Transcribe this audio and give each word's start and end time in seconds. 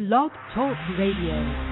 Blog 0.00 0.30
Talk 0.54 0.78
Radio. 0.96 1.69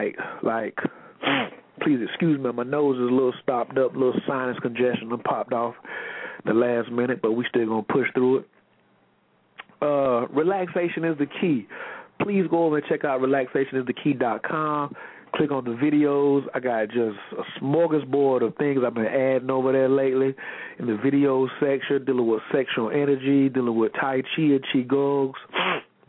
Tonight. 0.00 0.16
Like, 0.42 0.76
please 1.82 1.98
excuse 2.08 2.40
me, 2.40 2.52
my 2.52 2.62
nose 2.62 2.96
is 2.96 3.02
a 3.02 3.14
little 3.14 3.34
stopped 3.42 3.78
up, 3.78 3.94
a 3.94 3.98
little 3.98 4.20
sinus 4.26 4.58
congestion 4.60 5.12
and 5.12 5.24
popped 5.24 5.52
off 5.52 5.74
the 6.44 6.54
last 6.54 6.90
minute, 6.90 7.20
but 7.22 7.32
we 7.32 7.44
still 7.48 7.66
gonna 7.66 7.82
push 7.82 8.08
through 8.14 8.38
it. 8.38 8.48
Uh, 9.82 10.26
relaxation 10.28 11.04
is 11.04 11.16
the 11.18 11.26
key. 11.40 11.66
Please 12.22 12.44
go 12.50 12.66
over 12.66 12.78
and 12.78 12.86
check 12.86 13.04
out 13.04 13.20
relaxationisthekey.com. 13.20 14.94
Click 15.36 15.52
on 15.52 15.64
the 15.64 15.70
videos. 15.70 16.44
I 16.54 16.60
got 16.60 16.88
just 16.88 17.16
a 17.38 17.60
smorgasbord 17.60 18.42
of 18.42 18.56
things 18.56 18.80
I've 18.84 18.94
been 18.94 19.06
adding 19.06 19.48
over 19.48 19.72
there 19.72 19.88
lately 19.88 20.34
in 20.78 20.86
the 20.86 20.98
video 21.02 21.48
section, 21.60 22.04
dealing 22.04 22.26
with 22.26 22.42
sexual 22.52 22.90
energy, 22.90 23.48
dealing 23.48 23.76
with 23.76 23.92
Tai 23.92 24.22
Chi 24.22 24.42
and 24.42 24.64
Qigongs, 24.74 25.34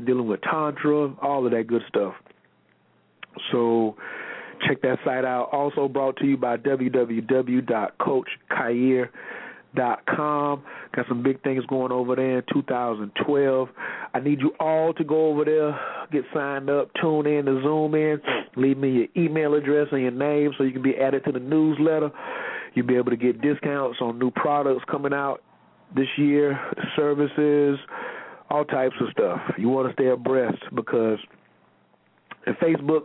dealing 0.03 0.27
with 0.27 0.41
Tantra, 0.41 1.13
all 1.21 1.45
of 1.45 1.51
that 1.51 1.67
good 1.67 1.83
stuff. 1.87 2.15
So 3.51 3.95
check 4.67 4.81
that 4.81 4.97
site 5.05 5.25
out. 5.25 5.49
Also 5.51 5.88
brought 5.88 6.17
to 6.17 6.25
you 6.25 6.38
by 6.38 6.57
www.coachkhayr.com 6.57 9.09
dot 9.75 10.05
com. 10.05 10.63
Got 10.95 11.07
some 11.07 11.23
big 11.23 11.41
things 11.43 11.65
going 11.67 11.91
over 11.91 12.15
there 12.15 12.39
in 12.39 12.43
2012. 12.53 13.69
I 14.13 14.19
need 14.19 14.41
you 14.41 14.53
all 14.59 14.93
to 14.93 15.03
go 15.03 15.27
over 15.27 15.45
there, 15.45 15.79
get 16.11 16.23
signed 16.33 16.69
up, 16.69 16.89
tune 17.01 17.27
in 17.27 17.45
to 17.45 17.61
Zoom 17.63 17.95
in, 17.95 18.21
leave 18.55 18.77
me 18.77 18.91
your 18.91 19.07
email 19.15 19.53
address 19.53 19.87
and 19.91 20.01
your 20.01 20.11
name 20.11 20.51
so 20.57 20.63
you 20.63 20.73
can 20.73 20.81
be 20.81 20.97
added 20.97 21.23
to 21.25 21.31
the 21.31 21.39
newsletter. 21.39 22.11
You'll 22.73 22.87
be 22.87 22.95
able 22.95 23.11
to 23.11 23.17
get 23.17 23.41
discounts 23.41 23.99
on 24.01 24.19
new 24.19 24.31
products 24.31 24.83
coming 24.89 25.13
out 25.13 25.41
this 25.95 26.07
year, 26.17 26.59
services, 26.95 27.77
all 28.49 28.65
types 28.65 28.95
of 29.01 29.07
stuff. 29.11 29.39
You 29.57 29.69
want 29.69 29.87
to 29.87 29.94
stay 29.94 30.09
abreast 30.09 30.61
because 30.75 31.19
in 32.47 32.53
Facebook, 32.55 33.03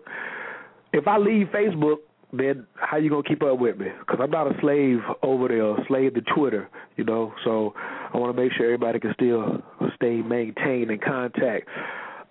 if 0.92 1.06
I 1.06 1.18
leave 1.18 1.48
Facebook, 1.48 1.96
then 2.32 2.66
how 2.74 2.96
you 2.96 3.10
gonna 3.10 3.22
keep 3.22 3.42
up 3.42 3.58
with 3.58 3.78
me? 3.78 3.86
Because 4.00 4.18
I'm 4.22 4.30
not 4.30 4.46
a 4.46 4.58
slave 4.60 4.98
over 5.22 5.48
there, 5.48 5.62
a 5.62 5.84
slave 5.86 6.14
to 6.14 6.20
Twitter, 6.34 6.68
you 6.96 7.04
know. 7.04 7.32
So 7.44 7.74
I 7.76 8.16
want 8.16 8.36
to 8.36 8.42
make 8.42 8.52
sure 8.52 8.66
everybody 8.66 8.98
can 8.98 9.14
still 9.14 9.62
stay 9.94 10.22
maintained 10.22 10.90
in 10.90 10.98
contact. 10.98 11.68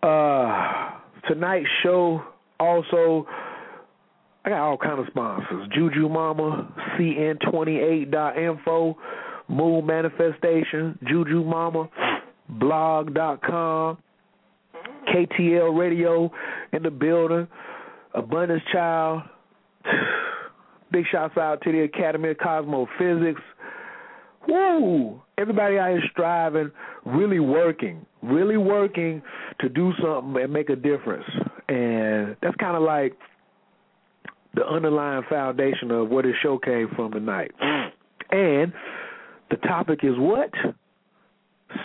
Uh, 0.04 0.92
tonight's 1.28 1.70
show 1.84 2.24
also. 2.60 3.28
I 4.44 4.50
got 4.50 4.60
all 4.60 4.78
kind 4.78 5.00
of 5.00 5.08
sponsors. 5.08 5.68
Juju 5.74 6.08
Mama, 6.08 6.72
CN28.info, 7.00 8.96
Moon 9.48 9.86
Manifestation, 9.88 11.00
Juju 11.08 11.44
Mama, 11.44 11.90
blog.com, 12.48 13.98
KTL 15.08 15.78
Radio 15.78 16.32
in 16.74 16.84
the 16.84 16.92
building, 16.92 17.48
Abundance 18.14 18.64
Child, 18.72 19.24
Big 20.92 21.06
shouts 21.12 21.38
out 21.38 21.62
to 21.64 21.72
the 21.72 21.82
Academy 21.82 22.30
of 22.30 22.38
Cosmophysics. 22.38 23.42
Woo! 24.48 25.22
Everybody 25.38 25.78
out 25.78 25.90
here 25.90 26.04
striving, 26.12 26.72
really 27.06 27.40
working, 27.40 28.06
really 28.22 28.58
working 28.58 29.22
to 29.60 29.70
do 29.70 29.92
something 30.02 30.42
and 30.42 30.54
make 30.54 30.70
a 30.70 30.76
difference. 30.76 31.26
And 31.68 32.38
that's 32.42 32.56
kind 32.58 32.78
of 32.78 32.84
like 32.84 33.18
the 34.54 34.66
underlying 34.66 35.24
foundation 35.28 35.92
of 35.92 36.10
where 36.10 36.24
this 36.24 36.36
show 36.42 36.58
came 36.60 36.88
from 36.96 37.12
tonight. 37.12 37.52
And 38.32 38.72
the 39.50 39.58
topic 39.64 40.00
is 40.04 40.14
what? 40.18 40.52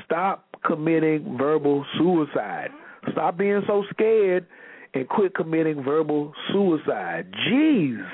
Stop 0.04 0.46
committing 0.64 1.36
verbal 1.38 1.84
suicide. 1.98 2.70
Stop 3.12 3.38
being 3.38 3.62
so 3.66 3.84
scared 3.90 4.46
and 4.94 5.08
quit 5.08 5.34
committing 5.34 5.82
verbal 5.82 6.32
suicide. 6.52 7.32
Jeez. 7.48 8.06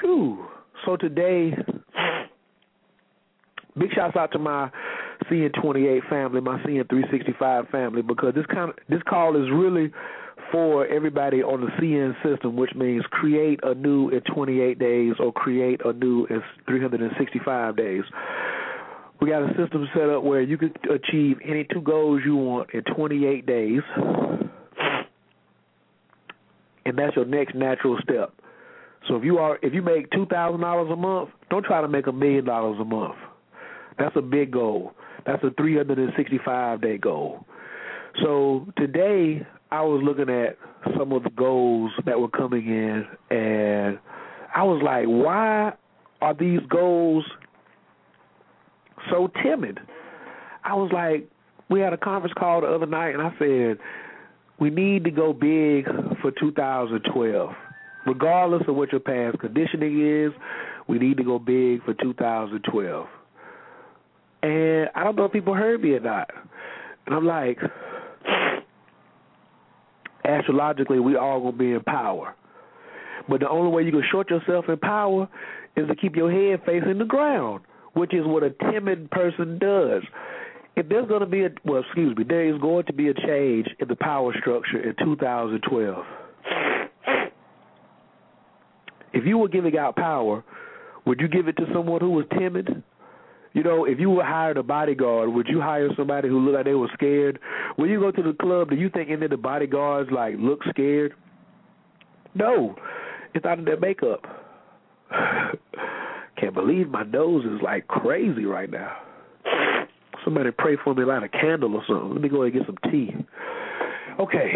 Whew. 0.00 0.46
So 0.84 0.96
today, 0.96 1.52
big 3.76 3.90
shouts 3.94 4.16
out 4.16 4.32
to 4.32 4.38
my 4.38 4.70
CN28 5.30 6.08
family, 6.08 6.40
my 6.40 6.58
CN365 6.62 7.70
family, 7.70 8.02
because 8.02 8.34
this 8.34 8.46
kind 8.46 8.70
of 8.70 8.76
this 8.88 9.02
call 9.08 9.36
is 9.36 9.50
really 9.52 9.92
for 10.52 10.86
everybody 10.86 11.42
on 11.42 11.60
the 11.60 11.66
CN 11.80 12.14
system, 12.22 12.56
which 12.56 12.74
means 12.74 13.04
create 13.10 13.60
a 13.62 13.74
new 13.74 14.08
in 14.08 14.20
28 14.22 14.78
days 14.78 15.14
or 15.18 15.32
create 15.32 15.80
a 15.84 15.92
new 15.92 16.26
in 16.26 16.42
365 16.66 17.76
days. 17.76 18.04
We 19.20 19.28
got 19.28 19.42
a 19.42 19.48
system 19.56 19.88
set 19.94 20.08
up 20.08 20.22
where 20.22 20.42
you 20.42 20.56
can 20.56 20.72
achieve 20.90 21.38
any 21.44 21.66
two 21.72 21.80
goals 21.80 22.22
you 22.24 22.36
want 22.36 22.70
in 22.72 22.82
28 22.84 23.46
days 23.46 23.82
and 26.88 26.98
that's 26.98 27.14
your 27.14 27.26
next 27.26 27.54
natural 27.54 27.98
step. 28.02 28.32
So 29.06 29.16
if 29.16 29.24
you 29.24 29.38
are 29.38 29.58
if 29.62 29.74
you 29.74 29.82
make 29.82 30.10
two 30.10 30.26
thousand 30.26 30.60
dollars 30.60 30.90
a 30.90 30.96
month, 30.96 31.30
don't 31.50 31.64
try 31.64 31.80
to 31.80 31.88
make 31.88 32.06
a 32.06 32.12
million 32.12 32.44
dollars 32.44 32.78
a 32.80 32.84
month. 32.84 33.14
That's 33.98 34.16
a 34.16 34.22
big 34.22 34.50
goal. 34.50 34.92
That's 35.26 35.42
a 35.44 35.50
three 35.50 35.76
hundred 35.76 35.98
and 35.98 36.12
sixty 36.16 36.38
five 36.44 36.80
day 36.80 36.98
goal. 36.98 37.44
So 38.22 38.66
today 38.76 39.46
I 39.70 39.82
was 39.82 40.02
looking 40.02 40.32
at 40.34 40.56
some 40.98 41.12
of 41.12 41.22
the 41.22 41.30
goals 41.30 41.92
that 42.06 42.18
were 42.18 42.28
coming 42.28 42.66
in 42.66 43.06
and 43.30 43.98
I 44.54 44.62
was 44.62 44.82
like, 44.82 45.04
why 45.06 45.74
are 46.22 46.34
these 46.34 46.60
goals 46.68 47.24
so 49.10 49.30
timid? 49.42 49.80
I 50.64 50.74
was 50.74 50.90
like, 50.92 51.28
we 51.70 51.80
had 51.80 51.92
a 51.92 51.98
conference 51.98 52.34
call 52.38 52.62
the 52.62 52.66
other 52.66 52.86
night 52.86 53.14
and 53.14 53.22
I 53.22 53.32
said, 53.38 53.78
we 54.60 54.70
need 54.70 55.04
to 55.04 55.10
go 55.10 55.32
big 55.32 55.86
for 56.20 56.32
2012. 56.38 57.50
Regardless 58.06 58.62
of 58.66 58.74
what 58.74 58.90
your 58.90 59.00
past 59.00 59.38
conditioning 59.38 60.24
is, 60.24 60.32
we 60.88 60.98
need 60.98 61.16
to 61.18 61.24
go 61.24 61.38
big 61.38 61.84
for 61.84 61.94
2012. 61.94 63.06
And 64.42 64.88
I 64.94 65.04
don't 65.04 65.16
know 65.16 65.24
if 65.24 65.32
people 65.32 65.54
heard 65.54 65.82
me 65.82 65.92
or 65.92 66.00
not. 66.00 66.30
And 67.06 67.14
I'm 67.14 67.26
like, 67.26 67.58
astrologically, 70.24 71.00
we 71.00 71.16
all 71.16 71.40
gonna 71.40 71.56
be 71.56 71.72
in 71.72 71.80
power. 71.80 72.34
But 73.28 73.40
the 73.40 73.48
only 73.48 73.70
way 73.70 73.82
you 73.82 73.90
can 73.90 74.04
short 74.10 74.30
yourself 74.30 74.66
in 74.68 74.78
power 74.78 75.28
is 75.76 75.86
to 75.88 75.94
keep 75.94 76.16
your 76.16 76.30
head 76.30 76.64
facing 76.64 76.98
the 76.98 77.04
ground, 77.04 77.60
which 77.98 78.14
is 78.14 78.24
what 78.24 78.42
a 78.42 78.50
timid 78.70 79.10
person 79.10 79.58
does 79.58 80.02
if 80.78 80.88
there's 80.88 81.08
going 81.08 81.20
to 81.20 81.26
be 81.26 81.44
a 81.44 81.50
well, 81.64 81.82
excuse 81.82 82.16
me, 82.16 82.24
there 82.26 82.46
is 82.46 82.60
going 82.60 82.86
to 82.86 82.92
be 82.92 83.08
a 83.08 83.14
change 83.14 83.66
in 83.80 83.88
the 83.88 83.96
power 83.96 84.32
structure 84.38 84.80
in 84.80 84.94
2012. 85.04 86.04
If 89.12 89.26
you 89.26 89.38
were 89.38 89.48
giving 89.48 89.76
out 89.76 89.96
power, 89.96 90.44
would 91.04 91.20
you 91.20 91.26
give 91.26 91.48
it 91.48 91.56
to 91.56 91.66
someone 91.74 92.00
who 92.00 92.10
was 92.10 92.26
timid? 92.38 92.84
You 93.54 93.64
know, 93.64 93.86
if 93.86 93.98
you 93.98 94.10
were 94.10 94.24
hired 94.24 94.56
a 94.56 94.62
bodyguard, 94.62 95.30
would 95.30 95.48
you 95.48 95.60
hire 95.60 95.88
somebody 95.96 96.28
who 96.28 96.38
looked 96.38 96.54
like 96.54 96.64
they 96.66 96.74
were 96.74 96.90
scared? 96.94 97.40
When 97.74 97.90
you 97.90 97.98
go 97.98 98.12
to 98.12 98.22
the 98.22 98.34
club, 98.34 98.70
do 98.70 98.76
you 98.76 98.88
think 98.88 99.10
any 99.10 99.24
of 99.24 99.30
the 99.30 99.36
bodyguards 99.36 100.10
like 100.12 100.36
look 100.38 100.60
scared? 100.68 101.14
No, 102.36 102.76
it's 103.34 103.44
out 103.44 103.58
of 103.58 103.64
their 103.64 103.80
makeup. 103.80 104.24
Can't 106.40 106.54
believe 106.54 106.88
my 106.88 107.02
nose 107.02 107.44
is 107.44 107.60
like 107.62 107.88
crazy 107.88 108.44
right 108.44 108.70
now. 108.70 108.96
Somebody 110.24 110.50
pray 110.56 110.76
for 110.82 110.94
me, 110.94 111.04
light 111.04 111.22
a 111.22 111.28
candle 111.28 111.74
or 111.74 111.82
something. 111.88 112.12
Let 112.12 112.20
me 112.20 112.28
go 112.28 112.42
and 112.42 112.52
get 112.52 112.62
some 112.66 112.76
tea. 112.90 113.14
Okay, 114.20 114.52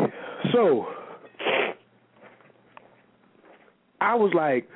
so 0.52 0.86
I 4.00 4.14
was 4.14 4.32
like, 4.34 4.68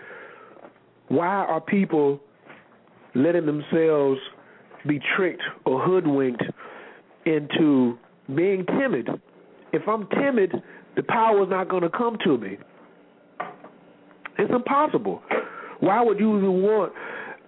why 1.08 1.26
are 1.26 1.60
people 1.60 2.20
letting 3.14 3.46
themselves 3.46 4.20
be 4.86 5.00
tricked 5.16 5.42
or 5.64 5.80
hoodwinked 5.80 6.44
into 7.24 7.98
being 8.34 8.64
timid? 8.66 9.08
If 9.72 9.82
I'm 9.88 10.08
timid, 10.08 10.52
the 10.94 11.02
power 11.02 11.42
is 11.42 11.50
not 11.50 11.68
going 11.68 11.82
to 11.82 11.90
come 11.90 12.16
to 12.24 12.38
me. 12.38 12.56
It's 14.38 14.52
impossible. 14.52 15.22
Why 15.80 16.02
would 16.02 16.18
you 16.18 16.38
even 16.38 16.62
want, 16.62 16.92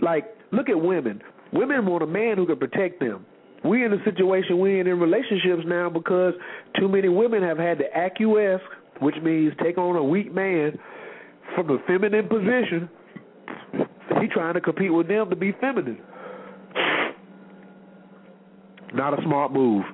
like, 0.01 0.27
look 0.53 0.69
at 0.69 0.81
women. 0.81 1.23
Women 1.53 1.87
want 1.87 2.03
a 2.03 2.07
man 2.07 2.37
who 2.37 2.47
can 2.47 2.59
protect 2.59 3.01
them 3.01 3.25
We're 3.65 3.87
in 3.87 3.93
a 3.99 4.05
situation 4.05 4.59
we're 4.59 4.81
in 4.81 4.87
in 4.87 5.01
relationships 5.01 5.63
now 5.67 5.89
because 5.91 6.35
too 6.79 6.89
many 6.89 7.09
women 7.09 7.43
have 7.43 7.59
had 7.59 7.79
to 7.79 7.97
acquiesce, 7.97 8.61
which 9.01 9.17
means 9.23 9.53
take 9.63 9.79
on 9.79 9.97
a 9.97 10.05
weak 10.05 10.33
man 10.33 10.79
from 11.55 11.71
a 11.71 11.79
feminine 11.87 12.29
position. 12.29 12.89
He 14.21 14.29
trying 14.29 14.55
to 14.55 14.61
compete 14.61 14.93
with 14.93 15.09
them 15.09 15.31
to 15.31 15.37
be 15.37 15.53
feminine. 15.61 15.99
Not 18.95 19.19
a 19.19 19.23
smart 19.23 19.53
move. 19.53 19.85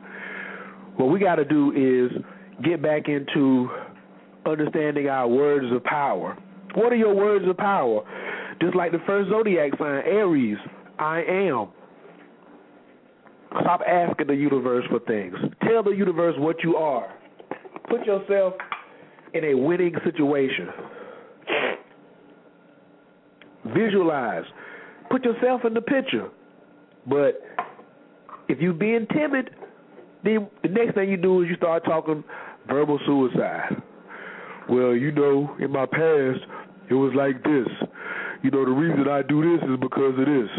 what 0.96 1.06
we 1.06 1.18
got 1.18 1.36
to 1.36 1.44
do 1.44 1.72
is 1.72 2.22
get 2.64 2.82
back 2.82 3.08
into 3.08 3.68
understanding 4.46 5.08
our 5.08 5.26
words 5.26 5.66
of 5.72 5.82
power. 5.84 6.36
What 6.74 6.92
are 6.92 6.96
your 6.96 7.14
words 7.14 7.44
of 7.48 7.56
power? 7.56 8.02
Just 8.64 8.76
like 8.76 8.92
the 8.92 9.00
first 9.06 9.28
zodiac 9.28 9.72
sign, 9.78 10.02
Aries, 10.06 10.56
I 10.98 11.22
am. 11.28 11.68
Stop 13.60 13.82
asking 13.86 14.28
the 14.28 14.34
universe 14.34 14.86
for 14.88 15.00
things. 15.00 15.34
Tell 15.68 15.82
the 15.82 15.90
universe 15.90 16.34
what 16.38 16.56
you 16.64 16.76
are. 16.76 17.12
Put 17.90 18.06
yourself 18.06 18.54
in 19.34 19.44
a 19.44 19.54
winning 19.54 19.94
situation. 20.02 20.68
Visualize. 23.76 24.44
Put 25.10 25.26
yourself 25.26 25.60
in 25.66 25.74
the 25.74 25.82
picture. 25.82 26.30
But 27.06 27.42
if 28.48 28.60
you're 28.60 28.72
being 28.72 29.06
timid, 29.12 29.50
then 30.24 30.48
the 30.62 30.70
next 30.70 30.94
thing 30.94 31.10
you 31.10 31.18
do 31.18 31.42
is 31.42 31.50
you 31.50 31.56
start 31.56 31.84
talking 31.84 32.24
verbal 32.66 32.98
suicide. 33.04 33.76
Well, 34.70 34.96
you 34.96 35.12
know, 35.12 35.54
in 35.60 35.70
my 35.70 35.84
past, 35.84 36.40
it 36.88 36.94
was 36.94 37.12
like 37.14 37.42
this. 37.44 37.68
You 38.44 38.50
know, 38.50 38.66
the 38.66 38.72
reason 38.72 39.08
I 39.08 39.22
do 39.22 39.40
this 39.40 39.64
is 39.64 39.80
because 39.80 40.18
of 40.18 40.26
this. 40.26 40.50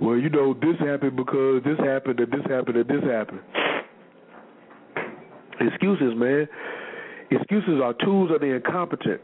Well, 0.00 0.16
you 0.16 0.30
know, 0.30 0.54
this 0.54 0.80
happened 0.80 1.16
because 1.16 1.62
this 1.64 1.76
happened 1.84 2.18
and 2.18 2.32
this 2.32 2.40
happened 2.48 2.78
and 2.78 2.88
this 2.88 3.04
happened. 3.04 3.40
Excuses, 5.60 6.14
man. 6.16 6.48
Excuses 7.30 7.78
are 7.84 7.92
tools 8.02 8.30
of 8.32 8.40
the 8.40 8.46
incompetent. 8.46 9.20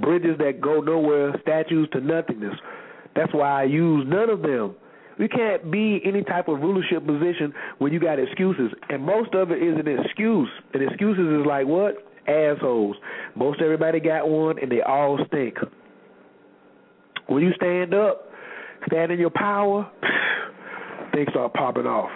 Bridges 0.00 0.38
that 0.38 0.62
go 0.62 0.80
nowhere, 0.80 1.38
statues 1.42 1.86
to 1.92 2.00
nothingness. 2.00 2.54
That's 3.14 3.34
why 3.34 3.60
I 3.60 3.64
use 3.64 4.06
none 4.08 4.30
of 4.30 4.40
them. 4.40 4.74
You 5.18 5.28
can't 5.28 5.70
be 5.70 6.00
any 6.02 6.22
type 6.22 6.48
of 6.48 6.60
rulership 6.60 7.04
position 7.04 7.52
when 7.76 7.92
you 7.92 8.00
got 8.00 8.18
excuses. 8.18 8.72
And 8.88 9.04
most 9.04 9.34
of 9.34 9.50
it 9.50 9.62
is 9.62 9.76
an 9.78 9.86
excuse. 9.86 10.48
And 10.72 10.82
excuses 10.82 11.40
is 11.40 11.46
like 11.46 11.66
what? 11.66 11.96
Assholes. 12.26 12.96
Most 13.36 13.60
everybody 13.60 14.00
got 14.00 14.30
one 14.30 14.58
and 14.58 14.72
they 14.72 14.80
all 14.80 15.18
stink. 15.26 15.58
When 17.30 17.44
you 17.44 17.52
stand 17.54 17.94
up, 17.94 18.28
stand 18.88 19.12
in 19.12 19.20
your 19.20 19.30
power, 19.30 19.88
things 21.14 21.28
start 21.30 21.54
popping 21.54 21.86
off. 21.86 22.10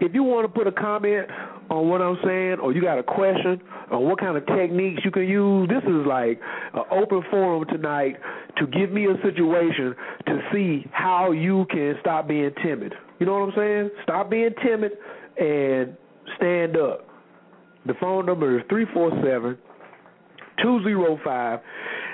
If 0.00 0.14
you 0.14 0.22
want 0.22 0.46
to 0.46 0.48
put 0.48 0.66
a 0.66 0.72
comment 0.72 1.28
on 1.68 1.86
what 1.86 2.00
I'm 2.00 2.16
saying, 2.24 2.60
or 2.62 2.72
you 2.72 2.80
got 2.80 2.98
a 2.98 3.02
question 3.02 3.60
on 3.92 4.04
what 4.04 4.18
kind 4.18 4.38
of 4.38 4.46
techniques 4.46 5.02
you 5.04 5.10
can 5.10 5.28
use, 5.28 5.68
this 5.68 5.82
is 5.84 6.06
like 6.06 6.40
an 6.72 6.84
open 6.90 7.22
forum 7.30 7.66
tonight 7.68 8.16
to 8.56 8.66
give 8.66 8.90
me 8.90 9.04
a 9.04 9.20
situation 9.22 9.94
to 10.26 10.40
see 10.50 10.86
how 10.92 11.32
you 11.32 11.66
can 11.70 11.94
stop 12.00 12.26
being 12.26 12.52
timid. 12.64 12.94
You 13.18 13.26
know 13.26 13.38
what 13.38 13.50
I'm 13.50 13.54
saying? 13.54 13.90
Stop 14.02 14.30
being 14.30 14.54
timid 14.64 14.92
and 15.36 15.94
stand 16.38 16.78
up. 16.78 17.06
The 17.84 17.92
phone 18.00 18.24
number 18.24 18.58
is 18.58 18.64
347 18.70 19.58
205 20.62 21.60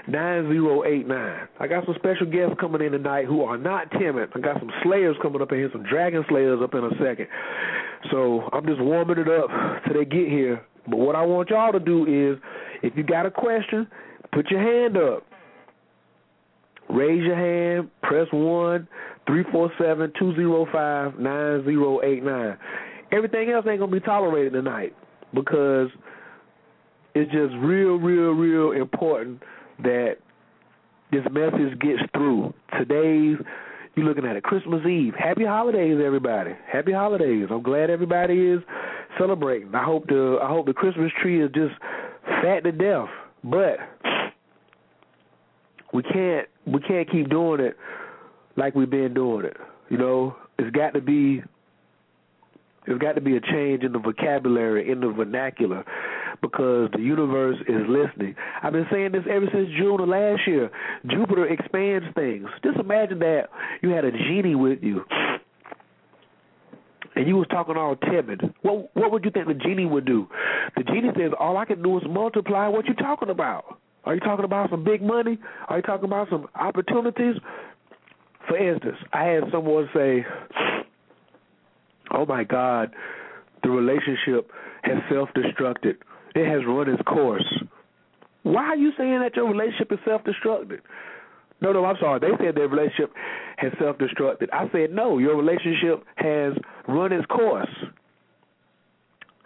9089. 0.09 1.49
I 1.59 1.67
got 1.67 1.85
some 1.85 1.95
special 1.97 2.27
guests 2.27 2.55
coming 2.61 2.83
in 2.83 2.93
tonight 2.93 3.27
who 3.27 3.43
are 3.43 3.59
not 3.59 3.91
timid. 3.93 4.31
I 4.35 4.41
got 4.41 4.59
some 4.61 4.71
slayers 4.83 5.17
coming 5.21 5.43
up 5.43 5.51
in 5.53 5.59
here, 5.59 5.71
some 5.73 5.83
dragon 5.83 6.25
slayers 6.29 6.61
up 6.63 6.75
in 6.75 6.85
a 6.85 6.91
second. 7.03 7.27
So 8.11 8.49
I'm 8.53 8.67
just 8.67 8.81
warming 8.81 9.19
it 9.19 9.29
up 9.29 9.51
till 9.85 9.95
they 9.95 10.05
get 10.05 10.29
here. 10.29 10.65
But 10.89 10.99
what 10.99 11.17
I 11.17 11.23
want 11.23 11.51
y'all 11.51 11.73
to 11.73 11.81
do 11.81 12.07
is, 12.07 12.41
if 12.83 12.97
you 12.97 13.03
got 13.03 13.27
a 13.27 13.31
question, 13.31 13.89
put 14.33 14.51
your 14.51 14.61
hand 14.61 14.97
up. 14.97 15.25
Raise 16.89 17.23
your 17.25 17.35
hand, 17.35 17.91
press 18.03 18.29
1 18.31 18.87
347 19.27 20.13
205 20.17 21.19
9089. 21.19 22.59
Everything 23.11 23.51
else 23.51 23.67
ain't 23.69 23.81
going 23.81 23.91
to 23.91 24.01
be 24.01 24.05
tolerated 24.05 24.53
tonight 24.53 24.95
because 25.35 25.89
it's 27.17 27.31
just 27.33 27.55
real, 27.59 27.97
real, 27.97 28.31
real 28.33 28.71
important 28.71 29.43
that 29.83 30.16
this 31.12 31.23
message 31.30 31.78
gets 31.80 32.02
through. 32.12 32.52
Today's 32.78 33.38
you're 33.97 34.04
looking 34.04 34.26
at 34.26 34.37
it. 34.37 34.42
Christmas 34.42 34.85
Eve. 34.87 35.14
Happy 35.18 35.45
holidays, 35.45 35.99
everybody. 36.04 36.50
Happy 36.71 36.92
holidays. 36.92 37.47
I'm 37.50 37.62
glad 37.62 37.88
everybody 37.88 38.35
is 38.35 38.61
celebrating. 39.18 39.75
I 39.75 39.83
hope 39.83 40.06
the 40.06 40.38
I 40.42 40.49
hope 40.49 40.66
the 40.66 40.75
Christmas 40.75 41.11
tree 41.21 41.42
is 41.42 41.50
just 41.54 41.73
fat 42.42 42.64
to 42.64 42.73
death. 42.73 43.09
But 43.42 43.78
we 45.95 46.02
can't 46.02 46.47
we 46.66 46.80
can't 46.80 47.11
keep 47.11 47.30
doing 47.30 47.61
it 47.61 47.76
like 48.56 48.75
we've 48.75 48.90
been 48.90 49.14
doing 49.14 49.47
it. 49.47 49.56
You 49.88 49.97
know, 49.97 50.37
it's 50.59 50.75
got 50.76 50.92
to 50.92 51.00
be 51.00 51.42
there's 52.87 52.99
got 52.99 53.14
to 53.14 53.21
be 53.21 53.37
a 53.37 53.40
change 53.40 53.83
in 53.83 53.92
the 53.92 53.99
vocabulary, 53.99 54.90
in 54.90 55.00
the 55.00 55.09
vernacular, 55.09 55.85
because 56.40 56.90
the 56.93 57.00
universe 57.00 57.57
is 57.69 57.83
listening. 57.88 58.35
I've 58.62 58.73
been 58.73 58.87
saying 58.90 59.12
this 59.12 59.25
ever 59.31 59.47
since 59.52 59.69
June 59.76 60.00
of 60.00 60.09
last 60.09 60.47
year. 60.47 60.71
Jupiter 61.07 61.47
expands 61.47 62.07
things. 62.14 62.49
Just 62.64 62.78
imagine 62.78 63.19
that 63.21 63.49
you 63.83 63.90
had 63.90 64.05
a 64.05 64.12
genie 64.12 64.55
with 64.55 64.83
you. 64.83 65.05
And 67.14 67.26
you 67.26 67.37
was 67.37 67.47
talking 67.49 67.76
all 67.76 67.97
timid. 67.97 68.43
What 68.62 68.95
what 68.95 69.11
would 69.11 69.25
you 69.25 69.31
think 69.31 69.47
the 69.47 69.55
genie 69.55 69.87
would 69.87 70.05
do? 70.05 70.28
The 70.76 70.83
genie 70.83 71.11
says, 71.16 71.33
"All 71.40 71.57
I 71.57 71.64
can 71.64 71.83
do 71.83 71.97
is 71.97 72.05
multiply 72.09 72.69
what 72.69 72.85
you're 72.85 72.95
talking 72.95 73.31
about." 73.31 73.78
Are 74.05 74.14
you 74.14 74.21
talking 74.21 74.45
about 74.45 74.71
some 74.71 74.85
big 74.85 75.02
money? 75.02 75.37
Are 75.69 75.78
you 75.78 75.83
talking 75.83 76.05
about 76.05 76.28
some 76.31 76.47
opportunities? 76.55 77.37
For 78.47 78.57
instance, 78.57 78.97
I 79.12 79.25
had 79.25 79.45
someone 79.50 79.88
say, 79.93 80.25
oh 82.12 82.25
my 82.25 82.45
God, 82.45 82.93
the 83.64 83.71
relationship 83.71 84.50
has 84.85 84.99
self 85.11 85.28
destructed. 85.35 85.97
It 86.37 86.47
has 86.47 86.66
run 86.66 86.90
its 86.90 87.02
course. 87.02 87.47
Why 88.43 88.64
are 88.64 88.76
you 88.76 88.93
saying 88.99 89.21
that 89.21 89.35
your 89.35 89.50
relationship 89.50 89.90
is 89.90 89.99
self 90.05 90.23
destructed? 90.23 90.81
No, 91.62 91.73
no, 91.73 91.87
I'm 91.87 91.97
sorry. 91.99 92.21
They 92.21 92.45
said 92.45 92.55
their 92.55 92.69
relationship 92.69 93.11
has 93.57 93.73
self 93.81 93.97
destructed. 93.97 94.49
I 94.52 94.69
said, 94.71 94.93
no, 94.93 95.16
your 95.16 95.35
relationship 95.35 96.05
has 96.16 96.52
run 96.87 97.12
its 97.12 97.25
course. 97.26 97.71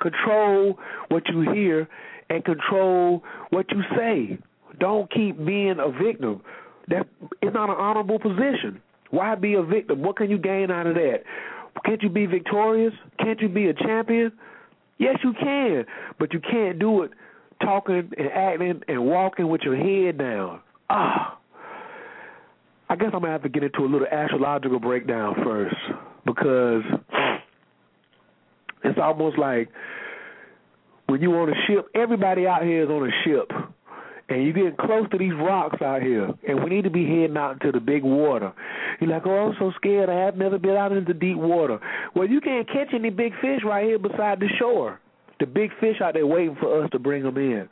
Control 0.02 0.78
what 1.08 1.22
you 1.28 1.42
hear 1.52 1.88
and 2.28 2.44
control 2.44 3.22
what 3.50 3.66
you 3.70 3.82
say. 3.96 4.38
Don't 4.80 5.08
keep 5.12 5.38
being 5.46 5.76
a 5.78 5.92
victim. 5.92 6.42
That 6.88 7.06
is 7.40 7.54
not 7.54 7.70
an 7.70 7.76
honorable 7.78 8.18
position. 8.18 8.82
Why 9.10 9.36
be 9.36 9.54
a 9.54 9.62
victim? 9.62 10.02
What 10.02 10.16
can 10.16 10.28
you 10.28 10.38
gain 10.38 10.72
out 10.72 10.88
of 10.88 10.94
that? 10.94 11.22
Can't 11.84 12.02
you 12.02 12.08
be 12.08 12.26
victorious? 12.26 12.94
Can't 13.20 13.40
you 13.40 13.48
be 13.48 13.68
a 13.68 13.74
champion? 13.74 14.32
Yes, 15.00 15.16
you 15.24 15.32
can, 15.32 15.86
but 16.18 16.34
you 16.34 16.40
can't 16.40 16.78
do 16.78 17.02
it 17.02 17.10
talking 17.62 18.10
and 18.18 18.28
acting 18.34 18.82
and 18.86 19.06
walking 19.06 19.48
with 19.48 19.62
your 19.62 19.74
head 19.74 20.18
down. 20.18 20.60
Ah. 20.90 21.38
I 22.90 22.96
guess 22.96 23.08
I'm 23.14 23.20
gonna 23.20 23.32
have 23.32 23.42
to 23.44 23.48
get 23.48 23.62
into 23.62 23.80
a 23.80 23.88
little 23.88 24.06
astrological 24.06 24.78
breakdown 24.78 25.36
first 25.42 25.76
because 26.26 26.82
it's 28.84 28.98
almost 29.02 29.38
like 29.38 29.70
when 31.06 31.22
you 31.22 31.32
on 31.34 31.48
a 31.48 31.54
ship, 31.66 31.86
everybody 31.94 32.46
out 32.46 32.62
here 32.62 32.82
is 32.84 32.90
on 32.90 33.08
a 33.08 33.12
ship 33.24 33.50
and 34.30 34.44
you're 34.44 34.52
getting 34.52 34.76
close 34.76 35.08
to 35.10 35.18
these 35.18 35.34
rocks 35.34 35.82
out 35.82 36.02
here, 36.02 36.30
and 36.46 36.62
we 36.62 36.70
need 36.70 36.84
to 36.84 36.90
be 36.90 37.04
heading 37.04 37.36
out 37.36 37.54
into 37.54 37.72
the 37.72 37.80
big 37.80 38.04
water. 38.04 38.52
You're 39.00 39.10
like, 39.10 39.26
oh, 39.26 39.48
I'm 39.48 39.56
so 39.58 39.72
scared. 39.76 40.08
I 40.08 40.14
have 40.14 40.36
never 40.36 40.56
been 40.56 40.76
out 40.76 40.92
into 40.92 41.12
deep 41.12 41.36
water. 41.36 41.80
Well, 42.14 42.28
you 42.28 42.40
can't 42.40 42.66
catch 42.68 42.94
any 42.94 43.10
big 43.10 43.32
fish 43.40 43.60
right 43.64 43.84
here 43.84 43.98
beside 43.98 44.38
the 44.38 44.48
shore. 44.58 45.00
The 45.40 45.46
big 45.46 45.70
fish 45.80 46.00
out 46.00 46.14
there 46.14 46.26
waiting 46.26 46.56
for 46.60 46.84
us 46.84 46.90
to 46.92 46.98
bring 46.98 47.24
them 47.24 47.36
in. 47.38 47.68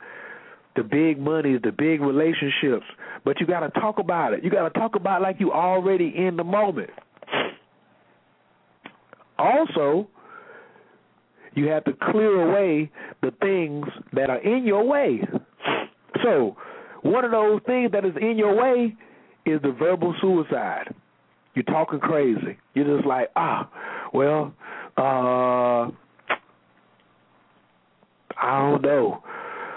The 0.75 0.83
big 0.83 1.19
monies, 1.19 1.61
the 1.63 1.71
big 1.71 2.01
relationships. 2.01 2.85
But 3.23 3.39
you 3.39 3.47
got 3.47 3.61
to 3.61 3.69
talk 3.79 3.99
about 3.99 4.33
it. 4.33 4.43
You 4.43 4.49
got 4.49 4.71
to 4.71 4.79
talk 4.79 4.95
about 4.95 5.21
it 5.21 5.23
like 5.23 5.39
you 5.39 5.53
already 5.53 6.13
in 6.15 6.35
the 6.35 6.43
moment. 6.43 6.89
Also, 9.37 10.07
you 11.55 11.67
have 11.69 11.85
to 11.85 11.93
clear 12.11 12.49
away 12.49 12.91
the 13.21 13.31
things 13.41 13.85
that 14.13 14.29
are 14.29 14.39
in 14.39 14.65
your 14.65 14.83
way. 14.83 15.21
So, 16.23 16.55
one 17.01 17.25
of 17.25 17.31
those 17.31 17.61
things 17.65 17.91
that 17.91 18.05
is 18.05 18.13
in 18.19 18.37
your 18.37 18.55
way 18.55 18.95
is 19.45 19.61
the 19.61 19.71
verbal 19.71 20.13
suicide. 20.21 20.93
You're 21.55 21.63
talking 21.63 21.99
crazy. 21.99 22.57
You're 22.73 22.97
just 22.97 23.07
like, 23.07 23.29
ah, 23.35 23.69
well, 24.13 24.53
uh, 24.97 25.91
I 28.37 28.59
don't 28.59 28.81
know. 28.81 29.23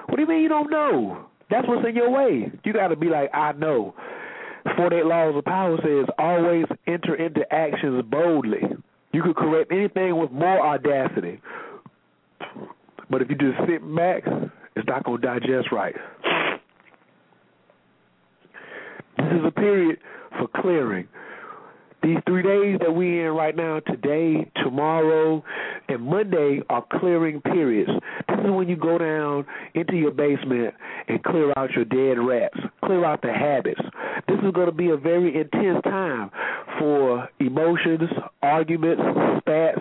What 0.07 0.17
do 0.17 0.23
you 0.23 0.29
mean 0.29 0.43
you 0.43 0.49
don't 0.49 0.71
know? 0.71 1.27
That's 1.51 1.67
what's 1.69 1.87
in 1.87 1.95
your 1.97 2.11
way. 2.11 2.51
You 2.65 2.73
got 2.73 2.89
to 2.89 2.97
be 2.97 3.09
like, 3.09 3.31
I 3.35 3.53
know. 3.53 3.95
48 4.77 5.05
Laws 5.05 5.35
of 5.37 5.45
Power 5.45 5.77
says 5.83 6.07
always 6.19 6.65
enter 6.87 7.15
into 7.15 7.41
actions 7.53 8.05
boldly. 8.11 8.63
You 9.13 9.23
could 9.23 9.37
correct 9.37 9.73
anything 9.73 10.17
with 10.17 10.31
more 10.31 10.61
audacity. 10.61 11.41
But 13.11 13.23
if 13.23 13.29
you 13.29 13.37
just 13.37 13.59
sit 13.69 13.83
back, 13.95 14.23
it's 14.75 14.89
not 14.89 15.05
going 15.05 15.21
to 15.21 15.27
digest 15.27 15.71
right. 15.71 15.95
This 19.19 19.22
is 19.33 19.45
a 19.47 19.51
period 19.51 19.99
for 20.39 20.49
clearing. 20.61 21.09
these 22.03 22.19
three 22.27 22.43
days 22.43 22.79
that 22.81 22.93
we 22.93 23.21
in 23.21 23.29
right 23.29 23.55
now, 23.55 23.81
today, 23.81 24.51
tomorrow, 24.63 25.43
and 25.89 26.03
Monday 26.03 26.61
are 26.69 26.85
clearing 26.99 27.41
periods. 27.41 27.91
This 28.29 28.39
is 28.45 28.51
when 28.51 28.69
you 28.69 28.77
go 28.77 28.99
down 28.99 29.47
into 29.75 29.95
your 29.97 30.11
basement 30.11 30.75
and 31.09 31.23
clear 31.23 31.53
out 31.57 31.71
your 31.73 31.85
dead 31.85 32.21
rats, 32.21 32.59
clear 32.85 33.05
out 33.05 33.23
the 33.23 33.33
habits. 33.33 33.81
This 34.27 34.39
is 34.45 34.53
going 34.53 34.67
to 34.67 34.73
be 34.73 34.91
a 34.91 34.97
very 34.97 35.39
intense 35.39 35.81
time 35.85 36.31
for 36.79 37.29
emotions, 37.39 38.11
arguments, 38.43 39.03
spats, 39.39 39.81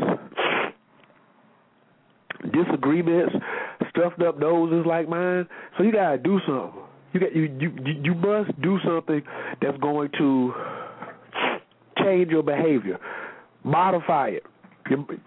disagreements, 2.53 3.33
stuffed 3.89 4.21
up 4.21 4.39
noses 4.39 4.85
like 4.85 5.09
mine. 5.09 5.47
So 5.77 5.83
you 5.83 5.91
gotta 5.91 6.17
do 6.17 6.39
something. 6.47 6.81
You 7.13 7.19
got 7.19 7.35
you 7.35 7.43
you 7.59 7.71
you 8.03 8.15
must 8.15 8.59
do 8.61 8.79
something 8.85 9.21
that's 9.61 9.77
going 9.77 10.09
to 10.17 10.53
change 12.03 12.29
your 12.29 12.43
behavior, 12.43 12.97
modify 13.63 14.29
it. 14.29 14.43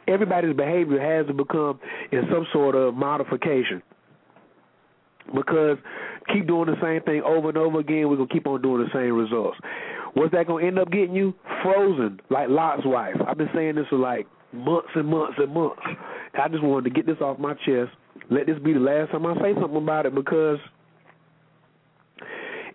Everybody's 0.09 0.57
behavior 0.57 1.01
has 1.01 1.27
to 1.27 1.33
become 1.33 1.79
in 2.13 2.23
some 2.31 2.47
sort 2.53 2.75
of 2.75 2.95
modification. 2.95 3.83
Because 5.35 5.79
keep 6.33 6.47
doing 6.47 6.67
the 6.67 6.77
same 6.83 7.03
thing 7.03 7.23
over 7.23 7.49
and 7.49 7.59
over 7.59 7.81
again, 7.81 8.09
we're 8.09 8.17
gonna 8.17 8.29
keep 8.29 8.47
on 8.47 8.61
doing 8.61 8.85
the 8.85 8.91
same 8.93 9.15
results. 9.15 9.59
What's 10.15 10.33
that 10.33 10.47
gonna 10.47 10.67
end 10.67 10.79
up 10.79 10.91
getting 10.91 11.15
you? 11.15 11.35
Frozen, 11.63 12.21
like 12.31 12.49
Lot's 12.49 12.85
wife. 12.85 13.17
I've 13.27 13.39
been 13.39 13.49
saying 13.55 13.77
this 13.77 13.87
for 13.89 13.97
like 13.97 14.27
months 14.53 14.89
and 14.95 15.09
months 15.09 15.35
and 15.39 15.53
months. 15.53 15.83
I 16.35 16.49
just 16.49 16.63
wanted 16.63 16.85
to 16.85 16.91
get 16.91 17.07
this 17.07 17.21
off 17.21 17.39
my 17.39 17.55
chest. 17.55 17.91
Let 18.31 18.47
this 18.47 18.59
be 18.59 18.73
the 18.73 18.81
last 18.81 19.13
time 19.13 19.27
I 19.27 19.35
say 19.37 19.55
something 19.55 19.77
about 19.77 20.07
it 20.07 20.15
because 20.15 20.59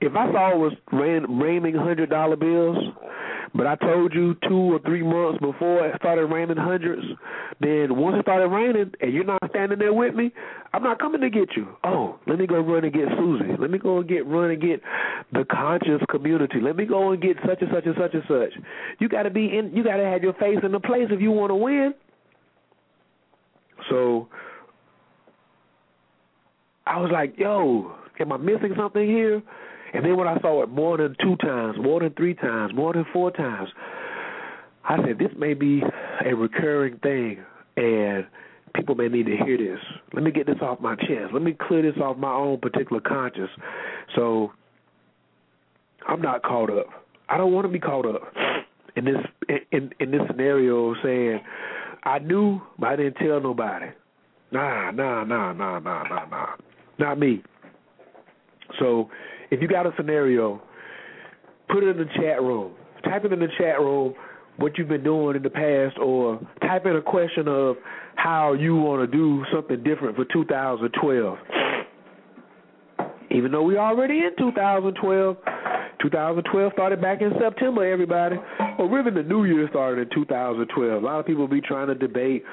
if 0.01 0.15
I 0.15 0.31
saw 0.31 0.51
it 0.51 0.57
was 0.57 0.73
rain, 0.91 1.39
raining 1.39 1.75
hundred 1.75 2.09
dollar 2.09 2.35
bills, 2.35 2.77
but 3.53 3.67
I 3.67 3.75
told 3.75 4.13
you 4.13 4.35
two 4.47 4.73
or 4.73 4.79
three 4.79 5.03
months 5.03 5.39
before 5.39 5.85
it 5.87 5.95
started 5.97 6.25
raining 6.25 6.57
hundreds, 6.57 7.03
then 7.59 7.97
once 7.97 8.17
it 8.17 8.21
started 8.21 8.47
raining 8.47 8.91
and 9.01 9.13
you're 9.13 9.23
not 9.23 9.39
standing 9.49 9.79
there 9.79 9.93
with 9.93 10.13
me, 10.13 10.31
I'm 10.71 10.83
not 10.83 10.99
coming 10.99 11.21
to 11.21 11.29
get 11.29 11.49
you. 11.55 11.67
Oh, 11.83 12.19
let 12.27 12.37
me 12.37 12.47
go 12.47 12.59
run 12.59 12.83
and 12.83 12.93
get 12.93 13.07
Susie. 13.17 13.55
Let 13.59 13.71
me 13.71 13.79
go 13.79 13.99
and 13.99 14.07
get 14.07 14.25
run 14.25 14.51
and 14.51 14.61
get 14.61 14.81
the 15.33 15.45
conscious 15.45 16.01
community. 16.09 16.61
Let 16.61 16.75
me 16.75 16.85
go 16.85 17.11
and 17.11 17.21
get 17.21 17.37
such 17.45 17.61
and 17.61 17.69
such 17.73 17.85
and 17.85 17.95
such 17.97 18.13
and 18.13 18.23
such. 18.27 18.53
You 18.99 19.09
got 19.09 19.23
to 19.23 19.31
be 19.31 19.57
in. 19.57 19.75
You 19.75 19.83
got 19.83 19.97
to 19.97 20.05
have 20.05 20.21
your 20.21 20.33
face 20.33 20.59
in 20.63 20.71
the 20.71 20.79
place 20.79 21.07
if 21.09 21.19
you 21.19 21.31
want 21.31 21.49
to 21.49 21.55
win. 21.55 21.93
So 23.89 24.27
I 26.85 26.99
was 26.99 27.09
like, 27.11 27.33
yo, 27.37 27.93
am 28.19 28.31
I 28.31 28.37
missing 28.37 28.73
something 28.77 29.05
here? 29.05 29.41
And 29.93 30.05
then 30.05 30.17
when 30.17 30.27
I 30.27 30.39
saw 30.39 30.63
it 30.63 30.69
more 30.69 30.97
than 30.97 31.15
two 31.21 31.35
times, 31.37 31.77
more 31.81 31.99
than 31.99 32.13
three 32.13 32.35
times, 32.35 32.73
more 32.73 32.93
than 32.93 33.05
four 33.11 33.31
times, 33.31 33.69
I 34.83 34.97
said, 35.05 35.17
this 35.19 35.31
may 35.37 35.53
be 35.53 35.81
a 36.25 36.35
recurring 36.35 36.97
thing, 36.99 37.43
and 37.77 38.25
people 38.73 38.95
may 38.95 39.07
need 39.07 39.25
to 39.25 39.37
hear 39.37 39.57
this. 39.57 39.79
Let 40.13 40.23
me 40.23 40.31
get 40.31 40.47
this 40.47 40.57
off 40.61 40.79
my 40.79 40.95
chest. 40.95 41.33
Let 41.33 41.41
me 41.41 41.55
clear 41.59 41.81
this 41.81 41.99
off 42.01 42.17
my 42.17 42.33
own 42.33 42.59
particular 42.59 43.01
conscience. 43.01 43.49
So 44.15 44.51
I'm 46.07 46.21
not 46.21 46.43
caught 46.43 46.71
up. 46.71 46.87
I 47.27 47.37
don't 47.37 47.53
want 47.53 47.65
to 47.65 47.71
be 47.71 47.79
caught 47.79 48.05
up 48.05 48.21
in 48.95 49.05
this 49.05 49.17
in 49.71 49.91
in 49.99 50.11
this 50.11 50.21
scenario 50.27 50.95
saying 51.03 51.39
I 52.03 52.19
knew 52.19 52.61
but 52.77 52.89
I 52.89 52.95
didn't 52.95 53.15
tell 53.15 53.39
nobody. 53.39 53.87
Nah, 54.51 54.91
nah, 54.91 55.23
nah, 55.23 55.53
nah, 55.53 55.79
nah, 55.79 56.03
nah, 56.03 56.25
nah. 56.25 56.47
Not 56.97 57.19
me. 57.19 57.43
So 58.79 59.09
if 59.51 59.61
you 59.61 59.67
got 59.67 59.85
a 59.85 59.93
scenario, 59.97 60.61
put 61.69 61.83
it 61.83 61.89
in 61.89 61.97
the 61.97 62.11
chat 62.15 62.41
room. 62.41 62.73
Type 63.03 63.25
it 63.25 63.33
in 63.33 63.39
the 63.39 63.47
chat 63.57 63.79
room 63.79 64.13
what 64.57 64.77
you've 64.77 64.89
been 64.89 65.03
doing 65.03 65.37
in 65.37 65.43
the 65.43 65.49
past, 65.49 65.97
or 65.97 66.39
type 66.61 66.85
in 66.85 66.95
a 66.95 67.01
question 67.01 67.47
of 67.47 67.77
how 68.15 68.53
you 68.53 68.75
want 68.75 69.09
to 69.09 69.17
do 69.17 69.45
something 69.53 69.81
different 69.83 70.15
for 70.15 70.25
2012. 70.25 71.37
Even 73.31 73.51
though 73.51 73.63
we're 73.63 73.79
already 73.79 74.19
in 74.19 74.31
2012, 74.37 75.37
2012 76.01 76.73
started 76.73 77.01
back 77.01 77.21
in 77.21 77.31
September, 77.39 77.89
everybody. 77.89 78.37
Or 78.77 78.89
really 78.89 79.11
the 79.11 79.23
new 79.23 79.45
year 79.45 79.67
started 79.69 80.07
in 80.07 80.15
2012. 80.15 81.03
A 81.03 81.05
lot 81.05 81.19
of 81.19 81.25
people 81.25 81.47
be 81.47 81.61
trying 81.61 81.87
to 81.87 81.95
debate, 81.95 82.43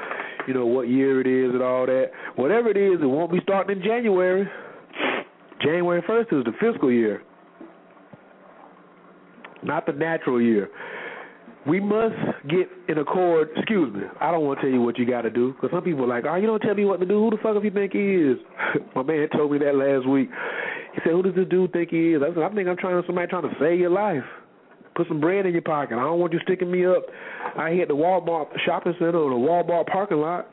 you 0.46 0.54
know, 0.54 0.66
what 0.66 0.88
year 0.88 1.20
it 1.20 1.26
is 1.26 1.54
and 1.54 1.62
all 1.62 1.87
that. 1.87 2.11
Whatever 2.37 2.70
it 2.70 2.76
is, 2.76 3.00
it 3.00 3.06
won't 3.06 3.32
be 3.32 3.40
starting 3.42 3.78
in 3.78 3.82
January. 3.82 4.48
January 5.62 6.03
1st 6.03 6.38
is 6.38 6.45
the 6.45 6.53
fiscal 6.61 6.90
year, 6.90 7.23
not 9.62 9.87
the 9.87 9.92
natural 9.92 10.40
year. 10.40 10.69
We 11.66 11.81
must 11.81 12.14
get 12.49 12.69
in 12.88 12.99
accord. 12.99 13.49
Excuse 13.57 13.92
me. 13.92 14.03
I 14.21 14.31
don't 14.31 14.45
want 14.45 14.61
to 14.61 14.66
tell 14.66 14.73
you 14.73 14.81
what 14.83 14.99
you 14.99 15.07
got 15.07 15.23
to 15.23 15.31
do 15.31 15.53
because 15.53 15.71
some 15.73 15.83
people 15.83 16.05
are 16.05 16.09
like, 16.09 16.25
oh, 16.25 16.37
you 16.37 16.47
don't 16.47 16.61
tell 16.61 16.75
me 16.75 16.85
what 16.85 17.01
to 17.01 17.07
do. 17.07 17.19
Who 17.19 17.31
the 17.31 17.38
fuck 17.42 17.55
do 17.55 17.62
you 17.62 17.73
think 17.73 17.92
he 17.92 18.14
is? 18.14 18.38
My 18.95 19.03
man 19.03 19.29
told 19.31 19.51
me 19.51 19.59
that 19.59 19.75
last 19.75 20.09
week. 20.09 20.31
He 20.95 21.01
said, 21.03 21.12
who 21.12 21.23
does 21.23 21.35
this 21.35 21.49
dude 21.49 21.73
think 21.73 21.90
he 21.90 22.12
is? 22.12 22.23
I 22.23 22.33
said, 22.33 22.45
I 22.45 22.55
think 22.55 22.69
I'm 22.69 22.77
trying 22.77 23.03
somebody 23.07 23.27
trying 23.27 23.42
to 23.42 23.57
save 23.59 23.81
your 23.81 23.90
life. 23.90 24.23
Put 24.95 25.09
some 25.09 25.21
bread 25.21 25.45
in 25.45 25.53
your 25.53 25.62
pocket. 25.62 25.99
I 25.99 26.03
don't 26.03 26.21
want 26.21 26.33
you 26.33 26.38
sticking 26.45 26.71
me 26.71 26.87
up. 26.87 27.03
I 27.59 27.73
hit 27.73 27.88
the 27.88 27.95
Walmart 27.95 28.47
shopping 28.64 28.95
center 28.99 29.19
or 29.19 29.31
the 29.31 29.37
Walmart 29.37 29.87
parking 29.88 30.19
lot. 30.19 30.49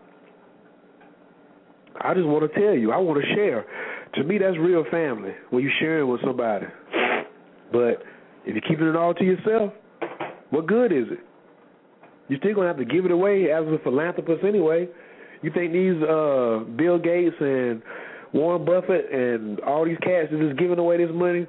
I 2.02 2.14
just 2.14 2.26
want 2.26 2.52
to 2.52 2.60
tell 2.60 2.74
you. 2.74 2.92
I 2.92 2.98
want 2.98 3.24
to 3.24 3.36
share. 3.36 3.66
To 4.16 4.24
me, 4.24 4.38
that's 4.38 4.58
real 4.58 4.86
family 4.92 5.32
when 5.50 5.64
you're 5.64 5.72
sharing 5.80 6.08
with 6.08 6.22
somebody. 6.24 6.68
But 7.72 8.04
if 8.46 8.54
you're 8.54 8.62
keeping 8.62 8.88
it 8.88 8.96
all 8.96 9.14
to 9.14 9.24
yourself, 9.24 9.74
what 10.52 10.68
good 10.68 10.92
is 10.92 11.06
it? 11.10 11.20
You're 12.30 12.40
still 12.40 12.56
gonna 12.56 12.68
have 12.68 12.78
to 12.78 12.86
give 12.86 13.06
it 13.06 13.12
away 13.12 13.52
as 13.52 13.66
a 13.66 13.78
philanthropist 13.84 14.44
anyway. 14.44 14.88
You 15.42 15.52
think 15.52 15.74
these 15.74 16.02
uh 16.04 16.64
Bill 16.78 17.00
Gates 17.00 17.36
and 17.40 17.82
Warren 18.34 18.64
Buffett 18.64 19.12
and 19.12 19.60
all 19.62 19.86
these 19.86 19.98
cats 19.98 20.32
are 20.32 20.48
just 20.48 20.60
giving 20.60 20.80
away 20.80 20.98
this 20.98 21.14
money 21.14 21.48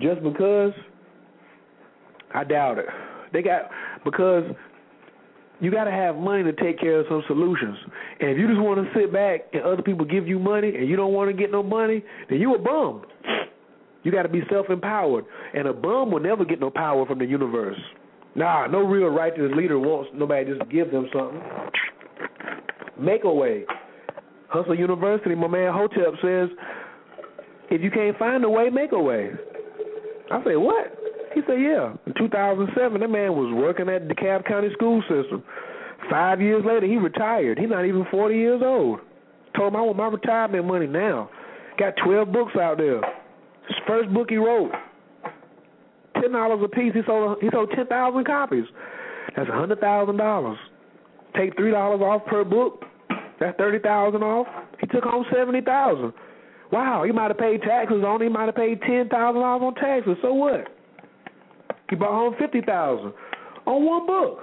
just 0.00 0.22
because? 0.22 0.72
I 2.34 2.44
doubt 2.44 2.78
it. 2.78 2.86
They 3.32 3.42
got 3.42 3.70
because 4.04 4.44
you 5.60 5.70
got 5.70 5.84
to 5.84 5.90
have 5.90 6.16
money 6.16 6.42
to 6.42 6.52
take 6.52 6.80
care 6.80 7.00
of 7.00 7.06
some 7.08 7.22
solutions. 7.26 7.76
And 8.20 8.30
if 8.30 8.38
you 8.38 8.48
just 8.48 8.60
want 8.60 8.84
to 8.84 8.98
sit 8.98 9.12
back 9.12 9.40
and 9.52 9.62
other 9.62 9.82
people 9.82 10.04
give 10.04 10.26
you 10.26 10.38
money 10.38 10.74
and 10.74 10.88
you 10.88 10.96
don't 10.96 11.12
want 11.12 11.30
to 11.30 11.36
get 11.36 11.50
no 11.50 11.62
money, 11.62 12.02
then 12.28 12.40
you 12.40 12.54
a 12.54 12.58
bum. 12.58 13.04
You 14.02 14.10
got 14.10 14.22
to 14.22 14.30
be 14.30 14.40
self-empowered, 14.50 15.26
and 15.54 15.68
a 15.68 15.74
bum 15.74 16.10
will 16.10 16.20
never 16.20 16.44
get 16.44 16.58
no 16.58 16.70
power 16.70 17.04
from 17.04 17.18
the 17.18 17.26
universe. 17.26 17.78
Nah, 18.34 18.66
no 18.66 18.80
real 18.80 19.08
righteous 19.08 19.50
leader 19.54 19.78
wants 19.78 20.10
nobody 20.14 20.54
just 20.56 20.70
give 20.70 20.90
them 20.90 21.08
something. 21.12 21.42
Make 22.98 23.24
a 23.24 23.32
way. 23.32 23.64
Hustle 24.48 24.74
University, 24.74 25.34
my 25.34 25.48
man 25.48 25.72
Hotep 25.72 26.14
says, 26.22 26.48
if 27.70 27.82
you 27.82 27.90
can't 27.90 28.16
find 28.18 28.42
a 28.44 28.50
way, 28.50 28.70
make 28.70 28.92
a 28.92 28.98
way. 28.98 29.30
I 30.30 30.42
say, 30.44 30.56
what? 30.56 30.99
He 31.34 31.40
said, 31.46 31.60
yeah. 31.60 31.94
In 32.06 32.14
2007, 32.18 33.00
that 33.00 33.08
man 33.08 33.32
was 33.32 33.52
working 33.54 33.88
at 33.88 34.08
DeKalb 34.08 34.46
County 34.46 34.68
school 34.72 35.02
system. 35.02 35.42
Five 36.10 36.40
years 36.40 36.64
later, 36.64 36.86
he 36.86 36.96
retired. 36.96 37.58
He's 37.58 37.68
not 37.68 37.84
even 37.84 38.06
40 38.10 38.34
years 38.34 38.62
old. 38.64 39.00
Told 39.56 39.72
him, 39.72 39.76
I 39.76 39.82
want 39.82 39.96
my 39.96 40.08
retirement 40.08 40.66
money 40.66 40.86
now. 40.86 41.30
Got 41.78 41.94
12 42.04 42.32
books 42.32 42.56
out 42.56 42.78
there. 42.78 43.00
His 43.70 43.76
first 43.86 44.12
book 44.12 44.30
he 44.30 44.36
wrote. 44.36 44.72
Ten 46.20 46.32
dollars 46.32 46.60
a 46.64 46.68
piece. 46.68 46.92
He 46.92 47.00
sold 47.06 47.38
he 47.40 47.48
sold 47.52 47.70
ten 47.74 47.86
thousand 47.86 48.24
copies. 48.26 48.64
That's 49.36 49.48
a 49.48 49.52
hundred 49.52 49.80
thousand 49.80 50.16
dollars. 50.16 50.58
Take 51.36 51.56
three 51.56 51.70
dollars 51.70 52.00
off 52.00 52.26
per 52.26 52.44
book. 52.44 52.84
That's 53.38 53.56
thirty 53.56 53.78
thousand 53.78 54.22
off. 54.24 54.48
He 54.80 54.86
took 54.88 55.04
home 55.04 55.24
seventy 55.32 55.60
thousand. 55.60 56.12
Wow, 56.72 57.04
he 57.04 57.12
might 57.12 57.28
have 57.28 57.38
paid 57.38 57.62
taxes 57.62 58.02
on 58.04 58.20
it. 58.20 58.24
He 58.24 58.30
might 58.30 58.46
have 58.46 58.56
paid 58.56 58.80
ten 58.82 59.08
thousand 59.08 59.40
dollars 59.40 59.62
on 59.62 59.74
taxes. 59.76 60.16
So 60.20 60.34
what? 60.34 60.66
He 61.90 61.96
brought 61.96 62.12
home 62.12 62.34
fifty 62.38 62.60
thousand 62.62 63.12
on 63.66 63.84
one 63.84 64.06
book. 64.06 64.38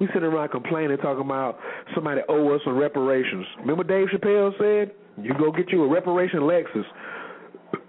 We 0.00 0.06
sitting 0.08 0.22
around 0.24 0.50
complaining, 0.50 0.96
talking 0.98 1.24
about 1.24 1.58
somebody 1.94 2.22
owe 2.28 2.54
us 2.54 2.60
some 2.64 2.76
reparations. 2.76 3.46
Remember 3.60 3.84
Dave 3.84 4.08
Chappelle 4.08 4.56
said, 4.58 4.94
"You 5.22 5.34
go 5.38 5.52
get 5.52 5.70
you 5.70 5.84
a 5.84 5.88
reparation 5.88 6.40
Lexus." 6.40 6.84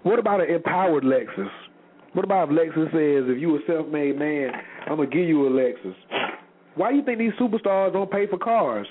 What 0.02 0.18
about 0.18 0.40
an 0.40 0.50
empowered 0.50 1.04
Lexus? 1.04 1.48
What 2.12 2.24
about 2.24 2.50
if 2.50 2.56
Lexus 2.56 2.90
says, 2.92 3.30
"If 3.30 3.40
you 3.40 3.56
a 3.56 3.60
self-made 3.66 4.18
man, 4.18 4.52
I'm 4.86 4.96
gonna 4.96 5.06
give 5.06 5.26
you 5.26 5.46
a 5.46 5.50
Lexus"? 5.50 5.94
Why 6.74 6.90
do 6.90 6.96
you 6.96 7.02
think 7.02 7.18
these 7.18 7.32
superstars 7.34 7.92
don't 7.92 8.10
pay 8.10 8.26
for 8.26 8.38
cars? 8.38 8.86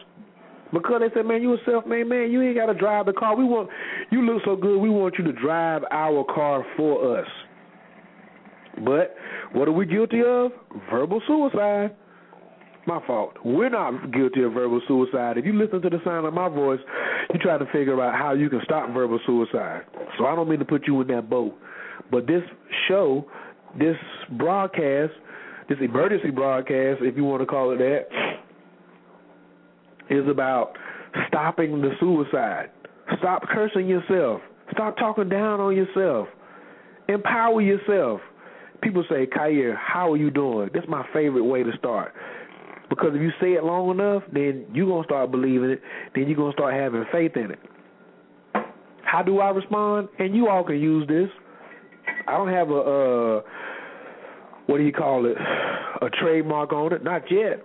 Because 0.72 1.02
they 1.02 1.10
said, 1.14 1.26
"Man, 1.26 1.42
you 1.42 1.54
a 1.54 1.58
self-made 1.66 2.08
man. 2.08 2.32
You 2.32 2.42
ain't 2.42 2.56
got 2.56 2.68
to 2.68 2.74
drive 2.74 3.06
the 3.06 3.14
car. 3.14 3.36
We 3.36 3.44
want 3.44 3.70
you 4.12 4.22
look 4.22 4.44
so 4.46 4.56
good. 4.56 4.80
We 4.80 4.90
want 4.90 5.18
you 5.18 5.26
to 5.26 5.34
drive 5.34 5.84
our 5.92 6.24
car 6.24 6.66
for 6.78 7.18
us." 7.18 7.28
But 8.86 9.16
what 9.54 9.68
are 9.68 9.72
we 9.72 9.86
guilty 9.86 10.22
of? 10.26 10.52
Verbal 10.92 11.22
suicide. 11.28 11.96
My 12.86 13.06
fault. 13.06 13.34
We're 13.44 13.70
not 13.70 14.12
guilty 14.12 14.44
of 14.44 14.54
verbal 14.54 14.82
suicide. 14.88 15.38
If 15.38 15.46
you 15.46 15.54
listen 15.54 15.82
to 15.82 15.90
the 15.90 16.00
sound 16.04 16.26
of 16.26 16.34
my 16.34 16.50
voice, 16.50 16.80
you 17.34 17.40
try 17.40 17.58
to 17.58 17.66
figure 17.72 18.02
out 18.02 18.16
how 18.16 18.34
you 18.34 18.50
can 18.50 18.62
stop 18.64 18.92
verbal 18.94 19.20
suicide. 19.26 19.82
So 20.18 20.26
I 20.26 20.36
don't 20.36 20.50
mean 20.50 20.60
to 20.60 20.66
put 20.66 20.88
you 20.88 21.00
in 21.02 21.08
that 21.08 21.30
boat. 21.30 21.56
But 22.12 22.26
this 22.26 22.42
show, 22.88 23.26
this 23.78 23.96
broadcast, 24.38 25.14
this 25.68 25.78
emergency 25.82 26.32
broadcast, 26.32 27.02
if 27.02 27.16
you 27.16 27.24
want 27.24 27.42
to 27.42 27.46
call 27.46 27.72
it 27.72 27.78
that, 27.78 28.08
is 30.10 30.28
about 30.28 30.76
stopping 31.28 31.82
the 31.82 31.92
suicide. 32.00 32.72
Stop 33.20 33.44
cursing 33.44 33.88
yourself. 33.88 34.42
Stop 34.72 34.98
talking 34.98 35.30
down 35.30 35.60
on 35.60 35.76
yourself. 35.76 36.28
Empower 37.08 37.62
yourself. 37.62 38.22
People 38.82 39.04
say, 39.10 39.26
Khayr, 39.26 39.76
how 39.78 40.13
are 40.13 40.18
you 40.18 40.32
doing? 40.32 40.70
That's 40.74 40.88
my 40.88 41.06
favorite 41.13 41.44
way 41.44 41.63
to 41.63 41.72
start. 41.78 42.13
Because 42.89 43.10
if 43.13 43.22
you 43.22 43.32
say 43.39 43.54
it 43.54 43.63
long 43.63 43.92
enough, 43.92 44.24
then 44.34 44.65
you're 44.74 44.88
going 44.88 45.04
to 45.04 45.08
start 45.08 45.32
believing 45.32 45.70
it. 45.70 45.82
Then 46.15 46.28
you're 46.28 46.36
going 46.36 46.52
to 46.52 46.56
start 46.56 46.74
having 46.74 47.06
faith 47.12 47.36
in 47.36 47.52
it. 47.52 47.60
How 49.04 49.22
do 49.22 49.39
I 49.39 49.50
respond? 49.50 50.10
And 50.18 50.36
you 50.36 50.48
all 50.48 50.63
can 50.63 50.80
use 50.80 51.08
this. 51.08 51.30
I 52.28 52.38
don't 52.38 52.50
have 52.50 52.70
a, 52.70 52.80
uh, 52.80 53.42
what 54.65 54.78
do 54.78 54.84
you 54.84 54.94
call 54.94 55.26
it, 55.26 55.38
a 56.02 56.10
trademark 56.22 56.74
on 56.74 56.94
it. 56.94 57.04
Not 57.04 57.24
yet. 57.32 57.62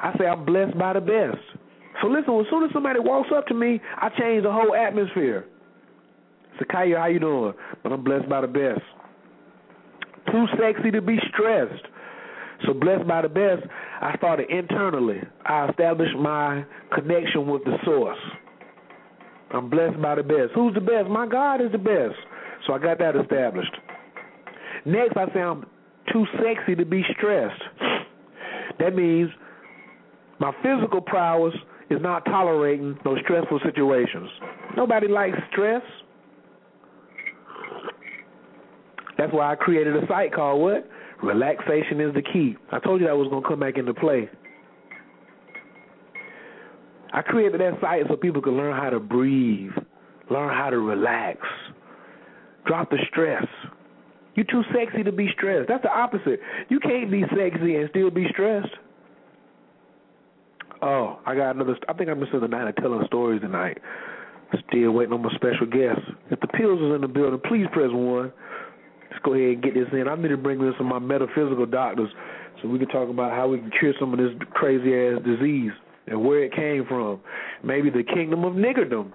I 0.00 0.16
say 0.18 0.26
I'm 0.26 0.44
blessed 0.44 0.78
by 0.78 0.92
the 0.94 1.00
best. 1.00 1.42
So 2.00 2.08
listen, 2.08 2.38
as 2.38 2.46
soon 2.50 2.64
as 2.64 2.70
somebody 2.72 3.00
walks 3.00 3.30
up 3.34 3.46
to 3.48 3.54
me, 3.54 3.80
I 3.96 4.08
change 4.18 4.44
the 4.44 4.52
whole 4.52 4.74
atmosphere. 4.74 5.46
Sakaya, 6.60 6.98
how 6.98 7.06
you 7.06 7.20
doing? 7.20 7.54
But 7.82 7.92
I'm 7.92 8.04
blessed 8.04 8.28
by 8.28 8.40
the 8.40 8.46
best. 8.46 8.82
Too 10.30 10.46
sexy 10.58 10.90
to 10.90 11.00
be 11.00 11.18
stressed. 11.32 11.84
So 12.66 12.74
blessed 12.74 13.06
by 13.06 13.22
the 13.22 13.28
best, 13.28 13.62
I 14.00 14.16
started 14.16 14.50
internally. 14.50 15.20
I 15.46 15.68
established 15.68 16.16
my 16.16 16.64
connection 16.92 17.46
with 17.46 17.64
the 17.64 17.76
source. 17.84 18.18
I'm 19.52 19.70
blessed 19.70 20.00
by 20.02 20.16
the 20.16 20.22
best. 20.22 20.52
Who's 20.54 20.74
the 20.74 20.80
best? 20.80 21.08
My 21.08 21.26
God 21.26 21.60
is 21.60 21.72
the 21.72 21.78
best. 21.78 22.16
So 22.66 22.74
I 22.74 22.78
got 22.78 22.98
that 22.98 23.16
established. 23.16 23.74
Next, 24.84 25.16
I 25.16 25.32
say 25.32 25.40
I'm 25.40 25.64
too 26.12 26.26
sexy 26.42 26.74
to 26.74 26.84
be 26.84 27.02
stressed. 27.16 27.62
That 28.78 28.94
means 28.94 29.30
my 30.38 30.52
physical 30.62 31.00
prowess 31.00 31.54
is 31.90 32.00
not 32.00 32.24
tolerating 32.26 32.98
those 33.04 33.18
stressful 33.24 33.60
situations. 33.64 34.28
Nobody 34.76 35.08
likes 35.08 35.38
stress. 35.52 35.82
That's 39.18 39.32
why 39.32 39.52
I 39.52 39.56
created 39.56 39.96
a 39.96 40.06
site 40.06 40.32
called 40.32 40.62
what? 40.62 40.88
Relaxation 41.22 42.00
is 42.00 42.14
the 42.14 42.22
key. 42.22 42.56
I 42.70 42.78
told 42.78 43.00
you 43.00 43.08
that 43.08 43.16
was 43.16 43.28
going 43.28 43.42
to 43.42 43.48
come 43.48 43.60
back 43.60 43.76
into 43.76 43.92
play. 43.92 44.30
I 47.12 47.22
created 47.22 47.60
that 47.60 47.80
site 47.80 48.02
so 48.08 48.16
people 48.16 48.40
could 48.40 48.52
learn 48.52 48.76
how 48.76 48.90
to 48.90 49.00
breathe, 49.00 49.72
learn 50.30 50.50
how 50.50 50.70
to 50.70 50.78
relax, 50.78 51.40
drop 52.64 52.90
the 52.90 52.98
stress. 53.10 53.46
You're 54.36 54.46
too 54.46 54.62
sexy 54.72 55.02
to 55.02 55.10
be 55.10 55.28
stressed. 55.36 55.68
That's 55.68 55.82
the 55.82 55.90
opposite. 55.90 56.38
You 56.68 56.78
can't 56.78 57.10
be 57.10 57.22
sexy 57.22 57.74
and 57.76 57.90
still 57.90 58.10
be 58.10 58.26
stressed. 58.30 58.72
Oh, 60.80 61.18
I 61.26 61.34
got 61.34 61.56
another. 61.56 61.76
I 61.88 61.92
think 61.94 62.08
I'm 62.08 62.20
missing 62.20 62.40
the 62.40 62.46
night 62.46 62.68
of 62.68 62.76
telling 62.76 63.04
stories 63.06 63.40
tonight. 63.40 63.78
Still 64.68 64.92
waiting 64.92 65.12
on 65.12 65.22
my 65.22 65.34
special 65.34 65.66
guest. 65.66 66.00
If 66.30 66.38
the 66.40 66.46
pills 66.46 66.78
is 66.78 66.94
in 66.94 67.00
the 67.00 67.08
building, 67.08 67.40
please 67.48 67.66
press 67.72 67.90
one. 67.90 68.32
Let's 69.10 69.22
go 69.24 69.34
ahead 69.34 69.54
and 69.54 69.62
get 69.62 69.74
this 69.74 69.88
in. 69.92 70.08
I 70.08 70.14
need 70.16 70.28
to 70.28 70.36
bring 70.36 70.60
in 70.60 70.74
some 70.76 70.92
of 70.92 71.02
my 71.02 71.06
metaphysical 71.06 71.66
doctors 71.66 72.10
so 72.60 72.68
we 72.68 72.78
can 72.78 72.88
talk 72.88 73.08
about 73.08 73.32
how 73.32 73.48
we 73.48 73.58
can 73.58 73.70
cure 73.78 73.94
some 73.98 74.12
of 74.12 74.18
this 74.18 74.30
crazy 74.52 74.94
ass 74.94 75.22
disease 75.24 75.72
and 76.06 76.24
where 76.24 76.44
it 76.44 76.54
came 76.54 76.84
from. 76.86 77.20
Maybe 77.62 77.90
the 77.90 78.02
kingdom 78.02 78.44
of 78.44 78.54
niggerdom. 78.54 79.12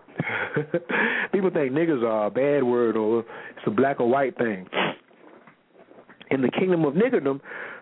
People 1.32 1.50
think 1.50 1.74
niggers 1.74 2.04
are 2.04 2.28
a 2.28 2.32
bad 2.32 2.64
word 2.64 2.96
or 2.96 3.20
it's 3.20 3.68
a 3.68 3.72
black 3.72 4.00
or 4.00 4.10
white 4.10 4.38
thing. 4.38 4.68
In 6.32 6.42
the 6.42 6.50
kingdom 6.50 6.86
of 6.86 6.94
niggerdom, 6.94 7.40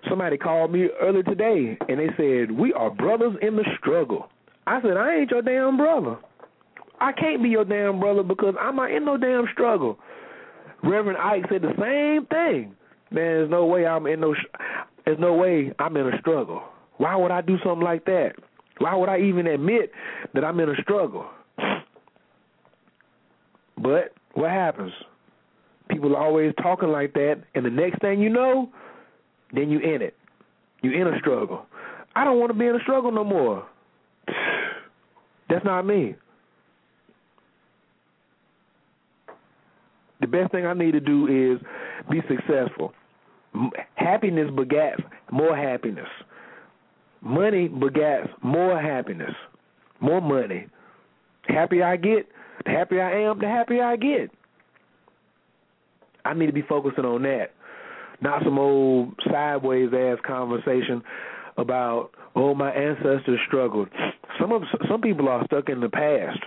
somebody 0.10 0.38
called 0.38 0.72
me 0.72 0.88
earlier 1.02 1.24
today 1.24 1.78
and 1.88 2.00
they 2.00 2.10
said, 2.18 2.52
We 2.52 2.74
are 2.74 2.90
brothers 2.90 3.36
in 3.42 3.56
the 3.56 3.66
struggle. 3.80 4.30
I 4.68 4.82
said, 4.82 4.98
I 4.98 5.16
ain't 5.20 5.32
your 5.32 5.42
damn 5.42 5.78
brother. 5.78 6.18
I 7.00 7.12
can't 7.14 7.42
be 7.42 7.50
your 7.50 7.66
damn 7.66 8.00
brother 8.00 8.24
because 8.24 8.54
I'm 8.60 8.76
not 8.76 8.92
in 8.92 9.06
no 9.06 9.18
damn 9.18 9.46
struggle. 9.52 9.98
Reverend 10.84 11.18
Ike 11.18 11.46
said 11.50 11.62
the 11.62 11.74
same 11.80 12.26
thing. 12.28 12.76
Man, 13.12 13.26
there's 13.26 13.50
no 13.50 13.66
way 13.66 13.86
I'm 13.86 14.08
in 14.08 14.20
no. 14.20 14.36
There's 15.06 15.20
no 15.20 15.34
way 15.34 15.74
I'm 15.80 15.98
in 15.98 16.08
a 16.08 16.18
struggle. 16.20 16.64
Why 16.98 17.16
would 17.16 17.32
I 17.32 17.42
do 17.42 17.58
something 17.64 17.84
like 17.84 18.06
that? 18.06 18.34
Why 18.78 18.96
would 18.96 19.10
I 19.10 19.20
even 19.20 19.48
admit 19.48 19.92
that 20.34 20.44
I'm 20.44 20.60
in 20.60 20.70
a 20.70 20.76
struggle? 20.82 21.26
But 23.78 24.14
what 24.34 24.50
happens? 24.50 24.92
People 25.90 26.16
are 26.16 26.24
always 26.24 26.54
talking 26.62 26.90
like 26.90 27.14
that, 27.14 27.42
and 27.56 27.66
the 27.66 27.70
next 27.70 28.00
thing 28.00 28.22
you 28.22 28.30
know, 28.30 28.70
then 29.54 29.70
you 29.70 29.80
in 29.80 30.02
it. 30.02 30.16
You 30.84 30.92
in 30.92 31.14
a 31.14 31.20
struggle. 31.20 31.66
I 32.16 32.24
don't 32.24 32.40
want 32.40 32.52
to 32.52 32.58
be 32.58 32.68
in 32.68 32.76
a 32.76 32.80
struggle 32.80 33.12
no 33.12 33.24
more. 33.24 33.66
That's 35.50 35.66
not 35.66 35.86
me. 35.86 36.16
The 40.22 40.28
best 40.28 40.52
thing 40.52 40.66
I 40.66 40.74
need 40.74 40.92
to 40.92 41.00
do 41.00 41.28
is 41.28 41.60
be 42.10 42.22
successful. 42.28 42.94
Happiness 43.96 44.50
begats 44.52 45.04
more 45.32 45.56
happiness. 45.56 46.08
Money 47.22 47.68
begats 47.70 48.30
more 48.42 48.80
happiness, 48.80 49.34
more 50.00 50.22
money. 50.22 50.68
Happier 51.48 51.86
I 51.86 51.98
get, 51.98 52.28
the 52.66 52.72
happier 52.72 53.04
I 53.04 53.24
am, 53.24 53.40
the 53.40 53.48
happier 53.48 53.84
I 53.84 53.96
get. 53.96 54.32
I 56.24 56.34
need 56.34 56.48
to 56.48 56.54
be 56.54 56.62
focusing 56.62 57.06
on 57.06 57.24
that, 57.24 57.52
not 58.22 58.44
some 58.44 58.60
old 58.60 59.14
sideways 59.30 59.90
ass 59.94 60.18
conversation 60.26 61.02
about 61.58 62.12
oh 62.36 62.54
my 62.54 62.72
ancestors 62.72 63.40
struggled. 63.48 63.90
Some 64.40 64.52
of 64.52 64.64
some 64.90 65.02
people 65.02 65.28
are 65.30 65.44
stuck 65.46 65.70
in 65.70 65.82
the 65.82 65.90
past. 65.90 66.40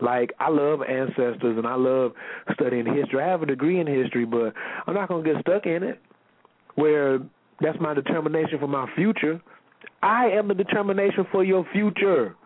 Like 0.00 0.32
I 0.38 0.50
love 0.50 0.80
ancestors 0.82 1.56
and 1.56 1.66
I 1.66 1.74
love 1.74 2.12
studying 2.52 2.86
history. 2.86 3.22
I 3.22 3.28
have 3.28 3.42
a 3.42 3.46
degree 3.46 3.80
in 3.80 3.86
history, 3.86 4.24
but 4.24 4.52
I'm 4.86 4.94
not 4.94 5.08
gonna 5.08 5.22
get 5.22 5.40
stuck 5.40 5.66
in 5.66 5.82
it. 5.82 6.00
Where 6.74 7.18
that's 7.60 7.78
my 7.80 7.94
determination 7.94 8.58
for 8.58 8.68
my 8.68 8.86
future. 8.94 9.40
I 10.02 10.26
am 10.26 10.48
the 10.48 10.54
determination 10.54 11.26
for 11.32 11.42
your 11.42 11.66
future. 11.72 12.36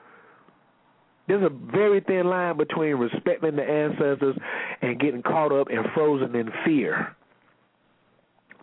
There's 1.27 1.45
a 1.45 1.73
very 1.73 2.01
thin 2.01 2.27
line 2.27 2.57
between 2.57 2.97
respecting 2.97 3.57
the 3.57 3.63
ancestors 3.63 4.37
and 4.83 4.99
getting 4.99 5.23
caught 5.23 5.53
up 5.53 5.69
and 5.71 5.87
frozen 5.95 6.35
in 6.35 6.51
fear. 6.65 7.15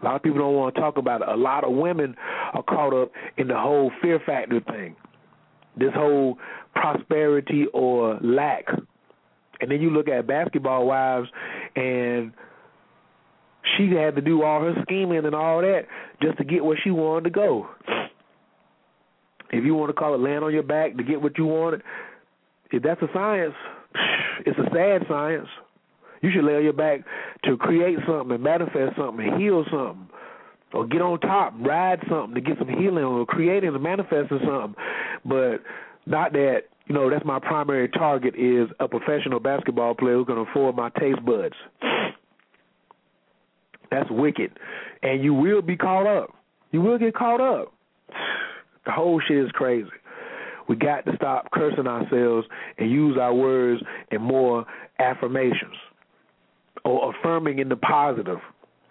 A 0.02 0.06
lot 0.06 0.16
of 0.16 0.24
people 0.24 0.40
don't 0.40 0.54
want 0.54 0.76
to 0.76 0.82
talk 0.82 0.98
about 0.98 1.22
it. 1.22 1.28
A 1.28 1.36
lot 1.36 1.64
of 1.64 1.72
women 1.72 2.16
are 2.54 2.64
caught 2.64 2.94
up 2.94 3.12
in 3.38 3.48
the 3.48 3.58
whole 3.58 3.92
fear 4.02 4.20
factor 4.26 4.60
thing. 4.60 4.96
This 5.78 5.94
whole 5.94 6.38
prosperity 6.82 7.66
or 7.74 8.20
lack. 8.22 8.66
And 9.60 9.72
then 9.72 9.82
you 9.82 9.90
look 9.90 10.08
at 10.08 10.28
basketball 10.28 10.86
wives 10.86 11.28
and 11.76 12.32
she 13.76 13.90
had 13.90 14.16
to 14.16 14.22
do 14.22 14.44
all 14.44 14.62
her 14.62 14.76
scheming 14.84 15.26
and 15.26 15.36
all 15.36 15.62
that 15.62 15.88
just 16.22 16.38
to 16.38 16.44
get 16.44 16.64
where 16.64 16.80
she 16.84 16.92
wanted 16.92 17.26
to 17.26 17.30
go. 17.32 17.68
If 19.50 19.64
you 19.64 19.76
want 19.76 19.90
to 19.90 19.94
call 19.94 20.14
it 20.14 20.20
land 20.20 20.44
on 20.44 20.54
your 20.54 20.64
back 20.64 20.98
to 20.98 21.04
get 21.04 21.22
what 21.22 21.38
you 21.38 21.46
wanted, 21.46 21.82
if 22.72 22.84
that's 22.84 23.02
a 23.02 23.08
science, 23.14 23.56
it's 24.46 24.60
a 24.60 24.70
sad 24.74 25.06
science. 25.08 25.48
You 26.22 26.32
should 26.34 26.44
lay 26.44 26.56
on 26.56 26.64
your 26.64 26.74
back 26.74 27.02
to 27.46 27.58
create 27.58 27.98
something 28.08 28.32
and 28.32 28.44
manifest 28.44 28.98
something 28.98 29.40
heal 29.40 29.64
something. 29.72 30.08
Or 30.74 30.86
get 30.86 31.02
on 31.02 31.20
top, 31.22 31.54
ride 31.62 32.02
something 32.10 32.36
to 32.36 32.42
get 32.42 32.58
some 32.58 32.68
healing 32.68 33.06
or 33.06 33.26
creating 33.26 33.74
and 33.74 33.82
manifesting 33.82 34.40
something. 34.46 34.76
But 35.24 35.62
not 36.08 36.34
that, 36.34 36.64
you 36.88 36.96
know, 36.96 37.10
that's 37.10 37.26
my 37.26 37.40
primary 37.40 37.90
target 37.90 38.36
is 38.36 38.70
a 38.80 38.88
professional 38.88 39.40
basketball 39.40 39.94
player 39.94 40.16
who's 40.16 40.28
gonna 40.28 40.46
afford 40.50 40.76
my 40.76 40.90
taste 41.00 41.24
buds. 41.26 41.56
That's 43.92 44.10
wicked. 44.10 44.52
And 45.04 45.24
you 45.24 45.34
will 45.34 45.62
be 45.62 45.78
caught 45.78 46.06
up. 46.08 46.34
You 46.72 46.82
will 46.82 46.98
get 46.98 47.16
caught 47.16 47.42
up. 47.42 47.74
The 48.86 48.92
whole 48.92 49.22
shit 49.26 49.38
is 49.38 49.52
crazy. 49.52 49.90
We 50.68 50.76
got 50.76 51.06
to 51.06 51.16
stop 51.16 51.52
cursing 51.52 51.88
ourselves 51.88 52.48
and 52.78 52.92
use 52.92 53.18
our 53.18 53.34
words 53.34 53.82
and 54.12 54.22
more 54.22 54.66
affirmations 55.00 55.76
or 56.84 57.14
affirming 57.14 57.60
in 57.60 57.70
the 57.70 57.78
positive. 57.78 58.40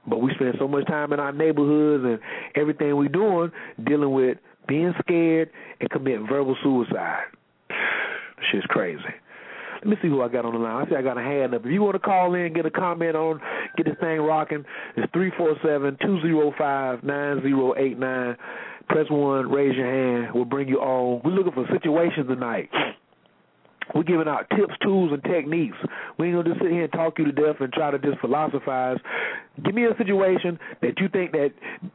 But 0.06 0.22
we 0.22 0.32
spend 0.34 0.54
so 0.58 0.68
much 0.68 0.86
time 0.86 1.12
in 1.12 1.20
our 1.20 1.32
neighborhoods 1.32 2.04
and 2.04 2.18
everything 2.54 2.96
we're 2.96 3.08
doing 3.08 3.50
dealing 3.84 4.12
with 4.12 4.38
being 4.66 4.94
scared 5.00 5.50
and 5.80 5.90
committing 5.90 6.26
verbal 6.26 6.56
suicide. 6.62 7.24
Shit's 8.50 8.66
crazy. 8.66 9.02
Let 9.76 9.86
me 9.86 9.96
see 10.02 10.08
who 10.08 10.22
I 10.22 10.28
got 10.28 10.44
on 10.44 10.52
the 10.52 10.58
line. 10.58 10.86
I 10.86 10.90
see 10.90 10.96
I 10.96 11.02
got 11.02 11.18
a 11.18 11.22
hand 11.22 11.54
up. 11.54 11.64
If 11.64 11.70
you 11.70 11.82
want 11.82 11.94
to 11.94 12.00
call 12.00 12.34
in, 12.34 12.52
get 12.54 12.66
a 12.66 12.70
comment 12.70 13.14
on, 13.14 13.40
get 13.76 13.86
this 13.86 13.96
thing 14.00 14.20
rocking, 14.20 14.64
it's 14.96 15.10
three 15.12 15.30
four 15.36 15.54
seven 15.64 15.96
two 16.00 16.20
zero 16.22 16.52
five 16.58 17.02
nine 17.04 17.42
zero 17.42 17.74
eight 17.76 17.98
nine. 17.98 18.36
Press 18.88 19.06
one, 19.10 19.50
raise 19.50 19.76
your 19.76 19.86
hand. 19.86 20.34
We'll 20.34 20.44
bring 20.44 20.68
you 20.68 20.78
on. 20.78 21.20
We're 21.24 21.32
looking 21.32 21.52
for 21.52 21.66
situations 21.72 22.26
tonight. 22.28 22.70
We're 23.94 24.02
giving 24.02 24.28
out 24.28 24.48
tips, 24.50 24.74
tools, 24.82 25.12
and 25.12 25.22
techniques. 25.22 25.76
We 26.18 26.26
ain't 26.28 26.36
gonna 26.36 26.48
just 26.48 26.60
sit 26.60 26.72
here 26.72 26.84
and 26.84 26.92
talk 26.92 27.18
you 27.18 27.24
to 27.24 27.32
death 27.32 27.56
and 27.60 27.72
try 27.72 27.90
to 27.90 27.98
just 27.98 28.18
philosophize. 28.20 28.98
Give 29.64 29.74
me 29.74 29.84
a 29.84 29.96
situation 29.96 30.58
that 30.82 30.98
you 30.98 31.08
think 31.08 31.32
that 31.32 31.50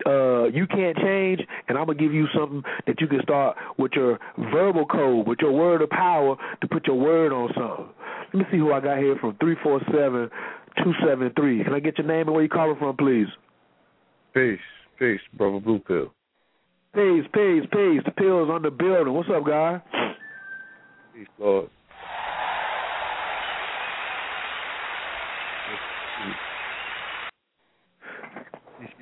uh, 0.06 0.46
you 0.46 0.66
can't 0.68 0.98
change, 0.98 1.42
and 1.68 1.78
I'm 1.78 1.86
gonna 1.86 2.00
give 2.00 2.14
you 2.14 2.28
something 2.36 2.64
that 2.88 3.00
you 3.00 3.08
can 3.08 3.22
start 3.22 3.56
with 3.78 3.92
your 3.94 4.20
verbal 4.52 4.86
code, 4.86 5.28
with 5.28 5.40
your 5.42 5.52
word 5.52 5.82
of 5.82 5.90
power 5.90 6.36
to 6.62 6.68
put 6.68 6.88
your 6.88 6.98
word 6.98 7.32
on 7.32 7.50
something. 7.54 7.94
Let 8.34 8.40
me 8.40 8.46
see 8.52 8.58
who 8.58 8.74
I 8.74 8.80
got 8.80 8.98
here 8.98 9.16
from 9.20 9.36
three 9.40 9.56
four 9.62 9.80
seven 9.92 10.30
two 10.84 10.94
seven 11.06 11.32
three. 11.36 11.64
Can 11.64 11.74
I 11.74 11.80
get 11.80 11.98
your 11.98 12.08
name 12.08 12.28
and 12.28 12.34
where 12.34 12.44
you 12.44 12.50
calling 12.50 12.78
from, 12.80 12.98
please? 12.98 13.28
Peace, 14.34 14.60
peace, 14.98 15.22
brother 15.38 15.60
Blue 15.60 15.80
Pill. 15.80 16.14
Peace, 16.94 17.26
peace, 17.34 17.64
peace. 17.72 18.02
The 18.06 18.14
pill's 18.18 18.50
on 18.50 18.64
the 18.64 18.72
building. 18.72 19.14
What's 19.14 19.30
up, 19.30 19.46
guy? 19.46 19.82
Peace, 21.14 21.28
Lord. 21.38 21.70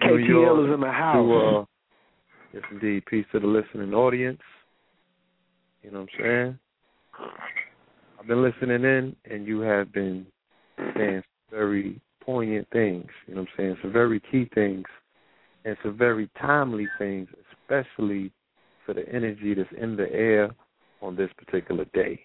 KTL 0.01 0.67
is 0.67 0.73
in 0.73 0.81
the 0.81 0.91
house. 0.91 1.15
To, 1.15 1.57
uh, 1.59 1.65
yes, 2.53 2.63
indeed. 2.71 3.05
Peace 3.05 3.25
to 3.31 3.39
the 3.39 3.47
listening 3.47 3.93
audience. 3.93 4.41
You 5.83 5.91
know 5.91 6.01
what 6.01 6.09
I'm 6.19 6.21
saying? 6.21 6.59
I've 8.19 8.27
been 8.27 8.43
listening 8.43 8.83
in, 8.83 9.15
and 9.29 9.47
you 9.47 9.61
have 9.61 9.93
been 9.93 10.25
saying 10.95 11.23
very 11.51 12.01
poignant 12.21 12.67
things. 12.71 13.07
You 13.27 13.35
know 13.35 13.41
what 13.41 13.49
I'm 13.51 13.55
saying? 13.57 13.77
Some 13.81 13.93
very 13.93 14.21
key 14.31 14.49
things, 14.53 14.85
and 15.65 15.77
some 15.83 15.97
very 15.97 16.29
timely 16.39 16.87
things, 16.97 17.27
especially 17.51 18.31
for 18.85 18.93
the 18.93 19.07
energy 19.09 19.53
that's 19.53 19.69
in 19.79 19.95
the 19.95 20.11
air 20.11 20.51
on 21.01 21.15
this 21.15 21.29
particular 21.37 21.85
day. 21.93 22.19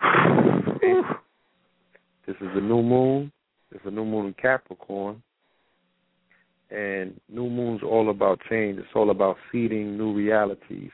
this 2.26 2.36
is 2.40 2.48
a 2.54 2.60
new 2.60 2.82
moon. 2.82 3.32
It's 3.70 3.84
a 3.84 3.90
new 3.90 4.04
moon 4.04 4.26
in 4.26 4.34
Capricorn. 4.34 5.22
And 6.70 7.18
new 7.30 7.48
moon's 7.48 7.82
all 7.82 8.10
about 8.10 8.40
change. 8.50 8.78
It's 8.78 8.88
all 8.94 9.10
about 9.10 9.36
seeding 9.50 9.96
new 9.96 10.12
realities. 10.12 10.90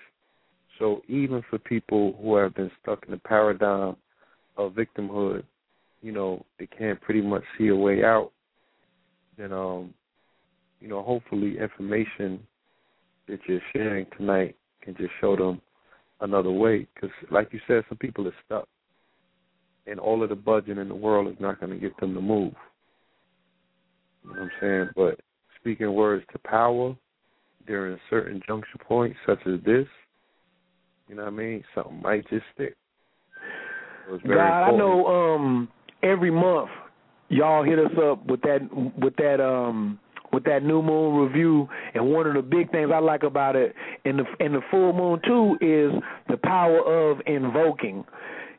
So 0.79 1.03
even 1.09 1.43
for 1.51 1.59
people 1.59 2.17
who 2.21 2.37
have 2.37 2.55
been 2.55 2.71
stuck 2.83 3.05
in 3.07 3.11
the 3.11 3.19
paradigm 3.19 3.97
of 4.57 4.73
victimhood, 4.73 5.45
you 6.03 6.13
know, 6.13 6.45
they 6.59 6.67
can't 6.67 7.01
pretty 7.01 7.23
much 7.23 7.43
see 7.57 7.69
a 7.69 7.77
way 7.77 8.05
out, 8.05 8.31
then 9.37 9.53
um, 9.53 9.95
you 10.81 10.89
know, 10.89 11.03
hopefully 11.03 11.59
information 11.59 12.41
that 13.27 13.41
you're 13.49 13.61
sharing 13.73 14.07
tonight 14.17 14.55
can 14.83 14.95
just 14.97 15.11
show 15.21 15.35
them 15.35 15.61
another 16.21 16.51
way. 16.51 16.87
Because, 16.95 17.11
like 17.31 17.53
you 17.53 17.61
said, 17.67 17.85
some 17.89 17.99
people 17.99 18.29
are 18.29 18.35
stuck, 18.45 18.69
and 19.87 19.99
all 19.99 20.23
of 20.23 20.29
the 20.29 20.35
budget 20.35 20.79
in 20.79 20.89
the 20.89 20.95
world 20.95 21.29
is 21.29 21.41
not 21.41 21.59
going 21.59 21.73
to 21.73 21.79
get 21.79 21.99
them 21.99 22.15
to 22.15 22.21
move. 22.21 22.53
You 24.23 24.31
know 24.31 24.41
what 24.41 24.43
I'm 24.43 24.51
saying? 24.61 24.89
But 24.95 25.21
speaking 25.65 25.95
words 25.95 26.23
to 26.31 26.39
power 26.41 26.95
during 27.67 27.99
certain 28.11 28.43
junction 28.47 28.79
points, 28.87 29.17
such 29.27 29.39
as 29.47 29.59
this, 29.65 29.87
you 31.09 31.15
know 31.15 31.23
what 31.23 31.33
I 31.33 31.37
mean? 31.37 31.65
Something 31.75 32.03
might 32.03 32.29
just 32.29 32.45
stick. 32.55 32.77
God, 34.07 34.15
important. 34.15 34.41
I 34.41 34.71
know. 34.77 35.07
Um, 35.07 35.69
every 36.03 36.31
month, 36.31 36.69
y'all 37.31 37.65
hit 37.65 37.79
us 37.79 37.93
up 38.03 38.27
with 38.27 38.43
that 38.43 38.61
with 39.01 39.17
that 39.17 39.41
um 39.41 39.99
with 40.33 40.45
that 40.45 40.63
new 40.63 40.83
moon 40.83 41.17
review. 41.17 41.69
And 41.95 42.13
one 42.13 42.27
of 42.27 42.35
the 42.35 42.43
big 42.43 42.71
things 42.71 42.91
I 42.93 42.99
like 42.99 43.23
about 43.23 43.57
it 43.57 43.75
in 44.05 44.19
the 44.19 44.25
in 44.41 44.53
the 44.53 44.61
full 44.71 44.93
moon 44.93 45.21
too 45.27 45.57
is 45.61 45.93
the 46.29 46.37
power 46.37 46.81
of 46.81 47.19
invoking. 47.27 48.05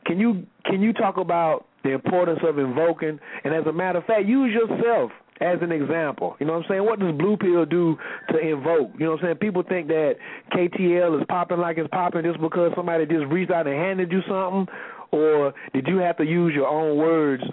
Can 0.06 0.20
you 0.20 0.46
can 0.65 0.82
you 0.82 0.94
talk 0.94 1.18
about 1.18 1.68
the 1.84 1.91
importance 1.91 2.39
of 2.48 2.58
invoking? 2.58 3.20
And 3.44 3.54
as 3.54 3.65
a 3.68 3.74
matter 3.74 4.00
of 4.00 4.06
fact, 4.06 4.26
use 4.26 4.52
yourself 4.54 5.12
as 5.41 5.58
an 5.62 5.71
example. 5.71 6.36
You 6.39 6.45
know 6.45 6.54
what 6.54 6.63
I'm 6.63 6.69
saying? 6.69 6.86
What 6.86 7.00
does 7.00 7.15
Blue 7.17 7.36
Pill 7.38 7.65
do 7.65 7.98
to 8.30 8.39
invoke? 8.39 8.91
You 8.98 9.06
know 9.06 9.12
what 9.12 9.19
I'm 9.19 9.26
saying? 9.26 9.36
People 9.38 9.63
think 9.67 9.88
that 9.88 10.15
KTL 10.54 11.19
is 11.19 11.26
popping 11.28 11.58
like 11.58 11.78
it's 11.78 11.89
popping 11.89 12.24
just 12.24 12.39
because 12.39 12.71
somebody 12.76 13.06
just 13.06 13.26
reached 13.26 13.52
out 13.52 13.67
and 13.67 13.76
handed 13.76 14.12
you 14.12 14.21
something, 14.28 14.67
or 15.12 15.54
did 15.74 15.88
you 15.88 15.98
have 15.98 16.17
to 16.17 16.24
use 16.24 16.54
your 16.54 16.67
own 16.67 16.98
words 16.98 17.43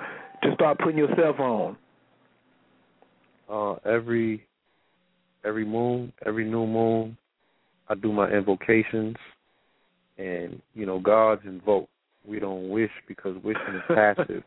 to 0.43 0.55
start 0.55 0.79
putting 0.79 0.99
yourself 0.99 1.39
on? 1.41 1.77
Uh, 3.51 3.75
every 3.85 4.47
every 5.45 5.65
moon, 5.65 6.13
every 6.25 6.45
new 6.45 6.67
moon, 6.67 7.17
I 7.89 7.95
do 7.95 8.13
my 8.13 8.31
invocations, 8.31 9.17
and 10.19 10.63
you 10.75 10.87
know, 10.87 11.01
God's 11.01 11.43
invoke. 11.45 11.89
We 12.25 12.39
don't 12.39 12.69
wish 12.69 12.91
because 13.09 13.37
wishing 13.43 13.75
is 13.75 13.83
passive. 13.89 14.45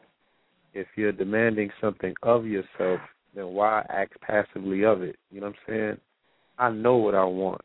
if 0.73 0.87
you're 0.95 1.11
demanding 1.11 1.69
something 1.81 2.13
of 2.23 2.45
yourself, 2.45 3.01
then 3.35 3.47
why 3.47 3.85
act 3.89 4.19
passively 4.21 4.83
of 4.83 5.01
it? 5.01 5.17
You 5.31 5.41
know 5.41 5.47
what 5.47 5.55
I'm 5.67 5.73
saying? 5.73 5.97
I 6.57 6.69
know 6.71 6.95
what 6.95 7.15
I 7.15 7.23
want. 7.23 7.61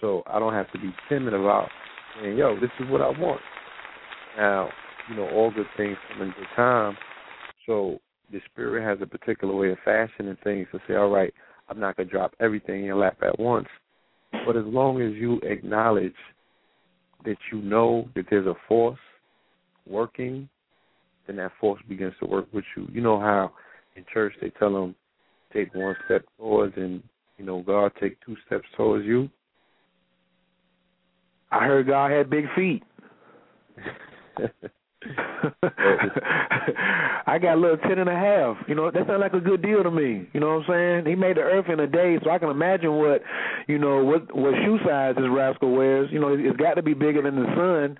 So 0.00 0.22
I 0.26 0.38
don't 0.38 0.52
have 0.52 0.70
to 0.72 0.78
be 0.78 0.92
timid 1.08 1.34
about 1.34 1.68
saying, 2.20 2.36
yo, 2.36 2.58
this 2.60 2.70
is 2.80 2.88
what 2.88 3.00
I 3.00 3.08
want. 3.08 3.40
Now, 4.36 4.68
you 5.08 5.16
know, 5.16 5.28
all 5.30 5.50
good 5.50 5.66
things 5.76 5.96
come 6.10 6.22
in 6.22 6.28
good 6.28 6.46
time. 6.56 6.96
So 7.66 7.98
the 8.30 8.40
spirit 8.50 8.82
has 8.84 8.98
a 9.02 9.06
particular 9.06 9.54
way 9.54 9.70
of 9.70 9.78
fashioning 9.84 10.36
things 10.42 10.66
to 10.72 10.80
say, 10.88 10.94
all 10.94 11.10
right, 11.10 11.32
I'm 11.68 11.78
not 11.78 11.96
going 11.96 12.08
to 12.08 12.12
drop 12.12 12.34
everything 12.40 12.80
in 12.80 12.86
your 12.86 12.96
lap 12.96 13.18
at 13.22 13.38
once. 13.38 13.68
But 14.46 14.56
as 14.56 14.64
long 14.66 15.00
as 15.00 15.12
you 15.14 15.38
acknowledge 15.42 16.14
that 17.24 17.36
you 17.52 17.60
know 17.62 18.08
that 18.14 18.26
there's 18.30 18.46
a 18.46 18.54
force 18.66 18.98
working, 19.86 20.48
then 21.26 21.36
that 21.36 21.52
force 21.60 21.80
begins 21.88 22.14
to 22.20 22.26
work 22.26 22.46
with 22.52 22.64
you. 22.76 22.88
You 22.92 23.00
know 23.00 23.20
how 23.20 23.52
in 23.96 24.04
church 24.12 24.32
they 24.40 24.50
tell 24.50 24.72
them 24.72 24.94
take 25.52 25.74
one 25.74 25.96
step 26.04 26.24
towards 26.38 26.76
and 26.76 27.02
you 27.38 27.44
know 27.44 27.62
God 27.62 27.92
take 28.00 28.18
two 28.24 28.36
steps 28.46 28.66
towards 28.76 29.04
you. 29.04 29.28
I 31.50 31.66
heard 31.66 31.86
God 31.86 32.10
had 32.10 32.30
big 32.30 32.46
feet. 32.54 32.82
I 37.26 37.38
got 37.38 37.54
a 37.54 37.60
little 37.60 37.76
ten 37.78 37.98
and 37.98 38.08
a 38.08 38.14
half. 38.14 38.56
You 38.68 38.74
know, 38.74 38.90
that 38.90 39.06
sounds 39.06 39.20
like 39.20 39.32
a 39.32 39.40
good 39.40 39.62
deal 39.62 39.82
to 39.82 39.90
me. 39.90 40.28
You 40.32 40.40
know 40.40 40.58
what 40.58 40.70
I'm 40.70 41.04
saying? 41.04 41.06
He 41.06 41.14
made 41.14 41.36
the 41.36 41.40
earth 41.40 41.66
in 41.68 41.80
a 41.80 41.86
day, 41.86 42.18
so 42.22 42.30
I 42.30 42.38
can 42.38 42.50
imagine 42.50 42.96
what, 42.96 43.22
you 43.66 43.78
know, 43.78 44.04
what 44.04 44.34
what 44.34 44.54
shoe 44.64 44.78
size 44.86 45.14
this 45.16 45.24
rascal 45.30 45.72
wears. 45.72 46.10
You 46.12 46.20
know, 46.20 46.36
it's 46.38 46.56
got 46.56 46.74
to 46.74 46.82
be 46.82 46.94
bigger 46.94 47.22
than 47.22 47.36
the 47.36 47.46
sun. 47.56 47.98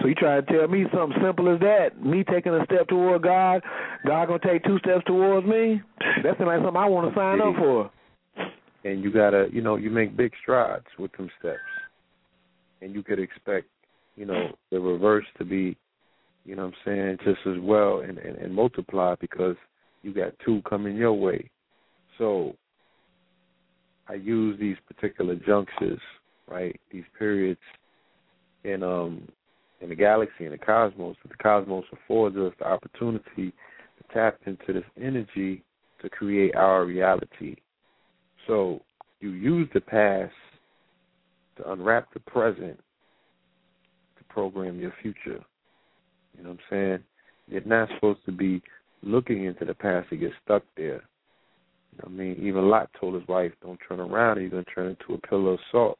So 0.00 0.06
you 0.06 0.14
try 0.14 0.40
to 0.40 0.46
tell 0.46 0.68
me 0.68 0.84
something 0.94 1.20
simple 1.22 1.52
as 1.52 1.60
that? 1.60 2.02
Me 2.02 2.24
taking 2.24 2.54
a 2.54 2.64
step 2.64 2.88
toward 2.88 3.22
God, 3.22 3.62
God 4.06 4.26
gonna 4.26 4.38
take 4.38 4.64
two 4.64 4.78
steps 4.78 5.04
towards 5.06 5.46
me? 5.46 5.80
That's 6.22 6.38
like 6.40 6.58
something 6.58 6.76
I 6.76 6.86
want 6.86 7.12
to 7.12 7.18
sign 7.18 7.40
up 7.40 7.56
for. 7.56 7.90
And 8.84 9.02
you 9.02 9.12
gotta, 9.12 9.48
you 9.52 9.62
know, 9.62 9.76
you 9.76 9.90
make 9.90 10.16
big 10.16 10.32
strides 10.42 10.86
with 10.98 11.12
them 11.12 11.30
steps, 11.38 11.58
and 12.82 12.94
you 12.94 13.02
could 13.02 13.18
expect, 13.18 13.66
you 14.16 14.26
know, 14.26 14.52
the 14.70 14.78
reverse 14.78 15.24
to 15.38 15.44
be, 15.44 15.76
you 16.44 16.54
know, 16.54 16.66
what 16.66 16.74
I'm 16.86 17.18
saying, 17.18 17.18
just 17.24 17.46
as 17.46 17.60
well 17.60 18.00
and, 18.00 18.18
and, 18.18 18.36
and 18.36 18.54
multiply 18.54 19.14
because 19.20 19.56
you 20.02 20.12
got 20.12 20.32
two 20.44 20.60
coming 20.68 20.96
your 20.96 21.14
way. 21.14 21.50
So 22.18 22.54
I 24.08 24.14
use 24.14 24.60
these 24.60 24.76
particular 24.86 25.34
junctures, 25.34 26.00
right? 26.46 26.78
These 26.92 27.04
periods 27.18 27.60
and 28.64 28.82
um 28.82 29.28
in 29.84 29.90
the 29.90 29.94
galaxy 29.94 30.44
and 30.44 30.52
the 30.52 30.58
cosmos, 30.58 31.14
the 31.28 31.36
cosmos 31.36 31.84
affords 31.92 32.36
us 32.36 32.52
the 32.58 32.66
opportunity 32.66 33.52
to 33.52 34.14
tap 34.14 34.38
into 34.46 34.72
this 34.72 34.84
energy 35.00 35.62
to 36.00 36.08
create 36.08 36.56
our 36.56 36.86
reality. 36.86 37.56
So 38.46 38.80
you 39.20 39.30
use 39.30 39.68
the 39.74 39.82
past 39.82 40.32
to 41.56 41.70
unwrap 41.70 42.12
the 42.14 42.20
present 42.20 42.78
to 44.18 44.24
program 44.30 44.80
your 44.80 44.94
future. 45.02 45.44
You 46.36 46.42
know 46.42 46.50
what 46.50 46.50
I'm 46.50 46.58
saying? 46.70 46.98
You're 47.46 47.64
not 47.64 47.90
supposed 47.94 48.24
to 48.24 48.32
be 48.32 48.62
looking 49.02 49.44
into 49.44 49.66
the 49.66 49.74
past 49.74 50.08
to 50.10 50.16
get 50.16 50.32
stuck 50.44 50.62
there. 50.78 51.02
I 52.04 52.08
mean? 52.08 52.36
Even 52.40 52.68
Lot 52.68 52.90
told 52.98 53.14
his 53.14 53.28
wife, 53.28 53.52
Don't 53.62 53.78
turn 53.86 54.00
around, 54.00 54.40
you're 54.40 54.50
gonna 54.50 54.64
turn 54.74 54.88
into 54.88 55.14
a 55.14 55.26
pillar 55.26 55.52
of 55.52 55.60
salt. 55.70 55.98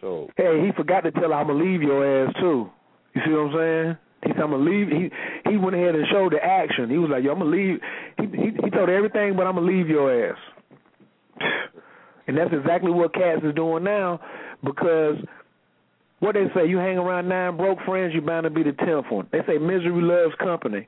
So 0.00 0.28
Hey, 0.36 0.64
he 0.64 0.72
forgot 0.72 1.02
to 1.02 1.10
tell 1.10 1.30
her 1.30 1.34
I'm 1.34 1.48
gonna 1.48 1.62
leave 1.62 1.82
your 1.82 2.26
ass 2.26 2.34
too. 2.40 2.70
You 3.14 3.22
see 3.24 3.32
what 3.32 3.40
I'm 3.40 3.52
saying? 3.54 3.96
He 4.24 4.28
said 4.32 4.42
I'm 4.42 4.50
gonna 4.50 4.64
leave. 4.64 4.88
He 4.88 5.10
he 5.50 5.56
went 5.56 5.76
ahead 5.76 5.94
and 5.94 6.06
showed 6.10 6.32
the 6.32 6.44
action. 6.44 6.90
He 6.90 6.98
was 6.98 7.10
like, 7.10 7.24
"Yo, 7.24 7.32
I'm 7.32 7.38
gonna 7.38 7.50
leave." 7.50 7.80
He 8.18 8.26
he, 8.26 8.50
he 8.64 8.70
told 8.70 8.88
her 8.88 8.94
everything, 8.94 9.36
but 9.36 9.46
I'm 9.46 9.54
gonna 9.54 9.66
leave 9.66 9.88
your 9.88 10.30
ass. 10.30 10.38
And 12.26 12.36
that's 12.36 12.52
exactly 12.52 12.92
what 12.92 13.12
Cats 13.12 13.42
is 13.42 13.54
doing 13.54 13.82
now, 13.82 14.20
because 14.62 15.16
what 16.20 16.34
they 16.34 16.44
say, 16.54 16.68
you 16.68 16.76
hang 16.76 16.98
around 16.98 17.28
nine 17.28 17.56
broke 17.56 17.78
friends, 17.84 18.12
you're 18.12 18.22
bound 18.22 18.44
to 18.44 18.50
be 18.50 18.62
the 18.62 18.72
tenth 18.72 19.06
one. 19.10 19.26
They 19.32 19.40
say 19.46 19.58
misery 19.58 20.02
loves 20.02 20.34
company. 20.36 20.86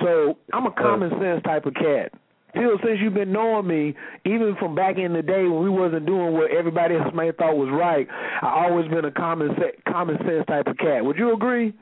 So 0.00 0.36
I'm 0.52 0.66
a 0.66 0.72
common 0.72 1.10
sense 1.20 1.42
type 1.44 1.66
of 1.66 1.74
cat. 1.74 2.12
Phil, 2.54 2.78
since 2.84 2.98
you've 3.00 3.14
been 3.14 3.32
knowing 3.32 3.66
me, 3.66 3.94
even 4.26 4.54
from 4.58 4.74
back 4.74 4.98
in 4.98 5.12
the 5.14 5.22
day 5.22 5.44
when 5.44 5.62
we 5.62 5.70
wasn't 5.70 6.04
doing 6.04 6.34
what 6.34 6.50
everybody 6.50 6.96
else 6.96 7.12
may 7.14 7.26
have 7.26 7.36
thought 7.36 7.56
was 7.56 7.70
right, 7.72 8.06
I 8.42 8.66
always 8.66 8.88
been 8.88 9.04
a 9.04 9.10
common 9.10 9.56
common 9.88 10.18
sense 10.18 10.44
type 10.46 10.66
of 10.66 10.76
cat. 10.76 11.04
Would 11.04 11.16
you 11.16 11.32
agree? 11.32 11.72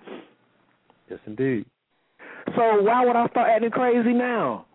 Yes, 1.09 1.19
indeed. 1.27 1.67
So 2.57 2.83
why 2.83 3.05
would 3.05 3.17
I 3.17 3.27
start 3.29 3.51
acting 3.51 3.71
crazy 3.71 4.13
now? 4.13 4.67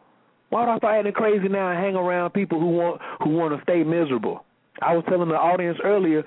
Why 0.50 0.62
would 0.62 0.72
I 0.72 0.78
start 0.78 0.96
acting 0.98 1.14
crazy 1.14 1.48
now 1.48 1.72
and 1.72 1.80
hang 1.80 1.96
around 1.96 2.32
people 2.32 2.60
who 2.60 2.68
want 2.68 3.02
who 3.24 3.30
want 3.30 3.56
to 3.56 3.64
stay 3.64 3.84
miserable? 3.84 4.44
I 4.82 4.94
was 4.94 5.06
telling 5.08 5.30
the 5.30 5.36
audience 5.36 5.78
earlier, 5.84 6.24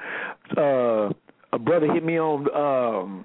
uh, 0.57 1.13
a 1.53 1.59
brother 1.59 1.93
hit 1.93 2.05
me 2.05 2.19
on 2.19 2.47
um 2.55 3.25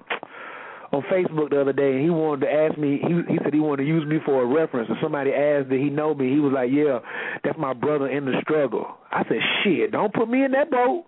on 0.93 1.01
Facebook 1.11 1.49
the 1.49 1.59
other 1.59 1.73
day, 1.73 1.93
and 1.93 2.03
he 2.03 2.09
wanted 2.11 2.45
to 2.45 2.51
ask 2.53 2.77
me. 2.77 3.01
He 3.01 3.33
he 3.33 3.39
said 3.43 3.53
he 3.53 3.59
wanted 3.59 3.83
to 3.83 3.87
use 3.89 4.05
me 4.07 4.19
for 4.23 4.43
a 4.43 4.45
reference, 4.45 4.87
and 4.89 4.97
somebody 5.01 5.31
asked 5.31 5.69
did 5.69 5.81
he 5.81 5.89
know 5.89 6.13
me. 6.13 6.29
He 6.29 6.39
was 6.39 6.53
like, 6.53 6.69
"Yeah, 6.71 6.99
that's 7.43 7.57
my 7.57 7.73
brother 7.73 8.07
in 8.07 8.25
the 8.25 8.33
struggle." 8.41 8.85
I 9.11 9.23
said, 9.23 9.39
"Shit, 9.63 9.91
don't 9.91 10.13
put 10.13 10.29
me 10.29 10.45
in 10.45 10.51
that 10.51 10.69
boat." 10.69 11.05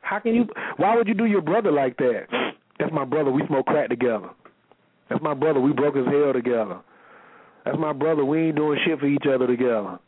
How 0.00 0.20
can 0.20 0.34
you? 0.34 0.46
Why 0.76 0.94
would 0.94 1.08
you 1.08 1.14
do 1.14 1.24
your 1.24 1.42
brother 1.42 1.72
like 1.72 1.96
that? 1.96 2.26
That's 2.78 2.92
my 2.92 3.04
brother. 3.04 3.32
We 3.32 3.44
smoke 3.48 3.66
crack 3.66 3.88
together. 3.88 4.30
That's 5.10 5.22
my 5.22 5.34
brother. 5.34 5.60
We 5.60 5.72
broke 5.72 5.96
his 5.96 6.06
hell 6.06 6.32
together. 6.32 6.78
That's 7.64 7.78
my 7.78 7.92
brother. 7.92 8.24
We 8.24 8.48
ain't 8.48 8.56
doing 8.56 8.78
shit 8.86 9.00
for 9.00 9.06
each 9.06 9.26
other 9.28 9.46
together. 9.46 9.98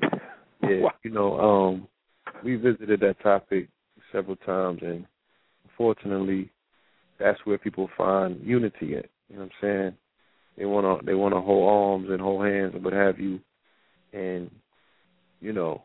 Yeah, 0.64 0.90
you 1.02 1.10
know, 1.10 1.40
um, 1.40 1.88
we 2.44 2.54
visited 2.54 3.00
that 3.00 3.20
topic 3.20 3.68
several 4.12 4.36
times, 4.36 4.78
and 4.80 5.04
unfortunately, 5.68 6.52
that's 7.22 7.40
where 7.44 7.58
people 7.58 7.88
find 7.96 8.40
unity 8.44 8.96
at. 8.96 9.06
You 9.28 9.36
know 9.36 9.42
what 9.42 9.42
I'm 9.42 9.50
saying? 9.60 9.96
They 10.58 10.64
want 10.66 11.00
to 11.00 11.06
they 11.06 11.14
want 11.14 11.34
to 11.34 11.40
hold 11.40 11.68
arms 11.68 12.10
and 12.10 12.20
hold 12.20 12.44
hands 12.44 12.72
and 12.74 12.84
what 12.84 12.92
have 12.92 13.18
you, 13.18 13.40
and 14.12 14.50
you 15.40 15.52
know, 15.52 15.82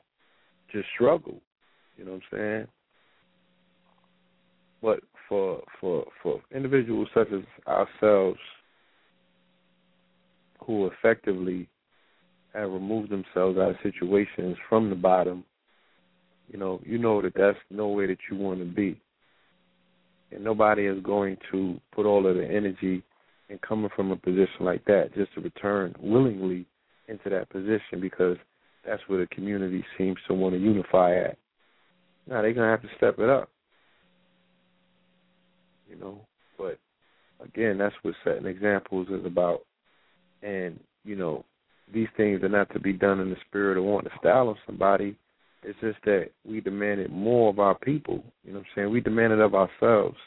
just 0.71 0.88
struggle. 0.93 1.39
You 1.97 2.06
know 2.06 2.12
what 2.12 2.21
I'm 2.34 2.38
saying? 2.38 2.67
But 4.82 5.00
for 5.30 5.63
for 5.80 6.06
for 6.21 6.41
individuals 6.54 7.08
such 7.13 7.28
as 7.32 7.41
ourselves 7.67 8.39
who 10.65 10.88
effectively 10.88 11.67
have 12.54 12.69
removed 12.69 13.10
themselves 13.10 13.58
out 13.58 13.69
of 13.69 13.76
situations 13.84 14.58
from 14.67 14.89
the 14.89 14.95
bottom, 14.95 15.43
you 16.52 16.60
know, 16.60 16.82
you 16.86 16.97
know 16.97 17.21
that 17.21 17.34
that's 17.36 17.58
nowhere 17.69 18.08
that 18.08 18.17
you 18.30 18.38
want 18.38 18.60
to 18.60 18.65
be. 18.65 19.00
And 20.32 20.44
nobody 20.44 20.86
is 20.86 21.02
going 21.04 21.38
to 21.52 21.80
put 21.94 22.06
all 22.06 22.28
of 22.28 22.36
the 22.36 22.46
energy 22.46 23.04
and 23.50 23.62
coming 23.62 23.90
from 23.96 24.12
a 24.12 24.16
position 24.16 24.62
like 24.62 24.84
that 24.86 25.13
just 25.16 25.34
to 25.36 25.42
return 25.42 25.96
willingly 26.00 26.66
into 27.08 27.30
that 27.30 27.50
position 27.50 28.02
because 28.02 28.38
that's 28.86 29.02
where 29.08 29.20
the 29.20 29.28
community 29.28 29.84
seems 29.98 30.18
to 30.28 30.34
want 30.34 30.54
to 30.54 30.60
unify 30.60 31.16
at. 31.16 31.38
Now 32.28 32.42
they're 32.42 32.54
gonna 32.54 32.70
have 32.70 32.82
to 32.82 32.90
step 32.98 33.20
it 33.20 33.30
up. 33.30 33.50
You 35.90 35.96
know. 35.98 36.22
But 36.58 36.78
again, 37.44 37.78
that's 37.78 37.96
what 38.02 38.16
setting 38.24 38.46
examples 38.46 39.08
is 39.10 39.26
about. 39.26 39.62
And, 40.44 40.80
you 41.04 41.16
know, 41.16 41.46
these 41.94 42.08
things 42.18 42.44
are 42.44 42.50
not 42.50 42.72
to 42.74 42.80
be 42.80 42.94
done 42.94 43.20
in 43.20 43.30
the 43.30 43.38
spirit 43.48 43.78
of 43.78 43.86
wanting 43.86 44.10
to 44.10 44.18
style 44.20 44.50
on 44.50 44.58
somebody. 44.66 45.16
It's 45.63 45.80
just 45.82 45.98
that 46.06 46.30
we 46.46 46.62
demanded 46.62 47.12
more 47.12 47.50
of 47.50 47.60
our 47.60 47.76
people. 47.76 48.24
You 48.43 48.54
know 48.54 48.60
what 48.60 48.67
I'm 48.67 48.74
saying? 48.76 48.91
We 48.91 49.02
demanded 49.02 49.41
of 49.41 49.56
ourselves. 49.56 50.17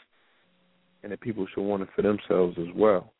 And 1.02 1.12
that 1.12 1.20
people 1.20 1.46
should 1.54 1.62
want 1.62 1.82
it 1.82 1.88
for 1.96 2.02
themselves 2.02 2.56
as 2.58 2.66
well. 2.76 3.12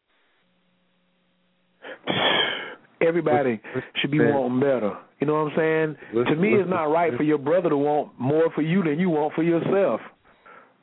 Everybody 3.01 3.61
should 4.01 4.11
be 4.11 4.19
wanting 4.19 4.61
better. 4.61 4.93
You 5.21 5.27
know 5.27 5.35
what 5.35 5.53
I'm 5.53 5.57
saying? 5.57 5.97
Listen, 6.13 6.35
to 6.35 6.41
me, 6.41 6.51
listen, 6.51 6.61
it's 6.63 6.71
not 6.71 6.85
right 6.85 7.17
for 7.17 7.23
your 7.23 7.39
brother 7.39 7.71
to 7.71 7.77
want 7.77 8.13
more 8.19 8.51
for 8.55 8.61
you 8.61 8.83
than 8.83 8.99
you 8.99 9.09
want 9.09 9.35
for 9.35 9.43
yourself. 9.43 10.01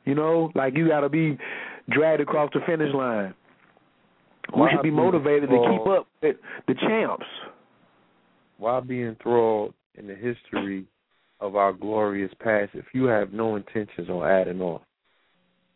You 0.04 0.16
know, 0.16 0.50
like 0.56 0.76
you 0.76 0.88
got 0.88 1.00
to 1.00 1.08
be 1.08 1.38
dragged 1.90 2.20
across 2.20 2.50
the 2.52 2.60
finish 2.66 2.92
line. 2.94 3.34
We 4.52 4.60
Why 4.60 4.70
should 4.72 4.82
be 4.82 4.90
be 4.90 4.96
motivated 4.96 5.50
to 5.50 5.56
keep 5.70 5.86
up 5.86 6.06
with 6.22 6.36
the 6.66 6.74
champs. 6.74 7.26
Why 8.56 8.80
be 8.80 9.02
enthralled 9.02 9.74
in 9.94 10.06
the 10.06 10.14
history 10.14 10.86
of 11.40 11.56
our 11.56 11.72
glorious 11.72 12.32
past 12.40 12.70
if 12.74 12.86
you 12.92 13.04
have 13.04 13.32
no 13.32 13.56
intentions 13.56 14.08
on 14.08 14.26
adding 14.28 14.60
on? 14.60 14.80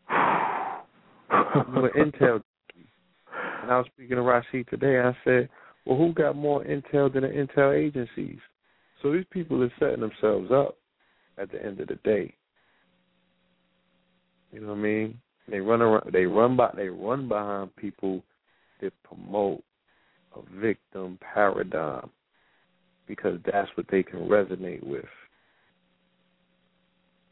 An 0.09 1.89
intel. 1.95 2.41
And 3.61 3.71
I 3.71 3.77
was 3.77 3.87
speaking 3.93 4.17
to 4.17 4.21
Rashid 4.21 4.67
today. 4.69 4.99
I 4.99 5.15
said, 5.23 5.49
well, 5.85 5.97
who 5.97 6.13
got 6.13 6.35
more 6.35 6.63
intel 6.63 7.11
than 7.11 7.23
the 7.23 7.29
intel 7.29 7.73
agencies? 7.77 8.39
So 9.01 9.11
these 9.11 9.25
people 9.31 9.61
are 9.63 9.71
setting 9.79 10.01
themselves 10.01 10.51
up 10.51 10.77
at 11.37 11.51
the 11.51 11.63
end 11.63 11.79
of 11.79 11.87
the 11.87 11.95
day. 12.03 12.33
You 14.51 14.61
know 14.61 14.67
what 14.67 14.77
I 14.77 14.81
mean? 14.81 15.19
They 15.49 15.59
run 15.59 15.81
around. 15.81 16.11
They 16.13 16.25
run 16.25 16.55
by. 16.55 16.71
They 16.75 16.87
run 16.87 17.27
behind 17.27 17.75
people 17.75 18.23
that 18.81 18.93
promote 19.03 19.63
a 20.35 20.59
victim 20.59 21.17
paradigm 21.33 22.09
because 23.07 23.39
that's 23.45 23.69
what 23.75 23.87
they 23.89 24.03
can 24.03 24.19
resonate 24.19 24.85
with. 24.85 25.05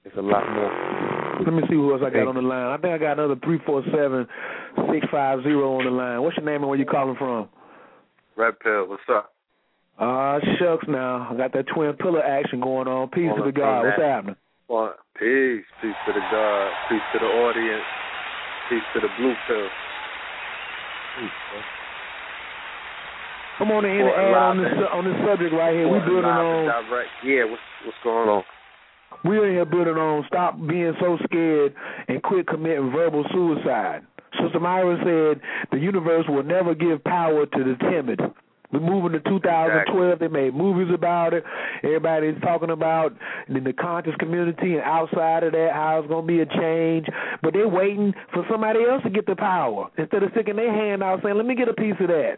It's 0.03 0.17
a 0.17 0.21
lot 0.21 0.43
more. 0.49 1.41
Let 1.45 1.53
me 1.53 1.61
see 1.69 1.75
who 1.75 1.93
else 1.93 2.01
I 2.05 2.09
got 2.09 2.27
on 2.27 2.35
the 2.35 2.41
line. 2.41 2.67
I 2.67 2.77
think 2.77 2.93
I 2.93 2.97
got 2.97 3.19
another 3.19 3.39
three 3.43 3.59
four 3.65 3.83
seven 3.93 4.27
six 4.91 5.05
five 5.11 5.43
zero 5.43 5.77
on 5.77 5.85
the 5.85 5.91
line. 5.91 6.21
What's 6.21 6.37
your 6.37 6.45
name 6.45 6.61
and 6.61 6.69
where 6.69 6.77
you 6.77 6.85
calling 6.85 7.15
from? 7.17 7.49
Red 8.35 8.59
Pill, 8.59 8.87
what's 8.87 9.03
up? 9.11 9.33
Ah, 9.99 10.39
shucks 10.57 10.85
now. 10.87 11.29
I 11.29 11.37
got 11.37 11.53
that 11.53 11.65
twin 11.73 11.93
pillar 11.93 12.23
action 12.23 12.61
going 12.61 12.87
on. 12.87 13.09
Peace 13.09 13.29
to 13.37 13.43
the 13.43 13.51
Calling 13.51 13.53
from 13.53 13.61
God. 13.61 13.85
What's 13.85 14.01
happening? 14.01 14.35
Well, 14.67 14.95
peace, 15.19 15.65
peace 15.81 15.99
to 16.07 16.13
the 16.13 16.23
God, 16.31 16.71
peace 16.89 17.05
to 17.13 17.19
the 17.19 17.25
audience, 17.25 17.85
peace 18.69 18.87
to 18.93 18.99
the 19.01 19.09
blue 19.17 19.35
pill. 19.47 19.67
Peace, 21.19 21.37
Come 23.59 23.71
on 23.71 23.85
in 23.85 23.91
and 23.91 24.05
Well, 24.09 24.15
add 24.17 24.33
on 24.33 24.57
live 24.57 24.65
this 24.65 24.73
and- 24.73 24.87
on 24.89 25.05
this 25.05 25.17
subject 25.27 25.53
right 25.53 25.75
here. 25.75 25.87
We're 25.87 25.99
building 26.01 26.25
and 26.25 26.39
on 26.39 26.65
direct. 26.65 27.09
Yeah, 27.23 27.43
what's 27.45 27.61
what's 27.85 27.97
going 28.03 28.29
on? 28.29 28.43
We're 29.23 29.47
in 29.47 29.55
here 29.55 29.65
building 29.65 29.95
on 29.95 30.25
stop 30.27 30.55
being 30.67 30.93
so 30.99 31.17
scared 31.23 31.73
and 32.07 32.21
quit 32.23 32.47
committing 32.47 32.91
verbal 32.91 33.25
suicide. 33.31 34.01
Sister 34.41 34.59
Myra 34.59 34.97
said 35.03 35.41
the 35.71 35.77
universe 35.77 36.25
will 36.27 36.43
never 36.43 36.73
give 36.73 37.03
power 37.03 37.45
to 37.45 37.63
the 37.63 37.75
timid. 37.89 38.19
We're 38.71 38.79
moving 38.79 39.11
to 39.11 39.19
2012. 39.29 40.19
They 40.19 40.27
made 40.29 40.55
movies 40.55 40.93
about 40.93 41.33
it. 41.33 41.43
Everybody's 41.83 42.39
talking 42.41 42.69
about 42.69 43.13
in 43.49 43.63
the 43.63 43.73
conscious 43.73 44.15
community 44.17 44.75
and 44.75 44.81
outside 44.81 45.43
of 45.43 45.51
that 45.51 45.71
how 45.73 45.99
it's 45.99 46.07
going 46.07 46.25
to 46.25 46.27
be 46.27 46.39
a 46.39 46.45
change. 46.45 47.07
But 47.43 47.53
they're 47.53 47.67
waiting 47.67 48.13
for 48.33 48.45
somebody 48.49 48.79
else 48.89 49.03
to 49.03 49.09
get 49.09 49.25
the 49.25 49.35
power 49.35 49.89
instead 49.97 50.23
of 50.23 50.31
sticking 50.31 50.55
their 50.55 50.71
hand 50.71 51.03
out 51.03 51.21
saying, 51.21 51.35
"Let 51.35 51.45
me 51.45 51.55
get 51.55 51.67
a 51.67 51.73
piece 51.73 51.99
of 51.99 52.07
that." 52.07 52.37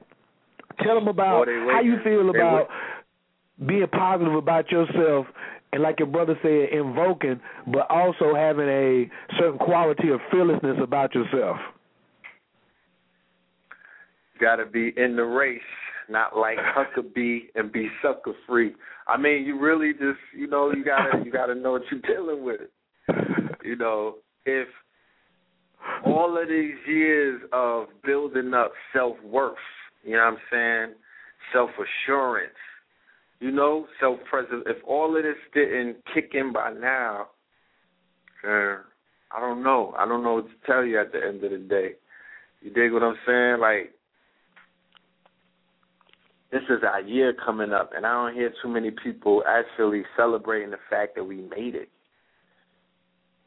Tell 0.82 0.96
them 0.96 1.08
about 1.08 1.48
how 1.48 1.82
you 1.82 2.00
feel 2.04 2.30
about 2.32 2.68
being 3.64 3.88
positive 3.88 4.34
about 4.34 4.72
yourself 4.72 5.28
and 5.74 5.82
like 5.82 6.00
your 6.00 6.08
brother 6.08 6.38
said, 6.44 6.70
invoking, 6.72 7.42
but 7.68 7.90
also 7.90 8.36
having 8.36 8.70
a 8.70 9.10
certain 9.40 9.58
quality 9.58 10.10
of 10.10 10.20
fearlessness 10.32 10.78
about 10.82 11.16
yourself. 11.16 11.58
Got 14.40 14.58
to 14.58 14.68
be 14.68 14.94
in 14.96 15.16
the 15.16 15.24
race, 15.24 15.62
not 16.10 16.38
like 16.38 16.58
Huckabee 16.60 17.46
and 17.56 17.72
be 17.72 17.90
sucker 18.04 18.34
free. 18.48 18.74
I 19.08 19.18
mean, 19.18 19.46
you 19.46 19.60
really 19.60 19.94
just, 19.94 20.20
you 20.38 20.48
know, 20.48 20.72
you 20.72 20.86
gotta, 20.86 21.24
you 21.26 21.32
gotta 21.32 21.56
know 21.56 21.72
what 21.72 21.82
you're 21.92 22.02
dealing 22.02 22.46
with. 22.46 22.62
You 23.64 23.76
know, 23.76 24.16
if 24.46 24.68
all 26.06 26.40
of 26.40 26.50
these 26.50 26.76
years 26.88 27.42
of 27.52 27.88
building 28.06 28.54
up 28.54 28.74
self 28.94 29.16
worth, 29.24 29.56
you 30.04 30.14
know 30.14 30.20
what 30.20 30.34
I'm 30.34 30.38
saying, 30.52 30.96
self 31.52 31.72
assurance, 31.72 32.54
you 33.44 33.52
know, 33.52 33.88
self 34.00 34.20
preserve. 34.30 34.64
If 34.66 34.78
all 34.88 35.18
of 35.18 35.22
this 35.22 35.36
didn't 35.54 35.98
kick 36.14 36.32
in 36.34 36.54
by 36.54 36.72
now, 36.72 37.28
uh, 38.48 38.78
I 39.36 39.42
don't 39.42 39.62
know. 39.62 39.94
I 39.98 40.08
don't 40.08 40.24
know 40.24 40.36
what 40.36 40.46
to 40.46 40.54
tell 40.66 40.86
you 40.86 40.98
at 41.02 41.12
the 41.12 41.20
end 41.22 41.44
of 41.44 41.52
the 41.52 41.58
day. 41.58 41.90
You 42.62 42.72
dig 42.72 42.94
what 42.94 43.04
I'm 43.04 43.18
saying? 43.28 43.60
Like, 43.60 43.92
this 46.54 46.62
is 46.70 46.84
our 46.90 47.02
year 47.02 47.34
coming 47.34 47.74
up, 47.74 47.92
and 47.94 48.06
I 48.06 48.14
don't 48.14 48.34
hear 48.34 48.54
too 48.62 48.70
many 48.70 48.92
people 48.92 49.44
actually 49.46 50.04
celebrating 50.16 50.72
the 50.72 50.78
fact 50.90 51.16
that 51.16 51.26
we 51.26 51.42
made 51.42 51.76
it. 51.76 51.90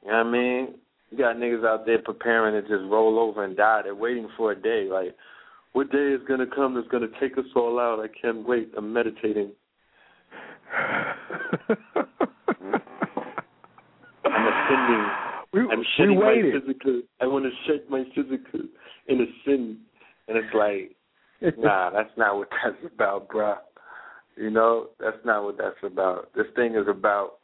You 0.04 0.10
know 0.10 0.18
what 0.18 0.26
I 0.26 0.30
mean? 0.30 0.74
You 1.10 1.16
got 1.16 1.36
niggas 1.36 1.64
out 1.64 1.86
there 1.86 2.02
preparing 2.02 2.52
to 2.52 2.68
just 2.68 2.90
roll 2.90 3.18
over 3.18 3.44
and 3.44 3.56
die. 3.56 3.80
They're 3.84 3.94
waiting 3.94 4.28
for 4.36 4.52
a 4.52 4.60
day. 4.60 4.88
Like, 4.92 5.16
what 5.72 5.90
day 5.90 6.12
is 6.12 6.20
gonna 6.28 6.46
come 6.54 6.74
that's 6.74 6.88
gonna 6.88 7.06
take 7.18 7.38
us 7.38 7.46
all 7.56 7.80
out? 7.80 8.04
I 8.04 8.08
can't 8.20 8.46
wait. 8.46 8.72
I'm 8.76 8.92
meditating. 8.92 9.52
I'm 14.24 14.46
ascending. 14.48 15.06
we, 15.52 15.60
I'm 15.60 15.84
shedding 15.96 16.18
my 16.18 16.42
physical. 16.52 17.02
I 17.20 17.26
want 17.26 17.44
to 17.44 17.50
shed 17.66 17.82
my 17.88 18.04
physical 18.14 18.60
in 19.08 19.20
a 19.20 19.26
sin, 19.44 19.78
and 20.28 20.36
it's 20.36 20.54
like, 20.54 20.96
nah, 21.58 21.90
that's 21.90 22.10
not 22.16 22.36
what 22.36 22.48
that's 22.50 22.92
about, 22.94 23.28
bruh. 23.28 23.58
You 24.36 24.50
know, 24.50 24.88
that's 25.00 25.16
not 25.24 25.44
what 25.44 25.56
that's 25.56 25.76
about. 25.82 26.30
This 26.34 26.46
thing 26.54 26.74
is 26.74 26.86
about 26.88 27.38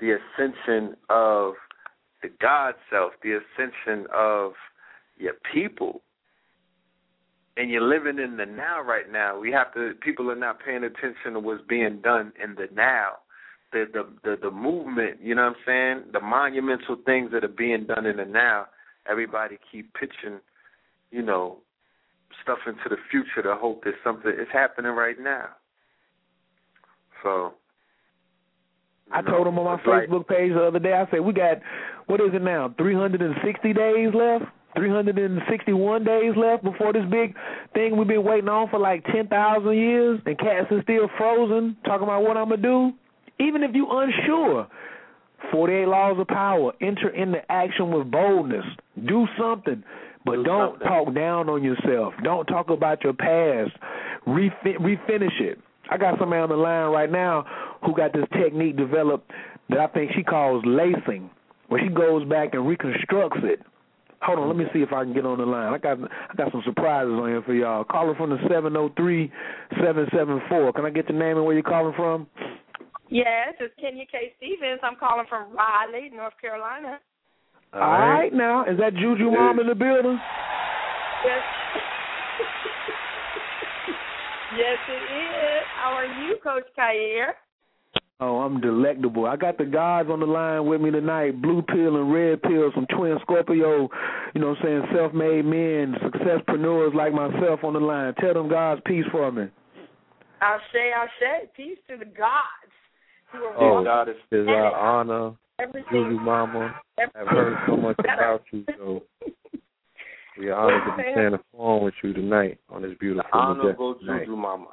the 0.00 0.16
ascension 0.18 0.96
of 1.08 1.54
the 2.22 2.28
God 2.40 2.74
self, 2.90 3.12
the 3.22 3.38
ascension 3.38 4.06
of 4.14 4.52
your 5.18 5.34
people. 5.52 6.02
And 7.56 7.70
you're 7.70 7.82
living 7.82 8.22
in 8.22 8.36
the 8.36 8.46
now 8.46 8.80
right 8.82 9.10
now. 9.10 9.38
We 9.38 9.52
have 9.52 9.72
to. 9.74 9.92
People 10.02 10.30
are 10.30 10.36
not 10.36 10.58
paying 10.64 10.84
attention 10.84 11.34
to 11.34 11.40
what's 11.40 11.62
being 11.68 12.00
done 12.02 12.32
in 12.42 12.54
the 12.54 12.66
now. 12.74 13.12
The 13.72 13.84
the 13.92 14.06
the, 14.24 14.36
the 14.42 14.50
movement. 14.50 15.20
You 15.22 15.34
know 15.34 15.42
what 15.42 15.56
I'm 15.68 16.02
saying? 16.02 16.12
The 16.12 16.20
monumental 16.20 16.96
things 17.06 17.30
that 17.32 17.44
are 17.44 17.48
being 17.48 17.86
done 17.86 18.06
in 18.06 18.16
the 18.16 18.24
now. 18.24 18.66
Everybody 19.08 19.58
keep 19.70 19.92
pitching, 19.94 20.40
you 21.10 21.22
know, 21.22 21.58
stuff 22.42 22.58
into 22.66 22.88
the 22.88 22.96
future 23.10 23.42
to 23.42 23.54
hope 23.54 23.84
that 23.84 23.94
something 24.02 24.30
is 24.30 24.48
happening 24.52 24.92
right 24.92 25.20
now. 25.20 25.48
So. 27.22 27.54
I 29.12 29.20
know, 29.20 29.32
told 29.32 29.46
him 29.46 29.58
on 29.58 29.66
my 29.66 29.74
it's 29.74 29.86
like- 29.86 30.08
Facebook 30.08 30.26
page 30.26 30.52
the 30.54 30.64
other 30.64 30.78
day. 30.78 30.94
I 30.94 31.08
said 31.10 31.20
we 31.20 31.34
got 31.34 31.58
what 32.06 32.20
is 32.20 32.30
it 32.32 32.42
now? 32.42 32.74
360 32.78 33.72
days 33.72 34.08
left. 34.14 34.44
361 34.76 36.04
days 36.04 36.32
left 36.36 36.64
before 36.64 36.92
this 36.92 37.04
big 37.10 37.34
thing 37.74 37.96
we've 37.96 38.08
been 38.08 38.24
waiting 38.24 38.48
on 38.48 38.68
for 38.70 38.78
like 38.78 39.04
10,000 39.06 39.72
years, 39.76 40.20
and 40.26 40.38
cats 40.38 40.66
is 40.70 40.82
still 40.82 41.08
frozen, 41.16 41.76
talking 41.84 42.04
about 42.04 42.22
what 42.22 42.36
I'm 42.36 42.48
gonna 42.48 42.62
do. 42.62 42.92
Even 43.38 43.62
if 43.62 43.74
you 43.74 43.86
unsure, 43.90 44.66
48 45.52 45.86
laws 45.86 46.16
of 46.18 46.26
power. 46.28 46.72
Enter 46.80 47.10
into 47.10 47.40
action 47.50 47.90
with 47.92 48.10
boldness. 48.10 48.64
Do 49.06 49.26
something, 49.38 49.82
but 50.24 50.36
Do 50.36 50.44
don't 50.44 50.72
something. 50.72 50.88
talk 50.88 51.14
down 51.14 51.48
on 51.48 51.62
yourself. 51.62 52.14
Don't 52.22 52.46
talk 52.46 52.70
about 52.70 53.02
your 53.04 53.12
past. 53.12 53.72
Refi- 54.26 54.78
refinish 54.78 55.40
it. 55.40 55.58
I 55.90 55.98
got 55.98 56.18
somebody 56.18 56.40
on 56.40 56.48
the 56.48 56.56
line 56.56 56.90
right 56.92 57.10
now 57.10 57.44
who 57.84 57.94
got 57.94 58.12
this 58.14 58.24
technique 58.32 58.76
developed 58.76 59.30
that 59.68 59.78
I 59.78 59.86
think 59.88 60.12
she 60.16 60.22
calls 60.22 60.64
lacing, 60.66 61.28
where 61.68 61.82
she 61.82 61.88
goes 61.92 62.26
back 62.26 62.54
and 62.54 62.66
reconstructs 62.66 63.40
it. 63.42 63.60
Hold 64.24 64.38
on, 64.38 64.48
let 64.48 64.56
me 64.56 64.64
see 64.72 64.80
if 64.80 64.92
I 64.92 65.04
can 65.04 65.12
get 65.12 65.26
on 65.26 65.38
the 65.38 65.44
line. 65.44 65.72
I 65.72 65.78
got 65.78 65.98
I 66.00 66.34
got 66.34 66.50
some 66.50 66.62
surprises 66.64 67.12
on 67.12 67.28
here 67.28 67.42
for 67.42 67.52
y'all. 67.52 67.84
Calling 67.84 68.16
from 68.16 68.30
the 68.30 68.38
seven 68.48 68.72
zero 68.72 68.90
three 68.96 69.30
seven 69.82 70.06
seven 70.16 70.40
four. 70.48 70.72
Can 70.72 70.86
I 70.86 70.90
get 70.90 71.08
your 71.10 71.18
name 71.18 71.36
and 71.36 71.44
where 71.44 71.54
you're 71.54 71.62
calling 71.62 71.92
from? 71.94 72.26
Yes, 73.10 73.54
it's 73.60 73.74
Kenya 73.78 74.04
K. 74.10 74.32
Stevens. 74.38 74.80
I'm 74.82 74.96
calling 74.96 75.26
from 75.28 75.54
Raleigh, 75.54 76.10
North 76.14 76.32
Carolina. 76.40 76.98
All 77.74 77.80
right 77.80 78.32
now, 78.32 78.64
is 78.64 78.78
that 78.78 78.94
Juju 78.94 79.30
Mom 79.30 79.58
in 79.60 79.66
the 79.66 79.74
building? 79.74 80.18
Yes. 81.24 81.42
yes, 84.56 84.78
it 84.88 85.04
is. 85.12 85.64
How 85.76 85.90
are 85.92 86.06
you, 86.06 86.36
Coach 86.42 86.64
Khayr? 86.78 87.34
Oh, 88.20 88.42
I'm 88.42 88.60
delectable. 88.60 89.26
I 89.26 89.36
got 89.36 89.58
the 89.58 89.64
guys 89.64 90.06
on 90.08 90.20
the 90.20 90.26
line 90.26 90.66
with 90.66 90.80
me 90.80 90.90
tonight, 90.92 91.42
blue 91.42 91.62
pill 91.62 91.96
and 91.96 92.12
red 92.12 92.40
pill, 92.42 92.70
some 92.74 92.86
twin 92.86 93.18
Scorpio, 93.22 93.88
you 94.34 94.40
know 94.40 94.50
what 94.50 94.58
I'm 94.58 94.64
saying, 94.64 94.82
self-made 94.94 95.44
men, 95.44 95.96
successpreneurs 96.00 96.94
like 96.94 97.12
myself 97.12 97.64
on 97.64 97.72
the 97.72 97.80
line. 97.80 98.14
Tell 98.20 98.32
them 98.32 98.48
God's 98.48 98.80
peace 98.86 99.04
for 99.10 99.32
me. 99.32 99.48
I'll 100.40 100.60
say, 100.72 100.92
I'll 100.96 101.08
say, 101.18 101.50
peace 101.56 101.78
to 101.88 101.96
the 101.96 102.04
gods 102.04 102.72
who 103.32 103.38
are 103.38 103.80
Oh, 103.80 103.84
God 103.84 104.08
is 104.08 104.16
It 104.30 104.36
is 104.36 104.48
our 104.48 104.74
honor, 104.74 105.34
everything. 105.58 105.84
Juju 105.90 106.20
Mama. 106.20 106.80
I've 106.98 107.26
heard 107.26 107.56
so 107.66 107.76
much 107.76 107.96
about 107.98 108.42
you, 108.52 108.64
so 108.78 109.02
we 110.38 110.50
are 110.50 110.54
honored 110.54 110.82
to 110.86 110.96
be 110.96 111.02
sharing 111.14 111.32
the 111.32 111.40
phone 111.56 111.84
with 111.84 111.94
you 112.02 112.12
tonight 112.12 112.58
on 112.68 112.82
this 112.82 112.92
beautiful 113.00 113.28
the 113.32 113.36
honor 113.36 113.54
majestic 113.64 113.78
go. 113.78 114.18
Juju 114.18 114.36
Mama. 114.36 114.68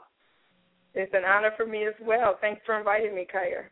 It's 0.93 1.13
an 1.13 1.23
honor 1.25 1.51
for 1.55 1.65
me 1.65 1.85
as 1.85 1.93
well. 2.01 2.37
Thanks 2.41 2.61
for 2.65 2.77
inviting 2.77 3.15
me, 3.15 3.25
Khayr. 3.33 3.65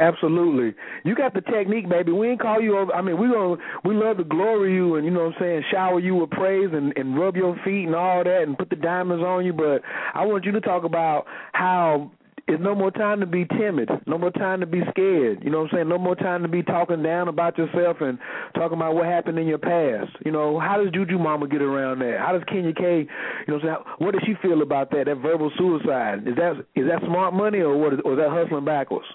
Absolutely. 0.00 0.74
You 1.04 1.14
got 1.14 1.34
the 1.34 1.40
technique, 1.40 1.88
baby. 1.88 2.10
We 2.10 2.30
ain't 2.30 2.40
call 2.40 2.60
you 2.60 2.76
over. 2.76 2.92
I 2.92 3.00
mean, 3.00 3.16
we 3.16 3.28
gonna 3.28 3.56
we 3.84 3.94
love 3.94 4.16
to 4.16 4.24
glory 4.24 4.74
you 4.74 4.96
and 4.96 5.04
you 5.04 5.12
know 5.12 5.26
what 5.26 5.36
I'm 5.36 5.40
saying, 5.40 5.62
shower 5.70 6.00
you 6.00 6.16
with 6.16 6.30
praise 6.30 6.70
and 6.72 6.92
and 6.96 7.16
rub 7.16 7.36
your 7.36 7.54
feet 7.64 7.86
and 7.86 7.94
all 7.94 8.24
that 8.24 8.42
and 8.42 8.58
put 8.58 8.70
the 8.70 8.76
diamonds 8.76 9.22
on 9.22 9.46
you. 9.46 9.52
But 9.52 9.82
I 10.12 10.26
want 10.26 10.44
you 10.44 10.52
to 10.52 10.60
talk 10.60 10.82
about 10.82 11.26
how 11.52 12.10
it's 12.46 12.62
no 12.62 12.74
more 12.74 12.90
time 12.90 13.20
to 13.20 13.26
be 13.26 13.46
timid, 13.46 13.88
no 14.06 14.18
more 14.18 14.30
time 14.30 14.60
to 14.60 14.66
be 14.66 14.82
scared. 14.90 15.42
You 15.42 15.50
know 15.50 15.62
what 15.62 15.72
I'm 15.72 15.76
saying? 15.76 15.88
No 15.88 15.98
more 15.98 16.14
time 16.14 16.42
to 16.42 16.48
be 16.48 16.62
talking 16.62 17.02
down 17.02 17.28
about 17.28 17.56
yourself 17.56 17.98
and 18.00 18.18
talking 18.54 18.76
about 18.76 18.94
what 18.94 19.06
happened 19.06 19.38
in 19.38 19.46
your 19.46 19.58
past. 19.58 20.12
You 20.24 20.32
know, 20.32 20.60
how 20.60 20.76
does 20.76 20.92
Juju 20.92 21.18
Mama 21.18 21.48
get 21.48 21.62
around 21.62 22.00
that? 22.00 22.18
How 22.20 22.32
does 22.32 22.44
Kenya 22.48 22.74
K, 22.74 23.08
you 23.46 23.48
know, 23.48 23.58
what 23.58 23.64
I'm? 23.64 23.84
What 23.98 24.12
does 24.12 24.22
she 24.26 24.34
feel 24.42 24.60
about 24.60 24.90
that? 24.90 25.06
That 25.06 25.24
verbal 25.24 25.50
suicide 25.56 26.28
is 26.28 26.36
that 26.36 26.60
is 26.76 26.84
that 26.88 27.00
smart 27.06 27.32
money 27.32 27.60
or 27.60 27.76
what? 27.76 27.94
Is, 27.94 28.00
or 28.04 28.12
is 28.12 28.18
that 28.18 28.28
hustling 28.28 28.64
backwards? 28.64 29.06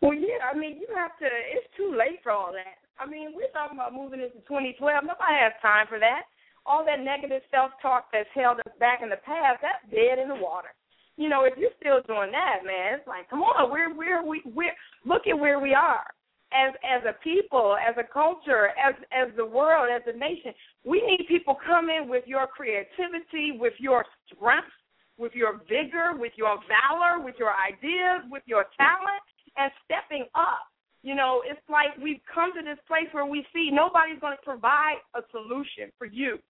Well, 0.00 0.14
yeah, 0.14 0.40
I 0.48 0.56
mean, 0.56 0.80
you 0.80 0.88
have 0.96 1.12
to. 1.20 1.28
It's 1.28 1.68
too 1.76 1.92
late 1.92 2.24
for 2.24 2.32
all 2.32 2.52
that. 2.56 2.80
I 2.96 3.04
mean, 3.04 3.36
we're 3.36 3.52
talking 3.52 3.76
about 3.76 3.92
moving 3.92 4.20
into 4.20 4.40
2012. 4.48 4.80
Nobody 5.04 5.36
has 5.36 5.52
time 5.60 5.84
for 5.88 6.00
that. 6.00 6.24
All 6.64 6.84
that 6.84 7.00
negative 7.00 7.40
self-talk 7.50 8.08
that's 8.12 8.28
held 8.32 8.60
us 8.64 8.72
back 8.80 9.00
in 9.02 9.08
the 9.08 9.20
past, 9.24 9.60
that's 9.60 9.84
dead 9.92 10.20
in 10.20 10.28
the 10.28 10.36
water. 10.36 10.72
You 11.20 11.28
know, 11.28 11.44
if 11.44 11.52
you're 11.60 11.76
still 11.76 12.00
doing 12.08 12.32
that, 12.32 12.64
man, 12.64 12.96
it's 12.96 13.06
like, 13.06 13.28
come 13.28 13.44
on, 13.44 13.70
we're 13.70 13.92
we're 13.92 14.24
we 14.24 14.40
we're 14.48 14.72
look 15.04 15.28
at 15.28 15.38
where 15.38 15.60
we 15.60 15.74
are 15.74 16.08
as 16.48 16.72
as 16.80 17.04
a 17.04 17.12
people, 17.22 17.76
as 17.76 17.94
a 18.00 18.08
culture, 18.08 18.72
as 18.80 18.96
as 19.12 19.28
the 19.36 19.44
world, 19.44 19.92
as 19.92 20.00
a 20.08 20.16
nation. 20.16 20.56
We 20.82 21.04
need 21.04 21.28
people 21.28 21.60
coming 21.60 22.08
with 22.08 22.24
your 22.26 22.46
creativity, 22.46 23.52
with 23.52 23.74
your 23.78 24.06
strength, 24.32 24.72
with 25.18 25.32
your 25.34 25.60
vigor, 25.68 26.16
with 26.16 26.32
your 26.36 26.56
valor, 26.64 27.22
with 27.22 27.34
your 27.38 27.52
ideas, 27.52 28.24
with 28.32 28.42
your 28.46 28.64
talent, 28.80 29.20
and 29.58 29.70
stepping 29.84 30.24
up. 30.34 30.64
You 31.02 31.14
know, 31.14 31.42
it's 31.44 31.60
like 31.68 31.96
we've 32.02 32.24
come 32.32 32.56
to 32.56 32.64
this 32.64 32.80
place 32.88 33.12
where 33.12 33.26
we 33.26 33.44
see 33.52 33.68
nobody's 33.70 34.20
going 34.20 34.36
to 34.40 34.44
provide 34.44 35.04
a 35.14 35.20
solution 35.32 35.92
for 35.98 36.06
you 36.06 36.40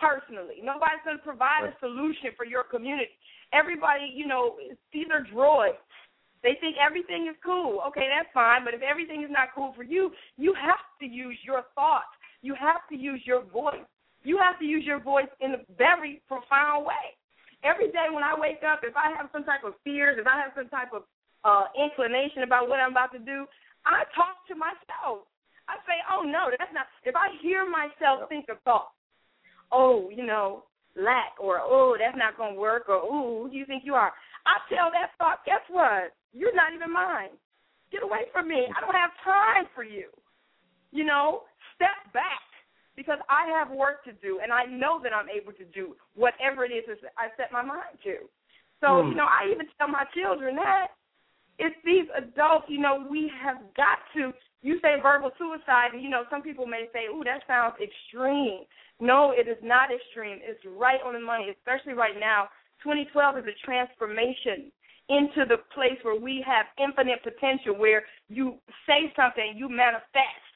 personally. 0.00 0.64
Nobody's 0.64 1.04
going 1.04 1.20
to 1.20 1.22
provide 1.22 1.68
a 1.68 1.76
solution 1.80 2.32
for 2.36 2.48
your 2.48 2.64
community. 2.64 3.12
Everybody, 3.52 4.12
you 4.14 4.26
know, 4.26 4.56
these 4.92 5.06
are 5.12 5.26
droids. 5.34 5.80
They 6.42 6.56
think 6.60 6.76
everything 6.80 7.28
is 7.28 7.36
cool. 7.44 7.80
Okay, 7.88 8.08
that's 8.08 8.28
fine, 8.32 8.64
but 8.64 8.72
if 8.72 8.80
everything 8.80 9.22
is 9.22 9.30
not 9.30 9.48
cool 9.54 9.72
for 9.76 9.82
you, 9.82 10.10
you 10.38 10.54
have 10.54 10.80
to 11.00 11.06
use 11.06 11.36
your 11.44 11.64
thoughts. 11.74 12.08
You 12.42 12.54
have 12.54 12.80
to 12.88 12.96
use 12.96 13.20
your 13.24 13.42
voice. 13.44 13.84
You 14.22 14.38
have 14.38 14.58
to 14.58 14.64
use 14.64 14.84
your 14.84 15.00
voice 15.00 15.28
in 15.40 15.52
a 15.52 15.60
very 15.76 16.22
profound 16.28 16.86
way. 16.86 17.16
Every 17.62 17.88
day 17.92 18.08
when 18.10 18.24
I 18.24 18.32
wake 18.38 18.64
up, 18.64 18.80
if 18.82 18.96
I 18.96 19.12
have 19.16 19.28
some 19.32 19.44
type 19.44 19.64
of 19.64 19.74
fears, 19.84 20.16
if 20.18 20.26
I 20.26 20.40
have 20.40 20.52
some 20.56 20.68
type 20.68 20.92
of 20.94 21.02
uh, 21.44 21.68
inclination 21.76 22.42
about 22.42 22.68
what 22.68 22.80
I'm 22.80 22.92
about 22.92 23.12
to 23.12 23.18
do, 23.18 23.44
I 23.84 24.04
talk 24.16 24.44
to 24.48 24.54
myself. 24.54 25.28
I 25.68 25.76
say, 25.86 26.00
oh 26.10 26.22
no, 26.22 26.50
that's 26.50 26.72
not. 26.72 26.86
If 27.04 27.14
I 27.16 27.28
hear 27.40 27.68
myself 27.68 28.28
think 28.28 28.46
a 28.50 28.56
thought, 28.64 28.90
oh, 29.72 30.10
you 30.10 30.24
know, 30.24 30.64
lack, 30.96 31.38
or 31.38 31.60
oh, 31.60 31.96
that's 31.98 32.16
not 32.16 32.36
going 32.36 32.54
to 32.54 32.60
work, 32.60 32.88
or 32.88 33.02
ooh, 33.04 33.44
who 33.44 33.50
do 33.50 33.56
you 33.56 33.66
think 33.66 33.82
you 33.84 33.94
are? 33.94 34.12
I 34.46 34.58
tell 34.72 34.90
that 34.90 35.12
thought, 35.18 35.44
guess 35.44 35.62
what? 35.68 36.14
You're 36.32 36.54
not 36.54 36.72
even 36.74 36.92
mine. 36.92 37.30
Get 37.92 38.02
away 38.02 38.30
from 38.32 38.48
me. 38.48 38.66
I 38.70 38.80
don't 38.80 38.94
have 38.94 39.10
time 39.24 39.66
for 39.74 39.82
you. 39.84 40.08
You 40.92 41.04
know, 41.04 41.42
step 41.74 42.12
back 42.12 42.46
because 42.96 43.18
I 43.28 43.50
have 43.56 43.70
work 43.70 44.04
to 44.04 44.12
do, 44.12 44.40
and 44.42 44.52
I 44.52 44.64
know 44.64 45.00
that 45.02 45.12
I'm 45.12 45.28
able 45.28 45.52
to 45.52 45.64
do 45.72 45.94
whatever 46.14 46.64
it 46.64 46.72
is 46.72 46.84
that 46.86 47.12
I 47.18 47.28
set 47.36 47.52
my 47.52 47.62
mind 47.62 47.98
to. 48.04 48.26
So, 48.80 49.02
hmm. 49.02 49.08
you 49.10 49.14
know, 49.14 49.26
I 49.26 49.50
even 49.52 49.66
tell 49.78 49.88
my 49.88 50.04
children 50.14 50.56
that 50.56 50.88
it's 51.60 51.76
these 51.84 52.08
adults, 52.16 52.66
you 52.68 52.80
know, 52.80 53.06
we 53.08 53.30
have 53.42 53.60
got 53.76 54.00
to. 54.16 54.32
You 54.62 54.76
say 54.82 55.00
verbal 55.00 55.30
suicide, 55.38 55.92
and 55.92 56.02
you 56.02 56.08
know, 56.08 56.24
some 56.28 56.42
people 56.42 56.66
may 56.66 56.88
say, 56.92 57.06
"Ooh, 57.06 57.24
that 57.24 57.46
sounds 57.46 57.76
extreme." 57.80 58.64
No, 58.98 59.32
it 59.32 59.48
is 59.48 59.56
not 59.62 59.88
extreme. 59.92 60.40
It's 60.42 60.60
right 60.76 61.00
on 61.04 61.14
the 61.14 61.20
money, 61.20 61.48
especially 61.48 61.94
right 61.94 62.18
now. 62.18 62.48
2012 62.82 63.38
is 63.38 63.44
a 63.44 63.56
transformation 63.64 64.72
into 65.08 65.44
the 65.48 65.58
place 65.74 65.98
where 66.02 66.18
we 66.18 66.44
have 66.46 66.66
infinite 66.78 67.22
potential, 67.22 67.74
where 67.76 68.04
you 68.28 68.56
say 68.86 69.12
something, 69.16 69.54
you 69.56 69.68
manifest. 69.68 70.48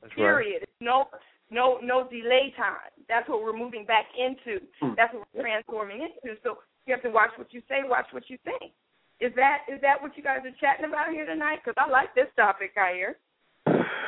That's 0.00 0.12
right. 0.16 0.16
Period. 0.16 0.66
No, 0.80 1.06
no, 1.50 1.78
no 1.82 2.08
delay 2.08 2.52
time. 2.56 2.90
That's 3.08 3.28
what 3.28 3.42
we're 3.42 3.56
moving 3.56 3.84
back 3.84 4.06
into. 4.16 4.60
Hmm. 4.80 4.94
That's 4.96 5.12
what 5.14 5.28
we're 5.32 5.42
transforming 5.42 6.02
into. 6.02 6.36
So 6.42 6.58
you 6.86 6.94
have 6.94 7.02
to 7.02 7.10
watch 7.10 7.30
what 7.36 7.52
you 7.52 7.62
say, 7.68 7.84
watch 7.84 8.06
what 8.12 8.28
you 8.28 8.38
think. 8.44 8.72
Is 9.20 9.32
that 9.36 9.58
is 9.68 9.80
that 9.82 10.00
what 10.00 10.16
you 10.16 10.22
guys 10.22 10.40
are 10.44 10.56
chatting 10.60 10.86
about 10.86 11.10
here 11.12 11.26
tonight? 11.26 11.58
Because 11.62 11.76
I 11.76 11.90
like 11.90 12.14
this 12.14 12.28
topic, 12.36 12.72
hear. 12.74 13.16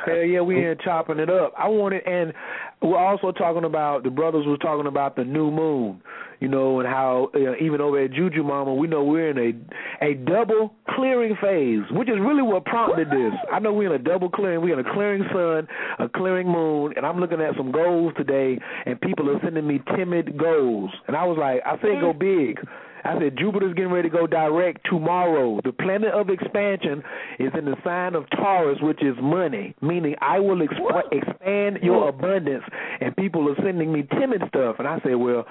Hell 0.07 0.25
yeah, 0.25 0.41
we 0.41 0.57
in 0.57 0.77
chopping 0.83 1.19
it 1.19 1.31
up. 1.31 1.53
I 1.57 1.69
wanted, 1.69 2.05
and 2.07 2.33
we're 2.81 2.99
also 2.99 3.31
talking 3.31 3.65
about 3.65 4.03
the 4.03 4.11
brothers 4.11 4.47
was 4.47 4.59
talking 4.61 4.87
about 4.87 5.15
the 5.15 5.25
new 5.25 5.51
moon, 5.51 6.03
you 6.41 6.49
know, 6.49 6.81
and 6.81 6.89
how 6.89 7.31
uh, 7.35 7.55
even 7.63 7.81
over 7.81 8.03
at 8.03 8.13
Juju 8.13 8.43
Mama, 8.43 8.75
we 8.75 8.89
know 8.89 9.05
we're 9.05 9.31
in 9.31 9.39
a 9.39 10.05
a 10.05 10.15
double 10.15 10.75
clearing 10.97 11.37
phase, 11.41 11.83
which 11.93 12.09
is 12.09 12.17
really 12.19 12.43
what 12.43 12.65
prompted 12.65 13.09
this. 13.11 13.33
I 13.53 13.61
know 13.61 13.73
we're 13.73 13.95
in 13.95 14.01
a 14.01 14.03
double 14.03 14.31
clearing. 14.31 14.61
We're 14.61 14.81
in 14.81 14.85
a 14.85 14.93
clearing 14.95 15.25
sun, 15.33 15.69
a 15.99 16.09
clearing 16.09 16.49
moon, 16.49 16.95
and 16.97 17.07
I'm 17.07 17.21
looking 17.21 17.41
at 17.41 17.55
some 17.57 17.71
goals 17.71 18.13
today, 18.17 18.59
and 18.87 19.01
people 19.01 19.31
are 19.31 19.39
sending 19.45 19.67
me 19.67 19.81
timid 19.95 20.37
goals, 20.37 20.91
and 21.07 21.17
I 21.17 21.25
was 21.25 21.39
like, 21.39 21.61
I 21.65 21.81
said 21.81 22.01
go 22.01 22.13
big. 22.13 22.59
I 23.05 23.19
said 23.19 23.37
Jupiter's 23.39 23.75
getting 23.75 23.91
ready 23.91 24.09
to 24.09 24.17
go 24.17 24.27
direct 24.27 24.87
tomorrow. 24.89 25.61
The 25.65 25.73
planet 25.73 26.13
of 26.13 26.31
expansion 26.31 27.03
is 27.39 27.51
in 27.59 27.65
the 27.65 27.77
sign 27.85 28.15
of 28.15 28.25
Taurus, 28.31 28.79
which 28.81 29.03
is 29.03 29.17
money, 29.21 29.75
meaning 29.83 30.15
I 30.21 30.39
will 30.39 30.59
exp- 30.59 31.13
expand 31.13 31.79
your 31.83 32.09
abundance. 32.09 32.65
And 33.01 33.17
people 33.17 33.49
are 33.49 33.57
sending 33.65 33.93
me 33.93 34.07
timid 34.19 34.43
stuff, 34.49 34.77
and 34.79 34.89
I 34.89 35.01
said, 35.05 35.15
well. 35.15 35.47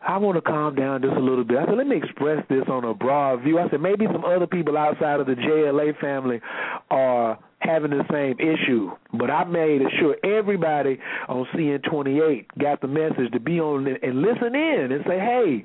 I 0.00 0.16
want 0.16 0.36
to 0.36 0.42
calm 0.42 0.76
down 0.76 1.02
just 1.02 1.16
a 1.16 1.20
little 1.20 1.42
bit. 1.42 1.58
I 1.58 1.66
said, 1.66 1.76
let 1.76 1.88
me 1.88 1.96
express 1.96 2.42
this 2.48 2.62
on 2.68 2.84
a 2.84 2.94
broad 2.94 3.42
view. 3.42 3.58
I 3.58 3.68
said, 3.68 3.80
maybe 3.80 4.06
some 4.06 4.24
other 4.24 4.46
people 4.46 4.78
outside 4.78 5.18
of 5.18 5.26
the 5.26 5.34
JLA 5.34 6.00
family 6.00 6.40
are 6.88 7.36
having 7.58 7.90
the 7.90 8.04
same 8.10 8.38
issue. 8.38 8.92
But 9.12 9.30
I 9.30 9.44
made 9.44 9.82
sure 9.98 10.16
everybody 10.24 10.98
on 11.28 11.46
CN28 11.54 12.46
got 12.58 12.80
the 12.80 12.86
message 12.86 13.32
to 13.32 13.40
be 13.40 13.60
on 13.60 13.86
and 13.86 14.22
listen 14.22 14.54
in 14.54 14.92
and 14.92 15.04
say, 15.06 15.18
hey, 15.18 15.64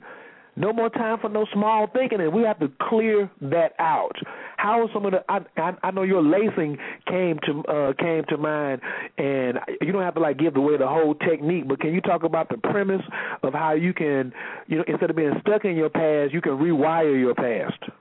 no 0.55 0.71
more 0.71 0.89
time 0.89 1.17
for 1.19 1.29
no 1.29 1.45
small 1.53 1.87
thinking, 1.91 2.21
and 2.21 2.33
we 2.33 2.43
have 2.43 2.59
to 2.59 2.71
clear 2.89 3.29
that 3.41 3.73
out. 3.79 4.15
How 4.57 4.87
some 4.93 5.05
of 5.05 5.11
the? 5.11 5.23
I 5.29 5.39
I, 5.57 5.71
I 5.83 5.91
know 5.91 6.03
your 6.03 6.21
lacing 6.21 6.77
came 7.07 7.39
to 7.45 7.63
uh, 7.63 7.93
came 7.99 8.23
to 8.29 8.37
mind, 8.37 8.81
and 9.17 9.57
you 9.81 9.91
don't 9.91 10.03
have 10.03 10.13
to 10.15 10.19
like 10.19 10.37
give 10.37 10.55
away 10.55 10.77
the 10.77 10.87
whole 10.87 11.15
technique, 11.15 11.67
but 11.67 11.79
can 11.79 11.93
you 11.93 12.01
talk 12.01 12.23
about 12.23 12.49
the 12.49 12.57
premise 12.57 13.01
of 13.41 13.53
how 13.53 13.73
you 13.73 13.93
can, 13.93 14.31
you 14.67 14.77
know, 14.77 14.83
instead 14.87 15.09
of 15.09 15.15
being 15.15 15.33
stuck 15.41 15.65
in 15.65 15.75
your 15.75 15.89
past, 15.89 16.33
you 16.33 16.41
can 16.41 16.53
rewire 16.53 17.19
your 17.19 17.35
past. 17.35 17.91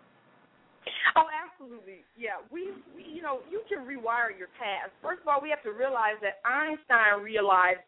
Oh, 1.16 1.26
absolutely. 1.28 2.04
Yeah, 2.16 2.40
we, 2.50 2.70
we 2.96 3.04
you 3.04 3.22
know, 3.22 3.40
you 3.50 3.62
can 3.68 3.84
rewire 3.84 4.36
your 4.36 4.48
past. 4.58 4.92
First 5.02 5.22
of 5.22 5.28
all, 5.28 5.40
we 5.42 5.50
have 5.50 5.62
to 5.62 5.72
realize 5.72 6.16
that 6.22 6.40
Einstein 6.44 7.22
realized 7.22 7.80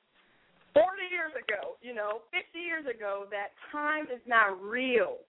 40 0.75 1.07
years 1.11 1.33
ago, 1.39 1.79
you 1.81 1.95
know, 1.95 2.27
50 2.35 2.59
years 2.59 2.85
ago, 2.85 3.25
that 3.31 3.55
time 3.71 4.05
is 4.13 4.21
not 4.27 4.61
real. 4.61 5.23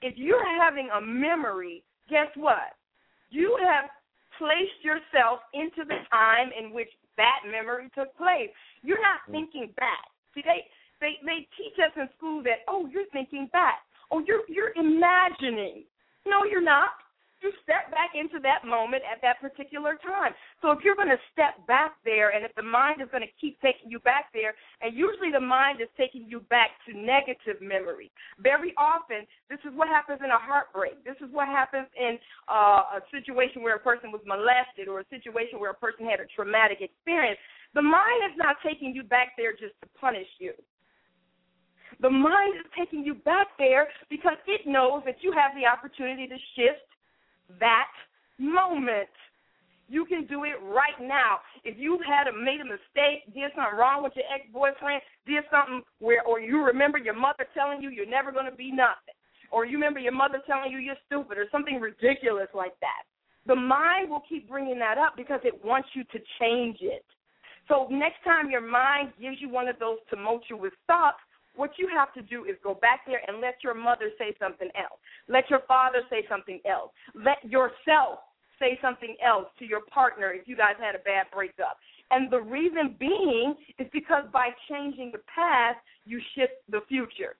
If 0.00 0.14
you're 0.16 0.46
having 0.60 0.88
a 0.94 1.00
memory, 1.00 1.82
guess 2.08 2.30
what? 2.36 2.78
You 3.30 3.58
have 3.62 3.90
placed 4.38 4.80
yourself 4.82 5.40
into 5.54 5.84
the 5.86 6.02
time 6.10 6.50
in 6.56 6.72
which 6.72 6.88
that 7.16 7.42
memory 7.50 7.90
took 7.94 8.16
place. 8.16 8.50
You're 8.82 9.02
not 9.02 9.26
mm. 9.28 9.32
thinking 9.32 9.70
back. 9.76 10.06
See, 10.34 10.42
they 10.44 10.64
they 11.00 11.18
they 11.26 11.46
teach 11.58 11.76
us 11.82 11.92
in 11.96 12.08
school 12.16 12.42
that 12.44 12.64
oh, 12.68 12.88
you're 12.90 13.10
thinking 13.12 13.48
back. 13.52 13.82
Oh, 14.10 14.22
you're 14.26 14.42
you're 14.48 14.72
imagining. 14.76 15.84
No, 16.26 16.44
you're 16.44 16.62
not 16.62 17.01
you 17.42 17.50
step 17.62 17.90
back 17.90 18.14
into 18.14 18.38
that 18.40 18.64
moment 18.64 19.02
at 19.02 19.20
that 19.22 19.42
particular 19.42 19.98
time. 19.98 20.32
So 20.62 20.70
if 20.70 20.80
you're 20.86 20.96
going 20.96 21.10
to 21.10 21.20
step 21.34 21.58
back 21.66 21.98
there 22.06 22.30
and 22.30 22.44
if 22.46 22.54
the 22.54 22.62
mind 22.62 23.02
is 23.02 23.08
going 23.10 23.26
to 23.26 23.34
keep 23.40 23.60
taking 23.60 23.90
you 23.90 23.98
back 24.00 24.30
there, 24.32 24.54
and 24.80 24.94
usually 24.94 25.30
the 25.34 25.42
mind 25.42 25.82
is 25.82 25.90
taking 25.98 26.26
you 26.30 26.40
back 26.46 26.70
to 26.86 26.94
negative 26.94 27.60
memory. 27.60 28.10
Very 28.38 28.72
often, 28.78 29.26
this 29.50 29.58
is 29.66 29.74
what 29.74 29.88
happens 29.88 30.20
in 30.22 30.30
a 30.30 30.38
heartbreak. 30.38 31.02
This 31.04 31.18
is 31.18 31.28
what 31.34 31.48
happens 31.48 31.90
in 31.98 32.18
uh, 32.46 32.98
a 32.98 33.00
situation 33.10 33.62
where 33.62 33.76
a 33.76 33.82
person 33.82 34.14
was 34.14 34.22
molested 34.22 34.86
or 34.86 35.00
a 35.00 35.08
situation 35.10 35.58
where 35.58 35.74
a 35.74 35.80
person 35.82 36.06
had 36.06 36.20
a 36.20 36.28
traumatic 36.30 36.78
experience. 36.80 37.38
The 37.74 37.82
mind 37.82 38.30
is 38.30 38.36
not 38.36 38.56
taking 38.62 38.94
you 38.94 39.02
back 39.02 39.34
there 39.36 39.52
just 39.52 39.74
to 39.82 39.88
punish 39.98 40.28
you. 40.38 40.52
The 42.00 42.10
mind 42.10 42.56
is 42.56 42.66
taking 42.76 43.04
you 43.04 43.14
back 43.14 43.48
there 43.58 43.88
because 44.10 44.36
it 44.46 44.66
knows 44.66 45.02
that 45.06 45.16
you 45.20 45.32
have 45.32 45.52
the 45.54 45.66
opportunity 45.66 46.26
to 46.26 46.36
shift 46.56 46.91
that 47.60 47.88
moment. 48.38 49.08
You 49.88 50.06
can 50.06 50.26
do 50.26 50.44
it 50.44 50.56
right 50.62 50.96
now. 51.00 51.40
If 51.64 51.76
you 51.78 51.98
had 52.06 52.26
a, 52.26 52.32
made 52.32 52.60
a 52.60 52.64
mistake, 52.64 53.28
did 53.34 53.52
something 53.54 53.76
wrong 53.76 54.02
with 54.02 54.14
your 54.16 54.24
ex 54.32 54.46
boyfriend, 54.52 55.02
did 55.26 55.44
something 55.50 55.82
where, 55.98 56.22
or 56.22 56.40
you 56.40 56.64
remember 56.64 56.96
your 56.96 57.18
mother 57.18 57.46
telling 57.52 57.82
you 57.82 57.90
you're 57.90 58.08
never 58.08 58.32
going 58.32 58.48
to 58.48 58.56
be 58.56 58.72
nothing, 58.72 59.12
or 59.50 59.66
you 59.66 59.76
remember 59.76 60.00
your 60.00 60.12
mother 60.12 60.40
telling 60.46 60.72
you 60.72 60.78
you're 60.78 60.96
stupid, 61.06 61.36
or 61.36 61.46
something 61.52 61.78
ridiculous 61.78 62.48
like 62.54 62.72
that. 62.80 63.04
The 63.46 63.56
mind 63.56 64.08
will 64.08 64.22
keep 64.28 64.48
bringing 64.48 64.78
that 64.78 64.96
up 64.96 65.14
because 65.16 65.40
it 65.44 65.62
wants 65.64 65.88
you 65.94 66.04
to 66.04 66.18
change 66.40 66.78
it. 66.80 67.04
So 67.68 67.86
next 67.90 68.22
time 68.24 68.50
your 68.50 68.66
mind 68.66 69.12
gives 69.20 69.36
you 69.40 69.48
one 69.48 69.68
of 69.68 69.78
those 69.78 69.98
tumultuous 70.08 70.72
thoughts, 70.86 71.18
what 71.54 71.72
you 71.78 71.88
have 71.94 72.12
to 72.14 72.22
do 72.22 72.44
is 72.44 72.56
go 72.62 72.74
back 72.74 73.00
there 73.06 73.20
and 73.26 73.40
let 73.40 73.56
your 73.62 73.74
mother 73.74 74.10
say 74.18 74.34
something 74.40 74.68
else. 74.76 74.98
Let 75.28 75.50
your 75.50 75.60
father 75.68 76.00
say 76.08 76.24
something 76.28 76.60
else. 76.68 76.90
Let 77.14 77.44
yourself 77.44 78.20
say 78.58 78.78
something 78.80 79.16
else 79.24 79.46
to 79.58 79.64
your 79.64 79.82
partner 79.92 80.32
if 80.32 80.46
you 80.46 80.56
guys 80.56 80.74
had 80.78 80.94
a 80.94 81.04
bad 81.04 81.26
breakup. 81.32 81.76
And 82.10 82.30
the 82.30 82.40
reason 82.40 82.96
being 82.98 83.54
is 83.78 83.86
because 83.92 84.24
by 84.32 84.50
changing 84.68 85.12
the 85.12 85.20
past, 85.34 85.78
you 86.04 86.20
shift 86.34 86.52
the 86.70 86.80
future. 86.88 87.36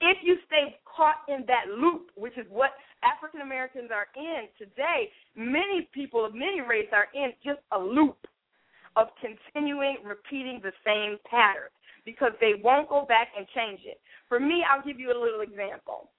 If 0.00 0.18
you 0.22 0.36
stay 0.46 0.78
caught 0.84 1.22
in 1.28 1.44
that 1.46 1.70
loop, 1.78 2.10
which 2.16 2.36
is 2.36 2.46
what 2.48 2.70
African 3.04 3.40
Americans 3.40 3.90
are 3.94 4.06
in 4.16 4.50
today, 4.58 5.10
many 5.36 5.88
people 5.94 6.24
of 6.24 6.34
many 6.34 6.60
races 6.60 6.90
are 6.92 7.06
in 7.14 7.30
just 7.44 7.60
a 7.70 7.78
loop 7.78 8.18
of 8.96 9.08
continuing 9.20 9.98
repeating 10.04 10.60
the 10.62 10.72
same 10.84 11.18
pattern 11.30 11.70
because 12.04 12.32
they 12.40 12.54
won't 12.62 12.88
go 12.88 13.04
back 13.06 13.28
and 13.36 13.46
change 13.54 13.80
it. 13.84 14.00
For 14.28 14.40
me, 14.40 14.64
I'll 14.68 14.84
give 14.84 14.98
you 14.98 15.10
a 15.10 15.18
little 15.18 15.40
example. 15.40 16.10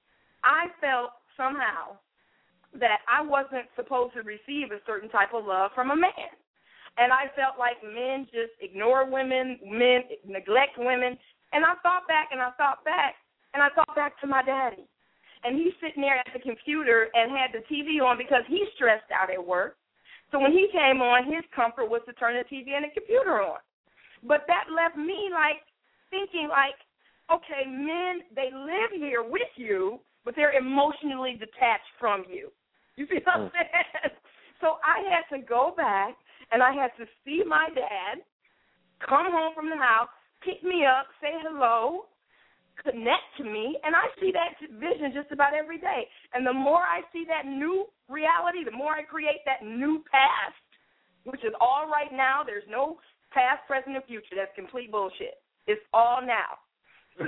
I 0.43 0.67
felt 0.79 1.11
somehow 1.35 1.97
that 2.79 3.05
I 3.07 3.21
wasn't 3.21 3.69
supposed 3.75 4.13
to 4.15 4.23
receive 4.23 4.71
a 4.71 4.81
certain 4.85 5.09
type 5.09 5.33
of 5.33 5.45
love 5.45 5.71
from 5.75 5.91
a 5.91 5.95
man. 5.95 6.31
And 6.97 7.11
I 7.11 7.29
felt 7.35 7.57
like 7.57 7.81
men 7.81 8.25
just 8.29 8.53
ignore 8.61 9.09
women, 9.09 9.59
men 9.65 10.05
neglect 10.25 10.77
women. 10.77 11.17
And 11.53 11.65
I 11.65 11.73
thought 11.81 12.07
back 12.07 12.29
and 12.31 12.41
I 12.41 12.51
thought 12.57 12.85
back 12.85 13.15
and 13.53 13.61
I 13.61 13.69
thought 13.73 13.95
back 13.95 14.19
to 14.21 14.27
my 14.27 14.43
daddy. 14.43 14.85
And 15.43 15.57
he's 15.57 15.73
sitting 15.81 16.01
there 16.01 16.17
at 16.17 16.29
the 16.33 16.39
computer 16.39 17.09
and 17.13 17.31
had 17.31 17.51
the 17.51 17.65
TV 17.67 18.01
on 18.01 18.17
because 18.17 18.43
he's 18.47 18.69
stressed 18.75 19.09
out 19.11 19.29
at 19.29 19.41
work. 19.41 19.77
So 20.31 20.39
when 20.39 20.51
he 20.51 20.67
came 20.71 21.01
on, 21.01 21.25
his 21.25 21.43
comfort 21.53 21.89
was 21.89 22.01
to 22.07 22.13
turn 22.13 22.37
the 22.37 22.47
TV 22.49 22.73
and 22.73 22.85
the 22.85 22.93
computer 22.93 23.41
on. 23.41 23.59
But 24.23 24.45
that 24.47 24.71
left 24.73 24.97
me 24.97 25.29
like, 25.29 25.61
thinking 26.13 26.45
like, 26.53 26.77
okay, 27.33 27.65
men 27.65 28.21
they 28.37 28.53
live 28.53 28.93
here 28.93 29.25
with 29.25 29.49
you, 29.57 29.97
but 30.23 30.35
they're 30.37 30.53
emotionally 30.53 31.33
detached 31.33 31.89
from 31.99 32.23
you. 32.29 32.53
You 32.95 33.07
see 33.09 33.25
what 33.25 33.33
I'm 33.33 33.49
mm. 33.49 33.57
saying? 33.57 34.13
So 34.61 34.77
I 34.85 35.01
had 35.09 35.25
to 35.33 35.41
go 35.41 35.73
back 35.75 36.13
and 36.53 36.61
I 36.61 36.71
had 36.77 36.93
to 37.01 37.09
see 37.25 37.41
my 37.41 37.73
dad 37.73 38.21
come 39.01 39.33
home 39.33 39.57
from 39.57 39.73
the 39.73 39.81
house, 39.81 40.13
pick 40.45 40.61
me 40.61 40.85
up, 40.85 41.09
say 41.17 41.33
hello, 41.41 42.05
connect 42.77 43.25
to 43.37 43.43
me, 43.43 43.81
and 43.83 43.95
I 43.97 44.07
see 44.21 44.31
that 44.31 44.55
vision 44.77 45.09
just 45.09 45.33
about 45.33 45.53
every 45.53 45.81
day. 45.81 46.05
And 46.33 46.45
the 46.45 46.53
more 46.53 46.85
I 46.85 47.01
see 47.11 47.25
that 47.27 47.49
new 47.49 47.89
reality, 48.07 48.63
the 48.63 48.77
more 48.77 48.93
I 48.93 49.03
create 49.03 49.41
that 49.49 49.65
new 49.65 50.05
past, 50.05 50.63
which 51.23 51.43
is 51.43 51.53
all 51.59 51.87
right 51.87 52.11
now. 52.11 52.43
There's 52.45 52.67
no 52.69 52.99
past, 53.31 53.65
present, 53.67 53.95
and 53.95 54.05
future. 54.05 54.35
That's 54.35 54.53
complete 54.55 54.91
bullshit. 54.91 55.42
It's 55.67 55.81
all 55.93 56.21
now. 56.21 56.59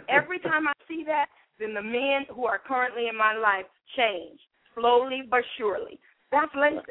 Every 0.10 0.40
time 0.40 0.68
I 0.68 0.74
see 0.88 1.04
that, 1.06 1.28
then 1.60 1.74
the 1.74 1.82
men 1.82 2.26
who 2.34 2.46
are 2.46 2.60
currently 2.60 3.08
in 3.08 3.16
my 3.16 3.36
life 3.36 3.66
change 3.96 4.40
slowly 4.76 5.24
but 5.30 5.42
surely. 5.58 6.00
That's 6.32 6.52
listen. 6.56 6.84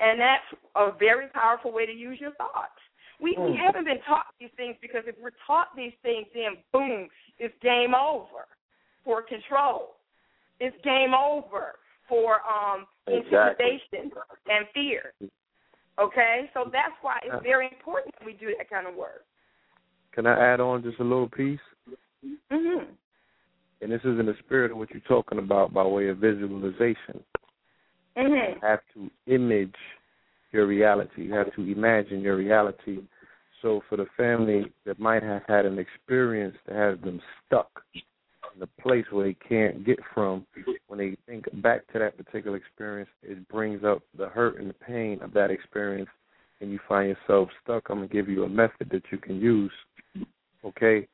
And 0.00 0.18
that's 0.18 0.62
a 0.76 0.90
very 0.98 1.28
powerful 1.28 1.72
way 1.72 1.86
to 1.86 1.92
use 1.92 2.18
your 2.20 2.32
thoughts. 2.32 2.80
We 3.20 3.36
we 3.38 3.52
hmm. 3.52 3.56
haven't 3.56 3.84
been 3.84 4.00
taught 4.08 4.26
these 4.40 4.50
things 4.56 4.76
because 4.80 5.02
if 5.06 5.14
we're 5.22 5.36
taught 5.46 5.68
these 5.76 5.92
things, 6.02 6.26
then 6.34 6.56
boom, 6.72 7.08
it's 7.38 7.54
game 7.62 7.94
over 7.94 8.48
for 9.04 9.22
control. 9.22 9.96
It's 10.58 10.76
game 10.82 11.12
over 11.14 11.76
for 12.08 12.40
um 12.48 12.86
intimidation 13.06 14.10
and 14.48 14.66
fear. 14.72 15.12
Okay, 16.00 16.50
so 16.54 16.64
that's 16.72 16.96
why 17.02 17.18
it's 17.22 17.42
very 17.42 17.68
important 17.68 18.14
that 18.18 18.24
we 18.24 18.32
do 18.32 18.54
that 18.56 18.70
kind 18.70 18.86
of 18.86 18.94
work. 18.94 19.24
Can 20.14 20.26
I 20.26 20.52
add 20.52 20.60
on 20.60 20.82
just 20.82 20.98
a 21.00 21.04
little 21.04 21.28
piece? 21.28 21.60
Mm-hmm. 22.24 22.92
And 23.82 23.92
this 23.92 24.00
is 24.00 24.18
in 24.18 24.26
the 24.26 24.34
spirit 24.44 24.72
of 24.72 24.76
what 24.76 24.90
you're 24.90 25.00
talking 25.08 25.38
about 25.38 25.72
by 25.72 25.84
way 25.84 26.08
of 26.08 26.18
visualization. 26.18 27.22
Mm-hmm. 28.16 28.54
You 28.54 28.60
have 28.62 28.80
to 28.94 29.10
image 29.26 29.74
your 30.52 30.66
reality. 30.66 31.22
You 31.22 31.34
have 31.34 31.54
to 31.54 31.62
imagine 31.62 32.20
your 32.20 32.36
reality. 32.36 32.98
So 33.62 33.82
for 33.88 33.96
the 33.96 34.06
family 34.16 34.72
that 34.84 34.98
might 34.98 35.22
have 35.22 35.42
had 35.46 35.64
an 35.64 35.78
experience 35.78 36.56
that 36.66 36.76
has 36.76 37.00
them 37.00 37.20
stuck 37.46 37.70
in 37.94 38.62
a 38.62 38.82
place 38.82 39.04
where 39.10 39.26
they 39.26 39.36
can't 39.48 39.86
get 39.86 39.98
from, 40.12 40.46
when 40.88 40.98
they 40.98 41.16
think 41.26 41.44
back 41.62 41.86
to 41.92 41.98
that 42.00 42.16
particular 42.16 42.56
experience, 42.56 43.10
it 43.22 43.46
brings 43.48 43.84
up 43.84 44.02
the 44.18 44.28
hurt 44.28 44.58
and 44.58 44.68
the 44.68 44.74
pain 44.74 45.20
of 45.22 45.32
that 45.34 45.50
experience 45.50 46.08
and 46.60 46.70
you 46.70 46.78
find 46.88 47.08
yourself 47.08 47.48
stuck, 47.62 47.84
I'm 47.88 47.98
going 47.98 48.08
to 48.08 48.14
give 48.14 48.28
you 48.28 48.44
a 48.44 48.48
method 48.48 48.90
that 48.90 49.02
you 49.10 49.18
can 49.18 49.40
use 49.40 49.72
okay, 50.64 51.06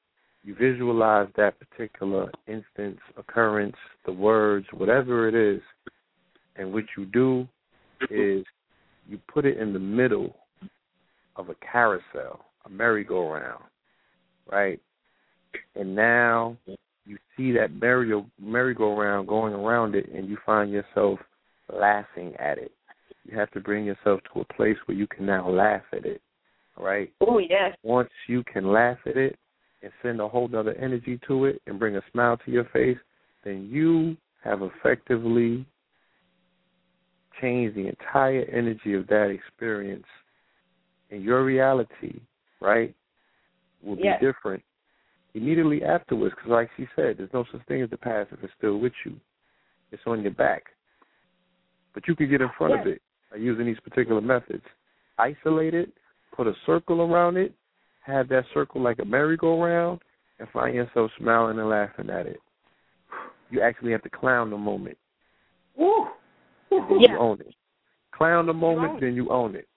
you 0.45 0.55
visualize 0.55 1.29
that 1.37 1.55
particular 1.59 2.31
instance, 2.47 2.99
occurrence, 3.17 3.77
the 4.05 4.13
words, 4.13 4.67
whatever 4.73 5.29
it 5.29 5.35
is, 5.35 5.61
and 6.57 6.73
what 6.73 6.85
you 6.97 7.05
do 7.07 7.47
is 8.11 8.45
you 9.09 9.19
put 9.33 9.45
it 9.45 9.59
in 9.59 9.73
the 9.73 9.79
middle 9.79 10.37
of 11.37 11.49
a 11.49 11.55
carousel, 11.55 12.45
a 12.65 12.69
merry-go-round, 12.69 13.63
right? 14.51 14.81
And 15.75 15.95
now 15.95 16.57
you 17.05 17.19
see 17.37 17.53
that 17.53 17.73
merry 17.73 18.13
merry-go-round 18.41 19.29
going 19.29 19.53
around 19.53 19.95
it, 19.95 20.09
and 20.15 20.29
you 20.29 20.39
find 20.47 20.71
yourself 20.71 21.19
laughing 21.73 22.35
at 22.39 22.59
it. 22.59 22.73
You 23.25 23.37
have 23.37 23.51
to 23.53 23.61
bring 23.61 23.85
yourself 23.85 24.21
to 24.33 24.41
a 24.41 24.55
place 24.55 24.77
where 24.87 24.97
you 24.97 25.07
can 25.07 25.27
now 25.27 25.49
laugh 25.51 25.83
at 25.93 26.05
it 26.05 26.23
right? 26.79 27.13
Oh 27.21 27.39
yes. 27.39 27.77
Once 27.83 28.11
you 28.27 28.43
can 28.45 28.73
laugh 28.73 28.99
at 29.07 29.17
it 29.17 29.39
and 29.83 29.93
send 30.03 30.21
a 30.21 30.29
whole 30.29 30.49
other 30.57 30.75
energy 30.75 31.21
to 31.29 31.47
it 31.47 31.61
and 31.67 31.79
bring 31.79 31.97
a 31.97 32.03
smile 32.13 32.37
to 32.45 32.51
your 32.51 32.65
face, 32.73 32.99
then 33.45 33.69
you 33.71 34.17
have 34.43 34.61
effectively 34.63 35.67
changed 37.41 37.77
the 37.77 37.87
entire 37.87 38.45
energy 38.53 38.95
of 38.95 39.07
that 39.09 39.31
experience. 39.31 40.07
And 41.11 41.23
your 41.23 41.45
reality, 41.45 42.21
right, 42.61 42.95
will 43.83 43.97
Yes. 43.97 44.21
be 44.21 44.27
different 44.27 44.63
immediately 45.35 45.85
afterwards. 45.85 46.35
Because, 46.35 46.51
like 46.51 46.71
she 46.77 46.89
said, 46.97 47.19
there's 47.19 47.33
no 47.33 47.45
such 47.53 47.63
thing 47.67 47.83
as 47.83 47.91
the 47.91 47.97
past 47.97 48.33
if 48.33 48.43
it's 48.43 48.53
still 48.55 48.79
with 48.79 48.95
you. 49.05 49.21
It's 49.93 50.03
on 50.07 50.23
your 50.23 50.33
back. 50.33 50.65
But 51.95 52.09
you 52.09 52.17
can 52.17 52.29
get 52.29 52.41
in 52.41 52.49
front 52.59 52.75
of 52.75 52.87
it 52.87 53.01
by 53.31 53.37
using 53.37 53.67
these 53.67 53.81
particular 53.81 54.21
methods. 54.21 54.65
Isolate 55.19 55.75
it, 55.75 55.93
put 56.37 56.47
a 56.47 56.53
circle 56.67 57.01
around 57.03 57.37
it, 57.37 57.55
have 58.05 58.29
that 58.29 58.45
circle 58.55 58.81
like 58.83 58.99
a 59.01 59.05
merry-go-round, 59.05 60.01
and 60.39 60.49
find 60.51 60.75
yourself 60.75 61.11
smiling 61.19 61.59
and 61.59 61.69
laughing 61.69 62.11
at 62.11 62.27
it. 62.27 62.39
You 63.51 63.63
actually 63.63 63.93
have 63.93 64.03
to 64.03 64.11
clown 64.11 64.51
the 64.51 64.59
moment. 64.59 64.99
Woo. 65.77 66.09
then 66.71 67.01
Yeah. 67.01 67.13
you 67.13 67.19
own 67.19 67.41
it. 67.41 67.55
Clown 68.13 68.47
the 68.47 68.53
moment, 68.55 68.91
own 68.93 68.97
it. 68.97 69.01
then 69.01 69.15
you 69.15 69.29
own 69.31 69.55
it. 69.57 69.69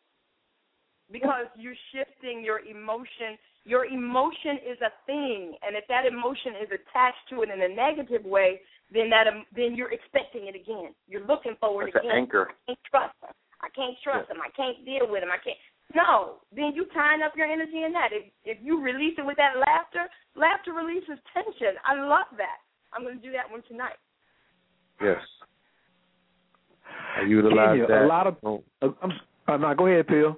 because 1.12 1.48
you're 1.58 1.74
shifting 1.92 2.44
your 2.44 2.60
emotion. 2.60 3.38
Your 3.66 3.86
emotion 3.86 4.58
is 4.66 4.78
a 4.82 4.92
thing, 5.06 5.56
and 5.66 5.76
if 5.76 5.84
that 5.88 6.06
emotion 6.06 6.54
is 6.62 6.70
attached 6.70 7.26
to 7.30 7.42
it 7.44 7.50
in 7.50 7.62
a 7.62 7.68
negative 7.68 8.24
way, 8.26 8.62
then 8.94 9.10
that 9.10 9.28
um, 9.28 9.44
then 9.56 9.76
you're 9.76 9.92
expecting 9.92 10.48
it 10.48 10.56
again. 10.56 10.94
You're 11.08 11.26
looking 11.26 11.56
forward 11.60 11.88
It's 11.90 11.96
an 11.98 12.10
again. 12.10 12.18
anchor. 12.18 12.50
I 12.68 12.74
can't 12.74 12.80
trust 12.90 13.16
him. 13.24 13.30
I 13.62 13.70
can't 13.76 13.98
trust 14.04 14.30
him. 14.30 14.38
I 14.42 14.50
can't 14.56 14.86
deal 14.86 15.10
with 15.10 15.22
him. 15.24 15.30
I 15.30 15.38
can't. 15.44 15.58
No, 15.96 16.36
then 16.56 16.74
you 16.76 16.86
tying 16.94 17.22
up 17.22 17.34
your 17.36 17.48
energy 17.48 17.84
in 17.84 17.94
that. 17.94 18.10
If 18.12 18.32
if 18.46 18.58
you 18.62 18.82
release 18.82 19.16
it 19.18 19.26
with 19.26 19.38
that 19.38 19.58
laughter, 19.58 20.06
laughter 20.36 20.74
releases 20.74 21.18
tension. 21.34 21.76
I 21.84 21.96
love 21.96 22.30
that. 22.38 22.62
I'm 22.94 23.04
going 23.04 23.20
to 23.20 23.26
do 23.26 23.32
that 23.32 23.50
one 23.50 23.64
tonight. 23.68 23.98
Yes. 25.02 25.18
I 27.18 27.24
utilize 27.28 27.78
Kenya, 27.78 27.88
that. 27.88 28.06
a 28.06 28.08
lot 28.08 28.28
of 28.28 28.36
oh, 28.44 28.64
I'm 28.82 29.12
s- 29.12 29.18
uh, 29.48 29.58
no, 29.58 29.74
go 29.76 29.88
ahead, 29.88 30.06
Phil. 30.08 30.38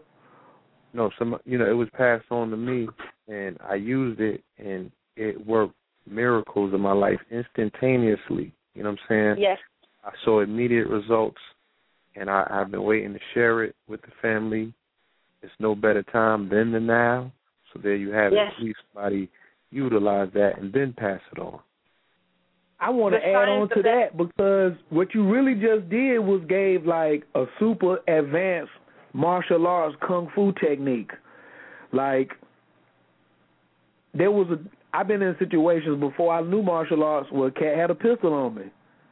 no, 0.94 1.10
some 1.20 1.38
you 1.46 1.58
know, 1.58 1.70
it 1.70 1.74
was 1.74 1.90
passed 1.98 2.26
on 2.32 2.50
to 2.50 2.58
me 2.58 2.88
and 3.28 3.58
I 3.68 3.76
used 3.76 4.20
it 4.22 4.44
and 4.58 4.92
it 5.16 5.46
worked 5.46 5.76
miracles 6.10 6.74
in 6.74 6.82
my 6.82 6.94
life 6.94 7.20
instantaneously. 7.30 8.54
You 8.74 8.84
know 8.84 8.92
what 8.92 9.00
I'm 9.10 9.36
saying? 9.36 9.36
Yes. 9.40 9.58
I 10.04 10.12
saw 10.24 10.42
immediate 10.42 10.88
results 10.88 11.38
and 12.16 12.30
I, 12.30 12.48
I've 12.50 12.72
been 12.72 12.84
waiting 12.84 13.14
to 13.14 13.20
share 13.34 13.64
it 13.64 13.76
with 13.88 14.02
the 14.02 14.12
family. 14.22 14.74
It's 15.42 15.54
no 15.60 15.76
better 15.76 16.04
time 16.04 16.50
than 16.50 16.72
the 16.72 16.80
now. 16.80 17.32
So 17.74 17.80
there 17.80 17.96
you 17.96 18.12
have 18.12 18.34
Yes. 18.34 18.52
it. 18.54 18.60
Please 18.60 18.76
somebody 18.94 19.30
utilize 19.72 20.30
that 20.34 20.58
and 20.58 20.72
then 20.74 20.94
pass 20.94 21.22
it 21.32 21.40
on. 21.40 21.60
I 22.80 22.90
want 22.90 23.14
to 23.14 23.26
add 23.26 23.48
on 23.48 23.70
to 23.70 23.76
that- 23.76 23.84
that 23.84 24.18
because 24.18 24.74
what 24.90 25.14
you 25.14 25.24
really 25.24 25.54
just 25.54 25.88
did 25.90 26.20
was 26.20 26.44
gave 26.46 26.86
like 26.86 27.26
a 27.36 27.48
super 27.60 28.02
advanced 28.08 28.74
martial 29.14 29.68
arts 29.68 29.96
kung 29.98 30.30
fu 30.30 30.52
technique. 30.54 31.12
Like 31.92 32.36
there 34.14 34.32
was 34.32 34.50
a 34.50 34.60
I've 34.94 35.08
been 35.08 35.22
in 35.22 35.38
situations 35.38 36.00
before 36.00 36.34
I 36.34 36.42
knew 36.42 36.62
martial 36.62 37.04
arts 37.04 37.32
where 37.32 37.48
a 37.48 37.52
cat 37.52 37.78
had 37.78 37.92
a 37.92 37.96
pistol 37.96 38.34
on 38.34 38.56
me. 38.56 38.64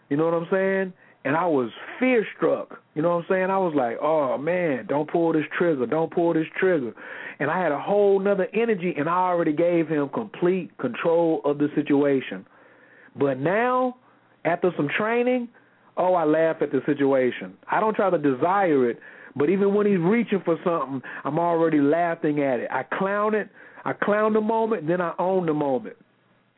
You 0.09 0.17
know 0.17 0.25
what 0.25 0.33
I'm 0.33 0.47
saying? 0.51 0.93
And 1.25 1.35
I 1.35 1.45
was 1.45 1.69
fear 1.99 2.25
struck. 2.37 2.81
You 2.95 3.01
know 3.01 3.15
what 3.15 3.25
I'm 3.25 3.25
saying? 3.29 3.49
I 3.49 3.57
was 3.57 3.73
like, 3.75 3.97
oh 4.01 4.37
man, 4.37 4.85
don't 4.87 5.09
pull 5.09 5.33
this 5.33 5.43
trigger, 5.57 5.85
don't 5.85 6.11
pull 6.11 6.33
this 6.33 6.47
trigger. 6.57 6.93
And 7.39 7.49
I 7.51 7.61
had 7.61 7.71
a 7.71 7.79
whole 7.79 8.19
nother 8.19 8.47
energy 8.53 8.93
and 8.97 9.09
I 9.09 9.17
already 9.29 9.53
gave 9.53 9.87
him 9.87 10.09
complete 10.09 10.77
control 10.77 11.41
of 11.45 11.57
the 11.57 11.67
situation. 11.75 12.45
But 13.17 13.39
now, 13.39 13.97
after 14.45 14.71
some 14.77 14.87
training, 14.97 15.49
oh, 15.97 16.13
I 16.13 16.23
laugh 16.23 16.57
at 16.61 16.71
the 16.71 16.81
situation. 16.85 17.53
I 17.69 17.79
don't 17.79 17.93
try 17.93 18.09
to 18.09 18.17
desire 18.17 18.89
it, 18.89 18.99
but 19.35 19.49
even 19.49 19.73
when 19.73 19.85
he's 19.85 19.99
reaching 19.99 20.41
for 20.43 20.57
something, 20.63 21.01
I'm 21.23 21.37
already 21.37 21.79
laughing 21.79 22.41
at 22.41 22.59
it. 22.59 22.69
I 22.71 22.83
clown 22.83 23.35
it, 23.35 23.49
I 23.85 23.93
clown 23.93 24.33
the 24.33 24.41
moment, 24.41 24.87
then 24.87 25.01
I 25.01 25.13
own 25.19 25.45
the 25.45 25.53
moment, 25.53 25.97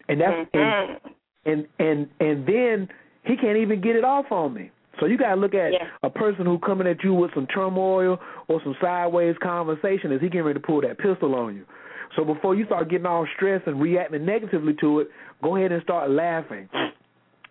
and 0.07 0.22
that's 0.22 0.49
and 0.53 0.64
Mhm. 0.64 0.99
and 1.45 1.68
and 1.80 2.09
and 2.20 2.45
then 2.45 2.89
he 3.24 3.36
can't 3.38 3.57
even 3.57 3.82
get 3.82 3.95
it 3.95 4.03
off 4.03 4.32
on 4.32 4.53
me. 4.53 4.72
So 4.99 5.05
you 5.05 5.17
gotta 5.17 5.39
look 5.39 5.53
at 5.53 5.72
Yeah. 5.74 5.88
a 6.03 6.09
person 6.09 6.45
who 6.45 6.59
coming 6.59 6.88
at 6.88 7.03
you 7.03 7.13
with 7.13 7.34
some 7.34 7.47
turmoil 7.47 8.19
or 8.47 8.61
some 8.63 8.76
sideways 8.82 9.36
conversation 9.38 10.11
as 10.11 10.22
he 10.22 10.28
getting 10.28 10.43
ready 10.45 10.59
to 10.59 10.65
pull 10.65 10.82
that 10.82 10.97
pistol 10.97 11.34
on 11.36 11.55
you. 11.55 11.65
So 12.15 12.26
before 12.26 12.55
you 12.55 12.65
start 12.65 12.89
getting 12.89 13.05
all 13.05 13.26
stressed 13.36 13.67
and 13.67 13.82
reacting 13.82 14.26
negatively 14.26 14.74
to 14.82 14.99
it, 14.99 15.07
go 15.41 15.55
ahead 15.55 15.72
and 15.72 15.82
start 15.84 16.09
laughing. 16.09 16.67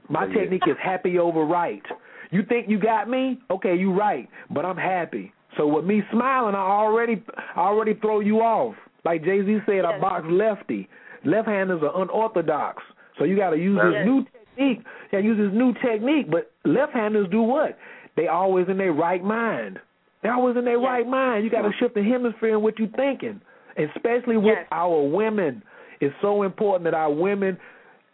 My 0.08 0.24
oh, 0.24 0.26
Yeah. 0.28 0.34
technique 0.40 0.66
is 0.66 0.76
happy 0.78 1.18
over 1.18 1.44
right. 1.44 1.82
You 2.30 2.42
think 2.42 2.68
you 2.68 2.78
got 2.78 3.08
me? 3.08 3.40
Okay, 3.50 3.74
you 3.74 3.92
right, 3.92 4.28
but 4.50 4.64
I'm 4.64 4.76
happy. 4.76 5.32
So 5.56 5.66
with 5.66 5.84
me 5.84 6.02
smiling, 6.12 6.54
I 6.54 6.58
already 6.58 7.22
I 7.56 7.60
already 7.60 7.94
throw 7.94 8.20
you 8.20 8.40
off. 8.40 8.76
Like 9.04 9.24
Jay 9.24 9.42
Z 9.44 9.60
said, 9.66 9.84
I 9.84 9.98
box 9.98 10.26
lefty. 10.28 10.88
Left 11.24 11.48
handers 11.48 11.82
are 11.82 12.02
unorthodox, 12.02 12.82
so 13.18 13.24
you 13.24 13.36
got 13.36 13.50
to 13.50 13.56
use 13.58 13.80
this 13.82 13.92
Yes. 13.94 14.06
new 14.06 14.24
technique. 14.60 14.84
Use 15.12 15.38
this 15.38 15.56
new 15.56 15.72
technique. 15.82 16.30
But 16.30 16.50
left 16.64 16.92
handers 16.92 17.28
do 17.30 17.42
what? 17.42 17.78
They 18.16 18.26
always 18.28 18.66
in 18.68 18.78
their 18.78 18.92
right 18.92 19.22
mind. 19.22 19.78
They're 20.22 20.34
always 20.34 20.56
in 20.56 20.64
their 20.64 20.78
Yes. 20.78 20.84
right 20.84 21.06
mind. 21.06 21.44
You 21.44 21.50
got 21.50 21.62
to 21.62 21.72
shift 21.78 21.94
the 21.94 22.02
hemisphere 22.02 22.50
in 22.50 22.62
what 22.62 22.78
you're 22.78 22.88
thinking, 22.88 23.40
especially 23.76 24.36
with 24.36 24.58
Yes. 24.58 24.66
our 24.72 25.02
women. 25.02 25.62
It's 26.00 26.14
so 26.20 26.42
important 26.42 26.84
that 26.84 26.94
our 26.94 27.10
women. 27.10 27.58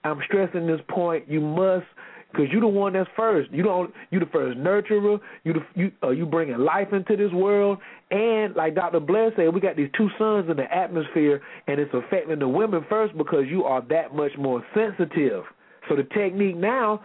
I'm 0.04 0.22
stressing 0.22 0.68
this 0.68 0.80
point. 0.86 1.28
You 1.28 1.40
must, 1.40 1.84
because 2.30 2.48
you're 2.52 2.60
the 2.60 2.68
one 2.68 2.92
that's 2.92 3.10
first. 3.16 3.50
You 3.50 3.64
don't. 3.64 3.92
You 4.10 4.20
the 4.20 4.26
first 4.26 4.56
nurturer. 4.56 5.20
You 5.42 5.52
the 5.54 5.64
you 5.74 5.90
uh, 6.00 6.10
you 6.10 6.26
bringing 6.26 6.58
life 6.58 6.92
into 6.92 7.16
this 7.16 7.32
world. 7.32 7.78
And 8.12 8.54
like 8.54 8.76
Dr. 8.76 9.00
Blair 9.00 9.32
said, 9.34 9.52
we 9.52 9.60
got 9.60 9.74
these 9.74 9.90
two 9.96 10.08
suns 10.16 10.48
in 10.48 10.56
the 10.56 10.72
atmosphere, 10.72 11.40
and 11.66 11.80
it's 11.80 11.92
affecting 11.92 12.38
the 12.38 12.46
women 12.46 12.84
first 12.88 13.16
because 13.18 13.46
you 13.48 13.64
are 13.64 13.80
that 13.88 14.14
much 14.14 14.36
more 14.38 14.64
sensitive. 14.74 15.42
So 15.88 15.96
the 15.96 16.04
technique 16.04 16.56
now, 16.56 17.02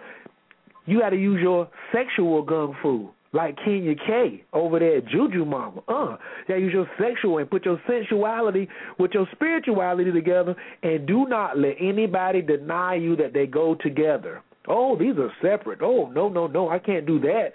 you 0.85 0.99
got 0.99 1.09
to 1.09 1.17
use 1.17 1.39
your 1.41 1.69
sexual 1.93 2.45
gung 2.45 2.73
fu, 2.81 3.09
like 3.33 3.55
Kenya 3.63 3.95
K 3.95 4.43
over 4.51 4.79
there 4.79 4.97
at 4.97 5.07
Juju 5.07 5.45
Mama. 5.45 5.81
Uh, 5.87 6.17
you 6.47 6.55
use 6.55 6.73
your 6.73 6.87
sexual 6.99 7.37
and 7.37 7.49
put 7.49 7.65
your 7.65 7.79
sensuality 7.87 8.67
with 8.97 9.11
your 9.13 9.27
spirituality 9.31 10.11
together, 10.11 10.55
and 10.83 11.07
do 11.07 11.25
not 11.27 11.57
let 11.57 11.75
anybody 11.79 12.41
deny 12.41 12.95
you 12.95 13.15
that 13.17 13.33
they 13.33 13.45
go 13.45 13.75
together. 13.75 14.41
Oh, 14.67 14.97
these 14.97 15.15
are 15.17 15.31
separate. 15.41 15.79
Oh, 15.81 16.09
no, 16.13 16.29
no, 16.29 16.47
no, 16.47 16.69
I 16.69 16.79
can't 16.79 17.05
do 17.05 17.19
that. 17.21 17.53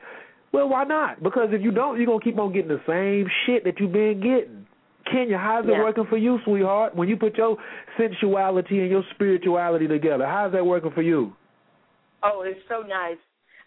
Well, 0.53 0.68
why 0.68 0.85
not? 0.85 1.22
Because 1.22 1.49
if 1.51 1.62
you 1.62 1.70
don't, 1.70 1.97
you're 1.99 2.07
gonna 2.07 2.20
keep 2.20 2.39
on 2.39 2.53
getting 2.53 2.68
the 2.68 2.81
same 2.87 3.29
shit 3.45 3.64
that 3.64 3.79
you've 3.79 3.93
been 3.93 4.20
getting. 4.20 4.66
Kenya, 5.11 5.38
how's 5.38 5.64
it 5.64 5.70
Yeah. 5.70 5.82
working 5.82 6.07
for 6.07 6.16
you, 6.16 6.38
sweetheart? 6.44 6.94
When 6.94 7.09
you 7.09 7.16
put 7.16 7.36
your 7.36 7.57
sensuality 7.96 8.80
and 8.80 8.90
your 8.90 9.04
spirituality 9.14 9.86
together, 9.88 10.26
how's 10.26 10.52
that 10.52 10.64
working 10.64 10.90
for 10.90 11.02
you? 11.02 11.34
Oh, 12.22 12.42
it's 12.42 12.61
so 12.68 12.82
nice. 12.82 13.18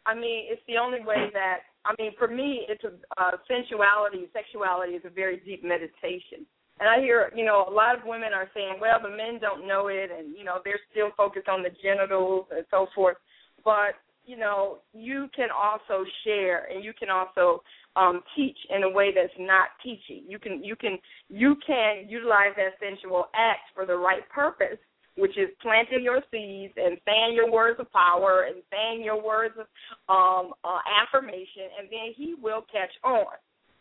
I 0.05 0.13
mean, 0.13 0.47
it's 0.49 0.61
the 0.65 0.77
only 0.77 1.01
way 1.01 1.29
that 1.33 1.63
I 1.85 1.93
mean, 1.97 2.11
for 2.17 2.27
me, 2.27 2.67
it's 2.67 2.83
a 2.83 2.91
uh, 3.21 3.31
sensuality, 3.47 4.27
sexuality 4.33 4.93
is 4.93 5.05
a 5.05 5.09
very 5.09 5.37
deep 5.37 5.63
meditation. 5.63 6.45
And 6.79 6.87
I 6.87 6.99
hear, 6.99 7.31
you 7.35 7.45
know, 7.45 7.65
a 7.67 7.71
lot 7.71 7.97
of 7.97 8.05
women 8.05 8.33
are 8.33 8.49
saying, 8.53 8.79
well, 8.79 8.99
the 9.01 9.09
men 9.09 9.39
don't 9.39 9.67
know 9.67 9.87
it, 9.87 10.11
and 10.11 10.35
you 10.35 10.43
know, 10.43 10.59
they're 10.63 10.79
still 10.91 11.09
focused 11.15 11.47
on 11.47 11.63
the 11.63 11.69
genitals 11.81 12.47
and 12.51 12.65
so 12.71 12.87
forth. 12.93 13.17
But 13.63 13.95
you 14.29 14.37
know, 14.37 14.77
you 14.93 15.27
can 15.35 15.49
also 15.49 16.05
share, 16.23 16.69
and 16.71 16.83
you 16.83 16.93
can 16.93 17.09
also 17.09 17.63
um, 17.95 18.21
teach 18.35 18.57
in 18.69 18.83
a 18.83 18.89
way 18.89 19.11
that's 19.13 19.33
not 19.39 19.69
teaching. 19.83 20.23
You 20.27 20.37
can, 20.37 20.63
you 20.63 20.75
can, 20.75 20.99
you 21.29 21.55
can 21.65 22.07
utilize 22.07 22.53
that 22.55 22.77
sensual 22.79 23.25
act 23.33 23.73
for 23.73 23.87
the 23.87 23.95
right 23.95 24.27
purpose 24.29 24.77
which 25.17 25.37
is 25.37 25.49
planting 25.61 26.01
your 26.01 26.21
seeds 26.31 26.73
and 26.77 26.97
saying 27.03 27.35
your 27.35 27.51
words 27.51 27.77
of 27.79 27.91
power 27.91 28.47
and 28.47 28.63
saying 28.71 29.03
your 29.03 29.21
words 29.21 29.53
of 29.59 29.67
um, 30.07 30.53
uh, 30.63 30.79
affirmation, 30.87 31.67
and 31.77 31.89
then 31.91 32.15
he 32.15 32.35
will 32.41 32.63
catch 32.71 32.93
on. 33.03 33.35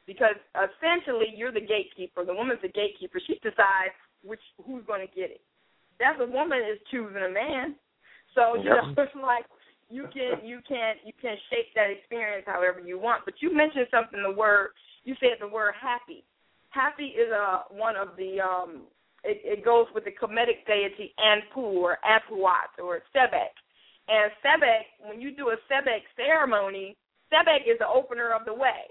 Because 0.05 0.35
essentially, 0.57 1.31
you're 1.37 1.53
the 1.53 1.61
gatekeeper. 1.61 2.25
The 2.25 2.35
woman's 2.35 2.63
the 2.63 2.75
gatekeeper. 2.75 3.21
She 3.25 3.35
decides 3.35 3.95
which 4.25 4.41
who's 4.67 4.83
going 4.87 5.07
to 5.07 5.15
get 5.15 5.31
it. 5.31 5.41
That's 6.01 6.19
a 6.19 6.27
woman 6.27 6.59
is 6.59 6.81
choosing 6.91 7.23
a 7.23 7.31
man. 7.31 7.77
So 8.35 8.57
you 8.57 8.71
Yep. 8.71 8.97
know, 8.97 9.03
it's 9.05 9.15
like 9.15 9.45
you 9.91 10.09
can 10.13 10.45
you 10.45 10.61
can 10.69 10.97
you 11.05 11.13
can 11.21 11.37
shape 11.51 11.73
that 11.75 11.91
experience 11.91 12.45
however 12.47 12.81
you 12.81 12.99
want. 12.99 13.25
But 13.25 13.35
you 13.41 13.55
mentioned 13.55 13.87
something. 13.91 14.23
The 14.23 14.33
word 14.33 14.71
you 15.05 15.15
said 15.21 15.41
the 15.41 15.49
word 15.49 15.75
happy. 15.81 16.25
Happy 16.71 17.17
is 17.17 17.33
uh, 17.33 17.63
one 17.71 17.97
of 17.97 18.09
the 18.17 18.41
um, 18.41 18.83
it, 19.25 19.41
it 19.45 19.65
goes 19.65 19.87
with 19.95 20.05
the 20.05 20.13
Kemetic 20.13 20.67
deity 20.67 21.15
Anpu 21.19 21.63
or 21.81 21.99
Apuat 22.05 22.77
or 22.83 23.01
Sebek. 23.15 23.55
And 24.09 24.33
Sebek, 24.45 25.09
when 25.09 25.21
you 25.21 25.35
do 25.35 25.51
a 25.51 25.57
Sebek 25.69 26.05
ceremony, 26.17 26.97
Sebek 27.33 27.69
is 27.69 27.79
the 27.79 27.89
opener 27.89 28.33
of 28.33 28.45
the 28.45 28.55
way. 28.55 28.89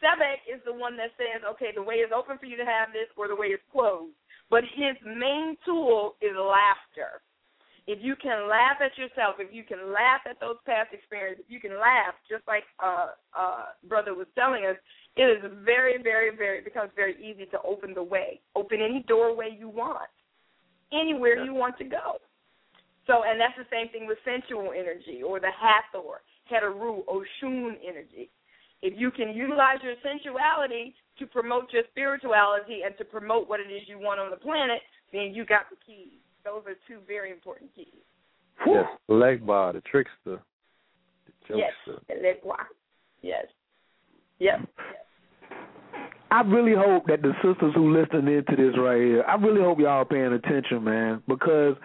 Sebek 0.00 0.48
is 0.48 0.60
the 0.64 0.72
one 0.72 0.96
that 0.96 1.12
says, 1.16 1.44
okay, 1.44 1.72
the 1.74 1.82
way 1.82 1.96
is 1.96 2.10
open 2.14 2.38
for 2.38 2.46
you 2.46 2.56
to 2.56 2.64
have 2.64 2.88
this 2.92 3.08
or 3.16 3.28
the 3.28 3.36
way 3.36 3.48
is 3.48 3.60
closed. 3.72 4.16
But 4.48 4.64
his 4.64 4.96
main 5.04 5.56
tool 5.64 6.16
is 6.22 6.32
laughter. 6.34 7.20
If 7.86 7.98
you 8.02 8.14
can 8.16 8.48
laugh 8.48 8.78
at 8.84 8.96
yourself, 8.98 9.36
if 9.38 9.52
you 9.52 9.64
can 9.64 9.92
laugh 9.92 10.20
at 10.28 10.38
those 10.40 10.56
past 10.66 10.92
experiences, 10.92 11.44
if 11.46 11.50
you 11.50 11.60
can 11.60 11.78
laugh, 11.78 12.14
just 12.28 12.46
like 12.46 12.64
uh, 12.82 13.16
uh, 13.36 13.64
brother 13.88 14.14
was 14.14 14.26
telling 14.34 14.64
us, 14.64 14.76
it 15.16 15.22
is 15.24 15.42
very, 15.64 16.00
very, 16.02 16.34
very 16.36 16.58
it 16.58 16.64
becomes 16.64 16.90
very 16.94 17.16
easy 17.18 17.46
to 17.46 17.58
open 17.62 17.94
the 17.94 18.02
way, 18.02 18.40
open 18.54 18.80
any 18.80 19.04
doorway 19.08 19.56
you 19.58 19.68
want, 19.68 20.10
anywhere 20.92 21.42
you 21.42 21.54
want 21.54 21.78
to 21.78 21.84
go. 21.84 22.18
So, 23.06 23.24
and 23.26 23.40
that's 23.40 23.56
the 23.58 23.66
same 23.72 23.90
thing 23.90 24.06
with 24.06 24.18
sensual 24.24 24.70
energy 24.70 25.22
or 25.24 25.40
the 25.40 25.50
Hathor, 25.50 26.22
Heteru, 26.50 27.02
Oshun 27.06 27.74
energy. 27.82 28.30
If 28.82 28.94
you 28.96 29.10
can 29.10 29.34
utilize 29.34 29.78
your 29.82 29.94
sensuality 30.02 30.94
to 31.18 31.26
promote 31.26 31.72
your 31.72 31.82
spirituality 31.90 32.80
and 32.84 32.96
to 32.98 33.04
promote 33.04 33.48
what 33.48 33.60
it 33.60 33.70
is 33.72 33.82
you 33.86 33.98
want 33.98 34.20
on 34.20 34.30
the 34.30 34.36
planet, 34.36 34.80
then 35.12 35.32
you 35.34 35.44
got 35.44 35.68
the 35.70 35.76
keys. 35.84 36.20
Those 36.44 36.62
are 36.66 36.76
two 36.88 37.00
very 37.06 37.30
important 37.30 37.70
keys. 37.74 37.86
Yes, 38.66 38.84
the 39.08 39.14
Legba, 39.14 39.72
the 39.72 39.80
trickster, 39.82 40.40
the 41.48 41.56
Yes, 41.56 41.72
jokester. 41.86 42.00
the 42.08 42.14
Legba. 42.14 42.56
Yes. 43.22 43.46
Yes. 44.38 44.60
I 46.30 46.42
really 46.42 46.74
hope 46.76 47.06
that 47.06 47.22
the 47.22 47.32
sisters 47.42 47.72
who 47.74 47.92
listening 47.92 48.36
into 48.36 48.54
this 48.56 48.78
right 48.78 49.00
here, 49.00 49.24
I 49.26 49.34
really 49.34 49.60
hope 49.60 49.80
y'all 49.80 49.88
are 49.88 50.04
paying 50.04 50.32
attention, 50.32 50.84
man, 50.84 51.22
because 51.26 51.76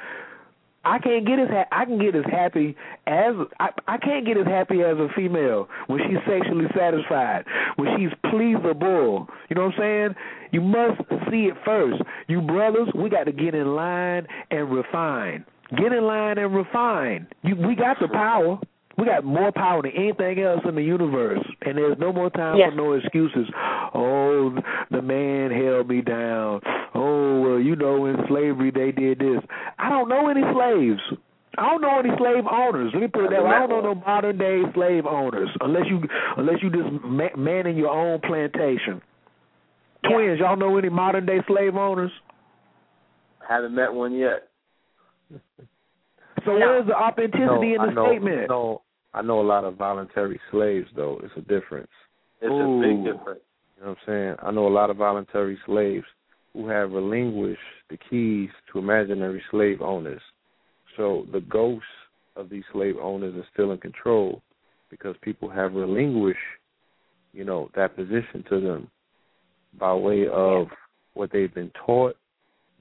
I 0.86 1.00
can't 1.00 1.26
get 1.26 1.40
as 1.40 1.50
ha- 1.50 1.68
I 1.72 1.86
can 1.86 2.00
get 2.00 2.16
as 2.16 2.26
happy 2.32 2.76
as 3.08 3.34
I 3.60 3.70
I 3.88 3.98
can't 3.98 4.26
get 4.26 4.38
as 4.38 4.46
happy 4.46 4.82
as 4.82 4.98
a 4.98 5.08
female 5.16 5.68
when 5.88 6.00
she's 6.08 6.20
sexually 6.28 6.66
satisfied, 6.78 7.46
when 7.76 7.90
she's 7.98 8.14
pleasable. 8.32 9.28
You 9.50 9.56
know 9.56 9.66
what 9.66 9.74
I'm 9.76 9.80
saying? 9.80 10.16
You 10.52 10.62
must 10.62 11.02
see 11.32 11.46
it 11.48 11.56
first. 11.66 12.02
You 12.28 12.42
brothers, 12.42 12.90
we 12.96 13.10
got 13.10 13.24
to 13.26 13.32
get 13.32 13.56
in 13.56 13.76
line 13.76 14.28
and 14.52 14.72
refine. 14.72 15.44
Get 15.76 15.92
in 15.92 16.04
line 16.04 16.38
and 16.38 16.56
refine. 16.56 17.28
You 17.44 17.56
we 17.56 17.76
got 17.76 17.98
the 18.00 18.08
power. 18.08 18.60
We 18.98 19.04
got 19.06 19.26
more 19.26 19.52
power 19.52 19.82
than 19.82 19.92
anything 19.92 20.40
else 20.40 20.62
in 20.68 20.76
the 20.76 20.82
universe, 20.84 21.44
and 21.66 21.78
there's 21.78 21.98
no 22.00 22.14
more 22.14 22.30
time 22.30 22.58
Yes. 22.58 22.70
for 22.72 22.76
no 22.78 22.94
excuses. 22.94 23.48
Oh, 23.94 24.56
the 24.90 25.02
man 25.02 25.52
held 25.52 25.90
me 25.90 26.02
down. 26.02 26.62
Oh, 26.94 27.42
well, 27.42 27.60
you 27.60 27.76
know, 27.76 28.06
in 28.06 28.16
slavery 28.28 28.72
they 28.72 28.92
did 28.94 29.20
this. 29.20 29.42
I 29.78 29.90
don't 29.90 30.08
know 30.08 30.30
any 30.30 30.44
slaves. 30.54 31.02
I 31.58 31.70
don't 31.70 31.82
know 31.82 32.00
any 32.00 32.10
slave 32.18 32.46
owners. 32.50 32.92
Let 32.94 33.02
me 33.02 33.08
put 33.08 33.26
it 33.26 33.32
that 33.32 33.44
way. 33.44 33.50
I 33.52 33.60
don't 33.60 33.70
know 33.70 33.94
no 33.94 33.96
modern 33.96 34.38
day 34.38 34.62
slave 34.74 35.06
owners, 35.06 35.50
unless 35.62 35.88
you 35.90 36.02
unless 36.38 36.62
you 36.62 36.70
just 36.70 36.92
ma- 37.04 37.36
manning 37.38 37.78
your 37.78 37.90
own 37.92 38.20
plantation. 38.22 39.02
Twins, 40.04 40.40
y'all 40.40 40.56
know 40.58 40.78
any 40.78 40.90
modern 40.90 41.26
day 41.26 41.40
slave 41.48 41.76
owners? 41.76 42.12
Haven't 43.48 43.74
met 43.76 43.94
one 43.94 44.14
yet. 44.14 44.50
So 46.46 46.52
No. 46.58 46.60
where's 46.60 46.86
the 46.88 46.96
authenticity 46.96 47.74
in 47.74 47.82
I 47.82 47.86
the 47.88 47.92
know, 47.94 48.06
statement? 48.08 48.42
I 48.44 48.46
know, 48.48 48.82
I 49.16 49.22
know 49.22 49.40
a 49.40 49.48
lot 49.48 49.64
of 49.64 49.78
voluntary 49.78 50.40
slaves 50.52 50.90
though. 50.94 51.22
It's 51.24 51.34
a 51.38 51.42
difference. 51.42 51.92
It's 52.42 52.52
Ooh. 52.52 52.80
a 52.80 52.82
big 52.82 52.98
difference. 53.06 53.40
You 53.78 53.84
know 53.84 53.90
what 53.92 53.98
I'm 53.98 54.06
saying? 54.06 54.36
I 54.44 54.52
know 54.52 54.68
a 54.68 54.70
lot 54.70 54.90
of 54.90 54.98
voluntary 54.98 55.58
slaves 55.66 56.06
who 56.52 56.68
have 56.68 56.92
relinquished 56.92 57.60
the 57.90 57.98
keys 58.10 58.50
to 58.72 58.80
imaginary 58.80 59.42
slave 59.52 59.82
owners. 59.82 60.22
So 60.98 61.26
the 61.32 61.40
ghosts 61.40 61.88
of 62.36 62.50
these 62.50 62.64
slave 62.74 62.96
owners 63.02 63.36
are 63.36 63.48
still 63.54 63.72
in 63.72 63.78
control 63.78 64.42
because 64.90 65.16
people 65.22 65.50
have 65.50 65.74
relinquished, 65.74 66.38
you 67.34 67.46
know, 67.46 67.70
that 67.76 67.96
position 67.96 68.44
to 68.50 68.60
them 68.60 68.90
by 69.80 69.94
way 69.94 70.28
of 70.28 70.68
what 71.14 71.32
they've 71.32 71.54
been 71.54 71.72
taught, 71.86 72.18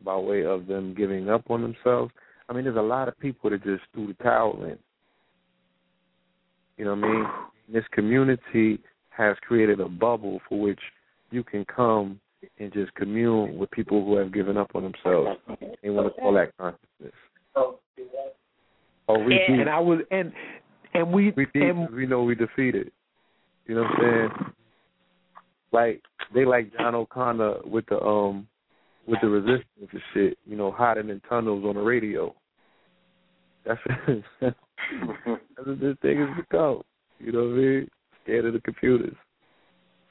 by 0.05 0.17
way 0.17 0.45
of 0.45 0.67
them 0.67 0.95
giving 0.97 1.31
up 1.31 1.49
on 1.49 1.63
themselves. 1.63 2.13
I 2.49 2.53
mean, 2.53 2.65
there's 2.65 2.77
a 2.77 2.83
lot 2.83 3.07
of 3.07 3.19
people 3.21 3.51
that 3.51 3.63
just 3.63 3.85
threw 3.93 4.09
the 4.09 4.15
towel 4.15 4.65
in. 4.65 4.79
You 6.77 6.85
know 6.85 6.95
what 6.95 7.05
I 7.05 7.13
mean? 7.13 7.25
This 7.73 7.85
community 7.93 8.81
has 9.11 9.37
created 9.47 9.81
a 9.81 9.89
bubble 9.89 10.41
for 10.49 10.61
which 10.61 10.81
you 11.31 11.45
can 11.45 11.65
come 11.65 12.21
and 12.59 12.73
just 12.73 12.93
commune 12.95 13.57
with 13.57 13.71
people 13.71 14.05
who 14.05 14.17
have 14.17 14.33
given 14.33 14.57
up 14.57 14.71
on 14.75 14.83
themselves. 14.83 15.39
They 15.83 15.91
want 15.91 16.15
to 16.15 16.21
call 16.21 16.35
that 16.35 16.57
consciousness. 16.59 17.15
Oh, 19.07 19.19
we 19.19 19.35
Yeah. 19.35 19.47
beat, 19.47 19.61
And 19.61 19.71
I 19.71 19.79
was 19.79 20.01
and 20.11 20.33
and 20.95 21.13
we 21.13 21.33
we 21.33 21.47
beat, 21.47 21.63
and 21.63 21.91
we 21.91 22.07
know 22.07 22.23
we 22.23 22.35
defeated. 22.35 22.91
You 23.67 23.77
know 23.77 23.83
what 23.83 23.91
I'm 23.93 24.01
saying? 24.01 24.53
Like 25.73 26.03
they 26.33 26.45
like 26.45 26.73
John 26.77 26.95
O'Connor 26.95 27.63
with 27.65 27.87
the 27.87 28.01
um 28.01 28.47
with 29.07 29.21
the 29.21 29.29
resistance 29.29 29.89
and 29.93 30.03
shit. 30.13 30.39
You 30.47 30.57
know, 30.57 30.71
hiding 30.71 31.11
in 31.11 31.21
tunnels 31.29 31.65
on 31.65 31.75
the 31.75 31.83
radio. 31.83 32.35
That's 33.65 33.81
that's 35.57 35.67
what 35.67 35.81
this 35.81 35.97
thing 36.03 36.19
has 36.19 36.37
become. 36.37 36.83
You 37.19 37.33
know 37.33 37.45
what 37.45 37.55
I 37.55 37.63
mean? 37.63 37.89
Scared 38.23 38.47
of 38.47 38.53
the 38.55 38.61
computers. 38.61 39.15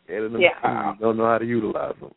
Scared 0.06 0.26
of 0.26 0.32
them 0.34 0.42
Yeah. 0.42 0.54
computers. 0.62 0.98
Don't 1.02 1.18
know 1.18 1.26
how 1.26 1.38
to 1.38 1.46
utilize 1.46 1.96
them. 2.00 2.14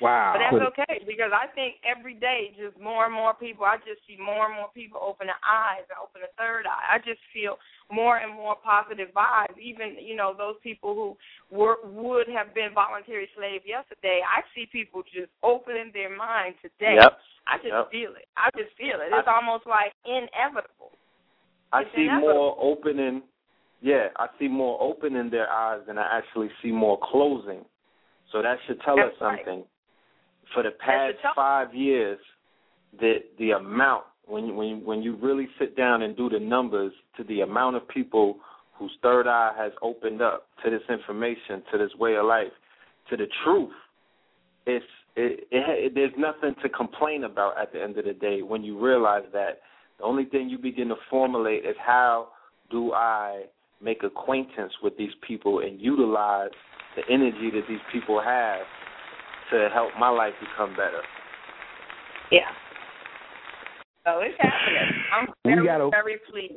wow. 0.00 0.32
But 0.32 0.40
that's 0.40 0.64
okay 0.72 1.04
because 1.04 1.30
I 1.32 1.46
think 1.52 1.76
every 1.84 2.14
day, 2.14 2.56
just 2.56 2.78
more 2.80 3.04
and 3.04 3.12
more 3.12 3.34
people. 3.34 3.66
I 3.66 3.76
just 3.84 4.00
see 4.08 4.16
more 4.16 4.46
and 4.46 4.54
more 4.56 4.70
people 4.72 5.00
open 5.02 5.26
their 5.28 5.42
eyes 5.44 5.84
and 5.92 5.98
open 6.00 6.22
a 6.24 6.32
third 6.40 6.64
eye. 6.64 6.96
I 6.96 6.98
just 6.98 7.20
feel 7.34 7.58
more 7.92 8.16
and 8.16 8.32
more 8.32 8.56
positive 8.56 9.08
vibes. 9.12 9.58
Even 9.60 9.96
you 10.00 10.16
know 10.16 10.32
those 10.36 10.56
people 10.62 10.94
who 10.94 11.08
were 11.54 11.76
would 11.84 12.28
have 12.28 12.54
been 12.54 12.72
voluntary 12.72 13.28
slaves 13.36 13.64
yesterday. 13.66 14.22
I 14.24 14.40
see 14.54 14.64
people 14.72 15.02
just 15.02 15.28
opening 15.42 15.90
their 15.92 16.08
mind 16.14 16.54
today. 16.62 16.96
Yep. 16.96 17.12
I 17.46 17.56
just 17.58 17.68
Yep. 17.76 17.90
feel 17.90 18.10
it. 18.16 18.28
I 18.36 18.48
just 18.56 18.72
feel 18.76 19.00
it. 19.04 19.12
It's 19.12 19.28
almost 19.28 19.66
like 19.66 19.92
inevitable. 20.06 20.96
I 21.72 21.82
see 21.94 22.08
more 22.08 22.56
opening. 22.60 23.22
Yeah, 23.80 24.08
I 24.16 24.26
see 24.38 24.48
more 24.48 24.80
opening 24.80 25.30
their 25.30 25.48
eyes 25.48 25.80
than 25.86 25.98
I 25.98 26.18
actually 26.18 26.50
see 26.62 26.70
more 26.70 26.98
closing. 27.02 27.64
So 28.32 28.42
that 28.42 28.56
should 28.66 28.80
tell 28.82 28.94
us 28.94 29.12
That's 29.12 29.20
right. 29.20 29.38
something. 29.38 29.64
For 30.54 30.62
the 30.62 30.70
past 30.84 31.16
five 31.34 31.74
years, 31.74 32.18
the 32.98 33.18
the 33.38 33.52
amount 33.52 34.04
when 34.26 34.46
you, 34.46 34.54
when 34.54 34.68
you, 34.68 34.76
when 34.76 35.02
you 35.02 35.16
really 35.16 35.48
sit 35.58 35.76
down 35.76 36.02
and 36.02 36.16
do 36.16 36.28
the 36.28 36.38
numbers 36.38 36.92
to 37.16 37.24
the 37.24 37.40
amount 37.40 37.76
of 37.76 37.88
people 37.88 38.38
whose 38.78 38.92
third 39.02 39.26
eye 39.26 39.52
has 39.56 39.72
opened 39.82 40.22
up 40.22 40.46
to 40.64 40.70
this 40.70 40.82
information, 40.88 41.62
to 41.72 41.78
this 41.78 41.90
way 41.98 42.16
of 42.16 42.24
life, 42.24 42.52
to 43.10 43.16
the 43.16 43.26
truth, 43.44 43.72
it's 44.66 44.84
it, 45.16 45.48
it, 45.50 45.86
it 45.86 45.94
there's 45.94 46.12
nothing 46.16 46.54
to 46.62 46.68
complain 46.68 47.24
about 47.24 47.60
at 47.60 47.72
the 47.72 47.82
end 47.82 47.98
of 47.98 48.04
the 48.04 48.12
day 48.12 48.42
when 48.42 48.62
you 48.62 48.78
realize 48.82 49.24
that 49.32 49.60
the 50.00 50.06
only 50.06 50.24
thing 50.24 50.48
you 50.48 50.58
begin 50.58 50.88
to 50.88 50.96
formulate 51.10 51.64
is 51.64 51.76
how 51.84 52.28
do 52.70 52.92
I 52.92 53.44
make 53.82 54.02
acquaintance 54.02 54.72
with 54.82 54.96
these 54.96 55.12
people 55.26 55.60
and 55.60 55.80
utilize 55.80 56.50
the 56.96 57.02
energy 57.12 57.50
that 57.52 57.62
these 57.68 57.80
people 57.92 58.20
have 58.22 58.60
to 59.50 59.68
help 59.72 59.90
my 59.98 60.08
life 60.08 60.32
become 60.40 60.70
better. 60.70 61.02
Yeah. 62.30 62.40
So 64.04 64.20
it's 64.20 64.34
happening. 64.38 65.02
I'm 65.14 65.28
very, 65.44 65.66
gotta- 65.66 65.90
very 65.90 66.16
pleased. 66.30 66.54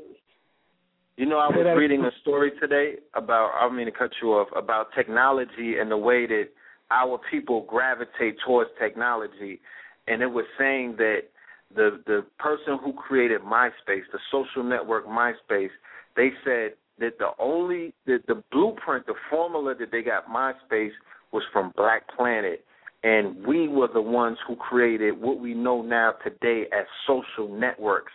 You 1.17 1.27
know, 1.27 1.37
I 1.37 1.47
was 1.47 1.65
reading 1.77 2.01
a 2.01 2.11
story 2.21 2.51
today 2.59 2.95
about, 3.13 3.51
I 3.55 3.67
don't 3.67 3.75
mean 3.75 3.85
to 3.85 3.91
cut 3.91 4.09
you 4.21 4.29
off, 4.29 4.47
about 4.55 4.87
technology 4.95 5.75
and 5.79 5.91
the 5.91 5.97
way 5.97 6.25
that 6.25 6.45
our 6.89 7.19
people 7.29 7.65
gravitate 7.69 8.37
towards 8.45 8.71
technology. 8.79 9.59
And 10.07 10.23
it 10.23 10.27
was 10.27 10.45
saying 10.57 10.95
that 10.97 11.29
the 11.75 12.01
the 12.05 12.25
person 12.39 12.77
who 12.83 12.93
created 12.93 13.41
MySpace, 13.41 14.03
the 14.11 14.19
social 14.31 14.63
network 14.63 15.05
MySpace, 15.07 15.69
they 16.15 16.31
said 16.43 16.73
that 16.99 17.17
the 17.19 17.29
only 17.39 17.93
that 18.05 18.25
the 18.27 18.43
blueprint, 18.51 19.05
the 19.05 19.15
formula 19.29 19.75
that 19.79 19.91
they 19.91 20.01
got 20.01 20.27
MySpace 20.27 20.91
was 21.31 21.43
from 21.51 21.73
Black 21.75 22.03
Planet, 22.15 22.63
and 23.03 23.45
we 23.45 23.67
were 23.67 23.89
the 23.91 24.01
ones 24.01 24.37
who 24.47 24.55
created 24.55 25.19
what 25.19 25.39
we 25.39 25.53
know 25.53 25.81
now 25.81 26.13
today 26.23 26.65
as 26.71 26.85
social 27.07 27.53
networks. 27.53 28.11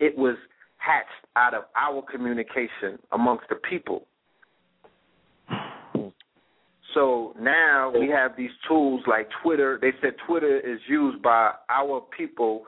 It 0.00 0.16
was 0.16 0.36
hatched 0.78 1.26
out 1.36 1.54
of 1.54 1.64
our 1.76 2.02
communication 2.02 2.98
amongst 3.12 3.48
the 3.48 3.56
people. 3.56 4.04
So 6.94 7.34
now 7.40 7.90
we 7.98 8.08
have 8.08 8.36
these 8.36 8.50
tools 8.68 9.02
like 9.06 9.28
Twitter. 9.42 9.78
They 9.80 9.92
said 10.02 10.14
Twitter 10.26 10.58
is 10.58 10.78
used 10.88 11.22
by 11.22 11.52
our 11.70 12.02
people 12.16 12.64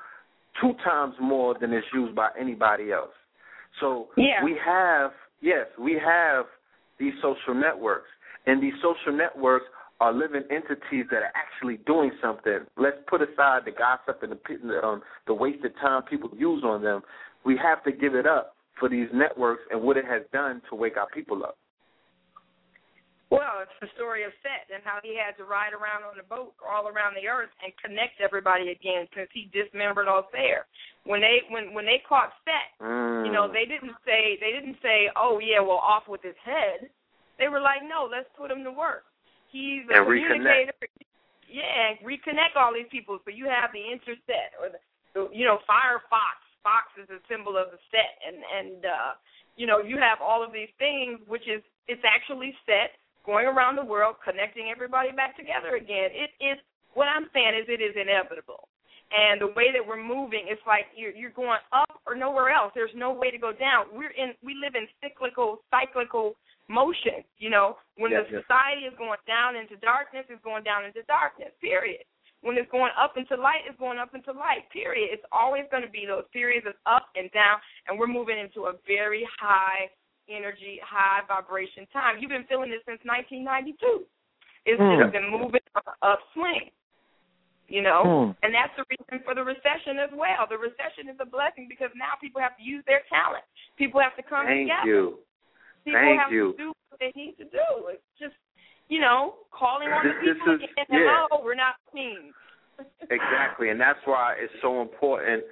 two 0.61 0.73
times 0.85 1.15
more 1.21 1.55
than 1.61 1.73
it's 1.73 1.87
used 1.93 2.15
by 2.15 2.29
anybody 2.39 2.93
else. 2.93 3.15
So 3.81 4.09
Yeah. 4.17 4.43
we 4.45 4.57
have 4.65 5.13
yes, 5.41 5.67
we 5.79 5.95
have 5.95 6.47
these 6.99 7.15
social 7.21 7.55
networks, 7.55 8.09
and 8.47 8.63
these 8.63 8.75
social 8.81 9.13
networks 9.13 9.67
are 10.01 10.13
living 10.13 10.43
entities 10.51 11.07
that 11.11 11.23
are 11.23 11.33
actually 11.35 11.79
doing 11.87 12.11
something. 12.21 12.61
Let's 12.77 12.99
put 13.07 13.23
aside 13.23 13.65
the 13.65 13.71
gossip 13.71 14.23
and 14.23 14.33
the 14.33 14.85
um, 14.85 15.03
the 15.27 15.35
wasted 15.35 15.77
time 15.77 16.03
people 16.03 16.31
use 16.37 16.63
on 16.65 16.83
them. 16.83 17.03
We 17.45 17.57
have 17.57 17.83
to 17.85 17.93
give 17.93 18.15
it 18.15 18.27
up 18.27 18.55
for 18.79 18.89
these 18.89 19.09
networks 19.13 19.63
and 19.71 19.83
what 19.83 19.97
it 19.97 20.05
has 20.05 20.23
done 20.33 20.63
to 20.71 20.77
wake 20.77 20.97
our 20.97 21.09
people 21.09 21.45
up. 21.45 21.57
Well, 23.39 23.63
it's 23.67 23.79
the 23.83 23.91
story 23.99 24.23
of 24.23 24.33
Set 24.43 24.71
and 24.73 24.83
how 24.87 24.99
he 25.03 25.19
had 25.19 25.35
to 25.39 25.45
ride 25.45 25.75
around 25.75 26.07
on 26.07 26.15
a 26.19 26.27
boat 26.27 26.55
all 26.63 26.87
around 26.89 27.15
the 27.19 27.27
earth 27.27 27.51
and 27.63 27.75
connect 27.83 28.21
everybody 28.23 28.71
again 28.71 29.07
because 29.11 29.29
he 29.35 29.51
dismembered 29.51 30.07
Ophir. 30.09 30.67
When 31.05 31.21
they 31.21 31.43
when 31.51 31.75
when 31.75 31.85
they 31.85 32.01
caught 32.09 32.33
Set, 32.47 32.71
Mm. 32.81 33.27
you 33.27 33.33
know, 33.33 33.51
they 33.51 33.67
didn't 33.67 33.95
say 34.07 34.39
they 34.41 34.53
didn't 34.53 34.79
say, 34.81 35.11
"Oh 35.17 35.39
yeah, 35.39 35.61
well 35.61 35.83
off 35.83 36.09
with 36.09 36.23
his 36.23 36.37
head." 36.45 36.89
They 37.39 37.49
were 37.49 37.61
like, 37.61 37.83
"No, 37.83 38.07
let's 38.11 38.29
put 38.37 38.51
him 38.51 38.63
to 38.65 38.71
work." 38.73 39.05
He's 39.51 39.85
a 39.91 39.99
And 40.01 40.07
reconnect. 40.07 40.33
communicator. 40.39 40.73
Yeah, 41.49 41.69
and 41.69 41.99
reconnect 42.01 42.57
all 42.57 42.73
these 42.73 42.89
people. 42.91 43.19
So 43.25 43.31
you 43.31 43.47
have 43.47 43.71
the 43.73 43.85
interset 43.93 44.55
or 44.59 44.71
the, 44.71 44.81
the 45.15 45.29
you 45.33 45.45
know 45.45 45.59
Firefox. 45.69 46.41
Fox 46.65 46.89
is 46.97 47.11
a 47.11 47.21
symbol 47.29 47.59
of 47.59 47.71
the 47.71 47.79
set, 47.91 48.17
and 48.27 48.41
and 48.43 48.87
uh, 48.87 49.13
you 49.57 49.67
know 49.67 49.81
you 49.81 49.99
have 49.99 50.21
all 50.25 50.43
of 50.43 50.53
these 50.53 50.73
things, 50.79 51.21
which 51.29 51.47
is 51.47 51.63
it's 51.87 52.03
actually 52.05 52.57
set 52.65 52.97
going 53.25 53.47
around 53.47 53.77
the 53.77 53.85
world, 53.85 54.17
connecting 54.25 54.71
everybody 54.71 55.13
back 55.13 55.37
together 55.37 55.77
again. 55.77 56.13
It 56.13 56.31
is 56.45 56.59
what 56.95 57.09
I'm 57.09 57.27
saying 57.35 57.59
is 57.59 57.67
it 57.69 57.83
is 57.83 57.97
inevitable. 57.97 58.69
And 59.13 59.41
the 59.41 59.53
way 59.55 59.71
that 59.71 59.85
we're 59.85 60.01
moving, 60.01 60.47
it's 60.49 60.63
like 60.67 60.91
you're 60.97 61.13
you're 61.13 61.35
going 61.35 61.61
up 61.73 62.01
or 62.07 62.17
nowhere 62.17 62.51
else. 62.51 62.73
There's 62.75 62.95
no 62.97 63.13
way 63.13 63.31
to 63.31 63.39
go 63.39 63.53
down. 63.53 63.87
We're 63.93 64.15
in 64.17 64.35
we 64.43 64.55
live 64.59 64.75
in 64.75 64.89
cyclical 65.03 65.61
cyclical 65.71 66.35
motion. 66.69 67.23
You 67.39 67.51
know, 67.51 67.77
when 67.97 68.11
Yeah, 68.11 68.25
the 68.25 68.43
society 68.43 68.89
is 68.89 68.95
going 68.99 69.21
down 69.27 69.55
into 69.57 69.77
darkness, 69.79 70.25
it's 70.29 70.43
going 70.43 70.65
down 70.65 70.85
into 70.85 71.03
darkness. 71.07 71.53
Period. 71.61 72.03
When 72.41 72.59
it's 72.59 72.71
going 72.71 72.93
up 72.99 73.17
into 73.17 73.41
light, 73.41 73.65
it's 73.69 73.79
going 73.79 73.99
up 73.99 74.15
into 74.15 74.33
light. 74.33 74.69
Period. 74.73 75.09
It's 75.13 75.25
always 75.33 75.65
going 75.71 75.85
to 75.85 75.89
be 75.89 76.05
those 76.05 76.25
periods 76.33 76.67
of 76.67 76.75
up 76.85 77.09
and 77.15 77.31
down, 77.33 77.57
and 77.87 77.97
we're 77.99 78.11
moving 78.11 78.37
into 78.37 78.67
a 78.69 78.75
very 78.85 79.25
high 79.39 79.89
energy, 80.29 80.81
high 80.85 81.21
vibration 81.29 81.87
time. 81.93 82.17
You've 82.21 82.31
been 82.31 82.45
feeling 82.49 82.71
this 82.71 82.81
since 82.87 83.01
1992. 83.05 84.05
It's 84.67 84.81
Mm. 84.81 85.03
just 85.03 85.13
been 85.13 85.29
moving 85.31 85.61
upswing. 86.03 86.71
You 87.69 87.81
know, 87.81 88.05
Mm. 88.05 88.37
and 88.43 88.53
that's 88.55 88.75
the 88.77 88.85
reason 88.91 89.25
for 89.25 89.35
the 89.35 89.43
recession 89.43 89.99
as 89.99 90.11
well. 90.13 90.47
The 90.47 90.59
recession 90.59 91.09
is 91.09 91.17
a 91.19 91.25
blessing 91.25 91.67
because 91.67 91.91
now 91.95 92.13
people 92.21 92.41
have 92.41 92.57
to 92.59 92.63
use 92.63 92.85
their 92.85 93.01
talent. 93.09 93.45
People 93.77 94.01
have 94.01 94.15
to 94.17 94.23
come 94.23 94.45
Thank 94.47 94.69
together. 94.69 94.87
you. 94.87 95.19
People 95.85 96.01
Thank 96.01 96.21
have 96.21 96.33
you. 96.33 96.53
to 96.53 96.59
do 96.59 96.69
what 96.91 97.01
they 97.01 97.13
need 97.17 97.37
to 97.39 97.45
do. 97.45 97.89
It's 97.89 98.03
just, 98.19 98.37
you 98.89 99.01
know, 99.01 99.37
calling 99.51 99.91
on 99.93 100.07
the 100.07 100.13
people 100.15 100.55
is- 100.55 100.63
again. 100.63 100.87
yeah. 100.91 101.27
Hello, 101.29 101.43
we're 101.43 101.55
not 101.55 101.77
teams. 101.93 102.35
Exactly, 103.11 103.69
and 103.71 103.81
that's 103.81 104.05
why 104.05 104.35
it's 104.35 104.53
so 104.61 104.83
important 104.83 105.45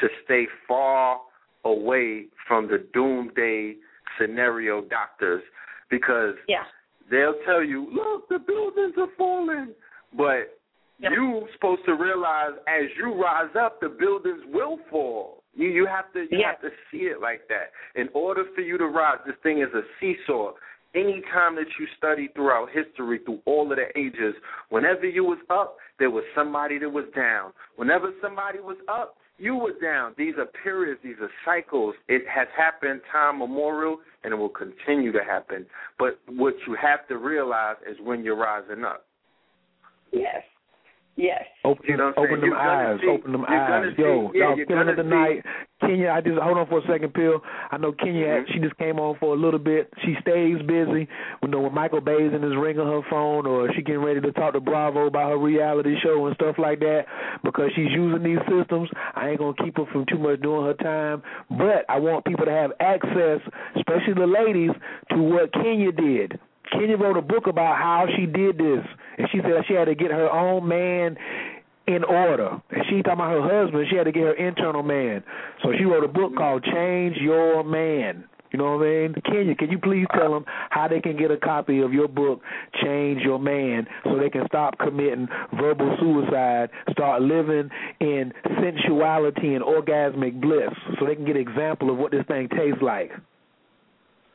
to 0.00 0.08
stay 0.24 0.46
far 0.66 1.20
away 1.64 2.26
from 2.48 2.66
the 2.68 2.78
doomsday 2.78 3.76
scenario 4.20 4.82
doctors 4.82 5.42
because 5.88 6.36
Yeah. 6.46 6.64
they'll 7.08 7.40
tell 7.44 7.62
you, 7.62 7.88
look, 7.90 8.28
the 8.28 8.38
buildings 8.38 8.96
are 8.98 9.08
falling, 9.18 9.74
but 10.12 10.58
Yeah. 10.98 11.10
you 11.12 11.48
supposed 11.52 11.84
to 11.86 11.94
realize 11.94 12.54
as 12.66 12.94
you 12.96 13.12
rise 13.14 13.54
up, 13.56 13.80
the 13.80 13.88
buildings 13.88 14.44
will 14.46 14.76
fall. 14.90 15.42
You 15.54 15.68
you 15.68 15.86
have 15.86 16.12
to 16.12 16.20
you 16.30 16.38
Yeah. 16.38 16.50
have 16.50 16.60
to 16.60 16.72
see 16.90 17.06
it 17.08 17.20
like 17.20 17.48
that. 17.48 17.72
In 17.94 18.08
order 18.12 18.44
for 18.54 18.60
you 18.60 18.78
to 18.78 18.86
rise, 18.86 19.18
this 19.24 19.36
thing 19.36 19.58
is 19.58 19.72
a 19.74 19.84
seesaw. 19.98 20.54
Any 20.94 21.20
time 21.22 21.54
that 21.54 21.78
you 21.78 21.86
study 21.96 22.28
throughout 22.28 22.70
history, 22.70 23.18
through 23.18 23.40
all 23.44 23.70
of 23.70 23.76
the 23.76 23.96
ages, 23.96 24.34
whenever 24.70 25.06
you 25.06 25.24
was 25.24 25.38
up, 25.48 25.78
there 25.98 26.10
was 26.10 26.24
somebody 26.34 26.78
that 26.78 26.90
was 26.90 27.08
down. 27.10 27.52
Whenever 27.76 28.12
somebody 28.20 28.58
was 28.58 28.76
up, 28.88 29.16
you 29.40 29.56
were 29.56 29.72
down. 29.82 30.14
These 30.18 30.34
are 30.38 30.46
periods, 30.62 31.00
these 31.02 31.16
are 31.20 31.30
cycles. 31.44 31.94
It 32.08 32.22
has 32.28 32.46
happened 32.56 33.00
time 33.10 33.38
memorial 33.38 33.98
and 34.22 34.32
it 34.32 34.36
will 34.36 34.50
continue 34.50 35.12
to 35.12 35.24
happen. 35.24 35.66
But 35.98 36.20
what 36.28 36.54
you 36.66 36.76
have 36.80 37.08
to 37.08 37.16
realize 37.16 37.76
is 37.90 37.96
when 38.02 38.22
you're 38.22 38.36
rising 38.36 38.84
up. 38.84 39.06
Yes. 40.12 40.42
Yes. 41.16 41.44
Open, 41.64 41.84
You 41.86 41.96
know 41.98 42.12
open 42.16 42.40
them 42.40 42.44
You're 42.50 42.56
eyes. 42.56 43.00
see- 43.00 43.08
open 43.08 43.32
them 43.32 43.44
you're 43.46 43.58
eyes. 43.60 43.98
Yo, 43.98 44.30
see- 44.32 44.38
yeah, 44.38 44.44
y'all 44.46 44.56
you're 44.56 44.66
feeling 44.66 44.88
it 44.88 44.96
gonna. 44.96 45.42
Kenya, 45.80 46.10
I 46.12 46.20
just 46.20 46.38
hold 46.38 46.56
on 46.56 46.66
for 46.66 46.78
a 46.78 46.86
second, 46.86 47.12
Pill. 47.12 47.42
I 47.70 47.76
know 47.76 47.92
Kenya. 47.92 48.26
Mhm. 48.42 48.48
She 48.52 48.58
just 48.60 48.76
came 48.78 48.98
on 48.98 49.16
for 49.16 49.34
a 49.34 49.36
little 49.36 49.58
bit. 49.58 49.92
She 50.02 50.14
stays 50.20 50.62
busy. 50.62 51.08
You 51.42 51.48
know 51.48 51.60
when 51.60 51.74
Michael 51.74 52.00
Baisden 52.00 52.42
is 52.44 52.56
ringing 52.56 52.86
her 52.86 53.02
phone, 53.10 53.46
or 53.46 53.70
she 53.74 53.82
getting 53.82 54.02
ready 54.02 54.20
to 54.20 54.32
talk 54.32 54.54
to 54.54 54.60
Bravo 54.60 55.06
about 55.06 55.30
her 55.30 55.36
reality 55.38 55.98
show 56.00 56.24
and 56.26 56.34
stuff 56.36 56.58
like 56.58 56.80
that, 56.80 57.06
because 57.42 57.72
she's 57.74 57.90
using 57.90 58.22
these 58.22 58.40
systems. 58.48 58.88
I 59.14 59.30
ain't 59.30 59.38
gonna 59.38 59.54
keep 59.54 59.76
her 59.76 59.86
from 59.86 60.06
too 60.06 60.18
much 60.18 60.40
doing 60.40 60.64
her 60.64 60.74
time, 60.74 61.22
but 61.50 61.84
I 61.88 61.98
want 61.98 62.24
people 62.24 62.46
to 62.46 62.52
have 62.52 62.72
access, 62.80 63.40
especially 63.76 64.14
the 64.14 64.26
ladies, 64.26 64.72
to 65.10 65.18
what 65.22 65.52
Kenya 65.52 65.92
did. 65.92 66.38
Kenya 66.72 66.96
wrote 66.96 67.16
a 67.16 67.22
book 67.22 67.46
about 67.48 67.76
how 67.76 68.06
she 68.16 68.26
did 68.26 68.56
this, 68.56 68.86
and 69.18 69.28
she 69.32 69.38
said 69.42 69.64
she 69.66 69.74
had 69.74 69.86
to 69.86 69.94
get 69.94 70.10
her 70.10 70.30
own 70.30 70.66
man 70.66 71.16
in 71.86 72.04
order. 72.04 72.60
And 72.70 72.84
she 72.88 73.02
talking 73.02 73.20
about 73.20 73.32
her 73.32 73.62
husband, 73.62 73.86
she 73.90 73.96
had 73.96 74.04
to 74.04 74.12
get 74.12 74.22
her 74.22 74.34
internal 74.34 74.82
man. 74.82 75.24
So 75.62 75.72
she 75.76 75.84
wrote 75.84 76.04
a 76.04 76.08
book 76.08 76.32
mm-hmm. 76.32 76.38
called 76.38 76.64
Change 76.64 77.16
Your 77.16 77.64
Man. 77.64 78.24
You 78.52 78.58
know 78.58 78.76
what 78.76 78.86
I 78.86 79.06
mean? 79.06 79.14
Kenya, 79.24 79.54
can 79.54 79.70
you 79.70 79.78
please 79.78 80.06
uh-huh. 80.10 80.18
tell 80.18 80.32
them 80.32 80.44
how 80.70 80.88
they 80.88 81.00
can 81.00 81.16
get 81.16 81.30
a 81.30 81.36
copy 81.36 81.80
of 81.80 81.92
your 81.92 82.08
book, 82.08 82.40
Change 82.82 83.22
Your 83.22 83.38
Man, 83.38 83.86
so 84.04 84.18
they 84.18 84.30
can 84.30 84.44
stop 84.46 84.78
committing 84.78 85.28
verbal 85.54 85.96
suicide, 86.00 86.70
start 86.90 87.22
living 87.22 87.70
in 88.00 88.32
sensuality 88.60 89.54
and 89.54 89.64
orgasmic 89.64 90.40
bliss, 90.40 90.70
so 90.98 91.06
they 91.06 91.14
can 91.14 91.24
get 91.24 91.36
an 91.36 91.42
example 91.42 91.90
of 91.90 91.98
what 91.98 92.10
this 92.10 92.26
thing 92.26 92.48
tastes 92.48 92.82
like. 92.82 93.12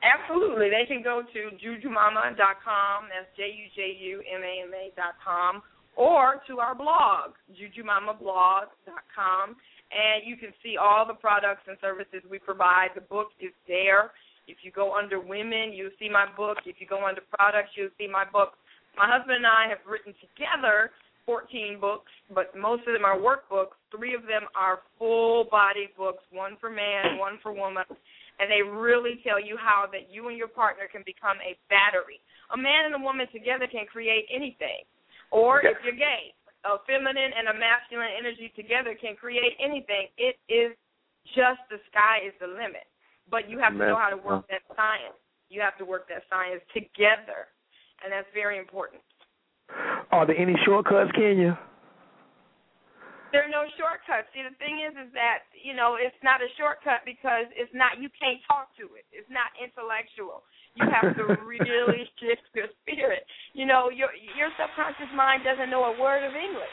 Absolutely. 0.05 0.69
They 0.69 0.85
can 0.87 1.01
go 1.01 1.23
to 1.25 1.49
jujumama.com, 1.57 3.09
that's 3.09 3.25
J-U-J-U-M-A-M-A.com, 3.37 5.63
or 5.95 6.43
to 6.47 6.59
our 6.59 6.75
blog, 6.75 7.31
jujumamablog.com, 7.57 9.55
and 9.89 10.23
you 10.25 10.37
can 10.37 10.53
see 10.61 10.77
all 10.77 11.07
the 11.07 11.15
products 11.15 11.63
and 11.67 11.75
services 11.81 12.21
we 12.29 12.37
provide. 12.37 12.89
The 12.93 13.01
book 13.01 13.29
is 13.41 13.51
there. 13.67 14.11
If 14.47 14.57
you 14.61 14.69
go 14.71 14.93
under 14.93 15.19
women, 15.19 15.73
you'll 15.73 15.89
see 15.97 16.09
my 16.09 16.27
book. 16.37 16.59
If 16.65 16.75
you 16.79 16.85
go 16.85 17.03
under 17.07 17.21
products, 17.33 17.71
you'll 17.75 17.89
see 17.97 18.07
my 18.07 18.25
book. 18.25 18.53
My 18.95 19.09
husband 19.09 19.37
and 19.37 19.47
I 19.47 19.67
have 19.69 19.79
written 19.89 20.13
together 20.21 20.91
14 21.25 21.79
books, 21.81 22.11
but 22.33 22.55
most 22.55 22.87
of 22.87 22.93
them 22.93 23.05
are 23.05 23.17
workbooks. 23.17 23.73
Three 23.95 24.13
of 24.13 24.21
them 24.21 24.43
are 24.55 24.81
full 24.99 25.45
body 25.49 25.89
books, 25.97 26.23
one 26.31 26.57
for 26.61 26.69
man, 26.69 27.17
one 27.17 27.39
for 27.41 27.51
woman, 27.51 27.85
and 28.39 28.51
they 28.51 28.61
really 28.61 29.21
tell 29.23 29.39
you 29.39 29.55
how 29.55 29.87
that 29.91 30.11
you 30.11 30.27
and 30.27 30.37
your 30.37 30.51
partner 30.51 30.87
can 30.91 31.03
become 31.05 31.37
a 31.39 31.55
battery. 31.69 32.19
A 32.53 32.57
man 32.57 32.85
and 32.91 32.95
a 32.95 33.01
woman 33.01 33.27
together 33.31 33.67
can 33.67 33.85
create 33.87 34.27
anything. 34.33 34.83
Or 35.31 35.59
if 35.59 35.77
you're 35.83 35.97
gay, 35.97 36.35
a 36.65 36.77
feminine 36.85 37.31
and 37.33 37.47
a 37.49 37.55
masculine 37.55 38.13
energy 38.17 38.51
together 38.55 38.95
can 38.99 39.15
create 39.15 39.57
anything. 39.61 40.09
It 40.17 40.37
is 40.49 40.75
just 41.33 41.61
the 41.69 41.81
sky 41.89 42.25
is 42.27 42.33
the 42.39 42.47
limit. 42.47 42.85
But 43.29 43.49
you 43.49 43.57
have 43.57 43.73
to 43.73 43.79
know 43.79 43.97
how 43.97 44.09
to 44.09 44.17
work 44.17 44.45
that 44.49 44.61
science. 44.75 45.17
You 45.49 45.61
have 45.61 45.77
to 45.77 45.85
work 45.85 46.07
that 46.09 46.23
science 46.29 46.61
together. 46.73 47.49
And 48.03 48.11
that's 48.11 48.29
very 48.33 48.59
important. 48.59 49.01
Are 50.11 50.27
there 50.27 50.37
any 50.37 50.53
shortcuts, 50.65 51.11
Kenya? 51.15 51.57
There 53.35 53.43
are 53.43 53.51
no 53.51 53.67
shortcuts. 53.75 54.31
See, 54.31 54.47
the 54.47 54.55
thing 54.63 54.79
is, 54.79 54.95
is 54.95 55.11
that 55.11 55.43
you 55.59 55.75
know 55.75 55.99
it's 55.99 56.15
not 56.23 56.39
a 56.39 56.47
shortcut 56.55 57.03
because 57.03 57.51
it's 57.51 57.75
not. 57.75 57.99
You 57.99 58.07
can't 58.15 58.39
talk 58.47 58.71
to 58.79 58.95
it. 58.95 59.03
It's 59.11 59.27
not 59.27 59.51
intellectual. 59.59 60.47
You 60.79 60.87
have 60.87 61.11
to 61.19 61.35
really 61.43 62.07
shift 62.15 62.47
your 62.55 62.71
spirit. 62.79 63.27
You 63.51 63.67
know, 63.67 63.91
your 63.91 64.15
your 64.39 64.55
subconscious 64.55 65.11
mind 65.11 65.43
doesn't 65.43 65.67
know 65.67 65.83
a 65.83 65.99
word 65.99 66.23
of 66.23 66.31
English. 66.31 66.71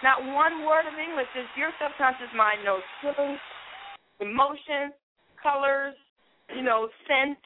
Not 0.00 0.24
one 0.24 0.64
word 0.64 0.88
of 0.88 0.96
English. 0.96 1.28
Is 1.36 1.44
your 1.60 1.76
subconscious 1.76 2.32
mind 2.32 2.64
knows 2.64 2.80
feelings, 3.04 3.36
emotions, 4.16 4.96
colors, 5.44 5.92
you 6.56 6.64
know, 6.64 6.88
scent, 7.04 7.36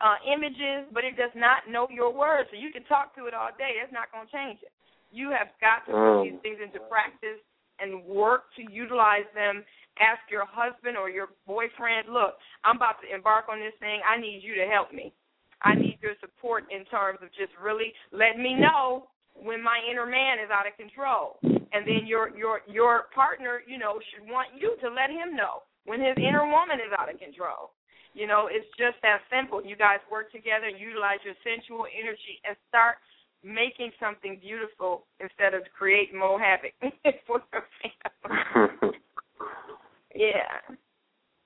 uh, 0.00 0.16
images, 0.24 0.88
but 0.88 1.04
it 1.04 1.20
does 1.20 1.36
not 1.36 1.68
know 1.68 1.84
your 1.92 2.08
words. 2.08 2.48
So 2.48 2.56
you 2.56 2.72
can 2.72 2.88
talk 2.88 3.12
to 3.20 3.28
it 3.28 3.36
all 3.36 3.52
day. 3.60 3.76
It's 3.76 3.92
not 3.92 4.08
going 4.08 4.24
to 4.24 4.32
change 4.32 4.64
it. 4.64 4.72
You 5.12 5.36
have 5.36 5.52
got 5.60 5.84
to 5.84 5.92
put 5.92 6.00
Oh. 6.00 6.24
these 6.24 6.40
things 6.40 6.64
into 6.64 6.80
practice 6.88 7.44
and 7.80 8.04
work 8.04 8.44
to 8.56 8.62
utilize 8.72 9.28
them. 9.34 9.64
Ask 10.00 10.20
your 10.30 10.44
husband 10.46 10.96
or 10.96 11.08
your 11.08 11.28
boyfriend, 11.46 12.10
look, 12.10 12.34
I'm 12.64 12.76
about 12.76 12.98
to 13.02 13.14
embark 13.14 13.46
on 13.50 13.60
this 13.60 13.74
thing. 13.78 14.00
I 14.02 14.20
need 14.20 14.42
you 14.42 14.54
to 14.56 14.66
help 14.66 14.92
me. 14.92 15.12
I 15.62 15.74
need 15.74 15.98
your 16.02 16.18
support 16.20 16.64
in 16.68 16.84
terms 16.86 17.20
of 17.22 17.30
just 17.32 17.54
really 17.62 17.94
letting 18.12 18.42
me 18.42 18.54
know 18.54 19.08
when 19.32 19.62
my 19.62 19.80
inner 19.90 20.04
man 20.04 20.38
is 20.38 20.50
out 20.52 20.66
of 20.66 20.76
control. 20.76 21.38
And 21.42 21.82
then 21.82 22.06
your 22.06 22.30
your 22.36 22.60
your 22.70 23.10
partner, 23.14 23.62
you 23.66 23.78
know, 23.78 23.98
should 24.12 24.28
want 24.30 24.54
you 24.54 24.76
to 24.82 24.88
let 24.90 25.10
him 25.10 25.34
know 25.34 25.66
when 25.86 25.98
his 25.98 26.14
inner 26.18 26.46
woman 26.46 26.78
is 26.78 26.92
out 26.94 27.10
of 27.10 27.18
control. 27.18 27.74
You 28.14 28.30
know, 28.30 28.46
it's 28.46 28.68
just 28.78 28.94
that 29.02 29.26
simple. 29.26 29.58
You 29.58 29.74
guys 29.74 29.98
work 30.06 30.30
together, 30.30 30.70
utilize 30.70 31.18
your 31.26 31.34
sensual 31.42 31.90
energy, 31.90 32.38
and 32.46 32.54
start 32.70 33.02
making 33.44 33.92
something 34.00 34.38
beautiful 34.40 35.04
instead 35.20 35.54
of 35.54 35.62
creating 35.76 36.18
more 36.18 36.40
havoc 36.40 36.72
for 37.26 37.42
your 37.52 37.64
family. 37.82 38.98
Yeah. 40.14 40.62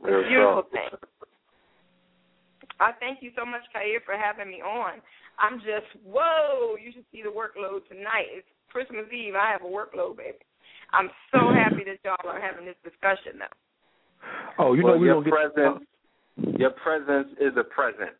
It's 0.04 0.26
a 0.26 0.28
beautiful 0.28 0.68
thing. 0.70 0.92
I 2.78 2.92
thank 3.00 3.22
you 3.22 3.32
so 3.34 3.44
much, 3.44 3.62
Khayr, 3.74 4.04
for 4.04 4.14
having 4.14 4.48
me 4.52 4.60
on. 4.60 5.00
I'm 5.40 5.58
just 5.58 5.88
whoa. 6.04 6.76
You 6.76 6.92
should 6.92 7.08
see 7.10 7.22
the 7.22 7.32
workload 7.32 7.88
tonight. 7.88 8.28
It's 8.30 8.46
Christmas 8.70 9.06
Eve. 9.10 9.34
I 9.34 9.50
have 9.50 9.62
a 9.62 9.72
workload, 9.72 10.18
baby. 10.18 10.44
I'm 10.92 11.10
so 11.32 11.50
happy 11.52 11.84
that 11.84 11.98
y'all 12.04 12.30
are 12.30 12.40
having 12.40 12.66
this 12.66 12.78
discussion 12.84 13.40
though. 13.40 13.56
Oh, 14.58 14.74
you 14.74 14.84
well, 14.84 14.94
know 14.94 15.00
we 15.00 15.06
your 15.06 15.14
don't 15.16 15.24
get 15.24 15.32
presence. 15.32 15.86
Your 16.58 16.70
presence 16.70 17.28
is 17.40 17.56
a 17.58 17.64
present. 17.64 18.14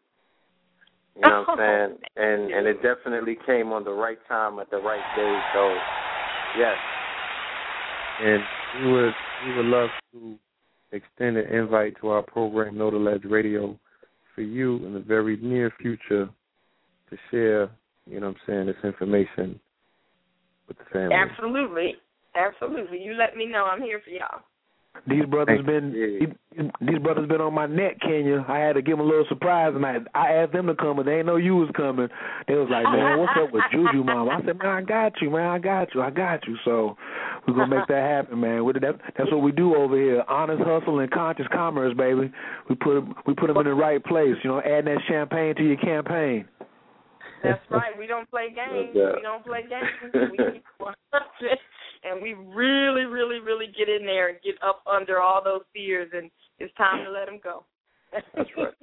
You 1.19 1.29
know 1.29 1.45
what 1.47 1.59
I'm 1.59 1.59
oh, 1.59 1.89
saying? 1.89 1.99
And 2.17 2.53
and 2.53 2.67
it 2.67 2.81
definitely 2.81 3.37
came 3.45 3.73
on 3.73 3.83
the 3.83 3.93
right 3.93 4.19
time 4.29 4.59
at 4.61 4.71
the 4.71 4.77
right 4.77 5.03
day. 5.17 5.37
So, 5.55 5.77
yes. 6.59 6.77
And 8.23 8.43
we 8.85 8.93
would 8.93 9.15
we 9.45 9.57
would 9.57 9.67
love 9.67 9.91
to 10.13 10.37
extend 10.93 11.37
an 11.37 11.53
invite 11.53 11.97
to 12.01 12.09
our 12.09 12.23
program, 12.23 12.79
Know 12.79 12.91
the 12.91 12.97
Ledge 12.97 13.25
Radio, 13.25 13.77
for 14.35 14.43
you 14.43 14.77
in 14.87 14.95
the 14.95 15.01
very 15.01 15.37
near 15.39 15.73
future 15.83 16.29
to 17.11 17.17
share, 17.31 17.71
you 18.07 18.21
know 18.21 18.29
what 18.29 18.37
I'm 18.37 18.41
saying, 18.47 18.67
this 18.67 18.77
information 18.85 19.59
with 20.69 20.79
the 20.79 20.85
family. 20.93 21.15
Absolutely. 21.15 21.97
Absolutely. 22.37 23.03
You 23.03 23.15
let 23.15 23.37
me 23.37 23.47
know. 23.47 23.65
I'm 23.65 23.83
here 23.83 24.01
for 24.05 24.11
y'all. 24.11 24.43
These 25.09 25.25
brothers 25.27 25.61
Thank 25.65 25.67
been 25.67 25.93
you. 25.93 26.35
these, 26.57 26.71
these 26.81 26.99
brothers 26.99 27.29
been 27.29 27.41
on 27.41 27.55
my 27.55 27.67
neck, 27.67 27.99
Kenya. 28.01 28.45
I 28.49 28.59
had 28.59 28.75
to 28.75 28.83
give 28.83 28.99
them 28.99 29.07
a 29.07 29.09
little 29.09 29.25
surprise, 29.29 29.73
and 29.75 29.85
I 29.87 29.99
I 30.15 30.33
asked 30.35 30.53
them 30.53 30.67
to 30.67 30.75
come, 30.75 30.97
but 30.97 31.07
they 31.07 31.19
ain't 31.19 31.27
know 31.27 31.37
you 31.37 31.57
was 31.57 31.71
coming. 31.77 32.09
They 32.47 32.55
was 32.55 32.69
like, 32.71 32.85
"Man, 32.85 33.19
what's 33.19 33.33
up 33.37 33.53
with 33.53 33.65
Juju, 33.73 34.05
mom?" 34.05 34.29
I 34.29 34.45
said, 34.45 34.59
"Man, 34.59 34.67
I 34.67 34.83
got 34.83 35.13
you, 35.23 35.31
man. 35.31 35.47
I 35.47 35.59
got 35.59 35.95
you. 35.95 36.03
I 36.03 36.11
got 36.11 36.47
you." 36.47 36.57
So 36.65 36.97
we're 37.47 37.55
gonna 37.55 37.75
make 37.75 37.87
that 37.89 38.03
happen, 38.03 38.41
man. 38.41 38.65
That, 38.67 38.99
that's 39.17 39.31
what 39.31 39.43
we 39.43 39.53
do 39.53 39.75
over 39.75 39.97
here: 39.97 40.25
honest 40.29 40.63
hustle 40.63 40.99
and 40.99 41.11
conscious 41.11 41.47
commerce, 41.53 41.95
baby. 41.97 42.31
We 42.69 42.75
put 42.75 43.01
we 43.27 43.35
put 43.35 43.47
them 43.47 43.57
in 43.59 43.65
the 43.65 43.75
right 43.75 44.05
place. 44.05 44.37
You 44.43 44.51
know, 44.51 44.61
adding 44.61 44.93
that 44.93 45.03
champagne 45.09 45.55
to 45.57 45.63
your 45.63 45.79
campaign. 45.79 46.47
That's 47.43 47.61
right. 47.71 47.97
We 47.97 48.07
don't 48.07 48.29
play 48.31 48.49
games. 48.49 48.91
Yeah. 48.95 49.13
We 49.15 49.23
don't 49.23 49.45
play 49.45 49.63
games. 49.63 50.13
We 50.33 50.37
keep 50.53 50.65
100, 50.79 51.59
and 52.05 52.23
we 52.23 52.35
really, 52.35 53.05
really, 53.05 53.39
really 53.39 53.67
get 53.77 53.89
in 53.89 54.05
there 54.07 54.29
and 54.29 54.39
get 54.45 54.55
up 54.63 54.83
under 54.91 55.21
all 55.21 55.43
those 55.43 55.63
fears, 55.73 56.11
and 56.15 56.31
it's 56.59 56.75
time 56.77 57.05
to 57.05 57.11
let 57.11 57.27
them 57.27 57.41
go. 57.43 57.65
That's 58.13 58.49
right. 58.57 58.75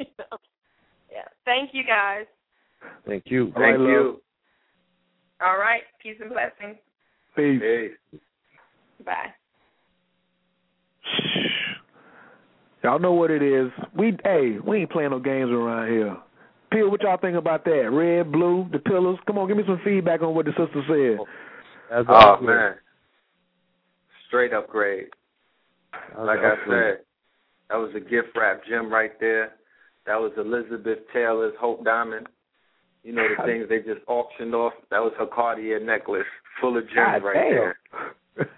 yeah. 1.12 1.28
Thank 1.46 1.72
you, 1.74 1.84
guys. 1.84 2.26
Thank 3.08 3.24
you. 3.28 3.52
Thank 3.56 3.80
love. 3.80 3.90
you. 3.90 4.22
All 5.42 5.58
right. 5.58 5.82
Peace 6.02 6.18
and 6.20 6.30
blessings. 6.30 6.78
Peace. 7.36 7.62
Hey. 7.62 7.90
Bye. 9.04 9.34
Y'all 12.84 13.00
know 13.00 13.14
what 13.14 13.32
it 13.32 13.42
is. 13.42 13.72
We 13.98 14.18
hey, 14.24 14.58
we 14.66 14.82
ain't 14.82 14.92
playing 14.92 15.10
no 15.10 15.20
games 15.20 15.50
around 15.52 15.92
here. 15.92 16.18
Peel, 16.72 16.90
what 16.92 17.02
y'all 17.02 17.18
think 17.18 17.38
about 17.38 17.64
that? 17.66 17.90
Red, 17.92 18.32
blue, 18.32 18.68
the 18.72 18.80
pillars. 18.80 19.18
Come 19.26 19.38
on, 19.38 19.48
give 19.48 19.58
me 19.58 19.64
some 19.66 19.80
feedback 19.84 20.22
on 20.22 20.36
what 20.36 20.46
the 20.46 20.52
sister 20.52 20.84
said. 20.88 21.26
That's 21.90 22.06
Oh 22.10 22.14
all 22.14 22.38
good. 22.40 22.48
man. 22.48 22.76
Straight 24.36 24.54
upgrade. 24.54 25.08
Like 26.20 26.40
I 26.40 26.56
said, 26.68 27.00
that 27.70 27.78
was 27.78 27.92
a 27.96 28.02
gift 28.02 28.36
wrap 28.36 28.66
gem 28.68 28.92
right 28.92 29.18
there. 29.22 29.54
That 30.06 30.20
was 30.20 30.34
Elizabeth 30.38 31.00
Taylor's 31.14 31.54
Hope 31.58 31.86
Diamond. 31.86 32.28
You 33.04 33.14
know 33.14 33.26
the 33.30 33.46
things 33.46 33.70
they 33.70 33.78
just 33.78 34.06
auctioned 34.08 34.54
off. 34.54 34.74
That 34.92 35.00
was 35.00 35.14
her 35.18 35.26
Cartier 35.26 35.80
necklace, 35.80 36.26
full 36.60 36.78
of 36.78 36.84
gems 36.84 37.22
God 37.22 37.24
right 37.24 37.34
damn. 37.34 37.54
there. 37.56 37.76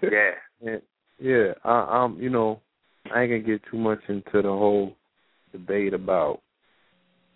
Yeah. 0.02 0.30
Yeah, 0.60 0.78
yeah. 1.20 1.52
I, 1.64 1.70
I'm, 1.70 2.18
you 2.18 2.28
know, 2.28 2.60
I 3.14 3.22
ain't 3.22 3.30
gonna 3.30 3.58
get 3.58 3.62
too 3.70 3.78
much 3.78 4.00
into 4.08 4.42
the 4.42 4.48
whole 4.48 4.96
debate 5.52 5.94
about, 5.94 6.40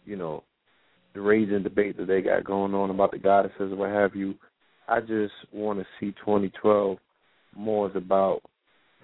you 0.04 0.16
know, 0.16 0.42
the 1.14 1.20
raging 1.20 1.62
debate 1.62 1.96
that 1.96 2.08
they 2.08 2.22
got 2.22 2.42
going 2.42 2.74
on 2.74 2.90
about 2.90 3.12
the 3.12 3.18
goddesses 3.18 3.70
or 3.70 3.76
what 3.76 3.90
have 3.90 4.16
you. 4.16 4.34
I 4.88 4.98
just 4.98 5.34
want 5.52 5.78
to 5.78 5.86
see 6.00 6.10
2012 6.24 6.98
more 7.56 7.90
is 7.90 7.96
about, 7.96 8.40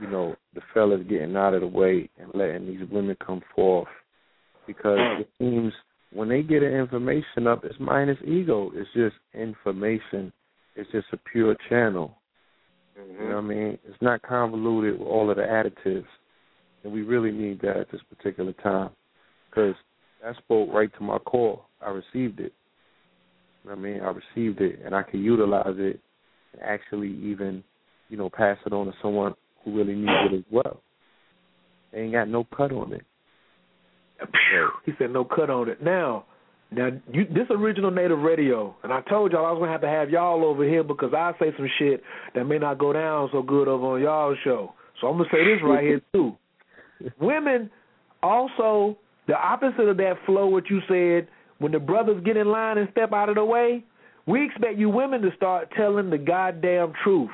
you 0.01 0.09
know, 0.09 0.37
the 0.55 0.61
fellas 0.73 1.01
getting 1.09 1.37
out 1.37 1.55
of 1.55 1.61
the 1.61 1.67
way 1.67 2.09
and 2.19 2.31
letting 2.35 2.67
these 2.67 2.89
women 2.91 3.17
come 3.25 3.43
forth, 3.55 3.89
because 4.67 4.99
it 5.21 5.29
seems 5.39 5.73
when 6.13 6.29
they 6.29 6.43
get 6.43 6.63
an 6.63 6.73
information 6.73 7.47
up, 7.47 7.65
it's 7.65 7.79
minus 7.79 8.19
ego. 8.25 8.71
It's 8.75 8.89
just 8.95 9.17
information. 9.35 10.33
It's 10.77 10.91
just 10.93 11.07
a 11.13 11.19
pure 11.31 11.57
channel. 11.69 12.17
Mm-hmm. 12.99 13.23
You 13.23 13.29
know 13.29 13.35
what 13.37 13.45
I 13.45 13.47
mean? 13.47 13.79
It's 13.87 14.01
not 14.01 14.23
convoluted 14.23 14.99
with 14.99 15.09
all 15.09 15.31
of 15.31 15.37
the 15.37 15.43
additives, 15.43 16.07
and 16.83 16.93
we 16.93 17.03
really 17.03 17.33
need 17.33 17.61
that 17.63 17.77
at 17.77 17.91
this 17.91 18.01
particular 18.09 18.53
time 18.55 18.91
because 19.51 19.75
that 20.23 20.37
spoke 20.39 20.73
right 20.73 20.91
to 20.97 21.03
my 21.03 21.19
core. 21.19 21.63
I 21.85 21.91
received 21.91 22.41
it. 22.41 22.53
You 23.65 23.71
know 23.71 23.77
what 23.77 23.79
I 23.79 23.81
mean? 23.81 24.01
I 24.01 24.11
received 24.11 24.61
it, 24.61 24.81
and 24.85 24.95
I 24.95 25.03
can 25.03 25.23
utilize 25.23 25.75
it 25.77 26.01
and 26.53 26.63
actually 26.63 27.11
even, 27.23 27.63
you 28.09 28.17
know, 28.17 28.31
pass 28.31 28.59
it 28.67 28.73
on 28.73 28.87
to 28.87 28.93
someone 29.03 29.35
who 29.65 29.77
really 29.77 29.95
needs 29.95 30.33
it 30.33 30.37
as 30.37 30.45
well. 30.51 30.81
They 31.93 32.01
ain't 32.01 32.13
got 32.13 32.29
no 32.29 32.45
cut 32.57 32.73
on 32.73 32.93
it. 32.93 33.03
he 34.87 34.93
said 34.99 35.11
no 35.11 35.25
cut 35.25 35.51
on 35.51 35.69
it. 35.69 35.83
Now, 35.83 36.25
now 36.71 36.89
you 37.13 37.25
this 37.25 37.47
original 37.51 37.91
native 37.91 38.19
radio, 38.19 38.75
and 38.83 38.93
I 38.93 39.01
told 39.03 39.33
y'all 39.33 39.47
I 39.47 39.53
was 39.53 39.61
gonna 39.61 39.73
have 39.73 39.81
to 39.83 39.89
have 39.89 40.11
y'all 40.11 40.45
over 40.45 40.65
here 40.65 40.83
because 40.83 41.13
I 41.15 41.33
say 41.39 41.53
some 41.57 41.69
shit 41.79 42.03
that 42.35 42.45
may 42.45 42.59
not 42.59 42.79
go 42.79 42.93
down 42.93 43.29
so 43.33 43.43
good 43.43 43.69
over 43.69 43.87
on 43.87 44.03
y'all's 44.03 44.39
show. 44.45 44.75
So 45.01 45.07
I'm 45.07 45.17
gonna 45.17 45.29
say 45.31 45.45
this 45.45 45.63
right 45.63 45.83
here 45.83 46.03
too. 46.13 46.37
Women 47.21 47.71
also 48.23 48.99
the 49.29 49.35
opposite 49.35 49.89
of 49.89 49.97
that 49.99 50.15
flow. 50.27 50.47
What 50.47 50.69
you 50.69 50.81
said 50.89 51.29
when 51.59 51.73
the 51.73 51.79
brothers 51.79 52.23
get 52.25 52.37
in 52.37 52.49
line 52.49 52.79
and 52.79 52.89
step 52.91 53.13
out 53.13 53.29
of 53.29 53.37
the 53.37 53.45
way, 53.45 53.85
we 54.27 54.45
expect 54.45 54.79
you 54.79 54.91
women 54.91 55.23
to 55.23 55.31
start 55.37 55.73
telling 55.77 56.11
the 56.11 56.19
goddamn 56.19 56.93
truth. 57.03 57.31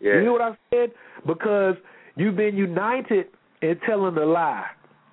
Yeah. 0.00 0.14
You 0.14 0.20
hear 0.20 0.32
what 0.32 0.42
I 0.42 0.56
said? 0.70 0.90
Because 1.26 1.74
you've 2.16 2.36
been 2.36 2.56
united 2.56 3.26
in 3.62 3.78
telling 3.86 4.14
the 4.14 4.24
lie. 4.24 4.66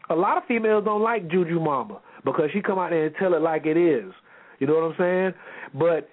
A 0.09 0.15
lot 0.15 0.37
of 0.37 0.43
females 0.45 0.85
don't 0.85 1.01
like 1.01 1.29
Juju 1.29 1.59
Mama 1.59 1.99
because 2.23 2.49
she 2.53 2.61
come 2.61 2.77
out 2.77 2.91
there 2.91 3.07
and 3.07 3.15
tell 3.15 3.33
it 3.33 3.41
like 3.41 3.65
it 3.65 3.77
is. 3.77 4.11
You 4.59 4.67
know 4.67 4.75
what 4.75 4.83
I'm 4.83 4.95
saying? 4.97 5.33
But 5.73 6.09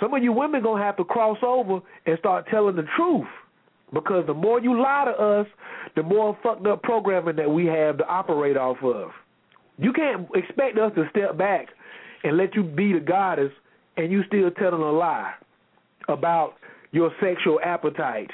some 0.00 0.14
of 0.14 0.22
you 0.22 0.32
women 0.32 0.62
gonna 0.62 0.82
have 0.82 0.96
to 0.96 1.04
cross 1.04 1.38
over 1.42 1.80
and 2.06 2.18
start 2.18 2.46
telling 2.50 2.76
the 2.76 2.86
truth. 2.96 3.26
Because 3.92 4.26
the 4.26 4.34
more 4.34 4.60
you 4.60 4.80
lie 4.80 5.04
to 5.04 5.12
us, 5.12 5.46
the 5.94 6.02
more 6.02 6.36
fucked 6.42 6.66
up 6.66 6.82
programming 6.82 7.36
that 7.36 7.48
we 7.48 7.66
have 7.66 7.98
to 7.98 8.06
operate 8.06 8.56
off 8.56 8.78
of. 8.82 9.10
You 9.78 9.92
can't 9.92 10.26
expect 10.34 10.78
us 10.78 10.92
to 10.96 11.08
step 11.10 11.38
back 11.38 11.68
and 12.24 12.36
let 12.36 12.54
you 12.54 12.64
be 12.64 12.92
the 12.92 13.00
goddess 13.00 13.52
and 13.96 14.10
you 14.10 14.22
still 14.26 14.50
telling 14.50 14.82
a 14.82 14.90
lie 14.90 15.34
about 16.08 16.54
your 16.96 17.12
sexual 17.20 17.60
appetite, 17.62 18.30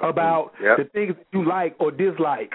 about 0.00 0.52
mm, 0.56 0.64
Yep. 0.64 0.76
the 0.78 0.84
things 0.94 1.14
you 1.32 1.44
like 1.46 1.76
or 1.78 1.90
dislike. 1.90 2.52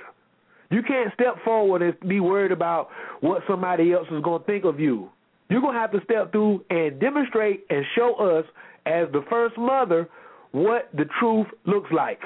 You 0.71 0.81
can't 0.83 1.13
step 1.13 1.35
forward 1.45 1.81
and 1.81 1.93
be 2.07 2.19
worried 2.19 2.51
about 2.51 2.89
what 3.21 3.43
somebody 3.47 3.93
else 3.93 4.07
is 4.11 4.21
going 4.23 4.41
to 4.41 4.45
think 4.45 4.65
of 4.65 4.79
you. 4.79 5.09
You're 5.49 5.61
going 5.61 5.73
to 5.75 5.79
have 5.79 5.91
to 5.91 6.01
step 6.03 6.31
through 6.31 6.63
and 6.69 6.99
demonstrate 6.99 7.65
and 7.69 7.85
show 7.95 8.15
us, 8.15 8.45
as 8.85 9.07
the 9.11 9.23
first 9.29 9.57
mother, 9.57 10.09
what 10.51 10.89
the 10.93 11.05
truth 11.19 11.47
looks 11.65 11.91
like. 11.91 12.21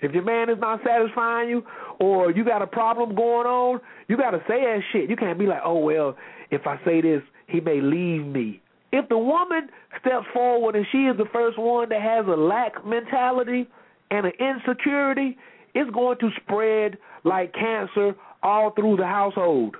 If 0.00 0.12
your 0.12 0.24
man 0.24 0.50
is 0.50 0.58
not 0.60 0.80
satisfying 0.84 1.48
you 1.48 1.64
or 1.98 2.30
you 2.30 2.44
got 2.44 2.62
a 2.62 2.66
problem 2.66 3.14
going 3.14 3.46
on, 3.46 3.80
you 4.08 4.16
got 4.16 4.32
to 4.32 4.40
say 4.48 4.60
that 4.62 4.80
shit. 4.92 5.08
You 5.10 5.16
can't 5.16 5.38
be 5.38 5.46
like, 5.46 5.62
oh, 5.64 5.78
well, 5.78 6.16
if 6.50 6.66
I 6.66 6.78
say 6.84 7.00
this, 7.00 7.22
he 7.48 7.60
may 7.60 7.80
leave 7.80 8.24
me. 8.24 8.60
If 8.96 9.10
the 9.10 9.18
woman 9.18 9.68
steps 10.00 10.24
forward 10.32 10.74
and 10.74 10.86
she 10.90 11.04
is 11.04 11.18
the 11.18 11.26
first 11.30 11.58
one 11.58 11.90
that 11.90 12.00
has 12.00 12.24
a 12.26 12.30
lack 12.30 12.82
mentality 12.86 13.68
and 14.10 14.24
an 14.24 14.32
insecurity, 14.40 15.36
it's 15.74 15.90
going 15.90 16.16
to 16.20 16.30
spread 16.42 16.96
like 17.22 17.52
cancer 17.52 18.14
all 18.42 18.70
through 18.70 18.96
the 18.96 19.04
household. 19.04 19.76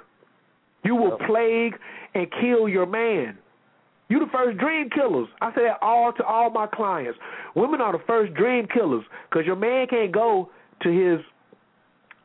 You 0.84 0.96
will 0.96 1.16
plague 1.26 1.72
and 2.14 2.26
kill 2.42 2.68
your 2.68 2.84
man. 2.84 3.38
You 4.10 4.18
the 4.18 4.26
first 4.30 4.58
dream 4.58 4.90
killers. 4.90 5.28
I 5.40 5.48
say 5.54 5.62
that 5.62 5.78
all 5.80 6.12
to 6.12 6.22
all 6.22 6.50
my 6.50 6.66
clients. 6.66 7.18
Women 7.54 7.80
are 7.80 7.92
the 7.92 8.04
first 8.06 8.34
dream 8.34 8.66
killers 8.66 9.04
because 9.30 9.46
your 9.46 9.56
man 9.56 9.86
can't 9.86 10.12
go 10.12 10.50
to 10.82 10.90
his 10.90 11.24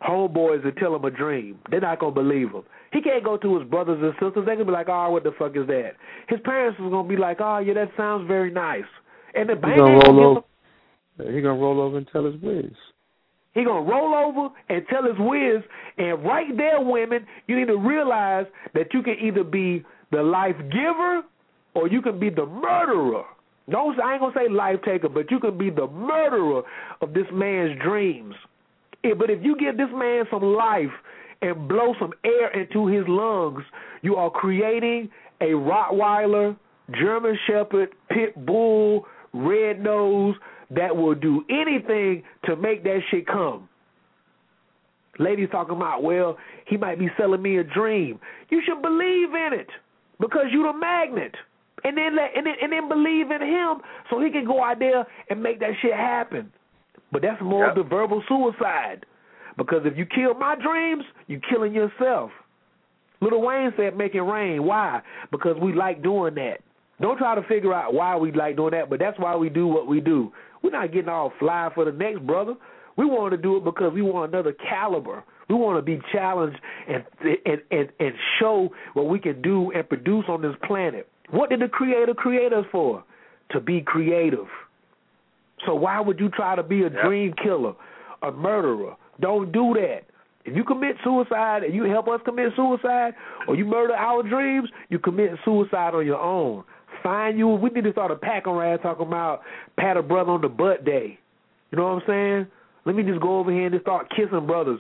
homeboys 0.08 0.64
and 0.64 0.76
tell 0.78 0.96
him 0.96 1.06
a 1.06 1.12
dream. 1.12 1.60
They're 1.70 1.82
not 1.82 2.00
gonna 2.00 2.14
believe 2.14 2.52
him. 2.52 2.64
He 2.92 3.02
can't 3.02 3.24
go 3.24 3.38
to 3.38 3.60
his 3.60 3.68
brothers 3.70 4.00
and 4.02 4.14
sisters. 4.14 4.46
They're 4.46 4.56
gonna 4.56 4.66
be 4.66 4.72
like, 4.72 4.90
"Oh, 4.90 5.12
what 5.12 5.24
the 5.24 5.32
fuck 5.32 5.56
is 5.56 5.68
that?" 5.68 5.96
His 6.28 6.40
parents 6.42 6.80
is 6.80 6.90
gonna 6.90 7.08
be 7.08 7.18
like, 7.18 7.38
"Oh, 7.40 7.60
yeah, 7.60 7.74
that 7.76 7.96
sounds 7.96 8.28
very 8.28 8.52
nice." 8.52 8.86
And 9.34 9.50
the 9.50 9.56
He 9.56 9.62
bank 9.62 9.78
gonna 9.78 10.00
gonna 10.02 10.20
roll 10.20 10.44
over. 11.18 11.32
He 11.32 11.42
gonna 11.42 11.60
roll 11.60 11.82
over 11.82 11.98
and 11.98 12.08
tell 12.08 12.26
his 12.26 12.36
whiz. 12.42 12.72
He 13.54 13.64
gonna 13.64 13.82
roll 13.82 14.16
over 14.16 14.54
and 14.70 14.88
tell 14.88 15.04
his 15.04 15.18
whiz. 15.20 15.62
And 15.98 16.24
right 16.24 16.56
there, 16.56 16.82
women, 16.82 17.26
you 17.48 17.56
need 17.56 17.68
to 17.68 17.78
realize 17.78 18.46
that 18.74 18.94
you 18.94 19.04
can 19.04 19.16
either 19.20 19.44
be 19.44 19.84
the 20.12 20.24
life 20.24 20.58
giver 20.72 21.24
or 21.74 21.88
you 21.88 22.02
can 22.02 22.20
be 22.20 22.30
the 22.30 22.46
murderer. 22.46 23.24
No, 23.68 23.94
I 24.04 24.14
ain't 24.14 24.22
gonna 24.22 24.34
say 24.34 24.50
life 24.50 24.82
taker, 24.84 25.10
but 25.10 25.30
you 25.32 25.40
can 25.40 25.58
be 25.58 25.70
the 25.70 25.88
murderer 25.88 26.64
of 27.02 27.14
this 27.14 27.28
man's 27.32 27.80
dreams. 27.82 28.36
But 29.04 29.30
if 29.30 29.44
you 29.44 29.56
give 29.58 29.78
this 29.78 29.90
man 29.94 30.26
some 30.32 30.44
life 30.44 30.92
and 31.42 31.68
blow 31.68 31.94
some 32.00 32.14
air 32.24 32.50
into 32.60 32.88
his 32.88 33.04
lungs, 33.08 33.64
you 34.02 34.16
are 34.16 34.30
creating 34.30 35.10
a 35.42 35.46
Rottweiler, 35.46 36.56
German 37.00 37.38
Shepherd, 37.48 37.90
Pit 38.10 38.46
Bull, 38.46 39.06
Red 39.34 39.82
Nose 39.82 40.36
that 40.70 40.96
will 40.96 41.16
do 41.16 41.44
anything 41.50 42.24
to 42.46 42.56
make 42.56 42.84
that 42.84 43.00
shit 43.10 43.26
come. 43.28 43.68
Ladies 45.20 45.50
talking 45.52 45.76
about, 45.76 46.04
well, 46.04 46.38
he 46.68 46.78
might 46.78 46.98
be 46.98 47.08
selling 47.18 47.42
me 47.42 47.58
a 47.58 47.64
dream. 47.64 48.20
You 48.50 48.62
should 48.66 48.82
believe 48.82 49.30
in 49.34 49.50
it 49.54 49.68
because 50.20 50.46
you're 50.52 50.72
the 50.72 50.78
magnet, 50.78 51.36
and 51.84 51.98
then 51.98 52.16
let 52.16 52.36
and 52.36 52.46
then, 52.46 52.54
and 52.62 52.72
then 52.72 52.88
believe 52.88 53.32
in 53.32 53.42
him 53.42 53.82
so 54.10 54.22
he 54.22 54.32
can 54.32 54.46
go 54.46 54.64
out 54.64 54.80
there 54.80 55.06
and 55.30 55.42
make 55.42 55.60
that 55.60 55.72
shit 55.82 55.94
happen. 55.94 56.52
But 57.12 57.22
that's 57.22 57.42
more 57.42 57.66
Yep. 57.66 57.78
of 57.78 57.84
the 57.84 57.90
verbal 57.96 58.24
suicide. 58.28 59.06
Because 59.58 59.86
if 59.86 59.98
you 59.98 60.06
kill 60.06 60.34
my 60.36 60.56
dreams, 60.56 61.04
you're 61.28 61.42
killing 61.42 61.74
yourself. 61.74 62.32
Lil 63.20 63.42
Wayne 63.42 63.74
said 63.78 63.96
make 63.98 64.16
it 64.16 64.22
rain. 64.22 64.64
Why? 64.64 65.02
Because 65.30 65.58
we 65.58 65.74
like 65.74 66.02
doing 66.02 66.36
that. 66.36 66.62
Don't 67.02 67.18
try 67.18 67.36
to 67.36 67.42
figure 67.44 67.74
out 67.74 67.94
why 67.94 68.16
we 68.16 68.32
like 68.32 68.56
doing 68.56 68.72
that, 68.72 68.90
but 68.90 69.00
that's 69.00 69.18
why 69.20 69.36
we 69.36 69.50
do 69.50 69.68
what 69.68 69.88
we 69.88 70.00
do. 70.00 70.32
We're 70.62 70.72
not 70.72 70.92
getting 70.92 71.10
all 71.10 71.32
fly 71.40 71.70
for 71.74 71.86
the 71.86 71.92
next 71.92 72.26
brother. 72.26 72.56
We 72.96 73.06
want 73.06 73.32
to 73.32 73.38
do 73.38 73.58
it 73.58 73.64
because 73.64 73.94
we 73.94 74.02
want 74.02 74.34
another 74.34 74.54
caliber. 74.54 75.24
We 75.50 75.56
want 75.56 75.78
to 75.78 75.82
be 75.82 76.00
challenged 76.12 76.60
and 76.88 77.04
and 77.24 77.62
and 77.72 77.90
and 78.00 78.14
show 78.40 78.70
what 78.94 79.08
we 79.10 79.20
can 79.20 79.42
do 79.42 79.72
and 79.72 79.88
produce 79.88 80.26
on 80.28 80.42
this 80.42 80.56
planet. 80.64 81.10
What 81.32 81.50
did 81.50 81.62
the 81.62 81.68
Creator 81.68 82.14
create 82.14 82.54
us 82.54 82.66
for? 82.72 83.04
To 83.52 83.60
be 83.60 83.82
creative. 83.82 84.48
So 85.66 85.76
why 85.76 86.00
would 86.00 86.20
you 86.20 86.30
try 86.30 86.56
to 86.56 86.64
be 86.64 86.82
a 86.84 86.90
Yep. 86.90 87.04
dream 87.04 87.34
killer, 87.34 87.74
a 88.22 88.32
murderer? 88.32 88.96
Don't 89.20 89.52
do 89.52 89.74
that. 89.76 90.04
If 90.44 90.56
you 90.56 90.64
commit 90.64 90.96
suicide 91.04 91.64
and 91.64 91.74
you 91.74 91.84
help 91.84 92.08
us 92.08 92.20
commit 92.26 92.56
suicide, 92.56 93.14
or 93.48 93.56
you 93.56 93.66
murder 93.66 93.94
our 93.96 94.24
dreams, 94.24 94.70
you 94.90 94.98
commit 94.98 95.38
suicide 95.46 95.94
on 95.94 96.06
your 96.06 96.20
own. 96.20 96.64
Find 97.04 97.38
you. 97.38 97.48
We 97.48 97.70
need 97.70 97.84
to 97.84 97.92
start 97.92 98.12
a 98.12 98.16
pack 98.16 98.48
around 98.48 98.80
talking 98.80 99.06
about 99.08 99.42
pat 99.78 99.98
a 99.98 100.02
brother 100.02 100.32
on 100.32 100.42
the 100.42 100.50
butt 100.50 100.84
day. 100.84 101.20
You 101.72 101.78
know 101.78 101.86
what 101.94 102.04
I'm 102.04 102.08
saying? 102.08 102.48
Let 102.86 102.96
me 102.96 103.04
just 103.04 103.22
go 103.22 103.40
over 103.40 103.52
here 103.52 103.66
and 103.66 103.74
just 103.74 103.84
start 103.84 104.10
kissing 104.10 104.46
brothers. 104.48 104.80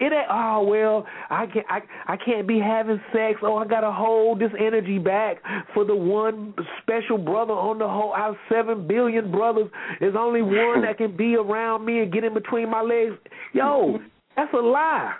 It 0.00 0.12
ain't 0.12 0.26
oh 0.28 0.64
well, 0.68 1.06
I 1.30 1.46
can't 1.46 1.66
I 1.68 1.80
I 2.12 2.16
can't 2.16 2.48
be 2.48 2.58
having 2.58 3.00
sex. 3.12 3.38
Oh, 3.42 3.56
I 3.56 3.66
gotta 3.66 3.92
hold 3.92 4.40
this 4.40 4.50
energy 4.58 4.98
back 4.98 5.36
for 5.72 5.84
the 5.84 5.94
one 5.94 6.52
special 6.82 7.16
brother 7.16 7.52
on 7.52 7.78
the 7.78 7.86
whole 7.86 8.12
out 8.12 8.30
of 8.30 8.36
seven 8.52 8.88
billion 8.88 9.30
brothers. 9.30 9.70
There's 10.00 10.16
only 10.18 10.42
one 10.42 10.82
that 10.82 10.98
can 10.98 11.16
be 11.16 11.36
around 11.36 11.84
me 11.84 12.00
and 12.00 12.12
get 12.12 12.24
in 12.24 12.34
between 12.34 12.70
my 12.70 12.80
legs. 12.80 13.14
Yo, 13.52 14.00
that's 14.36 14.52
a 14.52 14.56
lie. 14.56 15.14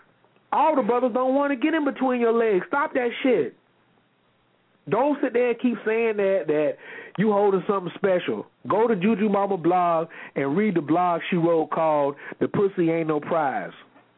All 0.53 0.75
the 0.75 0.83
brothers 0.83 1.13
don't 1.15 1.35
want 1.35 1.53
to 1.53 1.57
get 1.57 1.75
in 1.75 1.85
between 1.85 2.21
your 2.21 2.33
legs. 2.33 2.65
Stop 2.69 2.95
that 2.95 3.11
shit. 3.23 3.55
Don't 4.89 5.19
sit 5.23 5.33
there 5.33 5.51
and 5.51 5.61
keep 5.61 5.77
saying 5.87 6.17
that 6.17 6.45
that 6.49 6.73
you 7.17 7.33
holding 7.33 7.63
something 7.69 7.93
special. 7.95 8.47
Go 8.69 8.89
to 8.89 8.97
Juju 8.97 9.29
Mama 9.29 9.57
blog 9.57 10.09
and 10.35 10.57
read 10.57 10.75
the 10.75 10.81
blog 10.81 11.21
she 11.31 11.37
wrote 11.37 11.71
called 11.71 12.17
"The 12.41 12.49
Pussy 12.49 12.91
Ain't 12.91 13.07
No 13.07 13.21
Prize." 13.21 13.73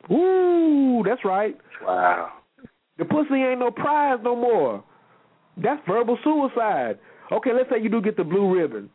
Woo, 0.09 1.03
that's 1.05 1.25
right. 1.25 1.57
Wow. 1.83 2.33
The 2.99 3.05
pussy 3.05 3.35
ain't 3.35 3.61
no 3.61 3.71
prize 3.71 4.19
no 4.23 4.37
more. 4.37 4.83
That's 5.57 5.81
verbal 5.87 6.19
suicide. 6.23 6.99
Okay, 7.33 7.51
let's 7.53 7.69
say 7.71 7.83
you 7.83 7.89
do 7.89 8.01
get 8.01 8.17
the 8.17 8.25
blue 8.25 8.55
ribbon. 8.55 8.89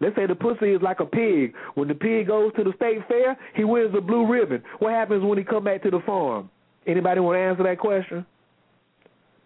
Let's 0.00 0.16
say 0.16 0.26
the 0.26 0.34
pussy 0.34 0.70
is 0.70 0.82
like 0.82 1.00
a 1.00 1.06
pig. 1.06 1.54
When 1.74 1.88
the 1.88 1.94
pig 1.94 2.28
goes 2.28 2.52
to 2.56 2.64
the 2.64 2.72
state 2.76 2.98
fair, 3.06 3.36
he 3.54 3.64
wins 3.64 3.92
the 3.92 4.00
blue 4.00 4.26
ribbon. 4.26 4.62
What 4.78 4.92
happens 4.92 5.22
when 5.22 5.38
he 5.38 5.44
come 5.44 5.64
back 5.64 5.82
to 5.82 5.90
the 5.90 6.00
farm? 6.06 6.50
Anybody 6.86 7.20
want 7.20 7.36
to 7.36 7.40
answer 7.40 7.62
that 7.64 7.78
question? 7.78 8.24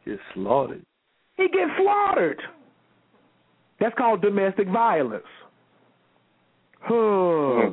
Get 0.06 0.18
slaughtered. 0.32 0.84
He 1.36 1.48
gets 1.48 1.70
slaughtered. 1.80 2.40
That's 3.80 3.94
called 3.96 4.22
domestic 4.22 4.68
violence. 4.68 5.24
Huh. 6.80 6.94
Hmm. 6.94 7.72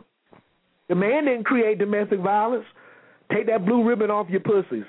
The 0.89 0.96
man 0.96 1.26
didn't 1.26 1.46
create 1.46 1.78
domestic 1.78 2.20
violence. 2.20 2.66
Take 3.32 3.48
that 3.48 3.66
blue 3.66 3.84
ribbon 3.84 4.12
off 4.12 4.30
your 4.30 4.42
pussies. 4.42 4.86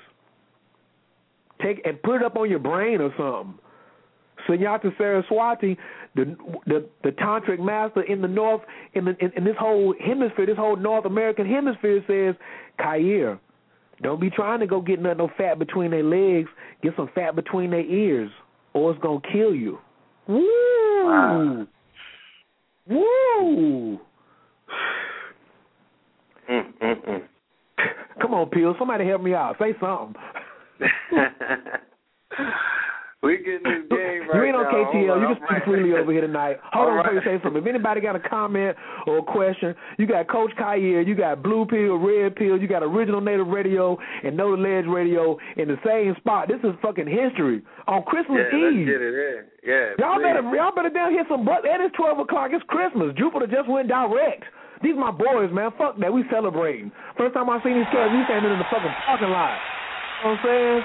Take 1.61 1.81
and 1.85 2.01
put 2.01 2.17
it 2.17 2.23
up 2.23 2.35
on 2.35 2.49
your 2.49 2.59
brain 2.59 2.99
or 2.99 3.13
something. 3.17 3.59
Sunyata 4.47 4.95
Saraswati, 4.97 5.77
the 6.15 6.35
the 6.65 6.87
the 7.03 7.11
tantric 7.11 7.59
master 7.59 8.01
in 8.01 8.21
the 8.21 8.27
north 8.27 8.61
in 8.93 9.05
the 9.05 9.15
in, 9.19 9.31
in 9.37 9.43
this 9.43 9.55
whole 9.57 9.95
hemisphere, 10.05 10.45
this 10.45 10.57
whole 10.57 10.75
North 10.75 11.05
American 11.05 11.47
hemisphere 11.47 12.03
says, 12.07 12.35
Khayr, 12.79 13.39
don't 14.01 14.19
be 14.19 14.29
trying 14.29 14.59
to 14.59 14.67
go 14.67 14.81
get 14.81 15.01
nothing 15.01 15.19
no 15.19 15.29
fat 15.37 15.59
between 15.59 15.91
their 15.91 16.03
legs. 16.03 16.49
Get 16.81 16.93
some 16.97 17.09
fat 17.15 17.35
between 17.35 17.71
their 17.71 17.85
ears, 17.85 18.31
or 18.73 18.91
it's 18.91 19.01
gonna 19.01 19.21
kill 19.31 19.55
you. 19.55 19.79
Woo! 20.27 21.05
Wow. 21.05 21.67
Woo! 22.87 23.99
Mm, 26.49 26.73
mm, 26.81 27.07
mm. 27.07 27.21
Come 28.23 28.33
on, 28.33 28.47
Peel. 28.49 28.73
Somebody 28.79 29.05
help 29.05 29.21
me 29.21 29.33
out. 29.35 29.57
Say 29.59 29.75
something. 29.81 30.15
we 33.21 33.37
getting 33.37 33.63
this 33.63 33.87
game 33.91 34.27
right 34.27 34.35
you 34.35 34.43
ain't 34.47 34.55
on 34.55 34.63
now. 34.63 34.71
KTL. 34.71 35.07
Hold 35.11 35.21
You 35.21 35.27
on, 35.27 35.35
can 35.35 35.47
speak 35.47 35.63
freely 35.65 35.91
over 35.93 36.11
here 36.11 36.21
tonight. 36.21 36.57
Hold 36.71 36.89
All 36.89 36.97
on, 36.97 37.03
before 37.03 37.13
you 37.13 37.19
right. 37.19 37.39
say 37.39 37.43
something. 37.43 37.61
If 37.61 37.67
anybody 37.67 38.01
got 38.01 38.15
a 38.15 38.19
comment 38.19 38.75
or 39.07 39.19
a 39.19 39.23
question, 39.23 39.75
you 39.97 40.07
got 40.07 40.27
Coach 40.29 40.51
Khayr, 40.59 41.05
you 41.07 41.15
got 41.15 41.43
Blue 41.43 41.65
Pill, 41.65 41.97
Red 41.99 42.35
Pill, 42.35 42.57
you 42.59 42.67
got 42.67 42.81
Original 42.83 43.21
Native 43.21 43.47
Radio 43.47 43.97
and 44.23 44.35
No 44.35 44.55
Ledge 44.55 44.85
Radio 44.87 45.37
in 45.57 45.67
the 45.67 45.77
same 45.85 46.15
spot. 46.19 46.47
This 46.47 46.59
is 46.63 46.75
fucking 46.81 47.07
history 47.07 47.61
on 47.87 48.03
Christmas 48.03 48.39
Yeah, 48.51 48.59
let's 48.59 48.87
get 48.87 49.01
it 49.03 49.15
in. 49.15 49.39
Yeah, 49.67 49.87
Y'all 49.99 50.15
please. 50.19 50.23
better 50.27 50.43
y'all 50.55 50.75
better 50.75 50.89
down 50.89 51.11
here 51.11 51.23
some 51.29 51.43
bucks. 51.45 51.63
And 51.69 51.83
it's 51.83 51.95
twelve 51.95 52.19
o'clock. 52.19 52.51
It's 52.51 52.63
Christmas. 52.67 53.15
Jupiter 53.17 53.47
just 53.47 53.67
went 53.69 53.87
direct. 53.87 54.43
These 54.83 54.99
my 54.99 55.11
boys, 55.11 55.47
man. 55.55 55.71
Fuck 55.79 55.95
that. 56.03 56.11
We 56.11 56.27
celebrating. 56.29 56.91
First 57.17 57.33
time 57.33 57.49
I 57.49 57.63
seen 57.63 57.79
these 57.79 57.87
cats, 57.89 58.11
we 58.11 58.19
standing 58.27 58.51
in 58.51 58.59
the 58.59 58.67
fucking 58.67 58.93
parking 59.07 59.31
lot. 59.31 59.55
You 59.55 60.29
know 60.29 60.35
what 60.35 60.39
I'm 60.39 60.45
saying? 60.45 60.79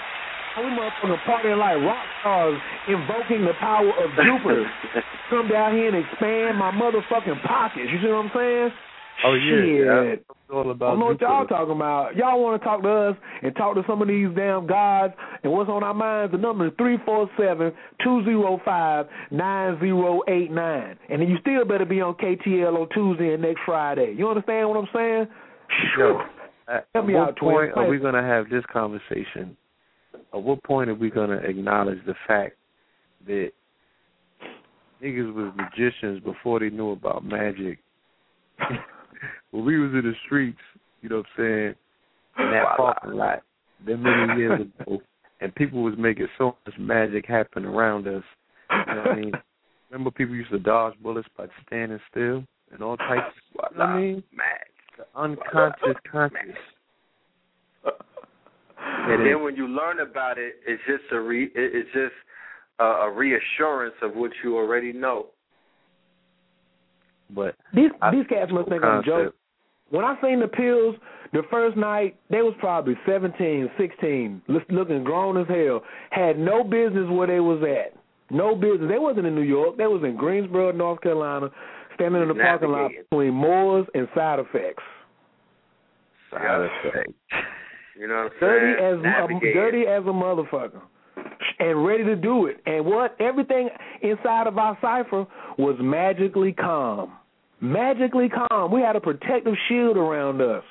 We 0.58 0.70
motherfucking 0.74 1.22
partying 1.22 1.58
like 1.58 1.78
rock 1.86 2.02
stars, 2.20 2.58
invoking 2.88 3.44
the 3.46 3.54
power 3.60 3.90
of 3.90 4.10
Jupiter. 4.18 4.66
Come 5.30 5.46
down 5.46 5.74
here 5.74 5.94
and 5.94 5.98
expand 6.02 6.58
my 6.58 6.70
motherfucking 6.72 7.42
pockets. 7.46 7.86
You 7.92 7.98
see 8.02 8.08
what 8.10 8.26
I'm 8.26 8.30
saying? 8.34 8.70
Oh 9.24 9.34
yeah, 9.34 9.50
Shit. 9.50 10.18
that's 10.28 10.38
all 10.50 10.68
I 10.68 10.72
about. 10.72 10.86
Oh, 10.86 10.90
don't 10.90 11.00
know 11.00 11.06
what 11.06 11.20
y'all 11.20 11.46
talking 11.46 11.74
about. 11.74 12.14
Y'all 12.14 12.40
want 12.40 12.60
to 12.60 12.64
talk 12.64 12.82
to 12.82 12.88
us 12.88 13.16
and 13.42 13.54
talk 13.56 13.74
to 13.74 13.82
some 13.88 14.00
of 14.00 14.06
these 14.06 14.28
damn 14.36 14.66
gods 14.66 15.14
and 15.42 15.52
what's 15.52 15.68
on 15.68 15.82
our 15.82 15.94
minds? 15.94 16.32
The 16.32 16.38
number 16.38 16.66
is 16.68 16.72
three 16.78 16.98
four 17.04 17.28
seven 17.36 17.72
two 18.02 18.22
zero 18.24 18.60
five 18.64 19.06
nine 19.32 19.78
zero 19.80 20.20
eight 20.28 20.52
nine. 20.52 20.96
And 21.08 21.20
then 21.20 21.28
you 21.28 21.36
still 21.40 21.64
better 21.64 21.84
be 21.84 22.00
on 22.00 22.14
KTL 22.14 22.76
on 22.76 22.88
Tuesday 22.90 23.34
and 23.34 23.42
next 23.42 23.60
Friday. 23.66 24.14
You 24.16 24.28
understand 24.28 24.68
what 24.68 24.78
I'm 24.78 24.88
saying? 24.94 25.26
Yo, 25.98 26.20
at, 26.68 26.74
uh, 26.74 26.80
Help 26.94 27.06
me 27.06 27.14
what 27.14 27.28
out, 27.28 27.36
Twin. 27.36 27.54
point 27.54 27.72
are 27.76 27.88
we 27.88 27.98
gonna 27.98 28.22
have 28.22 28.48
this 28.48 28.64
conversation? 28.72 29.56
At 30.32 30.42
what 30.42 30.62
point 30.62 30.90
are 30.90 30.94
we 30.94 31.10
gonna 31.10 31.38
acknowledge 31.38 31.98
the 32.06 32.14
fact 32.28 32.56
that 33.26 33.50
niggas 35.02 35.34
was 35.34 35.52
magicians 35.56 36.20
before 36.22 36.60
they 36.60 36.70
knew 36.70 36.90
about 36.92 37.24
magic? 37.24 37.80
when 39.50 39.64
we 39.64 39.78
was 39.78 39.92
in 39.92 40.02
the 40.02 40.12
streets, 40.26 40.58
you 41.02 41.08
know 41.08 41.18
what 41.18 41.26
I'm 41.38 41.44
saying, 41.44 41.74
in 42.38 42.52
that 42.52 42.76
parking 42.76 43.12
lot, 43.12 43.42
that 43.86 43.96
many 43.96 44.40
years 44.40 44.60
ago, 44.60 45.00
and 45.40 45.54
people 45.54 45.82
was 45.82 45.94
making 45.98 46.28
so 46.36 46.56
much 46.66 46.78
magic 46.78 47.26
happen 47.26 47.64
around 47.64 48.06
us. 48.06 48.22
You 48.70 48.94
know 48.94 49.02
what 49.02 49.10
I 49.10 49.16
mean? 49.16 49.32
Remember 49.90 50.10
people 50.10 50.34
used 50.34 50.50
to 50.50 50.58
dodge 50.58 50.94
bullets 51.02 51.28
by 51.36 51.46
standing 51.66 51.98
still 52.10 52.44
and 52.72 52.82
all 52.82 52.96
types 52.98 53.32
of 53.58 53.72
you 53.72 53.78
know 53.78 53.84
what 53.84 53.88
I 53.88 54.00
mean? 54.00 54.22
The 54.98 55.04
unconscious 55.18 55.96
conscious. 56.10 56.56
And 58.80 59.26
then 59.26 59.42
when 59.42 59.56
you 59.56 59.66
learn 59.66 60.00
about 60.00 60.38
it, 60.38 60.56
it's 60.66 60.82
just 60.86 61.10
a 61.12 61.20
re 61.20 61.50
it's 61.54 61.88
just 61.94 62.12
a, 62.78 62.84
a 62.84 63.10
reassurance 63.10 63.94
of 64.02 64.14
what 64.14 64.30
you 64.44 64.56
already 64.56 64.92
know. 64.92 65.26
But 67.30 67.54
These 67.74 67.90
I- 68.00 68.10
these 68.10 68.26
cats 68.26 68.50
must 68.52 68.68
think 68.68 68.82
I'm 68.84 69.00
a 69.00 69.02
joke. 69.02 69.34
When 69.90 70.04
I 70.04 70.20
seen 70.20 70.40
the 70.40 70.48
pills 70.48 70.96
the 71.32 71.42
first 71.44 71.76
night, 71.76 72.16
they 72.30 72.42
was 72.42 72.54
probably 72.58 72.96
seventeen, 73.06 73.70
sixteen, 73.78 74.42
look- 74.48 74.70
looking 74.70 75.04
grown 75.04 75.36
as 75.36 75.46
hell. 75.48 75.82
Had 76.10 76.38
no 76.38 76.62
business 76.64 77.08
where 77.08 77.26
they 77.26 77.40
was 77.40 77.62
at. 77.62 77.94
No 78.30 78.54
business. 78.54 78.88
They 78.88 78.98
wasn't 78.98 79.26
in 79.26 79.34
New 79.34 79.42
York. 79.42 79.76
They 79.76 79.86
was 79.86 80.02
in 80.04 80.16
Greensboro, 80.16 80.72
North 80.72 81.00
Carolina, 81.00 81.50
standing 81.94 82.20
in 82.22 82.28
the 82.28 82.34
parking 82.34 82.70
lot 82.70 82.90
between 83.10 83.32
Moors 83.32 83.86
and 83.94 84.08
side 84.14 84.38
effects. 84.38 84.82
Side 86.30 86.60
effect. 86.60 87.12
You 87.98 88.06
know 88.06 88.24
what 88.24 88.32
I'm 88.32 88.38
saying? 88.38 88.76
Dirty 88.76 88.82
as 88.84 88.98
a, 89.00 89.52
dirty 89.54 89.86
as 89.86 90.02
a 90.02 90.12
motherfucker. 90.12 90.82
And 91.58 91.84
ready 91.84 92.04
to 92.04 92.14
do 92.16 92.46
it. 92.46 92.60
And 92.66 92.84
what 92.84 93.16
everything 93.20 93.70
inside 94.02 94.46
of 94.46 94.58
our 94.58 94.78
cipher 94.80 95.26
was 95.56 95.76
magically 95.80 96.52
calm. 96.52 97.12
Magically 97.60 98.28
calm. 98.28 98.70
We 98.72 98.80
had 98.80 98.96
a 98.96 99.00
protective 99.00 99.54
shield 99.68 99.96
around 99.96 100.40
us. 100.40 100.62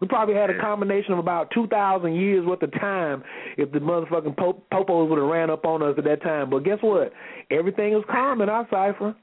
We 0.00 0.08
probably 0.08 0.34
had 0.34 0.50
a 0.50 0.58
combination 0.58 1.12
of 1.12 1.20
about 1.20 1.50
two 1.54 1.68
thousand 1.68 2.14
years 2.14 2.44
worth 2.44 2.62
of 2.62 2.72
time 2.72 3.22
if 3.56 3.70
the 3.70 3.78
motherfucking 3.78 4.36
po- 4.36 4.60
popos 4.72 5.08
would 5.08 5.18
have 5.18 5.28
ran 5.28 5.48
up 5.48 5.64
on 5.64 5.80
us 5.82 5.94
at 5.96 6.04
that 6.04 6.22
time. 6.22 6.50
But 6.50 6.64
guess 6.64 6.78
what? 6.80 7.12
Everything 7.50 7.92
was 7.92 8.04
calm 8.10 8.40
in 8.40 8.48
our 8.48 8.66
cipher. 8.68 9.14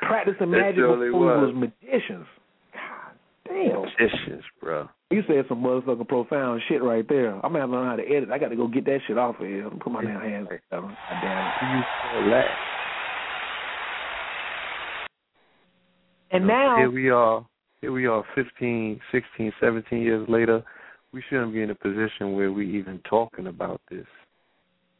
Practicing 0.00 0.50
magic 0.50 0.76
before 0.76 0.98
we 0.98 1.10
was. 1.10 1.52
was 1.52 1.54
magicians. 1.54 2.26
God 2.72 3.12
damn. 3.46 3.82
Magicians, 3.82 4.42
bro. 4.60 4.88
You 5.10 5.22
said 5.26 5.44
some 5.48 5.62
motherfucking 5.62 6.08
profound 6.08 6.62
shit 6.68 6.82
right 6.82 7.06
there. 7.08 7.34
I'm 7.36 7.52
gonna 7.52 7.60
have 7.60 7.68
to 7.70 7.76
learn 7.76 7.86
how 7.88 7.96
to 7.96 8.06
edit. 8.06 8.30
I 8.30 8.38
got 8.38 8.48
to 8.48 8.56
go 8.56 8.66
get 8.68 8.84
that 8.86 9.00
shit 9.06 9.18
off 9.18 9.38
of 9.38 9.46
here. 9.46 9.66
I'm 9.66 9.78
Put 9.78 9.92
my 9.92 10.02
damn 10.02 10.20
hands. 10.20 10.48
together. 10.48 10.60
God 10.70 11.20
damn 11.22 11.38
it. 11.38 12.24
You 12.24 12.30
that? 12.30 12.46
And 16.34 16.42
You 16.42 16.48
know, 16.48 16.54
now, 16.54 16.76
here 16.78 16.90
we 16.90 17.10
are. 17.10 17.46
Here 17.80 17.92
we 17.92 18.06
are, 18.06 18.24
15, 18.34 19.00
16, 19.12 19.52
17 19.60 20.02
years 20.02 20.28
later. 20.28 20.64
We 21.12 21.22
shouldn't 21.28 21.52
be 21.52 21.62
in 21.62 21.70
a 21.70 21.76
position 21.76 22.34
where 22.34 22.50
we 22.50 22.76
even 22.76 22.98
talking 23.08 23.46
about 23.46 23.80
this. 23.88 24.06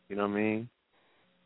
You 0.08 0.14
know 0.14 0.28
what 0.28 0.36
I 0.36 0.40
mean? 0.40 0.68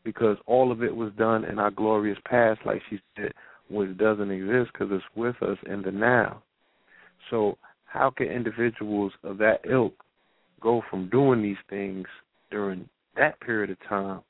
Because 0.05 0.37
all 0.47 0.71
of 0.71 0.83
it 0.83 0.95
was 0.95 1.11
done 1.17 1.45
in 1.45 1.59
our 1.59 1.71
glorious 1.71 2.19
past, 2.27 2.61
like 2.67 2.83
she 2.91 3.01
said, 3.17 3.33
which 3.71 3.97
doesn't 3.97 4.31
exist 4.31 4.71
because 4.73 4.89
it's 4.91 5.05
with 5.17 5.43
us 5.43 5.57
in 5.67 5.81
the 5.81 5.91
now. 5.91 6.43
So 7.31 7.57
how 7.87 8.11
can 8.11 8.27
individuals 8.27 9.13
of 9.25 9.39
that 9.39 9.61
ilk 9.71 9.95
go 10.61 10.83
from 10.91 11.09
doing 11.09 11.43
these 11.43 11.57
things 11.71 12.07
during 12.51 12.87
that 13.17 13.41
period 13.41 13.71
of 13.71 13.79
time 13.89 14.21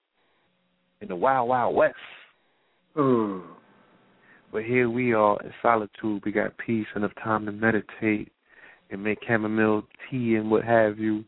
in 1.01 1.09
the 1.09 1.16
wild, 1.16 1.48
wild 1.48 1.74
west? 1.74 1.97
Ugh. 2.97 3.43
But 4.53 4.65
here 4.65 4.89
we 4.89 5.12
are 5.12 5.39
in 5.43 5.53
solitude. 5.62 6.23
We 6.25 6.33
got 6.33 6.57
peace, 6.59 6.87
enough 6.97 7.12
time 7.23 7.45
to 7.47 7.53
meditate 7.53 8.33
and 8.91 9.03
make 9.03 9.19
chamomile 9.27 9.83
tea 10.11 10.37
and 10.37 10.51
what 10.51 10.65
have 10.65 10.99
you. 10.99 11.25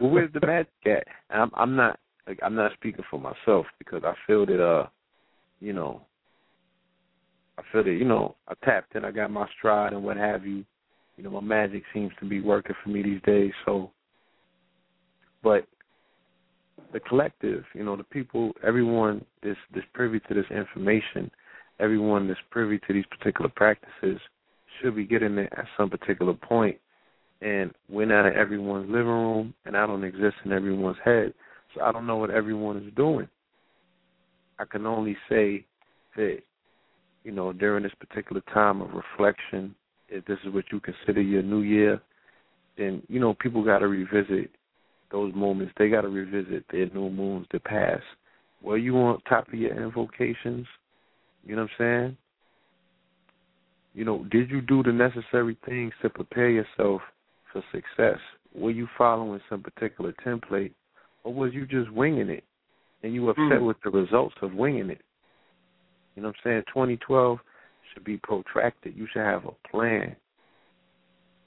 Well, 0.00 0.10
where's 0.10 0.32
the 0.32 0.44
magic 0.44 0.72
at? 0.86 1.06
And 1.30 1.42
I'm, 1.42 1.50
I'm 1.54 1.76
not 1.76 1.98
like 2.26 2.38
I'm 2.42 2.54
not 2.54 2.72
speaking 2.74 3.04
for 3.10 3.20
myself 3.20 3.66
because 3.78 4.02
I 4.04 4.14
feel 4.26 4.46
that 4.46 4.64
uh, 4.64 4.86
you 5.60 5.72
know, 5.72 6.02
I 7.58 7.62
feel 7.70 7.84
that 7.84 7.92
you 7.92 8.04
know 8.04 8.36
I 8.48 8.54
tapped 8.64 8.94
in, 8.94 9.04
I 9.04 9.10
got 9.10 9.30
my 9.30 9.46
stride 9.58 9.92
and 9.92 10.02
what 10.02 10.16
have 10.16 10.46
you. 10.46 10.64
You 11.16 11.24
know, 11.24 11.30
my 11.30 11.40
magic 11.40 11.84
seems 11.92 12.10
to 12.20 12.28
be 12.28 12.40
working 12.40 12.74
for 12.82 12.90
me 12.90 13.02
these 13.02 13.20
days. 13.24 13.52
So, 13.64 13.90
but 15.42 15.66
the 16.92 17.00
collective, 17.00 17.64
you 17.72 17.84
know, 17.84 17.96
the 17.96 18.04
people, 18.04 18.52
everyone 18.66 19.24
that's 19.42 19.58
that's 19.74 19.86
privy 19.92 20.20
to 20.20 20.34
this 20.34 20.46
information 20.50 21.30
everyone 21.80 22.28
that's 22.28 22.40
privy 22.50 22.78
to 22.78 22.92
these 22.92 23.04
particular 23.06 23.50
practices 23.54 24.20
should 24.80 24.96
be 24.96 25.04
getting 25.04 25.38
it 25.38 25.52
at 25.56 25.66
some 25.76 25.90
particular 25.90 26.34
point. 26.34 26.76
And 27.40 27.72
we're 27.88 28.06
not 28.06 28.26
in 28.26 28.34
everyone's 28.34 28.88
living 28.88 29.06
room, 29.06 29.54
and 29.64 29.76
I 29.76 29.86
don't 29.86 30.04
exist 30.04 30.36
in 30.44 30.52
everyone's 30.52 30.96
head, 31.04 31.34
so 31.74 31.82
I 31.82 31.92
don't 31.92 32.06
know 32.06 32.16
what 32.16 32.30
everyone 32.30 32.78
is 32.78 32.94
doing. 32.94 33.28
I 34.58 34.64
can 34.64 34.86
only 34.86 35.16
say 35.28 35.64
that, 36.16 36.38
you 37.24 37.32
know, 37.32 37.52
during 37.52 37.82
this 37.82 37.92
particular 37.98 38.42
time 38.52 38.80
of 38.80 38.90
reflection, 38.92 39.74
if 40.08 40.24
this 40.26 40.38
is 40.46 40.54
what 40.54 40.64
you 40.70 40.80
consider 40.80 41.20
your 41.20 41.42
new 41.42 41.62
year, 41.62 42.00
then 42.78 43.02
you 43.08 43.20
know 43.20 43.34
people 43.34 43.64
got 43.64 43.78
to 43.78 43.88
revisit 43.88 44.50
those 45.10 45.34
moments. 45.34 45.72
They 45.78 45.88
got 45.88 46.02
to 46.02 46.08
revisit 46.08 46.64
their 46.70 46.86
new 46.90 47.10
moons, 47.10 47.46
the 47.52 47.60
past. 47.60 48.02
Were 48.62 48.78
you 48.78 48.96
on 48.96 49.20
top 49.28 49.48
of 49.48 49.54
your 49.54 49.74
invocations? 49.82 50.66
You 51.44 51.56
know 51.56 51.62
what 51.62 51.70
I'm 51.80 52.06
saying? 52.06 52.16
You 53.94 54.04
know, 54.04 54.24
did 54.30 54.50
you 54.50 54.60
do 54.60 54.82
the 54.82 54.92
necessary 54.92 55.56
things 55.66 55.92
to 56.02 56.10
prepare 56.10 56.50
yourself 56.50 57.00
for 57.52 57.62
success? 57.70 58.18
Were 58.54 58.70
you 58.70 58.88
following 58.96 59.40
some 59.48 59.62
particular 59.62 60.14
template, 60.24 60.72
or 61.22 61.32
was 61.32 61.52
you 61.52 61.66
just 61.66 61.92
winging 61.92 62.28
it, 62.28 62.44
and 63.02 63.14
you 63.14 63.28
upset 63.28 63.60
mm. 63.60 63.66
with 63.66 63.76
the 63.84 63.90
results 63.90 64.34
of 64.42 64.54
winging 64.54 64.90
it? 64.90 65.02
You 66.14 66.22
know 66.22 66.28
what 66.28 66.36
I'm 66.44 66.50
saying? 66.50 66.62
2012 66.68 67.38
should 67.92 68.04
be 68.04 68.16
protracted. 68.18 68.96
You 68.96 69.06
should 69.12 69.22
have 69.22 69.44
a 69.44 69.68
plan. 69.68 70.16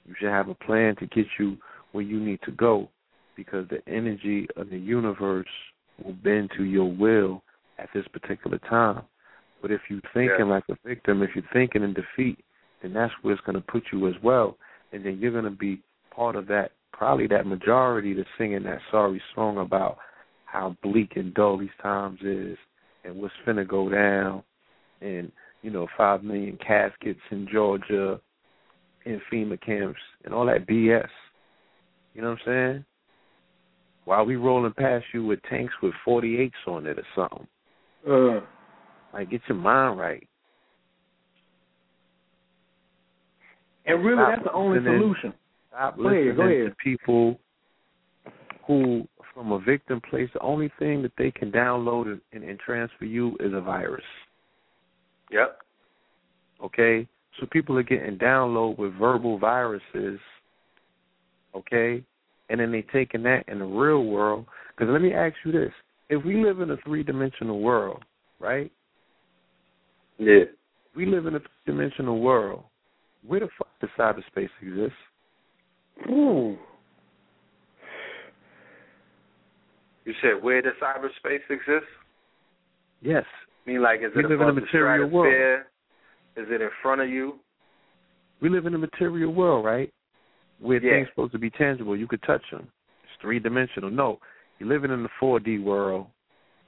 You 0.06 0.14
should 0.18 0.30
have 0.30 0.48
a 0.48 0.54
plan 0.54 0.96
to 0.96 1.06
get 1.06 1.26
you 1.38 1.56
where 1.92 2.04
you 2.04 2.20
need 2.20 2.40
to 2.44 2.52
go, 2.52 2.88
because 3.36 3.66
the 3.68 3.86
energy 3.90 4.46
of 4.56 4.70
the 4.70 4.78
universe 4.78 5.46
will 6.02 6.14
bend 6.14 6.50
to 6.56 6.64
your 6.64 6.90
will 6.90 7.42
at 7.78 7.88
this 7.94 8.06
particular 8.08 8.58
time. 8.70 9.02
But 9.60 9.70
if 9.70 9.80
you're 9.88 10.00
thinking 10.12 10.46
Yeah. 10.46 10.54
like 10.54 10.64
a 10.68 10.76
victim, 10.84 11.22
if 11.22 11.34
you're 11.34 11.44
thinking 11.52 11.82
in 11.82 11.92
defeat, 11.92 12.38
then 12.80 12.92
that's 12.92 13.12
where 13.22 13.34
it's 13.34 13.42
going 13.42 13.56
to 13.56 13.60
put 13.62 13.92
you 13.92 14.06
as 14.06 14.14
well. 14.22 14.56
And 14.92 15.04
then 15.04 15.18
you're 15.18 15.32
going 15.32 15.44
to 15.44 15.50
be 15.50 15.82
part 16.10 16.36
of 16.36 16.46
that, 16.46 16.72
probably 16.92 17.26
that 17.28 17.46
majority 17.46 18.14
that's 18.14 18.28
singing 18.38 18.62
that 18.64 18.80
sorry 18.90 19.20
song 19.34 19.58
about 19.58 19.98
how 20.44 20.76
bleak 20.82 21.16
and 21.16 21.34
dull 21.34 21.58
these 21.58 21.68
times 21.82 22.20
is 22.22 22.56
and 23.04 23.16
what's 23.16 23.34
finna 23.46 23.66
go 23.66 23.88
down 23.88 24.42
and, 25.00 25.30
you 25.62 25.70
know, 25.70 25.86
five 25.96 26.22
million 26.22 26.56
caskets 26.58 27.20
in 27.30 27.46
Georgia 27.52 28.20
in 29.04 29.20
FEMA 29.30 29.60
camps 29.60 30.00
and 30.24 30.34
all 30.34 30.46
that 30.46 30.66
BS. 30.66 31.08
You 32.14 32.22
know 32.22 32.30
what 32.30 32.38
I'm 32.40 32.46
saying? 32.46 32.84
While 34.04 34.24
we 34.24 34.36
rolling 34.36 34.72
past 34.72 35.04
you 35.12 35.24
with 35.24 35.40
tanks 35.48 35.74
with 35.82 35.92
48s 36.06 36.50
on 36.66 36.86
it 36.86 36.98
or 36.98 37.06
something. 37.14 37.46
uh, 38.08 38.40
Like, 39.12 39.30
get 39.30 39.40
your 39.48 39.58
mind 39.58 39.98
right. 39.98 40.28
and 43.88 44.04
really, 44.04 44.18
Stop 44.18 44.30
that's 44.30 44.44
the 44.44 44.52
only 44.52 44.78
solution. 44.80 45.32
Stop 45.70 45.96
Go 45.96 46.08
ahead, 46.08 46.26
listening 46.26 46.36
go 46.36 46.68
to 46.68 46.74
people 46.82 47.40
who, 48.66 49.08
from 49.32 49.52
a 49.52 49.58
victim 49.58 50.00
place, 50.08 50.28
the 50.34 50.40
only 50.40 50.70
thing 50.78 51.02
that 51.02 51.12
they 51.16 51.30
can 51.30 51.50
download 51.50 52.06
and, 52.06 52.20
and, 52.32 52.44
and 52.44 52.58
transfer 52.58 53.06
you 53.06 53.36
is 53.40 53.52
a 53.54 53.60
virus. 53.60 54.04
Yep. 55.32 55.58
Okay? 56.62 57.08
So 57.40 57.46
people 57.50 57.78
are 57.78 57.82
getting 57.82 58.18
download 58.18 58.78
with 58.78 58.92
verbal 58.94 59.38
viruses, 59.38 60.20
okay? 61.54 62.02
And 62.50 62.60
then 62.60 62.72
they 62.72 62.82
taking 62.92 63.22
that 63.22 63.44
in 63.48 63.60
the 63.60 63.64
real 63.64 64.04
world. 64.04 64.44
Because 64.76 64.92
let 64.92 65.00
me 65.00 65.14
ask 65.14 65.34
you 65.44 65.52
this. 65.52 65.72
If 66.10 66.24
we 66.24 66.42
live 66.42 66.60
in 66.60 66.70
a 66.70 66.76
three 66.84 67.02
dimensional 67.02 67.60
world, 67.60 68.04
right? 68.40 68.72
Yeah. 70.18 70.44
We 70.96 71.06
live 71.06 71.26
in 71.26 71.34
a 71.36 71.38
three 71.38 71.48
dimensional 71.66 72.20
world. 72.20 72.64
Where 73.26 73.40
the 73.40 73.48
fuck 73.58 73.68
does 73.80 73.90
cyberspace 73.98 74.48
exist? 74.60 74.94
Ooh. 76.08 76.56
You 80.04 80.14
said 80.22 80.42
where 80.42 80.62
does 80.62 80.72
cyberspace 80.82 81.48
exist? 81.50 81.86
Yes. 83.02 83.24
I 83.66 83.70
mean, 83.70 83.82
like, 83.82 84.00
is 84.00 84.10
We 84.16 84.24
it 84.24 84.28
live 84.28 84.40
in 84.40 84.48
a 84.48 84.52
material 84.52 85.08
world. 85.08 85.62
Is 86.36 86.46
it 86.48 86.60
in 86.60 86.70
front 86.82 87.00
of 87.00 87.08
you? 87.08 87.40
We 88.40 88.48
live 88.48 88.66
in 88.66 88.74
a 88.74 88.78
material 88.78 89.32
world, 89.32 89.64
right? 89.64 89.92
Where 90.60 90.82
Yeah. 90.82 90.92
things 90.92 91.08
supposed 91.08 91.32
to 91.32 91.38
be 91.38 91.50
tangible. 91.50 91.96
You 91.96 92.06
could 92.06 92.22
touch 92.22 92.48
them. 92.50 92.70
It's 93.04 93.12
three 93.20 93.38
dimensional. 93.38 93.90
No, 93.90 94.20
you're 94.58 94.68
living 94.68 94.90
in 94.90 95.02
the 95.02 95.08
4D 95.20 95.58
world, 95.58 96.06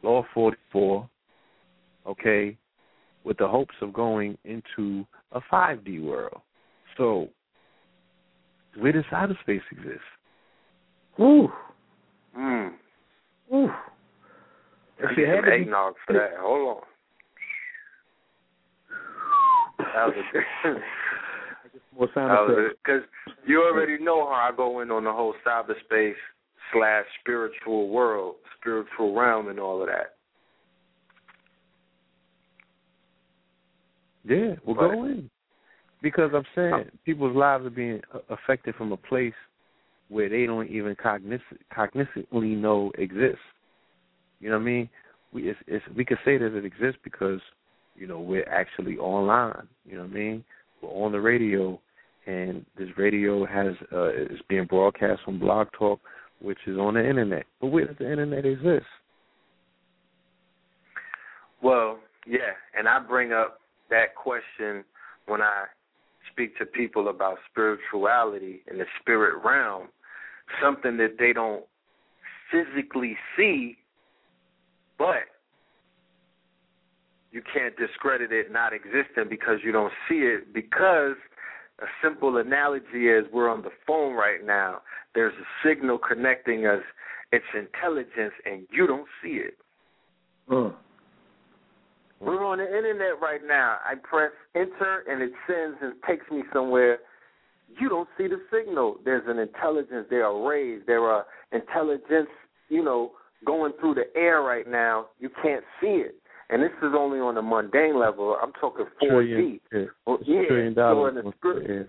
law 0.02 0.22
44, 0.34 1.08
okay, 2.06 2.56
with 3.24 3.36
the 3.38 3.46
hopes 3.48 3.74
of 3.80 3.92
going 3.92 4.36
into 4.44 5.06
a 5.32 5.40
5D 5.52 6.02
world. 6.02 6.40
So, 6.96 7.28
where 8.78 8.92
does 8.92 9.04
outer 9.12 9.36
space 9.42 9.62
exist? 9.70 10.00
Ooh. 11.20 11.48
Mm. 12.36 12.72
Ooh. 13.52 13.68
I 13.68 15.10
If 15.12 15.16
need 15.16 15.22
it 15.24 15.28
had 15.28 15.36
some 15.36 15.44
to 15.44 15.50
be- 15.50 15.56
eggnog 15.62 15.94
for 16.06 16.12
that. 16.14 16.30
Hold 16.38 16.68
on. 16.76 16.82
That 19.78 20.06
was 20.06 20.14
a 20.16 20.68
good. 20.68 20.82
More 21.98 22.08
sound 22.14 22.50
effects. 22.52 22.78
Because 22.84 23.02
you 23.46 23.62
already 23.62 24.02
know 24.02 24.26
how 24.26 24.48
I 24.52 24.56
go 24.56 24.80
in 24.80 24.90
on 24.90 25.04
the 25.04 25.12
whole 25.12 25.34
cyberspace 25.46 26.14
slash 26.72 27.04
spiritual 27.20 27.88
world, 27.88 28.36
spiritual 28.60 29.14
realm, 29.14 29.48
and 29.48 29.58
all 29.58 29.80
of 29.80 29.88
that. 29.88 30.14
Yeah, 34.24 34.54
well, 34.64 34.76
But- 34.76 34.94
go 34.94 35.04
in. 35.04 35.30
Because 36.02 36.30
I'm 36.34 36.46
saying 36.54 36.90
people's 37.04 37.36
lives 37.36 37.66
are 37.66 37.70
being 37.70 38.00
uh, 38.14 38.20
affected 38.30 38.74
from 38.76 38.90
a 38.90 38.96
place 38.96 39.34
where 40.08 40.30
they 40.30 40.46
don't 40.46 40.68
even 40.70 40.96
cogniz- 40.96 41.40
cognizantly 41.70 42.56
know 42.56 42.90
exists. 42.96 43.42
You 44.40 44.48
know 44.48 44.56
what 44.56 44.62
I 44.62 44.64
mean? 44.64 44.88
We 45.32 45.50
it's, 45.50 45.60
it's 45.66 45.84
we 45.94 46.06
could 46.06 46.18
say 46.24 46.38
that 46.38 46.56
it 46.56 46.64
exists 46.64 46.98
because 47.04 47.40
you 47.96 48.06
know 48.06 48.18
we're 48.18 48.48
actually 48.48 48.96
online. 48.96 49.68
You 49.84 49.96
know 49.96 50.04
what 50.04 50.12
I 50.12 50.14
mean? 50.14 50.44
We're 50.82 50.88
on 50.88 51.12
the 51.12 51.20
radio, 51.20 51.78
and 52.26 52.64
this 52.78 52.88
radio 52.96 53.44
has 53.44 53.74
uh, 53.92 54.08
is 54.14 54.40
being 54.48 54.64
broadcast 54.64 55.20
on 55.26 55.38
Blog 55.38 55.68
Talk, 55.78 56.00
which 56.40 56.58
is 56.66 56.78
on 56.78 56.94
the 56.94 57.06
internet. 57.06 57.44
But 57.60 57.68
where 57.68 57.86
does 57.86 57.96
the 57.98 58.10
internet 58.10 58.46
exist? 58.46 58.86
Well, 61.62 61.98
yeah, 62.26 62.54
and 62.76 62.88
I 62.88 62.98
bring 63.00 63.32
up 63.32 63.59
that 63.90 64.14
question 64.14 64.84
when 65.26 65.40
I 65.40 65.64
speak 66.32 66.56
to 66.58 66.66
people 66.66 67.08
about 67.08 67.38
spirituality 67.50 68.62
in 68.70 68.78
the 68.78 68.86
spirit 69.00 69.42
realm, 69.44 69.88
something 70.62 70.96
that 70.96 71.16
they 71.18 71.32
don't 71.32 71.64
physically 72.50 73.16
see, 73.36 73.76
but 74.98 75.28
you 77.32 77.42
can't 77.52 77.76
discredit 77.76 78.32
it 78.32 78.50
not 78.50 78.72
existing 78.72 79.28
because 79.28 79.58
you 79.64 79.72
don't 79.72 79.92
see 80.08 80.16
it 80.16 80.52
because 80.52 81.14
a 81.80 81.86
simple 82.02 82.36
analogy 82.36 83.08
is 83.08 83.24
we're 83.32 83.48
on 83.48 83.62
the 83.62 83.70
phone 83.86 84.14
right 84.14 84.44
now. 84.44 84.80
There's 85.14 85.32
a 85.34 85.68
signal 85.68 85.98
connecting 85.98 86.66
us. 86.66 86.82
It's 87.32 87.44
intelligence, 87.54 88.34
and 88.44 88.66
you 88.72 88.86
don't 88.86 89.06
see 89.22 89.40
it. 89.40 89.56
Uh. 90.50 90.70
We're 92.20 92.44
on 92.44 92.58
the 92.58 92.64
internet 92.64 93.20
right 93.20 93.40
now. 93.46 93.78
I 93.84 93.94
press 93.94 94.32
enter, 94.54 95.04
and 95.08 95.22
it 95.22 95.32
sends 95.46 95.78
and 95.80 95.94
takes 96.06 96.30
me 96.30 96.42
somewhere. 96.52 96.98
You 97.80 97.88
don't 97.88 98.08
see 98.18 98.26
the 98.26 98.40
signal. 98.52 98.96
There's 99.04 99.22
an 99.26 99.38
intelligence. 99.38 100.06
There 100.10 100.26
are 100.26 100.48
rays. 100.48 100.82
There 100.86 101.04
are 101.04 101.24
intelligence. 101.52 102.28
You 102.68 102.84
know, 102.84 103.12
going 103.46 103.72
through 103.80 103.94
the 103.94 104.04
air 104.14 104.42
right 104.42 104.68
now. 104.68 105.06
You 105.18 105.30
can't 105.42 105.64
see 105.80 106.02
it 106.04 106.20
and 106.50 106.62
this 106.62 106.72
is 106.82 106.92
only 106.96 107.18
on 107.20 107.36
a 107.36 107.42
mundane 107.42 107.98
level. 107.98 108.36
I'm 108.42 108.52
talking 108.60 108.86
4D. 109.02 109.60
Yeah, 109.72 109.84
well, 110.06 110.18
yeah. 110.26 110.42
trillion 110.48 110.74
dollars. 110.74 111.14
So 111.24 111.32
the, 111.42 111.86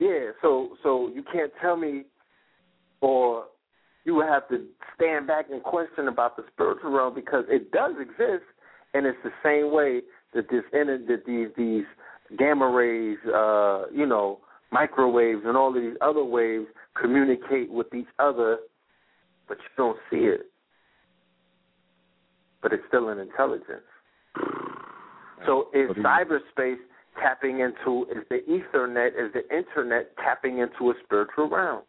yeah. 0.00 0.08
yeah, 0.08 0.30
so 0.40 0.70
so 0.82 1.10
you 1.14 1.22
can't 1.30 1.52
tell 1.60 1.76
me, 1.76 2.04
or 3.00 3.44
you 4.04 4.14
would 4.14 4.26
have 4.26 4.48
to 4.48 4.64
stand 4.94 5.26
back 5.26 5.46
and 5.52 5.62
question 5.62 6.08
about 6.08 6.36
the 6.36 6.44
spiritual 6.52 6.90
realm 6.90 7.14
because 7.14 7.44
it 7.48 7.70
does 7.70 7.92
exist, 8.00 8.44
and 8.94 9.06
it's 9.06 9.18
the 9.24 9.32
same 9.42 9.72
way 9.72 10.02
that 10.34 10.48
this 10.50 10.64
that 10.72 11.22
these 11.26 11.48
these 11.56 11.84
gamma 12.38 12.68
rays, 12.68 13.18
uh, 13.26 13.84
you 13.94 14.06
know, 14.06 14.40
microwaves 14.70 15.42
and 15.44 15.56
all 15.56 15.74
of 15.74 15.82
these 15.82 15.96
other 16.00 16.24
waves 16.24 16.66
communicate 17.00 17.70
with 17.70 17.92
each 17.94 18.08
other, 18.18 18.58
but 19.46 19.56
you 19.58 19.68
don't 19.76 19.98
see 20.10 20.26
it 20.26 20.50
but 22.62 22.72
it's 22.72 22.82
still 22.88 23.08
an 23.08 23.18
intelligence. 23.18 23.86
So 25.46 25.68
is 25.72 25.90
cyberspace 25.96 26.76
tapping 27.20 27.60
into 27.60 28.06
is 28.10 28.24
the 28.28 28.40
Ethernet, 28.48 29.08
is 29.08 29.32
the 29.32 29.56
internet 29.56 30.16
tapping 30.16 30.58
into 30.58 30.90
a 30.90 30.94
spiritual 31.04 31.48
realm? 31.48 31.82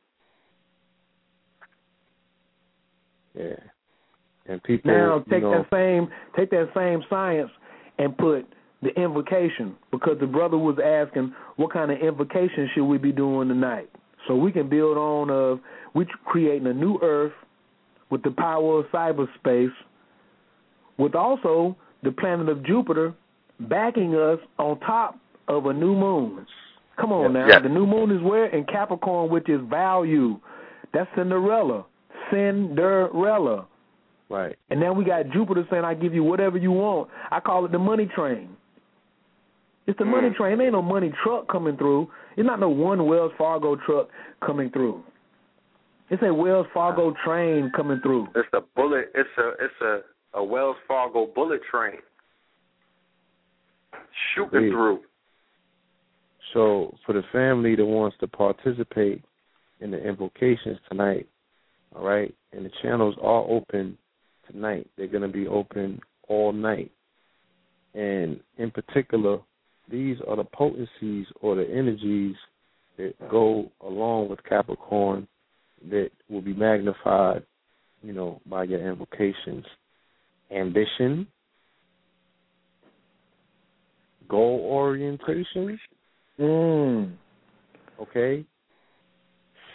Yeah. 3.35 3.55
And 4.49 4.61
people 4.63 4.91
now 4.91 5.23
take 5.29 5.43
know, 5.43 5.51
that 5.51 5.67
same 5.71 6.09
take 6.35 6.49
that 6.49 6.69
same 6.75 7.03
science 7.09 7.51
and 7.99 8.17
put 8.17 8.47
the 8.81 8.89
invocation 8.99 9.75
because 9.91 10.17
the 10.19 10.25
brother 10.25 10.57
was 10.57 10.77
asking 10.83 11.33
what 11.57 11.71
kind 11.71 11.91
of 11.91 11.99
invocation 11.99 12.69
should 12.73 12.85
we 12.85 12.97
be 12.97 13.11
doing 13.11 13.47
tonight. 13.47 13.89
So 14.27 14.35
we 14.35 14.51
can 14.51 14.67
build 14.67 14.97
on 14.97 15.29
of 15.29 15.59
we 15.93 16.05
creating 16.25 16.67
a 16.67 16.73
new 16.73 16.97
earth 17.01 17.33
with 18.09 18.23
the 18.23 18.31
power 18.31 18.79
of 18.79 18.85
cyberspace 18.87 19.71
with 20.97 21.15
also 21.15 21.75
the 22.03 22.11
planet 22.11 22.49
of 22.49 22.65
Jupiter 22.65 23.13
backing 23.59 24.15
us 24.15 24.39
on 24.57 24.79
top 24.79 25.19
of 25.47 25.65
a 25.67 25.73
new 25.73 25.95
moon. 25.95 26.45
Come 26.99 27.11
on 27.11 27.33
now. 27.33 27.47
Yeah. 27.47 27.59
The 27.59 27.69
new 27.69 27.85
moon 27.85 28.11
is 28.11 28.21
where? 28.21 28.47
In 28.47 28.65
Capricorn, 28.65 29.29
which 29.29 29.47
is 29.47 29.61
value. 29.69 30.39
That's 30.93 31.09
Cinderella. 31.15 31.85
Cinderella. 32.31 33.67
Right. 34.29 34.55
And 34.69 34.81
then 34.81 34.95
we 34.95 35.03
got 35.03 35.29
Jupiter 35.31 35.65
saying, 35.71 35.83
I 35.83 35.95
give 35.95 36.13
you 36.13 36.23
whatever 36.23 36.57
you 36.57 36.71
want. 36.71 37.09
I 37.31 37.39
call 37.39 37.65
it 37.65 37.71
the 37.71 37.79
money 37.79 38.07
train. 38.15 38.49
It's 39.87 39.97
the 39.97 40.05
money 40.05 40.29
mm. 40.29 40.35
train. 40.35 40.59
It 40.59 40.63
ain't 40.63 40.73
no 40.73 40.83
money 40.83 41.11
truck 41.23 41.47
coming 41.49 41.75
through. 41.75 42.09
It's 42.37 42.45
not 42.45 42.59
no 42.59 42.69
one 42.69 43.07
Wells 43.07 43.31
Fargo 43.37 43.75
truck 43.87 44.09
coming 44.45 44.69
through. 44.69 45.03
It's 46.11 46.21
a 46.23 46.31
Wells 46.31 46.67
Fargo 46.73 47.15
train 47.25 47.71
coming 47.75 47.99
through. 48.01 48.27
It's 48.35 48.47
a 48.53 48.61
bullet. 48.75 49.11
It's 49.15 49.29
a 49.37 49.49
it's 49.63 49.81
a 49.81 50.39
a 50.39 50.43
Wells 50.43 50.75
Fargo 50.87 51.27
bullet 51.33 51.61
train 51.71 51.97
shooting 54.35 54.57
Agreed. 54.57 54.69
through. 54.71 54.99
So 56.53 56.95
for 57.05 57.13
the 57.13 57.23
family 57.31 57.75
that 57.75 57.85
wants 57.85 58.17
to 58.19 58.27
participate 58.27 59.23
in 59.81 59.91
the 59.91 59.97
invocations 59.97 60.77
tonight, 60.89 61.27
all 61.95 62.03
right, 62.03 62.33
and 62.53 62.65
the 62.65 62.71
channels 62.81 63.15
are 63.21 63.43
open 63.49 63.97
tonight. 64.51 64.87
They're 64.97 65.07
going 65.07 65.23
to 65.23 65.27
be 65.27 65.47
open 65.47 65.99
all 66.27 66.51
night. 66.51 66.91
And 67.93 68.39
in 68.57 68.71
particular, 68.71 69.39
these 69.89 70.17
are 70.27 70.35
the 70.35 70.43
potencies 70.43 71.25
or 71.41 71.55
the 71.55 71.67
energies 71.69 72.35
that 72.97 73.13
go 73.29 73.71
along 73.81 74.29
with 74.29 74.43
Capricorn 74.43 75.27
that 75.89 76.09
will 76.29 76.41
be 76.41 76.53
magnified, 76.53 77.43
you 78.03 78.13
know, 78.13 78.41
by 78.45 78.63
your 78.63 78.87
invocations 78.87 79.65
ambition, 80.51 81.27
goal 84.27 84.67
orientation, 84.71 85.79
Mm. 86.39 87.17
okay, 87.99 88.45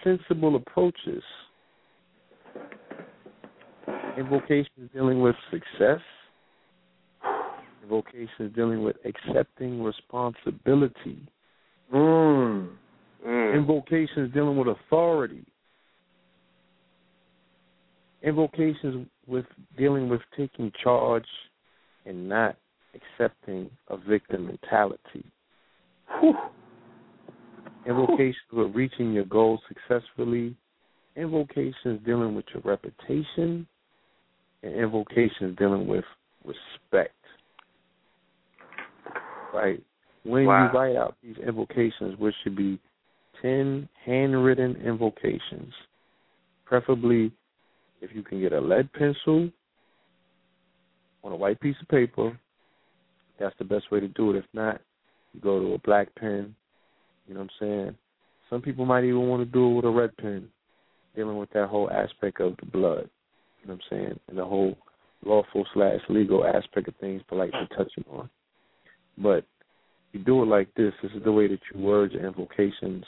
sensible 0.03 0.57
approaches, 0.57 1.23
invocations 4.19 4.91
dealing 4.93 5.21
with 5.21 5.37
success, 5.51 6.01
invocations 7.83 8.55
dealing 8.55 8.83
with 8.83 8.97
accepting 9.05 9.83
responsibility, 9.83 11.27
Mm. 11.93 12.77
Mm. 13.27 13.55
invocations 13.55 14.33
dealing 14.33 14.57
with 14.57 14.69
authority, 14.69 15.45
invocations 18.23 19.07
with 19.27 19.47
dealing 19.77 20.09
with 20.09 20.21
taking 20.37 20.73
charge 20.83 21.27
and 22.07 22.29
not 22.29 22.57
accepting 22.95 23.71
a 23.89 23.97
victim 23.97 24.47
mentality. 24.47 25.25
Whew. 26.21 26.35
Invocations 27.87 28.37
with 28.53 28.75
reaching 28.75 29.13
your 29.13 29.27
goals 29.27 29.61
successfully, 29.69 30.57
invocations 31.17 32.01
dealing 32.05 32.35
with 32.35 32.47
your 32.55 32.63
reputation, 32.65 33.67
and 34.65 34.75
invocations 34.75 35.57
dealing 35.59 35.87
with 35.87 36.05
respect. 36.45 37.15
Right? 39.53 39.83
When 40.25 40.47
Wow. 40.47 40.67
you 40.67 40.79
write 40.79 40.97
out 40.97 41.17
these 41.23 41.37
invocations, 41.39 42.19
which 42.19 42.35
should 42.43 42.57
be 42.57 42.79
10 43.43 43.89
handwritten 44.05 44.77
invocations, 44.77 45.73
preferably 46.65 47.31
if 48.01 48.15
you 48.15 48.23
can 48.23 48.41
get 48.41 48.53
a 48.53 48.61
lead 48.61 48.91
pencil 48.95 49.51
on 51.23 51.33
a 51.33 51.37
white 51.37 51.61
piece 51.61 51.77
of 51.81 51.89
paper, 51.89 52.39
that's 53.39 53.57
the 53.59 53.65
best 53.65 53.91
way 53.91 54.01
to 54.01 54.09
do 54.09 54.31
it. 54.31 54.37
If 54.37 54.45
not, 54.55 54.81
you 55.33 55.41
go 55.41 55.61
to 55.61 55.75
a 55.75 55.79
black 55.79 56.15
pen. 56.15 56.55
You 57.27 57.35
know 57.35 57.41
what 57.41 57.51
I'm 57.61 57.67
saying? 57.67 57.99
Some 58.51 58.63
people 58.63 58.87
might 58.87 59.05
even 59.05 59.29
want 59.29 59.41
to 59.43 59.51
do 59.51 59.71
it 59.71 59.75
with 59.75 59.85
a 59.85 59.91
red 59.91 60.17
pen, 60.17 60.49
dealing 61.15 61.37
with 61.37 61.51
that 61.51 61.69
whole 61.69 61.91
aspect 61.91 62.41
of 62.41 62.57
the 62.59 62.67
blood. 62.67 63.11
You 63.65 63.71
know 63.71 63.75
what 63.75 63.99
I'm 63.99 63.99
saying? 63.99 64.21
And 64.29 64.39
the 64.39 64.45
whole 64.45 64.77
lawful 65.25 65.67
slash 65.73 66.01
legal 66.09 66.47
aspect 66.47 66.87
of 66.87 66.95
things, 66.97 67.23
politely 67.29 67.67
touching 67.77 68.05
on. 68.11 68.29
But 69.19 69.45
you 70.13 70.21
do 70.21 70.43
it 70.43 70.47
like 70.47 70.73
this. 70.75 70.93
This 71.03 71.13
is 71.13 71.25
the 71.25 71.33
way 71.33 71.49
that 71.49 71.61
you 71.73 71.81
word 71.81 72.13
your 72.13 72.27
invocations. 72.27 73.05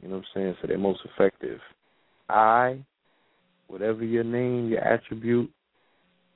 You 0.00 0.08
know 0.08 0.16
what 0.16 0.16
I'm 0.16 0.24
saying? 0.34 0.56
So 0.60 0.68
they're 0.68 0.78
most 0.78 1.00
effective. 1.04 1.60
I 2.28 2.78
whatever 3.72 4.04
your 4.04 4.24
name, 4.24 4.68
your 4.68 4.80
attribute, 4.80 5.50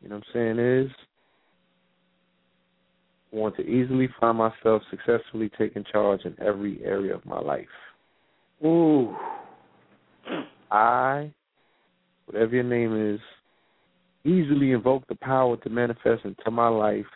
you 0.01 0.09
know 0.09 0.17
what 0.17 0.25
I'm 0.35 0.57
saying, 0.57 0.59
is, 0.59 0.91
want 3.31 3.55
to 3.57 3.63
easily 3.63 4.09
find 4.19 4.39
myself 4.39 4.83
successfully 4.91 5.51
taking 5.59 5.85
charge 5.93 6.23
in 6.25 6.35
every 6.41 6.83
area 6.83 7.15
of 7.15 7.27
my 7.27 7.39
life. 7.39 7.67
Ooh. 8.65 9.15
I, 10.71 11.31
whatever 12.27 12.55
your 12.55 12.65
name 12.65 13.15
is, 13.15 13.21
easily 14.25 14.73
invoke 14.73 15.07
the 15.09 15.15
power 15.17 15.57
to 15.57 15.71
manifest 15.71 16.25
into 16.25 16.51
my 16.51 16.69
life 16.69 17.07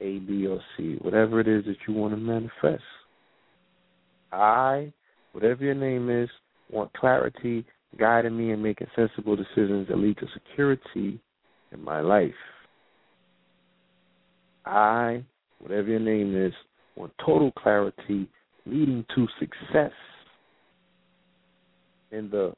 A, 0.00 0.18
B, 0.18 0.46
or 0.46 0.60
C, 0.76 0.96
whatever 1.00 1.40
it 1.40 1.48
is 1.48 1.64
that 1.66 1.76
you 1.86 1.94
want 1.94 2.14
to 2.14 2.16
manifest. 2.16 2.82
I, 4.32 4.92
whatever 5.32 5.64
your 5.64 5.74
name 5.74 6.10
is, 6.10 6.28
want 6.70 6.92
clarity 6.94 7.64
guiding 7.98 8.36
me 8.36 8.52
in 8.52 8.62
making 8.62 8.88
sensible 8.96 9.36
decisions 9.36 9.88
that 9.88 9.98
lead 9.98 10.16
to 10.18 10.26
security 10.32 11.20
in 11.72 11.84
my 11.84 12.00
life. 12.00 12.32
I, 14.64 15.24
whatever 15.58 15.88
your 15.88 16.00
name 16.00 16.36
is, 16.36 16.52
want 16.96 17.12
total 17.24 17.52
clarity 17.52 18.28
leading 18.66 19.04
to 19.14 19.26
success 19.38 19.92
in 22.10 22.30
the 22.30 22.54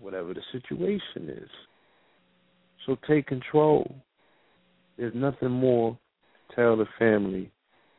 whatever 0.00 0.34
the 0.34 0.42
situation 0.52 1.28
is. 1.28 1.50
So 2.86 2.96
take 3.06 3.26
control. 3.26 3.94
There's 4.96 5.14
nothing 5.14 5.50
more 5.50 5.98
to 6.48 6.56
tell 6.56 6.76
the 6.76 6.86
family 6.98 7.50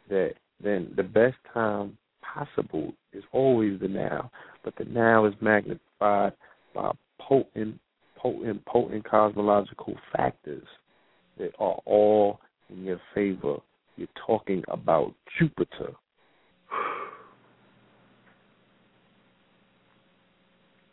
that 0.09 0.34
than 0.61 0.91
the 0.95 1.03
best 1.03 1.38
time 1.53 1.97
possible 2.21 2.93
is 3.13 3.23
always 3.31 3.80
the 3.80 3.88
now, 3.88 4.30
but 4.63 4.76
the 4.77 4.85
now 4.85 5.26
is 5.26 5.34
magnified 5.41 6.34
by 6.73 6.91
potent, 7.19 7.80
potent, 8.17 8.63
potent 8.65 9.09
cosmological 9.09 9.95
factors 10.15 10.67
that 11.38 11.51
are 11.59 11.80
all 11.85 12.39
in 12.69 12.84
your 12.84 12.99
favor. 13.15 13.57
You're 13.95 14.07
talking 14.26 14.63
about 14.67 15.13
Jupiter. 15.38 15.93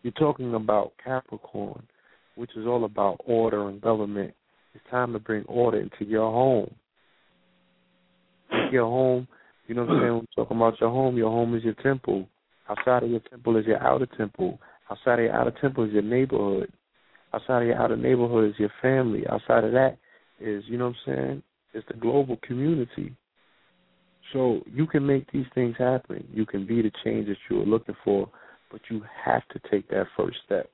You're 0.06 0.12
talking 0.12 0.54
about 0.54 0.92
Capricorn, 1.04 1.82
which 2.36 2.52
is 2.56 2.64
all 2.64 2.84
about 2.84 3.16
order 3.26 3.68
and 3.68 3.80
government. 3.80 4.32
It's 4.72 4.84
time 4.88 5.12
to 5.14 5.18
bring 5.18 5.42
order 5.46 5.80
into 5.80 6.04
your 6.04 6.30
home. 6.30 6.72
Your 8.70 8.84
home, 8.84 9.26
you 9.66 9.74
know 9.74 9.82
what 9.82 9.94
I'm 9.94 10.00
saying? 10.00 10.12
When 10.12 10.20
we're 10.20 10.44
talking 10.44 10.56
about 10.58 10.80
your 10.80 10.90
home, 10.90 11.16
your 11.16 11.30
home 11.30 11.56
is 11.56 11.64
your 11.64 11.74
temple. 11.82 12.28
Outside 12.68 13.02
of 13.02 13.10
your 13.10 13.18
temple 13.18 13.56
is 13.56 13.66
your 13.66 13.82
outer 13.82 14.06
temple. 14.16 14.60
Outside 14.92 15.18
of 15.18 15.24
your 15.24 15.34
outer 15.34 15.54
temple 15.60 15.82
is 15.82 15.92
your 15.92 16.02
neighborhood. 16.02 16.72
Outside 17.34 17.62
of 17.62 17.66
your 17.66 17.82
outer 17.82 17.96
neighborhood 17.96 18.48
is 18.50 18.54
your 18.60 18.70
family. 18.80 19.24
Outside 19.28 19.64
of 19.64 19.72
that 19.72 19.98
is, 20.38 20.62
you 20.68 20.78
know 20.78 20.90
what 20.90 20.96
I'm 21.08 21.16
saying? 21.16 21.42
It's 21.74 21.88
the 21.88 21.94
global 21.94 22.38
community. 22.46 23.12
So 24.32 24.60
you 24.72 24.86
can 24.86 25.04
make 25.04 25.32
these 25.32 25.46
things 25.52 25.74
happen. 25.76 26.28
You 26.32 26.46
can 26.46 26.64
be 26.64 26.80
the 26.80 26.92
change 27.02 27.26
that 27.26 27.38
you 27.50 27.60
are 27.60 27.66
looking 27.66 27.96
for, 28.04 28.30
but 28.76 28.94
you 28.94 29.02
have 29.24 29.40
to 29.48 29.58
take 29.70 29.88
that 29.88 30.04
first 30.14 30.36
step. 30.44 30.70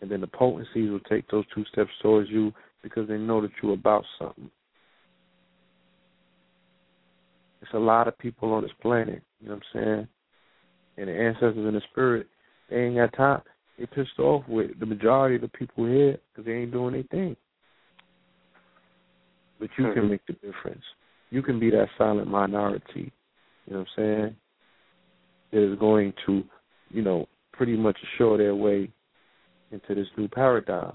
And 0.00 0.10
then 0.10 0.22
the 0.22 0.26
potencies 0.26 0.90
will 0.90 1.00
take 1.00 1.30
those 1.30 1.44
two 1.54 1.66
steps 1.70 1.90
towards 2.00 2.30
you 2.30 2.50
because 2.82 3.08
they 3.08 3.18
know 3.18 3.42
that 3.42 3.50
you're 3.62 3.74
about 3.74 4.04
something. 4.18 4.50
It's 7.60 7.74
a 7.74 7.78
lot 7.78 8.08
of 8.08 8.16
people 8.16 8.54
on 8.54 8.62
this 8.62 8.72
planet, 8.80 9.22
you 9.40 9.50
know 9.50 9.56
what 9.56 9.62
I'm 9.74 9.84
saying? 9.84 10.08
And 10.96 11.08
the 11.08 11.12
ancestors 11.12 11.56
in 11.58 11.74
the 11.74 11.82
spirit, 11.90 12.26
they 12.70 12.76
ain't 12.76 12.96
got 12.96 13.14
time. 13.14 13.42
They 13.78 13.84
pissed 13.84 14.18
off 14.18 14.44
with 14.48 14.80
the 14.80 14.86
majority 14.86 15.34
of 15.34 15.42
the 15.42 15.48
people 15.48 15.84
here 15.84 16.16
because 16.32 16.46
they 16.46 16.52
ain't 16.52 16.72
doing 16.72 16.94
anything. 16.94 17.36
But 19.60 19.68
you 19.76 19.92
can 19.92 20.04
hmm. 20.04 20.10
make 20.10 20.26
the 20.26 20.32
difference. 20.34 20.84
You 21.28 21.42
can 21.42 21.60
be 21.60 21.68
that 21.68 21.88
silent 21.98 22.28
minority, 22.28 23.12
you 23.66 23.74
know 23.74 23.80
what 23.80 23.80
I'm 23.80 23.86
saying? 23.94 24.36
That 25.52 25.72
is 25.72 25.78
going 25.78 26.14
to, 26.24 26.42
you 26.90 27.02
know, 27.02 27.26
pretty 27.52 27.76
much 27.76 27.96
assure 28.14 28.38
their 28.38 28.54
way 28.54 28.90
into 29.70 29.94
this 29.94 30.08
new 30.16 30.28
paradigm. 30.28 30.92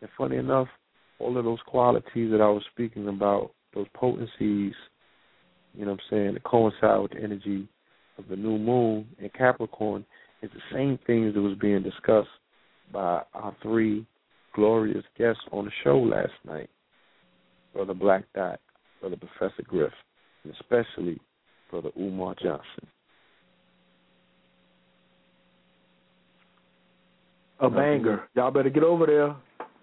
And 0.00 0.10
funny 0.16 0.36
enough, 0.36 0.68
all 1.18 1.36
of 1.36 1.44
those 1.44 1.58
qualities 1.66 2.30
that 2.30 2.40
I 2.40 2.48
was 2.48 2.62
speaking 2.72 3.08
about, 3.08 3.52
those 3.74 3.86
potencies, 3.94 4.74
you 5.74 5.84
know 5.84 5.92
what 5.92 6.00
I'm 6.00 6.00
saying, 6.10 6.34
that 6.34 6.44
coincide 6.44 7.00
with 7.00 7.12
the 7.12 7.22
energy 7.22 7.68
of 8.18 8.28
the 8.28 8.36
new 8.36 8.58
moon 8.58 9.06
in 9.18 9.28
Capricorn 9.30 10.04
is 10.42 10.50
the 10.52 10.74
same 10.76 10.98
things 11.06 11.34
that 11.34 11.40
was 11.40 11.58
being 11.58 11.82
discussed 11.82 12.28
by 12.92 13.22
our 13.34 13.54
three 13.62 14.06
glorious 14.54 15.04
guests 15.16 15.42
on 15.52 15.66
the 15.66 15.70
show 15.84 15.98
last 15.98 16.32
night. 16.44 16.70
Brother 17.74 17.94
Black 17.94 18.24
Dot, 18.34 18.60
Brother 19.00 19.16
Professor 19.16 19.62
Griff, 19.62 19.92
and 20.44 20.52
especially 20.54 21.20
Brother 21.70 21.90
Umar 21.98 22.34
Johnson. 22.42 22.88
A 27.60 27.68
banger. 27.68 28.22
Y'all 28.34 28.50
better 28.50 28.70
get 28.70 28.84
over 28.84 29.06
there. 29.06 29.36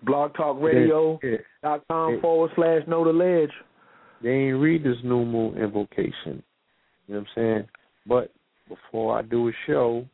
BlogTalkRadio.com 0.05 2.21
forward 2.21 2.51
slash 2.55 2.83
know 2.87 3.03
the 3.03 3.11
ledge. 3.11 3.51
They 4.21 4.29
ain't 4.29 4.59
read 4.59 4.83
this 4.83 4.97
new 5.03 5.25
moon 5.25 5.57
invocation. 5.57 6.43
You 7.07 7.15
know 7.15 7.19
what 7.19 7.19
I'm 7.19 7.27
saying? 7.35 7.67
But 8.07 8.31
before 8.67 9.17
I 9.17 9.23
do 9.23 9.47
a 9.49 9.51
show, 9.67 10.05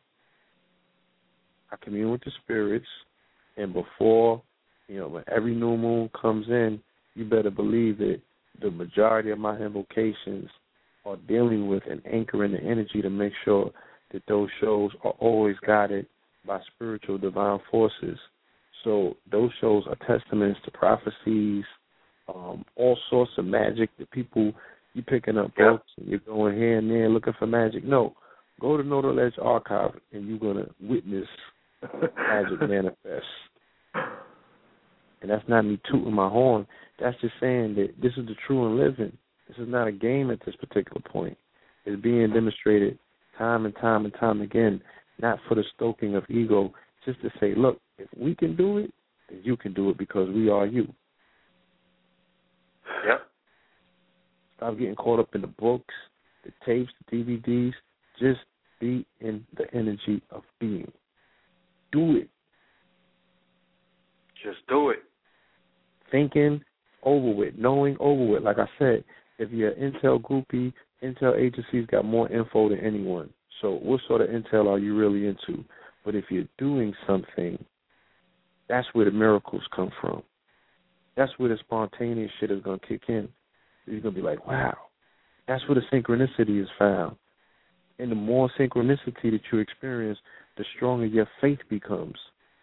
I 1.70 1.76
commune 1.82 2.10
with 2.10 2.24
the 2.24 2.32
spirits, 2.42 2.86
and 3.56 3.72
before, 3.72 4.42
you 4.88 4.98
know, 4.98 5.08
when 5.08 5.24
every 5.34 5.54
new 5.54 5.74
moon 5.76 6.10
comes 6.20 6.46
in, 6.48 6.80
you 7.14 7.24
better 7.24 7.50
believe 7.50 7.98
that 7.98 8.20
the 8.60 8.70
majority 8.70 9.30
of 9.30 9.38
my 9.38 9.58
invocations 9.58 10.50
are 11.04 11.16
dealing 11.28 11.68
with 11.68 11.82
and 11.90 12.00
anchoring 12.06 12.52
the 12.52 12.60
energy 12.60 13.02
to 13.02 13.10
make 13.10 13.32
sure 13.44 13.70
that 14.12 14.22
those 14.28 14.48
shows 14.60 14.92
are 15.04 15.14
always 15.18 15.56
guided 15.66 16.06
by 16.46 16.60
spiritual 16.74 17.18
divine 17.18 17.60
forces. 17.70 18.18
So 18.84 19.16
those 19.30 19.50
shows 19.60 19.84
are 19.86 19.96
testaments 20.06 20.58
to 20.64 20.70
prophecies, 20.70 21.64
um, 22.32 22.64
all 22.76 22.98
sorts 23.10 23.32
of 23.38 23.44
magic 23.44 23.90
that 23.98 24.10
people 24.10 24.52
you 24.94 25.02
picking 25.02 25.38
up 25.38 25.52
Yeah. 25.56 25.70
books 25.70 25.90
and 25.96 26.08
you're 26.08 26.18
going 26.20 26.56
here 26.56 26.78
and 26.78 26.90
there 26.90 27.08
looking 27.08 27.32
for 27.34 27.46
magic. 27.46 27.84
No. 27.84 28.14
Go 28.60 28.76
to 28.76 28.82
Know 28.82 29.00
the 29.02 29.08
Ledge 29.08 29.38
archive 29.40 29.98
and 30.12 30.28
you're 30.28 30.38
gonna 30.38 30.68
witness 30.80 31.28
magic 32.16 32.60
manifest. 32.60 33.26
And 33.94 35.30
that's 35.30 35.48
not 35.48 35.62
me 35.64 35.80
tooting 35.90 36.12
my 36.12 36.28
horn. 36.28 36.66
That's 36.98 37.18
just 37.20 37.34
saying 37.40 37.74
that 37.76 37.94
this 38.00 38.12
is 38.16 38.26
the 38.26 38.34
true 38.46 38.66
and 38.66 38.76
living. 38.76 39.16
This 39.48 39.56
is 39.58 39.68
not 39.68 39.86
a 39.86 39.92
game 39.92 40.30
at 40.30 40.40
this 40.44 40.56
particular 40.56 41.00
point. 41.00 41.38
It's 41.84 42.00
being 42.00 42.32
demonstrated 42.32 42.98
time 43.38 43.64
and 43.64 43.74
time 43.76 44.04
and 44.04 44.14
time 44.14 44.40
again, 44.40 44.82
not 45.20 45.38
for 45.48 45.54
the 45.54 45.64
stoking 45.74 46.14
of 46.16 46.24
ego, 46.28 46.72
just 47.04 47.20
to 47.22 47.30
say, 47.40 47.54
look, 47.54 47.80
if 47.98 48.08
we 48.16 48.34
can 48.34 48.56
do 48.56 48.78
it, 48.78 48.92
then 49.28 49.40
you 49.42 49.56
can 49.56 49.72
do 49.72 49.90
it 49.90 49.98
because 49.98 50.28
we 50.30 50.48
are 50.48 50.66
you. 50.66 50.92
Yep. 53.06 53.26
Stop 54.56 54.78
getting 54.78 54.94
caught 54.94 55.20
up 55.20 55.34
in 55.34 55.40
the 55.40 55.46
books, 55.46 55.94
the 56.44 56.52
tapes, 56.64 56.92
the 57.10 57.16
DVDs. 57.16 57.72
Just 58.18 58.40
be 58.80 59.06
in 59.20 59.44
the 59.56 59.72
energy 59.74 60.22
of 60.30 60.42
being. 60.60 60.90
Do 61.90 62.16
it. 62.16 62.28
Just 64.42 64.58
do 64.68 64.90
it. 64.90 65.02
Thinking 66.10 66.62
over 67.02 67.30
with, 67.30 67.54
knowing 67.56 67.96
over 68.00 68.24
with. 68.24 68.42
Like 68.42 68.58
I 68.58 68.68
said, 68.78 69.04
if 69.38 69.50
you're 69.50 69.70
an 69.70 69.92
Intel 69.92 70.20
groupie, 70.20 70.72
Intel 71.02 71.38
agencies 71.38 71.86
got 71.90 72.04
more 72.04 72.30
info 72.30 72.68
than 72.68 72.78
anyone. 72.80 73.30
So 73.60 73.72
what 73.82 74.00
sort 74.08 74.20
of 74.20 74.28
intel 74.28 74.68
are 74.68 74.78
you 74.78 74.96
really 74.96 75.26
into? 75.26 75.64
But 76.04 76.14
if 76.14 76.24
you're 76.30 76.48
doing 76.58 76.94
something, 77.06 77.62
that's 78.68 78.88
where 78.92 79.04
the 79.04 79.10
miracles 79.10 79.62
come 79.74 79.90
from. 80.00 80.22
That's 81.16 81.32
where 81.36 81.50
the 81.50 81.58
spontaneous 81.58 82.30
shit 82.40 82.50
is 82.50 82.62
gonna 82.62 82.78
kick 82.78 83.02
in. 83.08 83.28
You're 83.86 84.00
gonna 84.00 84.14
be 84.14 84.22
like, 84.22 84.46
wow. 84.46 84.76
That's 85.46 85.62
where 85.68 85.74
the 85.74 85.96
synchronicity 85.96 86.62
is 86.62 86.68
found. 86.78 87.16
And 87.98 88.10
the 88.10 88.16
more 88.16 88.50
synchronicity 88.58 89.30
that 89.30 89.40
you 89.52 89.58
experience, 89.58 90.18
the 90.56 90.64
stronger 90.76 91.06
your 91.06 91.28
faith 91.40 91.58
becomes. 91.68 92.16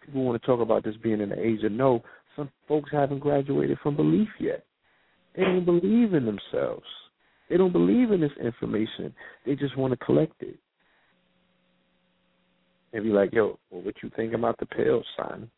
People 0.04 0.24
want 0.24 0.40
to 0.40 0.46
talk 0.46 0.60
about 0.60 0.84
this 0.84 0.96
being 1.02 1.20
in 1.20 1.28
the 1.28 1.40
age 1.40 1.62
of 1.62 1.72
no. 1.72 2.02
Some 2.36 2.50
folks 2.66 2.90
haven't 2.92 3.20
graduated 3.20 3.78
from 3.82 3.96
belief 3.96 4.28
yet. 4.38 4.64
They 5.36 5.42
don't 5.42 5.64
believe 5.64 6.14
in 6.14 6.26
themselves. 6.26 6.86
They 7.48 7.56
don't 7.56 7.72
believe 7.72 8.12
in 8.12 8.20
this 8.20 8.32
information. 8.42 9.14
They 9.46 9.54
just 9.54 9.76
want 9.76 9.92
to 9.92 10.04
collect 10.04 10.42
it. 10.42 10.58
And 12.92 13.04
be 13.04 13.10
like, 13.10 13.32
yo, 13.32 13.58
well, 13.70 13.82
what 13.82 13.94
you 14.02 14.10
think 14.16 14.34
about 14.34 14.58
the 14.58 14.66
pill, 14.66 15.02
son? 15.16 15.48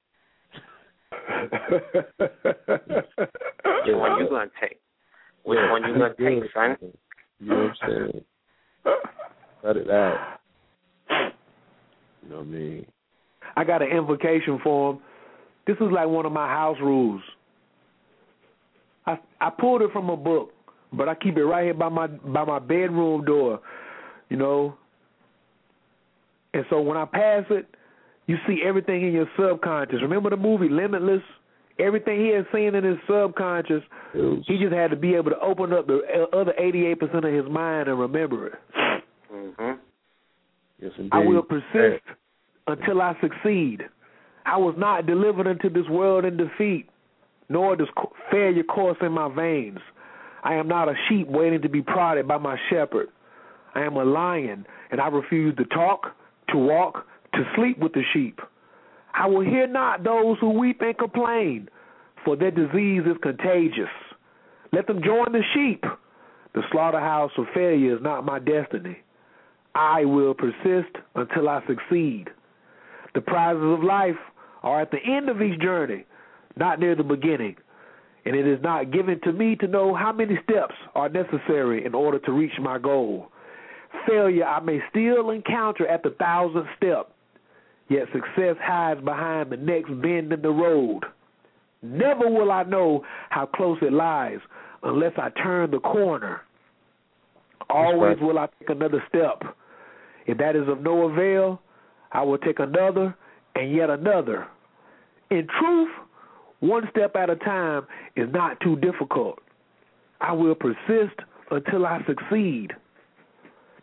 Which 1.10 1.50
one 3.96 4.20
you 4.20 4.28
gonna 4.28 4.50
take? 4.60 4.80
Which 5.44 5.58
Yeah, 5.58 5.72
one 5.72 5.82
you 5.84 5.92
gonna 5.94 6.14
good. 6.16 6.42
take, 6.42 6.50
son? 6.54 6.76
You 7.40 7.48
know 7.48 7.56
what 7.56 7.72
I'm 7.82 7.88
saying? 7.88 8.24
Cut 9.62 9.76
it 9.76 9.90
out. 9.90 10.38
You 11.10 12.28
know 12.28 12.36
what 12.36 12.42
I 12.42 12.44
mean? 12.44 12.86
I 13.56 13.64
got 13.64 13.82
an 13.82 13.88
invocation 13.88 14.58
for 14.62 14.92
him. 14.92 15.00
This 15.66 15.76
is 15.76 15.90
like 15.92 16.08
one 16.08 16.26
of 16.26 16.32
my 16.32 16.48
house 16.48 16.76
rules. 16.80 17.22
I 19.06 19.18
I 19.40 19.50
pulled 19.50 19.82
it 19.82 19.90
from 19.92 20.10
a 20.10 20.16
book, 20.16 20.52
but 20.92 21.08
I 21.08 21.14
keep 21.14 21.36
it 21.36 21.44
right 21.44 21.64
here 21.64 21.74
by 21.74 21.88
my 21.88 22.06
by 22.06 22.44
my 22.44 22.58
bedroom 22.58 23.24
door, 23.24 23.60
you 24.28 24.36
know. 24.36 24.76
And 26.54 26.64
so 26.70 26.80
when 26.80 26.96
I 26.96 27.04
pass 27.04 27.44
it, 27.50 27.66
you 28.26 28.36
see 28.46 28.62
everything 28.64 29.06
in 29.06 29.12
your 29.12 29.28
subconscious. 29.38 30.00
Remember 30.02 30.30
the 30.30 30.36
movie 30.36 30.68
Limitless? 30.68 31.22
Everything 31.78 32.20
he 32.20 32.28
had 32.28 32.46
seen 32.52 32.74
in 32.74 32.84
his 32.84 32.98
subconscious, 33.08 33.82
Pills. 34.12 34.44
he 34.46 34.58
just 34.58 34.74
had 34.74 34.90
to 34.90 34.96
be 34.96 35.14
able 35.14 35.30
to 35.30 35.40
open 35.40 35.72
up 35.72 35.86
the 35.86 36.26
other 36.32 36.52
88% 36.58 37.24
of 37.24 37.32
his 37.32 37.50
mind 37.50 37.88
and 37.88 37.98
remember 37.98 38.48
it. 38.48 38.54
Mhm. 39.32 39.78
Yes, 40.78 40.92
indeed. 40.98 41.10
I 41.12 41.20
will 41.20 41.42
persist 41.42 42.04
until 42.66 43.00
I 43.00 43.16
succeed. 43.20 43.88
I 44.44 44.58
was 44.58 44.76
not 44.76 45.06
delivered 45.06 45.46
into 45.46 45.70
this 45.70 45.88
world 45.88 46.24
in 46.24 46.36
defeat, 46.36 46.88
nor 47.48 47.74
does 47.74 47.88
failure 48.30 48.64
course 48.64 48.98
in 49.00 49.12
my 49.12 49.28
veins. 49.28 49.80
I 50.44 50.54
am 50.54 50.68
not 50.68 50.88
a 50.88 50.94
sheep 51.08 51.26
waiting 51.28 51.62
to 51.62 51.68
be 51.68 51.82
prodded 51.82 52.28
by 52.28 52.36
my 52.36 52.58
shepherd. 52.68 53.08
I 53.74 53.80
am 53.80 53.96
a 53.96 54.04
lion, 54.04 54.66
and 54.90 55.00
I 55.00 55.08
refuse 55.08 55.56
to 55.56 55.64
talk, 55.64 56.14
to 56.52 56.58
walk, 56.58 57.06
to 57.34 57.44
sleep 57.56 57.78
with 57.78 57.92
the 57.92 58.02
sheep. 58.12 58.40
I 59.14 59.26
will 59.26 59.44
hear 59.44 59.66
not 59.66 60.04
those 60.04 60.38
who 60.40 60.50
weep 60.50 60.80
and 60.80 60.96
complain, 60.96 61.68
for 62.24 62.36
their 62.36 62.50
disease 62.50 63.02
is 63.04 63.16
contagious. 63.22 63.90
Let 64.72 64.86
them 64.86 65.02
join 65.04 65.32
the 65.32 65.42
sheep. 65.54 65.84
The 66.54 66.62
slaughterhouse 66.70 67.32
of 67.36 67.46
failure 67.54 67.96
is 67.96 68.02
not 68.02 68.24
my 68.24 68.38
destiny. 68.38 68.98
I 69.74 70.04
will 70.04 70.34
persist 70.34 70.96
until 71.14 71.48
I 71.48 71.62
succeed. 71.66 72.28
The 73.14 73.20
prizes 73.20 73.62
of 73.62 73.82
life 73.82 74.18
are 74.62 74.80
at 74.80 74.90
the 74.90 74.98
end 75.04 75.28
of 75.28 75.42
each 75.42 75.60
journey, 75.60 76.04
not 76.56 76.78
near 76.78 76.94
the 76.94 77.02
beginning. 77.02 77.56
And 78.24 78.36
it 78.36 78.46
is 78.46 78.62
not 78.62 78.92
given 78.92 79.20
to 79.22 79.32
me 79.32 79.56
to 79.56 79.66
know 79.66 79.94
how 79.94 80.12
many 80.12 80.38
steps 80.44 80.74
are 80.94 81.08
necessary 81.08 81.84
in 81.84 81.94
order 81.94 82.18
to 82.20 82.32
reach 82.32 82.52
my 82.60 82.78
goal. 82.78 83.31
Failure 84.06 84.44
I 84.44 84.60
may 84.60 84.80
still 84.90 85.30
encounter 85.30 85.86
at 85.86 86.02
the 86.02 86.10
thousandth 86.10 86.66
step, 86.76 87.12
yet 87.88 88.06
success 88.12 88.56
hides 88.60 89.00
behind 89.02 89.50
the 89.50 89.56
next 89.56 89.88
bend 90.00 90.32
in 90.32 90.42
the 90.42 90.50
road. 90.50 91.00
Never 91.82 92.28
will 92.28 92.50
I 92.50 92.62
know 92.62 93.04
how 93.30 93.46
close 93.46 93.78
it 93.82 93.92
lies 93.92 94.38
unless 94.82 95.12
I 95.16 95.30
turn 95.42 95.70
the 95.70 95.80
corner. 95.80 96.42
Always 97.70 98.18
will 98.20 98.38
I 98.38 98.48
take 98.58 98.70
another 98.70 99.02
step. 99.08 99.42
If 100.26 100.38
that 100.38 100.56
is 100.56 100.68
of 100.68 100.82
no 100.82 101.10
avail, 101.10 101.60
I 102.12 102.22
will 102.22 102.38
take 102.38 102.58
another 102.58 103.16
and 103.54 103.74
yet 103.74 103.90
another. 103.90 104.46
In 105.30 105.46
truth, 105.58 105.90
one 106.60 106.88
step 106.90 107.16
at 107.16 107.30
a 107.30 107.36
time 107.36 107.86
is 108.16 108.28
not 108.32 108.60
too 108.60 108.76
difficult. 108.76 109.38
I 110.20 110.32
will 110.32 110.54
persist 110.54 111.18
until 111.50 111.86
I 111.86 112.00
succeed. 112.06 112.72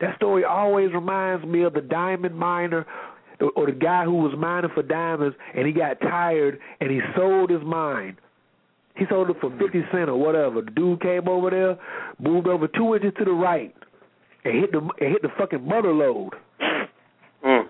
That 0.01 0.15
story 0.15 0.43
always 0.43 0.93
reminds 0.93 1.45
me 1.45 1.63
of 1.63 1.73
the 1.73 1.81
diamond 1.81 2.35
miner 2.35 2.85
or 3.55 3.65
the 3.65 3.71
guy 3.71 4.03
who 4.03 4.15
was 4.15 4.33
mining 4.37 4.71
for 4.73 4.83
diamonds 4.83 5.35
and 5.55 5.65
he 5.65 5.73
got 5.73 5.99
tired 6.01 6.59
and 6.79 6.89
he 6.89 6.99
sold 7.15 7.49
his 7.49 7.61
mine. 7.63 8.17
He 8.95 9.05
sold 9.09 9.29
it 9.29 9.37
for 9.39 9.49
fifty 9.57 9.81
cent 9.91 10.09
or 10.09 10.17
whatever. 10.17 10.61
The 10.61 10.71
dude 10.71 11.01
came 11.01 11.27
over 11.27 11.49
there, 11.49 11.77
moved 12.19 12.47
over 12.47 12.67
two 12.67 12.95
inches 12.95 13.13
to 13.17 13.25
the 13.25 13.31
right, 13.31 13.73
and 14.43 14.59
hit 14.59 14.71
the 14.73 14.79
and 14.79 15.11
hit 15.13 15.21
the 15.21 15.29
fucking 15.37 15.65
mother 15.65 15.93
load. 15.93 16.31
Mm. 17.45 17.63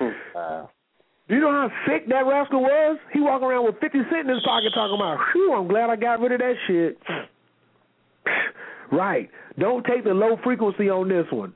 Wow. 0.34 0.70
Do 1.28 1.36
you 1.36 1.40
know 1.40 1.50
how 1.52 1.70
sick 1.86 2.08
that 2.08 2.26
rascal 2.26 2.62
was? 2.62 2.98
He 3.12 3.20
walking 3.20 3.46
around 3.46 3.66
with 3.66 3.78
fifty 3.80 4.00
cent 4.10 4.28
in 4.28 4.34
his 4.34 4.42
pocket, 4.44 4.72
talking 4.74 4.96
about, 4.96 5.18
"Whew, 5.32 5.54
I'm 5.54 5.68
glad 5.68 5.90
I 5.90 5.96
got 5.96 6.18
rid 6.18 6.32
of 6.32 6.40
that 6.40 6.54
shit." 6.66 6.98
Right. 8.92 9.30
Don't 9.58 9.84
take 9.84 10.04
the 10.04 10.14
low 10.14 10.38
frequency 10.44 10.88
on 10.88 11.08
this 11.08 11.26
one. 11.30 11.52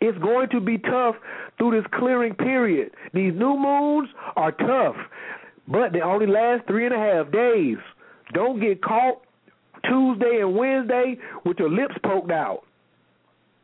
It's 0.00 0.18
going 0.18 0.48
to 0.50 0.60
be 0.60 0.78
tough 0.78 1.16
through 1.58 1.72
this 1.72 1.90
clearing 1.98 2.34
period. 2.34 2.92
These 3.12 3.34
new 3.34 3.56
moons 3.56 4.08
are 4.36 4.52
tough, 4.52 4.96
but 5.66 5.92
they 5.92 6.00
only 6.00 6.26
last 6.26 6.66
three 6.66 6.86
and 6.86 6.94
a 6.94 6.98
half 6.98 7.32
days. 7.32 7.78
Don't 8.32 8.60
get 8.60 8.82
caught 8.82 9.22
Tuesday 9.84 10.38
and 10.40 10.54
Wednesday 10.54 11.16
with 11.44 11.58
your 11.58 11.70
lips 11.70 11.94
poked 12.04 12.30
out. 12.30 12.62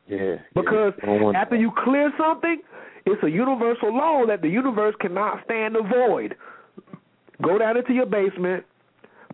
Yeah. 0.08 0.36
Because 0.54 0.92
yeah. 0.98 1.04
I 1.04 1.06
don't 1.06 1.22
want 1.22 1.36
after 1.36 1.56
you 1.56 1.72
clear 1.84 2.12
something, 2.18 2.60
it's 3.06 3.22
a 3.22 3.30
universal 3.30 3.96
law 3.96 4.24
that 4.26 4.42
the 4.42 4.48
universe 4.48 4.94
cannot 5.00 5.44
stand 5.44 5.74
the 5.76 5.82
void. 5.82 6.34
Go 7.42 7.58
down 7.58 7.76
into 7.76 7.92
your 7.92 8.06
basement, 8.06 8.64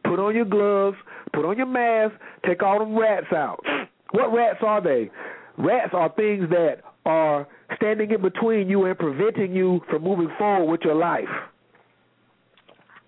put 0.04 0.18
on 0.18 0.34
your 0.34 0.44
gloves, 0.44 0.96
put 1.32 1.44
on 1.44 1.56
your 1.56 1.66
mask, 1.66 2.14
take 2.46 2.62
all 2.62 2.78
them 2.78 2.96
rats 2.98 3.32
out. 3.32 3.64
What 4.12 4.32
rats 4.32 4.58
are 4.62 4.80
they? 4.80 5.10
Rats 5.56 5.90
are 5.92 6.12
things 6.14 6.48
that 6.50 6.78
are 7.04 7.46
standing 7.76 8.10
in 8.10 8.22
between 8.22 8.68
you 8.68 8.84
and 8.84 8.98
preventing 8.98 9.54
you 9.54 9.80
from 9.88 10.02
moving 10.02 10.28
forward 10.38 10.70
with 10.70 10.80
your 10.82 10.94
life. 10.94 11.28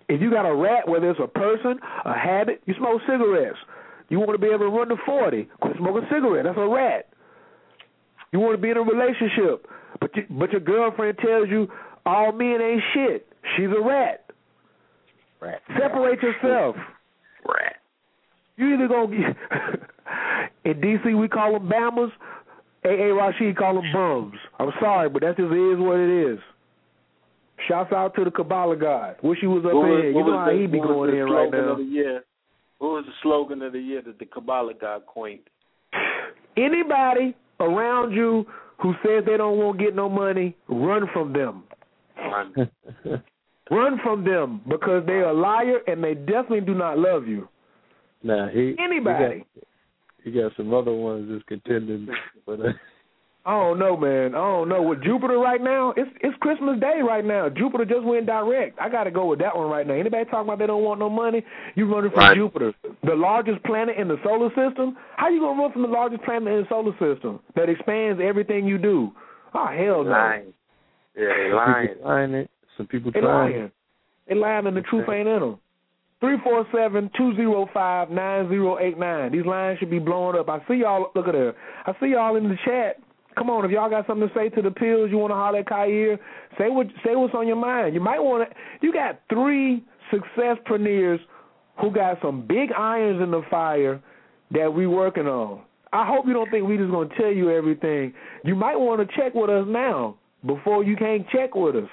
If 0.09 0.21
you 0.21 0.29
got 0.29 0.45
a 0.45 0.55
rat, 0.55 0.87
whether 0.87 1.09
it's 1.09 1.19
a 1.21 1.27
person, 1.27 1.79
a 2.05 2.13
habit, 2.13 2.61
you 2.65 2.73
smoke 2.77 3.01
cigarettes. 3.07 3.57
You 4.09 4.19
want 4.19 4.31
to 4.31 4.37
be 4.37 4.47
able 4.47 4.59
to 4.59 4.69
run 4.69 4.89
to 4.89 4.95
40, 5.05 5.49
quit 5.61 5.77
smoking 5.77 6.07
cigarettes. 6.11 6.47
That's 6.47 6.57
a 6.57 6.67
rat. 6.67 7.09
You 8.31 8.39
want 8.39 8.55
to 8.55 8.61
be 8.61 8.69
in 8.69 8.77
a 8.77 8.81
relationship, 8.81 9.67
but 9.99 10.15
you, 10.15 10.25
but 10.29 10.51
your 10.51 10.61
girlfriend 10.61 11.17
tells 11.19 11.49
you 11.49 11.67
all 12.05 12.31
men 12.31 12.61
ain't 12.61 12.81
shit. 12.93 13.27
She's 13.55 13.67
a 13.67 13.81
rat. 13.81 14.25
Rat. 15.39 15.61
Separate 15.79 16.21
yourself. 16.21 16.75
Rat. 17.47 17.75
You 18.57 18.73
either 18.73 18.87
gonna 18.87 19.07
get 19.15 19.37
in 20.65 20.81
DC 20.81 21.17
we 21.19 21.27
call 21.27 21.53
them 21.53 21.69
Bammers. 21.69 22.11
AA 22.85 23.13
Rashid 23.15 23.55
call 23.57 23.75
them 23.75 23.91
bums. 23.93 24.35
I'm 24.59 24.71
sorry, 24.79 25.09
but 25.09 25.21
that 25.21 25.37
just 25.37 25.51
is 25.51 25.79
what 25.79 25.97
it 25.99 26.31
is. 26.33 26.39
Shouts 27.67 27.93
out 27.93 28.13
to 28.15 28.25
the 28.25 28.29
Qabala 28.29 28.79
God. 28.79 29.15
Wish 29.23 29.39
he 29.39 29.47
was 29.47 29.63
up 29.65 29.73
What 29.73 29.87
was- 29.89 30.03
You 30.03 30.23
know 30.23 30.37
how 30.37 30.45
the- 30.47 30.53
he 30.53 30.67
be 30.67 30.79
going 30.79 31.11
the 31.11 31.17
in 31.17 31.23
right 31.23 31.49
slogan 31.49 31.65
now. 31.65 31.71
Of 31.71 31.77
the 31.77 31.83
year? 31.85 32.23
What 32.79 32.91
was 32.91 33.05
the 33.05 33.13
slogan 33.21 33.61
of 33.61 33.71
the 33.71 33.79
year 33.79 34.01
that 34.01 34.19
the 34.19 34.25
Qabala 34.25 34.77
God 34.77 35.05
coined? 35.05 35.39
Anybody 36.57 37.33
around 37.59 38.11
you 38.11 38.45
who 38.79 38.93
says 39.03 39.23
they 39.25 39.37
don't 39.37 39.57
want 39.57 39.79
to 39.79 39.85
get 39.85 39.95
no 39.95 40.09
money, 40.09 40.55
run 40.67 41.07
from 41.13 41.31
them. 41.33 41.63
Run. 42.17 42.69
Run 43.71 43.97
from 44.03 44.25
them 44.25 44.59
because 44.67 45.05
they're 45.05 45.29
a 45.29 45.33
liar 45.33 45.79
and 45.87 46.03
they 46.03 46.13
definitely 46.15 46.61
do 46.61 46.73
not 46.75 46.99
love 46.99 47.27
you. 47.27 47.47
Now 48.23 48.47
he 48.51 48.75
Anybody. 48.79 49.45
He 49.53 49.59
got, 49.59 49.67
he 50.23 50.31
got 50.31 50.51
some 50.57 50.73
other 50.73 50.93
ones 50.93 51.27
that's 51.29 51.43
contending, 51.47 52.07
but 52.45 52.59
uh, 52.65 52.71
I 53.45 53.51
don't 53.59 53.77
know, 53.77 53.97
man. 53.97 54.35
I 54.35 54.37
don't 54.37 54.69
know. 54.69 54.81
With 54.81 55.03
Jupiter 55.03 55.37
right 55.37 55.61
now, 55.61 55.93
it's 55.97 56.09
it's 56.21 56.35
Christmas 56.39 56.79
Day 56.79 57.01
right 57.05 57.25
now. 57.25 57.49
Jupiter 57.49 57.83
just 57.83 58.03
went 58.03 58.25
direct. 58.25 58.79
I 58.79 58.87
got 58.87 59.03
to 59.03 59.11
go 59.11 59.25
with 59.25 59.39
that 59.39 59.55
one 59.55 59.69
right 59.69 59.85
now. 59.85 59.95
Anybody 59.95 60.23
talking 60.25 60.47
about 60.47 60.59
they 60.59 60.67
don't 60.67 60.83
want 60.83 61.01
no 61.01 61.09
money? 61.09 61.43
You 61.75 61.93
running 61.93 62.11
from 62.11 62.19
Right. 62.21 62.37
Jupiter, 62.37 62.73
the 63.03 63.15
largest 63.15 63.61
planet 63.63 63.97
in 63.97 64.07
the 64.07 64.15
solar 64.23 64.47
system. 64.55 64.95
How 65.17 65.27
you 65.27 65.41
gonna 65.41 65.61
run 65.61 65.73
from 65.73 65.81
the 65.81 65.89
largest 65.89 66.23
planet 66.23 66.47
in 66.47 66.61
the 66.61 66.69
solar 66.69 66.93
system 66.93 67.41
that 67.57 67.67
expands 67.67 68.21
everything 68.23 68.65
you 68.65 68.77
do? 68.77 69.11
Oh 69.53 69.67
hell 69.67 70.05
no. 70.05 70.11
Lying. 70.11 70.53
Yeah, 71.17 71.25
they 71.35 71.53
lying. 71.53 71.87
trying 72.01 72.33
it. 72.33 72.49
Some 72.77 72.87
people 72.87 73.11
They 73.11 73.21
lying. 73.21 73.71
They 74.29 74.35
lying 74.35 74.67
and 74.67 74.77
the 74.77 74.81
truth 74.81 75.09
ain't 75.09 75.27
in 75.27 75.39
them. 75.41 75.59
Three 76.23 76.37
four 76.41 76.65
seven 76.73 77.11
two 77.17 77.35
zero 77.35 77.67
five 77.73 78.09
nine 78.09 78.47
zero 78.47 78.79
eight 78.79 78.97
nine. 78.97 79.33
These 79.33 79.45
lines 79.45 79.77
should 79.77 79.89
be 79.89 79.99
blowing 79.99 80.39
up. 80.39 80.47
I 80.47 80.59
see 80.69 80.75
y'all. 80.75 81.11
Look 81.15 81.27
at 81.27 81.33
there. 81.33 81.53
I 81.85 81.91
see 81.99 82.11
y'all 82.11 82.37
in 82.37 82.47
the 82.47 82.55
chat. 82.63 82.95
Come 83.37 83.49
on, 83.49 83.65
if 83.65 83.71
y'all 83.71 83.89
got 83.89 84.07
something 84.07 84.29
to 84.29 84.33
say 84.33 84.47
to 84.47 84.61
the 84.61 84.71
pills, 84.71 85.11
you 85.11 85.17
want 85.17 85.31
to 85.31 85.35
holler 85.35 85.59
at 85.59 85.65
Khayr. 85.65 86.17
Say 86.57 86.69
what 86.69 86.87
say 87.05 87.17
what's 87.17 87.33
on 87.33 87.45
your 87.45 87.57
mind. 87.57 87.93
You 87.93 87.99
might 87.99 88.21
want 88.21 88.49
to. 88.49 88.55
You 88.79 88.93
got 88.93 89.19
three 89.27 89.83
successpreneurs 90.13 91.19
who 91.81 91.91
got 91.91 92.19
some 92.21 92.47
big 92.47 92.71
irons 92.71 93.21
in 93.21 93.29
the 93.29 93.41
fire 93.49 94.01
that 94.51 94.73
we 94.73 94.87
working 94.87 95.27
on. 95.27 95.59
I 95.91 96.07
hope 96.07 96.25
you 96.25 96.31
don't 96.31 96.49
think 96.49 96.65
we 96.65 96.77
just 96.77 96.89
gonna 96.89 97.09
tell 97.19 97.33
you 97.33 97.51
everything. 97.51 98.13
You 98.45 98.55
might 98.55 98.77
want 98.77 99.05
to 99.05 99.13
check 99.17 99.33
with 99.35 99.49
us 99.49 99.65
now 99.67 100.15
before 100.45 100.85
you 100.85 100.95
can't 100.95 101.27
check 101.31 101.53
with 101.53 101.75
us. 101.75 101.89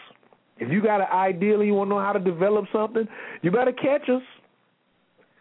If 0.61 0.71
you 0.71 0.83
got 0.83 1.01
an 1.01 1.07
idea 1.13 1.55
and 1.59 1.67
you 1.67 1.75
want 1.75 1.89
to 1.91 1.95
know 1.95 2.01
how 2.01 2.13
to 2.13 2.21
develop 2.21 2.67
something, 2.73 3.07
you 3.43 3.51
better 3.51 3.73
catch 3.73 4.09
us. 4.09 4.23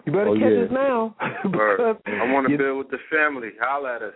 You 0.06 0.14
better 0.14 0.30
Oh, 0.30 0.34
catch 0.36 0.52
yeah. 0.52 0.64
us 0.66 0.72
now. 0.72 1.16
Because 1.44 1.98
I 2.08 2.32
want 2.32 2.48
to 2.50 2.58
build 2.58 2.78
with 2.78 2.90
the 2.90 2.98
family. 3.12 3.50
Holla 3.62 3.96
at 3.98 4.02
us. 4.02 4.14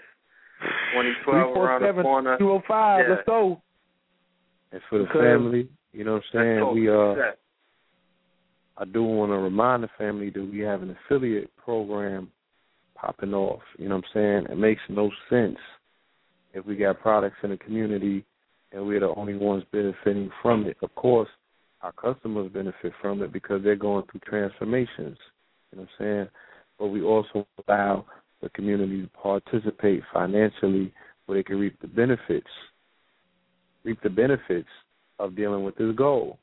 2012 0.94 1.58
around 1.58 1.82
the 1.98 2.02
corner. 2.02 2.38
205. 2.38 3.00
Yeah. 3.08 3.14
Let's 3.16 3.26
go. 3.28 3.62
And 4.72 4.82
for 4.90 5.00
the 5.00 5.04
Because- 5.06 5.22
family, 5.22 5.70
you 5.92 6.04
know 6.06 6.14
what 6.14 6.24
I'm 6.34 6.40
saying? 6.42 6.60
talk 6.60 6.74
We 6.74 6.90
uh. 6.90 7.32
I 8.76 8.86
do 8.86 9.04
want 9.04 9.32
to 9.32 9.38
remind 9.38 9.84
the 9.84 9.90
family 10.00 10.32
that 10.32 10.42
we 10.52 10.60
have 10.60 10.82
an 10.82 10.96
affiliate 11.06 11.56
program 11.58 12.32
popping 12.96 13.34
off. 13.34 13.62
You 13.78 13.88
know 13.90 13.98
what 13.98 14.06
I'm 14.06 14.12
saying? 14.14 14.46
It 14.50 14.58
makes 14.58 14.82
no 14.90 15.12
sense 15.30 15.60
if 16.54 16.66
we 16.66 16.76
got 16.76 17.00
products 17.00 17.36
in 17.44 17.52
the 17.52 17.58
community 17.58 18.26
and 18.74 18.86
we're 18.86 19.00
the 19.00 19.14
only 19.16 19.36
ones 19.36 19.64
benefiting 19.72 20.30
from 20.42 20.66
it. 20.66 20.78
Of 20.82 20.94
course, 20.96 21.30
our 21.82 21.92
customers 21.92 22.52
benefit 22.52 22.94
from 23.02 23.22
it 23.22 23.32
because 23.32 23.62
they're 23.64 23.76
going 23.76 24.06
through 24.12 24.22
transformations. 24.26 25.18
You 25.72 25.78
know 25.78 25.82
what 25.82 25.82
I'm 25.82 25.88
saying? 26.00 26.28
But 26.80 26.88
we 26.88 27.02
also 27.02 27.46
allow 27.68 28.06
the 28.42 28.50
community 28.50 29.04
to 29.04 29.10
participate 29.10 30.02
financially 30.14 30.94
where 31.26 31.38
they 31.38 31.44
can 31.44 31.60
reap 31.60 31.80
the 31.82 31.88
benefits, 31.88 32.48
reap 33.84 34.02
the 34.02 34.10
benefits 34.10 34.68
of 35.20 35.36
dealing 35.36 35.64
with 35.64 35.76
this 35.76 35.96
goal. 35.96 36.40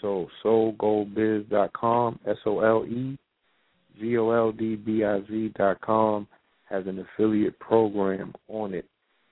So 0.00 0.28
solegoldbiz.com, 0.44 2.20
S 2.26 2.36
O 2.46 2.60
L 2.60 2.84
E 2.86 3.18
G 3.98 4.16
O 4.16 4.30
L 4.30 4.52
D 4.52 4.76
B 4.76 5.04
I 5.04 5.20
Z 5.28 5.52
dot 5.56 5.80
com 5.80 6.26
has 6.64 6.86
an 6.86 6.98
affiliate 6.98 7.58
program 7.58 8.34
on 8.48 8.74
it. 8.74 8.84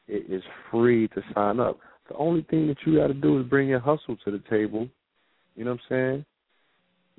It 0.08 0.30
is 0.30 0.42
free 0.70 1.08
to 1.08 1.22
sign 1.34 1.60
up. 1.60 1.78
The 2.08 2.16
only 2.16 2.42
thing 2.48 2.68
that 2.68 2.76
you 2.86 2.98
got 2.98 3.08
to 3.08 3.14
do 3.14 3.40
is 3.40 3.46
bring 3.46 3.68
your 3.68 3.80
hustle 3.80 4.16
to 4.24 4.30
the 4.30 4.42
table. 4.48 4.88
You 5.56 5.64
know 5.64 5.72
what 5.72 5.80
I'm 5.80 5.86
saying? 5.88 6.24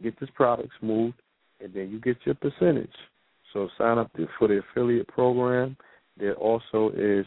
Get 0.03 0.19
this 0.19 0.29
product 0.35 0.69
smooth, 0.79 1.13
and 1.61 1.73
then 1.73 1.89
you 1.89 1.99
get 1.99 2.17
your 2.25 2.35
percentage. 2.35 2.93
So 3.53 3.69
sign 3.77 3.97
up 3.97 4.11
for 4.37 4.47
the 4.47 4.61
affiliate 4.71 5.07
program. 5.07 5.75
There 6.17 6.35
also 6.35 6.91
is 6.95 7.25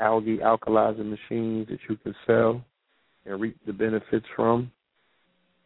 algae 0.00 0.38
alkalizer 0.38 1.04
machines 1.04 1.68
that 1.68 1.78
you 1.88 1.96
can 1.96 2.14
sell 2.26 2.64
and 3.24 3.40
reap 3.40 3.56
the 3.66 3.72
benefits 3.72 4.26
from. 4.34 4.70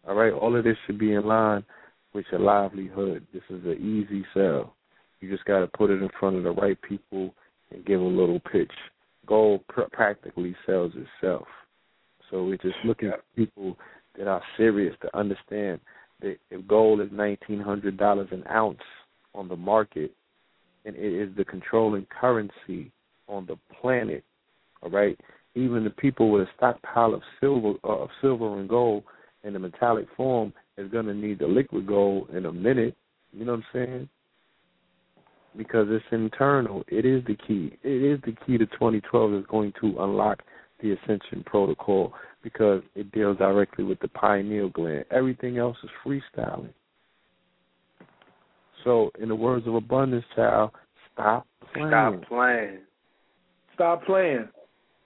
All 0.06 0.14
right, 0.14 0.32
all 0.32 0.56
of 0.56 0.64
this 0.64 0.77
should 0.86 0.98
be 0.98 1.14
in 1.14 1.24
line 1.27 1.64
with 2.12 2.24
your 2.31 2.40
livelihood. 2.40 3.27
This 3.32 3.43
is 3.48 3.64
an 3.64 3.78
easy 3.81 4.24
sell. 4.35 4.74
You 5.20 5.31
just 5.31 5.44
got 5.44 5.60
to 5.60 5.69
put 5.69 5.90
it 5.90 6.02
in 6.02 6.09
front 6.19 6.36
of 6.36 6.43
the 6.43 6.51
right 6.51 6.78
people 6.82 7.32
and 7.70 7.85
give 7.85 8.01
a 8.01 8.05
little 8.05 8.40
pitch. 8.40 8.73
Gold 9.32 9.66
pr- 9.68 9.92
practically 9.92 10.54
sells 10.66 10.92
itself. 10.94 11.46
So 12.28 12.44
we're 12.44 12.59
just 12.59 12.76
looking 12.84 13.09
Yeah. 13.09 13.16
for 13.16 13.24
people 13.34 13.78
that 14.16 14.28
are 14.28 14.42
serious 14.59 14.94
to 15.00 15.09
understand 15.16 15.80
that 16.20 16.36
if 16.50 16.66
gold 16.66 17.00
is 17.00 17.10
nineteen 17.10 17.60
hundred 17.70 17.96
dollars 17.96 18.28
an 18.30 18.44
ounce 18.50 18.86
on 19.34 19.48
the 19.48 19.56
market, 19.56 20.10
and 20.84 20.94
it 20.96 21.12
is 21.22 21.34
the 21.34 21.46
controlling 21.46 22.06
currency 22.20 22.92
on 23.26 23.46
the 23.46 23.56
planet, 23.80 24.22
all 24.82 24.90
right. 24.90 25.18
Even 25.54 25.84
the 25.84 25.90
people 26.04 26.30
with 26.30 26.48
a 26.48 26.50
stockpile 26.56 27.14
of 27.14 27.22
silver, 27.40 27.72
uh, 27.84 28.04
of 28.04 28.10
silver 28.20 28.59
and 28.59 28.68
gold 28.68 29.02
in 29.44 29.52
the 29.54 29.59
metallic 29.59 30.09
form 30.16 30.52
is 30.76 30.90
going 30.90 31.06
to 31.06 31.14
need 31.14 31.38
the 31.38 31.46
liquid 31.46 31.86
gold 31.86 32.28
in 32.30 32.44
a 32.46 32.52
minute. 32.52 32.94
You 33.32 33.44
know 33.46 33.52
what 33.52 33.64
I'm 33.74 33.86
saying? 33.86 34.09
Because 35.57 35.87
it's 35.91 36.05
internal. 36.12 36.83
It 36.89 37.05
is 37.05 37.23
the 37.27 37.37
key. 37.37 37.77
It 37.83 38.03
is 38.03 38.20
the 38.24 38.35
key 38.47 38.59
to 38.59 38.66
2012 38.66 39.35
is 39.35 39.45
going 39.49 39.73
to 39.81 40.03
unlock 40.03 40.43
the 40.81 40.93
Ascension 40.93 41.45
Protocol 41.45 42.12
because 42.43 42.83
it 42.95 43.11
deals 43.12 43.39
directly 43.39 43.85
with 43.85 44.01
the 44.01 44.09
pineal 44.09 44.69
gland. 44.70 45.05
Everything 45.11 45.59
else 45.59 45.77
is 45.85 45.91
freestyling. 46.05 46.73
So, 48.85 49.12
in 49.20 49.29
the 49.29 49.35
words 49.35 49.66
of 49.66 49.74
Abundance 49.74 50.24
Child, 50.35 50.70
stop 51.12 51.47
playing. 51.73 51.89
Stop 51.89 52.29
playing. 52.29 52.79
Stop 53.74 54.05
playing. 54.05 54.49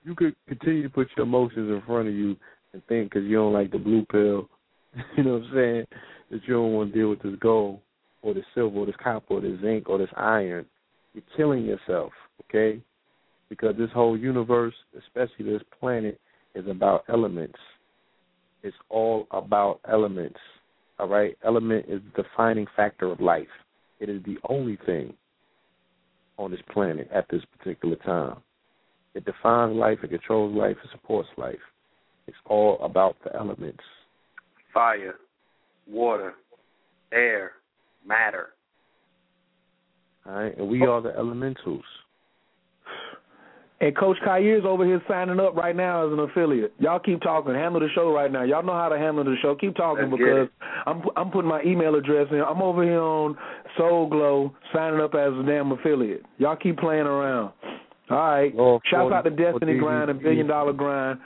You 0.05 0.14
could 0.14 0.35
continue 0.48 0.85
to 0.85 0.89
put 0.89 1.09
your 1.16 1.27
emotions 1.27 1.70
in 1.70 1.82
front 1.86 2.09
of 2.09 2.14
you 2.14 2.36
and 2.73 2.82
think 2.86 3.10
because 3.10 3.28
you 3.28 3.36
don't 3.36 3.52
like 3.52 3.70
the 3.70 3.78
blue 3.78 4.05
pill, 4.06 4.48
you 5.16 5.24
know 5.24 5.35
what 5.35 5.43
I'm 5.43 5.51
saying, 5.55 5.86
that 6.31 6.40
you 6.47 6.55
don't 6.55 6.73
want 6.73 6.93
to 6.93 6.98
deal 6.98 7.10
with 7.10 7.23
this 7.23 7.35
gold 7.40 7.81
or 8.26 8.34
this 8.34 8.44
silver 8.54 8.80
or 8.80 8.86
this 8.86 8.94
copper 9.02 9.34
or 9.34 9.40
this 9.40 9.60
zinc 9.60 9.88
or 9.88 9.98
this 9.98 10.10
iron. 10.16 10.66
You're 11.14 11.22
killing 11.36 11.64
yourself, 11.64 12.12
okay? 12.44 12.82
Because 13.48 13.76
this 13.78 13.90
whole 13.94 14.18
universe, 14.18 14.74
especially 14.98 15.52
this 15.52 15.62
planet, 15.78 16.20
is 16.54 16.66
about 16.68 17.04
elements. 17.08 17.58
It's 18.62 18.76
all 18.90 19.26
about 19.30 19.80
elements. 19.88 20.38
All 20.98 21.08
right? 21.08 21.36
Element 21.44 21.86
is 21.88 22.00
the 22.16 22.22
defining 22.22 22.66
factor 22.74 23.12
of 23.12 23.20
life. 23.20 23.46
It 24.00 24.08
is 24.08 24.22
the 24.24 24.36
only 24.48 24.78
thing 24.84 25.14
on 26.36 26.50
this 26.50 26.60
planet 26.72 27.08
at 27.14 27.26
this 27.30 27.42
particular 27.56 27.96
time. 27.96 28.38
It 29.14 29.24
defines 29.24 29.74
life, 29.76 29.98
it 30.02 30.10
controls 30.10 30.54
life, 30.54 30.76
it 30.82 30.90
supports 30.90 31.28
life. 31.38 31.54
It's 32.26 32.36
all 32.44 32.78
about 32.82 33.16
the 33.24 33.34
elements. 33.34 33.84
Fire, 34.74 35.14
water, 35.86 36.34
air, 37.12 37.52
matter. 38.06 38.50
All 40.26 40.34
right? 40.34 40.56
And 40.56 40.68
we 40.68 40.82
oh. 40.86 40.92
are 40.92 41.02
the 41.02 41.16
elementals. 41.16 41.84
And 43.78 43.94
Coach 43.94 44.16
Khayr's 44.26 44.64
over 44.64 44.86
here 44.86 45.02
signing 45.06 45.38
up 45.38 45.54
right 45.54 45.76
now 45.76 46.06
as 46.06 46.12
an 46.12 46.18
affiliate. 46.20 46.72
Y'all 46.78 46.98
keep 46.98 47.20
talking. 47.20 47.52
Handle 47.52 47.80
the 47.80 47.88
show 47.94 48.10
right 48.10 48.32
now. 48.32 48.42
Y'all 48.42 48.62
know 48.62 48.72
how 48.72 48.88
to 48.88 48.96
handle 48.96 49.22
the 49.22 49.36
show. 49.42 49.54
Keep 49.54 49.76
talking 49.76 50.10
Let's 50.10 50.16
because. 50.18 50.48
I'm 50.86 51.02
I'm 51.14 51.30
putting 51.30 51.50
my 51.50 51.62
email 51.62 51.94
address 51.94 52.28
in. 52.30 52.40
I'm 52.40 52.62
over 52.62 52.82
here 52.82 53.00
on 53.00 53.36
Sole 53.76 54.08
Gold 54.08 54.52
signing 54.72 55.00
up 55.00 55.14
as 55.14 55.32
a 55.34 55.42
damn 55.46 55.72
affiliate. 55.72 56.22
Y'all 56.38 56.56
keep 56.56 56.78
playing 56.78 57.06
around. 57.06 57.52
All 58.08 58.16
right. 58.16 58.54
Oh, 58.58 58.80
Shouts 58.90 59.12
out 59.12 59.22
to 59.22 59.30
40 59.30 59.42
Destiny 59.42 59.78
Grind 59.78 60.10
and 60.10 60.22
Billion 60.22 60.46
Dollar 60.46 60.72
Grind. 60.72 61.18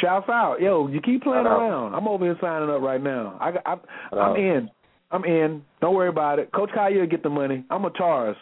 Shouts 0.00 0.28
out, 0.28 0.60
yo! 0.60 0.88
You 0.88 1.00
keep 1.00 1.22
playing 1.22 1.46
around. 1.46 1.94
I'm 1.94 2.06
over 2.06 2.24
here 2.24 2.36
signing 2.40 2.68
up 2.68 2.82
right 2.82 3.02
now. 3.02 3.38
I, 3.40 3.52
I 3.64 4.16
I'm 4.16 4.36
in. 4.36 4.70
I'm 5.10 5.24
in. 5.24 5.62
Don't 5.80 5.94
worry 5.94 6.08
about 6.08 6.38
it. 6.38 6.52
Coach 6.52 6.70
Khayr 6.76 7.00
will 7.00 7.06
get 7.06 7.22
the 7.22 7.30
money. 7.30 7.64
I'm 7.70 7.84
a 7.84 7.90
Taurus. 7.90 8.36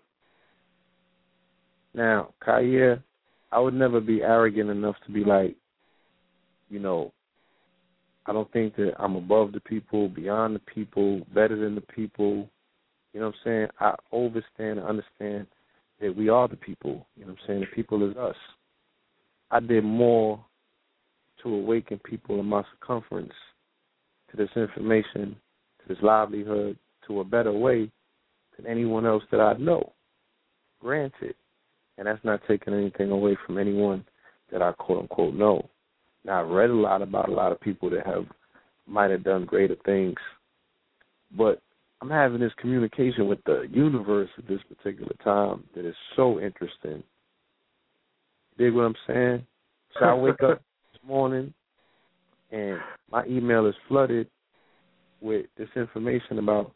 Now, 1.95 2.35
Khayr, 2.47 3.03
I 3.51 3.59
would 3.59 3.75
never 3.75 4.01
be 4.01 4.23
arrogant 4.23 4.71
enough 4.71 4.97
to 5.07 5.13
be 5.13 5.25
like, 5.25 5.57
you 6.69 6.79
know, 6.79 7.13
I 8.29 8.33
don't 8.35 8.53
think 8.53 8.77
that 8.77 8.93
I'm 8.99 9.17
above 9.17 9.53
the 9.53 9.61
people, 9.61 10.09
beyond 10.11 10.55
the 10.55 10.61
people, 10.61 11.27
better 11.35 11.57
than 11.57 11.75
the 11.75 11.81
people. 11.81 12.51
You 13.15 13.21
know 13.21 13.27
what 13.27 13.35
I'm 13.37 13.41
saying? 13.45 13.69
I 13.81 13.95
understand 14.15 14.79
and 14.79 14.87
understand 14.87 15.47
that 16.01 16.15
we 16.15 16.29
are 16.29 16.47
the 16.47 16.57
people. 16.57 17.07
You 17.17 17.25
know 17.25 17.33
what 17.33 17.41
I'm 17.41 17.47
saying? 17.47 17.61
The 17.61 17.75
people 17.75 18.09
is 18.09 18.17
us. 18.19 18.37
I 19.51 19.61
did 19.61 19.83
more 19.83 20.45
to 21.43 21.55
awaken 21.55 22.01
people 22.05 22.39
in 22.39 22.45
my 22.45 22.63
circumference 22.79 23.33
to 24.31 24.37
this 24.37 24.51
information, 24.57 25.35
to 25.81 25.89
this 25.89 26.03
livelihood, 26.03 26.77
to 27.07 27.21
a 27.21 27.25
better 27.25 27.53
way 27.53 27.91
than 28.57 28.67
anyone 28.67 29.07
else 29.07 29.23
that 29.31 29.41
I 29.41 29.55
know. 29.55 29.95
Granted. 30.81 31.35
And 31.97 32.07
that's 32.07 32.23
not 32.25 32.41
taking 32.47 32.75
anything 32.75 33.11
away 33.11 33.39
from 33.47 33.57
anyone 33.57 34.05
that 34.53 34.61
I 34.61 34.73
quote 34.73 35.01
unquote 35.01 35.35
know. 35.35 35.71
Now 36.25 36.43
I've 36.43 36.51
read 36.51 36.71
a 36.71 36.75
lot 36.75 37.03
about 37.03 37.29
a 37.29 37.33
lot 37.33 37.53
of 37.53 37.61
people 37.61 37.91
that 37.91 38.07
have 38.07 38.27
might 38.87 39.11
have 39.11 39.25
done 39.25 39.45
greater 39.45 39.77
things. 39.85 40.17
But 41.37 41.61
I'm 42.01 42.11
having 42.11 42.41
this 42.41 42.53
communication 42.61 43.27
with 43.27 43.43
the 43.45 43.69
universe 43.71 44.31
at 44.39 44.49
this 44.49 44.61
particular 44.69 45.13
time 45.23 45.65
that 45.75 45.85
is 45.85 45.97
so 46.17 46.41
interesting. 46.41 47.03
Dig 48.57 48.73
what 48.73 48.83
I'm 48.83 48.95
saying? 49.07 49.47
So 49.99 50.07
I 50.07 50.15
wake 50.15 50.43
up 50.43 50.63
this 50.93 51.01
morning 51.07 51.53
and 52.51 52.79
my 53.11 53.25
email 53.27 53.67
is 53.67 53.75
flooded 53.89 54.29
with 55.21 55.47
this 55.57 55.69
information 55.77 56.39
about 56.39 56.73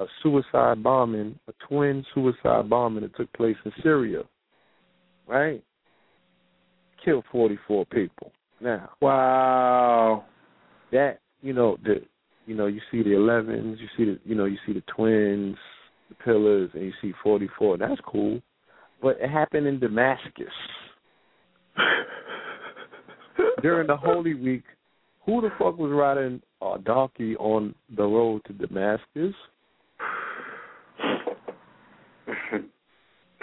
a 0.00 0.06
suicide 0.22 0.82
bombing, 0.82 1.38
a 1.48 1.52
twin 1.68 2.04
suicide 2.14 2.68
bombing 2.68 3.02
that 3.02 3.16
took 3.16 3.32
place 3.34 3.56
in 3.64 3.72
Syria. 3.82 4.22
Right? 5.26 5.62
Killed 7.04 7.24
44 7.30 7.86
people. 7.86 8.32
Now, 8.62 8.90
Wow. 9.00 10.24
that 10.92 11.18
you 11.42 11.52
know 11.52 11.76
the 11.82 12.02
you 12.46 12.54
know 12.54 12.66
you 12.66 12.80
see 12.90 13.02
the 13.02 13.10
11s, 13.10 13.78
you 13.80 13.88
see 13.96 14.04
the 14.04 14.20
you 14.24 14.36
know 14.36 14.44
you 14.44 14.56
see 14.64 14.72
the 14.72 14.82
twins, 14.82 15.56
the 16.08 16.14
pillars, 16.24 16.70
and 16.74 16.84
you 16.84 16.92
see 17.02 17.12
44. 17.24 17.78
That's 17.78 18.00
cool, 18.06 18.40
but 19.02 19.16
it 19.20 19.28
happened 19.28 19.66
in 19.66 19.80
Damascus 19.80 20.46
during 23.62 23.88
the 23.88 23.96
Holy 23.96 24.34
Week. 24.34 24.64
Who 25.26 25.40
the 25.40 25.50
fuck 25.58 25.76
was 25.78 25.90
riding 25.92 26.40
a 26.60 26.78
donkey 26.78 27.36
on 27.36 27.74
the 27.96 28.04
road 28.04 28.42
to 28.46 28.52
Damascus? 28.52 29.34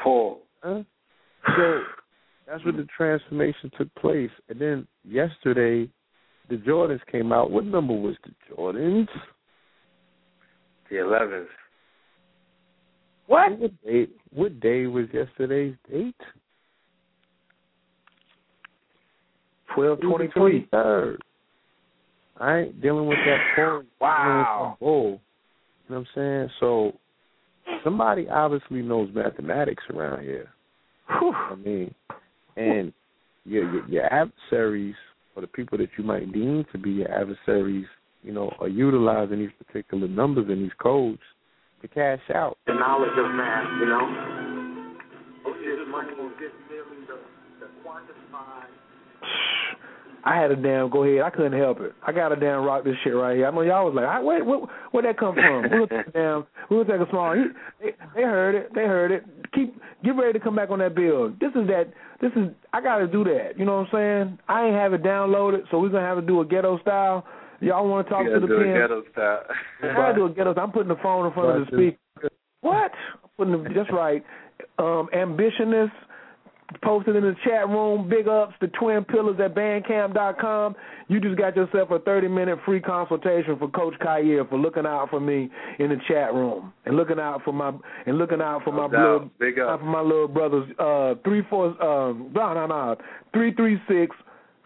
Paul. 0.02 0.42
Huh? 0.62 0.84
So 1.58 1.82
that's 2.50 2.64
where 2.64 2.74
the 2.74 2.88
transformation 2.96 3.72
took 3.78 3.94
place. 3.96 4.32
And 4.50 4.60
then 4.60 4.88
yesterday, 5.04 5.90
the 6.50 6.56
Jordans 6.56 7.00
came 7.12 7.32
out. 7.32 7.52
What 7.52 7.66
number 7.66 7.94
was 7.94 8.16
the 8.24 8.32
Jordans? 8.56 9.08
The 10.90 10.96
11th. 10.96 11.46
What? 13.28 13.60
What 13.60 13.84
day, 13.86 14.08
what 14.34 14.60
day 14.60 14.88
was 14.88 15.06
yesterday's 15.14 15.76
date? 15.92 16.16
Twelve 19.76 20.00
It 20.02 20.06
was 20.06 20.20
the 20.24 20.28
twenty 20.34 20.66
three. 20.66 20.68
23rd. 20.74 21.18
I 22.40 22.58
ain't 22.58 22.82
dealing 22.82 23.06
with 23.06 23.20
that. 23.24 23.84
Wow. 24.02 24.78
Bull. 24.80 25.22
You 25.88 25.96
know 25.96 26.00
what 26.00 26.08
I'm 26.18 26.48
saying? 26.50 26.50
So 26.60 26.94
somebody 27.84 28.28
obviously 28.28 28.82
knows 28.82 29.10
mathematics 29.14 29.84
around 29.94 30.24
here. 30.24 30.50
Whew. 31.20 31.34
I 31.34 31.54
mean, 31.54 31.94
and 32.60 32.94
your, 33.46 33.72
your 33.72 33.88
your 33.88 34.14
adversaries 34.14 34.96
or 35.36 35.42
the 35.42 35.48
people 35.48 35.78
that 35.78 35.90
you 35.98 36.04
might 36.04 36.32
deem 36.34 36.66
to 36.72 36.78
be 36.78 36.92
your 36.92 37.12
adversaries, 37.12 37.86
you 38.24 38.34
know, 38.34 38.54
are 38.60 38.68
utilizing 38.68 39.40
these 39.40 39.50
particular 39.66 40.08
numbers 40.08 40.46
and 40.50 40.64
these 40.64 40.78
codes 40.82 41.22
to 41.82 41.88
cash 41.88 42.20
out. 42.36 42.58
The 42.68 42.74
knowledge 42.74 43.16
of 43.18 43.32
math, 43.32 43.66
you 43.80 43.86
know. 43.86 44.26
Is 45.60 45.88
money 45.92 46.10
just 46.40 46.56
merely 46.70 47.06
the, 47.06 47.20
the 47.60 47.68
quantified 47.86 48.72
I 50.24 50.40
had 50.40 50.52
a 50.52 50.56
damn 50.56 50.90
go 50.90 51.04
ahead. 51.04 51.22
I 51.22 51.30
couldn't 51.30 51.58
help 51.60 51.80
it. 51.80 51.94
I 52.06 52.12
got 52.12 52.30
to 52.30 52.36
damn 52.36 52.64
rock 52.64 52.84
this 52.84 52.96
shit 53.04 53.16
right 53.16 53.38
here. 53.38 53.48
I 53.48 53.52
know 53.52 53.62
y'all 53.62 53.86
was 53.86 53.96
like, 53.96 54.06
I, 54.06 54.20
where, 54.20 54.44
where 54.44 54.60
where'd 54.92 55.06
that 55.06 55.18
come 55.18 55.36
from? 55.36 55.64
We 55.72 55.80
was 55.80 55.90
damn, 56.14 56.46
we 56.70 56.78
was 56.78 56.88
take 56.88 57.00
a 57.00 57.10
small. 57.10 57.34
He, 57.34 57.44
they, 57.82 57.92
they 58.16 58.22
heard 58.24 58.56
it. 58.56 58.74
They 58.74 58.82
heard 58.82 59.12
it. 59.12 59.24
Keep 59.54 59.80
get 60.04 60.12
ready 60.12 60.34
to 60.34 60.44
come 60.44 60.56
back 60.56 60.70
on 60.70 60.80
that 60.80 60.96
bill. 60.96 61.30
This 61.40 61.52
is 61.56 61.68
that. 61.68 61.94
This 62.22 62.32
is 62.36 62.50
I 62.74 62.82
got 62.82 62.98
to 63.00 63.08
do 63.08 63.24
that. 63.24 63.58
You 63.58 63.66
know 63.66 63.78
what 63.78 63.94
I'm 63.94 64.28
saying? 64.28 64.40
I 64.48 64.66
ain't 64.66 64.76
have 64.76 64.94
it 64.94 65.04
downloaded, 65.04 65.64
so 65.72 65.80
we're 65.80 65.90
gonna 65.90 66.06
have 66.06 66.20
to 66.20 66.26
do 66.26 66.42
a 66.42 66.46
ghetto 66.46 66.80
style. 66.82 67.26
Y'all 67.62 67.88
want 67.88 68.08
to 68.08 68.14
talk 68.14 68.26
to 68.26 68.40
the 68.40 68.48
do 68.48 68.60
pen? 68.60 68.70
a 68.70 68.80
ghetto 68.80 69.04
style. 69.12 69.44
I 69.84 69.94
gotta 69.94 70.16
do 70.16 70.26
a 70.26 70.30
ghetto. 70.30 70.54
style. 70.54 70.66
I'm 70.66 70.72
putting 70.72 70.90
the 70.90 71.00
phone 71.02 71.26
in 71.26 71.34
front 71.34 71.62
of 71.62 71.68
the 71.68 71.76
speaker. 71.76 72.30
What? 72.62 72.92
I'm 73.24 73.30
putting 73.38 73.64
the, 73.64 73.70
that's 73.74 73.92
right. 73.92 74.24
Um, 74.78 75.10
ambitionist 75.16 75.92
posted 76.84 77.16
in 77.16 77.24
the 77.24 77.36
chat 77.44 77.68
room. 77.68 78.08
Big 78.10 78.28
ups 78.28 78.54
to 78.62 78.68
Twin 78.68 79.04
Pillars 79.04 79.40
at 79.44 79.56
Bandcamp.com. 79.56 80.76
You 81.08 81.20
just 81.20 81.38
got 81.38 81.56
yourself 81.56 81.90
a 81.92 82.00
30 82.00 82.28
minute 82.28 82.60
free 82.66 82.80
consultation 82.80 83.58
for 83.58 83.70
Coach 83.70 83.96
Khayr 84.00 84.48
for 84.50 84.58
looking 84.58 84.86
out 84.86 85.10
for 85.10 85.20
me 85.20 85.50
in 85.80 85.90
the 85.90 85.98
chat 86.08 86.34
room 86.34 86.72
and 86.86 86.96
looking 86.96 87.20
out 87.20 87.42
for 87.44 87.52
my 87.54 87.72
and 88.06 88.18
looking 88.18 88.42
out 88.42 88.64
for 88.64 88.72
No 88.72 88.88
my 88.88 88.94
doubt. 88.94 89.20
blood, 89.20 89.32
Big 89.40 89.60
up. 89.60 89.80
for 89.80 89.86
my 89.86 90.02
little 90.02 90.28
brothers. 90.28 90.70
Uh, 90.78 91.16
three 91.24 91.42
four 91.50 91.68
um 91.84 92.32
no 92.36 92.54
no 92.54 92.68
no 92.68 92.96
three 93.34 93.54
three 93.54 93.82
six 93.88 94.16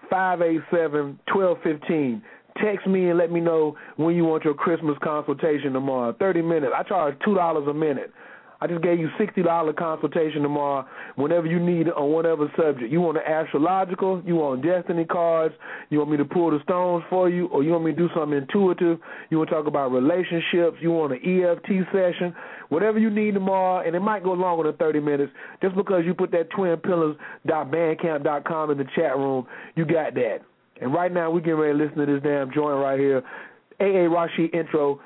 five 0.09 0.41
eight 0.41 0.61
seven 0.71 1.17
twelve 1.31 1.57
fifteen. 1.63 2.21
Text 2.61 2.85
me 2.85 3.09
and 3.09 3.17
let 3.17 3.31
me 3.31 3.39
know 3.39 3.75
when 3.95 4.15
you 4.15 4.25
want 4.25 4.43
your 4.43 4.53
Christmas 4.53 4.95
consultation 5.03 5.73
tomorrow. 5.73 6.13
Thirty 6.19 6.41
minutes. 6.41 6.73
I 6.75 6.83
charge 6.83 7.15
two 7.25 7.33
dollars 7.33 7.67
a 7.67 7.73
minute. 7.73 8.11
I 8.63 8.67
just 8.67 8.81
gave 8.81 8.97
you 8.97 9.09
sixty 9.19 9.43
dollar 9.43 9.73
consultation 9.73 10.41
tomorrow. 10.41 10.87
Whenever 11.17 11.47
you 11.47 11.59
need 11.59 11.87
it 11.87 11.97
on 11.97 12.13
whatever 12.13 12.49
subject, 12.55 12.89
you 12.89 13.01
want 13.01 13.17
an 13.17 13.23
astrological, 13.23 14.21
you 14.25 14.35
want 14.35 14.63
destiny 14.63 15.03
cards, 15.03 15.53
you 15.89 15.97
want 15.97 16.11
me 16.11 16.15
to 16.15 16.23
pull 16.23 16.49
the 16.49 16.61
stones 16.63 17.03
for 17.09 17.29
you, 17.29 17.47
or 17.47 17.61
you 17.61 17.71
want 17.71 17.83
me 17.83 17.91
to 17.91 17.97
do 17.97 18.07
something 18.15 18.37
intuitive. 18.37 18.99
You 19.29 19.37
want 19.37 19.49
to 19.49 19.55
talk 19.55 19.67
about 19.67 19.91
relationships. 19.91 20.77
You 20.79 20.91
want 20.91 21.11
an 21.11 21.19
EFT 21.19 21.67
session. 21.91 22.33
Whatever 22.69 22.99
you 22.99 23.09
need 23.09 23.33
tomorrow, 23.33 23.85
and 23.85 23.97
it 23.97 23.99
might 23.99 24.23
go 24.23 24.31
longer 24.31 24.63
than 24.63 24.77
thirty 24.77 25.01
minutes. 25.01 25.33
Just 25.61 25.75
because 25.75 26.05
you 26.05 26.13
put 26.13 26.31
that 26.31 26.49
twinpillars.bandcamp.com 26.51 28.71
in 28.71 28.77
the 28.77 28.85
chat 28.95 29.17
room, 29.17 29.45
you 29.75 29.83
got 29.83 30.13
that. 30.13 30.37
And 30.79 30.93
right 30.93 31.11
now, 31.11 31.29
we 31.31 31.41
getting 31.41 31.55
ready 31.55 31.77
to 31.77 31.83
listen 31.83 31.97
to 31.97 32.05
this 32.05 32.23
damn 32.23 32.49
joint 32.53 32.77
right 32.77 32.97
here. 32.97 33.23
AA 33.81 34.07
Rashid 34.07 34.55
intro, 34.55 35.01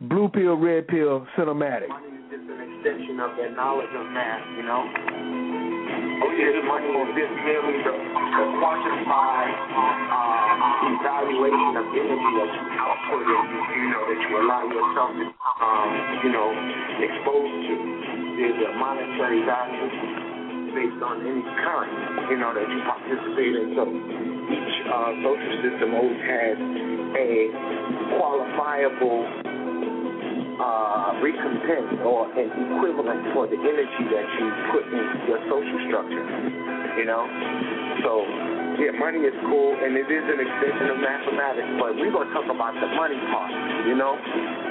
blue 0.00 0.28
pill, 0.28 0.56
red 0.56 0.88
pill, 0.88 1.24
cinematic. 1.38 2.15
Just 2.36 2.52
an 2.52 2.60
extension 2.68 3.16
of 3.16 3.32
that 3.40 3.56
knowledge 3.56 3.88
of 3.96 4.12
math, 4.12 4.44
you 4.60 4.64
know. 4.68 4.84
Oh 4.84 6.32
yeah, 6.36 6.52
money 6.68 6.84
is 6.84 7.08
just 7.16 7.32
merely 7.32 7.80
the, 7.80 7.96
the 7.96 8.44
quantified 8.60 9.56
uh, 9.56 10.84
evaluation 10.84 11.80
of 11.80 11.86
energy 11.96 12.30
that 12.36 12.50
you 12.52 12.64
output 12.76 13.24
you 13.24 13.88
know 13.88 14.02
that 14.04 14.20
you 14.20 14.32
allow 14.36 14.68
yourself 14.68 15.16
to 15.16 15.24
um, 15.32 15.90
you 16.28 16.30
know 16.36 16.52
expose 17.08 17.48
to. 17.72 17.74
There's 18.36 18.60
a 18.68 18.70
monetary 18.84 19.40
value 19.48 20.76
based 20.76 21.00
on 21.00 21.24
any 21.24 21.40
current, 21.64 21.96
you 22.28 22.36
know, 22.36 22.52
that 22.52 22.68
you 22.68 22.84
participate 22.84 23.56
in. 23.64 23.72
So 23.80 23.88
each 23.88 24.76
uh, 24.92 25.24
social 25.24 25.56
system 25.64 25.88
always 25.96 26.20
has 26.20 26.56
a 27.16 27.48
qualifiable 28.20 29.45
uh, 30.56 31.20
recompense 31.20 32.00
or 32.00 32.32
an 32.32 32.48
equivalent 32.48 33.22
for 33.36 33.44
the 33.46 33.58
energy 33.60 34.04
that 34.08 34.26
you 34.40 34.46
put 34.72 34.84
into 34.88 35.16
your 35.28 35.40
social 35.52 35.80
structure. 35.88 36.26
You 36.96 37.04
know, 37.04 37.28
so 38.00 38.24
yeah, 38.80 38.96
money 38.96 39.20
is 39.24 39.36
cool 39.44 39.76
and 39.76 39.96
it 39.96 40.08
is 40.08 40.24
an 40.24 40.40
extension 40.40 40.96
of 40.96 40.98
mathematics, 41.00 41.70
but 41.76 41.96
we're 41.96 42.12
gonna 42.12 42.32
talk 42.32 42.48
about 42.48 42.72
the 42.80 42.88
money 42.96 43.20
part. 43.28 43.52
You 43.84 43.96
know, 44.00 44.16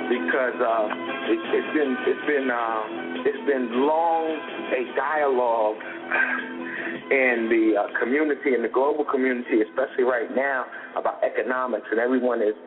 because 0.10 0.58
uh, 0.58 0.86
it, 1.30 1.40
it's 1.54 1.72
been 1.74 1.92
it's 2.10 2.26
been 2.26 2.48
uh, 2.50 2.82
it's 3.30 3.44
been 3.46 3.86
long 3.86 4.26
a 4.74 4.82
dialogue 4.98 5.78
in 7.14 7.46
the 7.50 7.66
uh, 7.78 8.00
community, 8.02 8.58
in 8.58 8.62
the 8.62 8.74
global 8.74 9.06
community, 9.06 9.62
especially 9.62 10.04
right 10.04 10.34
now, 10.34 10.66
about 10.98 11.22
economics, 11.22 11.86
and 11.92 12.00
everyone 12.00 12.42
is 12.42 12.58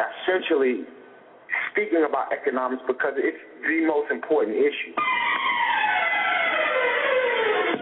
essentially 0.00 0.88
speaking 1.70 2.04
about 2.08 2.32
economics 2.32 2.82
because 2.86 3.14
it's 3.16 3.38
the 3.66 3.86
most 3.86 4.10
important 4.10 4.56
issue. 4.56 4.94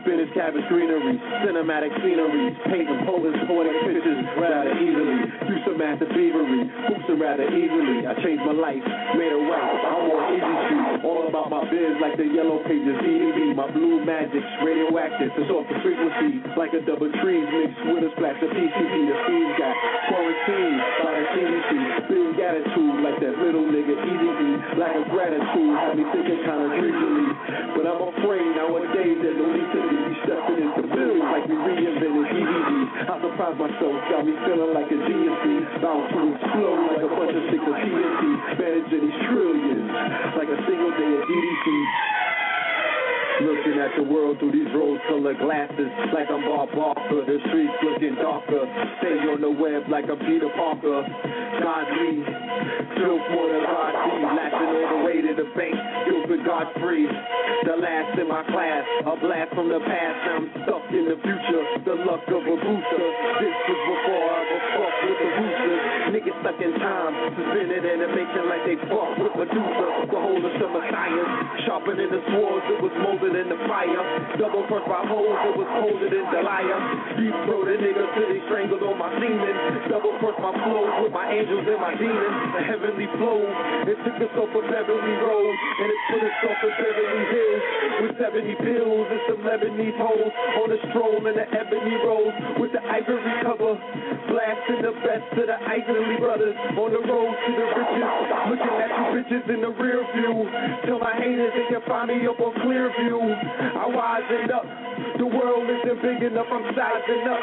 Spinach 0.01 0.33
cabbage 0.33 0.65
greenery, 0.69 1.21
cinematic 1.45 1.93
scenery, 2.01 2.57
painting 2.73 3.01
poems, 3.05 3.37
poetic 3.45 3.77
pictures 3.85 4.21
rather 4.41 4.73
easily. 4.81 5.29
Do 5.45 5.55
some 5.67 5.81
and 5.81 5.99
thievery, 5.99 6.63
hoopsing 6.89 7.21
rather 7.21 7.49
easily. 7.53 8.07
I 8.07 8.15
changed 8.25 8.45
my 8.45 8.57
life, 8.57 8.85
made 9.17 9.33
it 9.33 9.43
right. 9.49 9.77
I'm 9.85 10.09
on 10.09 10.23
easy 10.33 10.55
street, 10.69 11.05
all 11.05 11.29
about 11.29 11.51
my 11.51 11.65
biz 11.69 12.01
like 12.01 12.17
the 12.17 12.29
yellow 12.29 12.63
pages, 12.65 12.97
EDB, 13.01 13.57
my 13.57 13.69
blue 13.73 14.05
magics, 14.05 14.47
radioactive, 14.65 15.33
it's 15.37 15.51
off 15.51 15.65
the 15.69 15.77
frequency 15.85 16.45
like 16.57 16.73
a 16.77 16.81
double 16.85 17.09
trees 17.21 17.49
mixed 17.49 17.81
with 17.89 18.05
a 18.05 18.11
splash 18.17 18.37
of 18.45 18.51
PCP. 18.53 18.95
The 19.09 19.17
fiends 19.25 19.55
got 19.57 19.75
quarantine 20.13 20.77
by 21.01 21.13
the 21.17 21.25
CDC. 21.33 21.71
Big 22.13 22.37
attitude 22.41 22.97
like 23.01 23.19
that 23.25 23.35
little 23.41 23.65
nigga 23.65 23.97
easy 23.97 24.31
E, 24.31 24.51
like 24.77 24.95
a 24.97 25.05
gratitude, 25.09 25.75
had 25.81 25.97
me 25.97 26.05
thinking 26.13 26.41
kind 26.45 26.61
of 26.61 26.71
greasily. 26.77 27.29
But 27.77 27.85
I'm 27.89 28.03
afraid 28.17 28.47
nowadays 28.57 29.17
there's 29.25 29.40
we 31.51 31.57
reinvented 31.59 32.31
DVD. 32.31 32.71
I 33.11 33.15
surprised 33.19 33.59
myself, 33.59 33.95
got 34.07 34.23
me 34.23 34.35
feeling 34.47 34.71
like 34.71 34.87
a 34.87 34.99
genius, 35.03 35.67
bound 35.83 36.07
to 36.15 36.19
explode 36.31 36.81
like 36.95 37.03
a 37.03 37.11
bunch 37.11 37.35
of 37.35 37.43
sticks 37.51 37.67
of 37.67 37.75
TNT, 37.75 38.23
managing 38.55 39.03
these 39.03 39.19
trillions 39.27 39.91
like 40.39 40.47
a 40.47 40.59
single 40.63 40.93
day 40.95 41.11
of 41.19 41.23
EDC. 41.27 42.10
At 43.81 43.97
the 43.97 44.05
world 44.05 44.37
through 44.37 44.53
these 44.53 44.69
rose-colored 44.77 45.41
glasses, 45.41 45.89
like 46.13 46.29
I'm 46.29 46.45
Bob 46.45 46.69
Barker. 46.77 47.25
The 47.25 47.41
streets 47.49 47.73
looking 47.81 48.13
darker. 48.21 48.69
Stay 49.01 49.17
on 49.25 49.41
the 49.41 49.49
web 49.49 49.89
like 49.89 50.05
I'm 50.05 50.21
Peter 50.21 50.53
Parker. 50.53 51.01
God 51.01 51.89
Lee, 51.97 52.21
more 52.21 53.49
than 53.49 53.65
God. 53.65 53.93
Lashing 54.37 54.69
all 54.69 54.85
the 54.85 55.01
way 55.01 55.25
to 55.25 55.33
the 55.33 55.49
bank, 55.57 55.73
Gilbert 56.05 56.45
Gottfried. 56.45 57.09
The 57.65 57.77
last 57.81 58.21
in 58.21 58.29
my 58.29 58.45
class, 58.53 58.85
a 59.09 59.17
blast 59.17 59.57
from 59.57 59.73
the 59.73 59.81
past. 59.81 60.19
I'm 60.29 60.45
stuck 60.61 60.85
in 60.93 61.05
the 61.09 61.17
future. 61.25 61.65
The 61.89 61.97
luck 62.05 62.25
of 62.29 62.45
a 62.45 62.57
booster. 62.61 63.05
This 63.41 63.57
was 63.65 63.81
before 63.81 64.10
stuck 66.41 66.57
in 66.61 66.73
time, 66.81 67.13
suspended 67.37 67.85
animation 67.85 68.43
like 68.49 68.65
they 68.65 68.77
fuck 68.89 69.13
with 69.21 69.35
Medusa. 69.37 69.87
The 70.09 70.21
whole 70.21 70.41
of 70.41 70.53
summer 70.57 70.85
science, 70.89 71.33
sharpening 71.69 72.11
the 72.11 72.21
swords. 72.33 72.65
It 72.73 72.81
was 72.81 72.95
molded 73.05 73.37
in 73.37 73.49
the 73.53 73.61
fire. 73.69 74.03
Double 74.41 74.65
crushed 74.67 74.89
by 74.89 75.05
holes, 75.05 75.39
it 75.53 75.57
was 75.61 75.69
colder 75.81 76.09
than 76.09 76.27
Delia. 76.33 76.79
Deep 77.21 77.37
throated 77.45 77.81
niggas 77.85 78.11
till 78.17 78.29
they 78.33 78.41
strangled 78.49 78.85
on 78.85 78.97
my 78.97 79.13
semen. 79.21 79.55
Double 79.93 80.17
crushed 80.19 80.41
my 80.41 80.53
flows 80.65 80.95
with 81.05 81.13
my 81.13 81.29
angels 81.29 81.65
and 81.69 81.81
my 81.81 81.95
demons. 81.95 82.37
The 82.57 82.63
heavenly 82.65 83.09
flow. 83.21 83.41
It 83.85 83.99
took 84.03 84.19
us 84.25 84.35
off 84.41 84.51
of 84.51 84.65
Beverly 84.65 85.15
Road 85.21 85.55
and 85.55 85.89
it 85.93 86.01
put 86.09 86.23
us 86.25 86.39
off 86.49 86.61
of 86.65 86.73
Beverly 86.81 87.25
Hills 87.37 87.90
with 88.01 88.17
70 88.17 88.41
pills 88.65 89.07
and 89.13 89.23
some 89.29 89.41
Lebanese 89.45 89.97
hoes 90.01 90.33
on 90.65 90.69
a 90.73 90.79
stroll 90.91 91.21
in 91.21 91.35
the 91.37 91.47
ebony 91.53 91.97
road 92.01 92.33
with 92.57 92.73
the 92.73 92.81
ivory 92.81 93.37
cover. 93.45 93.77
Blasting 94.33 94.81
the 94.81 94.95
best 95.05 95.29
of 95.37 95.47
the 95.47 95.59
Isley 95.69 96.17
brothers 96.17 96.57
on 96.77 96.89
the 96.93 97.03
road 97.05 97.33
to 97.35 97.51
the 97.53 97.67
riches. 97.77 98.09
Looking 98.49 98.77
at 98.81 98.91
you 98.91 99.05
bitches 99.21 99.45
in 99.53 99.61
the 99.61 99.73
rear 99.77 100.01
view. 100.17 100.49
Tell 100.89 100.99
my 100.99 101.13
haters 101.19 101.53
they 101.53 101.67
can 101.69 101.83
find 101.85 102.09
me 102.09 102.25
up 102.27 102.41
on 102.41 102.55
Clearview. 102.65 103.21
I 103.21 103.85
wisened 103.91 104.53
up. 104.55 104.65
The 105.19 105.27
world 105.27 105.69
isn't 105.69 106.01
big 106.01 106.23
enough. 106.25 106.49
I'm 106.49 106.65
sizing 106.73 107.25
up. 107.29 107.43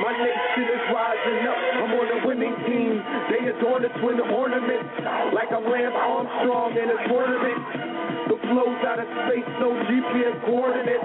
My 0.00 0.12
nation 0.16 0.64
is 0.72 0.84
rising 0.88 1.42
up. 1.44 1.58
I'm 1.84 1.92
on 1.92 2.06
the 2.08 2.18
winning 2.24 2.56
team. 2.64 3.02
They 3.28 3.50
adorn 3.50 3.82
the 3.82 3.92
twin 4.00 4.20
ornaments 4.20 4.88
like 5.34 5.52
I'm 5.52 5.64
Lance 5.68 5.92
Armstrong 5.92 6.72
in 6.72 6.88
a 6.88 6.98
tournament 7.08 7.87
the 8.28 8.36
flows 8.44 8.84
out 8.84 8.98
of 9.00 9.08
space, 9.24 9.48
no 9.58 9.72
GPS 9.88 10.36
coordinates. 10.44 11.04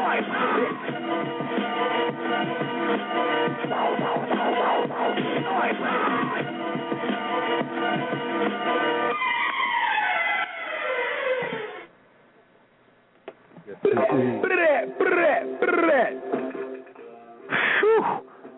Like 0.00 0.26
this. 0.56 0.74
Like 5.50 5.78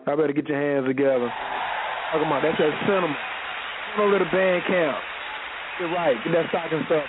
I 0.05 0.15
better 0.15 0.33
get 0.33 0.47
your 0.47 0.61
hands 0.61 0.85
together. 0.85 1.31
Talking 2.11 2.27
about 2.27 2.43
that's 2.43 2.57
that 2.59 2.73
cinema. 2.85 3.17
Don't 3.97 4.11
let 4.11 4.21
a 4.21 4.25
band 4.25 4.61
count. 4.67 5.03
You're 5.79 5.89
right. 5.89 6.15
Get 6.23 6.33
that 6.33 6.49
stocking 6.49 6.83
stuff. 6.85 7.05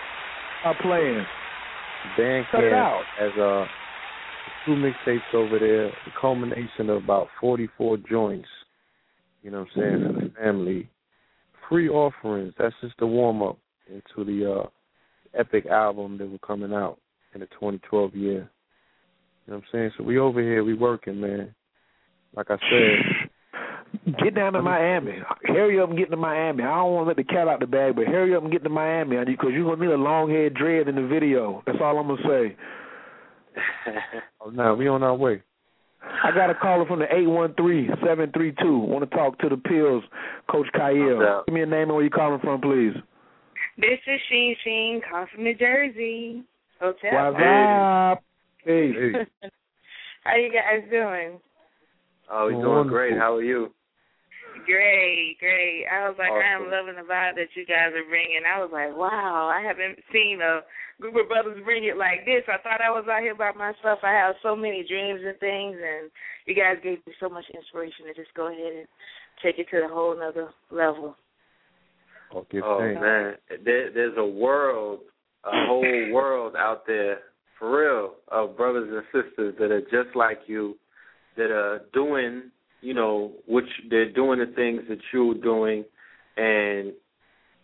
Stop 0.65 0.79
playing. 0.79 1.27
Band 2.17 2.47
Cut 2.51 2.61
camp 2.61 2.73
out. 2.73 3.03
as 3.21 3.31
uh 3.39 3.67
two 4.65 4.73
mixtapes 4.73 5.35
over 5.35 5.59
there, 5.59 5.89
the 5.89 6.13
culmination 6.19 6.89
of 6.89 7.05
about 7.05 7.29
forty 7.39 7.69
four 7.77 7.99
joints. 7.99 8.49
You 9.43 9.51
know 9.51 9.59
what 9.59 9.69
I'm 9.77 9.83
saying, 9.83 10.15
for 10.15 10.21
the 10.23 10.33
family. 10.43 10.89
Free 11.69 11.91
offerings, 11.91 12.55
that's 12.59 12.75
just 12.81 12.95
the 12.99 13.07
warm 13.07 13.43
up 13.43 13.59
into 13.89 14.25
the 14.25 14.61
uh 14.61 14.67
epic 15.39 15.67
album 15.67 16.17
that 16.17 16.31
we're 16.31 16.39
coming 16.39 16.73
out 16.73 16.99
in 17.35 17.41
the 17.41 17.47
twenty 17.59 17.79
twelve 17.91 18.15
year. 18.15 18.49
You 19.47 19.53
know 19.53 19.57
what 19.57 19.57
I'm 19.57 19.63
saying? 19.71 19.91
So 19.99 20.05
we 20.05 20.19
over 20.19 20.41
here, 20.41 20.65
we 20.65 20.73
working, 20.73 21.21
man. 21.21 21.55
Like 22.35 22.51
I 22.51 22.57
said, 22.71 23.24
Get 24.23 24.35
down 24.35 24.53
to 24.55 24.63
Miami. 24.63 25.19
Hurry 25.45 25.81
up 25.81 25.89
and 25.91 25.99
get 25.99 26.11
to 26.11 26.17
Miami. 26.17 26.63
I 26.65 26.75
don't 26.77 26.93
want 26.93 27.05
to 27.05 27.09
let 27.09 27.17
the 27.17 27.25
cat 27.25 27.49
out 27.49 27.61
the 27.61 27.67
bag, 27.67 27.97
but 27.97 28.07
hurry 28.07 28.35
up 28.35 28.43
and 28.43 28.51
get 28.53 28.63
to 28.65 28.69
Miami 28.71 29.17
because 29.25 29.51
you're 29.53 29.65
going 29.65 29.79
to 29.79 29.87
need 29.87 29.93
a 29.93 29.97
long 29.97 30.31
head 30.31 30.55
dread 30.55 30.89
in 30.89 30.97
the 30.97 31.07
video. 31.07 31.63
That's 31.67 31.79
all 31.81 31.99
I'm 31.99 32.07
going 32.09 32.23
to 32.23 32.29
say. 32.29 32.57
oh 34.41 34.51
no, 34.51 34.75
we 34.75 34.89
on 34.89 35.03
our 35.03 35.15
way. 35.15 35.43
I 36.03 36.33
got 36.35 36.51
a 36.51 36.55
caller 36.55 36.85
from 36.87 36.99
the 36.99 37.07
813-732. 37.07 38.87
Want 38.87 39.09
to 39.09 39.17
talk 39.17 39.39
to 39.39 39.49
the 39.49 39.57
Pills, 39.57 40.03
Coach 40.51 40.67
Khayr. 40.75 41.17
What's? 41.19 41.47
Give 41.47 41.55
me 41.55 41.63
a 41.63 41.67
name 41.67 41.83
and 41.83 41.95
where 41.95 42.03
you 42.05 42.11
calling 42.11 42.41
from, 42.41 42.61
please. 42.61 42.93
This 43.79 43.99
is 44.07 44.21
Sheen 44.31 44.55
Sheen, 44.65 45.01
calling 45.11 45.27
from 45.35 45.45
New 45.45 45.55
Jersey. 45.55 46.43
Hotel. 46.81 47.11
What's 47.33 47.37
up? 47.37 48.23
Hey. 48.65 48.93
Hey, 48.93 49.27
How 50.25 50.37
you 50.37 50.51
guys 50.53 50.89
doing? 50.91 51.39
oh, 52.31 52.49
he's 52.49 52.57
Oh, 52.59 52.63
doing 52.63 52.65
wonderful. 52.67 52.91
great. 52.91 53.17
How 53.19 53.35
are 53.37 53.43
you? 53.43 53.73
Great, 54.67 55.37
great. 55.41 55.85
I 55.91 56.09
was 56.09 56.17
like, 56.19 56.33
I 56.33 56.55
am 56.55 56.71
loving 56.71 56.97
the 56.97 57.07
vibe 57.07 57.37
that 57.37 57.53
you 57.55 57.65
guys 57.67 57.93
are 57.93 58.09
bringing. 58.09 58.43
I 58.47 58.61
was 58.61 58.71
like, 58.73 58.97
wow, 58.97 59.51
I 59.53 59.61
haven't 59.67 59.99
seen 60.13 60.41
a 60.43 60.61
group 61.01 61.17
of 61.17 61.29
brothers 61.29 61.61
bring 61.65 61.85
it 61.85 61.97
like 61.97 62.25
this. 62.25 62.45
I 62.49 62.59
thought 62.63 62.81
I 62.81 62.91
was 62.91 63.05
out 63.11 63.23
here 63.23 63.35
by 63.35 63.53
myself. 63.53 64.01
I 64.03 64.13
have 64.13 64.35
so 64.43 64.57
many 64.57 64.85
dreams 64.89 65.21
and 65.25 65.39
things, 65.39 65.77
and 65.77 66.11
you 66.47 66.55
guys 66.55 66.83
gave 66.83 67.05
me 67.07 67.13
so 67.21 67.29
much 67.29 67.45
inspiration 67.55 68.07
to 68.07 68.15
just 68.15 68.33
go 68.35 68.49
ahead 68.49 68.73
and 68.85 68.89
take 69.43 69.59
it 69.59 69.67
to 69.71 69.81
the 69.87 69.93
whole 69.93 70.17
nother 70.17 70.49
level. 70.71 71.17
oh, 72.35 72.47
give 72.51 72.63
Oh 72.65 72.79
thanks. 72.81 73.01
man, 73.01 73.35
there, 73.65 73.93
there's 73.93 74.17
a 74.17 74.27
world, 74.27 75.01
a 75.45 75.51
whole 75.67 75.83
world 76.13 76.55
out 76.57 76.87
there 76.87 77.19
for 77.59 77.71
real 77.81 78.15
of 78.29 78.57
brothers 78.57 78.89
and 78.91 79.05
sisters 79.13 79.55
that 79.59 79.71
are 79.71 79.83
just 79.83 80.15
like 80.17 80.41
you, 80.47 80.77
that 81.37 81.51
are 81.51 81.83
doing, 81.93 82.51
you 82.85 82.95
know, 82.95 83.33
which 83.49 83.69
they're 83.89 84.13
doing 84.13 84.39
the 84.39 84.53
things 84.55 84.83
that 84.89 84.99
you're 85.13 85.35
doing, 85.35 85.85
and 86.37 86.93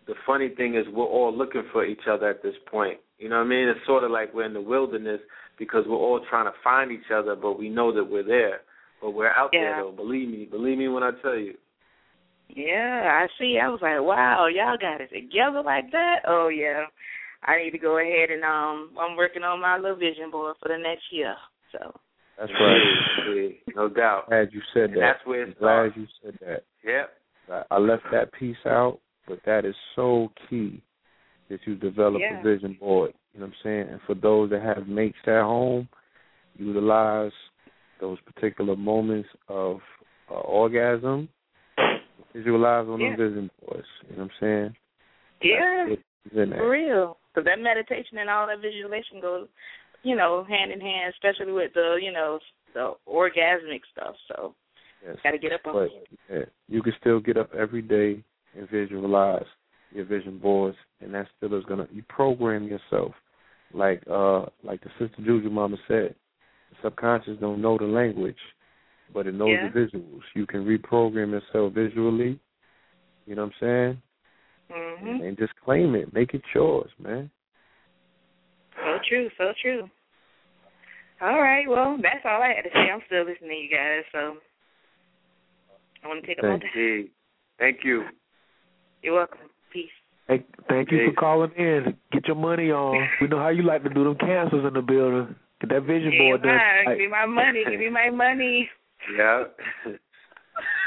the 0.07 0.15
funny 0.27 0.49
thing 0.57 0.75
is 0.77 0.87
we're 0.93 1.05
all 1.05 1.37
looking 1.37 1.65
for 1.73 1.85
each 1.85 2.01
other 2.11 2.29
at 2.29 2.43
this 2.43 2.55
point. 2.71 2.99
You 3.19 3.29
know 3.29 3.37
what 3.37 3.47
I 3.47 3.49
mean? 3.49 3.69
It's 3.69 3.87
sort 3.87 4.03
of 4.03 4.11
like 4.11 4.33
we're 4.33 4.47
in 4.47 4.55
the 4.55 4.61
wilderness 4.61 5.21
because 5.59 5.85
we're 5.87 5.97
all 5.97 6.21
trying 6.31 6.47
to 6.47 6.59
find 6.65 6.91
each 6.91 7.11
other, 7.15 7.37
but 7.37 7.59
we 7.59 7.69
know 7.69 7.95
that 7.95 8.05
we're 8.05 8.25
there. 8.25 8.63
But 9.03 9.11
we're 9.11 9.31
out 9.31 9.51
Yeah. 9.53 9.61
there 9.61 9.85
though. 9.85 9.93
Believe 9.93 10.29
me, 10.29 10.47
believe 10.47 10.79
me 10.79 10.89
when 10.89 11.03
I 11.03 11.11
tell 11.23 11.37
you. 11.37 11.55
Yeah, 12.49 13.23
I 13.23 13.29
see. 13.39 13.59
I 13.63 13.69
was 13.69 13.81
like, 13.83 14.01
wow, 14.01 14.47
y'all 14.47 14.77
got 14.77 15.01
it 15.01 15.11
together 15.13 15.63
like 15.63 15.93
that. 15.93 16.23
Oh 16.27 16.49
yeah, 16.49 16.87
I 17.45 17.59
need 17.63 17.71
to 17.71 17.79
go 17.79 17.99
ahead 17.99 18.31
and 18.31 18.43
um, 18.43 18.91
I'm 18.99 19.17
working 19.17 19.43
on 19.43 19.61
my 19.61 19.77
little 19.77 19.97
vision 19.97 20.31
board 20.31 20.57
for 20.61 20.69
the 20.69 20.79
next 20.79 21.05
year. 21.13 21.37
So 21.73 21.95
That's 22.41 22.53
right. 22.59 22.81
Yeah, 23.37 23.75
no 23.77 23.89
doubt. 23.91 24.29
Glad 24.29 24.49
you 24.53 24.63
said 24.73 24.85
And 24.85 24.95
that. 24.97 25.01
that's 25.01 25.27
where 25.27 25.43
it 25.43 25.59
glad 25.59 25.93
you 25.95 26.07
said 26.23 26.39
that. 26.41 26.65
Yep. 26.85 27.67
I- 27.71 27.79
left 27.79 28.05
that 28.13 28.33
piece 28.33 28.57
out, 28.65 28.99
but 29.29 29.41
that 29.45 29.65
is 29.67 29.75
so 29.95 30.33
key 30.49 30.81
that 31.51 31.61
you 31.67 31.75
develop 31.75 32.21
Yeah. 32.21 32.41
a 32.41 32.43
vision 32.43 32.75
board. 32.75 33.13
You 33.35 33.41
know 33.41 33.47
what 33.47 33.53
I'm 33.57 33.63
saying? 33.63 33.89
And 33.91 34.01
for 34.03 34.15
those 34.15 34.51
that 34.51 34.63
have 34.63 34.89
mates 34.89 35.19
at 35.27 35.43
home, 35.43 35.89
utilize 36.57 37.33
those 38.01 38.19
particular 38.23 38.75
moments 38.77 39.29
of 39.49 39.81
uh, 40.31 40.35
orgasm. 40.35 41.29
Visualize 42.33 42.87
on 42.89 43.01
Yeah. 43.01 43.17
them 43.17 43.29
vision 43.29 43.51
boards. 43.61 43.87
You 44.09 44.17
know 44.17 44.23
what 44.23 44.33
I'm 44.33 44.39
saying? 44.41 44.77
yeah, 45.43 45.95
for 46.33 46.69
real. 46.71 47.19
So 47.35 47.41
that 47.43 47.59
meditation 47.61 48.19
and 48.19 48.29
all 48.31 48.47
that 48.47 48.61
visualization 48.61 49.21
goes, 49.21 49.49
you 50.03 50.17
know, 50.17 50.45
hand 50.49 50.73
in 50.73 50.81
hand, 50.81 51.13
especially 51.15 51.53
with 51.53 51.73
the, 51.75 51.99
you 52.01 52.13
know, 52.13 52.39
the 52.75 52.95
orgasmic 53.09 53.81
stuff. 53.93 54.15
So 54.29 54.55
Yes. 55.05 55.17
got 55.23 55.31
to 55.31 55.39
get 55.39 55.53
up 55.53 55.67
on 55.67 55.73
But 55.73 55.91
yeah, 56.31 56.45
you 56.69 56.83
can 56.83 56.93
still 57.01 57.21
get 57.21 57.39
up 57.39 57.55
every 57.55 57.81
day 57.81 58.23
and 58.57 58.69
visualize 58.69 59.47
your 59.93 60.05
vision 60.05 60.39
boards, 60.39 60.77
and 61.01 61.15
that 61.15 61.27
still 61.37 61.55
is 61.55 61.65
gonna 61.65 61.89
you 61.91 62.03
program 62.09 62.69
yourself. 62.69 63.15
Like 63.73 64.03
uh, 64.11 64.47
like 64.63 64.83
the 64.83 64.91
sister 64.99 65.23
Juju 65.25 65.49
Mama 65.49 65.79
said, 65.89 66.15
the 66.71 66.77
subconscious 66.83 67.39
don't 67.41 67.63
know 67.63 67.79
the 67.79 67.85
language, 67.85 68.39
but 69.15 69.27
it 69.27 69.33
knows 69.35 69.57
Yeah. 69.61 69.69
the 69.69 69.81
visuals. 69.81 70.23
You 70.35 70.47
can 70.47 70.67
reprogram 70.67 71.31
yourself 71.31 71.73
visually. 71.73 72.39
You 73.27 73.37
know 73.37 73.45
what 73.45 73.55
I'm 73.55 73.61
saying? 73.61 74.03
Mhm. 74.71 75.27
And 75.27 75.39
just 75.39 75.57
claim 75.65 75.95
it, 75.95 76.13
make 76.13 76.35
it 76.35 76.43
yours, 76.55 76.91
man. 76.99 77.31
So 78.85 78.99
true. 79.09 79.29
So 79.39 79.53
true. 79.61 79.91
All 81.21 81.41
right. 81.41 81.69
Well, 81.69 81.99
that's 82.03 82.25
all 82.25 82.43
I 82.43 82.55
had 82.55 82.63
to 82.63 82.71
say. 82.73 82.91
I'm 82.93 83.01
still 83.07 83.25
listening 83.25 83.51
to 83.51 83.57
you 83.57 83.71
guys. 83.71 84.05
So 84.13 84.37
I 86.03 86.09
want 86.09 86.23
to 86.23 86.27
take 86.27 86.39
a 86.43 86.43
moment. 86.43 86.63
Thank 86.63 86.75
time. 86.75 87.05
Gee, 87.05 87.11
thank 87.59 87.79
you. 87.85 88.05
You're 89.03 89.15
welcome. 89.17 89.39
Peace. 89.73 89.91
Hey, 90.29 90.45
thank 90.69 90.91
you 90.91 90.99
Hey. 90.99 91.07
for 91.09 91.13
calling 91.15 91.53
in. 91.59 91.97
Get 92.13 92.27
your 92.27 92.37
money 92.37 92.71
on. 92.71 93.09
We 93.21 93.27
know 93.29 93.39
how 93.39 93.49
you 93.49 93.63
like 93.63 93.83
to 93.83 93.91
do 93.91 94.05
them 94.05 94.17
cancels 94.17 94.65
in 94.67 94.75
the 94.75 94.83
building. 94.83 95.35
Get 95.61 95.71
that 95.71 95.83
vision 95.83 96.11
Give 96.11 96.19
board 96.21 96.43
done. 96.43 96.57
my, 96.57 96.85
give 96.89 96.99
me 96.99 97.09
my 97.09 97.27
money. 97.27 97.65
Give 97.69 97.81
me 97.81 97.91
my 97.91 98.11
money. 98.11 98.69
Yeah. 99.17 99.45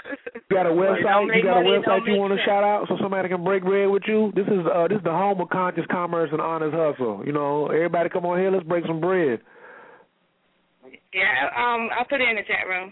you 0.49 0.55
got 0.55 0.65
a 0.65 0.69
website? 0.69 1.35
You 1.35 1.43
got 1.43 1.61
a 1.61 1.65
website 1.65 2.07
you 2.07 2.19
want 2.19 2.33
to 2.37 2.43
shout 2.45 2.63
out 2.63 2.85
so 2.87 2.97
somebody 3.01 3.29
can 3.29 3.43
break 3.43 3.63
bread 3.63 3.89
with 3.89 4.03
you? 4.07 4.31
This 4.35 4.47
is 4.47 4.65
uh 4.67 4.87
this 4.87 4.97
is 4.97 5.03
the 5.03 5.11
home 5.11 5.41
of 5.41 5.49
conscious 5.49 5.85
commerce 5.91 6.29
and 6.31 6.41
honest 6.41 6.75
hustle. 6.75 7.23
You 7.25 7.31
know, 7.31 7.67
everybody 7.67 8.09
come 8.09 8.25
on 8.25 8.39
here. 8.39 8.51
Let's 8.51 8.65
break 8.65 8.85
some 8.85 8.99
bread. 8.99 9.39
Yeah, 11.13 11.53
um, 11.53 11.89
I'll 11.93 12.09
put 12.09 12.21
it 12.21 12.29
in 12.29 12.35
the 12.35 12.47
chat 12.47 12.65
room. 12.67 12.91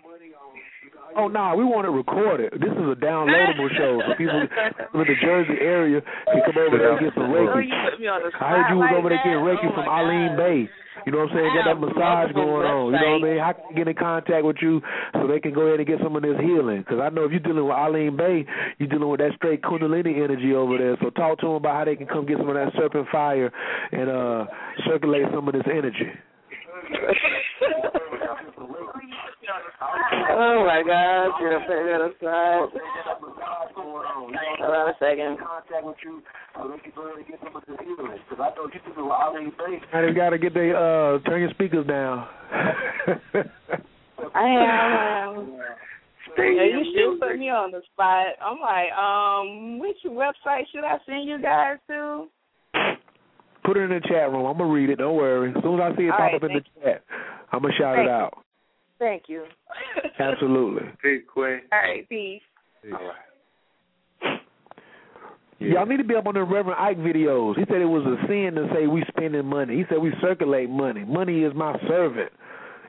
Oh 1.17 1.27
no, 1.27 1.39
nah, 1.39 1.55
we 1.55 1.63
want 1.63 1.85
to 1.85 1.91
record 1.91 2.39
it 2.39 2.51
recorded. 2.51 2.61
This 2.61 2.71
is 2.71 2.87
a 2.91 2.97
downloadable 2.99 3.69
show, 3.77 4.01
so 4.05 4.15
people 4.15 4.41
in 4.41 5.07
the 5.07 5.17
Jersey 5.21 5.57
area 5.59 6.01
can 6.01 6.41
come 6.45 6.57
over 6.57 6.77
there 6.77 6.91
and 6.97 6.99
get 7.01 7.13
some 7.15 7.31
Reiki. 7.31 7.67
you 7.67 7.77
put 7.89 7.99
me 7.99 8.07
on 8.07 8.21
the 8.23 8.29
spot 8.29 8.43
I 8.43 8.49
heard 8.51 8.69
you 8.71 8.77
was 8.77 8.93
over 8.95 9.09
there 9.09 9.21
getting 9.23 9.43
Reiki 9.43 9.67
oh 9.69 9.75
from 9.75 9.87
Eileen 9.89 10.37
Bay. 10.37 10.69
You 11.05 11.11
know 11.11 11.25
what 11.25 11.31
I'm 11.31 11.37
saying? 11.37 11.49
Got 11.55 11.65
that 11.65 11.79
massage 11.81 12.31
going 12.35 12.61
on. 12.67 12.93
You 12.93 12.99
know 12.99 13.17
what 13.17 13.25
I 13.25 13.31
mean? 13.33 13.39
How 13.41 13.53
can 13.57 13.73
get 13.73 13.87
in 13.87 13.95
contact 13.95 14.45
with 14.45 14.57
you 14.61 14.81
so 15.13 15.25
they 15.25 15.39
can 15.39 15.53
go 15.53 15.65
ahead 15.65 15.79
and 15.79 15.87
get 15.87 15.97
some 16.03 16.13
of 16.13 16.21
this 16.21 16.37
healing? 16.37 16.85
Because 16.85 16.99
I 17.01 17.09
know 17.09 17.25
if 17.25 17.31
you're 17.31 17.41
dealing 17.41 17.65
with 17.65 17.73
Eileen 17.73 18.13
Bay, 18.13 18.45
you're 18.77 18.91
dealing 18.91 19.09
with 19.09 19.17
that 19.19 19.33
straight 19.37 19.63
Kundalini 19.63 20.21
energy 20.21 20.53
over 20.53 20.77
there. 20.77 20.97
So 21.01 21.09
talk 21.09 21.39
to 21.41 21.47
them 21.47 21.57
about 21.57 21.73
how 21.73 21.85
they 21.85 21.95
can 21.95 22.05
come 22.05 22.27
get 22.27 22.37
some 22.37 22.49
of 22.49 22.55
that 22.59 22.69
serpent 22.77 23.07
fire 23.09 23.49
and 23.91 24.09
uh 24.09 24.45
circulate 24.85 25.25
some 25.33 25.47
of 25.47 25.53
this 25.55 25.65
energy. 25.65 26.11
Oh 30.29 30.65
my 30.65 30.83
God! 30.85 31.31
You're 31.39 31.51
gonna 31.51 31.65
put 31.67 31.83
that 31.85 32.01
aside. 32.01 32.69
Hold 33.75 34.75
on 34.75 34.89
a 34.89 34.93
second. 34.99 35.37
And 39.93 40.07
you 40.07 40.13
got 40.15 40.29
to 40.29 40.37
get 40.37 40.53
the 40.53 40.73
uh 40.73 41.19
turn 41.29 41.41
your 41.41 41.49
speakers 41.51 41.87
down. 41.87 42.27
I 44.35 44.47
am. 44.47 45.37
Um, 45.37 45.59
yeah, 46.37 46.63
you 46.63 46.83
should 46.95 47.19
put 47.19 47.37
me 47.37 47.49
on 47.49 47.71
the 47.71 47.81
spot. 47.93 48.27
I'm 48.41 48.59
like, 48.59 48.91
um, 48.93 49.79
which 49.79 49.97
website 50.05 50.63
should 50.71 50.83
I 50.83 50.97
send 51.05 51.27
you 51.27 51.41
guys 51.41 51.77
to? 51.87 52.27
Put 53.63 53.77
it 53.77 53.81
in 53.81 53.89
the 53.89 53.99
chat 54.07 54.31
room. 54.31 54.45
I'm 54.45 54.57
gonna 54.57 54.71
read 54.71 54.89
it. 54.89 54.97
Don't 54.97 55.15
worry. 55.15 55.51
As 55.55 55.63
soon 55.63 55.79
as 55.79 55.93
I 55.93 55.95
see 55.97 56.03
it 56.03 56.11
All 56.11 56.17
pop 56.17 56.19
right, 56.19 56.35
up 56.35 56.43
in 56.43 56.53
the 56.53 56.61
thank 56.61 56.83
chat, 56.83 57.03
I'm 57.51 57.61
gonna 57.61 57.73
shout 57.75 57.95
Thank 57.95 58.07
it 58.07 58.09
you. 58.09 58.15
out. 58.15 58.33
Thank 58.99 59.23
you. 59.27 59.45
Absolutely. 60.19 60.89
Peace, 61.03 61.21
Queen. 61.31 61.61
All 61.71 61.79
right, 61.79 62.07
peace. 62.09 62.41
All 62.85 62.99
right. 62.99 64.39
Y'all 65.59 65.85
need 65.85 65.97
to 65.97 66.03
be 66.03 66.15
up 66.15 66.25
on 66.25 66.33
the 66.33 66.43
Reverend 66.43 66.79
Ike 66.79 66.97
videos. 66.97 67.55
He 67.55 67.65
said 67.69 67.81
it 67.81 67.85
was 67.85 68.03
a 68.03 68.17
sin 68.27 68.55
to 68.55 68.67
say 68.73 68.87
we 68.87 69.03
spending 69.09 69.45
money. 69.45 69.77
He 69.77 69.83
said 69.89 69.99
we 69.99 70.11
circulate 70.19 70.71
money. 70.71 71.03
Money 71.05 71.43
is 71.43 71.53
my 71.53 71.77
servant, 71.87 72.31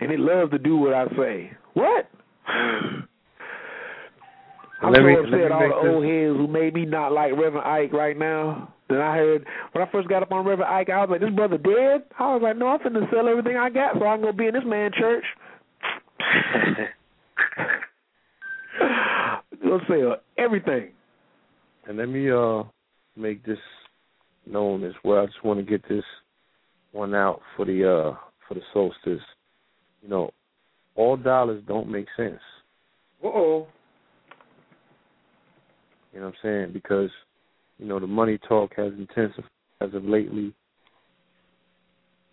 and 0.00 0.10
it 0.10 0.18
loves 0.18 0.52
to 0.52 0.58
do 0.58 0.78
what 0.78 0.94
I 0.94 1.06
say. 1.16 1.50
What? 1.74 2.08
I'm 2.46 3.08
Let 4.90 4.96
so 4.96 5.02
me- 5.04 5.14
let 5.16 5.24
upset 5.24 5.32
me 5.38 5.44
all 5.48 5.60
make 5.60 5.68
the 5.70 5.82
this- 5.82 5.94
old 5.94 6.04
heads 6.04 6.36
who 6.38 6.46
made 6.46 6.74
me 6.74 6.84
not 6.86 7.12
like 7.12 7.32
Reverend 7.32 7.66
Ike 7.66 7.92
right 7.92 8.16
now. 8.18 8.72
Then 8.88 9.00
I 9.00 9.16
heard 9.16 9.46
when 9.72 9.86
I 9.86 9.90
first 9.90 10.08
got 10.08 10.22
up 10.22 10.32
on 10.32 10.44
Reverend 10.44 10.72
Ike, 10.72 10.90
I 10.90 11.00
was 11.00 11.10
like, 11.10 11.20
"This 11.20 11.30
brother 11.30 11.58
dead." 11.58 12.04
I 12.18 12.34
was 12.34 12.42
like, 12.42 12.56
"No, 12.56 12.68
I'm 12.68 12.80
finna 12.80 13.10
sell 13.10 13.28
everything 13.28 13.56
I 13.56 13.70
got 13.70 13.94
so 13.94 14.06
I 14.06 14.16
can 14.16 14.24
go 14.24 14.32
be 14.32 14.46
in 14.48 14.54
this 14.54 14.64
man 14.64 14.90
church." 14.92 15.24
will 19.72 19.80
sell 19.88 20.16
everything. 20.38 20.90
And 21.86 21.98
let 21.98 22.08
me 22.08 22.30
uh 22.30 22.64
make 23.16 23.44
this 23.44 23.58
known 24.46 24.84
as 24.84 24.92
well. 25.04 25.22
I 25.22 25.26
just 25.26 25.44
want 25.44 25.58
to 25.58 25.64
get 25.64 25.86
this 25.88 26.04
one 26.92 27.14
out 27.14 27.40
for 27.56 27.64
the 27.64 27.84
uh 27.84 28.16
for 28.46 28.54
the 28.54 28.60
solstice. 28.72 29.24
You 30.02 30.08
know, 30.08 30.30
all 30.94 31.16
dollars 31.16 31.62
don't 31.66 31.90
make 31.90 32.06
sense. 32.16 32.40
Uh 33.24 33.28
oh. 33.28 33.66
You 36.12 36.20
know 36.20 36.26
what 36.26 36.34
I'm 36.34 36.40
saying? 36.42 36.72
Because, 36.74 37.08
you 37.78 37.86
know, 37.86 37.98
the 37.98 38.06
money 38.06 38.38
talk 38.48 38.72
has 38.76 38.92
intensified 38.92 39.50
as 39.80 39.94
of 39.94 40.04
lately. 40.04 40.54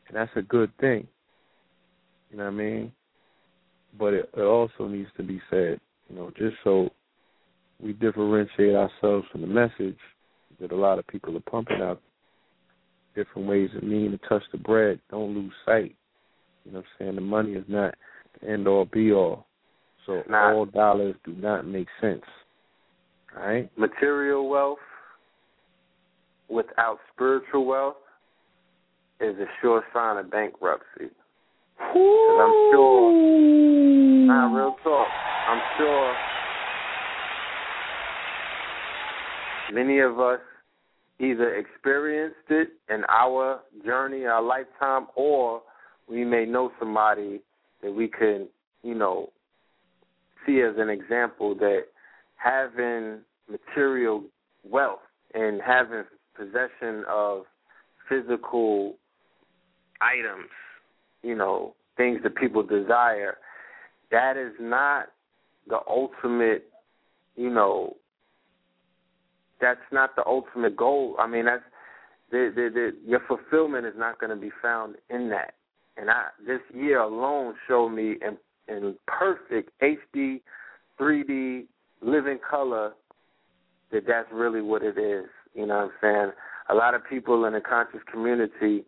And 0.08 0.16
that's 0.16 0.32
a 0.36 0.42
good 0.42 0.72
thing. 0.80 1.08
You 2.32 2.38
know 2.38 2.46
what 2.46 2.54
I 2.54 2.56
mean? 2.56 2.92
But 3.98 4.14
it, 4.14 4.30
it 4.38 4.42
also 4.42 4.88
needs 4.88 5.10
to 5.18 5.24
be 5.24 5.42
said, 5.50 5.80
you 6.10 6.16
know, 6.16 6.32
just 6.38 6.56
so 6.64 6.90
we 7.82 7.94
differentiate 7.94 8.76
ourselves 8.76 9.26
from 9.32 9.42
the 9.42 9.48
message 9.48 9.98
that 10.60 10.72
a 10.72 10.76
lot 10.76 11.00
of 11.00 11.08
people 11.08 11.36
are 11.36 11.52
pumping 11.52 11.82
out 11.82 12.02
different 13.16 13.48
ways 13.48 13.70
of 13.76 13.84
meaning 13.84 14.12
to 14.12 14.30
touch 14.30 14.44
the 14.52 14.58
bread. 14.58 15.00
Don't 15.10 15.34
lose 15.34 15.54
sight. 15.66 15.96
You 16.66 16.72
know 16.72 16.80
what 16.80 16.86
I'm 17.00 17.06
saying? 17.06 17.16
The 17.16 17.22
money 17.22 17.54
is 17.54 17.66
not 17.68 17.96
the 18.40 18.50
end 18.50 18.68
all 18.68 18.86
be 18.86 19.12
all. 19.12 19.48
So 20.06 20.24
all 20.34 20.66
dollars 20.66 21.16
do 21.26 21.34
not 21.34 21.66
make 21.66 21.88
sense. 22.02 22.24
All 23.38 23.48
right? 23.48 23.70
Material 23.78 24.48
wealth 24.48 24.80
without 26.50 27.00
spiritual 27.14 27.66
wealth 27.66 27.96
is 29.20 29.36
a 29.38 29.46
sure 29.62 29.84
sign 29.94 30.18
of 30.18 30.32
bankruptcy. 30.32 31.10
Because 31.78 32.40
I'm 32.42 32.72
sure, 32.72 33.12
nah, 34.28 34.54
real 34.54 34.76
talk, 34.84 35.08
I'm 35.50 35.62
sure 35.78 36.16
many 39.74 40.00
of 40.00 40.20
us 40.20 40.40
either 41.20 41.56
experienced 41.56 42.38
it 42.50 42.70
in 42.90 43.04
our 43.10 43.62
journey, 43.86 44.26
our 44.26 44.42
lifetime, 44.42 45.08
or 45.16 45.62
we 46.08 46.24
may 46.24 46.46
know 46.46 46.72
somebody 46.80 47.42
that 47.84 47.92
we 47.92 48.08
can, 48.08 48.48
you 48.84 48.96
know, 48.96 49.30
see 50.46 50.62
as 50.62 50.76
an 50.78 50.90
example 50.90 51.56
that 51.56 51.84
having 52.36 53.20
material 53.50 54.24
wealth 54.64 55.00
and 55.34 55.62
having 55.66 56.04
possession 56.40 57.04
of 57.10 57.44
physical 58.08 58.96
items, 60.02 60.50
you 61.22 61.36
know, 61.36 61.76
things 61.98 62.20
that 62.24 62.36
people 62.36 62.64
desire, 62.64 63.38
that 64.12 64.38
is 64.38 64.54
not 64.60 65.08
the 65.68 65.80
ultimate, 65.88 66.66
you 67.36 67.50
know, 67.50 67.96
that's 69.62 69.80
not 69.92 70.16
the 70.16 70.26
ultimate 70.26 70.76
goal. 70.78 71.16
I 71.20 71.28
mean, 71.28 71.46
that's 71.46 71.64
the, 72.32 72.52
the, 72.56 72.70
the 72.74 73.10
your 73.10 73.20
fulfillment 73.28 73.86
is 73.86 73.94
not 73.98 74.20
going 74.20 74.30
to 74.30 74.36
be 74.36 74.52
found 74.62 74.96
in 75.10 75.30
that. 75.30 75.56
And 75.98 76.10
I 76.10 76.28
this 76.48 76.62
year 76.74 77.02
alone 77.02 77.56
showed 77.68 77.90
me 77.90 78.16
in 78.22 78.38
in 78.74 78.96
perfect 79.08 79.72
HD, 79.82 80.42
3D, 81.00 81.66
living 82.02 82.40
color 82.50 82.94
that 83.92 84.04
that's 84.08 84.28
really 84.32 84.62
what 84.62 84.84
it 84.84 84.98
is. 84.98 85.26
You 85.54 85.66
know 85.66 85.76
what 85.76 85.84
I'm 85.84 85.92
saying? 86.02 86.32
A 86.70 86.76
lot 86.76 86.94
of 86.94 87.02
people 87.08 87.46
in 87.46 87.54
the 87.54 87.62
conscious 87.62 88.02
community 88.12 88.86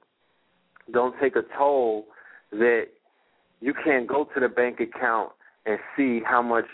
don't 0.92 1.16
take 1.22 1.36
a 1.36 1.42
toll 1.58 2.06
that 2.52 2.86
you 3.60 3.74
can't 3.84 4.08
go 4.08 4.28
to 4.34 4.40
the 4.40 4.50
bank 4.50 4.80
account 4.80 5.32
and 5.66 5.80
see 5.96 6.22
how 6.26 6.42
much 6.42 6.66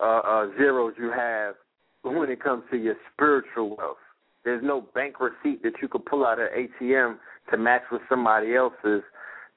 uh, 0.00 0.20
uh, 0.24 0.46
zeros 0.56 0.94
you 0.98 1.10
have 1.10 1.54
when 2.02 2.30
it 2.30 2.42
comes 2.42 2.64
to 2.70 2.76
your 2.76 2.96
spiritual 3.12 3.76
wealth. 3.76 3.96
There's 4.44 4.62
no 4.62 4.82
bank 4.94 5.16
receipt 5.20 5.62
that 5.62 5.74
you 5.80 5.88
could 5.88 6.04
pull 6.04 6.26
out 6.26 6.38
of 6.38 6.48
ATM 6.50 7.16
to 7.50 7.56
match 7.56 7.82
with 7.90 8.02
somebody 8.08 8.54
else's 8.54 9.02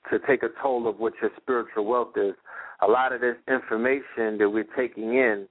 to 0.10 0.20
take 0.28 0.44
a 0.44 0.50
toll 0.62 0.88
of 0.88 1.00
what 1.00 1.14
your 1.22 1.32
spiritual 1.40 1.86
wealth 1.86 2.16
is. 2.16 2.36
A 2.82 2.88
lot 2.88 3.12
of 3.12 3.22
this 3.22 3.36
information 3.48 4.38
that 4.38 4.50
we're 4.50 4.68
taking 4.78 5.16
in, 5.16 5.48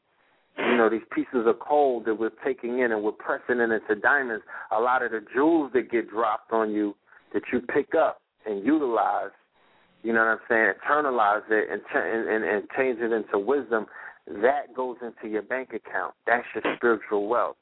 you 0.59 0.77
know, 0.77 0.89
these 0.89 1.07
pieces 1.13 1.47
of 1.47 1.59
coal 1.61 2.03
that 2.07 2.15
we're 2.15 2.31
taking 2.45 2.79
in 2.81 2.93
and 2.93 3.03
we're 3.03 3.13
pressing 3.13 3.61
it 3.61 3.71
into 3.71 4.01
diamonds, 4.01 4.45
a 4.77 4.81
lot 4.81 5.03
of 5.03 5.11
the 5.11 5.21
jewels 5.35 5.71
that 5.75 5.91
get 5.91 6.11
dropped 6.11 6.53
on 6.53 6.73
you 6.73 6.97
that 7.35 7.43
you 7.53 7.61
pick 7.61 7.95
up 7.95 8.23
and 8.47 8.65
utilize, 8.65 9.31
you 10.03 10.13
know 10.13 10.21
what 10.21 10.29
I'm 10.29 10.39
saying, 10.49 10.73
internalize 10.89 11.43
it 11.51 11.69
and, 11.71 11.83
and, 11.95 12.45
and, 12.45 12.69
change 12.77 13.01
it 13.01 13.13
into 13.13 13.39
wisdom, 13.39 13.87
that 14.27 14.75
goes 14.75 14.97
into 15.03 15.31
your 15.31 15.43
bank 15.43 15.71
account. 15.75 16.15
That's 16.27 16.47
your 16.55 16.77
spiritual 16.77 17.29
wealth. 17.29 17.57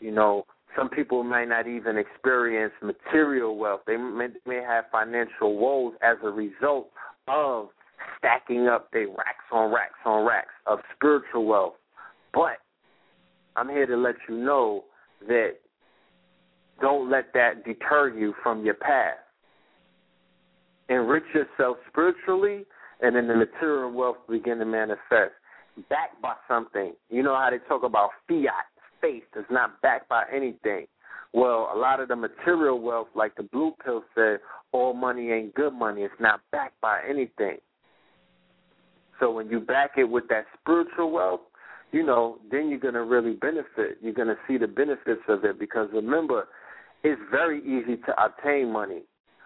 You 0.00 0.12
know, 0.12 0.46
some 0.76 0.88
people 0.88 1.22
may 1.22 1.44
not 1.44 1.66
even 1.66 1.98
experience 1.98 2.72
material 2.82 3.56
wealth. 3.56 3.80
They 3.86 3.96
may, 3.96 4.28
may 4.46 4.62
have 4.66 4.84
financial 4.90 5.58
woes 5.58 5.94
as 6.02 6.16
a 6.22 6.30
result 6.30 6.90
of 7.28 7.68
stacking 8.18 8.68
up 8.68 8.90
their 8.92 9.08
racks 9.08 9.44
on 9.52 9.72
racks 9.72 9.98
on 10.04 10.26
racks 10.26 10.54
of 10.66 10.78
spiritual 10.94 11.44
wealth. 11.44 11.74
But 12.32 12.58
I'm 13.56 13.68
here 13.68 13.86
to 13.86 13.96
let 13.96 14.16
you 14.28 14.36
know 14.36 14.84
that 15.26 15.54
don't 16.80 17.10
let 17.10 17.32
that 17.34 17.64
deter 17.64 18.16
you 18.16 18.34
from 18.42 18.64
your 18.64 18.74
path. 18.74 19.18
Enrich 20.88 21.24
yourself 21.34 21.76
spiritually, 21.88 22.64
and 23.00 23.14
then 23.14 23.28
the 23.28 23.36
material 23.36 23.92
wealth 23.92 24.16
begin 24.28 24.58
to 24.58 24.64
manifest. 24.64 25.32
Backed 25.88 26.20
by 26.20 26.34
something. 26.48 26.94
You 27.10 27.22
know 27.22 27.34
how 27.34 27.48
they 27.50 27.58
talk 27.68 27.84
about 27.84 28.10
fiat, 28.28 28.64
faith 29.00 29.24
is 29.36 29.44
not 29.50 29.80
backed 29.82 30.08
by 30.08 30.24
anything. 30.34 30.86
Well, 31.32 31.70
a 31.72 31.78
lot 31.78 32.00
of 32.00 32.08
the 32.08 32.16
material 32.16 32.80
wealth, 32.80 33.08
like 33.14 33.36
the 33.36 33.44
blue 33.44 33.72
pill 33.84 34.02
said, 34.14 34.40
all 34.72 34.94
money 34.94 35.30
ain't 35.30 35.54
good 35.54 35.72
money. 35.72 36.02
It's 36.02 36.14
not 36.18 36.40
backed 36.50 36.80
by 36.80 37.00
anything. 37.08 37.58
So 39.20 39.30
when 39.30 39.48
you 39.48 39.60
back 39.60 39.92
it 39.96 40.04
with 40.04 40.24
that 40.28 40.46
spiritual 40.60 41.12
wealth, 41.12 41.40
you 41.92 42.04
know, 42.04 42.38
then 42.50 42.68
you're 42.68 42.78
going 42.78 42.94
to 42.94 43.04
really 43.04 43.34
benefit. 43.34 43.98
You're 44.00 44.14
going 44.14 44.28
to 44.28 44.36
see 44.46 44.58
the 44.58 44.68
benefits 44.68 45.22
of 45.28 45.44
it 45.44 45.58
because 45.58 45.88
remember, 45.92 46.48
it's 47.02 47.20
very 47.30 47.60
easy 47.60 47.96
to 47.96 48.22
obtain 48.22 48.72
money 48.72 49.02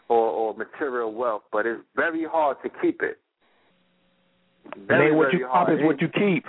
or, 0.08 0.18
or 0.18 0.54
material 0.54 1.12
wealth, 1.14 1.42
but 1.52 1.66
it's 1.66 1.80
very 1.96 2.24
hard 2.24 2.56
to 2.62 2.70
keep 2.82 3.00
it. 3.02 3.18
Very, 4.86 5.08
ain't 5.08 5.16
what 5.16 5.32
you 5.32 5.46
hard. 5.46 5.68
pop 5.68 5.74
is 5.74 5.84
what 5.84 6.00
you 6.00 6.08
keep. 6.08 6.44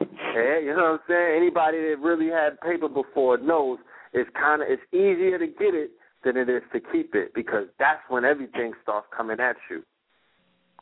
Yeah, 0.00 0.58
you 0.58 0.74
know 0.76 0.82
what 0.82 0.90
I'm 0.92 0.98
saying? 1.08 1.36
Anybody 1.36 1.78
that 1.78 1.96
really 2.00 2.28
had 2.28 2.60
paper 2.60 2.88
before 2.88 3.38
knows 3.38 3.78
it's 4.12 4.30
kind 4.34 4.62
of 4.62 4.68
it's 4.70 4.82
easier 4.92 5.38
to 5.38 5.46
get 5.46 5.74
it 5.74 5.90
than 6.24 6.36
it 6.36 6.48
is 6.48 6.62
to 6.72 6.80
keep 6.92 7.14
it 7.14 7.32
because 7.34 7.66
that's 7.78 8.00
when 8.08 8.24
everything 8.24 8.72
starts 8.82 9.06
coming 9.14 9.40
at 9.40 9.56
you. 9.70 9.82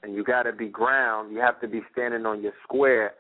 And 0.03 0.15
you 0.15 0.25
got 0.25 0.45
to 0.45 0.53
be 0.53 0.69
ground. 0.69 1.33
You 1.33 1.41
have 1.41 1.61
to 1.61 1.69
be 1.69 1.81
standing 1.93 2.27
on 2.27 2.43
your 2.43 2.53
square, 2.65 3.15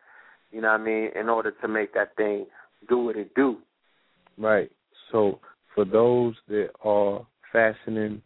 you 0.52 0.60
know 0.60 0.68
what 0.68 0.80
I 0.80 0.84
mean, 0.84 1.10
in 1.18 1.28
order 1.28 1.50
to 1.50 1.68
make 1.68 1.94
that 1.94 2.14
thing 2.16 2.46
do 2.88 2.98
what 2.98 3.16
it 3.16 3.34
do. 3.34 3.56
Right. 4.38 4.70
So 5.10 5.40
for 5.74 5.84
those 5.84 6.34
that 6.48 6.70
are 6.84 7.26
fastening 7.52 8.22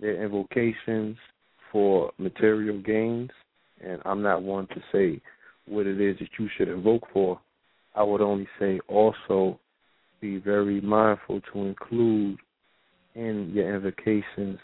their 0.00 0.22
invocations 0.22 1.16
for 1.70 2.10
material 2.18 2.80
gains, 2.80 3.30
and 3.82 4.00
I'm 4.04 4.22
not 4.22 4.42
one 4.42 4.66
to 4.68 4.82
say 4.92 5.20
what 5.66 5.86
it 5.86 6.00
is 6.00 6.18
that 6.18 6.28
you 6.38 6.48
should 6.56 6.68
invoke 6.68 7.04
for, 7.12 7.40
I 7.94 8.02
would 8.02 8.20
only 8.20 8.48
say 8.58 8.80
also 8.88 9.58
be 10.20 10.38
very 10.38 10.80
mindful 10.80 11.40
to 11.52 11.60
include 11.60 12.38
in 13.14 13.50
your 13.54 13.74
invocations 13.74 14.58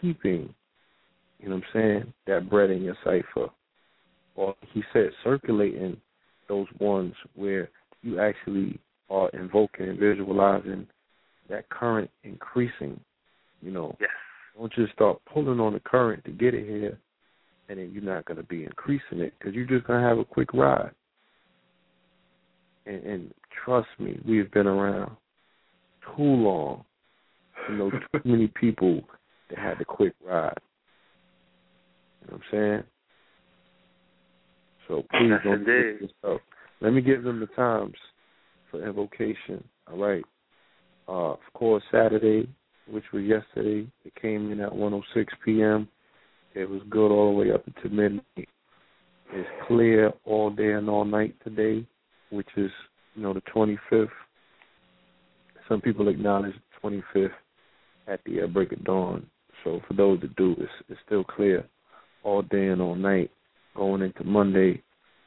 keeping, 0.00 0.52
you 1.38 1.48
know 1.48 1.56
what 1.56 1.64
I'm 1.64 1.64
saying, 1.72 2.12
that 2.26 2.50
bread 2.50 2.70
in 2.70 2.82
your 2.82 2.96
cipher. 3.04 3.50
Or 4.34 4.54
he 4.72 4.82
said 4.92 5.10
circulating 5.24 5.96
those 6.48 6.66
ones 6.78 7.14
where 7.34 7.68
you 8.02 8.20
actually 8.20 8.78
are 9.10 9.28
invoking 9.30 9.88
and 9.88 9.98
visualizing 9.98 10.86
that 11.48 11.68
current 11.68 12.10
increasing. 12.24 13.00
You 13.62 13.70
know, 13.70 13.96
Yes. 14.00 14.10
don't 14.56 14.72
just 14.72 14.92
start 14.92 15.20
pulling 15.32 15.60
on 15.60 15.72
the 15.72 15.80
current 15.80 16.24
to 16.24 16.30
get 16.30 16.54
it 16.54 16.66
here, 16.66 16.98
and 17.68 17.78
then 17.78 17.90
you're 17.92 18.02
not 18.02 18.24
going 18.24 18.36
to 18.36 18.42
be 18.42 18.64
increasing 18.64 19.20
it 19.20 19.34
because 19.38 19.54
you're 19.54 19.66
just 19.66 19.86
going 19.86 20.00
to 20.00 20.08
have 20.08 20.18
a 20.18 20.24
quick 20.24 20.52
ride. 20.52 20.92
And, 22.86 23.02
and 23.04 23.34
trust 23.64 23.88
me, 23.98 24.20
we 24.26 24.38
have 24.38 24.50
been 24.52 24.66
around 24.66 25.16
too 26.16 26.22
long 26.22 26.84
to 27.66 27.72
know 27.72 27.90
too 27.90 28.20
many 28.24 28.48
people 28.48 29.02
that 29.50 29.58
had 29.58 29.78
the 29.78 29.84
quick 29.84 30.14
ride. 30.24 30.58
You 32.20 32.30
know 32.30 32.36
what 32.36 32.42
I'm 32.42 32.42
saying? 32.50 32.84
So 34.88 35.02
please 35.10 35.30
don't 35.44 35.60
indeed. 35.60 36.00
get 36.00 36.10
yourself. 36.10 36.40
Let 36.80 36.92
me 36.92 37.00
give 37.00 37.22
them 37.22 37.40
the 37.40 37.46
times 37.46 37.94
for 38.70 38.86
invocation. 38.86 39.64
All 39.90 39.98
right. 39.98 40.24
Uh, 41.08 41.32
of 41.32 41.38
course, 41.54 41.82
Saturday, 41.90 42.48
which 42.88 43.04
was 43.12 43.22
yesterday, 43.22 43.88
it 44.04 44.12
came 44.20 44.50
in 44.50 44.60
at 44.60 44.72
106 44.72 45.32
p.m. 45.44 45.88
It 46.54 46.68
was 46.68 46.80
good 46.90 47.10
all 47.10 47.32
the 47.32 47.38
way 47.38 47.52
up 47.52 47.64
until 47.66 47.90
midnight. 47.90 48.48
It's 49.32 49.48
clear 49.66 50.12
all 50.24 50.50
day 50.50 50.72
and 50.72 50.88
all 50.88 51.04
night 51.04 51.34
today, 51.44 51.86
which 52.30 52.48
is 52.56 52.70
you 53.14 53.22
know, 53.22 53.34
the 53.34 53.42
25th. 53.54 54.08
Some 55.68 55.80
people 55.80 56.08
acknowledge 56.08 56.54
the 56.82 57.02
25th 57.14 57.30
at 58.06 58.20
the 58.24 58.42
uh, 58.42 58.46
break 58.46 58.72
of 58.72 58.84
dawn. 58.84 59.26
So 59.64 59.80
for 59.88 59.94
those 59.94 60.20
that 60.20 60.36
do, 60.36 60.54
it's, 60.58 60.70
it's 60.88 61.00
still 61.04 61.24
clear 61.24 61.64
all 62.22 62.42
day 62.42 62.68
and 62.68 62.80
all 62.80 62.94
night. 62.94 63.30
Going 63.76 64.00
into 64.00 64.24
Monday, 64.24 64.82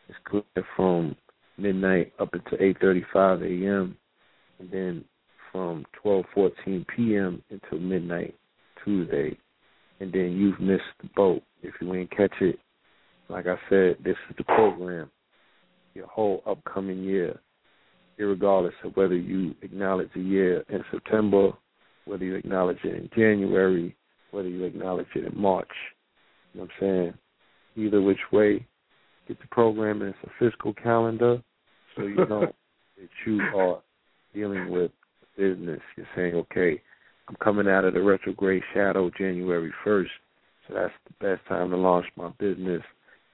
it's 0.07 0.17
clear 0.25 0.43
from 0.75 1.15
midnight 1.57 2.13
up 2.19 2.33
until 2.33 2.57
8:35 2.57 3.43
a.m. 3.43 3.95
and 4.59 4.71
then 4.71 5.05
from 5.51 5.85
12:14 6.03 6.85
p.m. 6.87 7.43
until 7.51 7.79
midnight 7.79 8.33
Tuesday. 8.83 9.37
And 9.99 10.11
then 10.11 10.31
you've 10.31 10.59
missed 10.59 10.81
the 11.01 11.09
boat 11.15 11.43
if 11.61 11.75
you 11.79 11.93
ain't 11.93 12.09
catch 12.09 12.33
it. 12.41 12.57
Like 13.27 13.45
I 13.45 13.55
said, 13.69 13.97
this 14.03 14.15
is 14.29 14.35
the 14.37 14.43
program. 14.45 15.11
Your 15.93 16.07
whole 16.07 16.41
upcoming 16.47 17.03
year, 17.03 17.39
regardless 18.17 18.73
of 18.83 18.95
whether 18.95 19.15
you 19.15 19.53
acknowledge 19.61 20.09
a 20.15 20.19
year 20.19 20.63
in 20.69 20.83
September, 20.91 21.51
whether 22.05 22.25
you 22.25 22.35
acknowledge 22.35 22.79
it 22.83 22.95
in 22.95 23.09
January, 23.15 23.95
whether 24.31 24.49
you 24.49 24.63
acknowledge 24.63 25.07
it 25.15 25.25
in 25.25 25.39
March. 25.39 25.69
You 26.53 26.61
know 26.61 26.63
what 26.63 26.87
I'm 26.87 27.03
saying? 27.03 27.13
Either 27.75 28.01
which 28.01 28.19
way, 28.31 28.65
get 29.27 29.39
the 29.39 29.47
program 29.51 30.01
in 30.01 30.09
a 30.09 30.29
fiscal 30.39 30.73
calendar 30.73 31.41
so 31.95 32.03
you 32.03 32.15
know 32.15 32.41
that 32.97 33.09
you 33.25 33.41
are 33.55 33.81
dealing 34.33 34.69
with 34.69 34.91
business. 35.37 35.79
You're 35.95 36.07
saying, 36.15 36.35
okay, 36.35 36.81
I'm 37.27 37.35
coming 37.35 37.67
out 37.67 37.85
of 37.85 37.93
the 37.93 38.01
retrograde 38.01 38.63
shadow 38.73 39.09
January 39.17 39.73
1st, 39.85 40.07
so 40.67 40.73
that's 40.73 40.93
the 41.07 41.25
best 41.25 41.47
time 41.47 41.69
to 41.69 41.77
launch 41.77 42.05
my 42.15 42.29
business. 42.39 42.81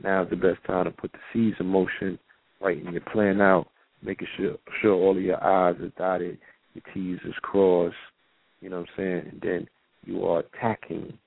Now 0.03 0.23
is 0.23 0.29
the 0.29 0.35
best 0.35 0.63
time 0.67 0.85
to 0.85 0.91
put 0.91 1.11
the 1.11 1.19
seeds 1.31 1.55
in 1.59 1.67
motion, 1.67 2.19
writing 2.61 2.91
your 2.91 3.01
plan 3.13 3.41
out, 3.41 3.67
making 4.01 4.27
sure 4.37 4.57
sure 4.81 4.93
all 4.93 5.17
of 5.17 5.23
your 5.23 5.41
I's 5.41 5.75
are 5.79 5.91
dotted, 5.97 6.37
your 6.73 6.83
T's 6.93 7.19
is 7.25 7.35
crossed. 7.41 7.95
You 8.61 8.69
know 8.69 8.81
what 8.81 8.89
I'm 8.89 8.95
saying? 8.97 9.31
And 9.31 9.41
then 9.41 9.67
you 10.05 10.25
are 10.25 10.39
attacking. 10.39 11.17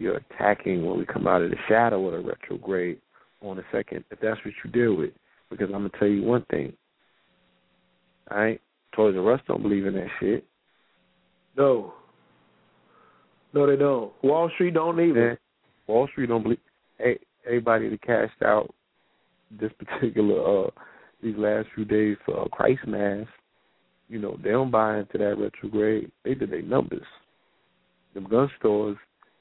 You're 0.00 0.16
attacking 0.16 0.86
when 0.86 0.98
we 0.98 1.04
come 1.04 1.26
out 1.26 1.42
of 1.42 1.50
the 1.50 1.58
shadow 1.68 2.06
of 2.06 2.12
the 2.12 2.26
retrograde 2.26 2.98
on 3.42 3.58
the 3.58 3.64
second, 3.70 4.02
if 4.10 4.18
that's 4.18 4.40
what 4.42 4.54
you 4.64 4.70
deal 4.70 4.96
with. 4.96 5.10
Because 5.50 5.66
I'm 5.66 5.86
gonna 5.86 5.90
tell 5.98 6.08
you 6.08 6.22
one 6.22 6.42
thing. 6.50 6.72
All 8.30 8.38
right, 8.38 8.58
Toys 8.96 9.14
R 9.14 9.34
Us 9.34 9.42
don't 9.46 9.60
believe 9.60 9.84
in 9.84 9.92
that 9.96 10.08
shit. 10.18 10.46
No. 11.54 11.92
No, 13.52 13.66
they 13.66 13.76
don't. 13.76 14.10
Wall 14.24 14.50
Street 14.54 14.72
don't 14.72 14.98
either. 14.98 15.38
Wall 15.86 16.08
Street 16.12 16.30
don't 16.30 16.44
believe. 16.44 16.60
Hey, 16.96 17.18
everybody 17.44 17.90
that 17.90 18.00
cashed 18.00 18.42
out 18.42 18.74
this 19.60 19.72
particular 19.78 20.64
uh 20.64 20.70
these 21.22 21.36
last 21.36 21.68
few 21.74 21.84
days 21.84 22.16
for 22.24 22.40
uh, 22.40 22.48
Christ 22.48 22.86
Mass, 22.86 23.26
you 24.08 24.18
know, 24.18 24.38
they 24.42 24.48
don't 24.48 24.70
buy 24.70 25.00
into 25.00 25.18
that 25.18 25.36
retrograde. 25.36 26.10
They 26.24 26.32
did 26.32 26.50
their 26.50 26.62
numbers. 26.62 27.04
Them 28.14 28.24
gun 28.24 28.50
stores 28.58 28.96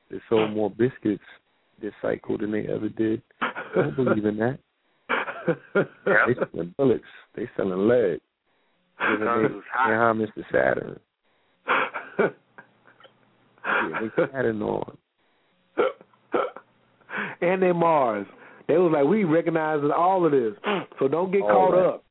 they 0.10 0.18
sold 0.30 0.52
more 0.52 0.70
biscuits 0.70 1.24
this 1.82 1.94
cycle 2.02 2.38
than 2.38 2.52
they 2.52 2.68
ever 2.68 2.90
did. 2.90 3.22
Don't 3.76 3.96
believe 3.96 4.26
in 4.26 4.38
that. 4.38 4.60
They 6.06 6.36
selling 6.52 6.76
bullets. 6.78 7.04
They 7.36 7.50
selling 7.58 7.88
lead. 7.88 8.20
Giving 9.00 9.26
they 9.26 9.26
Mr. 10.14 10.44
Saturn. 10.52 11.00
yeah, 12.20 14.00
they 14.02 14.24
Saturn 14.32 14.62
on. 14.62 14.98
and 17.42 17.64
they 17.64 17.72
Mars. 17.72 18.28
They 18.68 18.78
was 18.78 18.92
like, 18.94 19.06
we 19.06 19.24
recognizing 19.24 19.90
all 19.92 20.26
of 20.26 20.32
this. 20.32 20.54
So 21.00 21.08
don't 21.08 21.32
get 21.32 21.42
All 21.42 21.50
caught 21.50 21.72
that. 21.72 21.86
up. 21.86 22.04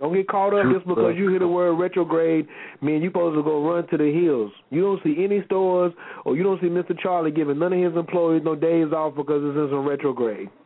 Don't 0.00 0.14
get 0.14 0.28
caught 0.28 0.54
up 0.54 0.64
just 0.72 0.86
because 0.86 1.14
you 1.16 1.28
hear 1.28 1.38
the 1.38 1.48
word 1.48 1.74
retrograde, 1.74 2.48
man, 2.80 3.02
you 3.02 3.10
supposed 3.10 3.36
to 3.36 3.42
go 3.42 3.62
run 3.62 3.86
to 3.88 3.98
the 3.98 4.10
hills. 4.10 4.50
You 4.70 4.80
don't 4.80 5.02
see 5.04 5.22
any 5.22 5.44
stores 5.44 5.92
or 6.24 6.36
you 6.36 6.42
don't 6.42 6.58
see 6.60 6.68
Mr. 6.68 6.98
Charlie 6.98 7.30
giving 7.30 7.58
none 7.58 7.74
of 7.74 7.78
his 7.78 7.94
employees 7.98 8.42
no 8.42 8.54
days 8.56 8.92
off 8.92 9.14
because 9.14 9.42
it's 9.44 9.56
in 9.56 9.68
some 9.70 9.86
retrograde. 9.86 10.48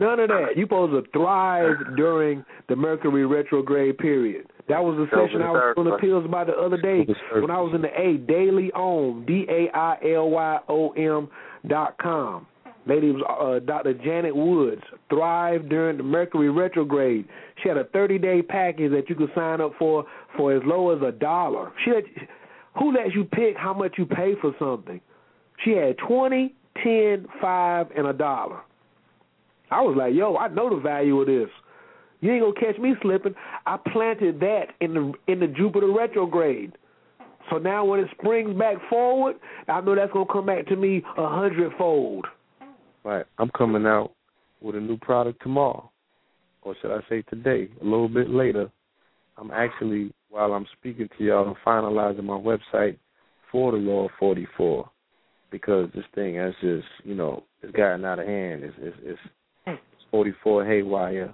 None 0.00 0.18
of 0.18 0.28
that. 0.28 0.56
You 0.56 0.64
supposed 0.64 0.92
to 0.92 1.10
thrive 1.12 1.76
during 1.96 2.44
the 2.68 2.74
Mercury 2.74 3.26
retrograde 3.26 3.96
period. 3.98 4.46
That 4.68 4.82
was 4.82 4.96
the 4.96 5.06
session 5.16 5.40
I 5.40 5.50
was 5.50 5.74
on 5.76 5.84
the 5.84 5.96
pills 5.98 6.24
about 6.24 6.48
the 6.48 6.54
other 6.54 6.80
day 6.80 7.06
when 7.32 7.50
I 7.50 7.60
was 7.60 7.72
in 7.74 7.82
the 7.82 7.88
A 7.96 8.16
Daily 8.16 8.72
Om 8.72 9.24
D 9.24 9.46
A 9.48 9.68
I 9.72 9.98
L 10.14 10.30
Y 10.30 10.58
O 10.68 10.90
M 10.90 11.28
dot 11.68 11.96
com. 11.98 12.46
Lady 12.86 13.10
was 13.10 13.22
uh, 13.28 13.64
Dr. 13.64 13.94
Janet 13.94 14.36
Woods. 14.36 14.82
Thrive 15.08 15.68
during 15.68 15.96
the 15.96 16.02
Mercury 16.02 16.50
retrograde. 16.50 17.26
She 17.62 17.68
had 17.68 17.78
a 17.78 17.84
30 17.84 18.18
day 18.18 18.42
package 18.42 18.92
that 18.92 19.08
you 19.08 19.14
could 19.14 19.30
sign 19.34 19.60
up 19.60 19.72
for 19.78 20.04
for 20.36 20.54
as 20.54 20.62
low 20.64 20.94
as 20.94 21.02
a 21.02 21.12
dollar. 21.12 21.72
She 21.84 21.90
had, 21.90 22.04
who 22.78 22.92
lets 22.92 23.14
you 23.14 23.24
pick 23.24 23.56
how 23.56 23.72
much 23.72 23.94
you 23.96 24.06
pay 24.06 24.34
for 24.40 24.54
something? 24.58 25.00
She 25.64 25.70
had 25.70 25.96
twenty, 25.98 26.54
ten, 26.82 27.26
five, 27.40 27.86
and 27.96 28.06
a 28.06 28.12
dollar. 28.12 28.60
I 29.70 29.80
was 29.80 29.96
like, 29.96 30.14
yo, 30.14 30.36
I 30.36 30.48
know 30.48 30.68
the 30.68 30.80
value 30.80 31.20
of 31.20 31.26
this. 31.26 31.48
You 32.20 32.32
ain't 32.32 32.42
gonna 32.42 32.72
catch 32.72 32.80
me 32.80 32.94
slipping. 33.02 33.34
I 33.66 33.76
planted 33.76 34.40
that 34.40 34.66
in 34.80 34.94
the 34.94 35.12
in 35.26 35.40
the 35.40 35.46
Jupiter 35.46 35.90
retrograde. 35.90 36.72
So 37.50 37.58
now 37.58 37.84
when 37.84 38.00
it 38.00 38.08
springs 38.18 38.58
back 38.58 38.76
forward, 38.88 39.36
I 39.68 39.80
know 39.80 39.94
that's 39.94 40.12
gonna 40.12 40.26
come 40.30 40.46
back 40.46 40.66
to 40.68 40.76
me 40.76 41.02
a 41.16 41.28
hundredfold. 41.28 42.26
Right. 43.04 43.26
I'm 43.38 43.50
coming 43.50 43.86
out 43.86 44.12
with 44.60 44.76
a 44.76 44.80
new 44.80 44.96
product 44.96 45.42
tomorrow. 45.42 45.90
Or 46.62 46.74
should 46.80 46.90
I 46.90 47.00
say 47.08 47.22
today, 47.22 47.68
a 47.80 47.84
little 47.84 48.08
bit 48.08 48.30
later. 48.30 48.70
I'm 49.36 49.50
actually 49.50 50.12
while 50.34 50.52
I'm 50.52 50.66
speaking 50.76 51.08
to 51.16 51.24
y'all, 51.24 51.46
I'm 51.48 51.54
finalizing 51.64 52.24
my 52.24 52.34
website 52.36 52.98
for 53.52 53.70
the 53.70 53.78
Law 53.78 54.08
44 54.18 54.90
because 55.52 55.88
this 55.94 56.04
thing 56.12 56.34
has 56.34 56.52
just, 56.60 56.88
you 57.04 57.14
know, 57.14 57.44
it's 57.62 57.70
gotten 57.70 58.04
out 58.04 58.18
of 58.18 58.26
hand. 58.26 58.64
It's 58.64 58.74
it's, 58.80 58.96
it's, 59.04 59.20
it's 59.66 59.80
44 60.10 60.66
haywire. 60.66 61.32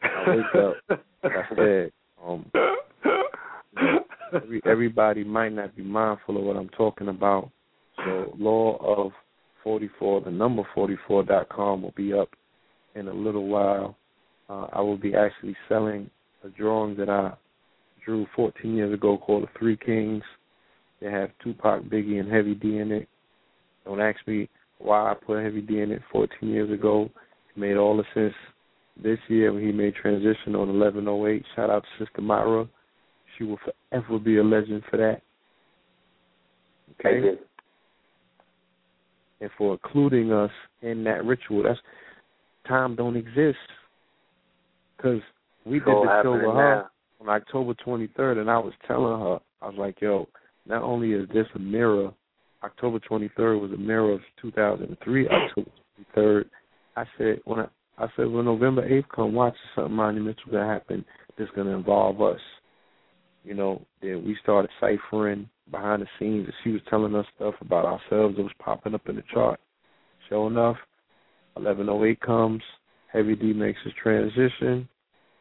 I 0.00 0.30
wake 0.30 0.64
up, 0.64 1.00
like 1.24 1.32
I 1.32 1.56
said, 1.56 1.92
um, 2.24 2.46
every, 4.32 4.62
everybody 4.64 5.24
might 5.24 5.52
not 5.52 5.74
be 5.74 5.82
mindful 5.82 6.36
of 6.36 6.44
what 6.44 6.56
I'm 6.56 6.68
talking 6.68 7.08
about. 7.08 7.50
So, 8.04 8.32
Law 8.38 8.76
of 8.76 9.12
44, 9.62 10.22
the 10.22 10.30
number 10.30 10.62
44.com 10.76 11.82
will 11.82 11.94
be 11.96 12.12
up 12.12 12.30
in 12.94 13.08
a 13.08 13.12
little 13.12 13.48
while. 13.48 13.96
Uh, 14.48 14.66
I 14.72 14.80
will 14.80 14.96
be 14.96 15.14
actually 15.14 15.56
selling 15.68 16.10
a 16.44 16.48
drawing 16.48 16.96
that 16.96 17.08
I 17.08 17.34
drew 18.04 18.26
14 18.34 18.74
years 18.74 18.92
ago 18.92 19.18
called 19.18 19.44
The 19.44 19.58
Three 19.58 19.76
Kings. 19.76 20.22
They 21.00 21.10
have 21.10 21.30
Tupac, 21.42 21.84
Biggie, 21.84 22.20
and 22.20 22.30
Heavy 22.30 22.54
D 22.54 22.78
in 22.78 22.92
it. 22.92 23.08
Don't 23.84 24.00
ask 24.00 24.18
me 24.26 24.48
why 24.78 25.10
I 25.10 25.14
put 25.14 25.42
Heavy 25.42 25.60
D 25.60 25.80
in 25.80 25.92
it 25.92 26.02
14 26.12 26.48
years 26.48 26.70
ago. 26.70 27.10
It 27.54 27.58
made 27.58 27.76
all 27.76 27.96
the 27.96 28.04
sense 28.14 28.34
this 29.02 29.18
year 29.28 29.52
when 29.52 29.64
he 29.64 29.72
made 29.72 29.94
transition 29.94 30.54
on 30.54 30.78
1108. 30.78 31.44
Shout 31.54 31.70
out 31.70 31.82
to 31.82 32.04
Sister 32.04 32.20
Myra. 32.20 32.68
She 33.36 33.44
will 33.44 33.58
forever 33.90 34.18
be 34.18 34.38
a 34.38 34.44
legend 34.44 34.82
for 34.90 34.96
that. 34.98 35.22
Okay? 36.98 37.38
And 39.40 39.50
for 39.56 39.72
including 39.72 40.32
us 40.32 40.50
in 40.82 41.04
that 41.04 41.24
ritual. 41.24 41.62
That's 41.62 41.78
time 42.68 42.94
don't 42.96 43.16
exist 43.16 43.58
because 44.96 45.20
we 45.64 45.78
did 45.78 45.86
So 45.86 46.04
the 46.04 46.20
show 46.22 46.32
with 46.32 46.42
her 46.42 46.52
now. 46.82 46.90
on 47.20 47.28
October 47.28 47.74
23rd, 47.74 48.38
and 48.38 48.50
I 48.50 48.58
was 48.58 48.72
telling 48.86 49.18
her, 49.20 49.38
I 49.62 49.68
was 49.68 49.76
like, 49.78 50.00
"Yo, 50.00 50.28
not 50.66 50.82
only 50.82 51.12
is 51.12 51.28
this 51.30 51.46
a 51.54 51.58
mirror, 51.58 52.12
October 52.62 52.98
23rd 52.98 53.60
was 53.60 53.72
a 53.72 53.76
mirror 53.76 54.12
of 54.12 54.20
2003, 54.42 55.28
October 55.30 55.70
23rd. 56.16 56.44
I 56.96 57.04
said 57.16 57.40
when 57.44 57.60
I, 57.60 57.66
I 57.98 58.06
said 58.16 58.28
when 58.28 58.44
November 58.44 58.88
8th 58.88 59.08
come, 59.14 59.34
watch 59.34 59.56
something 59.74 59.94
monumental 59.94 60.52
gonna 60.52 60.66
happen 60.66 61.04
that's 61.38 61.50
gonna 61.52 61.76
involve 61.76 62.20
us. 62.20 62.40
You 63.44 63.54
know, 63.54 63.82
then 64.02 64.22
we 64.24 64.36
started 64.42 64.70
ciphering 64.80 65.48
behind 65.70 66.02
the 66.02 66.06
scenes, 66.18 66.46
and 66.46 66.54
she 66.62 66.70
was 66.70 66.80
telling 66.88 67.14
us 67.14 67.26
stuff 67.36 67.54
about 67.60 67.84
ourselves 67.84 68.36
that 68.36 68.42
was 68.42 68.52
popping 68.58 68.94
up 68.94 69.08
in 69.08 69.16
the 69.16 69.24
chart. 69.32 69.60
Sure 70.28 70.48
enough, 70.48 70.76
1108 71.54 72.20
comes, 72.20 72.62
Heavy 73.12 73.34
D 73.34 73.52
makes 73.52 73.78
his 73.84 73.92
transition. 74.00 74.88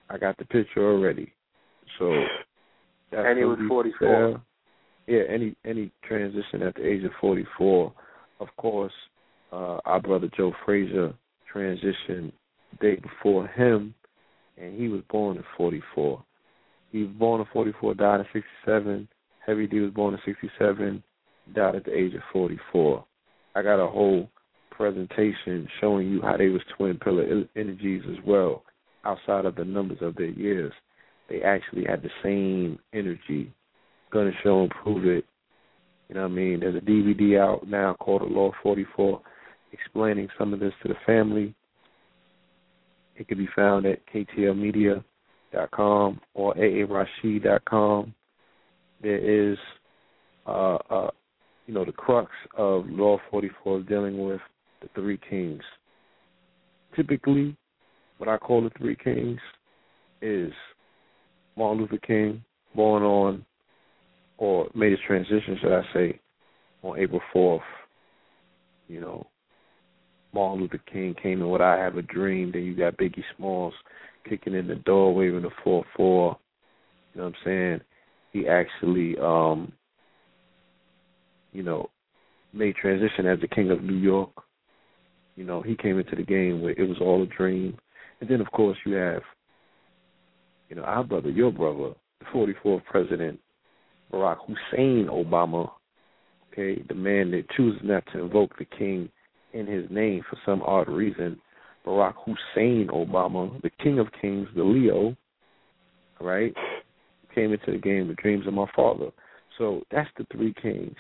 I 0.10 0.18
got 0.18 0.38
the 0.38 0.46
picture 0.46 0.92
already. 0.92 1.32
So 2.00 2.12
that's 3.12 3.26
And 3.28 3.38
he 3.38 3.46
was 3.46 3.60
be 3.60 3.68
44. 3.68 4.08
there. 4.08 4.42
Yeah, 5.08 5.24
any 5.34 5.56
any 5.66 5.92
transition 6.08 6.62
at 6.62 6.76
the 6.76 6.88
age 6.88 7.04
of 7.04 7.12
44. 7.20 7.94
Of 8.40 8.48
course, 8.58 8.94
uh, 9.52 9.80
our 9.86 10.00
brother 10.00 10.30
Joe 10.38 10.54
Frazier 10.66 11.14
transitioned 11.54 12.32
the 12.72 12.78
day 12.80 12.96
before 12.96 13.48
him, 13.48 13.94
and 14.58 14.80
he 14.80 14.88
was 14.88 15.02
born 15.10 15.38
in 15.38 15.44
44. 15.58 16.24
He 16.92 17.04
was 17.04 17.12
born 17.18 17.42
in 17.42 17.48
44, 17.52 17.96
died 17.96 18.20
in 18.22 18.26
67. 18.34 19.08
Heavy 19.50 19.66
D 19.66 19.80
was 19.80 19.90
born 19.90 20.14
in 20.14 20.20
67, 20.28 21.02
died 21.56 21.76
at 21.76 21.84
the 21.84 21.98
age 21.98 22.14
of 22.14 22.22
44. 22.32 23.04
I 23.56 23.64
got 23.64 23.84
a 23.84 23.88
whole 23.90 24.30
presentation 24.70 25.68
showing 25.82 26.08
you 26.08 26.22
how 26.22 26.38
they 26.38 26.50
was 26.50 26.62
twin 26.78 27.00
pillar 27.00 27.26
energies 27.56 28.04
as 28.12 28.18
well. 28.24 28.64
outside 29.06 29.46
of 29.46 29.56
the 29.56 29.66
numbers 29.66 29.98
of 30.02 30.16
their 30.18 30.30
years, 30.30 30.72
they 31.30 31.42
actually 31.42 31.84
had 31.84 32.04
the 32.04 32.12
same 32.22 32.78
energy. 32.94 33.52
Gonna 34.12 34.34
show 34.44 34.62
and 34.62 34.70
prove 34.70 35.08
it. 35.08 35.26
You 36.10 36.16
know 36.16 36.22
what 36.22 36.32
I 36.32 36.36
mean? 36.36 36.60
There's 36.60 36.76
a 36.76 36.82
DVD 36.86 37.40
out 37.40 37.68
now 37.68 37.96
called 37.96 38.22
The 38.22 38.26
Law 38.26 38.52
44 38.62 39.20
explaining 39.72 40.28
some 40.38 40.54
of 40.54 40.60
this 40.60 40.74
to 40.84 40.90
the 40.90 40.96
family. 41.08 41.56
It 43.16 43.28
can 43.28 43.40
be 43.40 43.50
found 43.56 43.88
at 43.88 44.06
ktlmedia.com 44.14 45.02
or 46.36 46.54
aarashid.com. 46.54 48.14
There 49.02 49.52
is, 49.52 49.58
uh, 50.46 50.76
uh, 50.90 51.10
you 51.68 51.74
know, 51.74 51.86
the 51.86 51.92
crux 51.92 52.32
of 52.58 52.86
Law 52.88 53.20
44 53.30 53.82
dealing 53.82 54.26
with 54.26 54.42
the 54.82 54.90
three 54.96 55.20
kings. 55.30 55.62
Typically, 56.96 57.56
what 58.18 58.30
I 58.30 58.38
call 58.38 58.62
the 58.62 58.72
three 58.78 58.96
kings 58.96 59.40
is 60.22 60.52
Martin 61.56 61.82
Luther 61.82 61.98
King, 62.06 62.44
born 62.76 63.04
on, 63.04 63.46
or 64.38 64.70
made 64.74 64.92
his 64.92 65.00
transition, 65.06 65.58
should 65.62 65.74
I 65.74 65.84
say, 65.94 66.20
on 66.84 67.00
April 67.00 67.22
4th. 67.34 67.62
You 68.88 69.02
know, 69.02 69.28
Martin 70.34 70.62
Luther 70.62 70.82
King 70.92 71.16
came 71.22 71.42
in 71.42 71.48
what 71.48 71.62
I 71.62 71.78
have 71.78 71.98
a 71.98 72.02
dream. 72.02 72.52
Then 72.52 72.64
you 72.64 72.76
got 72.76 72.98
Biggie 72.98 73.24
Smalls 73.36 73.74
kicking 74.28 74.54
in 74.54 74.68
the 74.68 74.76
door, 74.76 75.14
waving 75.14 75.42
the 75.44 75.50
4 75.64 75.84
4. 75.96 76.38
You 77.14 77.22
know 77.22 77.28
what 77.28 77.36
I'm 77.36 77.46
saying? 77.46 77.82
He 78.32 78.48
actually, 78.48 79.18
um, 79.18 79.72
you 81.52 81.64
know, 81.64 81.90
made 82.54 82.76
transition 82.76 83.26
as 83.26 83.40
the 83.40 83.48
King 83.48 83.72
of 83.72 83.84
New 83.84 83.96
York. 83.98 84.32
You 85.36 85.46
know, 85.46 85.62
he 85.62 85.76
came 85.76 86.00
into 86.00 86.16
the 86.16 86.24
game 86.24 86.62
where 86.62 86.74
it 86.74 86.88
was 86.88 86.98
all 87.02 87.24
a 87.24 87.26
dream. 87.26 87.78
And 88.20 88.30
then, 88.30 88.42
of 88.42 88.52
course, 88.52 88.78
you 88.86 88.94
have, 88.94 89.22
you 90.70 90.76
know, 90.76 90.84
our 90.84 91.04
brother, 91.04 91.30
your 91.30 91.52
brother, 91.52 91.94
the 92.20 92.26
44th 92.34 92.84
president, 92.86 93.40
Barack 94.12 94.38
Hussein 94.46 95.08
Obama, 95.10 95.70
okay, 96.52 96.82
the 96.88 96.96
man 96.96 97.32
that 97.32 97.50
chooses 97.56 97.82
not 97.84 98.04
to 98.12 98.20
invoke 98.20 98.58
the 98.58 98.66
king 98.66 99.10
in 99.54 99.66
his 99.66 99.86
name 99.90 100.22
for 100.30 100.38
some 100.46 100.62
odd 100.64 100.90
reason, 100.90 101.40
Barack 101.86 102.16
Hussein 102.26 102.88
Obama, 102.92 103.62
the 103.62 103.72
king 103.82 104.00
of 104.00 104.08
kings, 104.22 104.48
the 104.56 104.64
Leo, 104.64 105.16
right, 106.20 106.54
came 107.34 107.54
into 107.54 107.72
the 107.72 107.78
game 107.78 108.08
with 108.08 108.18
dreams 108.18 108.48
of 108.48 108.54
my 108.54 108.68
father. 108.76 109.12
So 109.58 109.84
that's 109.92 110.10
the 110.18 110.26
three 110.32 110.54
kings, 110.62 110.96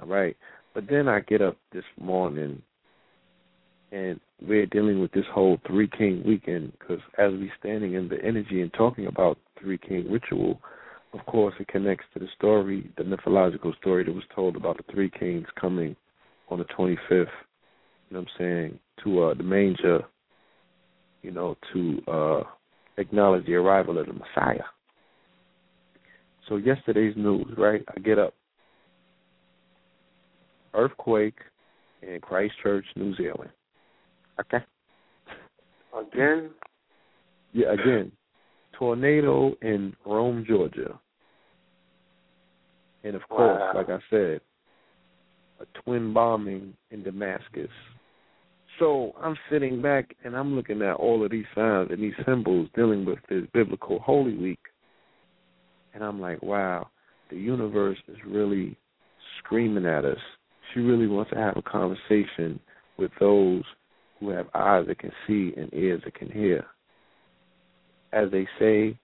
all 0.00 0.08
right. 0.08 0.36
But 0.74 0.84
then 0.88 1.08
I 1.08 1.20
get 1.20 1.40
up 1.40 1.56
this 1.72 1.84
morning 1.98 2.60
and 3.92 4.20
we're 4.42 4.66
dealing 4.66 5.00
with 5.00 5.12
this 5.12 5.24
whole 5.32 5.58
three 5.66 5.88
king 5.88 6.22
weekend 6.26 6.72
because 6.78 6.98
as 7.18 7.32
we're 7.32 7.52
standing 7.58 7.94
in 7.94 8.08
the 8.08 8.22
energy 8.22 8.60
and 8.60 8.72
talking 8.72 9.06
about 9.06 9.38
three 9.60 9.78
king 9.78 10.10
ritual, 10.10 10.60
of 11.14 11.24
course 11.26 11.54
it 11.60 11.68
connects 11.68 12.04
to 12.12 12.18
the 12.18 12.26
story, 12.36 12.90
the 12.98 13.04
mythological 13.04 13.72
story 13.80 14.04
that 14.04 14.14
was 14.14 14.24
told 14.34 14.56
about 14.56 14.76
the 14.76 14.92
three 14.92 15.10
kings 15.10 15.46
coming 15.58 15.96
on 16.48 16.58
the 16.58 16.64
25th. 16.64 16.98
You 17.10 17.24
know 18.10 18.20
what 18.20 18.20
I'm 18.20 18.26
saying 18.38 18.78
to 19.04 19.22
uh, 19.22 19.34
the 19.34 19.42
manger. 19.42 20.00
You 21.22 21.32
know 21.32 21.56
to 21.72 22.02
uh, 22.06 22.42
acknowledge 22.98 23.46
the 23.46 23.54
arrival 23.54 23.98
of 23.98 24.06
the 24.06 24.12
Messiah. 24.12 24.62
So 26.48 26.56
yesterday's 26.56 27.14
news, 27.16 27.46
right? 27.56 27.82
I 27.94 28.00
get 28.00 28.18
up. 28.18 28.34
Earthquake 30.74 31.38
in 32.02 32.20
Christchurch, 32.20 32.84
New 32.96 33.14
Zealand. 33.16 33.50
Okay. 34.40 34.64
Again? 35.98 36.50
Yeah, 37.52 37.72
again. 37.72 38.12
Tornado 38.78 39.54
in 39.62 39.94
Rome, 40.04 40.44
Georgia. 40.46 40.98
And 43.02 43.16
of 43.16 43.26
course, 43.28 43.58
Wow. 43.58 43.72
like 43.74 43.88
I 43.88 43.98
said, 44.10 44.40
a 45.60 45.66
twin 45.80 46.12
bombing 46.12 46.76
in 46.90 47.02
Damascus. 47.02 47.70
So 48.78 49.14
I'm 49.18 49.38
sitting 49.48 49.80
back 49.80 50.14
and 50.24 50.36
I'm 50.36 50.54
looking 50.54 50.82
at 50.82 50.96
all 50.96 51.24
of 51.24 51.30
these 51.30 51.46
signs 51.54 51.90
and 51.90 52.02
these 52.02 52.14
symbols 52.26 52.68
dealing 52.74 53.06
with 53.06 53.18
this 53.28 53.46
biblical 53.54 53.98
Holy 54.00 54.34
Week. 54.34 54.65
And 55.96 56.04
I'm 56.04 56.20
like, 56.20 56.42
wow, 56.42 56.88
the 57.30 57.36
universe 57.36 57.96
is 58.06 58.18
really 58.26 58.76
screaming 59.38 59.86
at 59.86 60.04
us. 60.04 60.18
She 60.74 60.80
really 60.80 61.06
wants 61.06 61.30
to 61.30 61.38
have 61.38 61.56
a 61.56 61.62
conversation 61.62 62.60
with 62.98 63.10
those 63.18 63.62
who 64.20 64.28
have 64.28 64.46
eyes 64.54 64.84
that 64.88 64.98
can 64.98 65.10
see 65.26 65.54
and 65.56 65.72
ears 65.72 66.02
that 66.04 66.14
can 66.14 66.30
hear. 66.30 66.66
As 68.12 68.30
they 68.30 68.46
say, 68.58 68.98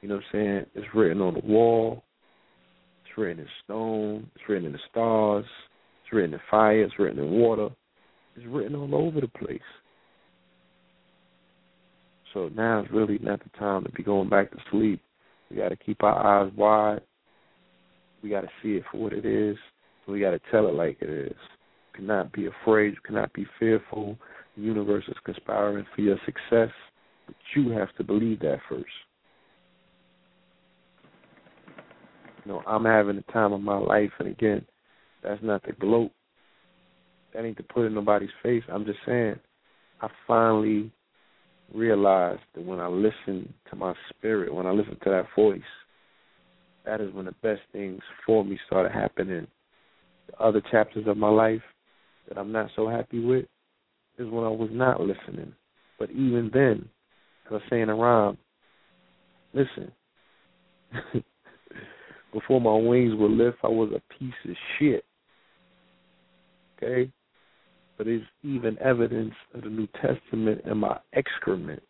you 0.00 0.08
know 0.08 0.14
what 0.14 0.24
I'm 0.24 0.30
saying, 0.32 0.66
it's 0.74 0.94
written 0.94 1.20
on 1.20 1.34
the 1.34 1.40
wall, 1.40 2.02
it's 3.04 3.18
written 3.18 3.40
in 3.40 3.48
stone, 3.64 4.30
it's 4.34 4.48
written 4.48 4.64
in 4.64 4.72
the 4.72 4.78
stars, 4.90 5.44
it's 6.02 6.12
written 6.14 6.32
in 6.32 6.40
fire, 6.50 6.82
it's 6.82 6.98
written 6.98 7.22
in 7.22 7.30
water, 7.30 7.68
it's 8.36 8.46
written 8.46 8.74
all 8.74 8.94
over 8.94 9.20
the 9.20 9.28
place. 9.28 9.60
So 12.32 12.48
now 12.54 12.80
is 12.80 12.90
really 12.90 13.18
not 13.18 13.42
the 13.42 13.50
time 13.58 13.84
to 13.84 13.92
be 13.92 14.02
going 14.02 14.30
back 14.30 14.50
to 14.52 14.58
sleep. 14.70 15.02
We 15.50 15.56
got 15.56 15.68
to 15.70 15.76
keep 15.76 16.02
our 16.02 16.42
eyes 16.42 16.52
wide. 16.56 17.00
We 18.22 18.30
got 18.30 18.42
to 18.42 18.48
see 18.62 18.76
it 18.76 18.84
for 18.90 18.98
what 18.98 19.12
it 19.12 19.24
is. 19.24 19.56
We 20.06 20.20
got 20.20 20.30
to 20.30 20.40
tell 20.50 20.66
it 20.68 20.74
like 20.74 20.98
it 21.00 21.10
is. 21.10 21.36
You 21.36 22.06
cannot 22.06 22.32
be 22.32 22.46
afraid. 22.46 22.94
You 22.94 23.00
cannot 23.04 23.32
be 23.32 23.46
fearful. 23.58 24.18
The 24.56 24.62
universe 24.62 25.04
is 25.08 25.16
conspiring 25.24 25.86
for 25.94 26.00
your 26.00 26.16
success, 26.24 26.74
but 27.26 27.36
you 27.54 27.70
have 27.70 27.94
to 27.96 28.04
believe 28.04 28.40
that 28.40 28.58
first. 28.68 28.86
You 32.44 32.52
know, 32.52 32.62
I'm 32.66 32.84
having 32.84 33.16
the 33.16 33.32
time 33.32 33.52
of 33.52 33.60
my 33.60 33.76
life, 33.76 34.10
and 34.18 34.28
again, 34.28 34.64
that's 35.22 35.42
not 35.42 35.62
to 35.64 35.72
gloat. 35.72 36.10
That 37.34 37.44
ain't 37.44 37.58
to 37.58 37.62
put 37.62 37.84
in 37.84 37.94
nobody's 37.94 38.30
face. 38.42 38.62
I'm 38.72 38.86
just 38.86 39.00
saying, 39.06 39.38
I 40.00 40.08
finally 40.26 40.90
realized 41.74 42.40
that 42.54 42.64
when 42.64 42.80
I 42.80 42.88
listen 42.88 43.52
to 43.70 43.76
my 43.76 43.94
spirit, 44.10 44.52
when 44.52 44.66
I 44.66 44.70
listen 44.70 44.96
to 45.04 45.10
that 45.10 45.26
voice, 45.36 45.60
that 46.84 47.00
is 47.00 47.12
when 47.12 47.26
the 47.26 47.34
best 47.42 47.60
things 47.72 48.00
for 48.24 48.44
me 48.44 48.58
started 48.66 48.92
happening. 48.92 49.46
The 50.28 50.42
other 50.42 50.62
chapters 50.70 51.06
of 51.06 51.16
my 51.16 51.28
life 51.28 51.62
that 52.28 52.38
I'm 52.38 52.52
not 52.52 52.70
so 52.76 52.88
happy 52.88 53.24
with 53.24 53.46
is 54.18 54.28
when 54.30 54.44
I 54.44 54.48
was 54.48 54.70
not 54.72 55.00
listening. 55.00 55.52
But 55.98 56.10
even 56.10 56.50
then, 56.52 56.88
as 57.50 57.60
I 57.60 57.70
say 57.70 57.80
in 57.80 57.88
a 57.88 57.94
rhyme, 57.94 58.38
listen. 59.52 59.92
Before 62.32 62.60
my 62.60 62.74
wings 62.74 63.14
were 63.14 63.28
lift, 63.28 63.58
I 63.62 63.68
was 63.68 63.90
a 63.90 64.18
piece 64.18 64.34
of 64.44 64.54
shit. 64.78 65.04
Okay? 66.76 67.10
But 67.98 68.06
it's 68.06 68.24
even 68.44 68.78
evidence 68.78 69.34
of 69.54 69.62
the 69.62 69.68
New 69.68 69.88
Testament 70.00 70.62
in 70.64 70.78
my 70.78 70.98
excrement. 71.12 71.82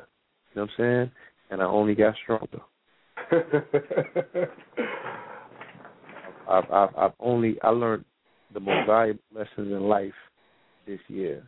You 0.53 0.61
know 0.61 0.63
what 0.63 0.69
I'm 0.71 0.75
saying? 0.77 1.11
And 1.49 1.61
I 1.61 1.65
only 1.65 1.95
got 1.95 2.15
stronger. 2.23 2.61
I've, 6.49 6.71
I've, 6.71 6.95
I've 6.97 7.11
only 7.19 7.57
I 7.61 7.69
learned 7.69 8.05
the 8.53 8.59
most 8.59 8.87
valuable 8.87 9.21
lessons 9.33 9.71
in 9.71 9.81
life 9.81 10.13
this 10.85 10.99
year. 11.07 11.43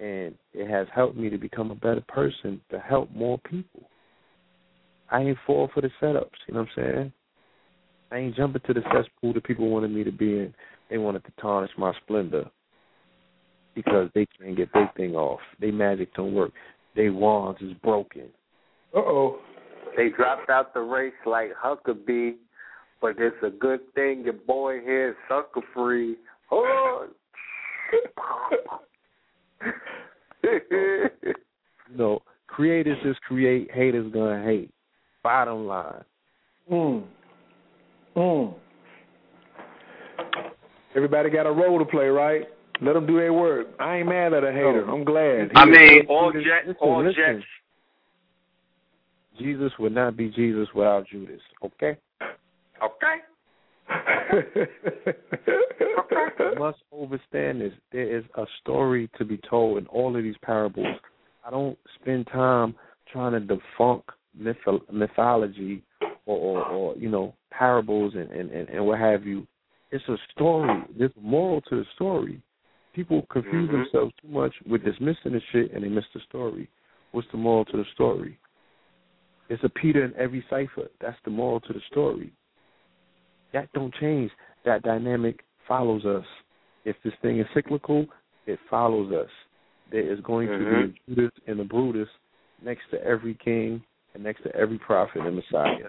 and 0.00 0.34
it 0.54 0.68
has 0.68 0.86
helped 0.94 1.16
me 1.16 1.28
to 1.28 1.38
become 1.38 1.70
a 1.70 1.74
better 1.74 2.02
person 2.08 2.60
to 2.70 2.78
help 2.78 3.10
more 3.14 3.38
people. 3.38 3.89
I 5.10 5.20
ain't 5.20 5.38
fall 5.46 5.68
for 5.74 5.80
the 5.80 5.90
setups, 6.00 6.30
you 6.46 6.54
know 6.54 6.60
what 6.60 6.68
I'm 6.76 6.94
saying? 6.94 7.12
I 8.12 8.18
ain't 8.18 8.36
jumping 8.36 8.62
to 8.66 8.74
the 8.74 8.82
cesspool 8.92 9.32
that 9.34 9.44
people 9.44 9.68
wanted 9.68 9.90
me 9.90 10.04
to 10.04 10.12
be 10.12 10.38
in. 10.38 10.54
They 10.88 10.98
wanted 10.98 11.24
to 11.24 11.32
tarnish 11.40 11.70
my 11.78 11.92
splendor 12.02 12.50
because 13.74 14.10
they 14.14 14.26
can't 14.38 14.56
get 14.56 14.72
their 14.72 14.90
thing 14.96 15.14
off. 15.14 15.40
They 15.60 15.70
magic 15.70 16.14
don't 16.14 16.34
work. 16.34 16.52
They 16.96 17.08
wands 17.08 17.60
is 17.62 17.72
broken. 17.82 18.28
Uh 18.94 18.98
oh. 18.98 19.38
They 19.96 20.08
dropped 20.08 20.50
out 20.50 20.74
the 20.74 20.80
race 20.80 21.12
like 21.26 21.50
Huckabee, 21.54 22.34
but 23.00 23.14
it's 23.18 23.36
a 23.44 23.50
good 23.50 23.80
thing 23.94 24.22
your 24.24 24.34
boy 24.34 24.80
here 24.80 25.10
is 25.10 25.16
sucker 25.28 25.62
free. 25.74 26.16
Oh. 26.50 27.08
no, 31.96 32.22
creators 32.46 32.98
just 33.04 33.20
create, 33.22 33.70
haters 33.72 34.12
gonna 34.12 34.42
hate. 34.44 34.70
Bottom 35.22 35.66
line. 35.66 36.04
Mm. 36.70 37.04
Mm. 38.16 38.54
Everybody 40.96 41.30
got 41.30 41.46
a 41.46 41.52
role 41.52 41.78
to 41.78 41.84
play, 41.84 42.06
right? 42.06 42.46
Let 42.82 42.94
them 42.94 43.06
do 43.06 43.16
their 43.16 43.32
work. 43.32 43.68
I 43.78 43.98
ain't 43.98 44.08
mad 44.08 44.32
at 44.32 44.42
a 44.42 44.52
hater. 44.52 44.88
I'm 44.88 45.04
glad. 45.04 45.50
I 45.54 45.64
mean, 45.66 46.06
all 46.08 46.32
Jets, 46.32 46.76
all 46.80 47.04
listen. 47.04 47.14
Jets. 47.34 47.44
Jesus 49.38 49.72
would 49.78 49.94
not 49.94 50.16
be 50.16 50.28
Jesus 50.30 50.68
without 50.74 51.06
Judas. 51.08 51.40
Okay. 51.62 51.96
Okay. 52.82 53.16
You 56.38 56.58
must 56.58 56.78
understand 56.92 57.60
this. 57.60 57.72
There 57.92 58.18
is 58.18 58.24
a 58.36 58.44
story 58.60 59.10
to 59.18 59.24
be 59.24 59.38
told 59.48 59.78
in 59.78 59.86
all 59.86 60.16
of 60.16 60.22
these 60.22 60.36
parables. 60.42 60.96
I 61.46 61.50
don't 61.50 61.78
spend 62.00 62.26
time 62.28 62.74
trying 63.12 63.32
to 63.32 63.56
debunk 63.56 64.02
myth- 64.38 64.56
mythology 64.92 65.82
or, 66.26 66.36
or, 66.36 66.64
or 66.64 66.96
you 66.96 67.08
know 67.08 67.34
parables 67.50 68.14
and, 68.14 68.30
and, 68.30 68.50
and, 68.50 68.68
and 68.68 68.84
what 68.86 68.98
have 68.98 69.26
you. 69.26 69.46
It's 69.90 70.06
a 70.08 70.16
story. 70.32 70.82
There's 70.96 71.10
a 71.16 71.20
moral 71.20 71.60
to 71.62 71.76
the 71.76 71.84
story. 71.94 72.40
People 72.94 73.26
confuse 73.30 73.68
Mhm. 73.68 73.72
themselves 73.72 74.12
too 74.20 74.28
much 74.28 74.54
with 74.66 74.84
dismissing 74.84 75.32
the 75.32 75.40
shit 75.52 75.72
and 75.72 75.84
they 75.84 75.88
miss 75.88 76.04
the 76.14 76.20
story. 76.20 76.68
What's 77.12 77.28
the 77.32 77.38
moral 77.38 77.64
to 77.66 77.76
the 77.76 77.84
story? 77.94 78.38
It's 79.48 79.62
a 79.64 79.68
Peter 79.68 80.04
in 80.04 80.14
every 80.16 80.44
cipher. 80.48 80.88
That's 81.00 81.18
the 81.24 81.30
moral 81.30 81.60
to 81.60 81.72
the 81.72 81.80
story. 81.90 82.32
That 83.52 83.68
don't 83.72 83.92
change. 83.94 84.30
That 84.64 84.82
dynamic 84.82 85.44
follows 85.66 86.04
us. 86.04 86.24
If 86.84 86.96
this 87.02 87.14
thing 87.20 87.40
is 87.40 87.46
cyclical, 87.52 88.06
it 88.46 88.60
follows 88.68 89.12
us. 89.12 89.30
There 89.90 90.00
is 90.02 90.20
going 90.20 90.48
to 90.48 90.58
be 90.58 90.64
a 90.64 91.14
Judas 91.14 91.32
and 91.48 91.58
a 91.60 91.64
Brutus 91.64 92.08
next 92.62 92.82
to 92.92 93.02
every 93.04 93.34
king 93.34 93.82
and 94.14 94.22
next 94.22 94.42
to 94.42 94.54
every 94.54 94.78
prophet 94.78 95.22
and 95.22 95.36
Messiah. 95.36 95.88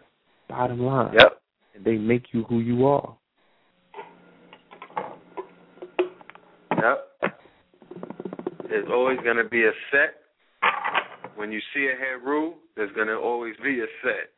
Bottom 0.49 0.79
line. 0.79 1.13
Yep. 1.17 1.41
And 1.75 1.85
they 1.85 1.97
make 1.97 2.25
you 2.31 2.43
who 2.43 2.59
you 2.59 2.85
are. 2.85 3.17
Yep. 6.71 7.33
There's 8.69 8.87
always 8.89 9.17
going 9.23 9.37
to 9.37 9.49
be 9.49 9.63
a 9.63 9.71
set. 9.91 10.15
When 11.35 11.51
you 11.51 11.59
see 11.73 11.89
a 11.93 11.97
Heru, 11.97 12.53
there's 12.75 12.93
going 12.93 13.07
to 13.07 13.15
always 13.15 13.55
be 13.63 13.79
a 13.79 13.87
set. 14.03 14.29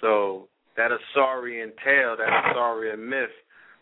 So 0.00 0.48
that 0.76 0.90
Asarian 0.90 1.70
tale, 1.84 2.16
that 2.18 2.28
Asarian 2.28 2.98
myth, 2.98 3.30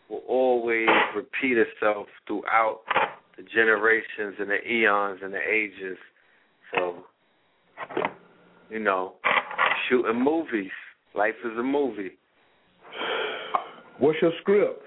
will 0.09 0.23
always 0.29 0.89
repeat 1.17 1.57
itself 1.59 2.07
throughout 2.27 2.81
the 3.37 3.43
generations 3.43 4.37
and 4.39 4.51
the 4.51 4.61
eons 4.71 5.21
and 5.23 5.33
the 5.33 5.41
ages. 5.41 5.97
So, 6.75 7.05
you 8.73 8.79
know, 8.81 9.15
shooting 9.89 10.23
movies. 10.23 10.71
Life 11.15 11.35
is 11.45 11.59
a 11.59 11.63
movie. 11.63 12.13
What's 13.99 14.19
your 14.23 14.33
script? 14.41 14.83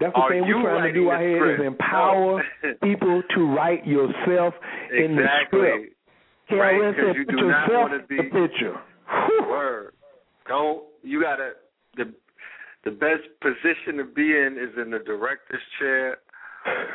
That's 0.00 0.12
the 0.14 0.20
Are 0.20 0.30
thing 0.30 0.42
we're 0.42 0.62
trying 0.62 0.92
to 0.92 1.00
do 1.00 1.10
out 1.10 1.20
here 1.20 1.54
is 1.54 1.60
empower 1.64 2.42
people 2.82 3.22
to 3.34 3.54
write 3.54 3.86
yourself 3.86 4.54
in 4.92 5.14
the 5.16 5.26
script. 5.46 5.84
exactly. 6.50 6.56
Right, 6.58 6.80
Lynn 6.80 6.94
'cause 6.94 7.04
said, 7.06 7.16
you 7.16 7.24
do 7.24 7.48
not 7.48 7.72
wanna 7.72 7.98
be- 8.08 8.18
in 8.18 8.24
the 8.28 8.30
picture. 8.48 8.80
Word. 9.48 9.94
Don't 10.48 10.82
you 11.02 11.22
gotta 11.22 11.52
the 11.96 12.12
the 12.84 12.90
best 12.90 13.22
position 13.40 13.96
to 13.98 14.04
be 14.04 14.36
in 14.36 14.58
is 14.58 14.76
in 14.76 14.90
the 14.90 14.98
director's 14.98 15.62
chair 15.78 16.18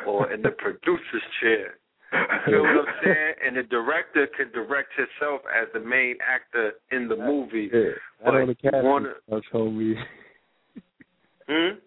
or 0.06 0.30
in 0.32 0.41
the 0.41 0.52
producer's 0.52 1.24
chair. 1.41 1.78
You 2.47 2.53
feel 2.53 2.61
what 2.63 2.88
I'm 2.88 2.93
saying? 3.03 3.34
And 3.45 3.57
the 3.57 3.63
director 3.63 4.27
can 4.38 4.51
direct 4.53 4.89
himself 4.95 5.41
as 5.53 5.67
the 5.73 5.79
main 5.81 6.15
actor 6.25 6.73
in 6.91 7.09
the 7.09 7.15
movie. 7.17 7.69
Yeah. 7.73 7.91
But 8.23 8.31
Not 8.31 8.41
on 8.41 8.47
the 8.47 8.55
casting 8.55 8.84
wanna- 8.84 9.13
couch, 9.29 9.45
homie. 9.53 9.95
Hmm? 11.49 11.79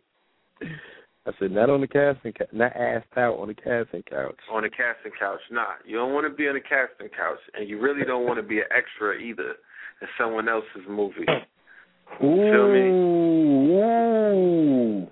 I 1.27 1.33
said 1.39 1.51
not 1.53 1.69
on 1.69 1.83
the 1.83 1.87
casting 1.87 2.33
couch, 2.33 2.49
not 2.53 2.75
asked 2.75 3.07
out 3.17 3.39
on 3.39 3.49
the 3.49 3.55
casting 3.55 4.03
couch. 4.09 4.37
On 4.51 4.63
the 4.63 4.71
casting 4.71 5.13
couch. 5.19 5.41
Nah. 5.51 5.75
You 5.87 5.97
don't 5.99 6.15
want 6.15 6.27
to 6.31 6.35
be 6.35 6.49
on 6.49 6.55
the 6.55 6.61
casting 6.61 7.09
couch 7.15 7.39
and 7.55 7.69
you 7.69 7.79
really 7.79 8.05
don't 8.07 8.25
want 8.27 8.39
to 8.39 8.43
be 8.43 8.59
an 8.59 8.65
extra 8.75 9.17
either 9.19 9.55
in 10.01 10.09
someone 10.19 10.49
else's 10.49 10.87
movie. 10.89 11.27
Feel 12.19 12.73
me? 12.73 12.81
Ooh, 12.89 13.81
ooh. 15.05 15.07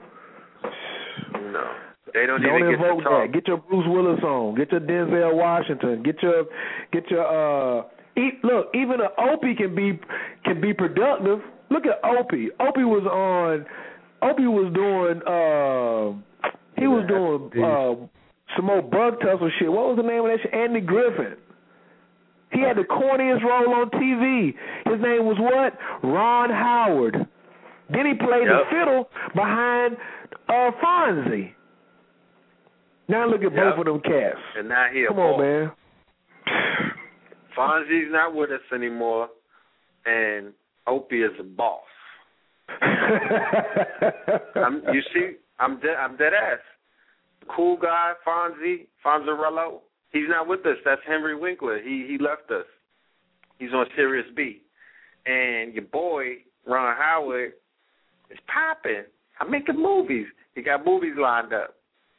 No. 1.52 1.70
They 2.14 2.26
don't, 2.26 2.42
Don't 2.42 2.60
even 2.60 2.74
invoke 2.74 2.98
to 2.98 3.04
talk. 3.04 3.26
that. 3.26 3.32
Get 3.32 3.48
your 3.48 3.58
Bruce 3.58 3.86
Willis 3.88 4.20
on. 4.22 4.54
Get 4.56 4.70
your 4.72 4.80
Denzel 4.80 5.34
Washington. 5.34 6.02
Get 6.02 6.22
your 6.22 6.44
get 6.92 7.10
your 7.10 7.26
uh. 7.26 7.84
E- 8.16 8.38
look, 8.42 8.68
even 8.74 9.00
an 9.00 9.08
Opie 9.16 9.54
can 9.54 9.74
be 9.74 9.98
can 10.44 10.60
be 10.60 10.74
productive. 10.74 11.40
Look 11.70 11.84
at 11.86 12.02
Opie. 12.04 12.48
Opie 12.58 12.84
was 12.84 13.04
on. 13.06 13.66
Opie 14.28 14.46
was 14.46 14.72
doing. 14.74 15.22
uh 15.22 16.50
He 16.80 16.86
was 16.88 17.04
doing 17.06 17.50
uh 17.64 18.06
some 18.56 18.64
more 18.64 18.82
bug 18.82 19.20
tussle 19.20 19.50
shit. 19.58 19.70
What 19.70 19.88
was 19.88 19.96
the 19.98 20.02
name 20.02 20.20
of 20.24 20.30
that 20.32 20.38
shit? 20.42 20.52
Andy 20.54 20.80
Griffith. 20.80 21.38
He 22.50 22.60
had 22.60 22.76
the 22.78 22.82
corniest 22.84 23.42
role 23.44 23.74
on 23.74 23.90
TV. 23.90 24.54
His 24.86 25.00
name 25.02 25.26
was 25.26 25.36
what? 25.38 25.76
Ron 26.02 26.48
Howard. 26.50 27.26
Then 27.90 28.06
he 28.06 28.14
played 28.14 28.48
the 28.48 28.64
fiddle 28.70 29.08
behind 29.34 29.96
uh 30.48 30.70
Fonzie. 30.82 31.52
Now 33.08 33.26
look 33.26 33.42
at 33.42 33.52
Yep. 33.52 33.76
both 33.76 33.78
of 33.78 33.84
them 33.86 34.00
cats. 34.00 34.38
And 34.56 34.68
now 34.68 34.86
he 34.92 35.06
Come 35.06 35.18
on, 35.18 35.40
man. 35.40 35.72
Fonzie's 37.56 38.12
not 38.12 38.34
with 38.34 38.50
us 38.50 38.60
anymore, 38.72 39.28
and 40.06 40.52
Opie 40.86 41.22
is 41.22 41.32
a 41.40 41.42
boss. 41.42 41.82
I'm, 44.54 44.82
you 44.92 45.02
see, 45.12 45.32
I'm 45.58 45.80
dead. 45.80 45.96
I'm 45.98 46.16
dead 46.16 46.34
ass. 46.34 46.58
Cool 47.48 47.76
guy, 47.78 48.12
Fonzie, 48.26 48.86
Fonzarello. 49.04 49.80
He's 50.12 50.28
not 50.28 50.46
with 50.46 50.64
us. 50.66 50.76
That's 50.84 51.00
Henry 51.06 51.34
Winkler. 51.34 51.80
He 51.82 52.06
he 52.08 52.18
left 52.18 52.50
us. 52.50 52.66
He's 53.58 53.72
on 53.72 53.86
Sirius 53.96 54.26
B. 54.36 54.62
And 55.26 55.74
your 55.74 55.84
boy 55.84 56.36
Ron 56.66 56.94
Howard 56.96 57.52
is 58.30 58.38
popping. 58.46 59.04
I'm 59.40 59.50
making 59.50 59.76
movies. 59.76 60.26
He 60.54 60.62
got 60.62 60.84
movies 60.84 61.14
lined 61.18 61.52
up. 61.52 61.74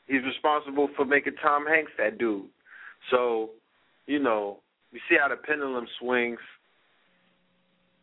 He's 0.09 0.23
responsible 0.23 0.89
for 0.95 1.05
making 1.05 1.33
Tom 1.41 1.67
Hanks 1.67 1.91
that 1.99 2.17
dude. 2.17 2.47
So, 3.11 3.51
you 4.07 4.17
know, 4.17 4.57
you 4.91 4.99
see 5.07 5.15
how 5.21 5.29
the 5.29 5.35
pendulum 5.35 5.85
swings. 5.99 6.39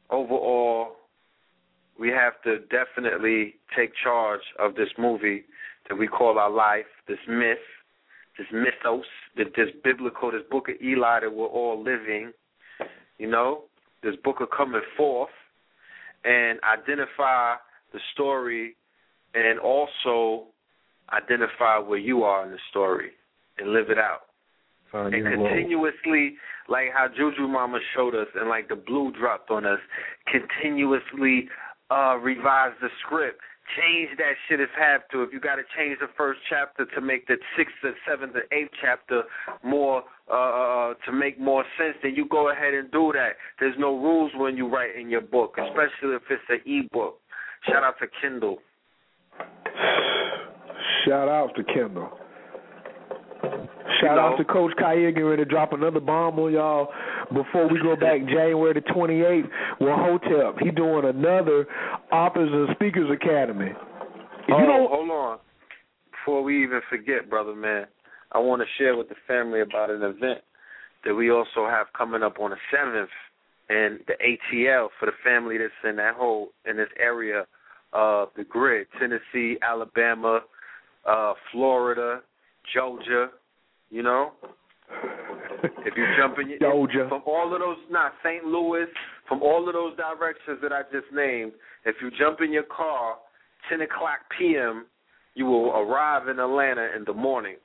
Overall, 0.09 0.93
we 1.99 2.09
have 2.11 2.41
to 2.45 2.61
definitely 2.69 3.57
take 3.77 3.91
charge 4.05 4.43
of 4.61 4.77
this 4.77 4.89
movie 4.97 5.45
that 5.89 5.97
we 5.97 6.07
call 6.07 6.39
our 6.39 6.51
life, 6.51 6.87
this 7.09 7.19
myth, 7.29 7.59
this 8.39 8.47
mythos, 8.53 9.05
that 9.37 9.49
this 9.57 9.71
biblical, 9.83 10.31
this 10.31 10.43
book 10.49 10.69
of 10.69 10.77
Eli 10.81 11.21
that 11.21 11.35
we're 11.35 11.47
all 11.47 11.83
living, 11.83 12.31
you 13.19 13.29
know, 13.29 13.63
this 14.05 14.15
book 14.23 14.41
of 14.41 14.49
coming 14.57 14.81
forth, 14.97 15.31
and 16.25 16.61
identify 16.63 17.57
the 17.93 17.99
story 18.13 18.77
and 19.35 19.59
also 19.59 20.47
identify 21.13 21.79
where 21.79 21.99
you 21.99 22.23
are 22.23 22.45
in 22.45 22.51
the 22.51 22.59
story 22.71 23.11
and 23.59 23.73
live 23.73 23.91
it 23.91 23.99
out 23.99 24.23
Find 24.93 25.15
and 25.15 25.25
continuously, 25.25 26.37
like 26.69 26.87
how 26.95 27.09
Juju 27.09 27.49
Mama 27.49 27.79
showed 27.95 28.15
us, 28.15 28.29
and 28.35 28.49
like 28.49 28.69
the 28.69 28.77
blue 28.77 29.13
dropped 29.13 29.51
on 29.51 29.67
us, 29.67 29.81
continuously 30.31 31.49
uh 31.91 32.17
revise 32.21 32.73
the 32.81 32.89
script. 33.05 33.41
Change 33.77 34.17
that 34.19 34.35
shit 34.49 34.61
if 34.61 34.71
have 34.79 35.09
to. 35.11 35.23
If 35.23 35.33
you 35.33 35.41
got 35.41 35.57
to 35.57 35.65
change 35.77 35.99
the 35.99 36.07
first 36.17 36.39
chapter 36.49 36.87
to 36.95 37.01
make 37.01 37.27
the 37.27 37.37
sixth 37.57 37.75
or 37.83 37.95
seventh 38.09 38.37
or 38.37 38.45
eighth 38.57 38.71
chapter 38.81 39.25
more 39.65 40.05
uh 40.33 40.95
to 41.05 41.13
make 41.13 41.39
more 41.41 41.65
sense, 41.77 41.97
then 42.03 42.15
you 42.15 42.29
go 42.29 42.51
ahead 42.51 42.75
and 42.75 42.91
do 42.93 43.13
that. 43.13 43.37
There's 43.59 43.77
no 43.79 43.99
rules 43.99 44.31
when 44.37 44.57
you 44.57 44.69
write 44.69 44.95
in 44.97 45.11
your 45.11 45.21
book, 45.21 45.57
especially 45.59 46.15
if 46.15 46.23
it's 46.31 46.43
an 46.49 46.61
e-book. 46.65 47.19
Shout 47.67 47.83
out 47.83 47.95
to 48.01 48.07
Kindle. 48.23 48.59
Shout 51.07 51.29
out 51.29 51.55
to 51.55 51.63
Kendall. 51.63 52.11
Shout 54.01 54.17
you 54.17 54.21
out 54.21 54.37
to 54.39 54.45
Coach 54.45 54.73
Khayr 54.77 55.11
getting 55.11 55.25
ready 55.25 55.45
to 55.45 55.49
drop 55.49 55.73
another 55.73 56.01
bomb 56.01 56.39
on 56.39 56.53
y'all 56.53 56.89
before 57.33 57.69
we 57.69 57.81
go 57.81 57.95
back 57.95 58.21
January 58.27 58.75
the 58.75 58.81
28th 58.81 59.49
with 59.81 59.89
Hotep. 59.89 60.59
He 60.61 60.71
doing 60.73 61.05
another 61.05 61.67
Authors 62.11 62.51
and 62.53 62.75
Speakers 62.75 63.09
Academy. 63.11 63.71
If 63.71 64.55
oh, 64.55 64.59
you 64.59 64.67
don't, 64.67 64.91
hold 64.91 65.11
on. 65.11 65.39
Before 66.11 66.43
we 66.43 66.65
even 66.65 66.81
forget, 66.91 67.31
brother 67.31 67.55
man, 67.55 67.87
I 68.33 68.39
want 68.39 68.63
to 68.63 68.67
share 68.77 68.97
with 68.97 69.09
the 69.09 69.15
family 69.29 69.61
about 69.61 69.91
an 69.91 70.03
event 70.03 70.41
that 71.05 71.15
we 71.15 71.31
also 71.31 71.69
have 71.69 71.87
coming 71.97 72.25
up 72.25 72.41
on 72.41 72.51
the 72.51 72.57
seventh, 72.75 73.11
and 73.69 74.01
the 74.09 74.15
ATL 74.15 74.89
for 74.99 75.07
the 75.07 75.13
family 75.25 75.57
that's 75.59 75.73
in 75.89 75.97
that 75.97 76.15
whole 76.17 76.49
in 76.69 76.77
this 76.77 76.89
area 76.99 77.45
of 77.93 78.29
the 78.37 78.43
grid: 78.45 78.89
Tennessee, 78.99 79.57
Alabama, 79.63 80.41
uh, 81.07 81.35
Florida, 81.53 82.21
Georgia. 82.75 83.29
You 83.91 84.03
know, 84.03 84.33
if 85.63 85.97
you 85.97 86.07
jump 86.19 86.39
in 86.41 86.51
your, 86.51 86.59
Georgia. 86.59 87.07
from 87.09 87.23
all 87.27 87.53
of 87.55 87.61
those, 87.61 87.77
not 87.91 88.13
St. 88.25 88.45
Louis, 88.45 88.87
from 89.29 89.43
all 89.43 89.69
of 89.69 89.75
those 89.75 89.97
directions 89.97 90.59
that 90.63 90.73
I 90.73 90.83
just 90.93 91.07
named, 91.13 91.53
if 91.85 91.97
you 92.03 92.11
jump 92.19 92.41
in 92.41 92.53
your 92.53 92.65
car, 92.65 93.17
10 93.69 93.81
o'clock 93.83 94.21
p.m., 94.39 94.87
you 95.35 95.45
will 95.45 95.71
arrive 95.71 96.29
in 96.29 96.41
Atlanta 96.41 96.89
in 96.97 97.05
the 97.05 97.13
morning. 97.13 97.57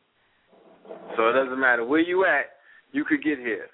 So 1.15 1.29
it 1.29 1.33
doesn't 1.33 1.59
matter 1.59 1.85
where 1.85 2.01
you 2.01 2.25
at, 2.25 2.45
you 2.91 3.05
could 3.05 3.23
get 3.23 3.39
here. 3.39 3.67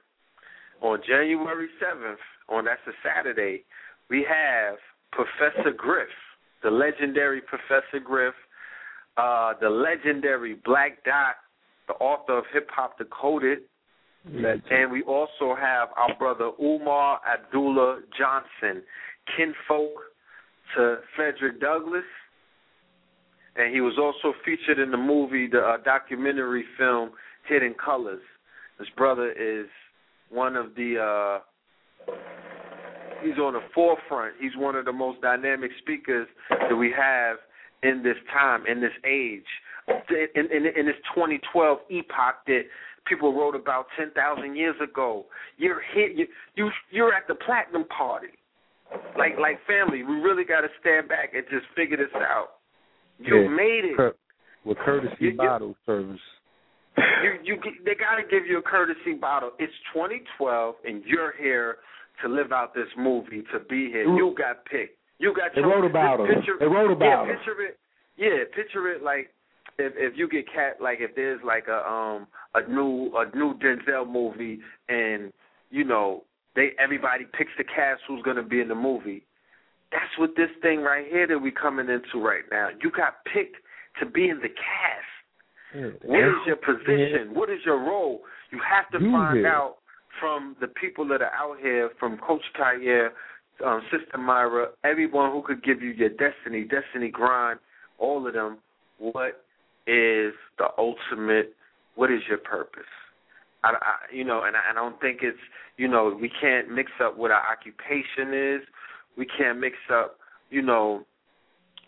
On 0.81 0.99
January 1.07 1.67
7th, 1.81 2.15
on 2.49 2.65
that's 2.65 2.79
a 2.87 2.91
Saturday, 3.03 3.63
we 4.09 4.25
have 4.29 4.75
Professor 5.11 5.71
Griff, 5.75 6.07
the 6.63 6.69
legendary 6.69 7.41
Professor 7.41 7.99
Griff, 8.03 8.35
uh, 9.17 9.53
the 9.59 9.69
legendary 9.69 10.55
Black 10.65 11.03
Dot, 11.03 11.35
the 11.87 11.93
author 11.95 12.37
of 12.37 12.45
Hip 12.53 12.69
Hop 12.73 12.97
Decoded, 12.97 13.59
Legend. 14.31 14.63
and 14.69 14.91
we 14.91 15.03
also 15.03 15.55
have 15.59 15.89
our 15.97 16.15
brother 16.17 16.51
Umar 16.61 17.19
Abdullah 17.27 18.01
Johnson, 18.17 18.83
kinfolk 19.35 19.91
to 20.75 20.97
Frederick 21.15 21.59
Douglass. 21.59 22.03
And 23.55 23.73
he 23.73 23.81
was 23.81 23.95
also 23.97 24.37
featured 24.45 24.77
in 24.77 24.91
the 24.91 24.97
movie, 24.97 25.47
the 25.47 25.59
uh, 25.59 25.77
documentary 25.83 26.63
film 26.77 27.11
Hidden 27.47 27.75
Colors. 27.83 28.21
This 28.77 28.87
brother 28.95 29.31
is 29.31 29.65
one 30.29 30.55
of 30.55 30.75
the, 30.75 31.41
uh, 32.07 32.13
he's 33.23 33.39
on 33.39 33.53
the 33.53 33.61
forefront. 33.73 34.35
He's 34.39 34.55
one 34.55 34.75
of 34.75 34.85
the 34.85 34.93
most 34.93 35.21
dynamic 35.21 35.71
speakers 35.81 36.27
that 36.49 36.75
we 36.75 36.93
have 36.95 37.37
in 37.83 38.03
this 38.03 38.17
time, 38.33 38.65
in 38.67 38.81
this 38.81 38.91
age, 39.05 39.45
in, 40.09 40.45
in, 40.51 40.65
in 40.75 40.85
this 40.85 40.95
2012 41.13 41.79
epoch 41.89 42.35
that 42.47 42.61
people 43.07 43.33
wrote 43.33 43.55
about 43.55 43.85
10,000 43.97 44.55
years 44.55 44.75
ago. 44.83 45.25
You're 45.57 45.81
here, 45.93 46.07
you, 46.09 46.27
you, 46.55 46.69
you're 46.91 47.13
at 47.13 47.27
the 47.27 47.35
platinum 47.35 47.85
party. 47.85 48.27
Like, 49.17 49.37
like 49.39 49.59
family, 49.67 50.03
we 50.03 50.15
really 50.15 50.43
got 50.45 50.61
to 50.61 50.67
stand 50.79 51.09
back 51.09 51.33
and 51.33 51.43
just 51.49 51.65
figure 51.75 51.97
this 51.97 52.07
out. 52.15 52.59
You 53.19 53.41
Yeah. 53.43 53.47
made 53.49 53.85
it. 53.85 53.97
Cur- 53.97 54.15
with 54.65 54.77
courtesy 54.79 55.15
You- 55.19 55.29
you- 55.31 55.37
bottle 55.37 55.75
service. 55.85 56.19
You, 56.97 57.33
you, 57.43 57.61
they 57.85 57.93
got 57.93 58.15
to 58.15 58.23
give 58.23 58.47
you 58.47 58.57
a 58.57 58.61
courtesy 58.61 59.13
bottle. 59.13 59.51
It's 59.59 59.73
2012, 59.93 60.75
and 60.85 61.03
you're 61.05 61.33
here 61.37 61.77
to 62.23 62.27
live 62.27 62.51
out 62.51 62.73
this 62.73 62.87
movie, 62.97 63.43
to 63.53 63.59
be 63.69 63.89
here. 63.91 64.03
You 64.03 64.33
got 64.35 64.65
picked. 64.65 64.97
You 65.19 65.33
got. 65.35 65.55
They 65.55 65.61
wrote 65.61 65.85
about 65.85 66.19
him. 66.19 66.27
picture- 66.27 66.57
They 66.59 66.67
wrote 66.67 66.91
about 66.91 67.25
yeah, 67.27 67.31
him. 67.33 67.37
picture 67.37 67.61
it. 67.61 67.79
Yeah, 68.17 68.43
picture 68.55 68.87
it 68.91 69.03
like 69.03 69.29
if 69.77 69.93
if 69.95 70.17
you 70.17 70.27
get 70.27 70.45
cat 70.51 70.77
like 70.81 70.99
if 71.01 71.15
there's 71.15 71.39
like 71.43 71.67
a 71.67 71.87
um 71.89 72.27
a 72.55 72.67
new 72.67 73.11
a 73.15 73.35
new 73.35 73.53
Denzel 73.59 74.09
movie 74.09 74.59
and 74.89 75.31
you 75.69 75.83
know 75.83 76.23
they 76.55 76.71
everybody 76.79 77.25
picks 77.37 77.51
the 77.57 77.63
cast 77.63 78.01
who's 78.07 78.23
going 78.23 78.37
to 78.37 78.43
be 78.43 78.59
in 78.61 78.67
the 78.67 78.75
movie. 78.75 79.23
That's 79.91 80.17
what 80.17 80.31
this 80.35 80.49
thing 80.61 80.81
right 80.81 81.05
here 81.09 81.27
that 81.27 81.37
we 81.39 81.51
coming 81.51 81.87
into 81.89 82.23
right 82.23 82.43
now. 82.51 82.69
You 82.81 82.91
got 82.91 83.23
picked 83.31 83.55
to 83.99 84.05
be 84.05 84.29
in 84.29 84.37
the 84.39 84.49
cast. 84.49 85.93
What 86.03 86.19
is 86.19 86.33
your 86.45 86.55
position? 86.55 87.33
What 87.33 87.49
is 87.49 87.59
your 87.65 87.77
role? 87.79 88.21
You 88.51 88.59
have 88.67 88.89
to 88.91 88.99
find 89.11 89.45
out 89.45 89.75
from 90.19 90.55
the 90.59 90.67
people 90.67 91.07
that 91.09 91.21
are 91.21 91.31
out 91.33 91.57
here, 91.61 91.91
from 91.99 92.17
Coach 92.17 92.41
Khayr, 92.59 93.09
um, 93.65 93.81
Sister 93.91 94.17
Myra, 94.17 94.67
everyone 94.83 95.31
who 95.31 95.41
could 95.41 95.63
give 95.63 95.81
you 95.81 95.89
your 95.91 96.09
destiny, 96.09 96.63
destiny 96.63 97.09
grind, 97.09 97.59
all 97.99 98.25
of 98.27 98.33
them. 98.33 98.57
What 98.99 99.43
is 99.85 100.33
the 100.57 100.67
ultimate? 100.77 101.53
What 101.95 102.11
is 102.11 102.21
your 102.27 102.39
purpose? 102.39 102.83
I, 103.63 103.69
I 103.69 104.13
you 104.13 104.23
know, 104.23 104.43
and 104.43 104.55
I, 104.55 104.71
I 104.71 104.73
don't 104.73 104.99
think 105.01 105.19
it's 105.21 105.37
you 105.77 105.87
know 105.87 106.17
we 106.19 106.31
can't 106.41 106.71
mix 106.71 106.91
up 107.03 107.17
what 107.17 107.31
our 107.31 107.41
occupation 107.51 108.33
is. 108.33 108.61
We 109.17 109.25
can't 109.37 109.59
mix 109.59 109.75
up 109.91 110.17
you 110.49 110.61
know 110.61 111.05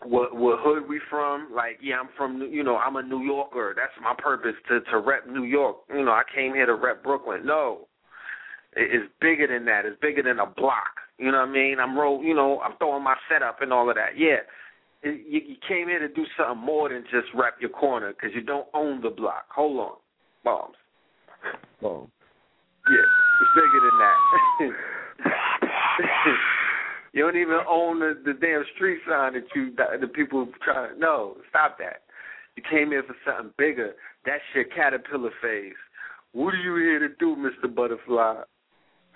what 0.04 0.34
what 0.34 0.58
hood 0.60 0.88
we 0.88 1.00
from? 1.10 1.48
Like, 1.54 1.78
yeah, 1.82 1.96
I'm 2.00 2.08
from 2.16 2.40
you 2.50 2.62
know, 2.64 2.76
I'm 2.76 2.96
a 2.96 3.02
New 3.02 3.22
Yorker. 3.22 3.74
That's 3.76 3.92
my 4.02 4.14
purpose 4.18 4.54
to 4.68 4.80
to 4.90 4.98
rep 4.98 5.26
New 5.28 5.44
York. 5.44 5.76
You 5.90 6.04
know, 6.04 6.12
I 6.12 6.22
came 6.34 6.54
here 6.54 6.66
to 6.66 6.74
rep 6.74 7.02
Brooklyn. 7.02 7.44
No. 7.44 7.86
It- 8.76 8.94
It's 8.94 9.12
bigger 9.20 9.46
than 9.46 9.64
that. 9.66 9.84
It's 9.84 10.00
bigger 10.00 10.22
than 10.22 10.38
a 10.38 10.46
block. 10.46 10.99
You 11.20 11.30
know 11.30 11.40
what 11.40 11.48
I 11.48 11.52
mean? 11.52 11.78
I'm 11.78 11.98
roll, 11.98 12.24
you 12.24 12.34
know, 12.34 12.60
I'm 12.60 12.78
throwing 12.78 13.04
my 13.04 13.16
setup 13.30 13.60
and 13.60 13.74
all 13.74 13.90
of 13.90 13.96
that. 13.96 14.16
Yeah. 14.16 14.38
You, 15.02 15.12
you 15.12 15.56
came 15.68 15.88
here 15.88 15.98
to 15.98 16.08
do 16.08 16.24
something 16.36 16.64
more 16.64 16.88
than 16.88 17.04
just 17.04 17.28
rep 17.34 17.60
your 17.60 17.70
corner 17.70 18.12
because 18.12 18.30
you 18.34 18.40
don't 18.40 18.66
own 18.72 19.02
the 19.02 19.10
block. 19.10 19.44
Hold 19.54 19.78
on. 19.78 19.96
Bombs. 20.44 20.76
Oh. 21.82 22.08
Yeah, 22.88 23.04
it's 23.40 23.50
bigger 23.54 23.80
than 23.84 23.98
that. 24.00 24.16
you 27.12 27.22
don't 27.22 27.36
even 27.36 27.60
own 27.68 28.00
the, 28.00 28.14
the 28.24 28.32
damn 28.32 28.64
street 28.74 29.00
sign 29.08 29.34
that 29.34 29.44
you 29.54 29.72
the 30.00 30.08
people 30.08 30.48
trying 30.64 30.94
to. 30.94 31.00
No, 31.00 31.36
stop 31.50 31.76
that. 31.78 32.02
You 32.56 32.62
came 32.68 32.88
here 32.88 33.04
for 33.06 33.14
something 33.26 33.52
bigger. 33.58 33.94
That's 34.24 34.42
your 34.54 34.64
caterpillar 34.64 35.30
phase. 35.42 35.76
What 36.32 36.54
are 36.54 36.58
you 36.58 36.74
here 36.76 36.98
to 37.00 37.08
do, 37.18 37.36
Mister 37.36 37.68
Butterfly? 37.68 38.44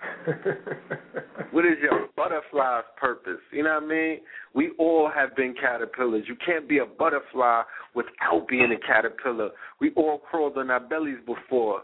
What 1.55 1.63
is 1.63 1.77
your 1.81 2.09
butterfly's 2.17 2.83
purpose? 2.99 3.39
You 3.53 3.63
know 3.63 3.75
what 3.75 3.83
I 3.83 3.87
mean? 3.87 4.17
We 4.53 4.71
all 4.77 5.09
have 5.09 5.37
been 5.37 5.53
caterpillars. 5.53 6.25
You 6.27 6.35
can't 6.45 6.67
be 6.67 6.79
a 6.79 6.85
butterfly 6.85 7.61
without 7.95 8.45
being 8.49 8.73
a 8.73 8.85
caterpillar. 8.85 9.51
We 9.79 9.91
all 9.95 10.17
crawled 10.17 10.57
on 10.57 10.69
our 10.69 10.81
bellies 10.81 11.19
before. 11.25 11.83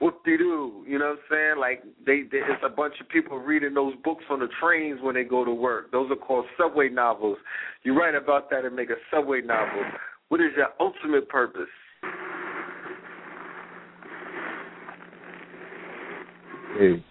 Whoop 0.00 0.24
de 0.24 0.36
doo. 0.38 0.84
You 0.88 0.98
know 0.98 1.10
what 1.10 1.18
I'm 1.18 1.18
saying? 1.30 1.54
Like 1.60 1.84
they, 2.04 2.22
they 2.22 2.40
there's 2.40 2.58
a 2.64 2.68
bunch 2.68 2.94
of 3.00 3.08
people 3.08 3.38
reading 3.38 3.74
those 3.74 3.94
books 4.02 4.24
on 4.28 4.40
the 4.40 4.48
trains 4.60 4.98
when 5.00 5.14
they 5.14 5.22
go 5.22 5.44
to 5.44 5.52
work. 5.52 5.92
Those 5.92 6.10
are 6.10 6.16
called 6.16 6.46
subway 6.58 6.88
novels. 6.88 7.38
You 7.84 7.96
write 7.96 8.16
about 8.16 8.50
that 8.50 8.64
and 8.64 8.74
make 8.74 8.90
a 8.90 8.98
subway 9.14 9.40
novel. 9.40 9.84
What 10.30 10.40
is 10.40 10.50
your 10.56 10.70
ultimate 10.80 11.28
purpose? 11.28 11.70
Hey. 16.76 17.04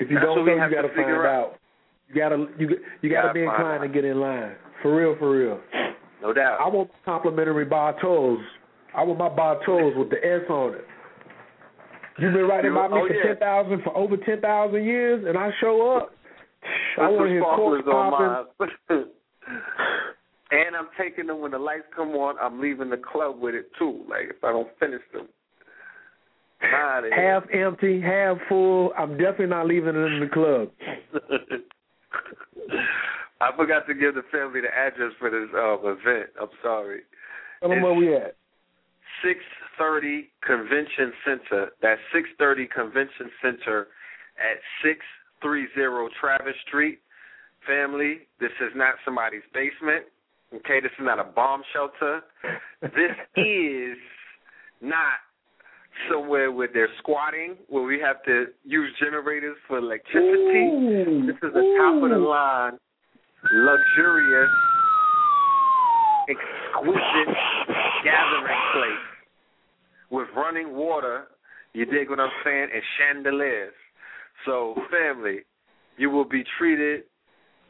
If 0.00 0.10
you 0.10 0.16
That's 0.16 0.26
don't 0.26 0.46
know, 0.46 0.54
you 0.54 0.74
got 0.74 0.82
to 0.82 0.88
figure 0.88 1.22
find 1.22 1.26
out. 1.26 1.52
out. 1.52 1.60
You 2.08 2.14
gotta 2.16 2.46
you 2.58 2.68
you 3.02 3.10
gotta 3.10 3.28
Gotta 3.28 3.34
be 3.34 3.42
inclined 3.42 3.84
out. 3.84 3.86
to 3.86 3.88
get 3.88 4.04
in 4.04 4.18
line. 4.18 4.56
For 4.82 4.96
real, 4.96 5.14
for 5.18 5.30
real. 5.30 5.60
No 6.20 6.32
doubt. 6.32 6.58
I 6.60 6.68
want 6.68 6.90
complimentary 7.04 7.64
bottles. 7.64 8.40
I 8.96 9.04
want 9.04 9.18
my 9.20 9.28
bottles 9.28 9.94
with 9.96 10.10
the 10.10 10.16
S 10.16 10.42
on 10.50 10.74
it. 10.74 10.84
You've 12.18 12.34
been 12.34 12.48
writing 12.48 12.72
about 12.72 12.90
me 12.90 12.98
oh, 13.00 13.06
for 13.06 13.14
yeah. 13.14 13.22
ten 13.28 13.36
thousand 13.36 13.82
for 13.84 13.96
over 13.96 14.16
ten 14.16 14.40
thousand 14.40 14.84
years, 14.84 15.24
and 15.26 15.38
I 15.38 15.50
show 15.60 15.96
up. 15.96 16.12
I 16.98 17.08
want 17.08 17.30
to 17.30 17.38
some 17.38 17.56
cork 17.56 17.80
sparklers 17.82 18.16
on 18.18 18.46
popping. 18.58 19.04
and 20.50 20.76
I'm 20.76 20.88
taking 20.98 21.28
them 21.28 21.40
when 21.40 21.52
the 21.52 21.58
lights 21.58 21.84
come 21.94 22.10
on. 22.10 22.36
I'm 22.42 22.60
leaving 22.60 22.90
the 22.90 22.98
club 22.98 23.40
with 23.40 23.54
it 23.54 23.70
too. 23.78 24.04
Like 24.08 24.30
if 24.30 24.42
I 24.42 24.50
don't 24.50 24.68
finish 24.80 25.00
them. 25.12 25.28
Half 26.60 27.44
empty, 27.52 28.00
half 28.00 28.36
full. 28.48 28.92
I'm 28.96 29.16
definitely 29.16 29.46
not 29.46 29.66
leaving 29.66 29.94
it 29.94 30.12
in 30.12 30.20
the 30.20 30.28
club. 30.28 30.70
I 33.40 33.56
forgot 33.56 33.86
to 33.86 33.94
give 33.94 34.14
the 34.14 34.22
family 34.30 34.60
the 34.60 34.68
address 34.68 35.12
for 35.18 35.30
this 35.30 35.48
um, 35.54 35.80
event. 35.84 36.28
I'm 36.40 36.48
sorry. 36.62 37.00
Tell 37.60 37.70
them 37.70 37.82
where 37.82 37.94
we 37.94 38.14
at. 38.14 38.36
630 39.22 40.28
Convention 40.44 41.12
Center. 41.24 41.70
That's 41.80 42.00
630 42.12 42.68
Convention 42.68 43.30
Center 43.40 43.88
at 44.36 44.60
630 44.84 46.12
Travis 46.20 46.54
Street. 46.68 47.00
Family, 47.66 48.28
this 48.40 48.52
is 48.60 48.72
not 48.74 48.94
somebody's 49.04 49.44
basement. 49.52 50.04
Okay, 50.52 50.80
this 50.80 50.92
is 50.98 51.04
not 51.04 51.18
a 51.18 51.24
bomb 51.24 51.62
shelter. 51.72 52.22
This 52.82 53.16
is 53.36 53.96
not 54.80 55.20
somewhere 56.08 56.52
where 56.52 56.68
they're 56.72 56.88
squatting, 56.98 57.56
where 57.68 57.82
we 57.82 57.98
have 58.00 58.22
to 58.24 58.46
use 58.64 58.90
generators 59.00 59.56
for 59.66 59.78
electricity. 59.78 60.70
Ooh, 60.70 61.26
This 61.26 61.36
is 61.36 61.52
the 61.52 61.76
top 61.78 62.02
of 62.02 62.10
the 62.10 62.18
line, 62.18 62.78
luxurious, 63.52 64.50
exquisite 66.28 67.36
gathering 68.04 68.60
place 68.72 69.06
with 70.10 70.28
running 70.36 70.74
water. 70.74 71.24
You 71.72 71.86
dig 71.86 72.10
what 72.10 72.20
I'm 72.20 72.30
saying? 72.44 72.68
And 72.72 72.82
chandeliers. 72.98 73.72
So, 74.46 74.74
family, 74.90 75.40
you 75.96 76.10
will 76.10 76.24
be 76.24 76.42
treated 76.58 77.02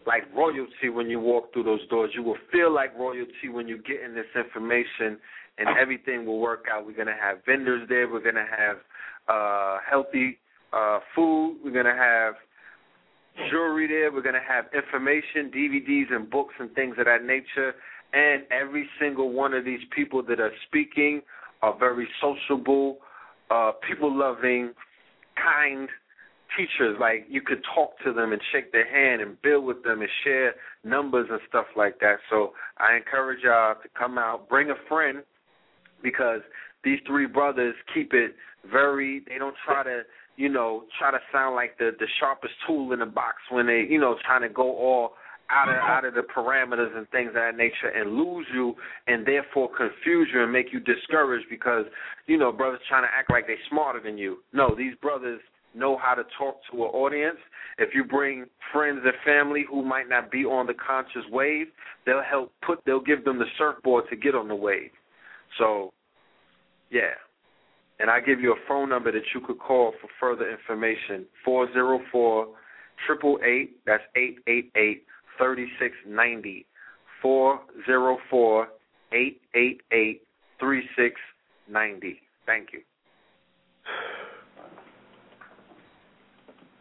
like 0.06 0.22
royalty 0.34 0.88
when 0.92 1.10
you 1.10 1.20
walk 1.20 1.52
through 1.52 1.64
those 1.64 1.86
doors. 1.88 2.10
You 2.14 2.22
will 2.22 2.38
feel 2.50 2.72
like 2.72 2.96
royalty 2.98 3.48
when 3.52 3.68
you 3.68 3.78
get 3.78 4.02
in 4.02 4.14
this 4.14 4.26
information, 4.34 5.18
and 5.60 5.76
everything 5.78 6.26
will 6.26 6.40
work 6.40 6.64
out. 6.72 6.86
We're 6.86 6.96
gonna 6.96 7.16
have 7.20 7.44
vendors 7.44 7.86
there. 7.88 8.08
We're 8.08 8.24
gonna 8.24 8.46
have 8.48 8.76
uh, 9.28 9.78
healthy 9.88 10.38
uh, 10.72 11.00
food. 11.14 11.58
We're 11.62 11.72
gonna 11.72 11.94
have 11.94 12.34
jewelry 13.50 13.86
there. 13.86 14.10
We're 14.10 14.22
gonna 14.22 14.40
have 14.46 14.66
information, 14.74 15.50
DVDs, 15.54 16.12
and 16.12 16.30
books 16.30 16.54
and 16.58 16.72
things 16.74 16.96
of 16.98 17.04
that 17.04 17.24
nature. 17.24 17.74
And 18.12 18.42
every 18.50 18.88
single 18.98 19.32
one 19.32 19.54
of 19.54 19.64
these 19.64 19.80
people 19.94 20.22
that 20.24 20.40
are 20.40 20.52
speaking 20.66 21.22
are 21.62 21.78
very 21.78 22.08
sociable, 22.20 22.98
uh, 23.50 23.72
people 23.86 24.16
loving, 24.16 24.72
kind 25.36 25.88
teachers. 26.56 26.96
Like 26.98 27.26
you 27.28 27.42
could 27.42 27.62
talk 27.74 27.92
to 28.04 28.12
them 28.12 28.32
and 28.32 28.40
shake 28.50 28.72
their 28.72 28.90
hand 28.90 29.20
and 29.22 29.40
build 29.42 29.64
with 29.64 29.82
them 29.84 30.00
and 30.00 30.10
share 30.24 30.54
numbers 30.84 31.28
and 31.30 31.40
stuff 31.48 31.66
like 31.76 32.00
that. 32.00 32.16
So 32.30 32.52
I 32.78 32.96
encourage 32.96 33.44
y'all 33.44 33.74
to 33.74 33.88
come 33.96 34.18
out, 34.18 34.48
bring 34.48 34.70
a 34.70 34.74
friend, 34.88 35.22
because 36.02 36.40
these 36.84 36.98
three 37.06 37.26
brothers 37.26 37.74
keep 37.94 38.12
it 38.12 38.34
very. 38.70 39.22
They 39.28 39.38
don't 39.38 39.56
try 39.64 39.82
to, 39.84 40.02
you 40.36 40.48
know, 40.48 40.84
try 40.98 41.10
to 41.10 41.18
sound 41.32 41.56
like 41.56 41.78
the 41.78 41.92
the 41.98 42.06
sharpest 42.18 42.54
tool 42.66 42.92
in 42.92 43.00
the 43.00 43.06
box 43.06 43.36
when 43.50 43.66
they, 43.66 43.86
you 43.88 44.00
know, 44.00 44.16
trying 44.24 44.42
to 44.42 44.48
go 44.48 44.76
all 44.76 45.12
out 45.50 45.68
of 45.68 45.76
out 45.76 46.04
of 46.04 46.14
the 46.14 46.20
parameters 46.20 46.96
and 46.96 47.08
things 47.10 47.28
of 47.28 47.34
that 47.34 47.56
nature 47.56 47.88
and 47.94 48.12
lose 48.12 48.46
you 48.54 48.74
and 49.06 49.26
therefore 49.26 49.68
confuse 49.68 50.28
you 50.32 50.42
and 50.42 50.52
make 50.52 50.72
you 50.72 50.80
discouraged 50.80 51.46
because 51.50 51.84
you 52.26 52.38
know 52.38 52.52
brothers 52.52 52.80
trying 52.88 53.02
to 53.02 53.08
act 53.12 53.30
like 53.30 53.46
they're 53.46 53.56
smarter 53.68 54.00
than 54.00 54.16
you. 54.16 54.38
No, 54.52 54.74
these 54.76 54.94
brothers 55.02 55.40
know 55.74 55.98
how 56.00 56.14
to 56.14 56.22
talk 56.38 56.56
to 56.70 56.84
an 56.84 56.90
audience. 56.90 57.38
If 57.78 57.94
you 57.94 58.04
bring 58.04 58.46
friends 58.72 59.00
and 59.04 59.14
family 59.24 59.64
who 59.68 59.84
might 59.84 60.08
not 60.08 60.30
be 60.30 60.44
on 60.44 60.66
the 60.66 60.74
conscious 60.74 61.22
wave, 61.30 61.66
they'll 62.06 62.22
help 62.22 62.52
put 62.64 62.80
they'll 62.86 63.00
give 63.00 63.24
them 63.24 63.38
the 63.38 63.46
surfboard 63.58 64.04
to 64.10 64.16
get 64.16 64.34
on 64.34 64.48
the 64.48 64.54
wave. 64.54 64.90
So, 65.58 65.92
yeah. 66.90 67.14
And 67.98 68.10
I 68.10 68.20
give 68.20 68.40
you 68.40 68.52
a 68.52 68.68
phone 68.68 68.88
number 68.88 69.12
that 69.12 69.22
you 69.34 69.40
could 69.40 69.58
call 69.58 69.92
for 70.00 70.08
further 70.18 70.50
information. 70.50 71.26
Four 71.44 71.70
zero 71.72 72.00
four 72.10 72.48
triple 73.06 73.38
eight. 73.44 73.76
That's 73.84 74.02
eight 74.16 74.38
eight 74.46 74.72
eight 74.74 75.04
thirty 75.38 75.66
six 75.78 75.94
ninety. 76.08 76.66
Four 77.20 77.60
zero 77.84 78.16
four 78.30 78.68
eight 79.12 79.42
eight 79.54 79.82
eight 79.92 80.22
three 80.58 80.88
six 80.96 81.16
ninety. 81.68 82.20
Thank 82.46 82.68
you. 82.72 82.80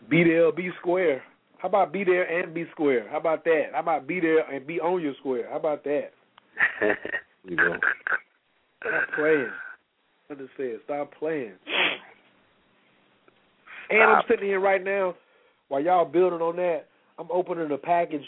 Be 0.09 0.23
there, 0.23 0.51
be 0.51 0.71
square. 0.79 1.21
How 1.59 1.67
about 1.67 1.91
be 1.91 2.03
there 2.03 2.23
and 2.23 2.53
be 2.53 2.65
square? 2.71 3.07
How 3.11 3.17
about 3.17 3.43
that? 3.43 3.63
How 3.73 3.81
about 3.81 4.07
be 4.07 4.19
there 4.19 4.49
and 4.49 4.65
be 4.65 4.79
on 4.79 5.01
your 5.01 5.13
square? 5.19 5.47
How 5.49 5.57
about 5.57 5.83
that? 5.83 6.11
you 7.43 7.57
go. 7.57 7.75
Stop 8.87 9.15
playing. 9.15 9.51
What 10.27 10.39
it 10.39 10.49
said, 10.57 10.79
stop 10.85 11.11
playing. 11.17 11.53
And 13.89 14.03
I'm 14.03 14.21
sitting 14.29 14.45
here 14.45 14.59
right 14.59 14.83
now 14.83 15.15
while 15.69 15.81
y'all 15.81 16.05
building 16.05 16.39
on 16.39 16.55
that. 16.57 16.85
I'm 17.17 17.27
opening 17.31 17.71
a 17.71 17.77
package. 17.77 18.21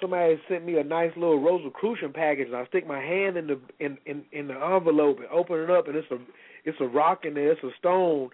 Somebody 0.00 0.40
sent 0.48 0.64
me 0.64 0.78
a 0.78 0.84
nice 0.84 1.10
little 1.16 1.38
Rosicrucian 1.38 2.14
package, 2.14 2.46
and 2.46 2.56
I 2.56 2.64
stick 2.66 2.86
my 2.86 3.00
hand 3.00 3.36
in 3.36 3.46
the 3.46 3.60
in, 3.78 3.98
in 4.06 4.24
in 4.32 4.48
the 4.48 4.54
envelope 4.54 5.18
and 5.18 5.28
open 5.28 5.60
it 5.60 5.70
up, 5.70 5.88
and 5.88 5.96
it's 5.96 6.10
a 6.10 6.16
it's 6.64 6.78
a 6.80 6.86
rock 6.86 7.24
in 7.24 7.34
there, 7.34 7.52
it's 7.52 7.62
a 7.62 7.70
stone, 7.78 8.30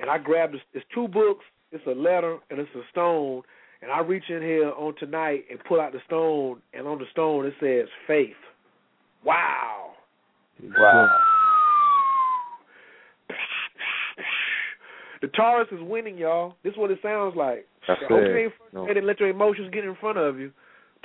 and 0.00 0.08
I 0.08 0.16
grab 0.16 0.52
this. 0.52 0.62
It's 0.72 0.86
two 0.94 1.08
books, 1.08 1.44
it's 1.72 1.86
a 1.86 1.90
letter, 1.90 2.38
and 2.50 2.58
it's 2.58 2.74
a 2.74 2.82
stone, 2.90 3.42
and 3.82 3.90
I 3.90 4.00
reach 4.00 4.24
in 4.30 4.40
here 4.40 4.70
on 4.72 4.94
tonight 4.96 5.44
and 5.50 5.60
pull 5.68 5.80
out 5.80 5.92
the 5.92 6.00
stone, 6.06 6.62
and 6.72 6.86
on 6.86 6.98
the 6.98 7.06
stone 7.12 7.44
it 7.44 7.54
says 7.60 7.86
faith. 8.06 8.32
Wow. 9.24 9.79
Wow. 10.78 11.08
The 15.22 15.28
Taurus 15.28 15.68
is 15.70 15.80
winning, 15.82 16.16
y'all. 16.16 16.54
This 16.64 16.72
is 16.72 16.78
what 16.78 16.90
it 16.90 16.98
sounds 17.02 17.36
like. 17.36 17.66
That's 17.86 18.00
Hope 18.08 18.10
you 18.10 18.16
it. 18.16 18.44
ain't 18.44 18.52
No. 18.72 18.80
frustrated 18.80 18.96
and 18.98 19.06
let 19.06 19.20
your 19.20 19.28
emotions 19.28 19.68
get 19.70 19.84
in 19.84 19.94
front 19.96 20.16
of 20.16 20.38
you. 20.38 20.50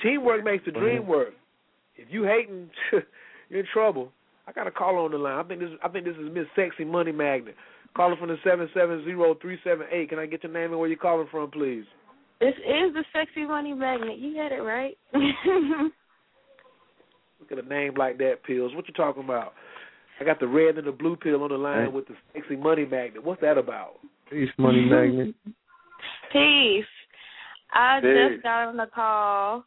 Teamwork 0.02 0.44
makes 0.44 0.64
the 0.66 0.72
dream 0.72 1.04
Mhm. 1.04 1.08
work. 1.08 1.34
If 1.98 2.12
you 2.12 2.24
hating, 2.24 2.70
you're 3.50 3.60
in 3.60 3.66
trouble. 3.68 4.12
I 4.48 4.52
got 4.54 4.68
a 4.68 4.72
call 4.72 4.98
on 5.00 5.12
the 5.12 5.18
line. 5.18 5.38
I 5.40 5.44
think 5.44 5.60
this. 5.60 5.72
I 5.84 5.90
think 5.90 6.06
this 6.06 6.16
is 6.18 6.32
Miss 6.32 6.48
Sexy 6.56 6.86
Money 6.86 7.12
Magnet. 7.12 7.56
Calling 7.96 8.18
from 8.18 8.30
the 8.30 8.38
seven 8.44 8.70
seven 8.74 9.04
zero 9.04 9.34
three 9.36 9.60
seven 9.64 9.88
eight. 9.92 10.10
Can 10.10 10.20
I 10.20 10.26
get 10.28 10.44
your 10.44 10.52
name 10.52 10.72
and 10.72 10.80
where 10.80 10.88
you're 10.88 10.98
calling 10.98 11.28
from, 11.28 11.50
please? 11.52 11.86
This 12.40 12.56
is 12.58 12.94
the 12.94 13.04
sexy 13.14 13.46
money 13.46 13.74
magnet. 13.74 14.18
You 14.18 14.36
had 14.38 14.52
it 14.52 14.62
right. 14.62 14.98
Look 17.40 17.52
at 17.52 17.64
a 17.64 17.68
name 17.68 17.94
like 17.98 18.18
that, 18.20 18.44
Pills. 18.46 18.74
What 18.76 18.88
you 18.88 18.94
talking 18.94 19.24
about? 19.24 19.54
I 20.20 20.24
got 20.24 20.40
the 20.40 20.48
red 20.48 20.78
and 20.78 20.88
the 20.88 20.92
blue 20.92 21.16
pill 21.16 21.44
on 21.44 21.50
the 21.50 21.58
line 21.58 21.92
with 21.92 22.08
the 22.08 22.16
sexy 22.34 22.56
money 22.56 22.86
magnet. 22.86 23.24
What's 23.24 23.42
that 23.42 23.58
about? 23.58 23.96
Peace, 24.30 24.50
money 24.58 24.80
mhm. 24.80 24.90
magnet. 24.90 25.36
Peace. 26.32 26.86
I 27.74 28.00
Peace. 28.02 28.32
just 28.34 28.44
got 28.44 28.70
on 28.70 28.78
the 28.78 28.88
call. 28.94 29.66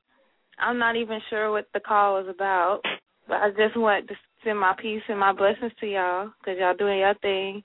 I'm 0.59 0.79
not 0.79 0.97
even 0.97 1.21
sure 1.29 1.53
what 1.53 1.67
the 1.75 1.81
call 1.81 2.15
was 2.15 2.27
about, 2.29 2.81
but 3.29 3.37
I 3.37 3.51
just 3.51 3.77
want 3.77 4.09
to 4.09 4.15
send 4.45 4.59
my 4.59 4.75
peace 4.81 5.03
and 5.09 5.19
my 5.19 5.33
blessings 5.33 5.73
to 5.81 5.87
y'all 5.87 6.31
because 6.41 6.59
y'all 6.59 6.75
doing 6.75 6.99
your 6.99 7.15
thing 7.15 7.63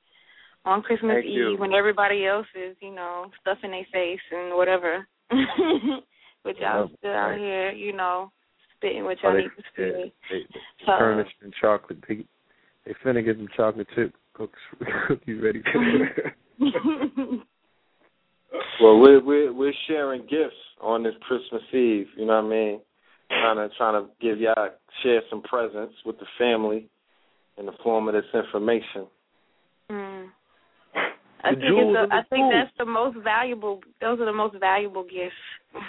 on 0.66 0.82
Christmas 0.82 1.16
Thank 1.16 1.26
Eve 1.26 1.34
you. 1.34 1.56
when 1.58 1.74
everybody 1.74 2.26
else 2.26 2.48
is, 2.56 2.76
you 2.82 2.94
know, 2.94 3.32
stuffing 3.42 3.72
their 3.72 3.88
face 3.92 4.20
and 4.32 4.56
whatever. 4.56 5.08
but 6.44 6.58
y'all 6.60 6.90
still 6.98 7.12
out 7.12 7.38
here, 7.38 7.72
you 7.72 7.94
know, 7.94 8.32
spitting 8.84 9.04
what 9.06 9.18
Oh, 9.24 9.34
they, 9.34 9.40
need 9.42 9.48
to 9.48 9.52
yeah, 9.58 9.64
spit. 9.74 10.14
they, 10.30 10.38
they 10.38 10.46
So- 10.86 10.98
turn 11.00 11.18
this 11.18 11.28
in 11.44 11.52
chocolate. 11.60 12.04
They, 12.08 12.26
they 12.86 12.94
finna 13.04 13.24
get 13.24 13.38
some 13.38 13.48
chocolate 13.56 13.88
chip 13.96 14.14
cooks 14.34 14.60
cookies 15.08 15.42
ready 15.42 15.62
for 15.72 15.80
Well, 18.82 19.00
we're 19.00 19.24
we're 19.24 19.52
we're 19.54 19.74
sharing 19.88 20.22
gifts 20.24 20.56
on 20.82 21.04
this 21.04 21.14
Christmas 21.22 21.62
Eve. 21.74 22.08
You 22.18 22.26
know 22.26 22.36
what 22.42 22.46
I 22.46 22.50
mean? 22.50 22.80
Trying 23.30 23.56
to 23.58 23.70
trying 23.78 24.04
to 24.04 24.10
give 24.22 24.40
y'all 24.40 24.70
share 25.02 25.22
some 25.30 25.42
presents 25.42 25.94
with 26.06 26.20
the 26.20 26.26
family 26.38 26.88
in 27.58 27.66
the 27.66 27.72
form 27.84 28.08
of 28.08 28.14
this 28.14 28.26
information. 28.34 29.08
Mm. 29.90 30.28
I 31.44 31.52
The 31.52 31.62
think 31.62 31.64
it's 31.64 31.80
and 31.80 31.98
a, 31.98 32.08
the 32.08 32.14
I 32.14 32.22
think 32.30 32.52
that's 32.54 32.72
the 32.78 32.86
most 32.86 33.18
valuable. 33.24 33.82
Those 34.02 34.20
are 34.20 34.26
the 34.26 34.34
most 34.34 34.56
valuable 34.60 35.04
gifts. 35.04 35.34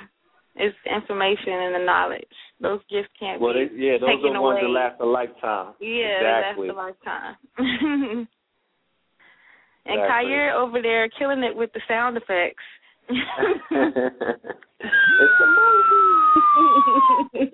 It's 0.56 0.76
information 0.86 1.52
and 1.52 1.74
the 1.74 1.80
knowledge. 1.84 2.28
Those 2.60 2.80
gifts 2.88 3.08
can't 3.18 3.40
Well, 3.40 3.54
be 3.54 3.66
they, 3.66 3.74
yeah, 3.74 3.98
those 3.98 4.08
taken 4.08 4.36
are 4.36 4.40
ones 4.42 4.60
away. 4.62 4.72
that 4.72 4.72
last 4.72 5.00
a 5.00 5.04
lifetime. 5.04 5.74
Yeah, 5.80 6.20
exactly. 6.20 6.68
that's 6.68 6.74
the 6.74 6.80
lifetime. 6.80 7.36
and 9.86 9.86
Exactly. 9.86 10.30
Khayr 10.30 10.52
over 10.54 10.80
there 10.80 11.08
killing 11.18 11.42
it 11.42 11.56
with 11.56 11.72
the 11.72 11.80
sound 11.88 12.16
effects. 12.16 12.62
it's 13.08 13.18
a 15.40 15.54
movie. 17.32 17.52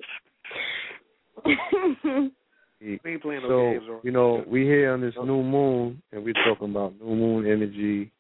We 2.80 2.98
ain't 3.04 3.20
playing 3.22 3.42
no 3.42 3.48
so 3.48 3.72
games, 3.72 3.84
or 3.90 4.00
you 4.02 4.10
know 4.10 4.42
we 4.46 4.62
here 4.62 4.92
on 4.94 5.02
this 5.02 5.14
new 5.22 5.42
moon 5.42 6.00
and 6.12 6.24
we're 6.24 6.32
talking 6.32 6.70
about 6.70 6.94
new 6.98 7.14
moon 7.14 7.44
energy 7.46 8.10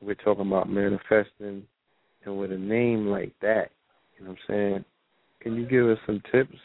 we're 0.00 0.14
talking 0.14 0.46
about 0.46 0.70
manifesting 0.70 1.64
and 2.24 2.38
with 2.38 2.52
a 2.52 2.56
name 2.56 3.08
like 3.08 3.32
that 3.42 3.70
you 4.18 4.24
know 4.24 4.30
what 4.30 4.38
i'm 4.48 4.54
saying 4.54 4.84
can 5.40 5.54
you 5.54 5.66
give 5.66 5.86
us 5.86 5.98
some 6.06 6.22
tips 6.32 6.56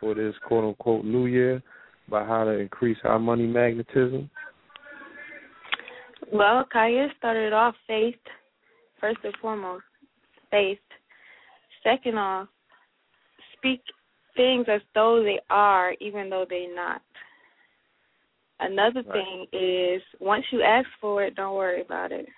for 0.00 0.14
this 0.14 0.34
quote 0.46 0.64
unquote 0.64 1.04
new 1.04 1.26
year 1.26 1.62
about 2.08 2.26
how 2.26 2.44
to 2.44 2.50
increase 2.50 2.98
our 3.04 3.18
money 3.18 3.46
magnetism 3.46 4.30
well, 6.32 6.66
Khayr 6.74 7.08
started 7.18 7.52
off 7.52 7.74
faith, 7.86 8.14
first 9.00 9.18
and 9.24 9.34
foremost. 9.40 9.84
Faith. 10.50 10.78
Second 11.82 12.18
off, 12.18 12.48
speak 13.56 13.80
things 14.36 14.66
as 14.68 14.80
though 14.94 15.22
they 15.22 15.38
are, 15.50 15.94
even 16.00 16.30
though 16.30 16.46
they're 16.48 16.74
not. 16.74 17.02
Another 18.60 19.02
Right. 19.02 19.24
thing 19.24 19.46
is 19.52 20.02
once 20.20 20.44
you 20.50 20.62
ask 20.62 20.88
for 21.00 21.22
it, 21.24 21.34
don't 21.34 21.56
worry 21.56 21.82
about 21.82 22.12
it. 22.12 22.28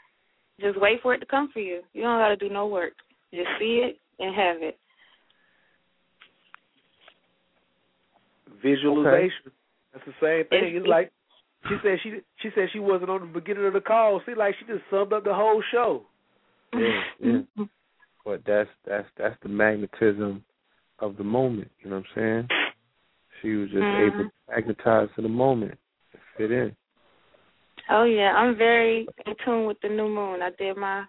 Just 0.58 0.78
wait 0.80 1.00
for 1.02 1.14
it 1.14 1.18
to 1.18 1.26
come 1.26 1.48
for 1.48 1.60
you. 1.60 1.84
You 1.92 2.02
don't 2.02 2.18
got 2.18 2.28
to 2.28 2.36
do 2.36 2.48
no 2.48 2.66
work. 2.66 2.94
Just 3.32 3.48
see 3.58 3.80
it 3.80 4.00
and 4.18 4.34
have 4.34 4.62
it. 4.62 4.78
visualization. 8.62 9.52
That's 9.92 10.04
the 10.06 10.12
same 10.20 10.44
thing. 10.48 10.64
It's- 10.76 10.80
It's 10.80 10.86
like 10.86 11.12
she 11.68 11.76
said 11.82 11.98
she 12.02 12.20
she 12.36 12.50
said 12.54 12.68
she 12.72 12.78
wasn't 12.78 13.10
on 13.10 13.20
the 13.20 13.26
beginning 13.40 13.66
of 13.66 13.72
the 13.72 13.80
call. 13.80 14.20
See, 14.24 14.34
like 14.34 14.54
she 14.58 14.64
just 14.66 14.84
summed 14.90 15.12
up 15.12 15.24
the 15.24 15.34
whole 15.34 15.62
show. 15.70 16.06
yeah 16.74 17.02
yeah 17.20 17.64
but 18.24 18.44
that's 18.44 18.68
that's 18.84 19.08
that's 19.16 19.36
the 19.42 19.48
magnetism 19.48 20.44
of 20.98 21.16
the 21.16 21.24
moment 21.24 21.70
you 21.80 21.88
know 21.88 21.96
what 21.96 22.06
i'm 22.16 22.48
saying 22.48 22.48
she 23.40 23.54
was 23.54 23.70
just 23.70 23.84
Mhm. 23.84 24.00
able 24.00 24.24
to 24.24 24.30
magnetize 24.48 25.08
to 25.14 25.22
the 25.22 25.28
moment 25.28 25.78
and 26.12 26.22
fit 26.36 26.50
in 26.50 26.76
Oh 27.88 28.02
yeah, 28.02 28.34
I'm 28.36 28.56
very 28.56 29.06
in 29.26 29.34
tune 29.44 29.66
with 29.66 29.80
the 29.80 29.88
new 29.88 30.08
moon. 30.08 30.42
I 30.42 30.50
did 30.50 30.76
my 30.76 31.04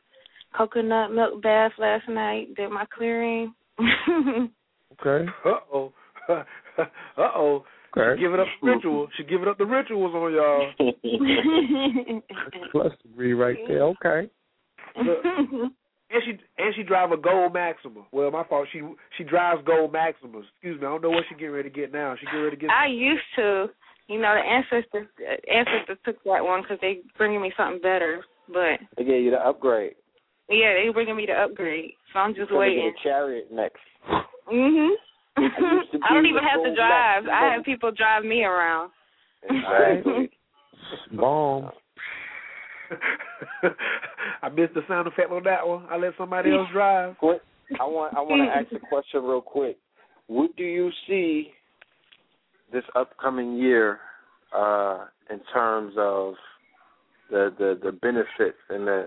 coconut 0.56 1.12
milk 1.12 1.42
bath 1.42 1.72
last 1.78 2.08
night. 2.10 2.56
Did 2.56 2.70
my 2.70 2.86
clearing. 2.94 3.54
Okay. 5.00 5.30
Uh 5.46 5.50
oh. 5.74 5.94
uh 6.30 6.86
oh. 7.18 7.64
Okay. 7.96 8.20
She 8.20 8.24
giving 8.24 8.40
up 8.40 8.48
the 8.62 8.68
ritual. 8.68 9.08
She 9.18 9.24
giving 9.24 9.48
up 9.48 9.58
the 9.58 9.66
rituals 9.66 10.14
on 10.16 10.34
y'all. 10.34 12.22
Plus 12.72 12.92
degree 13.04 13.34
right 13.34 13.58
there. 13.68 13.84
Okay. 13.84 14.30
And 14.96 16.24
she 16.26 16.32
and 16.58 16.74
she 16.76 16.84
drive 16.84 17.12
a 17.12 17.18
gold 17.18 17.54
Maxima. 17.54 18.02
Well, 18.12 18.32
my 18.32 18.44
fault. 18.46 18.68
She 18.72 18.82
she 19.18 19.24
drives 19.24 19.62
gold 19.66 19.94
Maximas. 19.94 20.46
Excuse 20.54 20.80
me. 20.80 20.88
I 20.88 20.90
don't 20.90 21.02
know 21.02 21.10
what 21.10 21.26
she 21.30 21.36
getting 21.36 21.52
ready 21.52 21.70
to 21.70 21.76
get 21.76 21.92
now. 21.92 22.16
She 22.20 22.26
getting 22.26 22.44
ready 22.44 22.56
to 22.56 22.62
get. 22.62 22.70
I 22.70 22.88
used 22.88 23.22
to. 23.38 23.68
You 24.08 24.22
know, 24.22 24.34
the 24.36 24.40
ancestors 24.40 25.08
ancestors 25.54 25.98
took 26.06 26.24
that 26.24 26.44
one 26.44 26.62
because 26.62 26.78
they 26.82 27.00
bringing 27.18 27.42
me 27.42 27.52
something 27.58 27.82
better. 27.82 28.24
But 28.48 28.80
They 28.96 29.04
gave 29.04 29.24
you 29.24 29.32
the 29.32 29.46
upgrade. 29.46 29.96
Yeah, 30.50 30.74
they 30.74 30.90
bringing 30.94 31.16
me 31.16 31.26
the 31.26 31.34
upgrade. 31.34 31.92
So 32.14 32.20
I'm 32.20 32.34
just 32.36 32.52
waiting. 32.52 32.92
get 32.94 33.02
a 33.02 33.04
chariot 33.04 33.52
next. 33.52 33.82
Mhm. 34.52 34.90
used 35.38 35.92
to 35.92 36.00
I 36.04 36.14
don't 36.14 36.26
even 36.26 36.44
have 36.44 36.64
to 36.64 36.76
drive. 36.76 37.26
black. 37.26 37.36
I 37.36 37.54
have 37.54 37.64
people 37.64 37.92
drive 37.92 38.24
me 38.24 38.44
around. 38.44 38.92
Exactly. 39.44 40.30
Bomb. 41.14 41.72
I 44.42 44.50
missed 44.50 44.74
the 44.74 44.82
sound 44.88 45.08
effect 45.08 45.32
on 45.32 45.44
that 45.44 45.68
one. 45.68 45.86
I 45.90 45.98
let 45.98 46.14
somebody 46.18 46.52
else 46.52 46.70
drive. 46.72 47.18
Quick, 47.18 47.42
I 47.80 47.84
want 47.84 48.16
I 48.16 48.22
want 48.22 48.48
to 48.48 48.56
ask 48.56 48.72
a 48.72 48.88
question 48.88 49.24
real 49.24 49.42
quick. 49.42 49.78
What 50.28 50.56
do 50.56 50.64
you 50.64 50.90
see 51.08 51.52
this 52.72 52.84
upcoming 52.96 53.58
year 53.58 54.00
uh, 54.56 55.06
in 55.30 55.42
terms 55.54 55.94
of 55.98 56.36
the 57.30 57.54
the, 57.58 57.80
the 57.84 57.92
benefits 57.92 58.58
and 58.70 58.88
the 58.88 59.06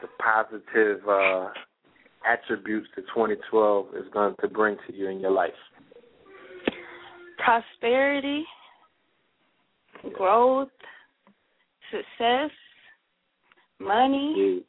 the 0.00 0.08
positive 0.22 1.06
uh, 1.08 1.48
attributes 2.26 2.88
that 2.96 3.02
2012 3.08 3.86
is 3.96 4.04
going 4.12 4.34
to 4.40 4.48
bring 4.48 4.76
to 4.86 4.94
you 4.94 5.08
in 5.08 5.20
your 5.20 5.30
life? 5.30 5.50
Prosperity, 7.38 8.44
growth, 10.14 10.68
success, 11.90 12.50
money, 13.80 14.64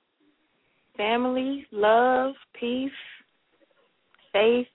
family, 0.97 1.65
love, 1.71 2.33
peace, 2.59 2.91
faith. 4.31 4.67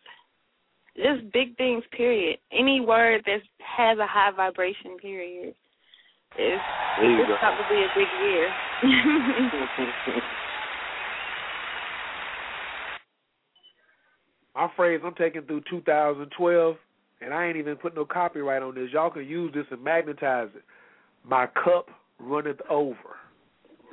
Just 0.97 1.33
big 1.33 1.57
things, 1.57 1.85
period. 1.97 2.39
Any 2.53 2.81
word 2.81 3.23
that 3.27 3.41
has 3.59 3.99
a 3.99 4.07
high 4.07 4.33
vibration, 4.35 4.97
period, 5.01 5.55
is 6.37 6.61
There 7.01 7.21
it's 7.21 7.29
go. 7.29 7.37
probably 7.39 7.85
a 7.85 7.89
big 7.95 8.09
year. 8.23 8.51
My 14.55 14.69
phrase 14.75 15.01
I'm 15.05 15.15
taking 15.15 15.43
through 15.43 15.63
2012, 15.71 16.77
and 17.21 17.33
I 17.33 17.47
ain't 17.47 17.57
even 17.57 17.77
put 17.77 17.95
no 17.95 18.05
copyright 18.05 18.61
on 18.63 18.75
this. 18.75 18.91
Y'all 18.93 19.11
can 19.11 19.25
use 19.25 19.53
this 19.55 19.67
and 19.71 19.83
magnetize 19.83 20.49
it. 20.55 20.65
My 21.25 21.47
cup 21.47 21.89
runneth 22.19 22.61
over. 22.69 22.97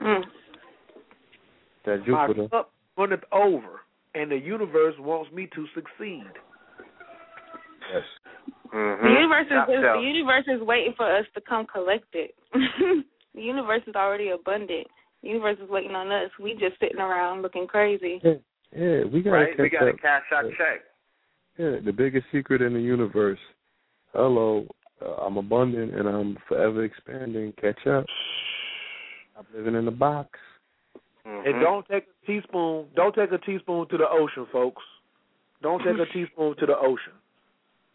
mm. 0.01 0.23
That 1.85 2.07
My 2.07 2.27
cup 2.49 2.71
runneth 2.97 3.23
over, 3.31 3.81
and 4.15 4.31
the 4.31 4.37
universe 4.37 4.95
wants 4.97 5.31
me 5.31 5.47
to 5.53 5.67
succeed. 5.75 6.25
Yes. 7.93 8.03
Mm-hmm. 8.73 9.05
The 9.05 9.11
universe 9.11 9.45
is 9.45 9.51
Top 9.55 9.67
just, 9.67 9.81
the 9.81 10.01
universe 10.01 10.45
is 10.47 10.61
waiting 10.61 10.93
for 10.97 11.05
us 11.05 11.25
to 11.33 11.41
come 11.41 11.65
collect 11.65 12.13
it. 12.13 12.35
the 12.53 13.41
universe 13.41 13.81
is 13.87 13.95
already 13.95 14.29
abundant. 14.29 14.87
The 15.23 15.29
universe 15.29 15.57
is 15.63 15.69
waiting 15.69 15.95
on 15.95 16.11
us. 16.11 16.29
We 16.39 16.53
just 16.53 16.79
sitting 16.79 16.99
around 16.99 17.41
looking 17.41 17.67
crazy. 17.67 18.19
Yeah, 18.23 18.33
yeah, 18.75 19.03
we 19.05 19.21
gotta 19.21 19.37
Right? 19.37 19.59
We 19.59 19.69
got 19.69 19.85
to 19.85 19.91
up. 19.91 20.01
cash 20.01 20.23
our 20.31 20.43
check. 20.43 20.83
Yeah, 21.57 21.77
the 21.83 21.93
biggest 21.93 22.25
secret 22.31 22.61
in 22.61 22.73
the 22.73 22.81
universe. 22.81 23.39
Hello, 24.13 24.67
uh, 25.01 25.25
I'm 25.25 25.37
abundant 25.37 25.93
and 25.95 26.07
I'm 26.07 26.37
forever 26.47 26.83
expanding. 26.83 27.53
Catch 27.61 27.87
up. 27.87 28.05
I'm 29.37 29.45
living 29.55 29.75
in 29.75 29.85
the 29.85 29.91
box. 29.91 30.37
Mhm. 31.25 31.47
And 31.47 31.61
don't 31.61 31.87
take 31.87 32.05
a 32.07 32.25
teaspoon. 32.25 32.87
Don't 32.95 33.15
take 33.15 33.31
a 33.31 33.37
teaspoon 33.37 33.87
to 33.87 33.97
the 33.97 34.09
ocean, 34.09 34.45
folks. 34.51 34.83
Don't 35.61 35.81
take 35.83 35.97
a 35.97 36.05
teaspoon 36.13 36.55
to 36.57 36.65
the 36.65 36.77
ocean. 36.77 37.13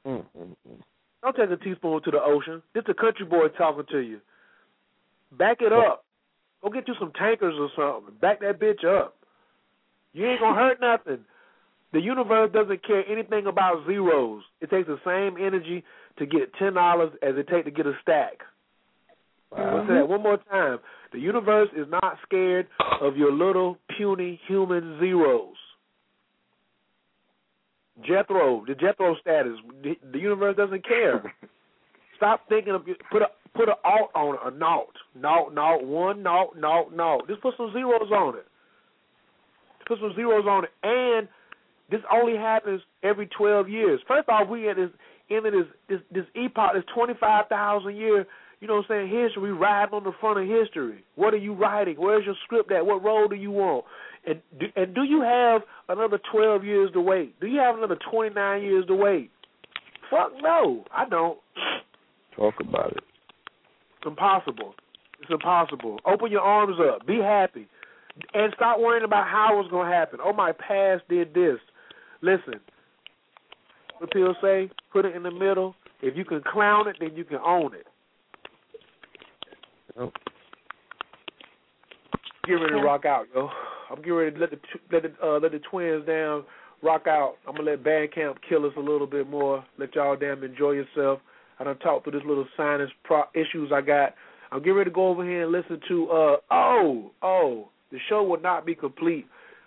Mm, 0.07 0.25
mm, 0.39 0.57
mm. 0.69 0.81
Don't 1.23 1.37
take 1.37 1.51
a 1.51 1.57
teaspoon 1.63 2.03
to 2.03 2.11
the 2.11 2.21
ocean. 2.23 2.63
This 2.75 2.85
a 2.89 2.95
country 2.95 3.27
boy 3.27 3.49
talking 3.49 3.85
to 3.91 3.99
you. 3.99 4.21
Back 5.37 5.59
it 5.61 5.73
up. 5.73 6.05
Go 6.63 6.71
get 6.71 6.89
you 6.89 6.95
some 6.99 7.13
tankers 7.13 7.55
or 7.59 7.69
something. 7.77 8.15
Back 8.21 8.41
that 8.41 8.59
bitch 8.59 8.85
up. 8.85 9.17
You 10.13 10.27
ain't 10.27 10.41
gonna 10.41 10.55
hurt 10.55 10.81
nothing. 10.81 11.25
The 11.93 12.01
universe 12.01 12.51
doesn't 12.53 12.87
care 12.87 13.05
anything 13.11 13.47
about 13.47 13.87
zeros. 13.87 14.43
It 14.61 14.71
takes 14.71 14.89
the 14.89 14.99
same 15.05 15.45
energy 15.45 15.85
to 16.19 16.27
get 16.27 16.55
ten 16.55 16.75
dollars 16.75 17.13
as 17.23 17.35
it 17.37 17.49
takes 17.49 17.65
to 17.67 17.71
get 17.71 17.87
a 17.87 17.93
stack. 18.03 18.39
I'll 19.57 19.87
say 19.87 19.95
that 19.95 20.09
one 20.09 20.23
more 20.23 20.39
time. 20.51 20.79
The 21.13 21.19
universe 21.19 21.69
is 21.77 21.87
not 21.91 22.19
scared 22.23 22.69
of 23.01 23.17
your 23.17 23.33
little 23.33 23.79
puny 23.97 24.41
human 24.47 24.99
zeros. 25.01 25.57
Jethro, 28.07 28.65
the 28.67 28.75
Jethro 28.75 29.17
status. 29.21 29.53
The, 29.83 29.97
the 30.13 30.19
universe 30.19 30.57
doesn't 30.57 30.87
care. 30.87 31.35
Stop 32.17 32.49
thinking 32.49 32.75
of 32.75 32.85
put 33.11 33.23
a 33.23 33.27
put 33.55 33.69
a 33.69 33.75
alt 33.85 34.11
on 34.15 34.35
it, 34.35 34.41
a 34.45 34.57
naught, 34.57 34.95
naught, 35.15 35.55
naught, 35.55 35.85
one, 35.85 36.23
naught, 36.23 36.57
naught, 36.57 36.95
naught. 36.95 37.27
Just 37.29 37.41
put 37.41 37.55
some 37.57 37.73
zeros 37.73 38.11
on 38.13 38.37
it. 38.37 38.47
Put 39.87 39.99
some 40.01 40.15
zeros 40.15 40.47
on 40.47 40.65
it, 40.65 40.71
and 40.83 41.29
this 41.91 42.01
only 42.13 42.37
happens 42.37 42.83
every 43.03 43.27
twelve 43.27 43.69
years. 43.69 44.01
First 44.07 44.29
off, 44.29 44.49
we 44.49 44.69
in 44.69 44.77
this 44.77 44.91
into 45.29 45.51
this 45.51 45.67
this 45.89 46.01
this 46.13 46.27
epoch, 46.35 46.73
this 46.75 46.85
twenty 46.95 47.15
five 47.19 47.47
thousand 47.49 47.97
year. 47.97 48.27
You 48.61 48.69
know 48.69 48.75
what 48.75 48.91
I'm 48.91 49.09
saying? 49.09 49.23
History, 49.25 49.43
we 49.43 49.51
riding 49.51 49.95
on 49.95 50.05
the 50.05 50.13
front 50.21 50.39
of 50.39 50.47
history. 50.47 51.03
What 51.15 51.33
are 51.33 51.39
you 51.39 51.55
writing? 51.55 51.95
Where's 51.97 52.27
your 52.27 52.35
script 52.45 52.71
at? 52.71 52.85
What 52.85 53.03
role 53.03 53.27
do 53.27 53.35
you 53.35 53.51
want? 53.51 53.87
And 54.27 54.41
do, 54.59 54.67
and 54.77 54.95
do 54.95 55.03
you 55.03 55.23
have 55.23 55.63
another 55.89 56.21
12 56.33 56.65
years 56.65 56.91
to 56.93 57.01
wait? 57.01 57.39
Do 57.41 57.47
you 57.47 57.59
have 57.59 57.77
another 57.77 57.97
29 58.11 58.63
years 58.63 58.87
to 58.87 58.95
wait? 58.95 59.31
Fuck 60.11 60.33
no, 60.43 60.85
I 60.95 61.09
don't. 61.09 61.39
Talk 62.37 62.55
about 62.61 62.93
it. 62.93 63.05
It's 63.99 64.07
impossible. 64.07 64.75
It's 65.21 65.31
impossible. 65.31 65.99
Open 66.07 66.31
your 66.31 66.41
arms 66.41 66.77
up. 66.81 67.07
Be 67.07 67.19
happy. 67.19 67.67
And 68.35 68.53
stop 68.57 68.79
worrying 68.79 69.05
about 69.05 69.27
how 69.29 69.59
it's 69.61 69.71
going 69.71 69.89
to 69.89 69.95
happen. 69.95 70.19
Oh, 70.23 70.33
my 70.33 70.53
past 70.53 71.03
did 71.09 71.33
this. 71.33 71.59
Listen, 72.23 72.61
what 73.99 74.11
people 74.11 74.35
say, 74.43 74.71
put 74.93 75.05
it 75.05 75.15
in 75.15 75.23
the 75.23 75.31
middle. 75.31 75.75
If 76.03 76.17
you 76.17 76.25
can 76.25 76.43
clown 76.43 76.89
it, 76.89 76.97
then 76.99 77.15
you 77.15 77.25
can 77.25 77.39
own 77.45 77.75
it. 77.75 77.87
Yep. 79.99 80.13
Get 82.47 82.53
ready 82.55 82.75
to 82.75 82.81
rock 82.81 83.05
out, 83.05 83.27
yo. 83.35 83.49
I'm 83.91 83.97
getting 83.97 84.13
ready 84.13 84.31
to 84.33 84.39
let 84.39 84.51
the 84.51 84.59
let 84.93 85.03
the 85.03 85.13
uh, 85.23 85.39
let 85.41 85.53
the 85.53 85.59
twins 85.71 86.07
down, 86.07 86.45
rock 86.83 87.07
out. 87.07 87.37
I'm 87.47 87.57
gonna 87.57 87.71
let 87.71 87.83
Bandcamp 87.83 88.37
kill 88.49 88.65
us 88.65 88.73
a 88.77 88.81
little 88.81 89.07
bit 89.07 89.29
more. 89.29 89.65
Let 89.79 89.95
y'all 89.95 90.17
damn 90.17 90.45
enjoy 90.45 90.73
yourself. 90.73 91.21
I 91.59 91.65
done 91.65 91.79
talked 91.79 92.05
through 92.05 92.19
this 92.19 92.27
little 92.27 92.47
sinus 92.57 92.91
pro- 93.05 93.25
issues 93.35 93.71
I 93.75 93.81
got. 93.81 94.15
I'm 94.53 94.61
getting 94.61 94.75
ready 94.75 94.91
to 94.91 94.95
go 94.95 95.09
over 95.09 95.25
here 95.25 95.43
and 95.43 95.53
listen 95.53 95.81
to 95.89 96.11
uh 96.11 96.37
oh 96.51 97.11
oh 97.23 97.69
the 97.91 97.99
show 98.09 98.23
will 98.23 98.41
not 98.41 98.65
be 98.65 98.75
complete 98.75 99.27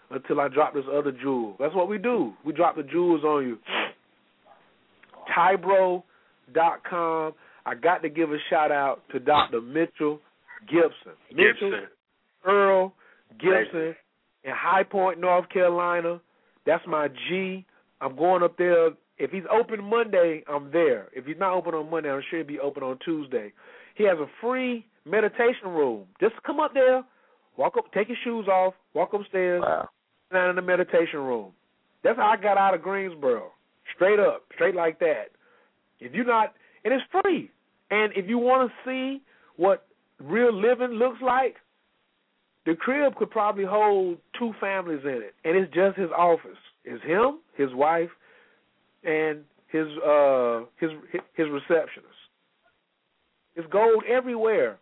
until 0.09 0.39
I 0.39 0.47
drop 0.47 0.73
this 0.73 0.85
other 0.91 1.11
jewel. 1.11 1.55
That's 1.59 1.75
what 1.75 1.89
we 1.89 1.97
do. 1.97 2.33
We 2.45 2.53
drop 2.53 2.75
the 2.75 2.83
jewels 2.83 3.23
on 3.23 3.43
you. 3.43 3.57
Tybro.com. 5.35 7.33
I 7.65 7.75
got 7.75 8.01
to 8.01 8.09
give 8.09 8.31
a 8.31 8.37
shout 8.49 8.71
out 8.71 9.01
to 9.11 9.19
Dr. 9.19 9.61
Mitchell 9.61 10.19
Gibson. 10.67 11.13
Mitchell 11.33 11.71
Gibson. 11.71 11.87
Earl 12.45 12.93
Gibson 13.39 13.95
in 14.43 14.51
High 14.55 14.83
Point, 14.83 15.19
North 15.19 15.49
Carolina. 15.49 16.19
That's 16.65 16.83
my 16.87 17.07
G. 17.29 17.65
I'm 18.01 18.15
going 18.15 18.43
up 18.43 18.57
there. 18.57 18.89
If 19.17 19.31
he's 19.31 19.43
open 19.51 19.83
Monday, 19.83 20.43
I'm 20.47 20.71
there. 20.71 21.07
If 21.13 21.25
he's 21.25 21.37
not 21.37 21.53
open 21.53 21.73
on 21.73 21.89
Monday, 21.89 22.09
I'm 22.09 22.21
sure 22.29 22.39
he'll 22.39 22.47
be 22.47 22.59
open 22.59 22.83
on 22.83 22.97
Tuesday. 23.05 23.53
He 23.95 24.03
has 24.05 24.17
a 24.17 24.25
free 24.41 24.85
meditation 25.05 25.67
room. 25.69 26.05
Just 26.19 26.33
come 26.45 26.59
up 26.59 26.73
there, 26.73 27.03
walk 27.57 27.75
up, 27.77 27.91
take 27.93 28.07
your 28.07 28.17
shoes 28.23 28.47
off, 28.47 28.73
walk 28.93 29.13
upstairs, 29.13 29.61
Wow. 29.61 29.89
sit 30.29 30.33
down 30.35 30.49
in 30.49 30.55
the 30.55 30.61
meditation 30.61 31.19
room. 31.19 31.51
That's 32.03 32.17
how 32.17 32.27
I 32.27 32.37
got 32.37 32.57
out 32.57 32.73
of 32.73 32.81
Greensboro. 32.81 33.51
Straight 33.95 34.19
up, 34.19 34.43
straight 34.55 34.75
like 34.75 34.99
that. 34.99 35.31
If 35.99 36.13
you're 36.13 36.25
not, 36.25 36.53
and 36.83 36.93
it's 36.93 37.03
free. 37.21 37.51
And 37.91 38.11
if 38.15 38.27
you 38.27 38.37
want 38.39 38.69
to 38.71 38.89
see 38.89 39.21
what 39.57 39.85
real 40.19 40.51
living 40.51 40.97
looks 40.97 41.21
like, 41.21 41.55
the 42.65 42.75
crib 42.75 43.15
could 43.15 43.29
probably 43.29 43.65
hold 43.65 44.17
two 44.37 44.53
families 44.59 45.01
in 45.03 45.21
it, 45.21 45.35
and 45.43 45.57
it's 45.57 45.73
just 45.73 45.97
his 45.97 46.09
office. 46.17 46.57
It's 46.85 47.03
him, 47.03 47.39
his 47.55 47.73
wife, 47.73 48.09
and 49.03 49.39
his 49.67 49.87
uh 50.05 50.61
his 50.79 50.91
his 51.35 51.47
receptionist. 51.49 52.13
It's 53.55 53.67
gold 53.71 54.03
everywhere. 54.09 54.77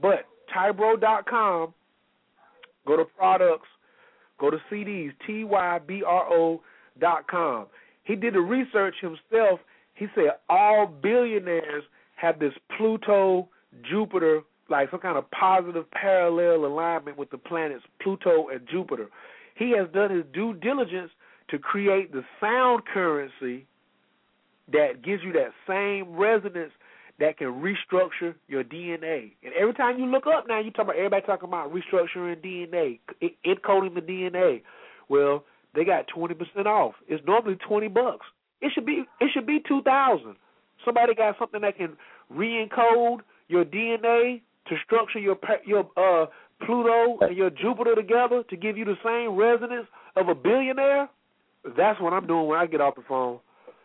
But 0.00 0.26
Tybro.com, 0.54 1.74
go 2.86 2.96
to 2.96 3.04
products, 3.04 3.68
go 4.38 4.50
to 4.50 4.56
CDs, 4.70 5.10
T 5.26 5.44
Y 5.44 5.78
B 5.86 6.02
R 6.06 6.26
O 6.32 6.62
dot 6.98 7.28
com. 7.28 7.66
He 8.04 8.16
did 8.16 8.34
the 8.34 8.40
research 8.40 8.94
himself. 9.00 9.60
He 9.94 10.06
said 10.14 10.30
all 10.48 10.86
billionaires 10.86 11.84
have 12.16 12.38
this 12.38 12.52
Pluto 12.76 13.48
Jupiter 13.88 14.40
like 14.70 14.90
some 14.90 15.00
kind 15.00 15.18
of 15.18 15.30
positive 15.30 15.90
parallel 15.90 16.64
alignment 16.64 17.18
with 17.18 17.30
the 17.30 17.38
planets 17.38 17.84
Pluto 18.02 18.48
and 18.48 18.66
Jupiter. 18.70 19.08
He 19.56 19.72
has 19.76 19.88
done 19.92 20.14
his 20.14 20.24
due 20.32 20.54
diligence 20.54 21.10
to 21.50 21.58
create 21.58 22.12
the 22.12 22.22
sound 22.40 22.82
currency 22.86 23.66
that 24.72 25.02
gives 25.04 25.22
you 25.24 25.32
that 25.32 25.50
same 25.66 26.16
resonance 26.16 26.72
that 27.18 27.36
can 27.36 27.48
restructure 27.48 28.34
your 28.48 28.64
DNA. 28.64 29.32
And 29.42 29.52
every 29.60 29.74
time 29.74 29.98
you 29.98 30.06
look 30.06 30.24
up 30.26 30.46
now, 30.48 30.60
you 30.60 30.70
talk 30.70 30.84
about 30.84 30.96
everybody 30.96 31.26
talking 31.26 31.48
about 31.48 31.72
restructuring 31.72 32.42
DNA, 32.42 33.00
encoding 33.46 33.94
the 33.94 34.00
DNA. 34.00 34.62
Well, 35.08 35.44
they 35.74 35.84
got 35.84 36.06
twenty 36.08 36.34
percent 36.34 36.66
off. 36.66 36.94
It's 37.08 37.24
normally 37.26 37.56
twenty 37.56 37.88
bucks. 37.88 38.26
It 38.60 38.72
should 38.74 38.86
be 38.86 39.04
it 39.20 39.30
should 39.34 39.46
be 39.46 39.60
two 39.66 39.82
thousand. 39.82 40.36
Somebody 40.84 41.14
got 41.14 41.36
something 41.38 41.60
that 41.60 41.76
can 41.76 41.96
re-encode 42.30 43.18
your 43.48 43.64
DNA 43.64 44.40
to 44.70 44.76
structure 44.84 45.18
your 45.18 45.36
your 45.66 45.90
uh, 45.96 46.26
Pluto 46.64 47.18
and 47.20 47.36
your 47.36 47.50
Jupiter 47.50 47.94
together 47.94 48.42
to 48.48 48.56
give 48.56 48.78
you 48.78 48.84
the 48.84 48.96
same 49.04 49.36
resonance 49.36 49.86
of 50.16 50.28
a 50.28 50.34
billionaire. 50.34 51.08
That's 51.76 52.00
what 52.00 52.12
I'm 52.12 52.26
doing 52.26 52.46
when 52.46 52.58
I 52.58 52.66
get 52.66 52.80
off 52.80 52.94
the 52.94 53.02
phone. 53.06 53.40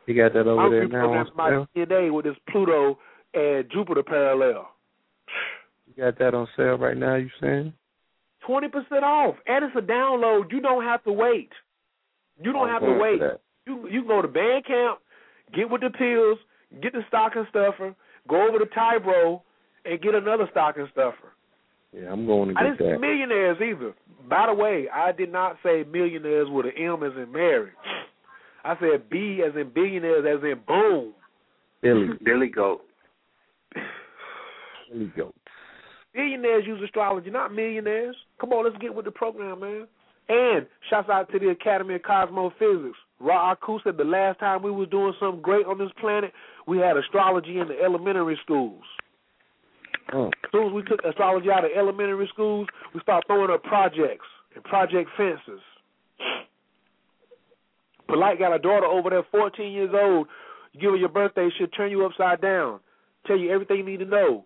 You 0.06 0.16
got 0.16 0.34
that 0.34 0.48
over 0.48 0.62
I'm 0.62 0.72
there 0.72 0.88
now. 0.88 1.08
reprogramming 1.08 1.36
my 1.36 1.66
DNA 1.76 2.14
with 2.14 2.26
this 2.26 2.36
Pluto 2.50 2.98
and 3.34 3.66
Jupiter 3.72 4.04
parallel. 4.04 4.70
You 5.88 6.04
got 6.04 6.20
that 6.20 6.34
on 6.34 6.48
sale 6.56 6.78
right 6.78 6.96
now. 6.96 7.16
You 7.16 7.30
saying? 7.42 7.74
Twenty 8.46 8.68
percent 8.68 9.04
off, 9.04 9.36
and 9.48 9.66
it's 9.66 9.76
a 9.76 9.82
download. 9.82 10.52
You 10.52 10.62
don't 10.62 10.84
have 10.84 11.04
to 11.06 11.12
wait. 11.12 11.50
You 12.42 12.54
don't 12.54 12.70
I'm 12.70 12.74
have 12.74 12.82
to 12.84 12.98
wait. 12.98 13.22
You 13.66 13.88
you 13.90 14.02
can 14.02 14.08
go 14.08 14.22
to 14.22 14.28
Bandcamp, 14.28 14.96
get 15.56 15.70
with 15.70 15.82
the 15.82 15.90
pills, 15.90 16.38
get 16.82 16.94
the 16.94 17.02
stocking 17.08 17.48
stuffer, 17.50 17.96
go 18.30 18.48
over 18.48 18.60
to 18.60 18.66
Tybro, 18.66 19.42
and 19.86 20.02
get 20.02 20.16
another 20.16 20.48
stocking 20.52 20.88
stuffer. 20.92 21.34
Yeah, 21.94 22.12
I'm 22.12 22.26
going 22.26 22.50
to 22.50 22.54
get 22.56 22.64
I 22.64 22.66
didn't 22.66 22.80
say 22.80 22.92
that. 22.92 23.00
millionaires 23.00 23.58
either. 23.62 23.94
By 24.30 24.48
the 24.48 24.54
way, 24.54 24.88
I 24.94 25.12
did 25.12 25.32
not 25.32 25.58
say 25.64 25.84
millionaires 25.90 26.48
with 26.50 26.66
an 26.66 26.74
M 26.78 27.04
as 27.04 27.14
in 27.16 27.32
Mary. 27.32 27.72
I 28.64 28.76
said 28.80 29.10
B 29.10 29.44
as 29.46 29.56
in 29.56 29.70
billionaires 29.70 30.26
as 30.28 30.44
in 30.44 30.60
boom. 30.68 31.14
Billy, 31.82 32.08
Billy 32.26 32.48
Goat. 32.48 32.82
Billy 34.92 35.12
Goat. 35.16 35.36
Billionaires 36.14 36.66
use 36.66 36.82
astrology, 36.84 37.30
not 37.30 37.54
millionaires. 37.54 38.16
Come 38.40 38.52
on, 38.54 38.66
let's 38.66 38.78
get 38.82 38.94
with 38.94 39.06
the 39.06 39.12
program, 39.12 39.60
man. 39.60 39.88
And 40.28 40.66
shouts 40.90 41.10
out 41.10 41.32
to 41.32 41.40
the 41.40 41.50
Academy 41.50 41.96
of 41.96 42.02
Cosmophysics. 42.02 42.98
Ra 43.20 43.52
Aku 43.52 43.80
said 43.84 43.98
the 43.98 44.04
last 44.04 44.40
time 44.40 44.64
we 44.64 44.72
was 44.72 44.90
doing 44.90 45.14
something 45.20 45.42
great 45.42 45.66
on 45.66 45.78
this 45.78 45.92
planet, 46.00 46.34
we 46.68 46.78
had 46.80 46.98
astrology 46.98 47.60
in 47.60 47.68
the 47.68 47.80
elementary 47.82 48.38
schools. 48.44 48.84
Oh, 50.14 50.28
As 50.28 50.52
soon 50.52 50.68
as 50.68 50.74
we 50.74 50.84
took 50.84 51.04
astrology 51.04 51.50
out 51.50 51.66
of 51.66 51.72
elementary 51.76 52.30
schools, 52.32 52.68
we 52.94 53.02
start 53.02 53.24
throwing 53.28 53.52
up 53.52 53.64
projects 53.64 54.28
and 54.54 54.64
project 54.64 55.10
fences. 55.18 55.62
Polite 58.08 58.38
got 58.40 58.54
a 58.54 58.60
daughter 58.60 58.86
over 58.86 59.10
there, 59.10 59.24
14 59.32 59.72
years 59.72 59.90
old. 59.94 60.28
You 60.74 60.80
give 60.80 60.92
her 60.92 60.98
your 60.98 61.10
birthday, 61.10 61.50
she'll 61.58 61.68
turn 61.68 61.90
you 61.90 62.06
upside 62.06 62.42
down, 62.42 62.80
tell 63.26 63.38
you 63.38 63.52
everything 63.52 63.78
you 63.78 63.86
need 63.86 64.00
to 64.00 64.06
know. 64.06 64.46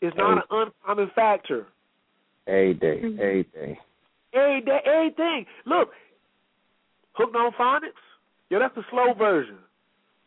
It's 0.00 0.16
not 0.16 0.38
an 0.38 0.42
uncommon 0.50 1.10
factor. 1.14 1.68
a 2.48 2.74
day, 2.74 3.00
a 3.02 3.44
day. 3.44 3.78
Every 4.34 4.60
day, 4.62 4.80
everything. 4.84 5.46
Look, 5.64 5.90
hooked 7.12 7.36
on 7.36 7.52
phonics. 7.52 7.92
Yo, 8.50 8.58
that's 8.58 8.74
the 8.74 8.82
slow 8.90 9.14
version. 9.14 9.58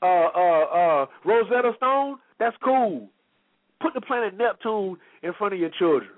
Uh, 0.01 0.05
uh, 0.05 0.63
uh, 0.63 1.05
Rosetta 1.25 1.73
Stone. 1.77 2.17
That's 2.39 2.55
cool. 2.63 3.09
Put 3.81 3.93
the 3.93 4.01
planet 4.01 4.35
Neptune 4.37 4.97
in 5.23 5.33
front 5.33 5.53
of 5.53 5.59
your 5.59 5.69
children. 5.77 6.09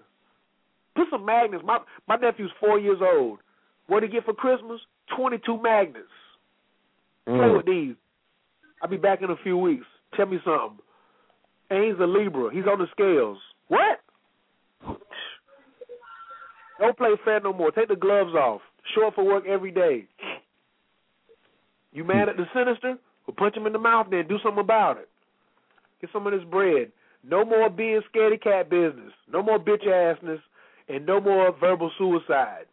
Put 0.95 1.07
some 1.11 1.25
magnets. 1.25 1.63
My 1.65 1.79
my 2.07 2.15
nephew's 2.15 2.51
four 2.59 2.79
years 2.79 2.99
old. 3.01 3.39
What 3.87 4.01
did 4.01 4.09
he 4.11 4.15
get 4.17 4.25
for 4.25 4.33
Christmas? 4.33 4.79
Twenty 5.15 5.37
two 5.45 5.61
magnets. 5.61 6.07
Play 7.25 7.35
Mm. 7.35 7.57
with 7.57 7.65
these. 7.65 7.95
I'll 8.81 8.89
be 8.89 8.97
back 8.97 9.21
in 9.21 9.29
a 9.29 9.35
few 9.37 9.57
weeks. 9.57 9.85
Tell 10.15 10.25
me 10.27 10.39
something. 10.45 10.79
And 11.69 11.83
he's 11.83 11.99
a 11.99 12.05
Libra. 12.07 12.53
He's 12.53 12.65
on 12.67 12.79
the 12.79 12.87
scales. 12.91 13.37
What? 13.67 13.99
Don't 16.79 16.97
play 16.97 17.09
fair 17.25 17.39
no 17.39 17.53
more. 17.53 17.71
Take 17.71 17.87
the 17.87 17.95
gloves 17.95 18.33
off. 18.35 18.61
Show 18.93 19.07
up 19.07 19.15
for 19.15 19.23
work 19.25 19.45
every 19.47 19.71
day. 19.71 20.05
You 21.91 22.03
mad 22.03 22.29
at 22.29 22.37
the 22.37 22.45
sinister? 22.53 22.97
Well, 23.25 23.35
punch 23.35 23.57
him 23.57 23.65
in 23.65 23.73
the 23.73 23.79
mouth 23.79 24.07
then. 24.11 24.27
Do 24.27 24.37
something 24.43 24.59
about 24.59 24.97
it. 24.97 25.09
Get 25.99 26.11
some 26.13 26.27
of 26.27 26.33
this 26.33 26.43
bread. 26.49 26.91
No 27.23 27.43
more 27.45 27.69
being 27.69 28.01
scaredy 28.13 28.41
cat 28.41 28.69
business. 28.69 29.11
No 29.31 29.41
more 29.43 29.59
bitch 29.59 29.85
assness. 29.85 30.41
And 30.89 31.05
no 31.05 31.19
more 31.19 31.51
verbal 31.59 31.91
suicide. 31.97 32.65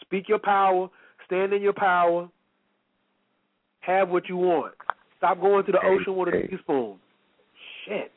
Speak 0.00 0.28
your 0.28 0.38
power. 0.38 0.88
Stand 1.26 1.52
in 1.52 1.60
your 1.62 1.74
power. 1.74 2.28
Have 3.80 4.08
what 4.08 4.28
you 4.28 4.36
want. 4.36 4.74
Stop 5.18 5.40
going 5.40 5.64
to 5.66 5.72
the 5.72 5.84
ocean 5.84 6.16
with 6.16 6.28
a 6.28 6.32
Hey. 6.38 6.46
teaspoon. 6.48 6.98
Shit. 7.84 8.12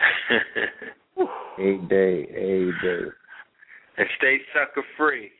A 1.58 1.76
day, 1.88 2.22
a 2.30 2.70
day. 2.80 3.04
and 3.96 4.08
stay 4.18 4.38
sucker 4.54 4.84
free. 4.96 5.32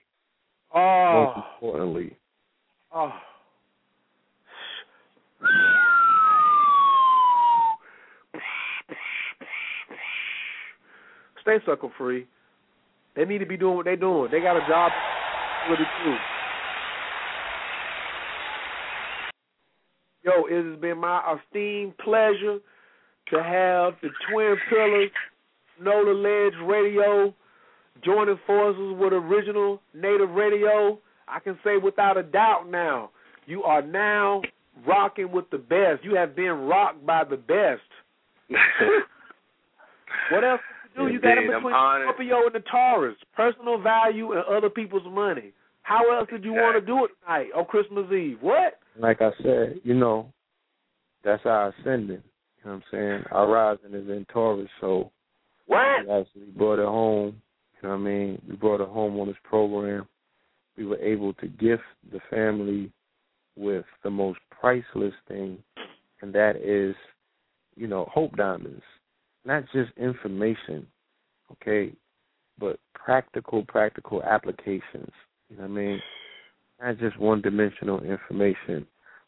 Oh. 0.75 1.33
Most 1.37 1.47
importantly, 1.55 2.17
Oh. 2.93 3.13
Stay 11.49 11.65
sucker 11.65 11.89
free. 11.97 12.27
They 13.17 13.25
need 13.25 13.39
to 13.39 13.47
be 13.47 13.57
doing 13.57 13.77
what 13.77 13.87
they're 13.87 13.97
doing. 13.97 14.29
They 14.31 14.41
got 14.41 14.59
a 14.59 14.69
job 14.69 14.93
to 15.71 15.77
do. 15.77 16.15
Yo, 20.25 20.45
it 20.45 20.71
has 20.71 20.79
been 20.79 20.99
my 20.99 21.37
esteemed 21.39 21.97
pleasure 22.05 22.59
to 23.31 23.43
have 23.43 23.95
the 24.03 24.11
Twin 24.31 24.57
Pillars, 24.69 25.11
Nola 25.81 26.13
Ledge 26.13 26.53
Radio, 26.67 27.35
joining 28.05 28.39
forces 28.47 28.95
with 29.01 29.15
original 29.15 29.81
Native 29.95 30.31
Radio. 30.31 30.99
I 31.27 31.41
can 31.41 31.59
say 31.65 31.79
without 31.83 32.19
a 32.19 32.23
doubt 32.23 32.69
now, 32.69 33.09
you 33.47 33.63
are 33.63 33.81
now 33.81 34.43
rocking 34.87 35.33
with 35.33 35.49
the 35.49 35.57
best. 35.57 36.05
You 36.05 36.15
have 36.15 36.37
been 36.37 36.67
rocked 36.67 37.07
by 37.07 37.25
the 37.25 37.39
best. 37.39 37.81
What 40.31 40.45
else 40.45 40.61
to 40.99 41.07
do? 41.07 41.13
You 41.13 41.21
got 41.21 41.39
in 41.39 41.47
between. 41.47 41.73
Scorpio 41.73 42.47
and 42.47 42.55
the 42.55 42.65
Taurus, 42.71 43.17
personal 43.35 43.81
value 43.81 44.33
and 44.33 44.45
other 44.45 44.71
people's 44.71 45.07
money. 45.11 45.53
How 45.83 46.15
else 46.15 46.29
did 46.31 46.45
you 46.45 46.53
want 46.53 46.79
to 46.79 46.85
do 46.85 47.05
it 47.07 47.11
tonight 47.25 47.49
on 47.57 47.65
Christmas 47.65 48.05
Eve? 48.13 48.39
What? 48.41 48.75
like 48.99 49.23
I 49.23 49.31
said, 49.43 49.81
you 49.85 49.95
know, 49.95 50.33
that's 51.25 51.47
our 51.47 51.69
ascendant. 51.69 52.23
You 52.59 52.71
know 52.71 52.73
what 52.73 52.73
I'm 52.73 52.83
saying? 52.91 53.25
Our 53.31 53.49
rising 53.49 53.95
is 53.95 54.09
in 54.09 54.27
Taurus, 54.33 54.69
so 54.81 55.11
What? 55.67 56.05
we 56.07 56.13
actually 56.13 56.51
brought 56.57 56.79
it 56.81 56.87
home. 56.87 57.41
You 57.81 57.89
know 57.89 57.95
what 57.95 58.01
I 58.01 58.05
mean? 58.05 58.43
We 58.49 58.57
brought 58.57 58.81
it 58.81 58.89
home 58.89 59.19
on 59.21 59.29
this 59.29 59.37
program. 59.45 60.07
We 60.77 60.85
were 60.85 60.99
able 60.99 61.33
to 61.35 61.47
gift 61.47 61.85
the 62.13 62.21
family 62.29 62.91
with 63.57 63.85
the 64.03 64.11
most 64.11 64.41
priceless 64.51 65.15
thing, 65.27 65.59
and 66.23 66.33
that 66.35 66.57
is, 66.57 66.95
you 67.77 67.87
know, 67.87 68.09
hope 68.13 68.37
diamonds. 68.37 68.83
Not 69.45 69.65
just 69.73 69.91
information, 69.97 70.87
okay, 71.53 71.93
but 72.59 72.79
practical, 72.95 73.65
practical 73.67 74.23
applications. 74.23 75.13
You 75.49 75.57
know 75.57 75.63
what 75.63 75.65
I 75.65 75.69
mean? 75.69 76.01
Not 76.83 76.99
just 76.99 77.19
one 77.19 77.41
dimensional 77.41 78.01
information, 78.03 78.87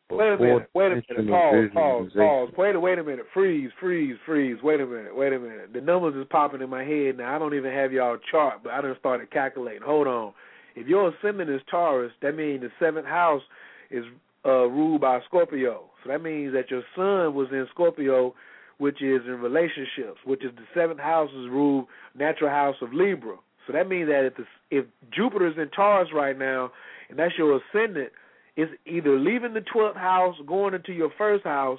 but 0.09 0.19
Wait 0.19 0.33
a 0.33 0.37
minute. 0.39 0.71
Wait 0.75 0.87
a 0.87 0.89
minute. 0.91 1.31
Pause. 1.31 1.71
Pause. 1.73 2.11
Pause. 2.17 2.49
Wait. 2.57 2.75
a- 2.75 2.81
Wait 2.81 2.99
a 2.99 3.05
minute. 3.05 3.27
Freeze. 3.33 3.71
Freeze. 3.81 4.17
Freeze. 4.27 4.59
Wait 4.63 4.81
a 4.81 4.87
minute. 4.87 5.15
Wait 5.17 5.33
a 5.33 5.39
minute. 5.39 5.73
The 5.73 5.81
numbers 5.81 6.15
is 6.17 6.27
popping 6.31 6.61
in 6.61 6.69
my 6.69 6.85
head 6.85 7.17
now. 7.17 7.35
I 7.35 7.39
don't 7.39 7.55
even 7.55 7.73
have 7.73 7.93
y'all 7.93 8.19
chart, 8.31 8.63
but 8.63 8.73
I 8.73 8.81
done 8.81 8.97
started 8.99 9.31
calculating. 9.31 9.83
Hold 9.83 10.07
on. 10.07 10.33
If 10.77 10.87
your 10.87 11.09
ascendant 11.15 11.49
is 11.51 11.61
Taurus, 11.71 12.13
that 12.23 12.37
means 12.37 12.61
the 12.61 12.71
seventh 12.79 13.07
house 13.07 13.43
is 13.91 14.05
uh, 14.45 14.67
ruled 14.67 15.01
by 15.01 15.21
Scorpio. 15.27 15.85
So 16.03 16.11
that 16.11 16.23
means 16.23 16.53
that 16.55 16.71
your 16.71 16.83
sun 16.97 17.35
was 17.35 17.49
in 17.53 17.67
Scorpio, 17.71 18.35
which 18.81 19.03
is 19.03 19.21
in 19.27 19.41
relationships, 19.41 20.19
which 20.25 20.43
is 20.43 20.53
the 20.57 20.63
seventh 20.75 21.01
house 21.01 21.29
is 21.33 21.51
ruled 21.51 21.85
natural 22.19 22.49
house 22.49 22.77
of 22.81 22.95
Libra. 22.95 23.37
So 23.67 23.75
that 23.75 23.87
means 23.87 24.09
that 24.09 24.25
if 24.25 24.37
the, 24.37 24.45
if 24.71 24.87
Jupiter 25.15 25.49
is 25.49 25.55
in 25.59 25.69
Taurus 25.69 26.09
right 26.15 26.37
now, 26.37 26.73
and 27.11 27.19
that's 27.19 27.35
your 27.37 27.61
ascendant, 27.61 28.09
it's 28.57 28.73
either 28.87 29.19
leaving 29.19 29.53
the 29.53 29.61
twelfth 29.61 29.99
house, 29.99 30.35
going 30.47 30.73
into 30.73 30.95
your 30.95 31.11
first 31.19 31.45
house, 31.45 31.79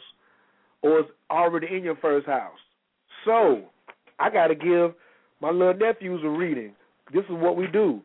or 0.83 0.99
it's 0.99 1.09
already 1.31 1.75
in 1.75 1.83
your 1.83 1.95
first 1.95 2.27
house. 2.27 2.59
So 3.25 3.63
I 4.19 4.30
got 4.30 4.47
to 4.47 4.55
give 4.55 4.93
my 5.41 5.49
little 5.49 5.73
nephews 5.73 6.21
a 6.23 6.30
reading. 6.30 6.73
This 7.11 7.23
is 7.23 7.31
what 7.31 7.57
we 7.57 7.65
do. 7.65 8.01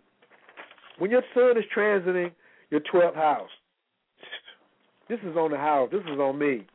When 0.99 1.11
your 1.11 1.23
son 1.35 1.59
is 1.59 1.65
transiting 1.77 2.33
your 2.71 2.81
12th 2.81 3.15
house, 3.15 3.51
this 5.11 5.19
is 5.21 5.37
on 5.37 5.51
the 5.51 5.59
house. 5.59 5.91
This 5.93 6.01
is 6.01 6.19
on 6.19 6.39
me. 6.39 6.67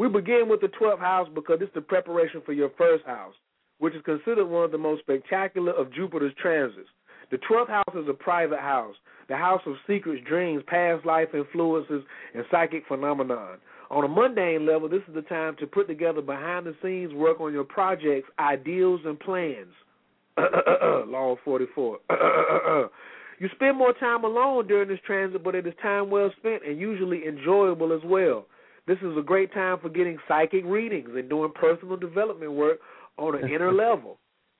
We 0.00 0.08
begin 0.08 0.48
with 0.48 0.62
the 0.62 0.68
12th 0.68 0.98
house 0.98 1.28
because 1.34 1.58
it's 1.60 1.74
the 1.74 1.82
preparation 1.82 2.40
for 2.46 2.54
your 2.54 2.70
first 2.78 3.04
house, 3.04 3.34
which 3.80 3.94
is 3.94 4.00
considered 4.02 4.46
one 4.46 4.64
of 4.64 4.72
the 4.72 4.78
most 4.78 5.02
spectacular 5.02 5.72
of 5.72 5.92
Jupiter's 5.92 6.32
transits. 6.40 6.88
The 7.30 7.36
12th 7.36 7.68
house 7.68 7.94
is 7.94 8.08
a 8.08 8.14
private 8.14 8.60
house, 8.60 8.94
the 9.28 9.36
house 9.36 9.60
of 9.66 9.74
secrets, 9.86 10.26
dreams, 10.26 10.62
past 10.66 11.04
life 11.04 11.28
influences, 11.34 12.02
and 12.34 12.46
psychic 12.50 12.84
phenomenon. 12.88 13.58
On 13.90 14.02
a 14.02 14.08
mundane 14.08 14.64
level, 14.64 14.88
this 14.88 15.02
is 15.06 15.14
the 15.14 15.20
time 15.20 15.54
to 15.60 15.66
put 15.66 15.86
together 15.86 16.22
behind 16.22 16.64
the 16.64 16.74
scenes 16.82 17.12
work 17.12 17.38
on 17.38 17.52
your 17.52 17.64
projects, 17.64 18.30
ideals, 18.38 19.02
and 19.04 19.20
plans. 19.20 19.74
Law 20.38 21.36
44. 21.44 21.98
you 23.38 23.50
spend 23.54 23.76
more 23.76 23.92
time 23.92 24.24
alone 24.24 24.66
during 24.66 24.88
this 24.88 24.98
transit, 25.06 25.44
but 25.44 25.54
it 25.54 25.66
is 25.66 25.74
time 25.82 26.08
well 26.08 26.32
spent 26.38 26.66
and 26.66 26.80
usually 26.80 27.26
enjoyable 27.26 27.92
as 27.92 28.00
well. 28.02 28.46
This 28.90 28.98
is 29.02 29.16
a 29.16 29.22
great 29.22 29.54
time 29.54 29.78
for 29.80 29.88
getting 29.88 30.18
psychic 30.26 30.64
readings 30.64 31.10
and 31.14 31.28
doing 31.28 31.52
personal 31.54 31.96
development 31.96 32.50
work 32.50 32.80
on 33.18 33.36
an 33.36 33.48
inner 33.48 33.72
level. 33.86 34.18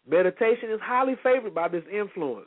Meditation 0.08 0.70
is 0.70 0.78
highly 0.80 1.14
favored 1.20 1.52
by 1.52 1.66
this 1.66 1.82
influence. 1.92 2.46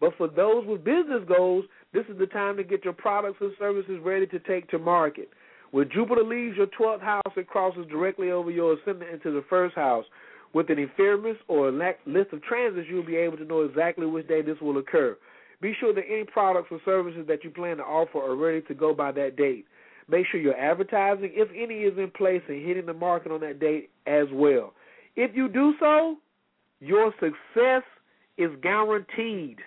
But 0.00 0.12
for 0.18 0.28
those 0.28 0.66
with 0.66 0.84
business 0.84 1.22
goals, 1.26 1.64
this 1.94 2.04
is 2.10 2.18
the 2.18 2.26
time 2.26 2.58
to 2.58 2.62
get 2.62 2.84
your 2.84 2.92
products 2.92 3.38
and 3.40 3.52
services 3.58 4.00
ready 4.04 4.26
to 4.26 4.38
take 4.40 4.68
to 4.68 4.78
market. 4.78 5.30
When 5.70 5.88
Jupiter 5.94 6.24
leaves 6.24 6.58
your 6.58 6.66
12th 6.78 7.00
house, 7.00 7.32
it 7.38 7.48
crosses 7.48 7.86
directly 7.86 8.30
over 8.30 8.50
your 8.50 8.74
ascendant 8.74 9.10
into 9.10 9.30
the 9.30 9.46
first 9.48 9.74
house. 9.74 10.04
With 10.52 10.68
an 10.68 10.78
ephemeris 10.78 11.38
or 11.48 11.70
a 11.70 11.94
list 12.04 12.34
of 12.34 12.42
transits, 12.42 12.86
you'll 12.90 13.02
be 13.02 13.16
able 13.16 13.38
to 13.38 13.46
know 13.46 13.62
exactly 13.62 14.04
which 14.04 14.28
day 14.28 14.42
this 14.42 14.60
will 14.60 14.76
occur. 14.76 15.16
Be 15.62 15.72
sure 15.80 15.94
that 15.94 16.04
any 16.06 16.24
products 16.24 16.68
or 16.70 16.80
services 16.84 17.26
that 17.28 17.44
you 17.44 17.50
plan 17.50 17.78
to 17.78 17.82
offer 17.82 18.18
are 18.18 18.36
ready 18.36 18.60
to 18.68 18.74
go 18.74 18.92
by 18.92 19.10
that 19.12 19.36
date. 19.36 19.64
Make 20.08 20.26
sure 20.30 20.40
your 20.40 20.56
advertising, 20.56 21.30
if 21.34 21.48
any, 21.50 21.80
is 21.80 21.98
in 21.98 22.10
place 22.10 22.42
and 22.48 22.64
hitting 22.64 22.86
the 22.86 22.94
market 22.94 23.32
on 23.32 23.40
that 23.40 23.58
date 23.58 23.90
as 24.06 24.26
well. 24.32 24.74
If 25.16 25.34
you 25.34 25.48
do 25.48 25.74
so, 25.80 26.16
your 26.80 27.12
success 27.14 27.82
is 28.36 28.50
guaranteed. 28.62 29.58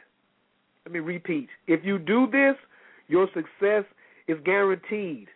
Let 0.85 0.93
me 0.93 0.99
repeat. 0.99 1.49
If 1.67 1.83
you 1.83 1.97
do 1.97 2.27
this, 2.31 2.55
your 3.07 3.27
success 3.33 3.85
is 4.27 4.37
guaranteed. 4.45 5.27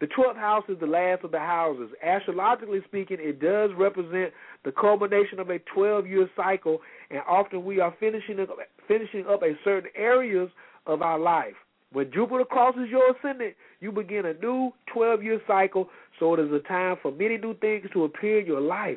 The 0.00 0.06
12th 0.06 0.36
house 0.36 0.64
is 0.68 0.78
the 0.78 0.86
last 0.86 1.24
of 1.24 1.32
the 1.32 1.40
houses. 1.40 1.90
Astrologically 2.04 2.80
speaking, 2.86 3.16
it 3.20 3.40
does 3.40 3.70
represent 3.76 4.32
the 4.64 4.72
culmination 4.72 5.40
of 5.40 5.50
a 5.50 5.58
12 5.74 6.06
year 6.06 6.30
cycle, 6.36 6.80
and 7.10 7.20
often 7.28 7.64
we 7.64 7.80
are 7.80 7.94
finishing 7.98 8.38
up, 8.38 8.50
finishing 8.86 9.24
up 9.28 9.42
a 9.42 9.54
certain 9.64 9.90
areas 9.96 10.50
of 10.86 11.02
our 11.02 11.18
life. 11.18 11.54
When 11.92 12.12
Jupiter 12.12 12.44
crosses 12.44 12.88
your 12.88 13.10
ascendant, 13.10 13.54
you 13.80 13.92
begin 13.92 14.26
a 14.26 14.34
new 14.34 14.72
12 14.92 15.22
year 15.22 15.40
cycle, 15.46 15.88
so 16.18 16.34
it 16.34 16.40
is 16.40 16.52
a 16.52 16.60
time 16.66 16.96
for 17.02 17.12
many 17.12 17.38
new 17.38 17.54
things 17.58 17.86
to 17.92 18.04
appear 18.04 18.40
in 18.40 18.46
your 18.46 18.60
life, 18.60 18.96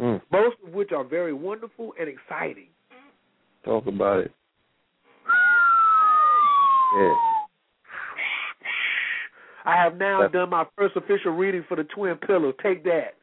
mm. 0.00 0.20
most 0.32 0.56
of 0.66 0.72
which 0.72 0.92
are 0.92 1.04
very 1.04 1.32
wonderful 1.32 1.92
and 1.98 2.08
exciting. 2.08 2.68
Talk 3.64 3.86
about 3.86 4.20
it. 4.20 4.32
Yeah. 6.96 7.14
I 9.64 9.76
have 9.76 9.98
now 9.98 10.22
That's, 10.22 10.32
done 10.32 10.50
my 10.50 10.64
first 10.76 10.96
official 10.96 11.32
reading 11.32 11.64
for 11.68 11.76
the 11.76 11.84
Twin 11.84 12.16
Pillars. 12.16 12.54
Take 12.62 12.84
that. 12.84 13.16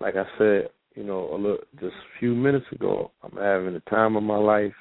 Like 0.00 0.16
I 0.16 0.24
said, 0.36 0.70
you 0.96 1.04
know, 1.04 1.32
a 1.32 1.36
little, 1.36 1.58
just 1.80 1.94
a 1.94 2.18
few 2.18 2.34
minutes 2.34 2.66
ago, 2.72 3.12
I'm 3.22 3.36
having 3.38 3.74
the 3.74 3.82
time 3.88 4.16
of 4.16 4.24
my 4.24 4.36
life, 4.36 4.74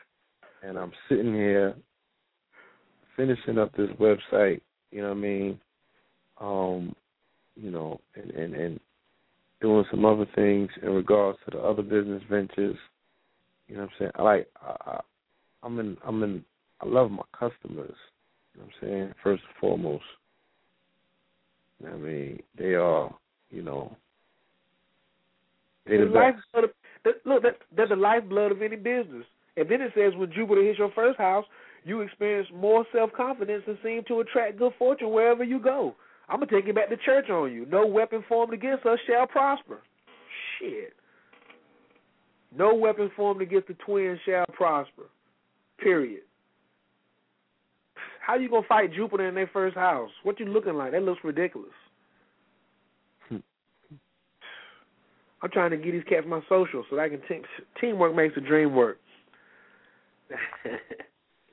and 0.64 0.78
I'm 0.78 0.92
sitting 1.08 1.34
here 1.34 1.76
finishing 3.16 3.58
up 3.58 3.76
this 3.76 3.90
website. 4.00 4.62
You 4.92 5.02
know 5.02 5.10
what 5.10 5.18
I 5.18 5.20
mean? 5.20 5.60
Um, 6.40 6.96
you 7.56 7.72
know, 7.72 8.00
and 8.16 8.32
and 8.32 8.54
and 8.54 8.80
doing 9.62 9.86
some 9.90 10.06
other 10.06 10.28
things 10.36 10.70
in 10.82 10.90
regards 10.90 11.38
to 11.46 11.58
the 11.58 11.64
other 11.64 11.82
business 11.82 12.22
ventures. 12.30 12.78
You 13.68 13.76
know 13.76 13.84
what 13.84 13.90
I'm 13.90 13.96
saying? 14.00 14.12
I 14.16 14.22
like 14.22 14.48
I, 14.62 14.76
I 14.92 15.00
I'm 15.64 15.80
in 15.80 15.98
I'm 16.06 16.24
in 16.24 16.44
I 16.82 16.88
love 16.88 17.12
my 17.12 17.24
customers. 17.32 17.96
You 18.54 18.62
know 18.62 18.68
what 18.68 18.74
I'm 18.82 18.88
saying? 18.88 19.14
First 19.24 19.44
and 19.44 19.56
foremost. 19.60 20.04
I 21.86 21.96
mean, 21.98 22.42
they 22.58 22.74
are, 22.76 23.14
you 23.52 23.62
know, 23.62 23.96
they 25.86 25.98
the, 25.98 26.06
the 26.06 26.12
lifeblood 26.12 26.64
of, 26.64 27.16
look, 27.26 27.44
that, 27.44 27.58
that's 27.76 27.90
the 27.90 27.96
lifeblood 27.96 28.52
of 28.52 28.62
any 28.62 28.76
business. 28.78 29.26
And 29.58 29.70
then 29.70 29.82
it 29.82 29.92
says 29.96 30.14
when 30.16 30.32
Jupiter 30.34 30.64
hits 30.64 30.80
your 30.80 30.92
first 30.96 31.18
house, 31.18 31.46
you 31.86 32.02
experience 32.02 32.50
more 32.54 32.86
self 32.92 33.14
confidence 33.14 33.64
and 33.68 33.78
seem 33.84 34.02
to 34.08 34.20
attract 34.20 34.58
good 34.58 34.74
fortune 34.78 35.12
wherever 35.12 35.44
you 35.44 35.60
go. 35.60 35.96
I'm 36.28 36.40
gonna 36.40 36.52
take 36.52 36.66
you 36.66 36.74
back 36.74 36.90
to 36.90 36.98
church 36.98 37.30
on 37.30 37.54
you. 37.54 37.68
No 37.68 37.86
weapon 37.86 38.24
formed 38.28 38.54
against 38.54 38.86
us 38.86 38.98
shall 39.08 39.28
prosper. 39.28 39.80
Shit. 40.60 40.94
No 42.58 42.74
weapon 42.74 43.12
formed 43.16 43.42
against 43.42 43.68
the 43.68 43.76
twins 43.86 44.20
shall 44.26 44.46
prosper. 44.54 45.04
Period. 45.78 46.24
How 48.20 48.36
you 48.36 48.50
gonna 48.50 48.66
fight 48.68 48.92
Jupiter 48.92 49.28
in 49.28 49.36
their 49.36 49.50
first 49.54 49.76
house? 49.76 50.10
What 50.24 50.40
you 50.40 50.48
looking 50.48 50.74
like? 50.74 50.94
That 50.94 51.04
looks 51.04 51.24
ridiculous. 51.24 51.70
I'm 53.30 53.42
trying 55.54 55.70
to 55.70 55.78
get 55.78 55.92
these 55.92 56.04
cats 56.10 56.26
my 56.28 56.42
social 56.50 56.84
so 56.90 56.96
that 56.96 57.04
I 57.04 57.10
can 57.10 57.22
t- 57.28 57.42
teamwork 57.80 58.16
makes 58.16 58.34
the 58.34 58.42
dream 58.42 58.74
work. 58.74 58.98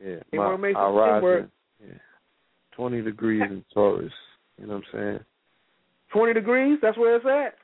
yeah, 0.05 0.17
teamwork 0.31 0.61
my, 0.61 0.69
the 0.69 0.73
dream 0.73 1.23
work. 1.23 1.49
Yeah. 1.81 1.95
Twenty 2.73 3.03
degrees 3.03 3.43
in 3.43 3.65
Taurus. 3.73 4.13
You 4.59 4.67
know 4.67 4.75
what 4.75 4.85
I'm 4.95 5.01
saying? 5.01 5.21
Twenty 6.13 6.35
degrees. 6.35 6.79
That's 6.83 6.97
where 6.99 7.17
it's 7.17 7.27
at. 7.27 7.59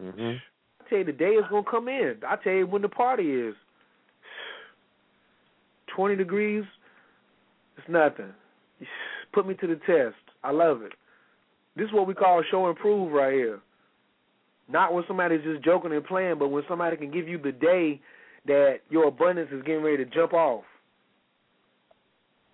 Mhm. 0.00 0.36
I 0.80 0.88
tell 0.88 0.98
you, 0.98 1.04
the 1.04 1.12
day 1.12 1.32
is 1.32 1.44
gonna 1.50 1.62
come 1.70 1.88
in. 1.88 2.16
I 2.26 2.36
tell 2.36 2.52
you 2.52 2.66
when 2.66 2.82
the 2.82 2.88
party 2.88 3.30
is. 3.30 3.54
Twenty 5.94 6.16
degrees 6.16 6.64
it's 7.82 7.88
nothing. 7.88 8.32
Put 9.32 9.46
me 9.46 9.54
to 9.54 9.66
the 9.66 9.76
test. 9.86 10.16
I 10.44 10.50
love 10.50 10.82
it. 10.82 10.92
This 11.76 11.86
is 11.86 11.92
what 11.92 12.06
we 12.06 12.14
call 12.14 12.42
show 12.50 12.68
and 12.68 12.76
prove 12.76 13.12
right 13.12 13.32
here. 13.32 13.60
Not 14.68 14.92
when 14.92 15.04
somebody's 15.06 15.42
just 15.42 15.64
joking 15.64 15.92
and 15.92 16.04
playing, 16.04 16.38
but 16.38 16.48
when 16.48 16.62
somebody 16.68 16.96
can 16.96 17.10
give 17.10 17.28
you 17.28 17.38
the 17.38 17.52
day 17.52 18.00
that 18.46 18.80
your 18.90 19.08
abundance 19.08 19.50
is 19.52 19.62
getting 19.62 19.82
ready 19.82 20.04
to 20.04 20.10
jump 20.10 20.32
off. 20.32 20.64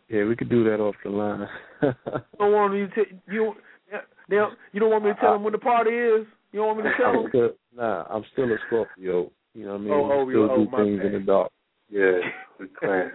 Yeah, 0.09 0.25
we 0.25 0.37
could 0.37 0.49
do 0.49 0.65
that 0.65 0.81
off 0.81 0.95
the 1.05 1.11
line. 1.11 1.49
you 1.83 1.93
don't 2.39 2.53
want 2.53 2.73
me 2.73 2.87
to 2.95 3.05
you 3.31 3.55
don't, 4.31 4.55
you 4.73 4.81
don't 4.81 4.91
want 4.91 5.05
me 5.05 5.11
to 5.13 5.21
tell 5.21 5.33
them 5.35 5.45
when 5.45 5.53
the 5.53 5.59
party 5.59 5.91
is. 5.91 6.27
You 6.53 6.61
don't 6.61 6.77
want 6.77 6.79
me 6.79 6.91
to 6.91 6.97
tell 6.97 7.13
them. 7.13 7.27
Still, 7.29 7.51
nah, 7.77 8.05
I'm 8.11 8.25
still 8.33 8.47
a 8.47 8.57
Scorpio. 8.67 9.31
You 9.55 9.65
know 9.65 9.73
what 9.73 9.77
I 9.77 9.79
mean? 9.79 9.93
Oh, 9.93 10.13
oh, 10.13 10.25
we 10.25 10.33
still 10.33 10.51
oh, 10.51 10.57
do 10.57 10.77
things 10.77 10.99
bad. 10.99 11.07
in 11.07 11.13
the 11.13 11.21
dark. 11.21 11.53
Yeah, 11.91 12.21
we 12.59 12.67
clan. 12.79 13.13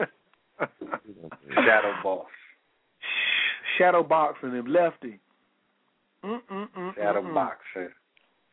Shadow 1.54 1.94
boss. 2.04 2.26
Shadow 3.78 4.04
boxing 4.04 4.52
him, 4.52 4.68
lefty. 4.68 5.20
Mm-mm-mm-mm. 6.24 6.96
Shadow 6.96 7.34
boxing. 7.34 7.90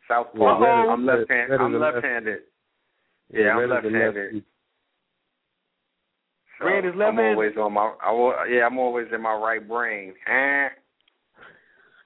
Southpaw. 0.09 0.61
Well, 0.61 0.91
I'm 0.91 1.07
left-handed. 1.07 1.61
I'm 1.61 1.79
left-handed. 1.79 2.39
Yeah, 3.33 3.57
I'm 3.57 3.71
left-handed. 3.71 4.45
So 6.61 6.67
Red 6.67 6.85
is 6.85 6.93
I'm 6.93 6.99
left-handed. 6.99 7.33
always 7.33 7.57
on 7.57 7.73
my. 7.73 7.95
I 8.05 8.13
will, 8.13 8.35
yeah, 8.49 8.67
I'm 8.67 8.79
always 8.79 9.07
in 9.15 9.23
my 9.23 9.35
right 9.35 9.67
brain. 9.67 10.13
Eh? 10.29 10.69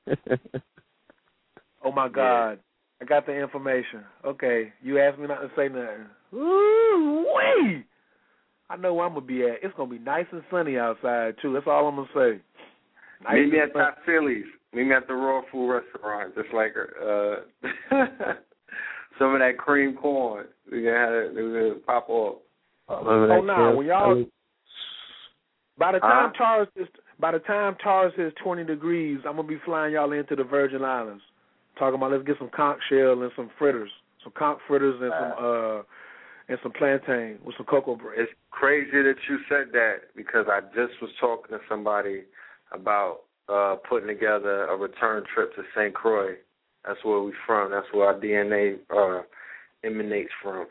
oh 1.84 1.92
my 1.92 2.08
God. 2.08 2.58
I 3.02 3.04
got 3.04 3.26
the 3.26 3.32
information. 3.32 4.04
Okay, 4.24 4.72
you 4.82 5.00
asked 5.00 5.18
me 5.18 5.26
not 5.26 5.40
to 5.40 5.50
say 5.56 5.68
nothing. 5.68 6.06
Ooh 6.32 7.26
wee! 7.34 7.84
I 8.70 8.76
know 8.76 8.94
where 8.94 9.06
I'm 9.06 9.14
gonna 9.14 9.26
be 9.26 9.42
at. 9.42 9.58
It's 9.62 9.74
gonna 9.76 9.90
be 9.90 9.98
nice 9.98 10.26
and 10.30 10.42
sunny 10.50 10.78
outside 10.78 11.34
too. 11.42 11.52
That's 11.52 11.66
all 11.66 11.88
I'm 11.88 11.96
gonna 11.96 12.08
say. 12.14 12.40
Nice 13.24 13.34
Meet 13.34 13.52
me 13.52 13.58
at. 13.58 13.72
Top 13.72 13.98
Phillies. 14.06 14.44
Meet 14.72 14.84
me 14.84 14.94
at 14.94 15.06
the 15.08 15.14
Royal 15.14 15.42
Food 15.50 15.70
Restaurant. 15.72 16.34
Just 16.34 16.54
like 16.54 16.74
uh 16.76 17.36
some 19.18 19.34
of 19.34 19.40
that 19.40 19.58
cream 19.58 19.96
corn. 19.96 20.46
We 20.70 20.84
gonna 20.84 20.96
have 20.96 21.12
it. 21.12 21.34
We're 21.34 21.70
gonna 21.70 21.80
pop 21.80 22.08
up. 22.08 22.40
Oh 22.88 23.42
no! 23.44 23.74
When 23.76 23.86
y'all, 23.86 24.24
by 25.78 25.92
the 25.92 25.98
time 26.00 26.32
Huh? 26.34 26.44
Taurus 26.44 26.68
is 26.76 26.88
by 27.18 27.32
the 27.32 27.38
time 27.40 27.76
Taurus 27.82 28.14
is 28.18 28.32
20 28.42 28.64
degrees, 28.64 29.20
I'm 29.26 29.36
gonna 29.36 29.48
be 29.48 29.60
flying 29.64 29.94
y'all 29.94 30.12
into 30.12 30.36
the 30.36 30.44
Virgin 30.44 30.84
Islands. 30.84 31.22
Talking 31.78 31.96
about 31.96 32.12
let's 32.12 32.24
get 32.24 32.38
some 32.38 32.50
conch 32.54 32.80
shell 32.88 33.22
and 33.22 33.32
some 33.36 33.50
fritters, 33.58 33.90
some 34.22 34.32
conch 34.36 34.60
fritters 34.66 35.00
and 35.00 35.12
some 35.12 35.44
uh 35.44 35.82
and 36.48 36.58
some 36.62 36.72
plantain 36.72 37.38
with 37.44 37.56
some 37.56 37.66
cocoa 37.66 37.96
bread. 37.96 38.18
It's 38.18 38.32
crazy 38.50 39.02
that 39.02 39.16
you 39.28 39.38
said 39.48 39.72
that 39.72 40.14
because 40.14 40.46
I 40.48 40.60
just 40.74 41.00
was 41.00 41.10
talking 41.20 41.56
to 41.56 41.64
somebody 41.68 42.22
about 42.72 43.20
uh 43.48 43.76
putting 43.88 44.08
together 44.08 44.64
a 44.68 44.76
return 44.76 45.24
trip 45.34 45.54
to 45.56 45.62
St. 45.76 45.94
Croix 45.94 46.34
That's 46.86 47.02
where 47.04 47.20
we 47.20 47.32
from. 47.46 47.70
That's 47.70 47.86
where 47.92 48.08
our 48.08 48.20
DNA 48.20 48.78
uh, 48.94 49.22
emanates 49.84 50.32
from. 50.42 50.66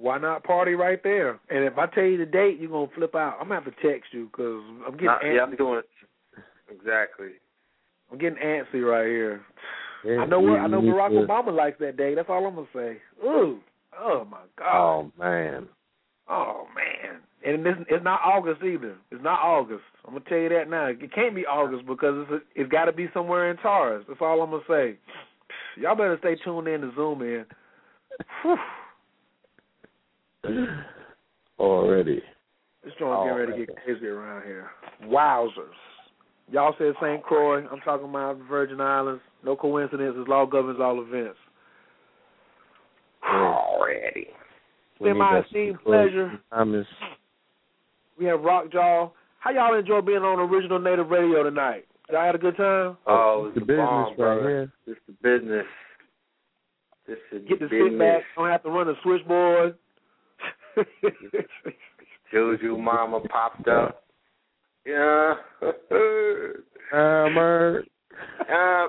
Why 0.00 0.16
not 0.16 0.44
party 0.44 0.72
right 0.72 1.02
there? 1.02 1.38
And 1.50 1.62
if 1.62 1.76
I 1.76 1.86
tell 1.86 2.04
you 2.04 2.16
the 2.16 2.24
date, 2.24 2.58
you're 2.58 2.70
gonna 2.70 2.90
flip 2.94 3.14
out. 3.14 3.36
I'm 3.38 3.48
gonna 3.48 3.60
have 3.60 3.64
to 3.64 3.82
text 3.86 4.14
you 4.14 4.30
because 4.32 4.62
I'm 4.86 4.92
getting. 4.92 5.06
Nah, 5.06 5.18
antsy. 5.18 5.36
yeah, 5.36 5.42
I'm 5.42 5.56
doing 5.56 5.80
it. 5.80 6.42
Exactly. 6.74 7.32
I'm 8.10 8.16
getting 8.16 8.38
antsy 8.38 8.82
right 8.82 9.06
here. 9.06 9.42
Yeah, 10.04 10.20
I 10.22 10.26
know 10.26 10.40
we 10.40 10.52
what 10.52 10.60
I 10.60 10.66
know. 10.68 10.80
Barack 10.80 11.10
to- 11.10 11.26
Obama 11.26 11.54
likes 11.54 11.78
that 11.80 11.98
day. 11.98 12.14
That's 12.14 12.30
all 12.30 12.46
I'm 12.46 12.54
gonna 12.54 12.66
say. 12.74 12.96
Ooh, 13.22 13.60
oh 14.00 14.26
my 14.30 14.38
God. 14.58 14.74
Oh 14.74 15.12
man. 15.18 15.68
Oh 16.30 16.66
man. 16.74 17.18
And 17.44 17.64
this 17.64 17.74
it's 17.90 18.04
not 18.04 18.20
August 18.24 18.62
either. 18.62 18.96
It's 19.10 19.22
not 19.22 19.40
August. 19.40 19.84
I'm 20.06 20.14
gonna 20.14 20.24
tell 20.30 20.38
you 20.38 20.48
that 20.48 20.70
now. 20.70 20.86
It 20.86 21.12
can't 21.14 21.34
be 21.34 21.44
August 21.44 21.86
because 21.86 22.14
it's 22.22 22.32
a, 22.32 22.60
it's 22.60 22.72
got 22.72 22.86
to 22.86 22.92
be 22.92 23.08
somewhere 23.12 23.50
in 23.50 23.58
Taurus. 23.58 24.04
That's 24.08 24.20
all 24.22 24.40
I'm 24.40 24.50
gonna 24.50 24.62
say. 24.66 24.96
Y'all 25.76 25.94
better 25.94 26.16
stay 26.20 26.36
tuned 26.42 26.68
in 26.68 26.80
to 26.80 26.90
Zoom 26.96 27.20
in. 27.20 27.44
Whew. 28.42 28.56
Already. 31.58 32.22
This 32.84 32.94
joint 32.98 33.24
getting 33.24 33.38
ready 33.38 33.52
to 33.52 33.66
get 33.66 33.84
crazy 33.84 34.06
around 34.06 34.44
here. 34.44 34.70
Wowzers. 35.04 35.76
Y'all 36.50 36.74
said 36.78 36.94
St. 37.00 37.22
Croix. 37.22 37.66
I'm 37.70 37.80
talking 37.80 38.08
about 38.08 38.38
the 38.38 38.44
Virgin 38.44 38.80
Islands. 38.80 39.22
No 39.44 39.54
coincidence. 39.54 40.14
coincidences. 40.14 40.28
Law 40.28 40.46
governs 40.46 40.80
all 40.80 41.00
events. 41.02 41.38
Already. 43.22 44.28
It's 44.28 45.02
been 45.02 45.18
my 45.18 45.40
esteemed 45.40 45.78
pleasure. 45.84 46.40
Thomas. 46.50 46.86
We 48.18 48.24
have 48.26 48.40
Rockjaw. 48.40 49.10
How 49.38 49.50
y'all 49.50 49.78
enjoy 49.78 50.00
being 50.00 50.18
on 50.18 50.38
Original 50.38 50.78
Native 50.78 51.08
Radio 51.08 51.42
tonight? 51.42 51.86
Y'all 52.10 52.24
had 52.26 52.34
a 52.34 52.38
good 52.38 52.56
time? 52.56 52.96
Oh, 53.06 53.06
oh 53.06 53.46
it's 53.46 53.56
it's 53.56 53.66
the 53.66 53.72
the 53.72 53.72
business 53.72 53.86
bomb, 53.86 54.08
right 54.08 54.16
brother. 54.16 54.48
here. 54.48 54.72
This 54.86 54.96
the 55.06 55.12
business. 55.22 55.66
This 57.06 57.18
is 57.32 57.48
Get 57.48 57.60
to 57.60 57.66
the 57.66 57.70
business. 57.70 57.92
sit 57.92 57.98
back. 57.98 58.22
Don't 58.36 58.48
have 58.48 58.62
to 58.64 58.70
run 58.70 58.86
the 58.88 58.94
switchboard. 59.02 59.76
Juju 62.32 62.76
Mama 62.76 63.20
popped 63.20 63.68
up. 63.68 64.04
Yeah. 64.86 65.34
Uh, 65.62 65.72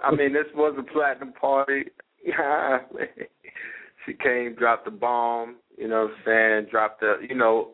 I 0.03 0.11
mean, 0.15 0.33
this 0.33 0.45
was 0.55 0.75
a 0.77 0.83
platinum 0.83 1.33
party. 1.33 1.85
Yeah. 2.25 2.79
She 4.05 4.13
came, 4.13 4.55
dropped 4.55 4.85
the 4.85 4.91
bomb. 4.91 5.57
You 5.77 5.87
know 5.87 6.03
what 6.03 6.11
I'm 6.11 6.17
saying? 6.25 6.67
Dropped 6.71 7.01
the, 7.01 7.15
you 7.27 7.35
know, 7.35 7.71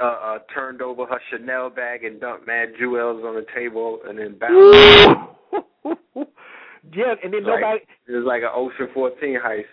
uh, 0.00 0.04
uh 0.04 0.38
turned 0.54 0.82
over 0.82 1.06
her 1.06 1.20
Chanel 1.30 1.70
bag 1.70 2.04
and 2.04 2.20
dumped 2.20 2.46
mad 2.46 2.68
jewels 2.78 3.22
on 3.24 3.34
the 3.34 3.46
table, 3.54 4.00
and 4.06 4.18
then 4.18 4.38
bounced. 4.38 5.28
yeah, 6.94 7.14
and 7.22 7.32
then 7.32 7.44
Like- 7.44 7.60
nobody 7.60 7.84
it 8.08 8.12
was 8.12 8.24
like 8.26 8.42
an 8.42 8.50
Ocean 8.54 8.88
14 8.92 9.38
heist. 9.42 9.64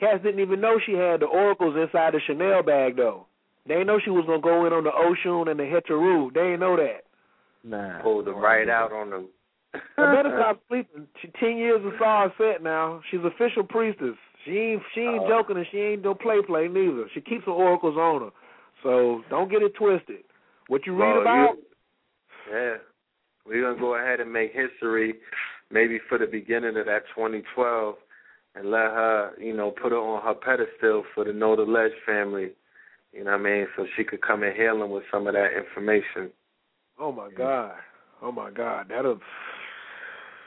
Cats 0.00 0.22
didn't 0.22 0.40
even 0.40 0.60
know 0.60 0.80
she 0.84 0.92
had 0.92 1.20
the 1.20 1.26
oracles 1.26 1.76
inside 1.76 2.14
the 2.14 2.20
Chanel 2.26 2.62
bag 2.62 2.96
though. 2.96 3.26
They 3.66 3.74
didn't 3.74 3.86
know 3.88 4.00
she 4.02 4.10
was 4.10 4.24
gonna 4.26 4.40
go 4.40 4.66
in 4.66 4.72
on 4.72 4.84
the 4.84 4.90
Oshun 4.90 5.50
and 5.50 5.60
the 5.60 5.64
Heteru. 5.64 6.32
They 6.32 6.40
didn't 6.40 6.60
know 6.60 6.76
that. 6.76 7.04
Nah. 7.62 8.02
Pulled 8.02 8.24
them 8.26 8.36
right 8.38 8.68
out 8.68 8.92
on 8.92 9.10
them. 9.10 9.28
I 9.74 9.78
better 10.16 10.34
stop 10.36 10.60
sleeping. 10.68 11.06
She 11.20 11.28
ten 11.38 11.56
years 11.58 11.80
of 11.84 11.92
SARS 11.98 12.32
set 12.38 12.62
now. 12.62 13.00
She's 13.10 13.20
official 13.24 13.62
priestess. 13.64 14.16
She 14.44 14.52
ain't 14.52 14.82
she 14.94 15.02
ain't 15.02 15.22
Oh. 15.24 15.28
joking 15.28 15.56
and 15.58 15.66
she 15.70 15.78
ain't 15.78 16.02
no 16.02 16.14
play 16.14 16.40
play 16.46 16.66
neither. 16.68 17.04
She 17.14 17.20
keeps 17.20 17.44
her 17.44 17.52
oracles 17.52 17.96
on 17.96 18.22
her. 18.22 18.30
So 18.82 19.22
don't 19.28 19.50
get 19.50 19.62
it 19.62 19.74
twisted. 19.74 20.24
What 20.68 20.86
you 20.86 20.94
read 20.94 21.12
Well, 21.12 21.20
about? 21.20 21.56
you- 21.56 21.62
yeah. 22.52 22.74
We're 23.46 23.62
going 23.62 23.74
to 23.76 23.80
go 23.80 23.94
ahead 23.96 24.20
and 24.20 24.32
make 24.32 24.52
history 24.52 25.14
maybe 25.70 25.98
for 26.08 26.18
the 26.18 26.26
beginning 26.26 26.76
of 26.76 26.86
that 26.86 27.02
2012 27.14 27.94
and 28.54 28.70
let 28.70 28.80
her, 28.80 29.32
you 29.38 29.54
know, 29.54 29.70
put 29.70 29.92
her 29.92 29.98
on 29.98 30.22
her 30.22 30.34
pedestal 30.34 31.04
for 31.14 31.24
the 31.24 31.32
Know 31.32 31.56
the 31.56 31.62
Ledge 31.62 31.92
family. 32.04 32.50
You 33.12 33.24
know 33.24 33.32
what 33.32 33.40
I 33.40 33.42
mean? 33.42 33.66
So 33.76 33.86
she 33.96 34.04
could 34.04 34.22
come 34.22 34.42
and 34.42 34.54
heal 34.56 34.78
them 34.78 34.90
with 34.90 35.04
some 35.10 35.26
of 35.26 35.34
that 35.34 35.56
information. 35.56 36.30
Oh 36.98 37.12
my 37.12 37.30
God. 37.30 37.72
Oh 38.22 38.32
my 38.32 38.50
God. 38.50 38.86
That'll 38.90 39.18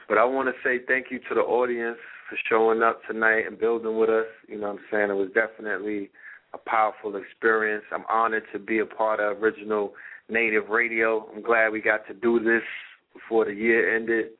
But 0.08 0.18
I 0.18 0.26
want 0.26 0.50
to 0.50 0.54
say 0.64 0.84
thank 0.88 1.08
you 1.12 1.20
to 1.30 1.36
the 1.36 1.42
audience 1.42 1.98
for 2.30 2.38
showing 2.50 2.82
up 2.82 3.02
tonight 3.08 3.48
and 3.48 3.60
building 3.60 3.98
with 3.98 4.10
us. 4.10 4.28
You 4.48 4.60
know 4.60 4.68
what 4.68 4.80
I'm 4.80 4.86
saying? 4.92 5.10
It 5.10 5.14
was 5.14 5.30
definitely 5.34 6.10
a 6.54 6.58
powerful 6.58 7.16
experience. 7.16 7.84
I'm 7.92 8.06
honored 8.10 8.44
to 8.54 8.60
be 8.60 8.80
a 8.80 8.86
part 8.86 9.20
of 9.20 9.42
Original 9.42 9.94
Native 10.30 10.70
Radio. 10.70 11.28
I'm 11.34 11.42
glad 11.42 11.70
we 11.70 11.82
got 11.82 12.08
to 12.08 12.14
do 12.14 12.40
this 12.40 12.64
before 13.14 13.46
the 13.46 13.54
year 13.54 13.96
ended. 13.96 14.32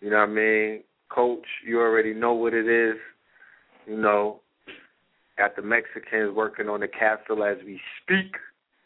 You 0.00 0.10
know 0.10 0.18
what 0.18 0.28
I 0.28 0.32
mean? 0.32 0.82
Coach, 1.08 1.46
you 1.66 1.80
already 1.80 2.14
know 2.14 2.34
what 2.34 2.54
it 2.54 2.68
is. 2.68 2.96
You 3.86 3.98
know, 3.98 4.40
got 5.36 5.56
the 5.56 5.62
Mexicans 5.62 6.34
working 6.34 6.68
on 6.68 6.80
the 6.80 6.88
castle 6.88 7.44
as 7.44 7.56
we 7.64 7.80
speak. 8.02 8.34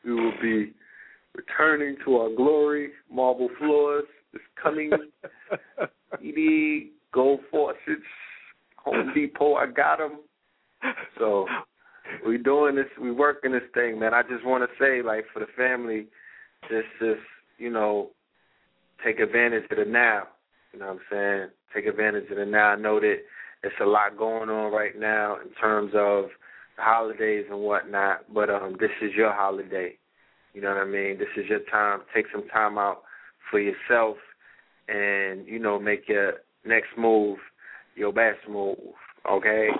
We 0.04 0.14
will 0.14 0.32
be 0.42 0.72
returning 1.34 1.96
to 2.04 2.16
our 2.16 2.34
glory. 2.34 2.90
Marble 3.10 3.48
floors 3.58 4.04
is 4.34 4.40
coming. 4.60 4.90
CD, 6.20 6.90
Gold 7.12 7.40
Faucets, 7.50 8.02
Home 8.84 9.12
Depot, 9.14 9.54
I 9.54 9.66
got 9.66 9.98
them. 9.98 10.20
So 11.18 11.46
we 12.26 12.38
doing 12.38 12.76
this, 12.76 12.86
we 13.00 13.10
working 13.10 13.52
this 13.52 13.62
thing, 13.74 13.98
man. 13.98 14.14
I 14.14 14.22
just 14.22 14.44
want 14.44 14.68
to 14.68 14.84
say, 14.84 15.02
like, 15.02 15.24
for 15.32 15.40
the 15.40 15.46
family, 15.56 16.06
just, 16.68 16.86
just, 16.98 17.20
you 17.58 17.70
know, 17.70 18.10
take 19.04 19.20
advantage 19.20 19.64
of 19.70 19.78
the 19.78 19.84
now. 19.84 20.24
You 20.78 20.84
know 20.84 20.92
what 20.92 21.00
I'm 21.10 21.18
saying? 21.40 21.48
Take 21.74 21.86
advantage 21.86 22.30
of 22.30 22.36
the 22.36 22.46
now. 22.46 22.68
I 22.68 22.76
know 22.76 23.00
that 23.00 23.16
it's 23.64 23.74
a 23.82 23.84
lot 23.84 24.16
going 24.16 24.48
on 24.48 24.72
right 24.72 24.96
now 24.96 25.36
in 25.44 25.50
terms 25.60 25.90
of 25.92 26.26
holidays 26.76 27.46
and 27.50 27.58
whatnot, 27.58 28.32
but 28.32 28.48
um, 28.48 28.76
this 28.78 28.92
is 29.02 29.10
your 29.16 29.32
holiday. 29.32 29.96
You 30.54 30.60
know 30.60 30.68
what 30.68 30.76
I 30.76 30.84
mean? 30.84 31.18
This 31.18 31.34
is 31.36 31.46
your 31.48 31.62
time. 31.68 32.02
Take 32.14 32.26
some 32.30 32.46
time 32.46 32.78
out 32.78 33.02
for 33.50 33.58
yourself 33.58 34.18
and, 34.86 35.48
you 35.48 35.58
know, 35.58 35.80
make 35.80 36.08
your 36.08 36.34
next 36.64 36.90
move 36.96 37.38
your 37.96 38.12
best 38.12 38.48
move, 38.48 38.78
okay? 39.28 39.70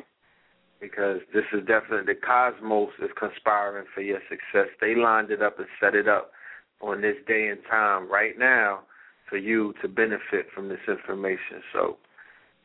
Because 0.80 1.20
this 1.32 1.44
is 1.52 1.60
definitely 1.60 2.12
the 2.12 2.20
cosmos 2.20 2.90
is 3.00 3.10
conspiring 3.16 3.86
for 3.94 4.00
your 4.00 4.18
success. 4.28 4.66
They 4.80 4.96
lined 4.96 5.30
it 5.30 5.42
up 5.42 5.60
and 5.60 5.68
set 5.80 5.94
it 5.94 6.08
up 6.08 6.32
on 6.80 7.02
this 7.02 7.18
day 7.28 7.46
and 7.46 7.60
time 7.70 8.10
right 8.10 8.36
now 8.36 8.80
for 9.28 9.36
you 9.36 9.74
to 9.82 9.88
benefit 9.88 10.46
from 10.54 10.68
this 10.68 10.78
information. 10.88 11.62
So, 11.72 11.96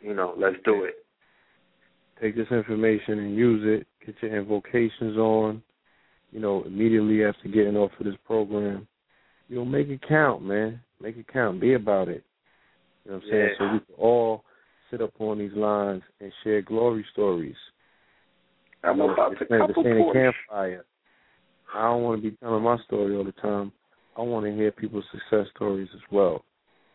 you 0.01 0.13
know, 0.13 0.33
let's 0.37 0.57
do 0.65 0.83
it. 0.83 0.95
Take 2.21 2.35
this 2.35 2.47
information 2.51 3.19
and 3.19 3.35
use 3.35 3.61
it. 3.65 3.87
Get 4.05 4.15
your 4.21 4.37
invocations 4.37 5.17
on. 5.17 5.61
You 6.31 6.39
know, 6.39 6.63
immediately 6.63 7.23
after 7.23 7.47
getting 7.47 7.75
off 7.75 7.91
of 7.99 8.05
this 8.05 8.15
program. 8.25 8.87
You 9.49 9.57
know, 9.57 9.65
make 9.65 9.87
it 9.87 10.01
count, 10.07 10.41
man. 10.41 10.79
Make 11.01 11.17
it 11.17 11.27
count. 11.31 11.61
Be 11.61 11.73
about 11.73 12.07
it. 12.07 12.23
You 13.05 13.11
know 13.11 13.17
what 13.17 13.25
I'm 13.25 13.29
saying? 13.29 13.49
Yeah. 13.49 13.57
So 13.57 13.73
we 13.73 13.79
can 13.79 13.95
all 13.97 14.43
sit 14.89 15.01
up 15.01 15.11
on 15.19 15.37
these 15.37 15.53
lines 15.53 16.01
and 16.21 16.31
share 16.43 16.61
glory 16.61 17.05
stories. 17.11 17.55
I'm 18.83 18.97
You 18.97 19.07
know, 19.07 19.13
about 19.13 19.29
to 19.37 19.53
ain't- 19.53 19.67
this 19.67 19.75
couple 19.75 19.87
ain't 19.87 20.09
a 20.09 20.13
campfire. 20.13 20.85
I 21.73 21.81
don't 21.83 22.03
want 22.03 22.21
to 22.21 22.29
be 22.29 22.37
telling 22.37 22.63
my 22.63 22.77
story 22.79 23.15
all 23.15 23.23
the 23.23 23.31
time. 23.33 23.71
I 24.17 24.21
want 24.21 24.45
to 24.45 24.53
hear 24.53 24.71
people's 24.71 25.05
success 25.11 25.47
stories 25.55 25.89
as 25.93 26.01
well. 26.11 26.45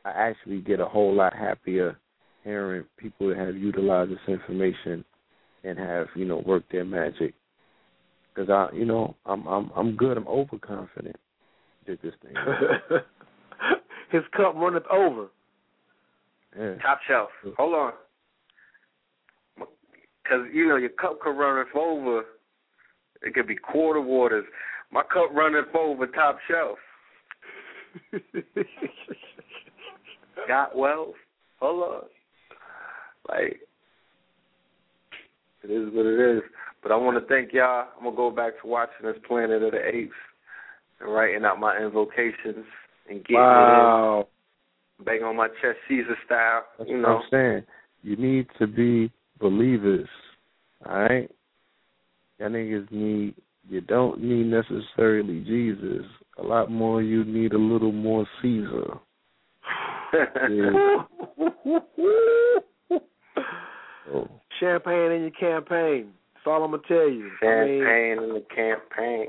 I 0.09 0.29
actually 0.29 0.61
get 0.61 0.81
a 0.81 0.87
whole 0.87 1.15
lot 1.15 1.35
happier 1.35 1.97
hearing 2.45 2.85
people 2.97 3.29
that 3.29 3.39
have 3.39 3.57
utilized 3.57 4.11
this 4.11 4.19
information 4.29 5.05
and 5.65 5.79
have 5.79 6.07
you 6.15 6.25
know 6.25 6.43
worked 6.47 6.73
their 6.73 6.85
magic. 6.85 7.35
Because 8.35 8.51
I, 8.51 8.75
you 8.75 8.85
know, 8.85 9.17
I'm 9.27 9.47
I'm 9.47 9.71
I'm 9.77 9.97
good. 9.97 10.17
I'm 10.17 10.29
overconfident. 10.29 11.17
Did 11.87 11.99
this 12.03 12.15
thing. 12.23 12.35
His 14.11 14.23
cup 14.35 14.55
runneth 14.55 14.87
over. 14.91 15.29
Yeah. 16.59 16.75
Top 16.77 17.01
shelf. 17.07 17.29
Hold 17.57 17.75
on. 17.75 17.93
Because, 20.23 20.47
you 20.53 20.67
know, 20.69 20.77
your 20.77 20.91
cup 20.91 21.21
could 21.21 21.37
runneth 21.37 21.75
over. 21.75 22.23
It 23.23 23.35
could 23.35 23.47
be 23.47 23.57
quarter 23.57 24.01
waters. 24.01 24.45
My 24.91 25.03
cup 25.03 25.31
runneth 25.33 25.75
over 25.75 26.07
top 26.07 26.39
shelf. 26.49 26.79
Got 30.47 30.77
wealth. 30.77 31.15
Hold 31.61 31.83
on. 31.83 32.03
Like, 33.29 33.61
it 35.65 35.71
is 35.71 35.93
what 35.93 36.07
it 36.07 36.37
is. 36.37 36.43
But 36.83 36.93
I 36.93 36.97
want 36.97 37.19
to 37.19 37.27
thank 37.27 37.53
y'all. 37.53 37.89
I'm 37.97 38.05
going 38.05 38.15
to 38.15 38.17
go 38.17 38.31
back 38.31 38.61
to 38.63 38.67
watching 38.69 39.07
this 39.07 39.17
Planet 39.27 39.63
of 39.63 39.73
the 39.73 39.87
Apes 39.87 40.13
and 41.01 41.13
writing 41.13 41.45
out 41.45 41.59
my 41.59 41.77
invocations 41.77 42.65
and 43.11 43.25
getting 43.25 43.37
wow. 43.37 44.21
it 44.21 45.01
in. 45.01 45.05
Bang 45.05 45.23
on 45.23 45.37
my 45.37 45.49
chest, 45.61 45.79
Caesar 45.89 46.17
style. 46.25 46.65
That's 46.79 46.91
you 46.91 46.97
what 46.97 47.03
know. 47.03 47.17
I'm 47.17 47.23
saying. 47.31 47.63
You 48.03 48.17
need 48.17 48.47
to 48.59 48.67
be 48.67 49.13
believers. 49.41 50.09
All 50.87 51.01
right? 51.01 51.31
Y'all 52.39 52.51
niggas 52.51 52.91
need, 52.93 53.35
you 53.69 53.81
don't 53.81 54.23
need 54.23 54.47
necessarily 54.47 55.41
Jesus. 55.41 56.07
A 56.39 56.43
lot 56.43 56.71
more, 56.71 57.03
you 57.03 57.25
need 57.25 57.53
a 57.53 57.59
little 57.59 57.93
more 57.93 58.27
Caesar. 58.41 58.99
Yeah. 60.13 61.03
Oh. 64.11 64.27
champagne 64.59 65.13
in 65.13 65.21
your 65.23 65.31
campaign. 65.33 66.13
That's 66.35 66.47
all 66.47 66.65
I'm 66.65 66.71
gonna 66.71 66.83
tell 66.89 67.09
you. 67.11 67.31
Champagne 67.41 67.83
I 67.83 68.21
mean, 68.21 68.29
in 68.29 68.35
the 68.35 68.45
campaign. 68.55 69.27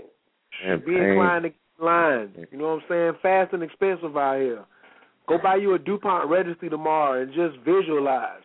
be 0.85 0.95
inclined 0.95 1.43
to 1.43 1.49
get 1.49 1.58
in 1.80 1.85
line. 1.85 2.48
You 2.51 2.58
know 2.58 2.75
what 2.75 2.83
I'm 2.83 2.90
saying? 2.90 3.14
Fast 3.22 3.53
and 3.53 3.61
expensive 3.61 4.16
out 4.16 4.40
here. 4.40 4.64
Go 5.27 5.38
buy 5.38 5.58
you 5.58 5.74
a 5.74 5.80
DuPont 5.80 6.30
registry 6.30 6.69
tomorrow 6.69 7.22
and 7.22 7.33
just 7.33 7.58
visualize. 7.66 8.41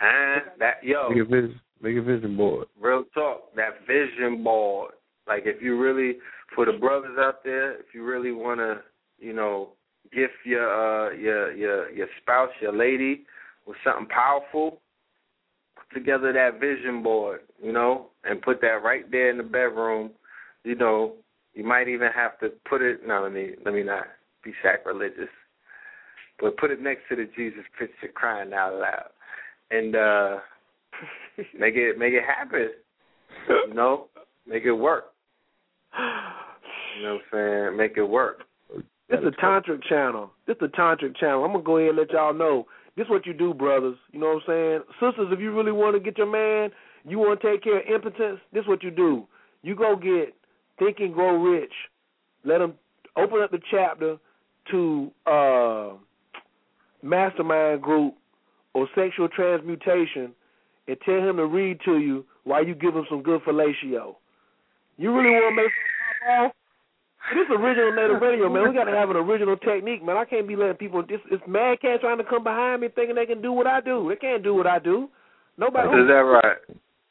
Huh? 0.00 0.40
That 0.58 0.74
yo, 0.82 1.08
Make 1.08 1.22
a 1.22 1.24
vision, 1.24 1.60
make 1.80 1.96
a 1.96 2.02
vision 2.02 2.36
board. 2.36 2.66
real 2.80 3.04
talk. 3.14 3.54
That 3.56 3.86
vision 3.86 4.44
board. 4.44 4.92
Like 5.26 5.44
if 5.46 5.62
you 5.62 5.80
really, 5.80 6.18
for 6.54 6.66
the 6.66 6.72
brothers 6.72 7.16
out 7.18 7.42
there, 7.44 7.74
if 7.80 7.86
you 7.94 8.04
really 8.04 8.32
want 8.32 8.60
to, 8.60 8.80
you 9.18 9.32
know, 9.32 9.70
gift 10.10 10.34
your 10.44 10.68
uh 10.68 11.12
your 11.12 11.52
your 11.52 11.90
your 11.90 12.08
spouse, 12.20 12.50
your 12.60 12.72
lady, 12.72 13.24
with 13.66 13.76
something 13.84 14.06
powerful, 14.06 14.80
put 15.76 15.94
together 15.98 16.32
that 16.32 16.60
vision 16.60 17.02
board, 17.02 17.40
you 17.62 17.72
know, 17.72 18.06
and 18.24 18.42
put 18.42 18.60
that 18.60 18.82
right 18.82 19.10
there 19.10 19.30
in 19.30 19.38
the 19.38 19.42
bedroom. 19.42 20.10
You 20.64 20.74
know, 20.76 21.14
you 21.54 21.64
might 21.64 21.88
even 21.88 22.10
have 22.14 22.38
to 22.40 22.50
put 22.68 22.82
it. 22.82 23.06
No, 23.06 23.22
let 23.22 23.32
me 23.32 23.52
let 23.64 23.74
me 23.74 23.82
not 23.82 24.04
be 24.44 24.52
sacrilegious, 24.62 25.28
but 26.40 26.56
put 26.56 26.70
it 26.70 26.80
next 26.80 27.02
to 27.08 27.16
the 27.16 27.28
Jesus 27.36 27.64
picture, 27.78 28.08
crying 28.14 28.52
out 28.52 28.74
loud, 28.74 29.10
and 29.70 29.96
uh 29.96 30.36
make 31.58 31.74
it 31.74 31.98
make 31.98 32.14
it 32.14 32.24
happen. 32.24 32.70
You 33.48 33.74
know, 33.74 34.08
make 34.46 34.64
it 34.64 34.72
work. 34.72 35.12
You 36.96 37.02
know 37.02 37.14
what 37.14 37.38
I'm 37.40 37.68
saying? 37.68 37.76
Make 37.76 37.96
it 37.96 38.04
work. 38.04 38.42
This 39.08 39.20
is 39.20 39.26
a 39.26 39.42
tantric 39.42 39.82
channel. 39.84 40.30
This 40.46 40.56
is 40.56 40.62
a 40.62 40.76
tantric 40.80 41.16
channel. 41.16 41.44
I'm 41.44 41.52
gonna 41.52 41.64
go 41.64 41.76
ahead 41.76 41.90
and 41.90 41.98
let 41.98 42.10
y'all 42.10 42.34
know. 42.34 42.66
This 42.96 43.04
is 43.04 43.10
what 43.10 43.26
you 43.26 43.32
do, 43.32 43.54
brothers. 43.54 43.96
You 44.12 44.20
know 44.20 44.34
what 44.34 44.42
I'm 44.48 44.80
saying? 44.80 44.80
Sisters, 45.00 45.28
if 45.32 45.40
you 45.40 45.54
really 45.54 45.72
want 45.72 45.96
to 45.96 46.00
get 46.00 46.18
your 46.18 46.30
man, 46.30 46.70
you 47.04 47.18
want 47.18 47.40
to 47.40 47.50
take 47.52 47.62
care 47.64 47.80
of 47.80 47.86
impotence, 47.86 48.40
this 48.52 48.62
is 48.62 48.68
what 48.68 48.82
you 48.82 48.90
do. 48.90 49.26
You 49.62 49.74
go 49.74 49.96
get 49.96 50.34
Think 50.78 50.98
and 51.00 51.14
Grow 51.14 51.36
Rich. 51.36 51.72
Let 52.44 52.58
them 52.58 52.74
open 53.16 53.40
up 53.42 53.50
the 53.50 53.60
chapter 53.70 54.18
to 54.70 55.10
uh 55.26 55.90
mastermind 57.02 57.82
group 57.82 58.14
or 58.74 58.88
sexual 58.94 59.28
transmutation 59.28 60.32
and 60.88 60.96
tell 61.04 61.18
him 61.18 61.36
to 61.36 61.46
read 61.46 61.78
to 61.84 61.98
you 61.98 62.24
while 62.44 62.64
you 62.64 62.74
give 62.74 62.94
him 62.94 63.04
some 63.08 63.22
good 63.22 63.42
fellatio. 63.42 64.16
You 64.98 65.14
really 65.14 65.30
want 65.30 65.52
to 65.52 65.62
make 65.62 65.72
some 65.72 66.26
pop 66.26 66.46
off? 66.46 66.52
This 67.30 67.46
original 67.50 67.92
native 67.94 68.20
radio, 68.20 68.48
man. 68.50 68.68
We 68.68 68.74
got 68.74 68.84
to 68.84 68.96
have 68.96 69.08
an 69.10 69.16
original 69.16 69.56
technique, 69.56 70.04
man. 70.04 70.16
I 70.16 70.24
can't 70.24 70.46
be 70.48 70.56
letting 70.56 70.76
people. 70.76 71.02
This 71.06 71.20
it's 71.30 71.42
mad 71.46 71.80
cat 71.80 72.00
trying 72.00 72.18
to 72.18 72.24
come 72.24 72.42
behind 72.42 72.80
me 72.82 72.88
thinking 72.94 73.14
they 73.14 73.26
can 73.26 73.40
do 73.40 73.52
what 73.52 73.66
I 73.66 73.80
do. 73.80 74.08
They 74.08 74.16
can't 74.16 74.42
do 74.42 74.54
what 74.54 74.66
I 74.66 74.78
do. 74.78 75.08
Nobody. 75.56 75.88
Is 75.88 76.08
that 76.08 76.14
right? 76.26 76.56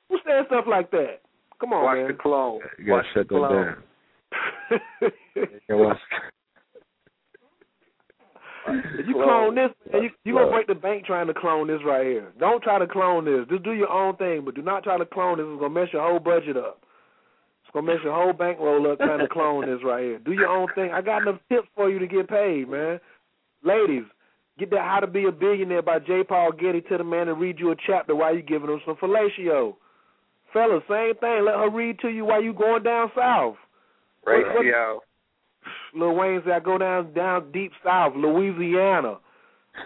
Who 0.10 0.18
says 0.28 0.46
stuff 0.48 0.66
like 0.68 0.92
that? 0.92 1.22
Come 1.60 1.74
on, 1.74 1.84
Watch 1.86 1.98
man. 1.98 2.08
the 2.08 2.14
clone. 2.14 2.60
You 2.78 2.86
gotta 2.86 2.92
Watch 2.98 3.06
shut 3.14 3.30
the 3.30 3.36
that 3.36 3.48
clone. 3.48 3.66
down. 3.66 5.12
You 5.36 5.48
gotta 5.70 5.84
watch. 5.84 5.98
If 8.68 9.08
you 9.08 9.14
clone 9.16 9.56
this, 9.56 9.70
man, 9.92 10.04
you 10.04 10.10
you 10.24 10.34
gonna 10.36 10.52
break 10.52 10.68
the 10.68 10.76
bank 10.76 11.06
trying 11.06 11.28
to 11.28 11.34
clone 11.34 11.68
this 11.68 11.80
right 11.86 12.06
here. 12.06 12.32
Don't 12.40 12.62
try 12.62 12.78
to 12.80 12.88
clone 12.88 13.26
this. 13.26 13.48
Just 13.50 13.64
do 13.64 13.72
your 13.74 13.90
own 13.90 14.16
thing, 14.18 14.42
but 14.46 14.56
do 14.56 14.62
not 14.62 14.84
try 14.84 14.98
to 14.98 15.06
clone 15.06 15.38
this. 15.38 15.48
It's 15.50 15.60
gonna 15.60 15.74
mess 15.74 15.88
your 15.94 16.08
whole 16.08 16.20
budget 16.20 16.58
up. 16.58 16.84
Gonna 17.74 17.88
mess 17.88 18.03
your 18.03 18.14
whole 18.14 18.33
bankroll 18.33 18.91
up 18.91 19.00
trying 19.00 19.19
to 19.19 19.27
clone 19.27 19.66
this 19.66 19.80
right 19.83 20.03
here. 20.03 20.19
Do 20.19 20.33
your 20.33 20.48
own 20.48 20.67
thing. 20.75 20.91
I 20.91 21.01
got 21.01 21.22
enough 21.22 21.40
tips 21.50 21.67
for 21.75 21.90
you 21.90 22.00
to 22.00 22.08
get 22.08 22.27
paid, 22.27 22.69
man. 22.69 23.00
Ladies, 23.64 24.03
get 24.59 24.72
that 24.72 24.82
How 24.82 25.00
to 25.00 25.08
Be 25.08 25.25
a 25.25 25.32
Billionaire 25.32 25.82
by 25.82 26.00
J. 26.00 26.24
Paul 26.24 26.51
Getty 26.51 26.82
to 26.82 26.98
the 26.98 27.03
man 27.03 27.30
and 27.30 27.40
read 27.40 27.59
you 27.59 27.72
a 27.72 27.75
chapter 27.88 28.16
while 28.16 28.35
you 28.35 28.41
giving 28.41 28.69
him 28.69 28.82
some 28.85 28.95
fellatio. 28.98 29.75
Fellas, 30.51 30.83
same 30.90 31.16
thing. 31.16 31.45
Let 31.45 31.56
her 31.56 31.69
read 31.69 32.00
to 32.00 32.09
you 32.09 32.25
while 32.25 32.43
you 32.43 32.53
going 32.53 32.83
down 32.83 33.09
south. 33.16 33.56
What- 34.24 34.45
what- 34.45 34.59
Ratio. 34.59 35.01
Lil 35.93 36.16
Wayne 36.16 36.41
said 36.43 36.53
I 36.53 36.59
go 36.59 36.77
down 36.77 37.14
down 37.14 37.51
deep 37.51 37.72
south, 37.83 38.16
Louisiana. 38.16 39.19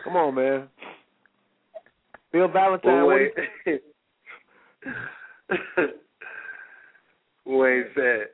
Come 0.03 0.15
on, 0.15 0.35
man. 0.35 0.69
Bill 2.31 2.47
Valentine. 2.47 3.05
what 3.05 3.33
Wayne. 7.45 7.85
Said, 7.95 8.27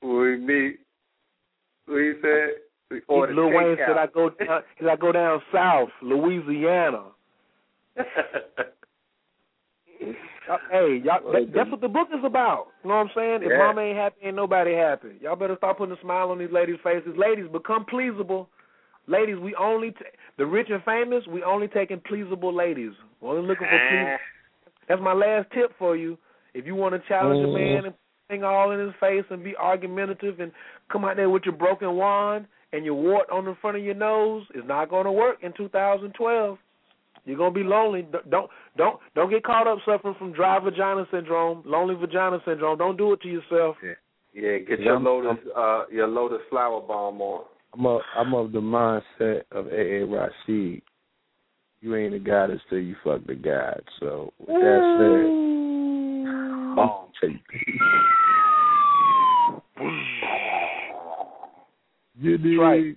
when 0.00 0.20
we 0.20 0.36
meet, 0.36 0.80
he 1.86 2.12
said? 2.22 2.50
We 2.90 3.00
Lil 3.08 3.50
Wayne 3.50 3.76
said 3.78 3.96
I 3.96 4.06
go 4.06 4.30
down, 4.30 4.62
said 4.78 4.88
I 4.88 4.96
go 4.96 5.12
down 5.12 5.40
south, 5.52 5.90
Louisiana. 6.02 7.04
Hey, 10.70 11.00
y'all, 11.04 11.22
that, 11.32 11.52
that's 11.54 11.70
what 11.70 11.80
the 11.80 11.88
book 11.88 12.08
is 12.12 12.24
about. 12.24 12.68
You 12.82 12.88
know 12.88 12.96
what 12.96 13.06
I'm 13.06 13.10
saying? 13.14 13.42
If 13.42 13.50
Yeah. 13.50 13.58
mama 13.58 13.82
ain't 13.82 13.96
happy, 13.96 14.16
ain't 14.22 14.34
nobody 14.34 14.74
happy. 14.74 15.14
Y'all 15.20 15.36
better 15.36 15.56
start 15.56 15.78
putting 15.78 15.96
a 15.96 16.00
smile 16.00 16.30
on 16.30 16.38
these 16.38 16.50
ladies' 16.50 16.80
faces. 16.82 17.16
Ladies, 17.16 17.46
become 17.52 17.84
pleasable. 17.84 18.48
Ladies, 19.06 19.38
we 19.38 19.54
only 19.54 19.92
t- 19.92 20.04
the 20.38 20.46
rich 20.46 20.68
and 20.70 20.82
famous. 20.82 21.24
We 21.28 21.44
only 21.44 21.68
taking 21.68 22.00
pleasable 22.00 22.52
ladies. 22.52 22.92
We're 23.20 23.36
only 23.36 23.46
looking 23.46 23.68
for 23.68 23.78
pleasable. 23.78 24.14
Eh. 24.14 24.18
That's 24.88 25.02
my 25.02 25.12
last 25.12 25.50
tip 25.52 25.72
for 25.78 25.96
you. 25.96 26.18
If 26.52 26.66
you 26.66 26.74
want 26.74 27.00
to 27.00 27.08
challenge 27.08 27.44
a 27.44 27.48
man 27.48 27.84
mm-hmm. 27.84 27.86
and 27.86 27.94
thing 28.30 28.44
all 28.44 28.70
in 28.70 28.80
his 28.80 28.94
face 29.00 29.24
and 29.30 29.44
be 29.44 29.54
argumentative 29.56 30.40
and 30.40 30.52
come 30.90 31.04
out 31.04 31.16
there 31.16 31.28
with 31.28 31.42
your 31.44 31.54
broken 31.54 31.94
wand 31.96 32.46
and 32.72 32.84
your 32.84 32.94
wart 32.94 33.28
on 33.30 33.44
the 33.44 33.56
front 33.60 33.76
of 33.76 33.82
your 33.84 33.94
nose, 33.94 34.44
it's 34.54 34.66
not 34.66 34.88
going 34.88 35.04
to 35.04 35.12
work 35.12 35.38
in 35.42 35.52
2012. 35.56 36.56
You're 37.26 37.36
gonna 37.36 37.50
be 37.50 37.62
lonely. 37.62 38.06
Don't 38.30 38.48
don't 38.78 38.98
don't 39.14 39.28
get 39.28 39.44
caught 39.44 39.66
up 39.66 39.78
suffering 39.84 40.14
from 40.18 40.32
dry 40.32 40.58
vagina 40.58 41.06
syndrome, 41.10 41.62
lonely 41.66 41.94
vagina 41.94 42.38
syndrome. 42.46 42.78
Don't 42.78 42.96
do 42.96 43.12
it 43.12 43.20
to 43.20 43.28
yourself. 43.28 43.76
Yeah, 44.32 44.58
get 44.58 44.78
Yeah, 44.80 44.84
your 44.86 44.94
I'm- 44.94 45.04
lotus 45.04 45.38
uh 45.54 45.82
your 45.92 46.06
lotus 46.08 46.40
flower 46.48 46.80
bomb 46.80 47.20
on. 47.20 47.44
I'm 47.74 47.84
of, 47.86 48.00
I'm 48.16 48.32
of 48.34 48.52
the 48.52 48.60
mindset 48.60 49.42
of 49.52 49.66
A.A. 49.66 50.06
Rashid. 50.06 50.80
You 51.82 51.94
ain't 51.96 52.14
a 52.14 52.18
goddess 52.18 52.60
till 52.70 52.78
you 52.80 52.96
fuck 53.04 53.24
the 53.26 53.34
god. 53.34 53.82
So 54.00 54.32
with 54.38 54.48
that 54.48 54.96
said, 54.98 56.76
Bomb. 56.76 57.10
Take 59.80 59.88
You 62.18 62.38
did. 62.38 62.58
right. 62.58 62.96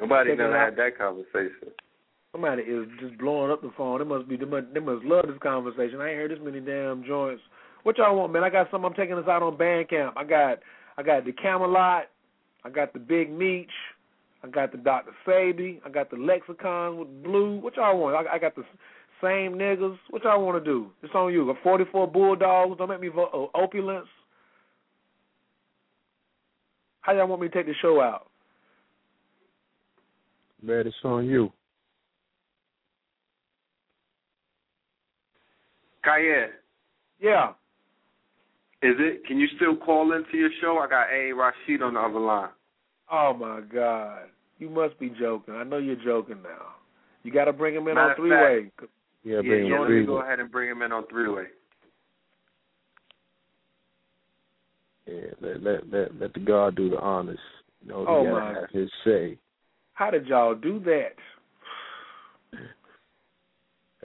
Nobody 0.00 0.30
Check 0.30 0.38
done 0.38 0.52
had 0.52 0.76
that 0.76 0.96
conversation. 0.98 1.70
Somebody 2.32 2.62
is 2.62 2.86
just 3.00 3.18
blowing 3.18 3.50
up 3.50 3.62
the 3.62 3.70
phone. 3.76 3.98
They 3.98 4.04
must 4.04 4.28
be 4.28 4.36
they 4.36 4.44
must, 4.44 4.66
they 4.72 4.80
must 4.80 5.04
love 5.04 5.26
this 5.26 5.38
conversation. 5.42 6.00
I 6.00 6.10
ain't 6.10 6.18
heard 6.18 6.30
this 6.30 6.38
many 6.42 6.60
damn 6.60 7.04
joints. 7.04 7.42
What 7.82 7.98
y'all 7.98 8.16
want, 8.16 8.32
man? 8.32 8.44
I 8.44 8.50
got 8.50 8.70
some. 8.70 8.84
I'm 8.84 8.94
taking 8.94 9.18
us 9.18 9.28
out 9.28 9.42
on 9.42 9.56
Bandcamp. 9.56 10.12
I 10.16 10.24
got 10.24 10.58
I 10.96 11.02
got 11.02 11.24
the 11.24 11.32
Camelot. 11.32 12.04
I 12.64 12.70
got 12.70 12.92
the 12.92 12.98
Big 13.00 13.30
Meech. 13.30 13.70
I 14.44 14.48
got 14.48 14.72
the 14.72 14.78
Dr. 14.78 15.12
Sebi. 15.26 15.80
I 15.84 15.90
got 15.90 16.10
the 16.10 16.16
Lexicon 16.16 16.98
with 16.98 17.22
Blue. 17.22 17.60
What 17.60 17.76
y'all 17.76 17.98
want? 17.98 18.26
I, 18.26 18.34
I 18.34 18.38
got 18.38 18.54
the 18.56 18.64
same 19.22 19.54
niggas. 19.54 19.96
What 20.10 20.24
y'all 20.24 20.44
want 20.44 20.62
to 20.62 20.70
do? 20.70 20.90
It's 21.02 21.14
on 21.14 21.32
you. 21.32 21.46
Got 21.46 21.62
44 21.62 22.08
Bulldogs. 22.08 22.78
Don't 22.78 22.88
make 22.88 23.00
me 23.00 23.08
vote. 23.08 23.30
Oh, 23.32 23.50
uh, 23.54 23.58
opulence. 23.58 24.08
How 27.02 27.12
y'all 27.12 27.26
want 27.26 27.42
me 27.42 27.48
to 27.48 27.54
take 27.54 27.66
the 27.66 27.74
show 27.82 28.00
out? 28.00 28.28
Man, 30.62 30.86
it's 30.86 30.96
on 31.04 31.26
you. 31.26 31.52
Cayenne, 36.04 36.50
Yeah. 37.20 37.50
is 38.82 38.96
it? 38.98 39.24
Can 39.26 39.38
you 39.38 39.46
still 39.54 39.76
call 39.76 40.12
into 40.12 40.36
your 40.36 40.50
show? 40.60 40.78
I 40.78 40.88
got 40.88 41.12
A. 41.12 41.32
Rashid 41.32 41.80
on 41.82 41.94
the 41.94 42.00
other 42.00 42.18
line. 42.18 42.50
Oh 43.08 43.34
my 43.34 43.60
God! 43.60 44.28
You 44.58 44.68
must 44.68 44.98
be 44.98 45.10
joking. 45.10 45.54
I 45.54 45.62
know 45.62 45.78
you're 45.78 45.94
joking 45.96 46.42
now. 46.42 46.74
You 47.22 47.30
got 47.30 47.44
to 47.44 47.52
bring 47.52 47.74
him 47.74 47.86
in 47.86 47.94
Matter 47.94 48.00
on 48.00 48.10
of 48.10 48.16
three 48.16 48.30
way. 48.30 48.72
Yeah, 49.22 49.36
yeah, 49.36 49.42
bring 49.42 49.66
yeah. 49.66 49.76
him 49.76 49.82
Let 49.82 49.90
me 49.90 50.06
go 50.06 50.22
ahead 50.22 50.40
and 50.40 50.50
bring 50.50 50.68
him 50.70 50.82
in 50.82 50.90
on 50.90 51.06
three 51.06 51.28
way. 51.28 51.46
Yeah, 55.12 55.30
let, 55.40 55.62
let 55.62 55.92
let 55.92 56.20
let 56.20 56.32
the 56.34 56.40
God 56.40 56.74
do 56.76 56.88
the 56.88 56.98
honors. 56.98 57.38
You 57.82 57.88
know, 57.88 58.06
Oh, 58.08 58.24
my. 58.24 58.54
have 58.54 58.70
his 58.70 58.88
say. 59.04 59.36
How 59.94 60.10
did 60.10 60.26
y'all 60.26 60.54
do 60.54 60.78
that? 60.80 61.14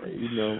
You 0.06 0.30
know, 0.36 0.60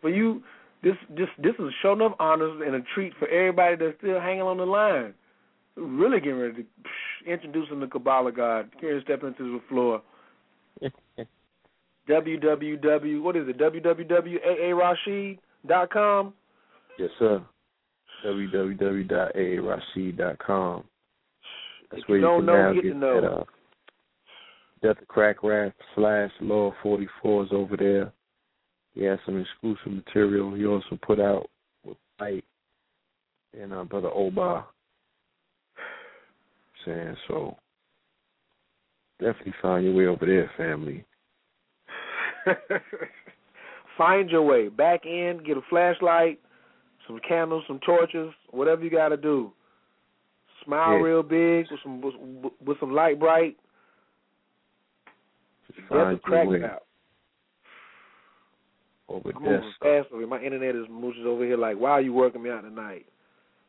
For 0.00 0.10
you, 0.10 0.42
this 0.82 0.94
this 1.16 1.28
this 1.38 1.54
is 1.58 1.64
a 1.64 1.70
show 1.82 1.92
enough 1.94 2.12
honors 2.20 2.60
and 2.64 2.74
a 2.76 2.80
treat 2.94 3.12
for 3.18 3.26
everybody 3.28 3.74
that's 3.76 3.96
still 3.98 4.20
hanging 4.20 4.42
on 4.42 4.58
the 4.58 4.66
line. 4.66 5.14
Really 5.76 6.20
getting 6.20 6.38
ready 6.38 6.54
to 6.54 6.62
psh, 6.62 7.26
introduce 7.32 7.68
him 7.68 7.80
to 7.80 7.86
Qabala 7.88 8.32
God. 8.36 8.70
Here, 8.80 9.00
step 9.02 9.24
into 9.24 9.58
the 9.58 9.60
floor. 9.68 10.02
www. 12.08 13.22
What 13.22 13.36
is 13.36 13.48
it? 13.48 13.58
www.aarashid.com. 13.58 16.34
yes 16.98 17.10
sir. 17.18 17.42
www.aarashid.com. 18.24 20.84
That's 21.90 22.02
If 22.02 22.08
where 22.08 22.18
you 22.18 22.24
you, 22.24 22.36
can 22.38 22.46
know, 22.46 22.56
now 22.66 22.72
get 22.72 22.82
get 22.82 22.92
to 22.92 22.98
know. 22.98 23.20
that 23.20 23.30
uh, 23.30 23.44
Death 24.82 25.02
of 25.02 25.08
Crack 25.08 25.42
Rap 25.42 25.74
slash 25.94 26.30
Law 26.40 26.72
44 26.82 27.44
is 27.44 27.48
over 27.52 27.76
there. 27.76 28.10
he 28.94 29.04
has 29.04 29.18
some 29.26 29.38
exclusive 29.40 29.92
material. 29.92 30.54
He 30.54 30.64
also 30.66 30.98
put 31.02 31.20
out 31.20 31.46
with 31.84 31.96
Light 32.20 32.44
and 33.58 33.72
uh, 33.72 33.84
Brother 33.84 34.10
Oba. 34.12 34.66
Saying 36.84 37.16
so, 37.28 37.56
definitely 39.18 39.54
find 39.62 39.84
your 39.86 39.94
way 39.94 40.06
over 40.06 40.26
there, 40.26 40.50
family. 40.58 41.02
Find 43.96 44.28
your 44.28 44.42
way 44.42 44.68
back 44.68 45.06
in. 45.06 45.40
Get 45.46 45.56
a 45.56 45.62
flashlight, 45.70 46.40
some 47.06 47.20
candles, 47.26 47.64
some 47.66 47.80
torches, 47.84 48.32
whatever 48.50 48.82
you 48.82 48.90
got 48.90 49.08
to 49.08 49.16
do. 49.16 49.52
Smile 50.64 50.98
Yeah. 50.98 51.04
real 51.04 51.22
big 51.22 51.66
with 51.70 51.80
some 51.82 52.00
with, 52.00 52.52
with 52.64 52.80
some 52.80 52.92
light 52.92 53.18
bright. 53.18 53.56
Get 55.68 55.84
some 55.88 56.18
crack 56.22 56.48
out. 56.62 56.82
over 59.08 59.32
I'm 59.34 59.42
moving 59.42 59.72
fast 59.82 60.08
over 60.10 60.20
here. 60.20 60.26
My 60.26 60.40
internet 60.40 60.74
is 60.74 60.86
mooches 60.86 61.26
over 61.26 61.44
here 61.44 61.56
like, 61.56 61.76
why 61.76 61.90
are 61.90 62.00
you 62.00 62.12
working 62.12 62.42
me 62.42 62.50
out 62.50 62.62
tonight? 62.62 63.06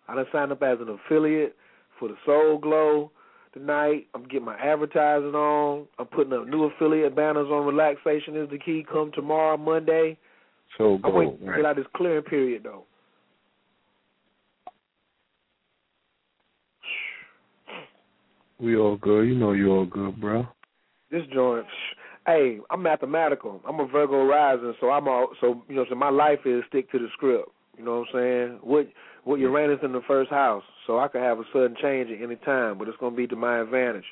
I 0.07 0.15
done 0.15 0.25
signed 0.31 0.51
up 0.51 0.61
as 0.63 0.77
an 0.79 0.89
affiliate 0.89 1.55
for 1.99 2.07
the 2.07 2.15
Sole 2.25 2.57
Gold 2.57 3.09
tonight. 3.53 4.07
I'm 4.13 4.23
getting 4.23 4.45
my 4.45 4.57
advertising 4.57 5.33
on. 5.33 5.87
I'm 5.97 6.05
putting 6.05 6.33
up 6.33 6.47
new 6.47 6.65
affiliate 6.65 7.15
banners 7.15 7.47
on 7.47 7.65
Relaxation 7.65 8.37
is 8.37 8.49
the 8.49 8.59
Key. 8.59 8.85
Come 8.91 9.11
tomorrow, 9.13 9.57
Monday. 9.57 10.17
So 10.77 10.99
I'm 11.03 11.13
waiting 11.13 11.37
go. 11.39 11.51
to 11.51 11.57
get 11.57 11.65
out 11.65 11.75
this 11.75 11.85
clearing 11.95 12.23
period 12.23 12.63
though. 12.63 12.83
We 18.59 18.77
all 18.77 18.97
good. 18.97 19.23
You 19.23 19.35
know 19.35 19.51
you 19.51 19.71
all 19.71 19.85
good, 19.85 20.19
bro. 20.19 20.47
This 21.11 21.23
joint, 21.33 21.65
hey, 22.25 22.59
I'm 22.69 22.81
mathematical. 22.81 23.61
I'm 23.67 23.79
a 23.79 23.87
Virgo 23.87 24.25
rising, 24.25 24.73
so 24.79 24.89
I'm 24.89 25.07
all 25.07 25.29
so 25.41 25.63
you 25.67 25.75
know. 25.75 25.85
So 25.89 25.95
my 25.95 26.09
life 26.09 26.39
is 26.45 26.63
stick 26.69 26.91
to 26.91 26.99
the 26.99 27.07
script. 27.13 27.49
You 27.77 27.83
know 27.83 27.99
what 27.99 28.07
I'm 28.09 28.13
saying? 28.13 28.59
What 28.61 28.87
what 29.23 29.39
Uranus 29.39 29.79
in 29.83 29.91
the 29.91 30.01
first 30.07 30.29
house, 30.29 30.63
so 30.87 30.99
I 30.99 31.07
could 31.07 31.21
have 31.21 31.39
a 31.39 31.43
sudden 31.51 31.75
change 31.81 32.09
at 32.11 32.21
any 32.21 32.37
time, 32.37 32.77
but 32.77 32.87
it's 32.87 32.97
gonna 32.99 33.15
be 33.15 33.27
to 33.27 33.35
my 33.35 33.59
advantage. 33.59 34.05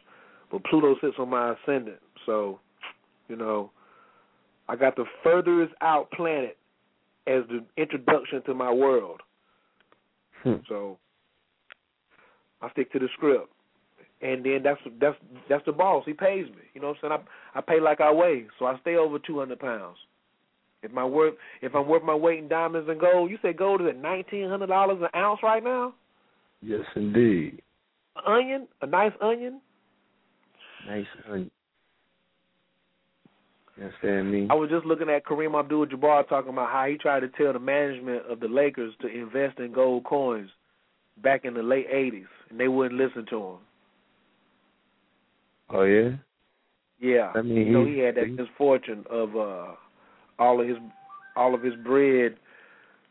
But 0.52 0.64
Pluto 0.66 0.96
sits 1.02 1.16
on 1.20 1.30
my 1.30 1.54
ascendant, 1.54 2.00
so 2.26 2.60
you 3.30 3.36
know, 3.36 3.72
I 4.68 4.76
got 4.76 4.96
the 4.96 5.06
furthest 5.24 5.74
out 5.82 6.12
planet 6.12 6.58
as 7.28 7.44
the 7.48 7.64
introduction 7.82 8.42
to 8.44 8.54
my 8.54 8.72
world. 8.72 9.22
Hmm. 10.44 10.56
So 10.68 10.98
I 12.62 12.70
stick 12.72 12.92
to 12.92 13.00
the 13.00 13.08
script. 13.14 13.53
And 14.24 14.44
then 14.44 14.62
that's 14.64 14.80
that's 15.02 15.18
that's 15.50 15.66
the 15.66 15.74
boss. 15.74 16.04
He 16.06 16.14
pays 16.14 16.46
me. 16.46 16.64
You 16.74 16.82
know 16.82 16.88
what 16.88 16.98
I'm 17.04 17.10
saying? 17.10 17.28
I 17.54 17.60
I 17.60 17.62
pay 17.62 17.82
like 17.82 18.00
I 18.00 18.12
weigh, 18.12 18.46
so 18.58 18.66
I 18.66 18.80
stay 18.80 18.96
over 18.96 19.20
two 19.20 19.38
hundred 19.38 19.60
pounds. 19.60 19.98
If 20.82 20.92
my 20.92 21.04
worth 21.04 21.34
if 21.62 21.76
I'm 21.76 21.88
worth 21.88 22.04
my 22.04 22.16
weight 22.16 22.40
in 22.40 22.48
diamonds 22.48 22.88
and 22.90 23.00
gold, 23.00 23.30
you 23.30 23.38
say 23.42 23.52
gold 23.52 23.82
is 23.82 23.88
at 23.88 24.02
nineteen 24.02 24.48
hundred 24.48 24.68
dollars 24.68 25.00
an 25.02 25.10
ounce 25.20 25.42
right 25.44 25.64
now? 25.64 25.94
Yes, 26.62 26.86
indeed. 26.96 27.62
Onion, 28.26 28.68
a 28.82 28.88
nice 28.88 29.12
onion. 29.22 29.60
Nice 30.88 31.06
honey. 31.28 31.52
You 33.76 33.84
understand 33.86 34.32
me? 34.32 34.48
I 34.50 34.54
was 34.54 34.70
just 34.70 34.86
looking 34.86 35.10
at 35.10 35.26
Kareem 35.26 35.60
Abdul-Jabbar 35.60 36.30
talking 36.30 36.54
about 36.54 36.70
how 36.70 36.86
he 36.86 36.96
tried 36.96 37.22
to 37.22 37.30
tell 37.30 37.54
the 37.54 37.60
management 37.60 38.24
of 38.30 38.40
the 38.40 38.48
Lakers 38.48 38.94
to 39.02 39.08
invest 39.08 39.60
in 39.60 39.74
gold 39.74 40.04
coins 40.04 40.50
back 41.22 41.44
in 41.44 41.56
the 41.56 41.64
late 41.64 41.92
'80s, 41.92 42.28
and 42.50 42.60
they 42.60 42.70
wouldn't 42.70 43.00
listen 43.00 43.26
to 43.30 43.38
him. 43.38 43.58
Oh 45.70 45.84
yeah. 45.84 46.12
Yeah, 47.00 47.32
I 47.36 47.42
mean, 47.42 47.68
you 47.68 47.74
know 47.74 47.86
he- 47.86 48.00
had 48.00 48.16
that 48.16 48.30
misfortune 48.30 49.04
of 49.10 49.36
uh 49.36 49.74
all 50.40 50.62
of 50.62 50.68
his 50.68 50.78
all 51.36 51.54
of 51.54 51.62
his 51.62 51.76
bread. 51.84 52.38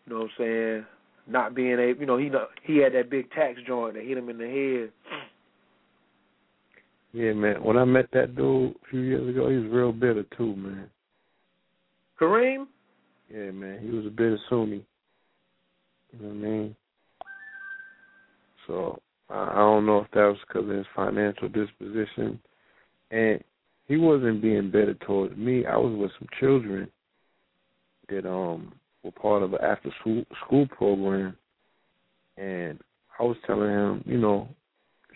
You 0.06 0.12
know 0.12 0.20
what 0.20 0.24
I'm 0.24 0.30
saying? 0.38 0.86
Not 1.28 1.54
being 1.54 1.78
able, 1.78 2.00
you 2.00 2.06
know, 2.06 2.16
he 2.16 2.30
he 2.62 2.78
had 2.78 2.94
that 2.94 3.10
big 3.10 3.30
tax 3.32 3.60
joint 3.66 3.94
that 3.94 4.04
hit 4.04 4.18
him 4.18 4.28
in 4.28 4.38
the 4.38 4.46
head. 4.46 4.92
Yeah, 7.12 7.32
man. 7.34 7.62
When 7.62 7.76
I 7.76 7.84
met 7.84 8.06
that 8.12 8.34
dude 8.34 8.74
a 8.74 8.88
few 8.90 9.00
years 9.00 9.28
ago, 9.28 9.50
he 9.50 9.56
was 9.56 9.70
real 9.70 9.92
bitter 9.92 10.24
too, 10.36 10.56
man. 10.56 10.88
Kareem, 12.18 12.66
Yeah, 13.32 13.50
man. 13.50 13.80
He 13.82 13.90
was 13.90 14.06
a 14.06 14.10
bitter 14.10 14.38
Sunni. 14.48 14.84
You 16.12 16.18
know 16.18 16.28
what 16.28 16.34
I 16.34 16.50
mean? 16.50 16.76
So 18.66 18.98
I 19.32 19.56
don't 19.56 19.86
know 19.86 19.98
if 19.98 20.10
that 20.12 20.24
was 20.24 20.36
because 20.46 20.68
of 20.68 20.76
his 20.76 20.86
financial 20.94 21.48
disposition, 21.48 22.38
and 23.10 23.42
he 23.86 23.96
wasn't 23.96 24.42
being 24.42 24.70
better 24.70 24.94
towards 24.94 25.36
me. 25.36 25.64
I 25.66 25.76
was 25.76 25.96
with 25.96 26.10
some 26.18 26.28
children 26.38 26.88
that 28.08 28.28
um 28.28 28.72
were 29.02 29.10
part 29.12 29.42
of 29.42 29.52
an 29.54 29.60
after 29.62 29.90
school 30.00 30.24
school 30.44 30.66
program, 30.68 31.36
and 32.36 32.78
I 33.18 33.22
was 33.22 33.36
telling 33.46 33.70
him, 33.70 34.04
you 34.06 34.18
know, 34.18 34.48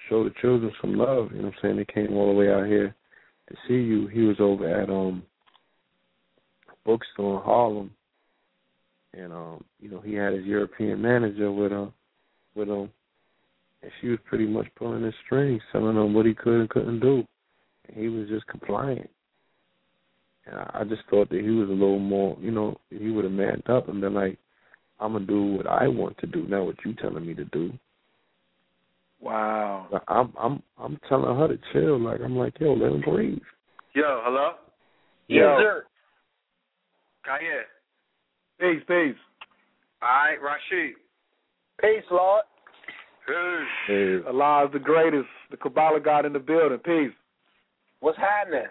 show 0.09 0.25
the 0.25 0.35
children 0.41 0.73
some 0.81 0.95
love. 0.95 1.31
You 1.33 1.43
know 1.43 1.49
what 1.49 1.55
I'm 1.55 1.61
saying? 1.62 1.77
They 1.77 1.93
came 1.93 2.17
all 2.17 2.33
the 2.33 2.39
way 2.39 2.53
out 2.53 2.67
here 2.67 2.95
to 3.49 3.57
see 3.69 3.75
you. 3.75 4.07
He 4.09 4.20
was 4.20 4.36
over 4.41 4.69
at 4.69 4.89
um 4.89 5.23
bookstore 6.85 7.39
in 7.39 7.45
Harlem 7.45 7.91
and 9.17 9.33
um, 9.33 9.65
you 9.81 9.91
know, 9.91 10.01
he 10.01 10.15
had 10.15 10.35
his 10.35 10.45
European 10.45 11.01
manager 11.01 11.51
with 11.51 11.73
him 11.73 11.93
with 12.55 12.69
him 12.69 12.91
and 13.86 13.92
she 14.00 14.08
was 14.08 14.18
pretty 14.24 14.47
much 14.47 14.66
pulling 14.74 15.05
his 15.05 15.15
strings, 15.24 15.62
telling 15.70 15.97
him 15.97 16.12
what 16.12 16.26
he 16.26 16.34
could 16.34 16.58
and 16.58 16.68
couldn't 16.68 16.98
do. 16.98 17.23
And 17.86 17.97
he 17.97 18.08
was 18.08 18.28
just 18.28 18.44
compliant. 18.48 19.08
And 20.44 20.56
I 20.56 20.81
I 20.81 20.84
just 20.84 21.02
thought 21.08 21.31
that 21.31 21.40
he 21.40 21.50
was 21.50 21.68
a 21.68 21.73
little 21.73 22.00
more 22.00 22.36
you 22.40 22.50
know, 22.50 22.81
he 22.90 23.10
would 23.10 23.24
have 23.24 23.32
manned 23.32 23.70
up 23.70 23.89
and 23.89 24.00
been 24.00 24.15
like, 24.15 24.39
I'm 24.98 25.12
gonna 25.12 25.24
do 25.24 25.44
what 25.52 25.68
I 25.68 25.86
want 25.86 26.18
to 26.18 26.26
do, 26.26 26.48
not 26.48 26.66
what 26.66 26.74
you 26.84 26.94
telling 26.94 27.24
me 27.24 27.34
to 27.34 27.44
do. 27.44 27.73
wow. 29.20 30.02
I'm 30.08 30.32
I'm 30.36 30.62
I'm 30.78 30.98
telling 31.08 31.36
her 31.39 31.47
to 31.47 31.58
chill. 31.73 32.00
Like 32.00 32.20
I'm 32.20 32.36
like, 32.36 32.58
yo, 32.58 32.73
let 32.74 32.90
him 32.90 33.02
breathe. 33.02 33.39
Yo, 33.94 34.20
hello? 34.24 34.55
Yo. 35.28 35.58
sir. 35.60 35.84
Kanye. 37.24 37.62
Peace, 38.58 38.82
peace. 38.89 39.16
All 40.02 40.08
right, 40.08 40.39
Rashid. 40.42 40.97
Peace, 41.81 42.05
Lord. 42.10 42.42
Peace. 43.26 43.66
Hey, 43.86 44.18
Allah 44.26 44.66
is 44.66 44.72
the 44.72 44.78
greatest. 44.78 45.28
The 45.50 45.56
Qabala 45.56 46.02
God 46.05 46.26
in 46.26 46.32
the 46.32 46.38
building. 46.38 46.78
Peace. 46.78 47.12
What's 48.00 48.18
happening? 48.18 48.66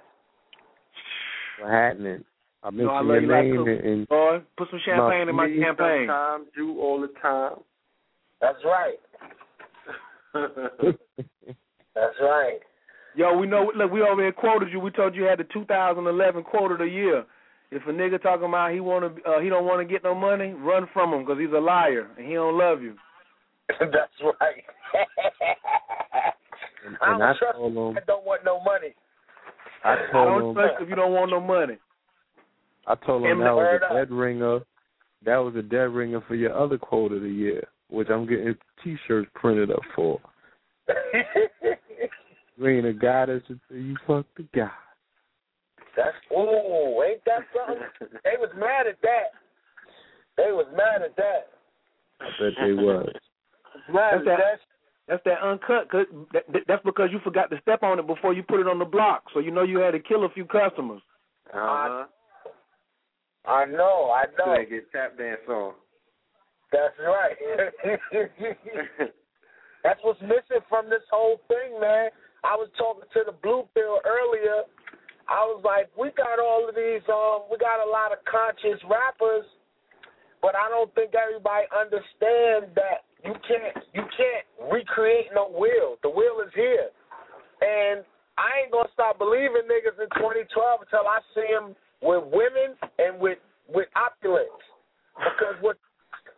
What's 1.59 1.72
happening? 1.72 2.24
I 2.64 2.69
You 2.69 2.77
know, 2.84 2.90
I 2.92 3.01
mentioned 3.01 3.08
love 3.08 3.16
your 3.16 3.22
you 3.22 3.27
like 3.32 3.43
name 3.45 3.56
Coop. 3.58 3.67
and, 3.67 3.80
and 3.93 4.08
Boy, 4.08 4.40
put 4.58 4.69
some 4.72 4.80
champagne 4.85 5.30
in 5.30 5.35
my 5.35 5.48
Me 5.48 5.61
champagne. 5.61 6.08
Sometimes, 6.08 6.48
you 6.58 6.80
all 6.82 7.01
the 7.01 7.11
time. 7.22 7.58
That's 8.42 8.58
right. 8.66 9.00
That's 11.95 12.16
right. 12.22 12.59
Yo, 13.16 13.38
we 13.38 13.48
know. 13.48 13.72
Look, 13.75 13.92
we 13.92 14.01
over 14.01 14.22
here 14.22 14.32
quoted 14.34 14.69
you. 14.72 14.80
We 14.80 14.92
told 14.92 15.16
you 15.16 15.24
you 15.24 15.30
had 15.30 15.40
the 15.40 15.45
2011 15.53 16.43
quote 16.43 16.72
of 16.72 16.80
the 16.80 16.85
year. 16.85 17.25
If 17.72 17.84
a 17.88 17.92
nigga 17.92 18.22
talking 18.22 18.48
about 18.48 18.72
he 18.74 18.80
want 18.80 19.16
to, 19.17 19.24
uh, 19.30 19.40
he 19.40 19.50
don't 19.50 19.66
want 19.66 19.85
to 19.85 19.92
get 19.92 20.03
no 20.03 20.14
money, 20.14 20.53
run 20.53 20.88
from 20.93 21.14
him 21.14 21.22
because 21.25 21.40
he's 21.40 21.53
a 21.56 21.59
liar 21.59 22.08
and 22.17 22.27
he 22.27 22.34
don't 22.34 22.58
love 22.58 22.82
you. 22.82 22.95
That's 23.80 24.19
right. 24.22 24.64
and, 26.85 26.98
I 27.02 27.11
and 27.11 27.19
don't 27.19 27.22
I 27.22 27.34
trust 27.38 27.58
told 27.58 27.72
him 27.74 27.98
I 27.98 28.06
don't 28.06 28.26
want 28.26 28.45
no 28.45 28.60
money. 28.61 28.94
I 29.84 29.94
I 29.94 30.11
told 30.11 30.27
don't 30.27 30.50
him 30.50 30.56
trust 30.56 30.74
if 30.82 30.90
you 30.90 30.95
don't 30.95 31.14
want 31.14 31.32
no 31.32 31.40
money. 31.40 31.77
I 32.88 32.95
told 32.95 33.24
him 33.24 33.32
Him 33.32 33.40
that 33.40 33.56
was 33.56 33.58
word 33.58 33.82
a 33.82 33.85
up. 33.85 33.92
dead 33.94 34.11
ringer. 34.11 34.60
That 35.26 35.38
was 35.38 35.56
a 35.56 35.64
dead 35.64 35.90
ringer 35.90 36.22
for 36.27 36.35
your 36.35 36.56
other 36.56 36.77
quote 36.77 37.11
of 37.11 37.22
the 37.22 37.30
year, 37.30 37.64
which 37.90 38.10
I'm 38.11 38.27
getting 38.27 38.53
T-shirts 38.84 39.30
printed 39.35 39.72
up 39.72 39.82
for. 39.95 40.19
You 42.58 42.68
ain't 42.68 42.85
a 42.85 42.94
goddess 42.94 43.44
until 43.50 43.85
you 43.85 43.95
fuck 44.08 44.26
the 44.38 44.44
guy. 44.56 44.69
That's 45.98 46.16
ooh, 46.32 47.03
ain't 47.03 47.22
that 47.26 47.42
something? 47.53 47.84
they 48.24 48.35
was 48.40 48.50
mad 48.58 48.88
at 48.88 49.02
that. 49.02 49.34
They 50.38 50.52
was 50.52 50.66
mad 50.76 51.02
at 51.03 51.16
that. 51.18 51.50
I 52.22 52.26
bet 52.40 52.53
they 52.64 52.72
was. 52.74 53.10
Mad 53.92 54.14
That's 54.14 54.26
that- 54.26 54.38
that. 54.38 54.60
That's 55.08 55.24
that 55.26 55.42
uncut. 55.44 55.90
Cause 55.92 56.08
that, 56.34 56.44
that- 56.52 56.64
that's 56.68 56.84
because 56.84 57.10
you 57.12 57.20
forgot 57.24 57.52
to 57.52 57.62
step 57.62 57.84
on 57.84 58.00
it 58.00 58.08
before 58.08 58.34
you 58.34 58.42
put 58.42 58.60
it 58.60 58.68
on 58.68 58.80
the 58.80 58.86
block. 58.86 59.24
So 59.34 59.40
you 59.40 59.52
know 59.52 59.62
you 59.62 59.78
had 59.78 59.92
to 59.92 60.00
kill 60.00 60.26
a 60.26 60.30
few 60.30 60.46
customers. 60.46 61.02
Uh-huh. 61.54 62.06
I 63.46 63.66
know, 63.66 64.10
I 64.10 64.26
know. 64.38 64.58
they 64.58 64.66
get 64.66 64.92
tap 64.92 65.16
dance 65.18 65.42
on. 65.48 65.74
That's 66.72 66.98
right. 66.98 67.38
That's 69.84 70.00
what's 70.02 70.20
missing 70.22 70.66
from 70.68 70.90
this 70.90 71.06
whole 71.12 71.40
thing, 71.48 71.80
man. 71.80 72.10
I 72.44 72.58
was 72.58 72.70
talking 72.76 73.06
to 73.14 73.22
the 73.26 73.38
blue 73.46 73.70
pill 73.78 74.02
earlier. 74.02 74.66
I 75.30 75.46
was 75.46 75.62
like, 75.64 75.94
we 75.94 76.10
got 76.18 76.42
all 76.42 76.68
of 76.68 76.74
these, 76.74 77.06
um, 77.10 77.46
we 77.50 77.58
got 77.62 77.86
a 77.86 77.90
lot 77.90 78.10
of 78.12 78.18
conscious 78.26 78.82
rappers, 78.90 79.46
but 80.42 80.58
I 80.58 80.66
don't 80.70 80.94
think 80.98 81.14
everybody 81.14 81.70
understands 81.70 82.74
that 82.74 83.05
you 83.26 83.34
can't 83.42 83.76
you 83.94 84.06
can't 84.14 84.45
recreate 84.72 85.34
no 85.34 85.50
will. 85.50 85.98
The 86.06 86.10
will 86.10 86.45
is 86.45 86.54
here. 86.54 86.94
And 87.62 88.06
I 88.38 88.62
ain't 88.62 88.72
gonna 88.72 88.92
stop 88.94 89.18
believing 89.18 89.66
niggas 89.66 89.98
in 89.98 90.10
2012 90.22 90.45
until 90.45 91.10
I 91.10 91.20
see 91.34 91.50
them 91.50 91.74
with 92.06 92.24
women 92.30 92.78
and 93.02 93.18
with 93.18 93.42
with 93.66 93.90
opulence. 93.98 94.62
Because 95.18 95.58
what 95.66 95.82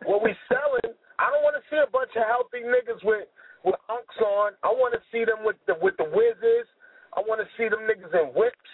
what 0.08 0.24
we 0.24 0.32
selling, 0.48 0.96
I 1.18 1.28
don't 1.28 1.44
want 1.44 1.60
to 1.60 1.64
see 1.68 1.76
a 1.76 1.90
bunch 1.90 2.14
of 2.16 2.24
healthy 2.24 2.64
niggas 2.64 3.04
with 3.04 3.28
with 3.68 3.76
unks 3.90 4.18
on. 4.24 4.56
I 4.64 4.72
want 4.72 4.94
to 4.96 5.02
see 5.12 5.28
them 5.28 5.44
with 5.44 5.60
the 5.68 5.76
with 5.76 5.98
the 5.98 6.08
whizzes. 6.08 6.68
I 7.12 7.20
want 7.20 7.44
to 7.44 7.48
see 7.60 7.68
them 7.68 7.84
niggas 7.84 8.14
in 8.16 8.32
whips 8.32 8.72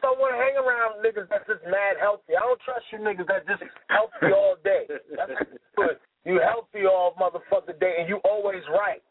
just 0.00 0.02
don't 0.02 0.16
want 0.16 0.32
to 0.32 0.40
hang 0.40 0.56
around 0.56 1.04
niggas 1.04 1.28
that's 1.28 1.44
just 1.44 1.60
mad 1.68 2.00
healthy. 2.00 2.32
I 2.32 2.40
don't 2.40 2.60
trust 2.64 2.88
you 2.88 2.98
niggas 3.04 3.28
that 3.28 3.44
just 3.44 3.60
healthy 3.92 4.32
all 4.32 4.56
day. 4.64 4.88
That's 4.88 5.36
good. 5.76 6.00
You 6.24 6.40
healthy 6.40 6.88
all 6.88 7.12
motherfucker 7.20 7.78
day, 7.78 8.00
and 8.00 8.08
you 8.08 8.20
always 8.24 8.62
right. 8.72 9.02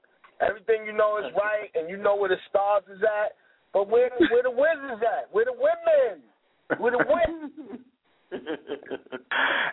Everything 0.41 0.85
you 0.85 0.93
know 0.93 1.19
is 1.19 1.29
right, 1.37 1.69
and 1.75 1.89
you 1.89 1.97
know 1.97 2.15
where 2.15 2.29
the 2.29 2.41
stars 2.49 2.83
is 2.89 3.01
at. 3.03 3.37
But 3.73 3.89
where 3.89 4.09
where 4.31 4.43
the 4.43 4.51
wizards 4.51 5.03
at? 5.05 5.29
Where 5.31 5.45
the 5.45 5.53
women? 5.53 6.25
Where 6.77 6.91
the 6.91 7.05
women? 7.05 7.85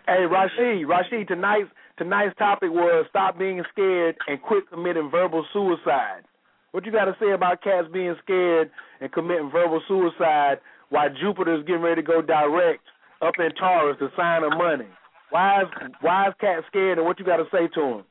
hey 0.09 0.25
Rashid, 0.29 0.89
Rashid, 0.89 1.29
tonight's 1.29 1.69
tonight's 1.99 2.37
topic 2.37 2.71
was 2.71 3.07
stop 3.09 3.39
being 3.39 3.63
scared 3.73 4.17
and 4.29 4.41
quit 4.43 4.69
committing 4.71 5.09
verbal 5.11 5.45
suicide. 5.53 6.25
What 6.77 6.85
you 6.85 6.93
got 6.93 7.07
to 7.07 7.17
say 7.19 7.33
about 7.33 7.63
cats 7.63 7.89
being 7.91 8.15
scared 8.23 8.71
and 9.01 9.11
committing 9.11 9.49
verbal 9.49 9.81
suicide 9.89 10.61
while 10.91 11.09
Jupiter's 11.09 11.65
getting 11.65 11.81
ready 11.81 12.03
to 12.03 12.07
go 12.07 12.21
direct 12.21 12.85
up 13.23 13.33
in 13.39 13.49
Taurus, 13.57 13.97
the 13.99 14.13
sign 14.15 14.45
of 14.45 14.53
money? 14.59 14.85
Why 15.31 15.63
is 15.63 15.69
why 16.03 16.29
is 16.29 16.35
cat 16.39 16.65
scared, 16.69 16.99
and 16.99 17.07
what 17.07 17.19
you 17.19 17.25
got 17.25 17.39
to 17.39 17.49
say 17.51 17.73
to 17.73 17.81
him? 17.81 18.05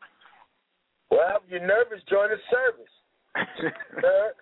Well, 1.12 1.38
if 1.38 1.44
you're 1.46 1.62
nervous, 1.62 2.02
join 2.10 2.34
the 2.34 2.42
service. 2.50 2.94
uh, 4.02 4.34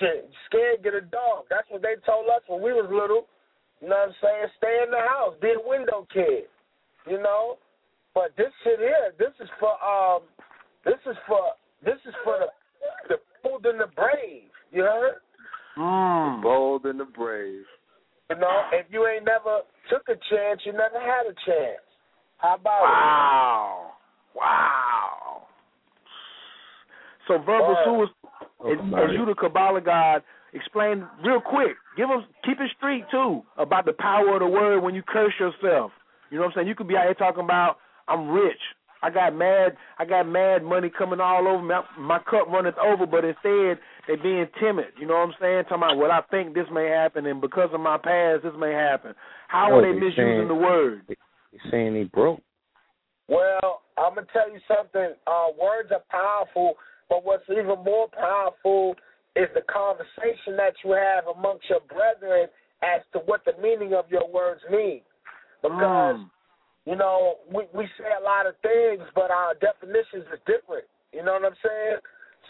shit, 0.00 0.28
scared, 0.50 0.82
get 0.82 0.94
a 0.94 1.02
dog. 1.02 1.46
That's 1.48 1.70
what 1.70 1.82
they 1.82 1.94
told 2.04 2.26
us 2.34 2.42
when 2.48 2.60
we 2.60 2.72
was 2.72 2.90
little. 2.90 3.30
You 3.78 3.86
know 3.86 4.02
what 4.02 4.08
I'm 4.08 4.14
saying? 4.18 4.50
Stay 4.58 4.82
in 4.82 4.90
the 4.90 4.98
house, 4.98 5.38
be 5.40 5.54
a 5.54 5.62
window 5.62 6.08
kid. 6.12 6.50
You 7.06 7.22
know, 7.22 7.58
but 8.18 8.34
this 8.36 8.50
shit 8.64 8.80
here, 8.80 9.14
this 9.16 9.30
is 9.38 9.48
for 9.62 9.78
um, 9.78 10.26
this 10.84 10.98
is 11.06 11.14
for 11.28 11.54
this 11.86 12.02
is 12.02 12.14
for 12.26 12.34
the 12.42 12.50
bold 13.54 13.66
and 13.66 13.80
the 13.80 13.92
brave. 13.94 14.50
You 14.72 14.82
heard? 14.82 15.14
Mm. 15.78 16.42
Bold 16.42 16.84
and 16.86 17.00
the 17.00 17.04
brave. 17.04 17.64
You 18.30 18.36
know, 18.36 18.62
if 18.72 18.86
you 18.90 19.06
ain't 19.06 19.24
never 19.24 19.60
took 19.90 20.02
a 20.08 20.18
chance, 20.30 20.60
you 20.64 20.72
never 20.72 20.98
had 20.98 21.26
a 21.26 21.34
chance. 21.46 21.82
How 22.38 22.54
about 22.54 22.82
wow. 22.82 23.90
it? 24.34 24.38
Wow. 24.38 24.40
Wow. 24.40 25.42
So 27.28 27.38
verbal 27.38 27.76
suicide, 27.84 29.02
as 29.02 29.10
you 29.12 29.24
the 29.24 29.34
Qabala 29.34 29.84
God, 29.84 30.22
explain 30.52 31.06
real 31.24 31.40
quick. 31.40 31.76
Give 31.96 32.08
them, 32.08 32.24
keep 32.44 32.60
it 32.60 32.70
street 32.76 33.04
too 33.10 33.42
about 33.56 33.86
the 33.86 33.92
power 33.92 34.34
of 34.34 34.40
the 34.40 34.46
word 34.46 34.80
when 34.80 34.94
you 34.94 35.02
curse 35.06 35.32
yourself. 35.38 35.92
You 36.30 36.38
know 36.38 36.44
what 36.44 36.48
I'm 36.48 36.52
saying? 36.56 36.68
You 36.68 36.74
could 36.74 36.88
be 36.88 36.96
out 36.96 37.04
here 37.04 37.14
talking 37.14 37.44
about 37.44 37.76
I'm 38.08 38.28
rich. 38.28 38.60
I 39.04 39.10
got 39.10 39.34
mad. 39.36 39.76
I 39.98 40.06
got 40.06 40.26
mad 40.26 40.62
money 40.64 40.88
coming 40.88 41.20
all 41.20 41.46
over 41.46 41.62
me. 41.62 41.74
My 41.98 42.18
cup 42.20 42.48
runneth 42.48 42.78
over, 42.78 43.04
but 43.06 43.24
instead 43.24 43.78
they 44.08 44.16
being 44.16 44.46
timid. 44.58 44.86
You 44.98 45.06
know 45.06 45.14
what 45.14 45.28
I'm 45.28 45.34
saying? 45.40 45.64
Talking 45.64 45.76
about 45.84 45.96
what 45.98 46.10
I 46.10 46.22
think 46.30 46.54
this 46.54 46.66
may 46.72 46.86
happen, 46.88 47.26
and 47.26 47.40
because 47.40 47.68
of 47.74 47.80
my 47.80 47.98
past, 47.98 48.44
this 48.44 48.54
may 48.58 48.72
happen. 48.72 49.14
How 49.48 49.68
Oh, 49.70 49.76
are 49.76 49.82
they 49.82 49.92
they 49.92 50.00
misusing 50.00 50.24
saying- 50.24 50.48
the 50.48 50.54
word? 50.54 51.02
He's 51.52 51.70
saying 51.70 51.94
he 51.94 52.04
broke. 52.04 52.40
Well, 53.28 53.82
I'm 53.98 54.14
gonna 54.14 54.26
tell 54.32 54.50
you 54.50 54.60
something. 54.68 55.14
Uh, 55.26 55.48
words 55.60 55.92
are 55.92 56.02
powerful, 56.10 56.78
but 57.08 57.24
what's 57.24 57.48
even 57.50 57.78
more 57.84 58.08
powerful 58.08 58.96
is 59.36 59.48
the 59.54 59.62
conversation 59.62 60.56
that 60.56 60.74
you 60.82 60.92
have 60.92 61.26
amongst 61.28 61.68
your 61.68 61.80
brethren 61.80 62.48
as 62.82 63.02
to 63.12 63.18
what 63.20 63.44
the 63.44 63.52
meaning 63.60 63.92
of 63.94 64.10
your 64.10 64.26
words 64.28 64.62
mean. 64.70 65.02
Because 65.62 66.16
Mm. 66.16 66.30
You 66.86 66.96
know 66.96 67.38
we 67.52 67.64
we 67.72 67.84
say 67.98 68.10
a 68.18 68.22
lot 68.22 68.46
of 68.46 68.54
things, 68.62 69.02
but 69.14 69.30
our 69.30 69.54
definitions 69.54 70.24
are 70.30 70.42
different. 70.46 70.84
You 71.12 71.24
know 71.24 71.38
what 71.38 71.44
I'm 71.44 71.58
saying? 71.62 71.98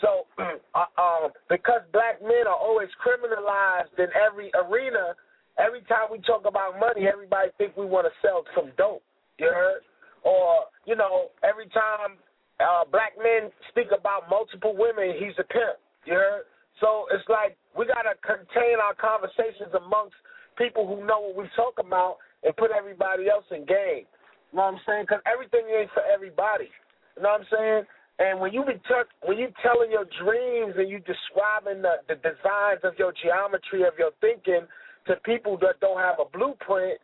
So, 0.00 0.26
uh, 0.74 0.90
um, 0.98 1.30
because 1.48 1.82
black 1.92 2.20
men 2.22 2.46
are 2.48 2.56
always 2.56 2.88
criminalized 2.98 3.94
in 3.98 4.08
every 4.16 4.50
arena, 4.56 5.14
every 5.58 5.82
time 5.86 6.10
we 6.10 6.18
talk 6.24 6.46
about 6.46 6.80
money, 6.80 7.06
everybody 7.06 7.50
think 7.58 7.76
we 7.76 7.86
want 7.86 8.06
to 8.06 8.14
sell 8.26 8.44
some 8.54 8.72
dope. 8.76 9.02
You 9.38 9.50
heard? 9.52 9.82
Or 10.24 10.66
you 10.86 10.96
know, 10.96 11.30
every 11.44 11.68
time 11.68 12.18
uh, 12.58 12.84
black 12.90 13.12
men 13.20 13.50
speak 13.70 13.88
about 13.92 14.30
multiple 14.30 14.74
women, 14.76 15.14
he's 15.18 15.36
a 15.38 15.44
pimp. 15.44 15.78
You 16.06 16.14
heard? 16.14 16.42
So 16.80 17.06
it's 17.12 17.26
like 17.28 17.56
we 17.76 17.86
gotta 17.86 18.18
contain 18.24 18.82
our 18.82 18.94
conversations 18.94 19.70
amongst 19.76 20.16
people 20.56 20.86
who 20.86 21.06
know 21.06 21.20
what 21.20 21.36
we 21.36 21.44
talk 21.54 21.78
about 21.78 22.18
and 22.42 22.56
put 22.56 22.70
everybody 22.70 23.28
else 23.28 23.44
in 23.50 23.64
game. 23.64 24.06
You 24.54 24.62
know 24.62 24.70
what 24.70 24.78
I'm 24.78 24.86
saying? 24.86 25.02
Because 25.10 25.18
everything 25.26 25.66
ain't 25.66 25.90
for 25.90 26.06
everybody. 26.06 26.70
You 27.18 27.26
know 27.26 27.34
what 27.34 27.42
I'm 27.42 27.50
saying? 27.50 27.82
And 28.22 28.38
when 28.38 28.54
you 28.54 28.62
be 28.62 28.78
t- 28.86 29.10
when 29.26 29.34
you 29.34 29.50
telling 29.66 29.90
your 29.90 30.06
dreams 30.22 30.78
and 30.78 30.86
you 30.86 31.02
describing 31.02 31.82
the, 31.82 32.06
the 32.06 32.14
designs 32.22 32.86
of 32.86 32.94
your 32.94 33.10
geometry 33.18 33.82
of 33.82 33.98
your 33.98 34.14
thinking 34.22 34.70
to 35.10 35.18
people 35.26 35.58
that 35.58 35.82
don't 35.82 35.98
have 35.98 36.22
a 36.22 36.30
blueprint, 36.30 37.02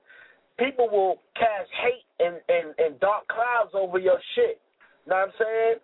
people 0.62 0.86
will 0.86 1.18
cast 1.34 1.66
hate 1.82 2.06
and, 2.22 2.38
and, 2.46 2.70
and 2.78 2.94
dark 3.02 3.26
clouds 3.26 3.74
over 3.74 3.98
your 3.98 4.22
shit. 4.38 4.62
You 5.02 5.10
know 5.10 5.26
what 5.26 5.34
I'm 5.34 5.34
saying? 5.34 5.76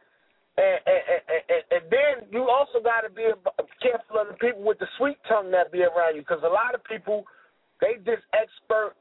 And, 0.63 0.79
and, 0.87 1.03
and, 1.11 1.43
and, 1.51 1.63
and 1.75 1.85
then 1.91 2.15
you 2.31 2.47
also 2.47 2.79
got 2.79 3.03
to 3.03 3.11
be 3.11 3.27
careful 3.83 4.23
of 4.23 4.31
the 4.31 4.39
people 4.39 4.63
with 4.63 4.79
the 4.79 4.87
sweet 5.03 5.19
tongue 5.27 5.51
that 5.51 5.75
be 5.75 5.83
around 5.83 6.15
you, 6.15 6.23
because 6.23 6.47
a 6.47 6.55
lot 6.63 6.79
of 6.79 6.87
people 6.87 7.27
they 7.83 7.99
just 8.07 8.23
expert 8.31 8.95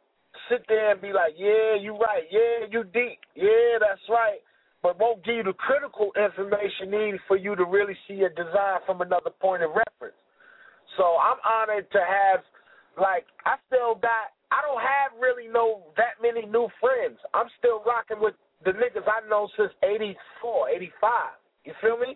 sit 0.50 0.66
there 0.68 0.92
and 0.92 1.02
be 1.02 1.14
like, 1.14 1.34
yeah, 1.38 1.76
you 1.80 1.94
right, 1.98 2.24
yeah, 2.32 2.68
you 2.70 2.84
deep, 2.84 3.20
yeah, 3.36 3.80
that's 3.80 4.02
right, 4.10 4.40
but 4.84 5.00
won't 5.00 5.24
give 5.26 5.36
you 5.36 5.44
the 5.44 5.54
critical 5.54 6.12
information 6.16 6.92
needed 6.92 7.20
for 7.28 7.38
you 7.38 7.56
to 7.56 7.66
really 7.66 7.96
see 8.08 8.22
a 8.24 8.30
design 8.30 8.80
from 8.86 9.02
another 9.02 9.30
point 9.30 9.64
of 9.64 9.72
reference. 9.72 10.18
So 10.98 11.18
I'm 11.18 11.42
honored 11.44 11.90
to 11.92 12.00
have, 12.00 12.42
like, 13.00 13.26
I 13.46 13.58
still 13.68 13.96
got, 13.96 14.34
I 14.52 14.62
don't 14.62 14.82
have 14.82 15.18
really 15.20 15.50
no 15.52 15.90
that 15.98 16.22
many 16.22 16.46
new 16.46 16.70
friends. 16.80 17.18
I'm 17.34 17.50
still 17.60 17.84
rocking 17.84 18.22
with 18.22 18.36
the 18.64 18.72
niggas 18.72 19.04
I 19.04 19.28
know 19.28 19.50
since 19.58 19.74
'84, 19.84 20.70
'85. 20.70 21.36
You 21.66 21.74
feel 21.82 21.98
me? 21.98 22.16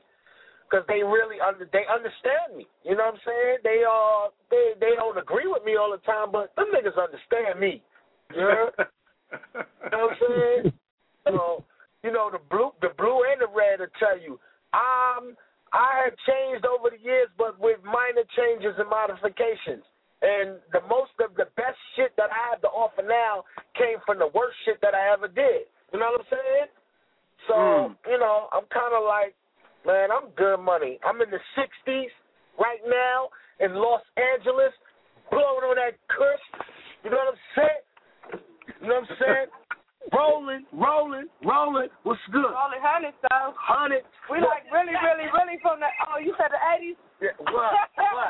Because 0.69 0.85
they 0.87 1.01
really 1.01 1.41
under 1.41 1.65
they 1.73 1.83
understand 1.89 2.55
me. 2.55 2.69
You 2.85 2.95
know 2.95 3.09
what 3.09 3.17
I'm 3.17 3.25
saying? 3.25 3.57
They 3.65 3.81
uh 3.81 4.29
they 4.53 4.77
they 4.79 4.93
don't 4.95 5.17
agree 5.17 5.49
with 5.49 5.65
me 5.65 5.75
all 5.75 5.91
the 5.91 5.99
time, 6.05 6.31
but 6.31 6.53
them 6.55 6.69
niggas 6.69 6.95
understand 6.95 7.59
me. 7.59 7.81
Yeah. 8.35 8.69
you 8.75 9.89
know 9.91 10.05
what 10.05 10.11
I'm 10.11 10.17
saying? 10.19 10.73
So 11.27 11.63
you 12.03 12.11
know 12.11 12.29
the 12.31 12.39
blue 12.49 12.71
the 12.81 12.89
blue 12.97 13.23
and 13.31 13.41
the 13.41 13.47
red 13.49 13.79
will 13.79 13.93
tell 13.99 14.17
you. 14.19 14.39
Um 14.73 15.35
I 15.71 16.01
have 16.05 16.17
changed 16.25 16.65
over 16.65 16.89
the 16.89 16.97
years, 16.97 17.29
but 17.37 17.59
with 17.59 17.77
minor 17.85 18.25
changes 18.33 18.73
and 18.77 18.89
modifications. 18.89 19.85
And 20.21 20.57
the 20.73 20.81
most 20.89 21.13
of 21.21 21.37
the 21.37 21.45
best 21.55 21.77
shit 21.95 22.11
that 22.17 22.33
I 22.33 22.49
have 22.49 22.61
to 22.65 22.71
offer 22.73 23.05
now 23.05 23.45
came 23.77 24.01
from 24.05 24.17
the 24.17 24.27
worst 24.33 24.57
shit 24.65 24.81
that 24.81 24.93
I 24.97 25.13
ever 25.13 25.29
did. 25.29 25.69
You 25.93 25.99
know 26.01 26.09
what 26.11 26.25
I'm 26.25 26.29
saying? 26.33 26.67
So, 27.47 27.53
Mm. 27.55 27.95
you 28.09 28.17
know, 28.17 28.49
I'm 28.51 28.65
kind 28.73 28.93
of 28.93 29.03
like, 29.05 29.35
man, 29.85 30.11
I'm 30.11 30.29
good 30.35 30.59
money. 30.59 30.99
I'm 31.05 31.21
in 31.21 31.29
the 31.29 31.39
60s 31.55 32.11
right 32.57 32.81
now 32.85 33.29
in 33.59 33.75
Los 33.75 34.01
Angeles, 34.17 34.73
blowing 35.31 35.63
on 35.69 35.75
that 35.77 35.95
kush. 36.09 36.43
You 37.03 37.11
know 37.11 37.17
what 37.17 37.37
I'm 37.37 37.41
saying? 37.55 37.83
You 38.81 38.87
know 38.87 39.03
what 39.03 39.11
I'm 39.11 39.17
saying? 39.19 39.49
rolling, 40.13 40.63
rolling, 40.73 41.27
rolling. 41.43 41.89
What's 42.03 42.21
good? 42.31 42.49
Rolling 42.49 42.81
hundreds 42.81 43.17
though. 43.21 43.53
Hundred. 43.57 44.03
We 44.31 44.39
like 44.39 44.65
really, 44.71 44.95
really, 44.95 45.27
really 45.29 45.57
from 45.61 45.79
the 45.79 45.89
oh, 46.07 46.19
you 46.19 46.33
said 46.39 46.49
the 46.51 46.61
eighties? 46.75 46.97
Yeah, 47.21 47.35
what? 47.51 47.75
What? 47.95 48.29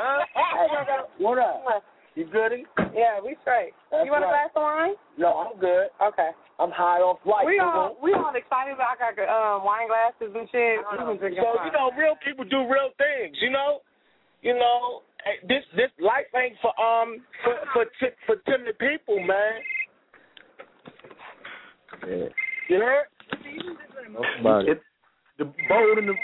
Huh? 0.00 1.04
What 1.18 1.38
up? 1.38 1.84
You 2.14 2.30
goody? 2.30 2.62
Yeah, 2.94 3.18
we 3.18 3.34
straight. 3.42 3.74
That's 3.90 4.06
you 4.06 4.14
want 4.14 4.22
a 4.22 4.30
right. 4.30 4.46
glass 4.46 4.54
of 4.54 4.62
wine? 4.62 4.94
No, 5.18 5.34
I'm 5.34 5.58
good. 5.58 5.90
Okay. 5.98 6.30
I'm 6.62 6.70
high 6.70 7.02
off 7.02 7.18
life. 7.26 7.42
we 7.42 7.58
all 7.58 7.98
we 7.98 8.14
all 8.14 8.30
excited 8.30 8.78
about 8.78 8.94
I 9.02 9.10
got 9.10 9.26
um 9.26 9.66
wine 9.66 9.90
glasses 9.90 10.30
and 10.30 10.46
shit. 10.54 10.78
We 10.94 11.02
been 11.02 11.18
drinking 11.18 11.42
So 11.42 11.58
wine. 11.58 11.66
you 11.66 11.72
know, 11.74 11.90
real 11.98 12.14
people 12.22 12.46
do 12.46 12.70
real 12.70 12.94
things. 12.94 13.34
You 13.42 13.50
know, 13.50 13.82
you 14.46 14.54
know, 14.54 15.02
this 15.50 15.66
this 15.74 15.90
life 15.98 16.30
ain't 16.38 16.54
for 16.62 16.70
um 16.78 17.18
for 17.42 17.54
for 17.74 17.84
ti- 17.98 18.18
for 18.30 18.38
timid 18.46 18.78
people, 18.78 19.18
man. 19.18 19.58
Yeah. 22.08 22.28
You 22.68 22.76
heard? 22.78 23.06
Talk 24.12 24.24
about 24.40 24.64
it. 24.64 24.70
It, 24.70 24.80
the 25.38 25.44
bold 25.44 25.98
and 25.98 26.08
the 26.08 26.14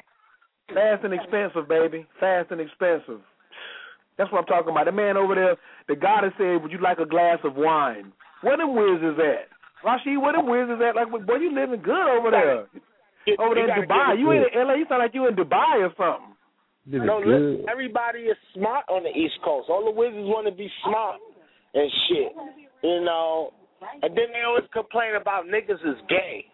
fast 0.75 1.05
and 1.05 1.15
expensive, 1.15 1.69
baby. 1.69 2.07
Fast 2.19 2.51
and 2.51 2.61
expensive. 2.61 3.21
That's 4.17 4.31
what 4.33 4.41
I'm 4.41 4.47
talking 4.47 4.71
about. 4.71 4.85
The 4.87 4.93
man 4.93 5.17
over 5.17 5.35
there, 5.35 5.57
the 5.89 5.97
guy 5.97 6.21
that 6.23 6.33
said, 6.37 6.63
"Would 6.63 6.73
you 6.73 6.81
like 6.81 6.99
a 6.99 7.07
glass 7.07 7.39
of 7.45 7.57
wine?" 7.57 8.13
Where 8.43 8.57
them 8.57 8.75
wizards 8.75 9.19
at? 9.19 9.49
Rashid, 9.85 10.21
where 10.21 10.33
them 10.33 10.49
wizards 10.49 10.81
at? 10.81 10.97
Like, 10.97 11.11
boy, 11.11 11.37
you 11.37 11.55
living 11.55 11.83
good 11.83 12.09
over 12.09 12.31
there. 12.31 12.69
Over 13.39 13.55
there 13.55 13.69
in 13.69 13.89
Dubai. 13.89 14.19
You 14.19 14.31
in 14.33 14.45
LA? 14.55 14.75
You 14.75 14.87
sound 14.89 15.03
like 15.03 15.15
you 15.15 15.29
in 15.29 15.37
Dubai 15.37 15.85
or 15.85 15.93
something. 15.97 16.37
No, 16.87 17.21
good. 17.23 17.29
listen, 17.29 17.67
everybody 17.71 18.21
is 18.21 18.37
smart 18.55 18.85
on 18.89 19.05
the 19.05 19.11
East 19.11 19.37
Coast. 19.45 19.69
All 19.69 19.85
the 19.85 19.91
wizards 19.91 20.25
want 20.25 20.49
to 20.49 20.55
be 20.55 20.69
smart 20.85 21.21
and 21.75 21.91
shit. 22.09 22.33
You 22.83 23.05
know, 23.05 23.53
and 24.03 24.17
then 24.17 24.27
they 24.33 24.43
always 24.47 24.65
complain 24.73 25.17
about 25.21 25.47
niggas 25.47 25.81
is 25.85 26.01
gay. 26.09 26.45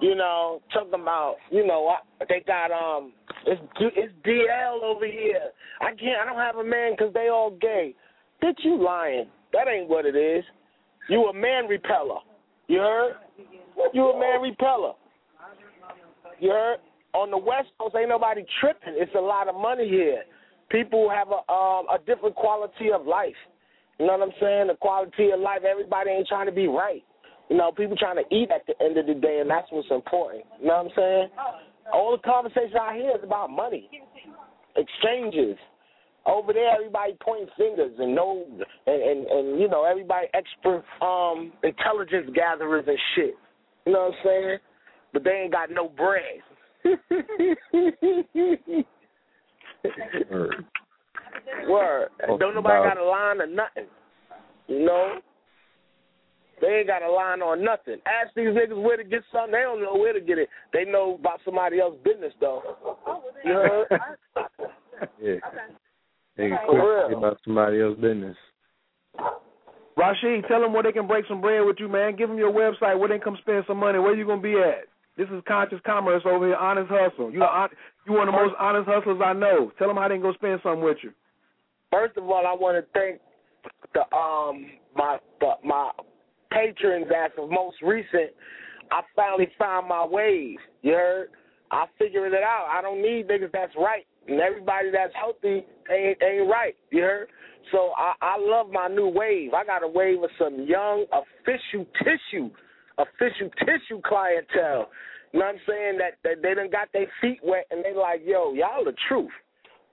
You 0.00 0.14
know, 0.14 0.60
talking 0.72 0.94
about, 0.94 1.36
you 1.50 1.66
know, 1.66 1.94
they 2.28 2.42
got 2.46 2.70
um, 2.70 3.12
it's 3.46 3.60
it's 3.80 4.12
DL 4.26 4.82
over 4.82 5.06
here. 5.06 5.50
I 5.80 5.90
can't, 5.90 6.20
I 6.20 6.24
don't 6.24 6.38
have 6.38 6.56
a 6.56 6.64
man 6.64 6.92
because 6.96 7.12
they 7.12 7.28
all 7.28 7.50
gay. 7.60 7.94
Bitch, 8.42 8.58
you 8.64 8.82
lying. 8.82 9.26
That 9.52 9.68
ain't 9.68 9.88
what 9.88 10.06
it 10.06 10.16
is. 10.16 10.44
You 11.08 11.24
a 11.26 11.34
man 11.34 11.66
repeller. 11.68 12.20
You 12.68 12.78
heard? 12.78 13.12
You 13.92 14.10
a 14.10 14.18
man 14.18 14.40
repeller. 14.40 14.92
You 16.40 16.50
heard? 16.50 16.78
On 17.14 17.30
the 17.30 17.36
West 17.36 17.68
Coast, 17.78 17.94
ain't 17.98 18.08
nobody 18.08 18.42
tripping. 18.60 18.94
It's 18.96 19.14
a 19.14 19.20
lot 19.20 19.48
of 19.48 19.54
money 19.54 19.86
here. 19.86 20.22
People 20.70 21.10
have 21.10 21.28
a 21.28 21.52
um, 21.52 21.84
a 21.92 21.98
different 22.06 22.34
quality 22.34 22.90
of 22.94 23.06
life. 23.06 23.36
You 24.02 24.08
know 24.08 24.18
what 24.18 24.26
I'm 24.26 24.34
saying? 24.40 24.66
The 24.66 24.74
quality 24.74 25.30
of 25.30 25.38
life. 25.38 25.62
Everybody 25.62 26.10
ain't 26.10 26.26
trying 26.26 26.46
to 26.46 26.52
be 26.52 26.66
right. 26.66 27.04
You 27.48 27.56
know, 27.56 27.70
people 27.70 27.96
trying 27.96 28.16
to 28.16 28.34
eat 28.34 28.50
at 28.50 28.66
the 28.66 28.74
end 28.84 28.98
of 28.98 29.06
the 29.06 29.14
day, 29.14 29.38
and 29.38 29.48
that's 29.48 29.68
what's 29.70 29.86
important. 29.92 30.42
You 30.60 30.66
know 30.66 30.82
what 30.82 30.86
I'm 30.86 30.92
saying? 30.96 31.28
All 31.92 32.10
the 32.10 32.22
conversations 32.28 32.74
I 32.74 32.96
hear 32.96 33.10
is 33.10 33.22
about 33.22 33.50
money, 33.50 33.88
exchanges. 34.74 35.56
Over 36.26 36.52
there, 36.52 36.74
everybody 36.74 37.16
pointing 37.22 37.46
fingers 37.56 37.92
and 37.96 38.12
no, 38.12 38.44
and, 38.88 39.02
and 39.02 39.26
and 39.26 39.60
you 39.60 39.68
know 39.68 39.84
everybody 39.84 40.26
expert 40.34 40.82
um 41.00 41.52
intelligence 41.62 42.28
gatherers 42.34 42.84
and 42.88 42.98
shit. 43.14 43.34
You 43.86 43.92
know 43.92 44.10
what 44.10 44.14
I'm 44.14 44.24
saying? 44.24 44.58
But 45.12 45.22
they 45.22 45.30
ain't 45.30 45.52
got 45.52 45.70
no 45.70 45.88
bread. 45.88 46.42
Word. 51.68 51.70
Word. 51.70 52.08
And 52.20 52.40
don't 52.40 52.54
nobody 52.54 52.88
got 52.88 52.98
a 52.98 53.04
line 53.04 53.40
or 53.40 53.46
nothing. 53.46 53.86
You 54.68 54.84
know? 54.86 55.18
They 56.60 56.68
ain't 56.68 56.86
got 56.86 57.02
a 57.02 57.10
line 57.10 57.42
on 57.42 57.64
nothing. 57.64 57.96
Ask 58.06 58.34
these 58.36 58.46
niggas 58.46 58.80
where 58.80 58.96
to 58.96 59.02
get 59.02 59.22
something. 59.32 59.50
They 59.50 59.62
don't 59.62 59.82
know 59.82 59.94
where 59.94 60.12
to 60.12 60.20
get 60.20 60.38
it. 60.38 60.48
They 60.72 60.84
know 60.84 61.16
about 61.18 61.40
somebody 61.44 61.80
else's 61.80 62.00
business 62.04 62.32
though. 62.40 62.62
You 63.44 63.52
heard? 63.52 63.86
Yeah. 65.20 65.34
They 66.36 66.48
can 66.48 66.58
For 66.64 67.12
about 67.12 67.38
somebody 67.44 67.80
else's 67.80 68.00
business. 68.00 68.36
Rashid, 69.96 70.44
tell 70.46 70.60
them 70.60 70.72
where 70.72 70.84
they 70.84 70.92
can 70.92 71.08
break 71.08 71.26
some 71.28 71.40
bread 71.40 71.66
with 71.66 71.76
you, 71.80 71.88
man. 71.88 72.14
Give 72.14 72.28
them 72.28 72.38
your 72.38 72.52
website 72.52 72.96
where 72.98 73.08
they 73.08 73.18
can 73.18 73.34
come 73.34 73.38
spend 73.40 73.64
some 73.66 73.78
money. 73.78 73.98
Where 73.98 74.14
you 74.14 74.24
gonna 74.24 74.40
be 74.40 74.54
at? 74.54 74.86
This 75.16 75.28
is 75.28 75.42
conscious 75.46 75.80
commerce 75.84 76.22
over 76.24 76.46
here, 76.46 76.56
honest 76.56 76.88
hustle. 76.90 77.32
You 77.32 77.42
are 77.42 77.68
you 78.06 78.12
one 78.12 78.28
of 78.28 78.34
the 78.34 78.40
most 78.40 78.54
honest 78.58 78.88
hustlers 78.88 79.20
I 79.24 79.32
know. 79.32 79.72
Tell 79.78 79.88
them 79.88 79.96
how 79.96 80.08
they 80.08 80.14
can 80.14 80.22
go 80.22 80.32
spend 80.34 80.60
something 80.62 80.84
with 80.84 80.98
you. 81.02 81.10
First 81.92 82.16
of 82.16 82.24
all, 82.24 82.46
I 82.46 82.54
want 82.54 82.82
to 82.82 82.98
thank 82.98 83.20
the 83.92 84.00
um 84.16 84.66
my 84.96 85.18
the, 85.40 85.52
my 85.62 85.90
patrons 86.50 87.06
as 87.14 87.30
of 87.38 87.50
most 87.50 87.76
recent. 87.82 88.32
I 88.90 89.02
finally 89.14 89.48
found 89.58 89.88
my 89.88 90.04
wave. 90.04 90.56
You 90.80 90.92
heard? 90.92 91.28
I 91.70 91.84
figured 91.98 92.32
it 92.32 92.42
out. 92.42 92.66
I 92.70 92.82
don't 92.82 93.00
need 93.00 93.28
niggas 93.28 93.52
that's 93.52 93.72
right, 93.76 94.06
and 94.26 94.40
everybody 94.40 94.90
that's 94.90 95.12
healthy 95.14 95.66
ain't 95.90 96.22
ain't 96.22 96.50
right. 96.50 96.74
You 96.90 97.02
heard? 97.02 97.28
So 97.70 97.92
I 97.96 98.14
I 98.22 98.36
love 98.38 98.70
my 98.70 98.88
new 98.88 99.08
wave. 99.08 99.52
I 99.52 99.64
got 99.64 99.84
a 99.84 99.88
wave 99.88 100.22
of 100.22 100.30
some 100.38 100.64
young 100.66 101.04
official 101.12 101.86
tissue, 101.98 102.50
official 102.96 103.50
tissue 103.60 104.00
clientele. 104.06 104.88
You 105.32 105.40
know 105.40 105.46
what 105.46 105.54
I'm 105.54 105.60
saying? 105.68 105.98
That 105.98 106.16
that 106.24 106.42
they 106.42 106.54
done 106.54 106.70
got 106.70 106.88
their 106.94 107.06
feet 107.20 107.40
wet 107.42 107.66
and 107.70 107.84
they 107.84 107.94
like, 107.94 108.22
yo, 108.24 108.54
y'all 108.54 108.84
the 108.84 108.94
truth 109.08 109.30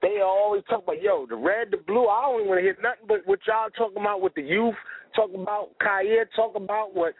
they 0.01 0.21
always 0.21 0.63
talk 0.69 0.83
about, 0.83 1.01
yo, 1.01 1.25
the 1.29 1.35
red, 1.35 1.71
the 1.71 1.77
blue. 1.77 2.07
I 2.07 2.21
don't 2.23 2.47
want 2.47 2.59
to 2.59 2.63
hear 2.63 2.77
nothing 2.81 3.05
but 3.07 3.25
what 3.25 3.39
y'all 3.47 3.69
talking 3.77 4.01
about 4.01 4.21
with 4.21 4.33
the 4.35 4.41
youth, 4.41 4.75
talking 5.15 5.41
about 5.41 5.69
Kaya, 5.81 6.25
talking 6.35 6.63
about 6.63 6.95
what 6.95 7.13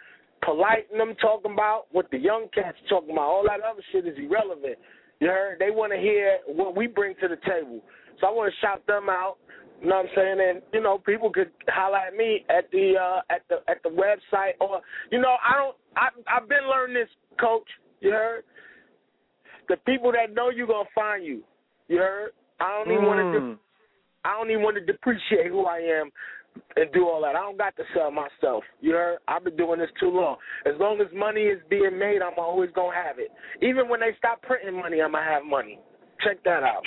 Polite 0.43 0.88
and 0.91 0.99
them 0.99 1.16
talking 1.22 1.51
about, 1.51 1.88
what 1.91 2.09
the 2.11 2.17
young 2.17 2.48
cats 2.53 2.77
talking 2.90 3.11
about. 3.11 3.24
All 3.24 3.43
that 3.43 3.59
other 3.59 3.83
shit 3.91 4.08
is 4.08 4.17
irrelevant. 4.17 4.77
You 5.19 5.27
heard? 5.27 5.59
They 5.59 5.69
want 5.69 5.91
to 5.91 5.99
hear 5.99 6.40
what 6.48 6.77
we 6.77 6.88
bring 6.88 7.16
to 7.22 7.27
the 7.27 7.35
table. 7.35 7.82
So 8.19 8.27
I 8.27 8.32
want 8.32 8.53
to 8.53 8.59
shout 8.66 8.85
them 8.88 9.09
out. 9.09 9.35
You 9.82 9.90
know 9.90 9.98
what 9.98 10.06
I'm 10.06 10.11
saying? 10.16 10.38
And 10.40 10.61
you 10.74 10.82
know, 10.82 10.98
people 10.98 11.32
could 11.32 11.51
holler 11.67 11.98
at 11.98 12.16
me 12.16 12.45
at 12.49 12.72
the 12.72 12.93
uh, 12.99 13.22
at 13.30 13.41
the 13.49 13.58
at 13.69 13.83
the 13.83 13.90
website 13.90 14.53
or 14.61 14.82
you 15.11 15.19
know, 15.19 15.35
I 15.43 15.58
don't. 15.58 15.75
I 15.95 16.08
I've 16.27 16.48
been 16.48 16.69
learning 16.69 16.95
this, 16.95 17.09
Coach. 17.40 17.67
You 17.99 18.11
heard? 18.11 18.43
The 19.67 19.77
people 19.85 20.11
that 20.11 20.33
know 20.33 20.49
you 20.49 20.67
gonna 20.67 20.88
find 20.95 21.25
you. 21.25 21.43
You 21.88 21.98
heard? 21.98 22.32
I 22.60 22.84
don't 22.84 22.92
even 22.92 23.06
want 23.06 23.20
to. 23.34 23.40
Mm. 23.40 23.58
I 24.26 24.38
don't 24.38 24.52
even 24.52 24.64
want 24.64 24.76
to 24.76 24.86
depreciate 24.86 25.48
who 25.48 25.66
I 25.66 25.78
am 25.78 26.12
and 26.76 26.92
do 26.92 27.08
all 27.08 27.22
that. 27.22 27.36
I 27.36 27.40
don't 27.40 27.58
got 27.58 27.76
to 27.78 27.84
sell 27.96 28.12
myself. 28.12 28.64
You 28.82 28.92
heard? 28.92 29.20
I've 29.28 29.44
been 29.44 29.56
doing 29.56 29.80
this 29.80 29.90
too 30.00 30.10
long. 30.10 30.38
As 30.66 30.74
long 30.80 31.00
as 31.00 31.08
money 31.16 31.44
is 31.44 31.60
being 31.70 31.98
made, 31.98 32.20
I'm 32.22 32.38
always 32.38 32.70
gonna 32.76 32.96
have 32.96 33.20
it. 33.20 33.32
Even 33.62 33.88
when 33.88 34.00
they 34.00 34.12
stop 34.18 34.42
printing 34.42 34.76
money, 34.76 35.02
I'm 35.02 35.14
gonna 35.14 35.24
have 35.24 35.46
money. 35.46 35.80
Check 36.24 36.44
that 36.44 36.64
out. 36.64 36.84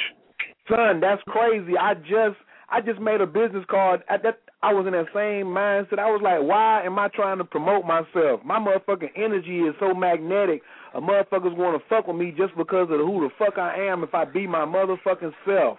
Son, 0.69 1.01
that's 1.01 1.23
crazy. 1.27 1.73
I 1.79 1.95
just 1.95 2.37
I 2.71 2.81
just 2.81 3.01
made 3.01 3.21
a 3.21 3.27
business 3.27 3.65
card. 3.69 4.03
At 4.09 4.23
that 4.23 4.41
I 4.63 4.73
was 4.73 4.87
in 4.87 4.95
that 4.95 5.11
same 5.11 5.51
mindset. 5.51 5.99
I 5.99 6.07
was 6.07 6.23
like, 6.23 6.39
why 6.39 6.87
am 6.87 6.99
I 6.99 7.09
trying 7.09 7.39
to 7.39 7.45
promote 7.45 7.85
myself? 7.85 8.47
My 8.47 8.63
motherfucking 8.63 9.11
energy 9.17 9.67
is 9.67 9.75
so 9.81 9.93
magnetic. 9.93 10.63
A 10.95 11.01
motherfuckers 11.01 11.57
want 11.59 11.75
to 11.75 11.83
fuck 11.89 12.07
with 12.07 12.17
me 12.17 12.31
just 12.31 12.55
because 12.57 12.87
of 12.87 13.03
who 13.03 13.27
the 13.27 13.31
fuck 13.39 13.59
I 13.59 13.91
am. 13.91 14.05
If 14.05 14.15
I 14.15 14.25
be 14.25 14.47
my 14.47 14.63
motherfucking 14.65 15.35
self, 15.45 15.79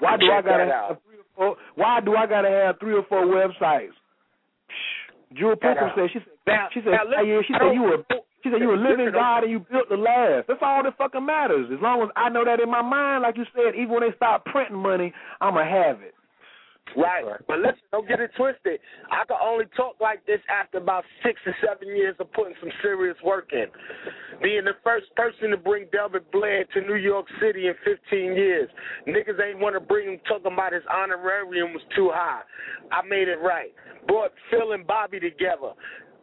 why 0.00 0.16
do 0.16 0.26
I 0.32 0.42
gotta 0.42 0.66
have 0.66 0.98
three 1.06 1.18
or 1.22 1.26
four? 1.36 1.56
Why 1.76 2.00
do 2.00 2.16
I 2.16 2.26
gotta 2.26 2.50
have 2.50 2.80
three 2.80 2.94
or 2.94 3.04
four 3.08 3.22
websites? 3.22 3.94
Jewel 5.38 5.54
Check 5.56 5.78
Pinkham 5.78 5.90
said 5.94 6.10
she 6.12 6.18
said 6.18 6.34
Now, 6.46 6.68
she 6.74 6.80
said 6.82 6.90
now 6.90 7.06
listen, 7.06 7.28
yeah, 7.28 7.40
she 7.46 7.54
said 7.54 7.74
you 7.74 7.82
were 7.82 8.02
she 8.42 8.50
said 8.50 8.60
you 8.60 8.68
were 8.68 8.76
living 8.76 9.10
God 9.12 9.44
and 9.44 9.50
you 9.50 9.60
built 9.70 9.88
the 9.88 9.96
last. 9.96 10.46
That's 10.48 10.60
all 10.60 10.82
that 10.82 10.98
fucking 10.98 11.24
matters. 11.24 11.70
As 11.72 11.80
long 11.80 12.02
as 12.02 12.10
I 12.16 12.28
know 12.28 12.44
that 12.44 12.60
in 12.60 12.70
my 12.70 12.82
mind, 12.82 13.22
like 13.22 13.36
you 13.36 13.44
said, 13.54 13.74
even 13.74 13.90
when 13.90 14.02
they 14.02 14.14
stop 14.16 14.44
printing 14.44 14.76
money, 14.76 15.12
I'ma 15.40 15.64
have 15.64 16.02
it. 16.02 16.13
Right. 16.96 17.24
But 17.46 17.58
listen, 17.58 17.82
don't 17.90 18.08
get 18.08 18.20
it 18.20 18.30
twisted. 18.36 18.78
I 19.10 19.24
can 19.26 19.36
only 19.42 19.64
talk 19.76 19.96
like 20.00 20.24
this 20.26 20.40
after 20.48 20.78
about 20.78 21.04
six 21.24 21.40
or 21.46 21.54
seven 21.66 21.88
years 21.88 22.14
of 22.20 22.32
putting 22.32 22.54
some 22.60 22.70
serious 22.82 23.16
work 23.24 23.50
in. 23.52 23.66
Being 24.42 24.64
the 24.64 24.78
first 24.84 25.06
person 25.16 25.50
to 25.50 25.56
bring 25.56 25.86
Delbert 25.92 26.30
Blair 26.30 26.64
to 26.74 26.80
New 26.80 26.96
York 26.96 27.26
City 27.40 27.66
in 27.66 27.74
15 27.84 28.36
years. 28.36 28.68
Niggas 29.08 29.40
ain't 29.42 29.58
want 29.58 29.74
to 29.74 29.80
bring 29.80 30.08
him 30.08 30.20
talking 30.28 30.52
about 30.52 30.72
his 30.72 30.82
honorarium 30.90 31.72
was 31.72 31.82
too 31.96 32.10
high. 32.12 32.42
I 32.92 33.02
made 33.06 33.28
it 33.28 33.38
right. 33.42 33.72
Brought 34.06 34.32
Phil 34.50 34.72
and 34.72 34.86
Bobby 34.86 35.18
together. 35.18 35.72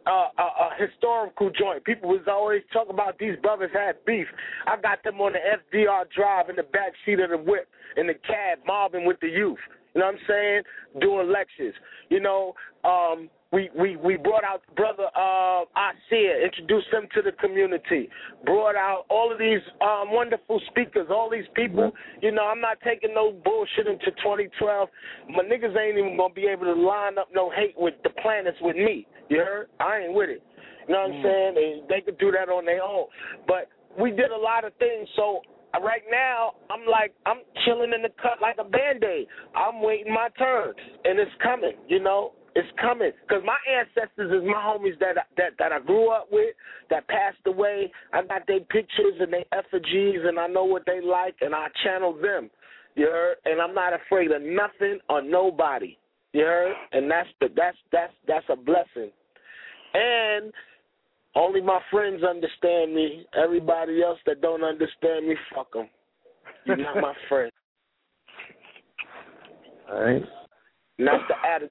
Uh, 0.04 0.26
a, 0.36 0.42
a 0.42 0.70
historical 0.80 1.48
joint. 1.50 1.84
People 1.84 2.08
was 2.08 2.26
always 2.28 2.62
talking 2.72 2.92
about 2.92 3.16
these 3.20 3.36
brothers 3.40 3.70
had 3.72 3.94
beef. 4.04 4.26
I 4.66 4.76
got 4.80 5.04
them 5.04 5.20
on 5.20 5.32
the 5.32 5.38
FDR 5.38 6.10
drive 6.10 6.50
in 6.50 6.56
the 6.56 6.64
back 6.64 6.90
seat 7.06 7.20
of 7.20 7.30
the 7.30 7.38
whip 7.38 7.68
in 7.96 8.08
the 8.08 8.14
cab, 8.14 8.58
mobbing 8.66 9.06
with 9.06 9.20
the 9.20 9.28
youth. 9.28 9.60
You 9.94 10.00
know 10.00 10.06
what 10.06 10.14
I'm 10.14 10.20
saying? 10.28 10.62
Doing 11.00 11.32
lectures. 11.32 11.74
You 12.08 12.20
know, 12.20 12.54
um, 12.84 13.28
we, 13.52 13.68
we, 13.78 13.96
we 13.96 14.16
brought 14.16 14.44
out 14.44 14.62
brother 14.76 15.08
uh 15.14 15.64
Isaiah, 15.76 16.42
introduced 16.42 16.88
him 16.90 17.06
to 17.14 17.20
the 17.20 17.32
community, 17.32 18.08
brought 18.46 18.76
out 18.76 19.04
all 19.10 19.30
of 19.30 19.38
these 19.38 19.60
um 19.82 20.10
wonderful 20.10 20.60
speakers, 20.70 21.08
all 21.10 21.28
these 21.30 21.44
people. 21.54 21.92
You 22.22 22.32
know, 22.32 22.44
I'm 22.44 22.60
not 22.60 22.78
taking 22.82 23.12
no 23.14 23.32
bullshit 23.44 23.86
into 23.86 24.06
2012. 24.22 24.88
My 25.28 25.42
niggas 25.42 25.76
ain't 25.76 25.98
even 25.98 26.16
gonna 26.16 26.32
be 26.32 26.46
able 26.46 26.64
to 26.64 26.74
line 26.74 27.18
up 27.18 27.28
no 27.34 27.50
hate 27.50 27.74
with 27.76 27.94
the 28.02 28.10
planets 28.22 28.56
with 28.62 28.76
me. 28.76 29.06
You 29.28 29.38
heard? 29.38 29.68
I 29.80 29.98
ain't 29.98 30.14
with 30.14 30.30
it. 30.30 30.42
You 30.88 30.94
know 30.94 31.02
what 31.02 31.12
I'm 31.12 31.22
saying? 31.22 31.54
They, 31.54 31.82
they 31.88 32.00
could 32.00 32.18
do 32.18 32.32
that 32.32 32.48
on 32.48 32.64
their 32.64 32.82
own. 32.82 33.06
But 33.46 33.68
we 34.00 34.10
did 34.10 34.30
a 34.30 34.36
lot 34.36 34.64
of 34.64 34.72
things, 34.78 35.08
so 35.14 35.42
right 35.80 36.02
now 36.10 36.54
I'm 36.70 36.86
like 36.90 37.14
I'm 37.26 37.40
chilling 37.64 37.92
in 37.94 38.02
the 38.02 38.10
cut 38.20 38.40
like 38.40 38.56
a 38.58 38.64
band 38.64 39.04
aid. 39.04 39.26
I'm 39.54 39.80
waiting 39.82 40.12
my 40.12 40.28
turn, 40.38 40.74
and 41.04 41.18
it's 41.18 41.30
coming. 41.42 41.72
You 41.88 42.00
know, 42.00 42.32
it's 42.54 42.68
coming 42.80 43.12
because 43.26 43.42
my 43.44 43.56
ancestors 43.70 44.30
is 44.30 44.46
my 44.46 44.60
homies 44.60 44.98
that 45.00 45.16
I- 45.18 45.32
that 45.36 45.56
that 45.58 45.72
I 45.72 45.78
grew 45.80 46.10
up 46.10 46.30
with 46.30 46.54
that 46.90 47.06
passed 47.08 47.46
away. 47.46 47.90
I 48.12 48.22
got 48.22 48.46
their 48.46 48.60
pictures 48.60 49.14
and 49.20 49.32
their 49.32 49.44
effigies, 49.52 50.20
and 50.24 50.38
I 50.38 50.46
know 50.46 50.64
what 50.64 50.84
they 50.86 51.00
like, 51.00 51.36
and 51.40 51.54
I 51.54 51.68
channel 51.82 52.12
them. 52.12 52.50
You 52.94 53.06
heard? 53.06 53.36
And 53.46 53.60
I'm 53.60 53.74
not 53.74 53.94
afraid 53.94 54.30
of 54.32 54.42
nothing 54.42 54.98
or 55.08 55.22
nobody. 55.22 55.96
You 56.32 56.44
heard? 56.44 56.76
And 56.92 57.10
that's 57.10 57.28
the 57.40 57.48
that's 57.56 57.78
that's 57.90 58.12
that's 58.26 58.46
a 58.50 58.56
blessing. 58.56 59.10
And 59.94 60.52
only 61.34 61.60
my 61.60 61.80
friends 61.90 62.22
understand 62.22 62.94
me. 62.94 63.26
Everybody 63.42 64.02
else 64.02 64.18
that 64.26 64.40
don't 64.40 64.62
understand 64.62 65.28
me, 65.28 65.34
fuck 65.54 65.72
them. 65.72 65.88
You're 66.66 66.76
not 66.76 66.96
my 66.96 67.14
friend. 67.28 67.50
All 69.90 70.02
right. 70.02 70.22
And 70.98 71.08
that's 71.08 71.24
the 71.28 71.34
attitude. 71.48 71.70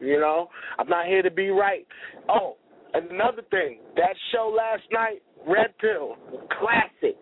You 0.00 0.18
know, 0.18 0.48
I'm 0.78 0.88
not 0.88 1.06
here 1.06 1.22
to 1.22 1.30
be 1.30 1.50
right. 1.50 1.86
Oh, 2.28 2.56
another 2.94 3.42
thing, 3.50 3.80
that 3.96 4.14
show 4.32 4.54
last 4.56 4.82
night, 4.92 5.22
Red 5.46 5.76
Pill, 5.78 6.16
classic. 6.58 7.18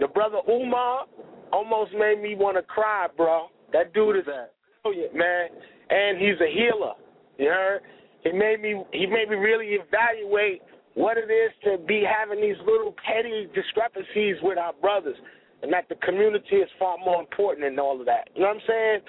The 0.00 0.08
brother 0.08 0.38
Umar 0.48 1.04
almost 1.52 1.92
made 1.92 2.22
me 2.22 2.34
want 2.34 2.56
to 2.56 2.62
cry, 2.62 3.06
bro. 3.16 3.48
That 3.72 3.92
dude 3.92 4.16
is 4.16 4.26
a 4.26 4.46
brilliant, 4.82 5.14
man, 5.14 5.48
and 5.90 6.18
he's 6.18 6.40
a 6.40 6.50
healer. 6.50 6.94
You 7.38 7.48
heard? 7.48 7.80
He 8.24 8.32
made 8.32 8.60
me. 8.60 8.82
He 8.92 9.06
made 9.06 9.28
me 9.28 9.36
really 9.36 9.76
evaluate 9.78 10.62
what 10.94 11.16
it 11.18 11.30
is 11.30 11.50
to 11.64 11.78
be 11.86 12.02
having 12.06 12.40
these 12.40 12.56
little 12.66 12.94
petty 13.04 13.48
discrepancies 13.54 14.36
with 14.42 14.58
our 14.58 14.72
brothers. 14.80 15.16
and 15.62 15.72
that 15.72 15.88
the 15.88 15.94
community 16.04 16.56
is 16.56 16.68
far 16.78 16.98
more 16.98 17.20
important 17.20 17.64
than 17.64 17.78
all 17.78 17.98
of 17.98 18.04
that. 18.04 18.28
You 18.34 18.42
know 18.42 18.48
what 18.48 18.56
I'm 18.56 18.66
saying? 18.68 19.00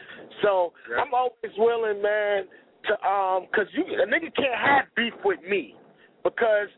So 0.41 0.71
Yeah. 0.89 1.01
I'm 1.03 1.13
always 1.13 1.51
willing, 1.57 2.01
man, 2.01 2.47
to 2.87 2.93
um, 3.05 3.47
cause 3.53 3.67
you 3.73 3.83
a 3.83 4.05
nigga 4.07 4.31
can't 4.33 4.55
have 4.55 4.85
beef 4.95 5.13
with 5.25 5.41
me. 5.43 5.75
Because 6.23 6.69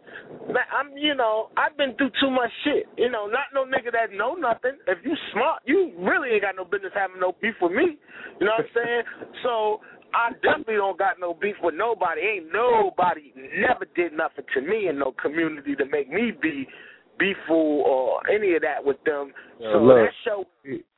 man, 0.51 0.65
I'm, 0.73 0.97
you 0.97 1.13
know, 1.15 1.49
I've 1.55 1.77
been 1.77 1.93
through 1.95 2.09
too 2.19 2.31
much 2.31 2.49
shit. 2.65 2.89
You 2.97 3.09
know, 3.11 3.27
not 3.27 3.53
no 3.53 3.63
nigga 3.65 3.91
that 3.93 4.11
know 4.17 4.33
nothing. 4.33 4.75
If 4.87 4.97
you 5.05 5.13
smart, 5.31 5.61
you 5.65 5.93
really 5.99 6.31
ain't 6.31 6.41
got 6.41 6.55
no 6.57 6.65
business 6.65 6.91
having 6.95 7.19
no 7.21 7.31
beef 7.39 7.55
with 7.61 7.71
me. 7.71 7.97
You 8.41 8.45
know 8.47 8.53
what 8.57 8.65
I'm 8.65 8.73
saying? 8.73 9.03
So 9.43 9.79
I 10.13 10.31
definitely 10.41 10.75
don't 10.75 10.97
got 10.97 11.19
no 11.19 11.33
beef 11.33 11.55
with 11.61 11.75
nobody. 11.75 12.21
Ain't 12.21 12.53
nobody 12.53 13.33
never 13.35 13.85
did 13.95 14.13
nothing 14.13 14.45
to 14.53 14.61
me 14.61 14.87
in 14.87 14.97
no 14.99 15.13
community 15.21 15.75
to 15.75 15.85
make 15.85 16.09
me 16.09 16.31
be 16.41 16.67
beeful 17.19 17.83
or 17.85 18.19
any 18.29 18.55
of 18.55 18.61
that 18.61 18.83
with 18.83 18.97
them. 19.05 19.31
Yeah, 19.59 19.73
so 19.73 19.77
look, 19.79 19.97
that 19.97 20.11
show, 20.23 20.45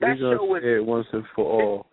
that 0.02 0.18
show 0.20 0.44
was 0.44 0.62
it 0.64 0.86
once 0.86 1.08
and 1.14 1.24
for 1.36 1.46
all. 1.46 1.88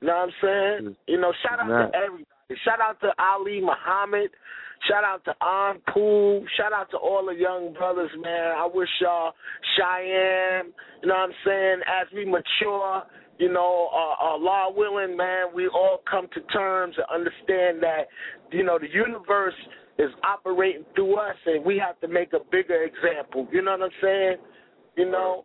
you 0.00 0.08
know 0.08 0.14
what 0.14 0.22
I'm 0.22 0.30
saying? 0.42 0.96
You 1.06 1.20
know, 1.20 1.32
shout 1.42 1.60
out 1.60 1.68
Not- 1.68 1.92
to 1.92 1.98
everybody. 1.98 2.26
Shout 2.64 2.80
out 2.80 3.00
to 3.00 3.10
Ali 3.18 3.60
Muhammad. 3.60 4.30
Shout 4.88 5.02
out 5.02 5.24
to 5.24 5.92
Pool. 5.92 6.44
Shout 6.56 6.72
out 6.72 6.90
to 6.90 6.96
all 6.96 7.26
the 7.26 7.34
young 7.34 7.72
brothers, 7.72 8.10
man. 8.20 8.54
I 8.56 8.68
wish 8.72 8.88
y'all 9.00 9.32
Cheyenne, 9.76 10.72
you 11.02 11.08
know 11.08 11.14
what 11.14 11.30
I'm 11.30 11.34
saying, 11.44 11.80
as 11.88 12.06
we 12.14 12.24
mature, 12.24 13.02
you 13.38 13.52
know, 13.52 13.88
uh, 13.92 14.34
uh, 14.34 14.38
law 14.38 14.68
willing, 14.74 15.16
man, 15.16 15.46
we 15.54 15.68
all 15.68 16.00
come 16.10 16.26
to 16.34 16.40
terms 16.52 16.94
and 16.96 17.06
understand 17.12 17.82
that, 17.82 18.08
you 18.50 18.64
know, 18.64 18.78
the 18.78 18.88
universe 18.88 19.54
is 19.98 20.10
operating 20.24 20.84
through 20.94 21.16
us 21.16 21.36
and 21.46 21.64
we 21.64 21.78
have 21.78 21.98
to 22.00 22.08
make 22.08 22.32
a 22.32 22.40
bigger 22.50 22.84
example. 22.84 23.46
You 23.52 23.62
know 23.62 23.72
what 23.72 23.82
I'm 23.82 23.90
saying? 24.02 24.36
You 24.96 25.10
know, 25.10 25.44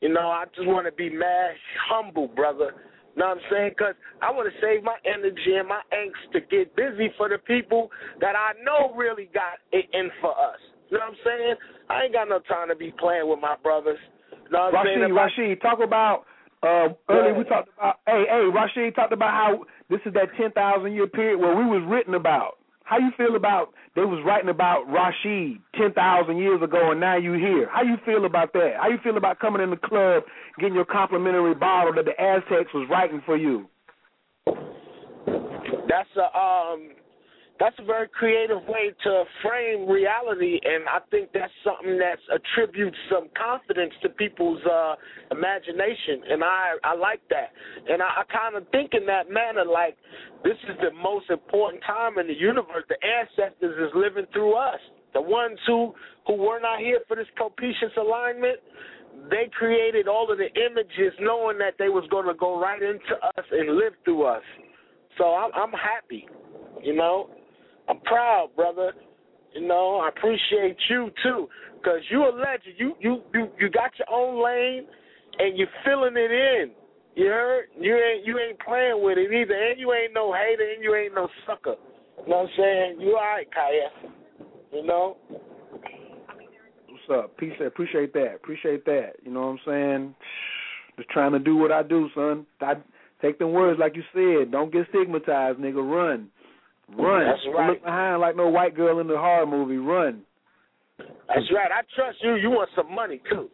you 0.00 0.08
know, 0.08 0.28
I 0.28 0.44
just 0.54 0.66
want 0.66 0.86
to 0.86 0.92
be 0.92 1.10
mad 1.10 1.52
humble, 1.88 2.28
brother. 2.28 2.72
You 3.14 3.22
know 3.22 3.28
what 3.28 3.38
I'm 3.38 3.44
saying? 3.50 3.70
Because 3.70 3.94
I 4.20 4.30
want 4.30 4.52
to 4.52 4.60
save 4.60 4.84
my 4.84 4.96
energy 5.04 5.56
and 5.56 5.68
my 5.68 5.80
angst 5.92 6.32
to 6.32 6.40
get 6.40 6.76
busy 6.76 7.08
for 7.16 7.28
the 7.28 7.38
people 7.38 7.90
that 8.20 8.34
I 8.36 8.52
know 8.62 8.94
really 8.94 9.30
got 9.32 9.60
it 9.72 9.86
in 9.92 10.10
for 10.20 10.32
us. 10.32 10.60
You 10.90 10.98
know 10.98 11.04
what 11.04 11.12
I'm 11.12 11.24
saying? 11.24 11.54
I 11.88 12.04
ain't 12.04 12.12
got 12.12 12.28
no 12.28 12.40
time 12.40 12.68
to 12.68 12.76
be 12.76 12.92
playing 12.98 13.28
with 13.28 13.40
my 13.40 13.56
brothers. 13.62 13.98
You 14.30 14.50
know 14.52 14.70
what 14.70 14.76
I'm? 14.76 14.86
Rashid, 14.86 15.02
I- 15.02 15.14
Rashid, 15.14 15.62
talk 15.62 15.80
about 15.82 16.24
uh 16.66 16.88
earlier 17.08 17.34
we 17.34 17.44
talked 17.44 17.68
about 17.76 18.00
hey, 18.06 18.24
hey, 18.28 18.50
Rashid 18.52 18.94
talked 18.94 19.12
about 19.12 19.30
how 19.30 19.64
this 19.88 20.00
is 20.06 20.14
that 20.14 20.28
ten 20.36 20.50
thousand 20.52 20.92
year 20.92 21.06
period 21.06 21.38
where 21.38 21.54
we 21.54 21.64
was 21.64 21.82
written 21.88 22.14
about. 22.14 22.58
How 22.84 22.98
you 22.98 23.10
feel 23.16 23.34
about 23.36 23.74
they 23.94 24.02
was 24.02 24.22
writing 24.26 24.50
about 24.50 24.84
Rashid 24.88 25.58
ten 25.78 25.92
thousand 25.92 26.38
years 26.38 26.62
ago 26.62 26.90
and 26.90 27.00
now 27.00 27.16
you 27.16 27.34
here? 27.34 27.68
How 27.72 27.82
you 27.82 27.96
feel 28.04 28.24
about 28.24 28.52
that? 28.52 28.74
How 28.80 28.88
you 28.88 28.98
feel 29.02 29.16
about 29.16 29.38
coming 29.38 29.62
in 29.62 29.70
the 29.70 29.76
club, 29.76 30.24
getting 30.58 30.74
your 30.74 30.84
complimentary 30.84 31.54
bottle 31.54 31.94
that 31.94 32.04
the 32.04 32.20
Aztecs 32.20 32.72
was 32.74 32.86
writing 32.90 33.22
for 33.24 33.36
you? 33.36 33.68
that's 35.88 36.08
a 36.16 36.38
um 36.38 36.90
that's 37.58 37.76
a 37.78 37.84
very 37.84 38.08
creative 38.08 38.62
way 38.68 38.92
to 39.04 39.24
frame 39.42 39.88
reality 39.88 40.60
and 40.64 40.88
I 40.88 40.98
think 41.10 41.30
that's 41.32 41.52
something 41.64 41.98
that 41.98 42.18
attributes 42.28 42.96
some 43.10 43.28
confidence 43.36 43.92
to 44.02 44.08
people's 44.10 44.62
uh 44.64 44.94
imagination 45.30 46.22
and 46.28 46.44
I 46.44 46.76
I 46.84 46.94
like 46.94 47.20
that. 47.30 47.52
And 47.88 48.02
I, 48.02 48.22
I 48.22 48.24
kind 48.32 48.56
of 48.56 48.68
think 48.70 48.92
in 48.94 49.06
that 49.06 49.30
manner 49.30 49.64
like 49.64 49.96
this 50.44 50.56
is 50.68 50.76
the 50.80 50.92
most 50.92 51.30
important 51.30 51.82
time 51.86 52.18
in 52.18 52.26
the 52.26 52.36
universe. 52.36 52.84
The 52.88 52.98
ancestors 53.02 53.76
is 53.78 53.92
living 53.94 54.26
through 54.32 54.54
us. 54.54 54.80
The 55.14 55.20
ones 55.20 55.58
who 55.66 55.94
who 56.26 56.34
were 56.34 56.60
not 56.60 56.80
here 56.80 57.00
for 57.08 57.16
this 57.16 57.26
copaceous 57.38 57.94
alignment, 57.96 58.58
they 59.30 59.48
created 59.56 60.08
all 60.08 60.30
of 60.30 60.38
the 60.38 60.50
images 60.54 61.14
knowing 61.20 61.58
that 61.58 61.74
they 61.78 61.88
was 61.88 62.04
going 62.10 62.26
to 62.26 62.34
go 62.34 62.60
right 62.60 62.82
into 62.82 63.14
us 63.36 63.44
and 63.50 63.76
live 63.76 63.94
through 64.04 64.24
us. 64.24 64.42
So 65.18 65.34
I'm 65.34 65.50
I'm 65.54 65.72
happy, 65.72 66.28
you 66.82 66.94
know. 66.94 67.30
I'm 67.88 68.00
proud, 68.00 68.50
brother. 68.56 68.92
You 69.54 69.66
know, 69.66 70.00
I 70.04 70.08
appreciate 70.08 70.76
you 70.90 71.10
too, 71.22 71.48
cause 71.84 72.00
you 72.10 72.24
a 72.24 72.32
legend. 72.34 72.76
You 72.76 72.94
you 73.00 73.22
you 73.32 73.48
you 73.58 73.70
got 73.70 73.90
your 73.98 74.10
own 74.10 74.44
lane, 74.44 74.86
and 75.38 75.56
you're 75.56 75.68
filling 75.84 76.16
it 76.16 76.30
in. 76.30 76.72
You 77.14 77.26
heard? 77.26 77.64
You 77.80 77.96
ain't 77.96 78.26
you 78.26 78.38
ain't 78.38 78.58
playing 78.60 79.02
with 79.02 79.16
it 79.16 79.32
either, 79.32 79.54
and 79.54 79.80
you 79.80 79.94
ain't 79.94 80.12
no 80.12 80.32
hater, 80.32 80.70
and 80.74 80.82
you 80.82 80.94
ain't 80.94 81.14
no 81.14 81.28
sucker. 81.46 81.76
You 82.22 82.30
know 82.30 82.38
what 82.38 82.42
I'm 82.42 82.48
saying? 82.58 83.00
You 83.00 83.16
all 83.16 83.22
right, 83.22 83.46
Kaya? 83.52 84.12
You 84.72 84.84
know? 84.86 85.16
What's 86.90 87.24
up? 87.24 87.36
Peace. 87.38 87.52
Appreciate 87.64 88.12
that. 88.14 88.34
Appreciate 88.34 88.84
that. 88.84 89.12
You 89.22 89.32
know 89.32 89.40
what 89.40 89.46
I'm 89.46 89.58
saying? 89.66 90.14
Just 90.96 91.08
trying 91.10 91.32
to 91.32 91.38
do 91.38 91.56
what 91.56 91.72
I 91.72 91.82
do, 91.82 92.08
son. 92.14 92.46
I 92.60 92.74
take 93.22 93.38
them 93.38 93.52
words 93.52 93.78
like 93.78 93.96
you 93.96 94.02
said. 94.12 94.50
Don't 94.50 94.72
get 94.72 94.86
stigmatized, 94.90 95.58
nigga. 95.58 95.88
Run, 95.88 96.28
run. 96.96 97.26
That's 97.26 97.54
right. 97.54 97.70
look 97.70 97.84
behind 97.84 98.20
like 98.20 98.36
no 98.36 98.48
white 98.48 98.76
girl 98.76 99.00
in 99.00 99.06
the 99.06 99.16
horror 99.16 99.46
movie. 99.46 99.78
Run. 99.78 100.22
That's 100.98 101.50
right. 101.54 101.70
I 101.70 101.82
trust 101.94 102.18
you. 102.22 102.36
You 102.36 102.50
want 102.50 102.70
some 102.76 102.94
money 102.94 103.20
too. 103.30 103.48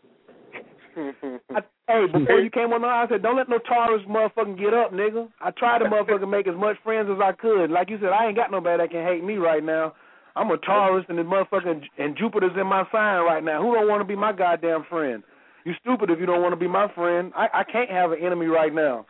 I, 0.97 1.61
hey, 1.89 2.07
before 2.13 2.41
you 2.41 2.51
came 2.51 2.73
on 2.73 2.83
the 2.83 2.87
line, 2.87 3.07
I 3.07 3.11
said, 3.11 3.23
don't 3.23 3.37
let 3.37 3.49
no 3.49 3.59
Taurus 3.59 4.03
motherfucking 4.07 4.59
get 4.59 4.75
up, 4.75 4.93
nigga. 4.93 5.29
I 5.41 5.51
tried 5.53 5.79
to 5.79 5.87
motherfucking 5.87 6.31
make 6.31 6.47
as 6.47 6.55
much 6.55 6.77
friends 6.85 7.09
as 7.11 7.19
I 7.23 7.33
could. 7.33 7.71
Like 7.71 7.89
you 7.89 7.99
said, 7.99 8.11
I 8.11 8.27
ain't 8.27 8.37
got 8.37 8.51
nobody 8.51 8.83
that 8.83 8.91
can 8.91 9.05
hate 9.05 9.25
me 9.25 9.37
right 9.37 9.65
now. 9.65 9.95
I'm 10.37 10.51
a 10.51 10.59
Taurus 10.59 11.05
and 11.09 11.19
the 11.19 11.23
motherfucking 11.23 11.83
and 11.99 12.17
Jupiter's 12.17 12.53
in 12.59 12.67
my 12.67 12.85
sign 12.93 13.25
right 13.25 13.43
now. 13.43 13.63
Who 13.63 13.75
don't 13.75 13.89
want 13.89 14.01
to 14.01 14.07
be 14.07 14.17
my 14.17 14.33
goddamn 14.33 14.85
friend? 14.89 15.23
You 15.65 15.73
stupid 15.81 16.11
if 16.11 16.19
you 16.19 16.27
don't 16.27 16.43
want 16.43 16.53
to 16.53 16.61
be 16.61 16.69
my 16.69 16.93
friend. 16.95 17.33
I, 17.37 17.61
I 17.61 17.65
can't 17.65 17.91
have 17.91 18.13
an 18.13 18.19
enemy 18.23 18.47
right 18.47 18.75
now. 18.75 19.07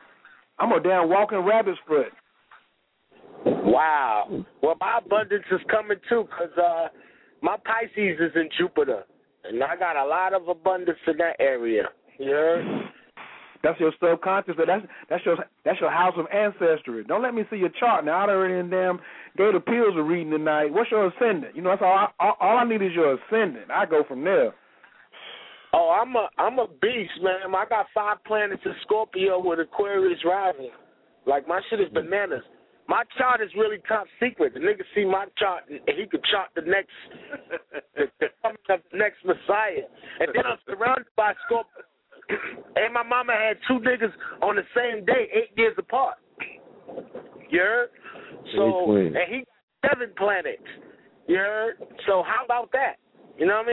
I'm 0.58 0.72
a 0.72 0.80
damn 0.80 1.08
walking 1.08 1.38
rabbit's 1.38 1.78
foot. 1.86 2.12
Wow. 3.44 4.44
Well, 4.62 4.76
my 4.80 4.98
abundance 5.04 5.44
is 5.50 5.60
coming 5.70 5.98
too, 6.08 6.28
cause 6.36 6.50
uh, 6.56 6.88
my 7.42 7.56
Pisces 7.64 8.18
is 8.20 8.32
in 8.34 8.48
Jupiter, 8.58 9.04
and 9.44 9.62
I 9.62 9.76
got 9.76 9.96
a 9.96 10.06
lot 10.06 10.34
of 10.34 10.48
abundance 10.48 10.98
in 11.06 11.16
that 11.18 11.36
area. 11.40 11.84
You 12.18 12.30
heard? 12.30 12.64
That's 13.62 13.78
your 13.78 13.92
subconscious. 14.00 14.54
That's 14.58 14.84
that's 15.08 15.24
your 15.24 15.36
that's 15.64 15.80
your 15.80 15.90
house 15.90 16.14
of 16.16 16.26
ancestry. 16.32 17.04
Don't 17.04 17.22
let 17.22 17.34
me 17.34 17.42
see 17.50 17.56
your 17.56 17.70
chart 17.78 18.04
now. 18.04 18.26
I 18.26 18.30
already 18.30 18.68
damn 18.68 18.98
gave 19.36 19.52
the 19.54 19.60
pills 19.60 19.94
a 19.96 20.02
reading 20.02 20.32
tonight. 20.32 20.72
What's 20.72 20.90
your 20.90 21.06
ascendant? 21.06 21.54
You 21.54 21.62
know, 21.62 21.70
that's 21.70 21.82
all. 21.82 21.92
I, 21.92 22.08
all, 22.18 22.36
all 22.40 22.58
I 22.58 22.64
need 22.64 22.82
is 22.82 22.92
your 22.92 23.14
ascendant. 23.14 23.70
I 23.70 23.86
go 23.86 24.02
from 24.06 24.24
there. 24.24 24.52
Oh, 25.72 25.96
I'm 26.00 26.14
a 26.16 26.28
I'm 26.38 26.58
a 26.58 26.66
beast, 26.66 27.12
man. 27.22 27.54
I 27.54 27.64
got 27.68 27.86
five 27.94 28.18
planets 28.26 28.62
in 28.64 28.72
Scorpio 28.82 29.40
with 29.42 29.60
Aquarius 29.60 30.18
rising. 30.24 30.70
Like 31.26 31.46
my 31.46 31.60
shit 31.70 31.80
is 31.80 31.88
bananas. 31.94 32.42
My 32.88 33.04
chart 33.16 33.40
is 33.40 33.48
really 33.56 33.78
top 33.86 34.06
secret. 34.20 34.54
The 34.54 34.60
nigga 34.60 34.82
see 34.94 35.04
my 35.04 35.26
chart 35.38 35.64
and 35.68 35.80
he 35.86 36.06
could 36.06 36.24
chart 36.30 36.50
the 36.54 36.62
next 36.62 36.90
the, 37.96 38.04
the 38.20 38.26
coming 38.42 38.58
of 38.70 38.80
the 38.90 38.98
next 38.98 39.24
Messiah. 39.24 39.86
And 40.20 40.28
then 40.34 40.44
I'm 40.46 40.58
surrounded 40.66 41.06
by 41.16 41.32
Scorpio. 41.46 41.84
and 42.76 42.92
my 42.92 43.02
mama 43.02 43.32
had 43.32 43.56
two 43.68 43.80
niggas 43.80 44.12
on 44.42 44.56
the 44.56 44.62
same 44.74 45.04
day, 45.04 45.28
eight 45.32 45.56
years 45.56 45.74
apart. 45.78 46.18
You 47.50 47.60
heard? 47.60 47.88
So 48.56 48.96
and 48.96 49.16
he 49.28 49.44
got 49.82 49.92
seven 49.92 50.10
planets. 50.16 50.62
You 51.28 51.36
heard? 51.36 51.74
So 52.06 52.22
how 52.26 52.44
about 52.44 52.72
that? 52.72 52.96
You 53.38 53.46
know 53.46 53.54
what 53.54 53.62
I 53.62 53.66
mean? 53.66 53.71